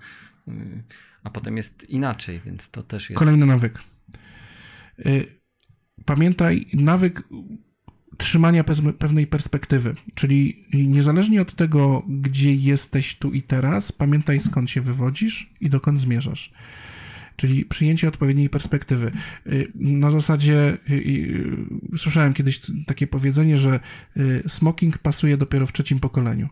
a 1.25 1.31
potem 1.31 1.57
jest 1.57 1.91
inaczej, 1.91 2.41
więc 2.47 2.71
to 2.71 2.83
też 2.83 3.11
jest. 3.11 3.19
Kolejny 3.19 3.47
nawyk. 3.47 3.79
Y, 5.07 5.42
Pamiętaj, 6.05 6.67
nawyk 6.75 7.23
trzymania 8.17 8.65
pewnej 8.99 9.27
perspektywy, 9.27 9.95
czyli 10.15 10.65
niezależnie 10.73 11.43
od 11.43 11.55
tego, 11.55 12.03
gdzie 12.09 12.55
jesteś 12.55 13.15
tu 13.19 13.33
i 13.33 13.43
teraz, 13.43 13.93
pamiętaj 13.93 14.41
skąd 14.41 14.71
się 14.71 14.81
wywodzisz 14.81 15.51
i 15.61 15.71
dokąd 15.71 16.01
zmierzasz. 16.01 16.53
Czyli 17.37 17.65
przyjęcie 17.65 18.09
odpowiedniej 18.09 18.51
perspektywy. 18.51 19.13
Y, 19.47 19.73
Na 19.75 20.11
zasadzie 20.11 20.79
y, 20.91 20.95
y, 20.95 21.99
słyszałem 21.99 22.35
kiedyś 22.35 22.61
takie 22.87 23.07
powiedzenie, 23.07 23.59
że 23.59 23.81
smoking 24.47 24.99
pasuje 24.99 25.37
dopiero 25.37 25.67
w 25.67 25.73
trzecim 25.73 26.01
pokoleniu. 26.01 26.49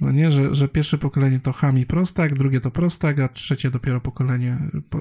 No 0.00 0.12
nie, 0.12 0.32
że, 0.32 0.54
że 0.54 0.68
pierwsze 0.68 0.98
pokolenie 0.98 1.40
to 1.40 1.52
ham 1.52 1.78
i 1.78 1.86
prostak, 1.86 2.34
drugie 2.34 2.60
to 2.60 2.70
prostak, 2.70 3.18
a 3.18 3.28
trzecie 3.28 3.70
dopiero 3.70 4.00
pokolenie 4.00 4.58
po, 4.90 5.00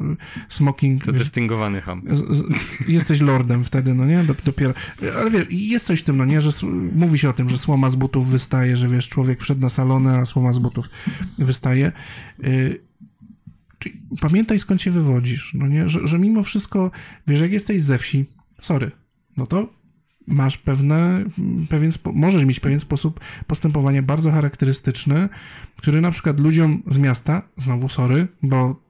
smoking. 0.49 1.03
To 1.03 1.13
wiesz, 1.13 1.21
dystyngowany 1.21 1.81
ham. 1.81 2.01
z, 2.09 2.37
z, 2.37 2.43
jesteś 2.87 3.21
lordem 3.21 3.63
wtedy, 3.63 3.93
no 3.93 4.05
nie? 4.05 4.23
Dop- 4.23 4.43
Dopiero. 4.45 4.73
Ale 5.19 5.31
wiesz, 5.31 5.45
jest 5.49 5.85
coś 5.85 6.01
w 6.01 6.03
tym, 6.03 6.17
no 6.17 6.25
nie? 6.25 6.41
Że 6.41 6.49
mówi 6.95 7.17
się 7.19 7.29
o 7.29 7.33
tym, 7.33 7.49
że 7.49 7.57
słoma 7.57 7.89
z 7.89 7.95
butów 7.95 8.29
wystaje, 8.29 8.77
że 8.77 8.87
wiesz, 8.87 9.09
człowiek 9.09 9.41
wszedł 9.41 9.61
na 9.61 9.69
salonę, 9.69 10.17
a 10.17 10.25
słoma 10.25 10.53
z 10.53 10.59
butów 10.59 10.89
wystaje. 11.37 11.91
Y, 12.43 12.79
czyli 13.79 14.01
pamiętaj 14.21 14.59
skąd 14.59 14.81
się 14.81 14.91
wywodzisz, 14.91 15.53
no 15.53 15.67
nie? 15.67 15.89
Że, 15.89 16.07
że 16.07 16.19
mimo 16.19 16.43
wszystko, 16.43 16.91
wiesz, 17.27 17.39
jak 17.39 17.51
jesteś 17.51 17.83
ze 17.83 17.97
wsi, 17.97 18.25
sorry, 18.59 18.91
no 19.37 19.47
to 19.47 19.76
masz 20.27 20.57
pewne, 20.57 21.25
pewien, 21.69 21.91
możesz 22.13 22.45
mieć 22.45 22.59
pewien 22.59 22.79
sposób 22.79 23.19
postępowania 23.47 24.01
bardzo 24.01 24.31
charakterystyczny, 24.31 25.29
który 25.77 26.01
na 26.01 26.11
przykład 26.11 26.39
ludziom 26.39 26.83
z 26.87 26.97
miasta, 26.97 27.41
znowu 27.57 27.89
sorry, 27.89 28.27
bo 28.43 28.87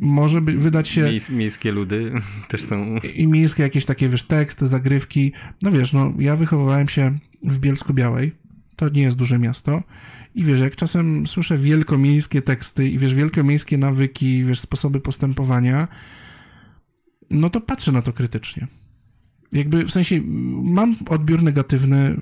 może 0.00 0.40
by, 0.40 0.52
wydać 0.52 0.88
się 0.88 1.02
Miejs, 1.02 1.30
miejskie 1.30 1.72
ludy 1.72 2.12
też 2.48 2.62
są. 2.62 2.96
i 3.14 3.26
miejskie 3.26 3.62
jakieś 3.62 3.84
takie, 3.84 4.08
wiesz, 4.08 4.22
teksty, 4.22 4.66
zagrywki. 4.66 5.32
No 5.62 5.70
wiesz, 5.70 5.92
no 5.92 6.12
ja 6.18 6.36
wychowywałem 6.36 6.88
się 6.88 7.18
w 7.42 7.58
Bielsku 7.58 7.94
Białej. 7.94 8.32
To 8.76 8.88
nie 8.88 9.02
jest 9.02 9.16
duże 9.16 9.38
miasto. 9.38 9.82
I 10.34 10.44
wiesz, 10.44 10.60
jak 10.60 10.76
czasem 10.76 11.26
słyszę 11.26 11.58
wielkomiejskie 11.58 12.42
teksty 12.42 12.88
i 12.88 12.98
wiesz, 12.98 13.14
wielkomiejskie 13.14 13.78
nawyki, 13.78 14.44
wiesz, 14.44 14.60
sposoby 14.60 15.00
postępowania, 15.00 15.88
no 17.30 17.50
to 17.50 17.60
patrzę 17.60 17.92
na 17.92 18.02
to 18.02 18.12
krytycznie. 18.12 18.66
Jakby 19.52 19.84
w 19.84 19.90
sensie 19.90 20.20
mam 20.62 20.96
odbiór 21.08 21.42
negatywny 21.42 22.10
y, 22.10 22.16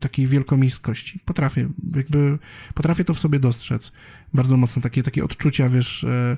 takiej 0.00 0.26
wielkomiejskości. 0.26 1.20
Potrafię, 1.24 1.68
jakby 1.96 2.38
potrafię 2.74 3.04
to 3.04 3.14
w 3.14 3.20
sobie 3.20 3.38
dostrzec. 3.38 3.92
Bardzo 4.34 4.56
mocno 4.56 4.82
takie, 4.82 5.02
takie 5.02 5.24
odczucia, 5.24 5.68
wiesz, 5.68 6.04
e, 6.04 6.36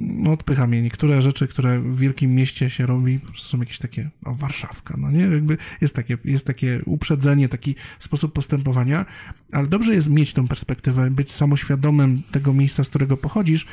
no 0.00 0.32
odpycha 0.32 0.66
mnie. 0.66 0.82
Niektóre 0.82 1.22
rzeczy, 1.22 1.48
które 1.48 1.80
w 1.80 1.98
wielkim 1.98 2.34
mieście 2.34 2.70
się 2.70 2.86
robi, 2.86 3.20
są 3.36 3.58
jakieś 3.58 3.78
takie, 3.78 4.10
o 4.24 4.34
Warszawka, 4.34 4.94
no 4.98 5.10
nie? 5.10 5.20
Jakby 5.20 5.56
jest 5.80 5.94
takie, 5.94 6.18
jest 6.24 6.46
takie 6.46 6.80
uprzedzenie, 6.84 7.48
taki 7.48 7.74
sposób 7.98 8.32
postępowania, 8.32 9.06
ale 9.52 9.66
dobrze 9.66 9.94
jest 9.94 10.10
mieć 10.10 10.32
tą 10.32 10.48
perspektywę, 10.48 11.10
być 11.10 11.30
samoświadomym 11.30 12.22
tego 12.30 12.52
miejsca, 12.52 12.84
z 12.84 12.88
którego 12.88 13.16
pochodzisz, 13.16 13.66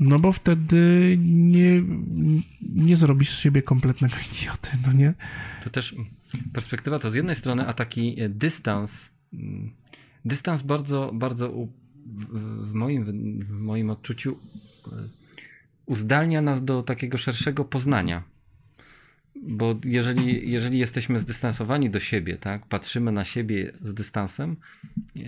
no 0.00 0.18
bo 0.18 0.32
wtedy 0.32 1.16
nie, 1.20 1.82
nie 2.60 2.96
zrobisz 2.96 3.30
z 3.30 3.38
siebie 3.38 3.62
kompletnego 3.62 4.14
idioty, 4.32 4.70
no 4.86 4.92
nie? 4.92 5.14
To 5.64 5.70
też 5.70 5.94
perspektywa 6.52 6.98
to 6.98 7.10
z 7.10 7.14
jednej 7.14 7.36
strony, 7.36 7.66
a 7.66 7.72
taki 7.72 8.20
e, 8.20 8.28
dystans, 8.28 9.10
mm, 9.32 9.70
dystans 10.24 10.62
bardzo, 10.62 11.10
bardzo 11.14 11.50
u, 11.50 11.72
w, 12.06 12.72
moim, 12.72 13.04
w 13.44 13.50
moim 13.50 13.90
odczuciu 13.90 14.38
e, 14.86 15.08
uzdalnia 15.86 16.42
nas 16.42 16.64
do 16.64 16.82
takiego 16.82 17.18
szerszego 17.18 17.64
poznania. 17.64 18.22
Bo 19.42 19.74
jeżeli, 19.84 20.50
jeżeli 20.50 20.78
jesteśmy 20.78 21.20
zdystansowani 21.20 21.90
do 21.90 22.00
siebie, 22.00 22.36
tak, 22.36 22.66
patrzymy 22.66 23.12
na 23.12 23.24
siebie 23.24 23.72
z 23.82 23.94
dystansem, 23.94 24.56
e, 25.16 25.20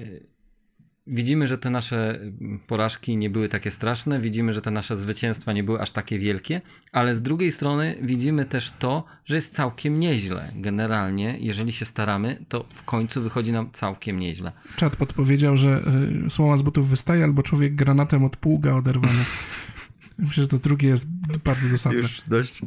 widzimy, 1.07 1.47
że 1.47 1.59
te 1.59 1.70
nasze 1.70 2.20
porażki 2.67 3.17
nie 3.17 3.31
były 3.31 3.49
takie 3.49 3.70
straszne, 3.70 4.20
widzimy, 4.20 4.52
że 4.52 4.62
te 4.62 4.70
nasze 4.70 4.97
zwycięstwa 4.97 5.52
nie 5.52 5.65
były 5.65 5.81
aż 5.81 5.93
takie 5.93 6.18
wielkie, 6.18 6.60
ale 6.93 7.15
z 7.15 7.23
drugiej 7.23 7.52
strony 7.52 7.97
widzimy 8.02 8.44
też 8.44 8.73
to, 8.78 9.05
że 9.25 9.36
jest 9.36 9.55
całkiem 9.55 10.01
nieźle. 10.01 10.52
Generalnie, 10.55 11.36
jeżeli 11.41 11.73
się 11.73 11.85
staramy, 11.85 12.44
to 12.49 12.65
w 12.75 12.83
końcu 12.83 13.23
wychodzi 13.23 13.52
nam 13.52 13.70
całkiem 13.73 14.18
nieźle. 14.18 14.52
Czat 14.76 14.97
podpowiedział, 14.97 15.57
że 15.57 15.83
y, 16.26 16.31
słoma 16.31 16.57
z 16.57 16.62
butów 16.62 16.89
wystaje, 16.89 17.25
albo 17.25 17.43
człowiek 17.43 17.75
granatem 17.75 18.25
od 18.25 18.36
pługa 18.36 18.75
oderwany. 18.75 19.25
Myślę, 20.18 20.43
że 20.43 20.49
to 20.49 20.59
drugie 20.59 20.89
jest 20.89 21.07
bardzo 21.44 21.68
dosadne. 21.68 21.99
Już 21.99 22.23
dość. 22.28 22.60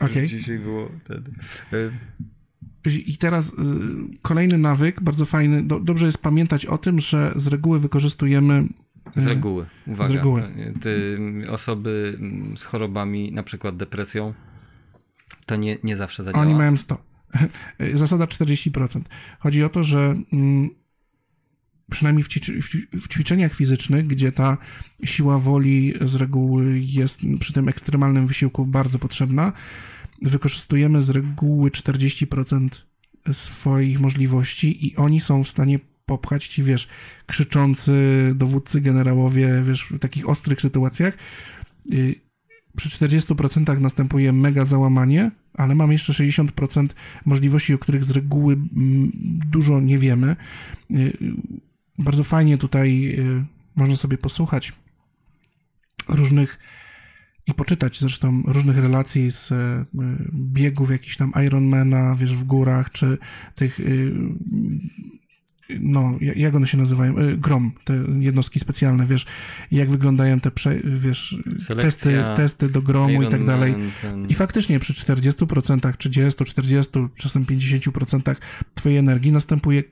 Okay. 0.00 0.22
Już 0.22 0.30
dzisiaj 0.30 0.58
było 0.58 0.90
wtedy. 1.04 1.30
Y, 1.72 1.90
i 2.86 3.16
teraz 3.16 3.48
y, 3.48 3.52
kolejny 4.22 4.58
nawyk, 4.58 5.02
bardzo 5.02 5.24
fajny. 5.24 5.62
Do, 5.62 5.80
dobrze 5.80 6.06
jest 6.06 6.18
pamiętać 6.18 6.66
o 6.66 6.78
tym, 6.78 7.00
że 7.00 7.32
z 7.36 7.46
reguły 7.46 7.80
wykorzystujemy. 7.80 8.68
Y, 9.16 9.20
z 9.20 9.26
reguły, 9.26 9.66
uwaga. 9.86 10.08
Z 10.08 10.12
reguły. 10.12 10.42
Ty, 10.80 11.18
osoby 11.50 12.18
z 12.56 12.64
chorobami, 12.64 13.32
na 13.32 13.42
przykład 13.42 13.76
depresją, 13.76 14.34
to 15.46 15.56
nie, 15.56 15.78
nie 15.82 15.96
zawsze 15.96 16.24
zadziała. 16.24 16.44
Oni 16.44 16.54
mają 16.54 16.76
100. 16.76 16.98
Zasada 17.94 18.24
40%. 18.24 19.00
Chodzi 19.38 19.64
o 19.64 19.68
to, 19.68 19.84
że 19.84 20.16
mm, 20.32 20.70
przynajmniej 21.90 22.24
w, 22.24 22.28
w, 23.02 23.08
ćwiczeniach 23.08 23.54
fizycznych, 23.54 24.06
gdzie 24.06 24.32
ta 24.32 24.58
siła 25.04 25.38
woli 25.38 25.94
z 26.00 26.14
reguły 26.14 26.78
jest 26.78 27.20
przy 27.40 27.52
tym 27.52 27.68
ekstremalnym 27.68 28.26
wysiłku 28.26 28.66
bardzo 28.66 28.98
potrzebna, 28.98 29.52
wykorzystujemy 30.22 31.02
z 31.02 31.10
reguły 31.10 31.70
40% 31.70 32.68
swoich 33.32 34.00
możliwości 34.00 34.86
i 34.86 34.96
oni 34.96 35.20
są 35.20 35.44
w 35.44 35.48
stanie 35.48 35.78
popchać 36.06 36.48
ci, 36.48 36.62
wiesz, 36.62 36.88
krzyczący 37.26 37.92
dowódcy 38.34 38.80
generałowie, 38.80 39.62
wiesz, 39.66 39.84
w 39.84 39.98
takich 39.98 40.28
ostrych 40.28 40.60
sytuacjach. 40.60 41.14
Y, 41.92 42.14
przy 42.76 42.88
40% 42.88 43.80
następuje 43.80 44.32
mega 44.32 44.64
załamanie, 44.64 45.30
ale 45.54 45.74
mam 45.74 45.92
jeszcze 45.92 46.12
60% 46.12 46.88
możliwości, 47.24 47.74
o 47.74 47.78
których 47.78 48.04
z 48.04 48.10
reguły 48.10 48.54
mm, 48.54 49.10
dużo 49.50 49.80
nie 49.80 49.98
wiemy. 49.98 50.36
Y, 50.90 51.12
bardzo 51.98 52.24
fajnie 52.24 52.58
tutaj 52.58 53.14
y, 53.18 53.44
można 53.76 53.96
sobie 53.96 54.18
posłuchać 54.18 54.72
różnych 56.08 56.58
i 57.46 57.54
poczytać 57.54 58.00
zresztą 58.00 58.42
różnych 58.46 58.78
relacji 58.78 59.30
z 59.30 59.52
e, 59.52 59.84
biegów 60.32 60.90
jakichś 60.90 61.16
tam 61.16 61.32
Ironmana, 61.46 62.16
wiesz, 62.16 62.36
w 62.36 62.44
górach, 62.44 62.90
czy 62.90 63.18
tych 63.54 63.80
y, 63.80 64.12
no, 65.80 66.18
jak 66.20 66.54
one 66.54 66.66
się 66.66 66.78
nazywają? 66.78 67.18
E, 67.18 67.36
Grom, 67.36 67.72
te 67.84 67.94
jednostki 68.18 68.60
specjalne, 68.60 69.06
wiesz, 69.06 69.26
jak 69.70 69.90
wyglądają 69.90 70.40
te, 70.40 70.50
prze, 70.50 70.76
wiesz, 70.84 71.36
testy, 71.66 72.24
testy 72.36 72.68
do 72.68 72.82
gromu 72.82 73.22
i 73.22 73.28
tak 73.28 73.44
dalej. 73.44 73.74
I 74.28 74.34
faktycznie 74.34 74.80
przy 74.80 74.92
40%, 74.92 75.96
30, 75.96 76.44
40, 76.44 76.92
czasem 77.16 77.44
50% 77.44 78.36
twojej 78.74 78.98
energii 78.98 79.32
następuje 79.32 79.82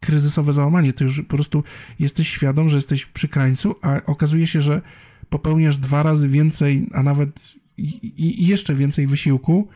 kryzysowe 0.00 0.52
załamanie. 0.52 0.92
Ty 0.92 1.04
już 1.04 1.22
po 1.22 1.36
prostu 1.36 1.64
jesteś 1.98 2.28
świadom, 2.28 2.68
że 2.68 2.76
jesteś 2.76 3.06
przy 3.06 3.28
krańcu, 3.28 3.74
a 3.82 4.00
okazuje 4.06 4.46
się, 4.46 4.62
że 4.62 4.82
popełniasz 5.30 5.76
dwa 5.76 6.02
razy 6.02 6.28
więcej, 6.28 6.86
a 6.92 7.02
nawet 7.02 7.54
i, 7.78 8.46
jeszcze 8.46 8.74
więcej 8.74 9.06
wysiłku, 9.06 9.68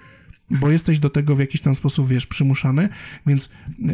bo 0.50 0.70
jesteś 0.70 0.98
do 0.98 1.10
tego 1.10 1.36
w 1.36 1.40
jakiś 1.40 1.60
tam 1.60 1.74
sposób, 1.74 2.08
wiesz, 2.08 2.26
przymuszany, 2.26 2.88
więc 3.26 3.46
y, 3.46 3.50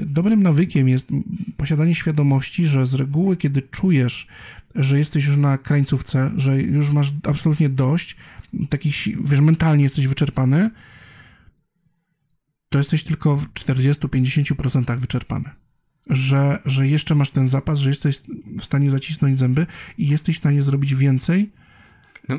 dobrym 0.07 0.42
nawykiem 0.42 0.89
jest 0.89 1.08
posiadanie 1.57 1.94
świadomości, 1.94 2.66
że 2.66 2.86
z 2.86 2.94
reguły, 2.94 3.36
kiedy 3.36 3.62
czujesz, 3.62 4.26
że 4.74 4.99
jesteś 4.99 5.26
już 5.26 5.36
na 5.36 5.58
krańcówce, 5.58 6.31
że 6.36 6.62
już 6.62 6.91
masz 6.91 7.12
absolutnie 7.23 7.68
dość, 7.68 8.16
takich, 8.68 8.94
wiesz, 9.24 9.41
mentalnie 9.41 9.83
jesteś 9.84 10.07
wyczerpany, 10.07 10.70
to 12.68 12.78
jesteś 12.78 13.05
tylko 13.05 13.36
w 13.36 13.52
40-50% 13.52 14.99
wyczerpany 14.99 15.50
że, 16.07 16.58
że 16.65 16.89
jeszcze 16.89 17.15
masz 17.15 17.31
ten 17.31 17.49
zapas, 17.49 17.78
że 17.78 17.89
jesteś 17.89 18.20
w 18.58 18.65
stanie 18.65 18.91
zacisnąć 18.91 19.39
zęby 19.39 19.66
i 19.99 20.08
jesteś 20.08 20.36
w 20.36 20.39
stanie 20.39 20.62
zrobić 20.62 20.94
więcej 20.94 21.52
no. 22.28 22.39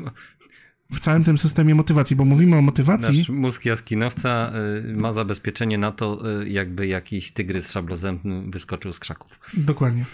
w 0.92 1.00
całym 1.00 1.24
tym 1.24 1.38
systemie 1.38 1.74
motywacji, 1.74 2.16
bo 2.16 2.24
mówimy 2.24 2.56
o 2.56 2.62
motywacji. 2.62 3.18
Nasz 3.18 3.28
mózg 3.28 3.64
jaskinowca 3.64 4.52
y, 4.88 4.94
ma 4.94 5.12
zabezpieczenie 5.12 5.78
na 5.78 5.92
to, 5.92 6.40
y, 6.42 6.48
jakby 6.48 6.86
jakiś 6.86 7.32
tygrys 7.32 7.70
szablozębny 7.70 8.42
wyskoczył 8.50 8.92
z 8.92 8.98
krzaków. 8.98 9.40
Dokładnie. 9.54 10.04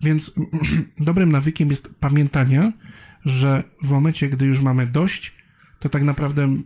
Więc 0.00 0.34
dobrym 0.98 1.32
nawykiem 1.32 1.70
jest 1.70 1.90
pamiętanie, 2.00 2.72
że 3.24 3.64
w 3.82 3.88
momencie, 3.88 4.28
gdy 4.28 4.46
już 4.46 4.60
mamy 4.60 4.86
dość, 4.86 5.34
to 5.80 5.88
tak 5.88 6.02
naprawdę 6.02 6.56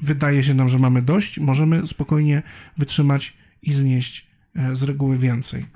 wydaje 0.00 0.44
się 0.44 0.54
nam, 0.54 0.68
że 0.68 0.78
mamy 0.78 1.02
dość, 1.02 1.38
możemy 1.38 1.86
spokojnie 1.86 2.42
wytrzymać 2.78 3.36
i 3.62 3.72
znieść 3.72 4.23
z 4.72 4.82
reguły 4.82 5.18
więcej. 5.18 5.66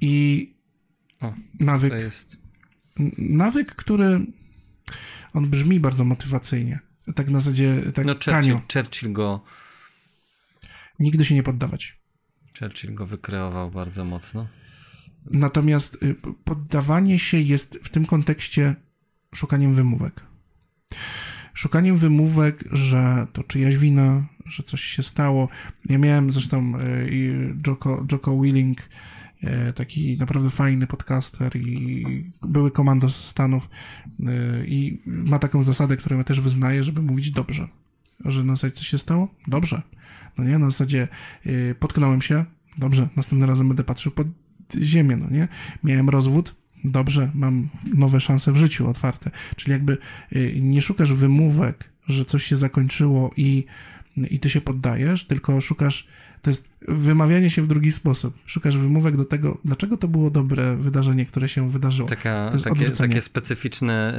I 0.00 0.54
o, 1.20 1.34
nawyk. 1.60 1.92
Nawyk, 3.18 3.74
który 3.74 4.26
on 5.32 5.50
brzmi 5.50 5.80
bardzo 5.80 6.04
motywacyjnie. 6.04 6.80
Tak 7.14 7.30
na 7.30 7.40
zasadzie 7.40 7.82
tak 7.94 8.06
no, 8.06 8.14
Churchill, 8.14 8.58
Churchill 8.72 9.12
go. 9.12 9.44
Nigdy 10.98 11.24
się 11.24 11.34
nie 11.34 11.42
poddawać. 11.42 12.00
Churchill 12.58 12.94
go 12.94 13.06
wykreował 13.06 13.70
bardzo 13.70 14.04
mocno. 14.04 14.48
Natomiast 15.30 16.02
y, 16.02 16.14
poddawanie 16.44 17.18
się 17.18 17.38
jest 17.40 17.78
w 17.82 17.88
tym 17.88 18.06
kontekście 18.06 18.74
szukaniem 19.34 19.74
wymówek. 19.74 20.20
Szukaniem 21.54 21.96
wymówek, 21.96 22.64
że 22.72 23.26
to 23.32 23.42
czyjaś 23.42 23.76
wina, 23.76 24.26
że 24.44 24.62
coś 24.62 24.82
się 24.82 25.02
stało. 25.02 25.48
Ja 25.84 25.98
miałem 25.98 26.32
zresztą 26.32 26.72
e, 26.76 26.80
Joko, 27.66 28.06
Joko 28.12 28.40
Willing, 28.40 28.78
e, 29.42 29.72
taki 29.72 30.18
naprawdę 30.18 30.50
fajny 30.50 30.86
podcaster 30.86 31.56
i 31.56 32.04
były 32.42 32.70
komando 32.70 33.10
z 33.10 33.24
Stanów 33.24 33.70
e, 34.20 34.66
i 34.66 35.02
ma 35.06 35.38
taką 35.38 35.64
zasadę, 35.64 35.96
którą 35.96 36.18
ja 36.18 36.24
też 36.24 36.40
wyznaję, 36.40 36.84
żeby 36.84 37.02
mówić 37.02 37.30
dobrze. 37.30 37.68
Że 38.24 38.44
na 38.44 38.52
zasadzie 38.56 38.74
coś 38.74 38.86
się 38.86 38.98
stało? 38.98 39.34
Dobrze. 39.46 39.82
No 40.38 40.44
nie, 40.44 40.58
na 40.58 40.66
zasadzie 40.66 41.08
potknąłem 41.78 42.22
się, 42.22 42.44
dobrze, 42.78 43.08
następnym 43.16 43.48
razem 43.48 43.68
będę 43.68 43.84
patrzył 43.84 44.12
pod 44.12 44.26
ziemię, 44.80 45.16
no 45.16 45.30
nie? 45.30 45.48
Miałem 45.84 46.08
rozwód, 46.08 46.54
dobrze, 46.84 47.30
mam 47.34 47.68
nowe 47.94 48.20
szanse 48.20 48.52
w 48.52 48.56
życiu 48.56 48.88
otwarte. 48.88 49.30
Czyli 49.56 49.72
jakby 49.72 49.98
nie 50.60 50.82
szukasz 50.82 51.12
wymówek, 51.12 51.92
że 52.08 52.24
coś 52.24 52.44
się 52.44 52.56
zakończyło 52.56 53.30
i 53.36 53.64
i 54.16 54.38
ty 54.38 54.50
się 54.50 54.60
poddajesz, 54.60 55.26
tylko 55.26 55.60
szukasz, 55.60 56.06
to 56.42 56.50
jest 56.50 56.68
wymawianie 56.88 57.50
się 57.50 57.62
w 57.62 57.66
drugi 57.66 57.92
sposób. 57.92 58.38
Szukasz 58.46 58.76
wymówek 58.76 59.16
do 59.16 59.24
tego, 59.24 59.58
dlaczego 59.64 59.96
to 59.96 60.08
było 60.08 60.30
dobre 60.30 60.76
wydarzenie, 60.76 61.26
które 61.26 61.48
się 61.48 61.70
wydarzyło. 61.70 62.08
Taka, 62.08 62.50
takie, 62.64 62.90
takie 62.90 63.20
specyficzne, 63.20 64.18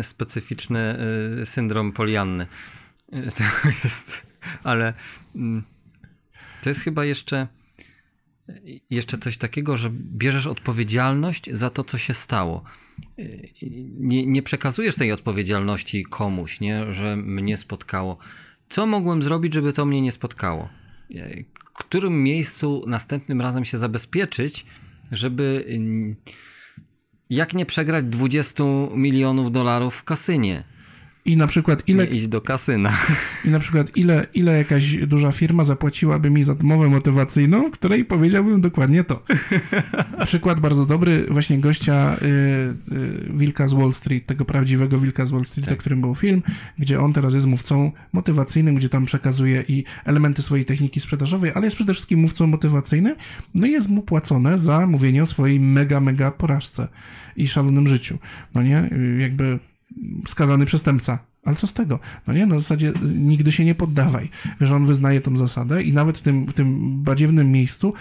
y, 0.00 0.04
specyficzny 0.04 0.96
y, 1.42 1.46
syndrom 1.46 1.92
polianny. 1.92 2.46
To 3.12 3.68
jest, 3.84 4.22
ale 4.62 4.94
mm, 5.34 5.62
to 6.62 6.68
jest 6.68 6.80
chyba 6.80 7.04
jeszcze 7.04 7.46
jeszcze 8.90 9.18
coś 9.18 9.38
takiego, 9.38 9.76
że 9.76 9.90
bierzesz 9.92 10.46
odpowiedzialność 10.46 11.50
za 11.52 11.70
to, 11.70 11.84
co 11.84 11.98
się 11.98 12.14
stało. 12.14 12.64
Nie, 13.98 14.26
nie 14.26 14.42
przekazujesz 14.42 14.96
tej 14.96 15.12
odpowiedzialności 15.12 16.04
komuś, 16.04 16.60
nie? 16.60 16.92
że 16.92 17.16
mnie 17.16 17.56
spotkało 17.56 18.18
co 18.72 18.86
mogłem 18.86 19.22
zrobić, 19.22 19.54
żeby 19.54 19.72
to 19.72 19.86
mnie 19.86 20.00
nie 20.00 20.12
spotkało? 20.12 20.68
W 21.74 21.78
którym 21.78 22.22
miejscu 22.22 22.84
następnym 22.86 23.40
razem 23.40 23.64
się 23.64 23.78
zabezpieczyć, 23.78 24.66
żeby 25.10 25.64
mm, 25.68 26.16
jak 27.30 27.54
nie 27.54 27.66
przegrać 27.66 28.04
20 28.04 28.64
milionów 28.94 29.52
dolarów 29.52 29.94
w 29.94 30.04
kasynie? 30.04 30.64
I 31.24 31.36
na 31.36 31.46
przykład 31.46 31.88
ile... 31.88 32.06
Nie 32.06 32.10
iść 32.10 32.28
do 32.28 32.40
kasyna. 32.40 32.92
I 33.44 33.48
na 33.48 33.58
przykład 33.58 33.96
ile, 33.96 34.26
ile 34.34 34.58
jakaś 34.58 34.96
duża 34.96 35.32
firma 35.32 35.64
zapłaciłaby 35.64 36.30
mi 36.30 36.44
za 36.44 36.56
mowę 36.62 36.88
motywacyjną, 36.88 37.68
w 37.68 37.72
której 37.72 38.04
powiedziałbym 38.04 38.60
dokładnie 38.60 39.04
to. 39.04 39.22
Przykład 40.26 40.60
bardzo 40.60 40.86
dobry 40.86 41.26
właśnie 41.30 41.58
gościa 41.58 42.16
y, 42.22 42.26
y, 42.94 43.30
Wilka 43.30 43.68
z 43.68 43.72
Wall 43.72 43.94
Street, 43.94 44.26
tego 44.26 44.44
prawdziwego 44.44 44.98
Wilka 44.98 45.26
z 45.26 45.30
Wall 45.30 45.44
Street, 45.44 45.68
tak. 45.68 45.78
o 45.78 45.80
którym 45.80 46.00
był 46.00 46.14
film, 46.14 46.42
gdzie 46.78 47.00
on 47.00 47.12
teraz 47.12 47.34
jest 47.34 47.46
mówcą 47.46 47.92
motywacyjnym, 48.12 48.74
gdzie 48.74 48.88
tam 48.88 49.06
przekazuje 49.06 49.64
i 49.68 49.84
elementy 50.04 50.42
swojej 50.42 50.64
techniki 50.64 51.00
sprzedażowej, 51.00 51.52
ale 51.54 51.66
jest 51.66 51.76
przede 51.76 51.94
wszystkim 51.94 52.20
mówcą 52.20 52.46
motywacyjnym, 52.46 53.14
no 53.54 53.66
i 53.66 53.70
jest 53.70 53.88
mu 53.88 54.02
płacone 54.02 54.58
za 54.58 54.86
mówienie 54.86 55.22
o 55.22 55.26
swojej 55.26 55.60
mega, 55.60 56.00
mega 56.00 56.30
porażce 56.30 56.88
i 57.36 57.48
szalonym 57.48 57.88
życiu. 57.88 58.18
No 58.54 58.62
nie? 58.62 58.90
Jakby 59.18 59.58
skazany 60.26 60.66
przestępca. 60.66 61.18
Ale 61.44 61.56
co 61.56 61.66
z 61.66 61.72
tego? 61.72 61.98
No 62.26 62.34
nie, 62.34 62.46
na 62.46 62.58
zasadzie 62.58 62.92
nigdy 63.14 63.52
się 63.52 63.64
nie 63.64 63.74
poddawaj. 63.74 64.30
Wiesz, 64.60 64.70
on 64.70 64.86
wyznaje 64.86 65.20
tą 65.20 65.36
zasadę 65.36 65.82
i 65.82 65.92
nawet 65.92 66.18
w 66.18 66.22
tym, 66.22 66.46
w 66.46 66.52
tym 66.52 67.02
badziewnym 67.02 67.52
miejscu 67.52 67.94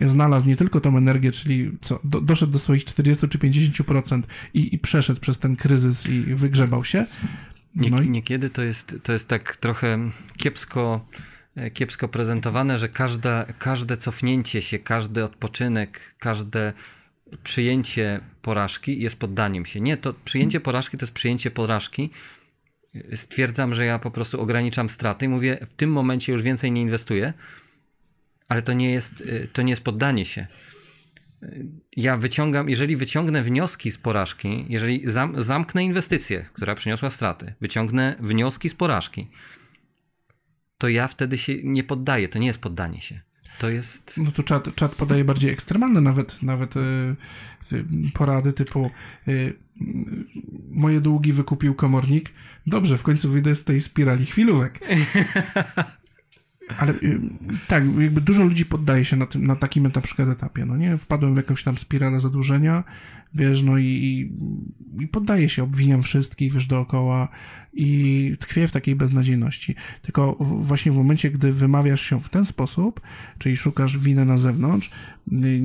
znalazł 0.00 0.48
nie 0.48 0.56
tylko 0.56 0.80
tą 0.80 0.96
energię, 0.96 1.32
czyli 1.32 1.70
co, 1.82 2.00
do, 2.04 2.20
doszedł 2.20 2.52
do 2.52 2.58
swoich 2.58 2.84
40 2.84 3.28
czy 3.28 3.38
50% 3.38 4.22
i, 4.54 4.74
i 4.74 4.78
przeszedł 4.78 5.20
przez 5.20 5.38
ten 5.38 5.56
kryzys 5.56 6.06
i 6.06 6.20
wygrzebał 6.20 6.84
się. 6.84 7.06
No 7.74 8.02
i... 8.02 8.10
Niekiedy 8.10 8.50
to 8.50 8.62
jest, 8.62 8.96
to 9.02 9.12
jest 9.12 9.28
tak 9.28 9.56
trochę 9.56 10.10
kiepsko, 10.36 11.08
e, 11.56 11.70
kiepsko 11.70 12.08
prezentowane, 12.08 12.78
że 12.78 12.88
każda, 12.88 13.44
każde 13.58 13.96
cofnięcie 13.96 14.62
się, 14.62 14.78
każdy 14.78 15.24
odpoczynek, 15.24 16.14
każde 16.18 16.72
przyjęcie 17.42 18.20
porażki 18.42 19.00
jest 19.00 19.16
poddaniem 19.16 19.66
się. 19.66 19.80
Nie, 19.80 19.96
to 19.96 20.14
przyjęcie 20.24 20.60
porażki 20.60 20.98
to 20.98 21.04
jest 21.04 21.14
przyjęcie 21.14 21.50
porażki. 21.50 22.10
Stwierdzam, 23.14 23.74
że 23.74 23.86
ja 23.86 23.98
po 23.98 24.10
prostu 24.10 24.40
ograniczam 24.40 24.88
straty 24.88 25.24
i 25.24 25.28
mówię, 25.28 25.58
w 25.66 25.74
tym 25.74 25.90
momencie 25.92 26.32
już 26.32 26.42
więcej 26.42 26.72
nie 26.72 26.80
inwestuję, 26.80 27.32
ale 28.48 28.62
to 28.62 28.72
nie 28.72 28.92
jest, 28.92 29.20
y, 29.20 29.48
to 29.52 29.62
nie 29.62 29.70
jest 29.70 29.82
poddanie 29.82 30.24
się. 30.24 30.46
Ja 31.96 32.16
wyciągam, 32.16 32.68
jeżeli 32.68 32.96
wyciągnę 32.96 33.42
wnioski 33.42 33.90
z 33.90 33.98
porażki, 33.98 34.64
jeżeli 34.68 35.10
zam, 35.10 35.42
zamknę 35.42 35.84
inwestycję, 35.84 36.46
która 36.52 36.74
przyniosła 36.74 37.10
straty, 37.10 37.54
wyciągnę 37.60 38.16
wnioski 38.20 38.68
z 38.68 38.74
porażki, 38.74 39.28
to 40.78 40.88
ja 40.88 41.08
wtedy 41.08 41.38
się 41.38 41.62
nie 41.62 41.84
poddaję. 41.84 42.28
To 42.28 42.38
nie 42.38 42.46
jest 42.46 42.60
poddanie 42.60 43.00
się. 43.00 43.20
To 43.58 43.70
jest. 43.70 44.14
No 44.24 44.30
to 44.30 44.42
czat, 44.42 44.74
czat 44.74 44.94
podaje 44.94 45.24
bardziej 45.24 45.50
ekstremalne 45.50 46.00
nawet, 46.00 46.42
nawet 46.42 46.74
yy, 46.76 47.84
porady 48.14 48.52
typu 48.52 48.90
yy, 49.26 49.54
moje 50.70 51.00
długi 51.00 51.32
wykupił 51.32 51.74
komornik. 51.74 52.32
Dobrze, 52.66 52.98
w 52.98 53.02
końcu 53.02 53.30
wyjdę 53.30 53.54
z 53.54 53.64
tej 53.64 53.80
spirali 53.80 54.26
chwilówek. 54.26 54.80
Ale 56.78 56.92
y, 56.92 57.20
tak, 57.68 57.84
jakby 57.98 58.20
dużo 58.20 58.44
ludzi 58.44 58.66
poddaje 58.66 59.04
się 59.04 59.16
na, 59.16 59.26
tym, 59.26 59.46
na 59.46 59.56
takim 59.56 59.90
na 59.94 60.00
przykład 60.00 60.28
etapie, 60.28 60.64
no 60.64 60.76
nie? 60.76 60.96
Wpadłem 60.96 61.34
w 61.34 61.36
jakąś 61.36 61.62
tam 61.62 61.78
spiralę 61.78 62.20
zadłużenia, 62.20 62.84
wiesz, 63.34 63.62
no 63.62 63.78
i, 63.78 63.84
i, 65.00 65.08
poddaję 65.08 65.48
się, 65.48 65.62
obwiniam 65.62 66.02
wszystkich, 66.02 66.52
wiesz, 66.52 66.66
dookoła 66.66 67.28
i 67.72 68.36
tkwię 68.40 68.68
w 68.68 68.72
takiej 68.72 68.96
beznadziejności. 68.96 69.74
Tylko 70.02 70.36
właśnie 70.40 70.92
w 70.92 70.96
momencie, 70.96 71.30
gdy 71.30 71.52
wymawiasz 71.52 72.02
się 72.02 72.20
w 72.20 72.28
ten 72.28 72.44
sposób, 72.44 73.00
czyli 73.38 73.56
szukasz 73.56 73.98
winy 73.98 74.24
na 74.24 74.38
zewnątrz, 74.38 74.90
y, 75.32 75.60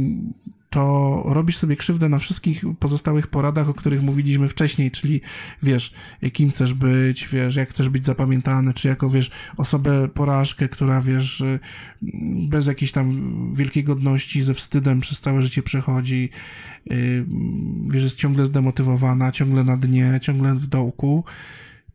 to 0.71 1.23
robisz 1.25 1.57
sobie 1.57 1.75
krzywdę 1.75 2.09
na 2.09 2.19
wszystkich 2.19 2.63
pozostałych 2.79 3.27
poradach, 3.27 3.69
o 3.69 3.73
których 3.73 4.01
mówiliśmy 4.01 4.47
wcześniej, 4.47 4.91
czyli 4.91 5.21
wiesz, 5.63 5.93
kim 6.33 6.51
chcesz 6.51 6.73
być, 6.73 7.27
wiesz, 7.27 7.55
jak 7.55 7.69
chcesz 7.69 7.89
być 7.89 8.05
zapamiętany, 8.05 8.73
czy 8.73 8.87
jako, 8.87 9.09
wiesz, 9.09 9.31
osobę 9.57 10.07
porażkę, 10.07 10.69
która, 10.69 11.01
wiesz, 11.01 11.43
bez 12.49 12.67
jakiejś 12.67 12.91
tam 12.91 13.55
wielkiej 13.55 13.83
godności, 13.83 14.41
ze 14.41 14.53
wstydem 14.53 15.01
przez 15.01 15.19
całe 15.19 15.41
życie 15.41 15.63
przechodzi, 15.63 16.29
y, 16.91 17.25
wiesz, 17.87 18.03
jest 18.03 18.17
ciągle 18.17 18.45
zdemotywowana, 18.45 19.31
ciągle 19.31 19.63
na 19.63 19.77
dnie, 19.77 20.19
ciągle 20.21 20.55
w 20.55 20.67
dołku, 20.67 21.23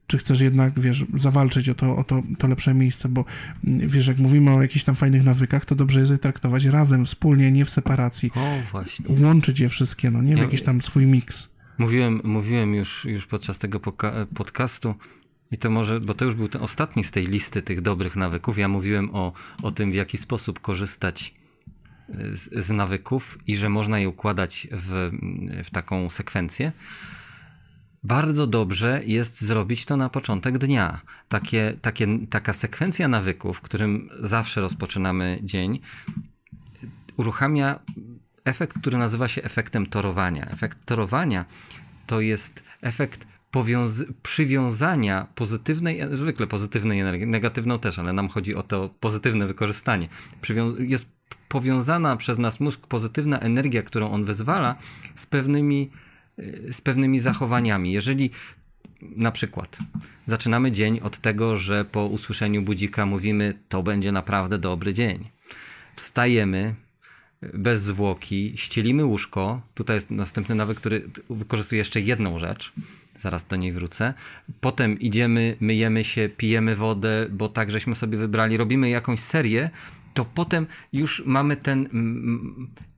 czy 0.06 0.18
chcesz 0.18 0.40
jednak, 0.40 0.80
wiesz, 0.80 1.04
zawalczyć 1.14 1.68
o 1.68 1.74
to, 1.74 1.96
o 1.96 2.04
to, 2.04 2.22
to 2.38 2.48
lepsze 2.48 2.74
miejsce, 2.74 3.08
bo 3.08 3.24
wiesz, 3.64 4.06
jak 4.06 4.18
mówimy 4.18 4.50
o 4.50 4.62
jakichś 4.62 4.84
tam 4.84 4.96
fajnych 4.96 5.24
nawykach, 5.24 5.64
to 5.64 5.74
dobrze 5.74 6.00
jest 6.00 6.12
je 6.12 6.18
traktować 6.18 6.64
razem, 6.64 7.06
wspólnie, 7.06 7.52
nie 7.52 7.64
w 7.64 7.70
separacji. 7.70 8.30
O, 8.34 8.70
właśnie. 8.70 9.06
Łączyć 9.24 9.60
je 9.60 9.68
wszystkie, 9.68 10.10
no 10.10 10.22
nie 10.22 10.36
w 10.36 10.38
jakiś 10.38 10.62
tam 10.62 10.82
swój 10.82 11.06
miks. 11.06 11.48
Mówiłem, 11.78 12.20
mówiłem 12.24 12.74
już, 12.74 13.04
już 13.04 13.26
podczas 13.26 13.58
tego 13.58 13.80
podcastu 14.34 14.94
i 15.50 15.58
to 15.58 15.70
może, 15.70 16.00
bo 16.00 16.14
to 16.14 16.24
już 16.24 16.34
był 16.34 16.48
ten 16.48 16.62
ostatni 16.62 17.04
z 17.04 17.10
tej 17.10 17.26
listy 17.26 17.62
tych 17.62 17.80
dobrych 17.80 18.16
nawyków. 18.16 18.58
Ja 18.58 18.68
mówiłem 18.68 19.14
o, 19.14 19.32
o 19.62 19.70
tym, 19.70 19.92
w 19.92 19.94
jaki 19.94 20.18
sposób 20.18 20.60
korzystać 20.60 21.34
e, 22.08 22.36
z, 22.36 22.66
z 22.66 22.70
nawyków 22.70 23.38
i 23.46 23.56
że 23.56 23.68
można 23.68 23.98
je 23.98 24.08
układać 24.08 24.68
w, 24.70 25.10
w 25.64 25.70
taką 25.70 26.10
sekwencję 26.10 26.72
bardzo 28.02 28.46
dobrze 28.46 29.00
jest 29.04 29.40
zrobić 29.40 29.84
to 29.84 29.96
na 29.96 30.08
początek 30.08 30.58
dnia. 30.58 31.00
Takie, 31.28 31.76
takie, 31.82 32.06
taka 32.30 32.52
sekwencja 32.52 33.08
nawyków, 33.08 33.58
w 33.58 33.60
którym 33.60 34.08
zawsze 34.20 34.60
rozpoczynamy 34.60 35.38
dzień, 35.42 35.80
uruchamia 37.16 37.80
efekt, 38.44 38.78
który 38.78 38.98
nazywa 38.98 39.28
się 39.28 39.42
efektem 39.42 39.86
torowania. 39.86 40.48
Efekt 40.50 40.84
torowania 40.84 41.44
to 42.06 42.20
jest 42.20 42.64
efekt 42.82 43.26
przywiązania 44.22 45.26
pozytywnej, 45.34 46.00
zwykle 46.12 46.46
pozytywnej 46.46 47.00
energii, 47.00 47.26
negatywną 47.26 47.78
też, 47.78 47.98
ale 47.98 48.12
nam 48.12 48.28
chodzi 48.28 48.54
o 48.54 48.62
to 48.62 48.88
pozytywne 49.00 49.46
wykorzystanie. 49.46 50.08
Przywią 50.40 50.76
jest 50.76 51.16
powiązana 51.48 52.16
przez 52.16 52.38
nas 52.38 52.60
mózg 52.60 52.86
pozytywna 52.86 53.40
energia, 53.40 53.82
którą 53.82 54.10
on 54.10 54.24
wyzwala 54.24 54.74
z 55.14 55.26
pewnymi 55.26 55.90
z 56.72 56.80
pewnymi 56.80 57.20
zachowaniami. 57.20 57.92
Jeżeli 57.92 58.30
na 59.02 59.32
przykład 59.32 59.78
zaczynamy 60.26 60.72
dzień 60.72 61.00
od 61.00 61.18
tego, 61.18 61.56
że 61.56 61.84
po 61.84 62.06
usłyszeniu 62.06 62.62
budzika 62.62 63.06
mówimy, 63.06 63.54
to 63.68 63.82
będzie 63.82 64.12
naprawdę 64.12 64.58
dobry 64.58 64.94
dzień. 64.94 65.28
Wstajemy 65.96 66.74
bez 67.54 67.82
zwłoki, 67.82 68.52
ścielimy 68.56 69.04
łóżko. 69.04 69.60
Tutaj 69.74 69.96
jest 69.96 70.10
następny 70.10 70.54
nawyk, 70.54 70.78
który 70.78 71.08
wykorzystuje 71.30 71.78
jeszcze 71.78 72.00
jedną 72.00 72.38
rzecz. 72.38 72.72
Zaraz 73.18 73.46
do 73.46 73.56
niej 73.56 73.72
wrócę. 73.72 74.14
Potem 74.60 75.00
idziemy, 75.00 75.56
myjemy 75.60 76.04
się, 76.04 76.28
pijemy 76.36 76.76
wodę, 76.76 77.26
bo 77.30 77.48
tak 77.48 77.70
żeśmy 77.70 77.94
sobie 77.94 78.18
wybrali, 78.18 78.56
robimy 78.56 78.88
jakąś 78.88 79.20
serię, 79.20 79.70
to 80.14 80.24
potem 80.24 80.66
już 80.92 81.22
mamy 81.26 81.56
ten 81.56 81.88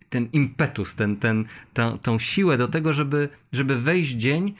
ten 0.08 0.28
impetus, 0.32 0.94
ten, 0.94 1.16
ten, 1.16 1.44
tą, 1.74 1.98
tą 1.98 2.18
siłę 2.18 2.58
do 2.58 2.68
tego, 2.68 2.92
żeby, 2.92 3.28
żeby 3.52 3.80
wejść 3.80 4.12
dzień 4.12 4.54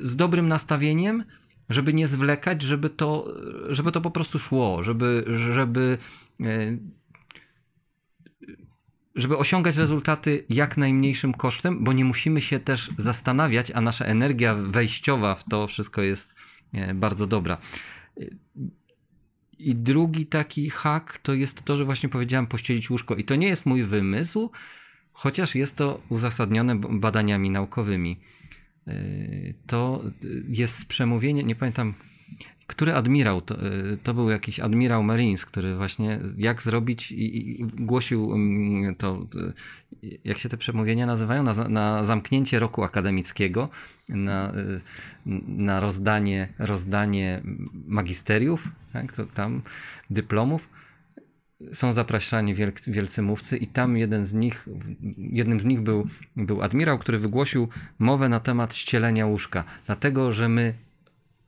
z 0.00 0.16
dobrym 0.16 0.48
nastawieniem, 0.48 1.24
żeby 1.68 1.92
nie 1.94 2.08
zwlekać, 2.08 2.62
żeby 2.62 2.90
to, 2.90 3.34
żeby 3.68 3.92
to 3.92 4.00
po 4.00 4.10
prostu 4.10 4.38
szło, 4.38 4.82
żeby, 4.82 5.24
żeby, 5.54 5.98
e, 6.40 6.78
żeby 9.14 9.38
osiągać 9.38 9.76
rezultaty 9.76 10.44
jak 10.48 10.76
najmniejszym 10.76 11.34
kosztem, 11.34 11.84
bo 11.84 11.92
nie 11.92 12.04
musimy 12.04 12.40
się 12.40 12.60
też 12.60 12.90
zastanawiać, 12.98 13.70
a 13.70 13.80
nasza 13.80 14.04
energia 14.04 14.54
wejściowa 14.54 15.34
w 15.34 15.44
to 15.44 15.66
wszystko 15.66 16.02
jest 16.02 16.34
e, 16.72 16.94
bardzo 16.94 17.26
dobra. 17.26 17.58
I 19.58 19.74
drugi 19.74 20.26
taki 20.26 20.70
hak 20.70 21.18
to 21.22 21.34
jest 21.34 21.62
to, 21.62 21.76
że 21.76 21.84
właśnie 21.84 22.08
powiedziałem 22.08 22.46
pościelić 22.46 22.90
łóżko. 22.90 23.14
I 23.14 23.24
to 23.24 23.36
nie 23.36 23.48
jest 23.48 23.66
mój 23.66 23.84
wymysł, 23.84 24.50
chociaż 25.12 25.54
jest 25.54 25.76
to 25.76 26.00
uzasadnione 26.08 26.76
badaniami 26.76 27.50
naukowymi. 27.50 28.16
Yy, 28.86 29.54
to 29.66 30.04
jest 30.48 30.84
przemówienie, 30.84 31.44
nie 31.44 31.54
pamiętam, 31.54 31.94
który 32.66 32.94
admirał, 32.94 33.40
to, 33.40 33.64
yy, 33.64 33.98
to 34.02 34.14
był 34.14 34.30
jakiś 34.30 34.60
admirał 34.60 35.02
Marines, 35.02 35.44
który 35.44 35.76
właśnie 35.76 36.20
jak 36.38 36.62
zrobić 36.62 37.12
i, 37.12 37.60
i 37.60 37.64
głosił 37.64 38.32
mm, 38.32 38.94
to, 38.94 39.26
jak 40.24 40.38
się 40.38 40.48
te 40.48 40.56
przemówienia 40.56 41.06
nazywają, 41.06 41.42
na, 41.42 41.52
na 41.68 42.04
zamknięcie 42.04 42.58
roku 42.58 42.84
akademickiego, 42.84 43.68
na, 44.08 44.52
na 45.46 45.80
rozdanie, 45.80 46.48
rozdanie 46.58 47.42
magisteriów, 47.86 48.68
tak, 48.92 49.12
to 49.12 49.26
tam 49.26 49.62
dyplomów. 50.10 50.68
Są 51.72 51.92
zapraszani 51.92 52.54
wielcy, 52.54 52.92
wielcy 52.92 53.22
mówcy 53.22 53.56
i 53.56 53.66
tam 53.66 53.96
jeden 53.96 54.24
z 54.24 54.34
nich, 54.34 54.68
jednym 55.18 55.60
z 55.60 55.64
nich 55.64 55.80
był, 55.80 56.08
był 56.36 56.62
admirał, 56.62 56.98
który 56.98 57.18
wygłosił 57.18 57.68
mowę 57.98 58.28
na 58.28 58.40
temat 58.40 58.74
ścielenia 58.74 59.26
łóżka, 59.26 59.64
dlatego, 59.86 60.32
że 60.32 60.48
my 60.48 60.74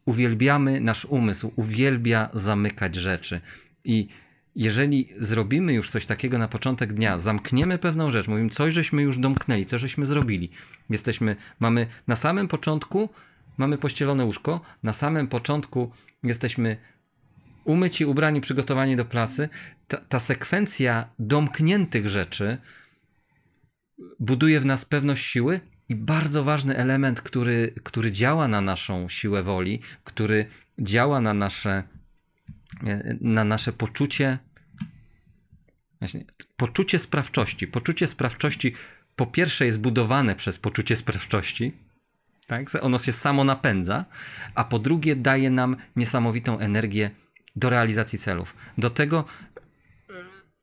uwielbiamy, 0.05 0.81
nasz 0.81 1.05
umysł 1.05 1.53
uwielbia 1.57 2.29
zamykać 2.35 2.95
rzeczy. 2.95 3.41
I 3.85 4.09
jeżeli 4.57 5.09
zrobimy 5.19 5.73
już 5.73 5.91
coś 5.91 6.07
takiego 6.07 6.39
na 6.39 6.49
początek 6.49 6.93
dnia, 6.93 7.19
zamkniemy 7.19 7.79
pewną 7.79 8.11
rzecz, 8.11 8.29
mówimy, 8.29 8.51
coś 8.51 8.75
żeśmy 8.75 9.03
już 9.03 9.19
domknęli, 9.19 9.67
co 9.67 9.79
żeśmy 9.79 10.07
zrobili. 10.07 10.51
Jesteśmy, 10.91 11.37
mamy 11.61 11.87
na 12.07 12.17
samym 12.17 12.49
początku, 12.49 13.09
mamy 13.59 13.79
pościelone 13.79 14.25
łóżko, 14.25 14.61
na 14.83 14.93
samym 14.93 15.29
początku 15.29 15.93
jesteśmy 16.23 16.77
umyci, 17.65 18.05
ubrani, 18.05 18.41
przygotowani 18.41 18.97
do 18.97 19.05
pracy, 19.05 19.49
ta, 19.89 19.97
ta 19.97 20.21
sekwencja 20.21 21.09
domkniętych 21.19 22.09
rzeczy 22.09 22.59
buduje 24.21 24.61
w 24.61 24.67
nas 24.67 24.85
pewność 24.85 25.27
siły 25.27 25.61
i 25.89 25.95
bardzo 25.95 26.45
ważny 26.45 26.77
element, 26.77 27.21
który, 27.21 27.75
który 27.83 28.13
działa 28.13 28.49
na 28.49 28.61
naszą 28.61 29.09
siłę 29.09 29.43
woli, 29.43 29.81
który 30.05 30.47
działa 30.79 31.21
na 31.21 31.35
nasze, 31.35 31.83
na 33.21 33.45
nasze 33.45 33.73
poczucie, 33.73 34.39
właśnie, 35.99 36.25
poczucie 36.57 36.99
sprawczości. 36.99 37.67
Poczucie 37.67 38.07
sprawczości 38.07 38.75
po 39.17 39.27
pierwsze 39.27 39.67
jest 39.67 39.81
budowane 39.81 40.35
przez 40.35 40.59
poczucie 40.59 40.97
sprawczości, 40.97 41.73
tak? 42.47 42.69
ono 42.81 42.99
się 42.99 43.13
samo 43.13 43.45
napędza, 43.45 44.05
a 44.55 44.65
po 44.65 44.79
drugie 44.79 45.17
daje 45.17 45.51
nam 45.51 45.77
niesamowitą 45.97 46.59
energię 46.59 47.11
do 47.57 47.71
realizacji 47.71 48.19
celów. 48.19 48.55
Do 48.79 48.91
tego, 48.91 49.25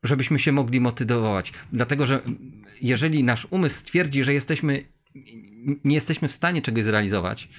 żebyśmy 0.04 0.40
się 0.40 0.52
mogli 0.52 0.80
motywować. 0.80 1.54
Dlatego, 1.74 2.06
że 2.06 2.22
jeżeli 2.82 3.24
nasz 3.24 3.48
umysł 3.50 3.76
stwierdzi, 3.76 4.24
że 4.24 4.34
jesteśmy, 4.34 4.86
nie 5.84 5.96
jesteśmy 5.96 6.28
w 6.28 6.32
stanie 6.32 6.62
czegoś 6.62 6.84
zrealizować, 6.84 7.50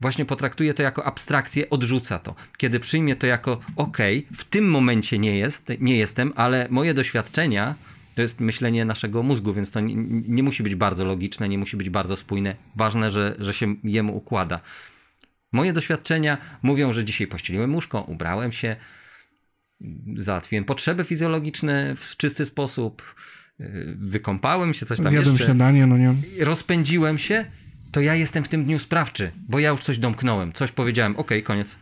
właśnie 0.00 0.24
potraktuje 0.24 0.74
to 0.74 0.82
jako 0.82 1.04
abstrakcję, 1.04 1.70
odrzuca 1.70 2.18
to. 2.18 2.34
Kiedy 2.56 2.80
przyjmie 2.80 3.16
to 3.16 3.26
jako 3.26 3.60
ok, 3.76 3.98
w 4.36 4.44
tym 4.44 4.70
momencie 4.70 5.18
nie, 5.18 5.38
jest, 5.38 5.68
nie 5.80 5.96
jestem, 5.96 6.32
ale 6.36 6.66
moje 6.70 6.94
doświadczenia 6.94 7.74
to 8.14 8.22
jest 8.22 8.40
myślenie 8.40 8.84
naszego 8.84 9.22
mózgu, 9.22 9.54
więc 9.54 9.70
to 9.70 9.80
nie, 9.80 9.94
nie, 10.28 10.42
musi 10.42 10.62
być 10.62 10.74
bardzo 10.74 11.04
logiczne, 11.04 11.48
nie 11.48 11.58
musi 11.58 11.76
być 11.76 11.90
bardzo 11.90 12.16
spójne. 12.16 12.56
Ważne, 12.76 13.10
że, 13.10 13.36
że 13.38 13.54
się 13.54 13.74
jemu 13.84 14.16
układa. 14.16 14.60
Moje 15.52 15.72
doświadczenia 15.72 16.38
mówią, 16.62 16.92
że 16.92 17.04
dzisiaj 17.04 17.26
pościeliłem 17.26 17.74
łóżko, 17.74 18.02
ubrałem 18.02 18.52
się, 18.52 18.76
załatwiłem 20.16 20.64
potrzeby 20.64 21.04
fizjologiczne 21.04 21.94
w 21.96 22.16
czysty 22.16 22.44
sposób, 22.44 23.14
y, 23.60 23.96
wykąpałem 23.98 24.74
się, 24.74 24.86
coś 24.86 24.98
tam 24.98 25.08
Zjadłem 25.08 25.34
jeszcze. 25.34 25.44
śniadanie, 25.44 25.86
no 25.86 25.98
nie? 25.98 26.14
Rozpędziłem 26.40 27.18
się, 27.18 27.44
to 27.94 28.00
ja 28.00 28.14
jestem 28.14 28.44
w 28.44 28.48
tym 28.48 28.64
dniu 28.64 28.78
sprawczy, 28.78 29.30
bo 29.48 29.58
ja 29.58 29.70
już 29.70 29.80
coś 29.80 29.98
domknąłem, 29.98 30.52
coś 30.52 30.72
powiedziałem, 30.72 31.16
ok, 31.16 31.30
koniec. 31.44 31.78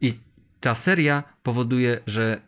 I 0.00 0.14
ta 0.60 0.74
seria 0.74 1.22
powoduje, 1.42 2.00
że, 2.06 2.40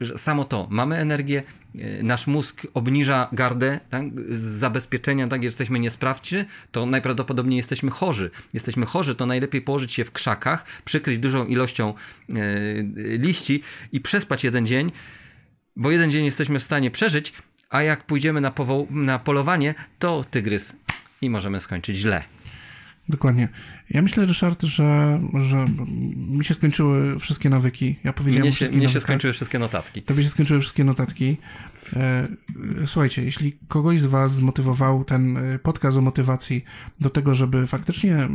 że 0.00 0.18
samo 0.18 0.44
to, 0.44 0.66
mamy 0.70 0.96
energię, 0.96 1.42
y, 1.74 2.00
nasz 2.02 2.26
mózg 2.26 2.66
obniża 2.74 3.28
gardę 3.32 3.80
tak, 3.90 4.04
z 4.28 4.40
zabezpieczenia, 4.40 5.28
tak, 5.28 5.44
jesteśmy 5.44 5.78
niesprawczy, 5.78 6.44
to 6.72 6.86
najprawdopodobniej 6.86 7.56
jesteśmy 7.56 7.90
chorzy. 7.90 8.30
Jesteśmy 8.52 8.86
chorzy, 8.86 9.14
to 9.14 9.26
najlepiej 9.26 9.62
położyć 9.62 9.92
się 9.92 10.04
w 10.04 10.12
krzakach, 10.12 10.64
przykryć 10.84 11.18
dużą 11.18 11.46
ilością 11.46 11.94
e, 12.28 12.34
liści 13.18 13.62
i 13.92 14.00
przespać 14.00 14.44
jeden 14.44 14.66
dzień, 14.66 14.92
bo 15.76 15.90
jeden 15.90 16.10
dzień 16.10 16.24
jesteśmy 16.24 16.60
w 16.60 16.62
stanie 16.62 16.90
przeżyć, 16.90 17.32
a 17.70 17.82
jak 17.82 18.06
pójdziemy 18.06 18.40
na, 18.40 18.50
powo- 18.50 18.90
na 18.90 19.18
polowanie, 19.18 19.74
to 19.98 20.24
tygrys 20.30 20.83
i 21.22 21.30
możemy 21.30 21.60
skończyć 21.60 21.96
źle. 21.96 22.24
Dokładnie. 23.08 23.48
Ja 23.90 24.02
myślę, 24.02 24.26
Ryszard, 24.26 24.62
że, 24.62 25.20
że 25.40 25.66
mi 26.16 26.44
się 26.44 26.54
skończyły 26.54 27.20
wszystkie 27.20 27.50
nawyki. 27.50 27.96
Ja 28.04 28.12
powiedziałem 28.12 28.46
Mnie 28.48 28.56
się, 28.56 28.70
mnie 28.70 28.88
się 28.88 29.00
skończyły 29.00 29.32
wszystkie 29.32 29.58
notatki. 29.58 30.02
Tobie 30.02 30.22
się 30.22 30.28
skończyły 30.28 30.60
wszystkie 30.60 30.84
notatki. 30.84 31.36
E, 31.96 32.28
Słuchajcie, 32.86 33.24
jeśli 33.24 33.58
kogoś 33.68 34.00
z 34.00 34.06
Was 34.06 34.34
zmotywował 34.34 35.04
ten 35.04 35.36
e, 35.36 35.58
podcast 35.58 35.98
o 35.98 36.00
motywacji 36.00 36.64
do 37.00 37.10
tego, 37.10 37.34
żeby 37.34 37.66
faktycznie 37.66 38.14
e, 38.14 38.28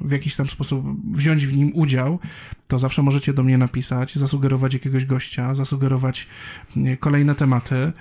w 0.00 0.10
jakiś 0.10 0.36
tam 0.36 0.48
sposób 0.48 0.84
wziąć 1.16 1.46
w 1.46 1.56
nim 1.56 1.72
udział, 1.74 2.18
to 2.72 2.78
zawsze 2.78 3.02
możecie 3.02 3.32
do 3.32 3.42
mnie 3.42 3.58
napisać, 3.58 4.14
zasugerować 4.14 4.74
jakiegoś 4.74 5.04
gościa, 5.04 5.54
zasugerować 5.54 6.26
e, 6.76 6.96
kolejne 6.96 7.34
tematy. 7.34 7.74
E, 7.76 7.92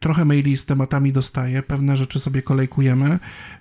Trochę 0.00 0.24
maili 0.24 0.56
z 0.56 0.66
tematami 0.66 1.12
dostaję, 1.12 1.62
pewne 1.62 1.96
rzeczy 1.96 2.18
sobie 2.18 2.42
kolejkujemy, 2.42 3.18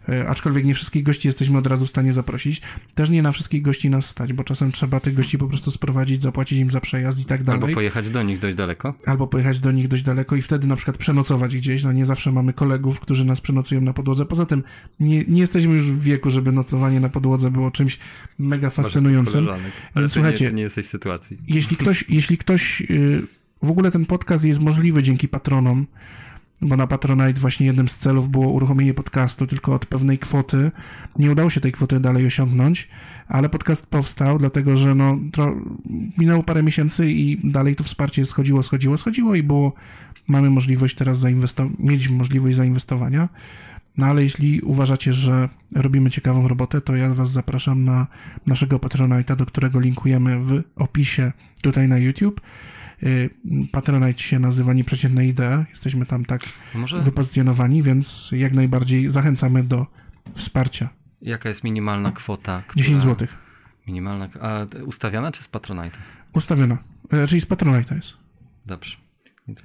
e, 0.09 0.29
aczkolwiek 0.29 0.65
nie 0.65 0.75
wszystkich 0.75 1.03
gości 1.03 1.27
jesteśmy 1.27 1.57
od 1.57 1.67
razu 1.67 1.85
w 1.85 1.89
stanie 1.89 2.13
zaprosić. 2.13 2.61
Też 2.95 3.09
nie 3.09 3.21
na 3.21 3.31
wszystkich 3.31 3.61
gości 3.61 3.89
nas 3.89 4.09
stać, 4.09 4.33
bo 4.33 4.43
czasem 4.43 4.71
trzeba 4.71 4.99
tych 4.99 5.13
gości 5.13 5.37
po 5.37 5.47
prostu 5.47 5.71
sprowadzić, 5.71 6.21
zapłacić 6.21 6.59
im 6.59 6.71
za 6.71 6.79
przejazd 6.79 7.19
i 7.21 7.25
tak 7.25 7.43
dalej 7.43 7.61
Albo 7.61 7.75
pojechać 7.75 8.09
do 8.09 8.23
nich 8.23 8.39
dość 8.39 8.55
daleko. 8.55 8.93
albo 9.05 9.27
pojechać 9.27 9.59
do 9.59 9.71
nich 9.71 9.87
dość 9.87 10.03
daleko 10.03 10.35
i 10.35 10.41
wtedy 10.41 10.67
na 10.67 10.75
przykład 10.75 10.97
przenocować 10.97 11.55
gdzieś. 11.55 11.83
No 11.83 11.91
nie 11.91 12.05
zawsze 12.05 12.31
mamy 12.31 12.53
kolegów, 12.53 12.99
którzy 12.99 13.25
nas 13.25 13.41
przenocują 13.41 13.81
na 13.81 13.93
podłodze. 13.93 14.25
Poza 14.25 14.45
tym 14.45 14.63
nie, 14.99 15.23
nie 15.25 15.41
jesteśmy 15.41 15.73
już 15.73 15.91
w 15.91 16.01
wieku, 16.01 16.29
żeby 16.29 16.51
nocowanie 16.51 16.99
na 16.99 17.09
podłodze 17.09 17.51
było 17.51 17.71
czymś 17.71 17.99
mega 18.39 18.69
fascynującym. 18.69 19.47
Ale 19.97 20.07
ty, 20.07 20.13
słuchajcie, 20.13 20.43
nie, 20.45 20.49
ty 20.49 20.55
nie 20.55 20.63
jesteś 20.63 20.85
w 20.85 20.89
sytuacji. 20.89 21.37
Jeśli 21.47 21.77
ktoś, 21.81 22.05
jeśli 22.09 22.37
ktoś 22.37 22.81
yy, 22.81 23.21
w 23.61 23.71
ogóle 23.71 23.91
ten 23.91 24.05
podcast 24.05 24.45
jest 24.45 24.59
możliwy 24.59 25.03
dzięki 25.03 25.27
patronom, 25.27 25.87
bo 26.61 26.77
na 26.77 26.87
Patronite 26.87 27.39
właśnie 27.39 27.65
jednym 27.65 27.87
z 27.87 27.97
celów 27.97 28.29
było 28.29 28.51
uruchomienie 28.51 28.93
podcastu 28.93 29.47
tylko 29.47 29.73
od 29.73 29.85
pewnej 29.85 30.19
kwoty. 30.19 30.71
Nie 31.19 31.31
udało 31.31 31.49
się 31.49 31.61
tej 31.61 31.71
kwoty 31.71 31.99
dalej 31.99 32.27
osiągnąć, 32.27 32.87
ale 33.27 33.49
podcast 33.49 33.87
powstał, 33.87 34.39
dlatego 34.39 34.77
że 34.77 34.95
no, 34.95 35.19
tro... 35.31 35.55
minęło 36.17 36.43
parę 36.43 36.63
miesięcy 36.63 37.11
i 37.11 37.51
dalej 37.51 37.75
to 37.75 37.83
wsparcie 37.83 38.25
schodziło, 38.25 38.63
schodziło, 38.63 38.97
schodziło 38.97 39.35
i 39.35 39.43
było, 39.43 39.73
mamy 40.27 40.49
możliwość 40.49 40.95
teraz 40.95 41.19
zainwestować, 41.19 41.73
mieć 41.79 42.09
możliwość 42.09 42.55
zainwestowania. 42.55 43.29
No 43.97 44.05
ale 44.05 44.23
jeśli 44.23 44.61
uważacie, 44.61 45.13
że 45.13 45.49
robimy 45.75 46.09
ciekawą 46.11 46.47
robotę, 46.47 46.81
to 46.81 46.95
ja 46.95 47.13
Was 47.13 47.31
zapraszam 47.31 47.85
na 47.85 48.07
naszego 48.45 48.77
Patronite'a, 48.77 49.35
do 49.35 49.45
którego 49.45 49.79
linkujemy 49.79 50.39
w 50.39 50.63
opisie 50.75 51.31
tutaj 51.61 51.87
na 51.87 51.97
YouTube. 51.97 52.41
Y, 53.03 53.29
Patronite 53.71 54.19
się 54.19 54.39
nazywa 54.39 54.73
Nieprzeciętna 54.73 55.23
Idea. 55.23 55.65
Jesteśmy 55.69 56.05
tam 56.05 56.25
tak 56.25 56.41
Może 56.75 57.01
wypozycjonowani, 57.01 57.83
więc 57.83 58.29
jak 58.31 58.53
najbardziej 58.53 59.09
zachęcamy 59.09 59.63
do 59.63 59.85
wsparcia. 60.35 60.89
jaka 61.21 61.49
jest 61.49 61.63
minimalna 61.63 62.11
kwota? 62.11 62.61
Która... 62.67 62.85
10 62.85 63.03
zł. 63.03 63.27
Minimalna, 63.87 64.27
a 64.41 64.65
ustawiana 64.85 65.31
czy 65.31 65.43
z 65.43 65.47
Patronite? 65.47 65.97
Ustawiona. 66.33 66.77
E, 67.11 67.27
Czyli 67.27 67.41
z 67.41 67.45
Patronite'a 67.47 67.95
jest. 67.95 68.13
Dobrze. 68.65 68.97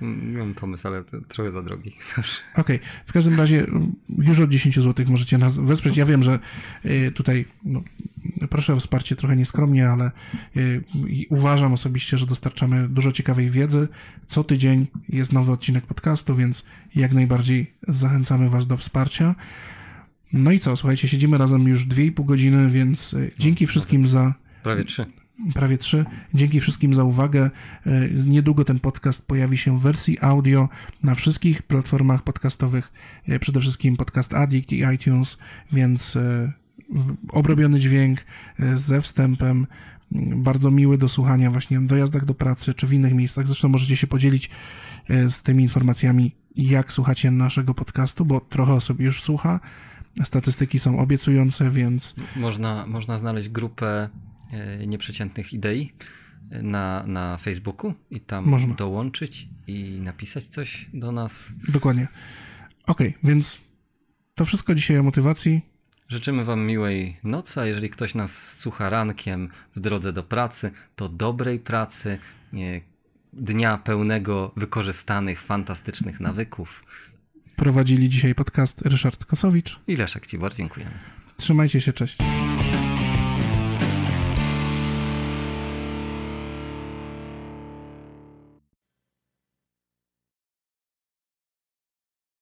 Miałem 0.00 0.54
pomysł, 0.54 0.88
ale 0.88 1.04
trochę 1.04 1.52
za 1.52 1.62
drogi. 1.62 1.96
Okej, 2.56 2.80
w 3.06 3.12
każdym 3.12 3.38
razie 3.38 3.66
już 4.18 4.40
od 4.40 4.50
10 4.50 4.78
zł 4.80 5.06
możecie 5.08 5.38
nas 5.38 5.58
wesprzeć. 5.58 5.96
Ja 5.96 6.06
wiem, 6.06 6.22
że 6.22 6.38
y, 6.84 7.12
tutaj 7.14 7.44
no, 7.64 7.82
proszę 8.50 8.74
o 8.74 8.80
wsparcie 8.80 9.16
trochę 9.16 9.36
nieskromnie, 9.36 9.88
ale 9.88 10.10
y, 10.56 10.82
uważam 11.28 11.72
osobiście, 11.72 12.18
że 12.18 12.26
dostarczamy 12.26 12.88
dużo 12.88 13.12
ciekawej 13.12 13.50
wiedzy. 13.50 13.88
Co 14.26 14.44
tydzień 14.44 14.86
jest 15.08 15.32
nowy 15.32 15.52
odcinek 15.52 15.86
podcastu, 15.86 16.36
więc 16.36 16.64
jak 16.94 17.12
najbardziej 17.12 17.72
zachęcamy 17.88 18.50
Was 18.50 18.66
do 18.66 18.76
wsparcia. 18.76 19.34
No 20.32 20.52
i 20.52 20.60
co, 20.60 20.76
słuchajcie, 20.76 21.08
siedzimy 21.08 21.38
razem 21.38 21.68
już 21.68 21.86
2,5 21.86 22.26
godziny, 22.26 22.70
więc 22.70 23.12
y, 23.12 23.32
dzięki 23.38 23.66
wszystkim 23.66 24.06
za 24.06 24.34
Prawie 24.62 24.84
trzy. 24.84 25.06
Prawie 25.54 25.78
trzy. 25.78 26.04
Dzięki 26.34 26.60
wszystkim 26.60 26.94
za 26.94 27.04
uwagę. 27.04 27.50
E, 27.86 28.08
Niedługo 28.26 28.64
ten 28.64 28.78
podcast 28.80 29.26
pojawi 29.26 29.58
się 29.58 29.78
w 29.78 29.80
wersji 29.82 30.18
audio 30.20 30.68
na 31.02 31.14
wszystkich 31.14 31.62
platformach 31.62 32.22
podcastowych, 32.22 32.92
e, 33.28 33.38
przede 33.38 33.60
wszystkim 33.60 33.96
Podcast 33.96 34.34
Addict 34.34 34.72
i 34.72 34.82
iTunes, 34.94 35.38
więc 35.72 36.16
e, 36.16 36.52
obrobiony 37.28 37.80
dźwięk 37.80 38.18
ze 38.74 39.02
wstępem, 39.02 39.66
m, 40.12 40.42
bardzo 40.42 40.70
miły 40.70 40.98
do 40.98 41.08
słuchania 41.08 41.50
właśnie 41.50 41.80
w 41.80 41.86
dojazdach 41.86 42.24
do 42.24 42.34
pracy 42.34 42.74
czy 42.74 42.86
w 42.86 42.92
innych 42.92 43.14
miejscach. 43.14 43.46
Zresztą 43.46 43.68
możecie 43.68 43.96
się 43.96 44.06
podzielić 44.06 44.50
z 45.08 45.42
tymi 45.42 45.62
informacjami, 45.62 46.32
jak 46.56 46.92
słuchacie 46.92 47.30
naszego 47.30 47.74
podcastu, 47.74 48.24
bo 48.24 48.40
trochę 48.40 48.72
osób 48.72 49.00
już 49.00 49.22
słucha. 49.22 49.60
Statystyki 50.24 50.78
są 50.78 50.98
obiecujące, 50.98 51.70
więc 51.70 52.14
Można, 52.36 52.86
można 52.86 53.18
znaleźć 53.18 53.48
grupę 53.48 54.08
nieprzeciętnych 54.86 55.52
idei 55.52 55.92
e, 56.50 56.62
na, 56.62 57.04
na 57.06 57.36
Facebooku 57.36 57.94
i 58.10 58.20
tam 58.20 58.44
Można. 58.44 58.74
dołączyć 58.74 59.48
i 59.66 60.00
napisać 60.00 60.44
coś 60.48 60.90
do 60.94 61.12
nas. 61.12 61.52
dokładnie. 61.68 62.08
Okej, 62.86 63.14
więc 63.24 63.58
to 64.34 64.44
wszystko 64.44 64.74
dzisiaj 64.74 64.98
o 64.98 65.02
motywacji. 65.02 65.60
Życzymy 66.08 66.44
Wam 66.44 66.60
miłej 66.66 67.16
nocy, 67.24 67.60
a 67.60 67.66
jeżeli 67.66 67.90
ktoś 67.90 68.14
nas 68.14 68.58
słucha 68.58 68.90
rankiem 68.90 69.48
w 69.76 69.80
drodze 69.80 70.12
do 70.12 70.22
pracy, 70.22 70.70
to 70.96 71.08
dobrej 71.08 71.58
pracy, 71.58 72.18
dnia 73.32 73.78
pełnego 73.78 74.52
wykorzystanych, 74.56 75.40
fantastycznych 75.40 76.20
nawyków. 76.20 76.84
Prowadzili 77.56 78.08
dzisiaj 78.08 78.34
podcast 78.34 78.82
Ryszard 78.82 79.24
Kosowicz. 79.24 79.80
I 79.86 79.96
Leszek 79.96 80.26
Cibor, 80.26 80.54
dziękujemy. 80.54 80.92
Trzymajcie 81.36 81.80
się, 81.80 81.92
cześć. 81.92 82.18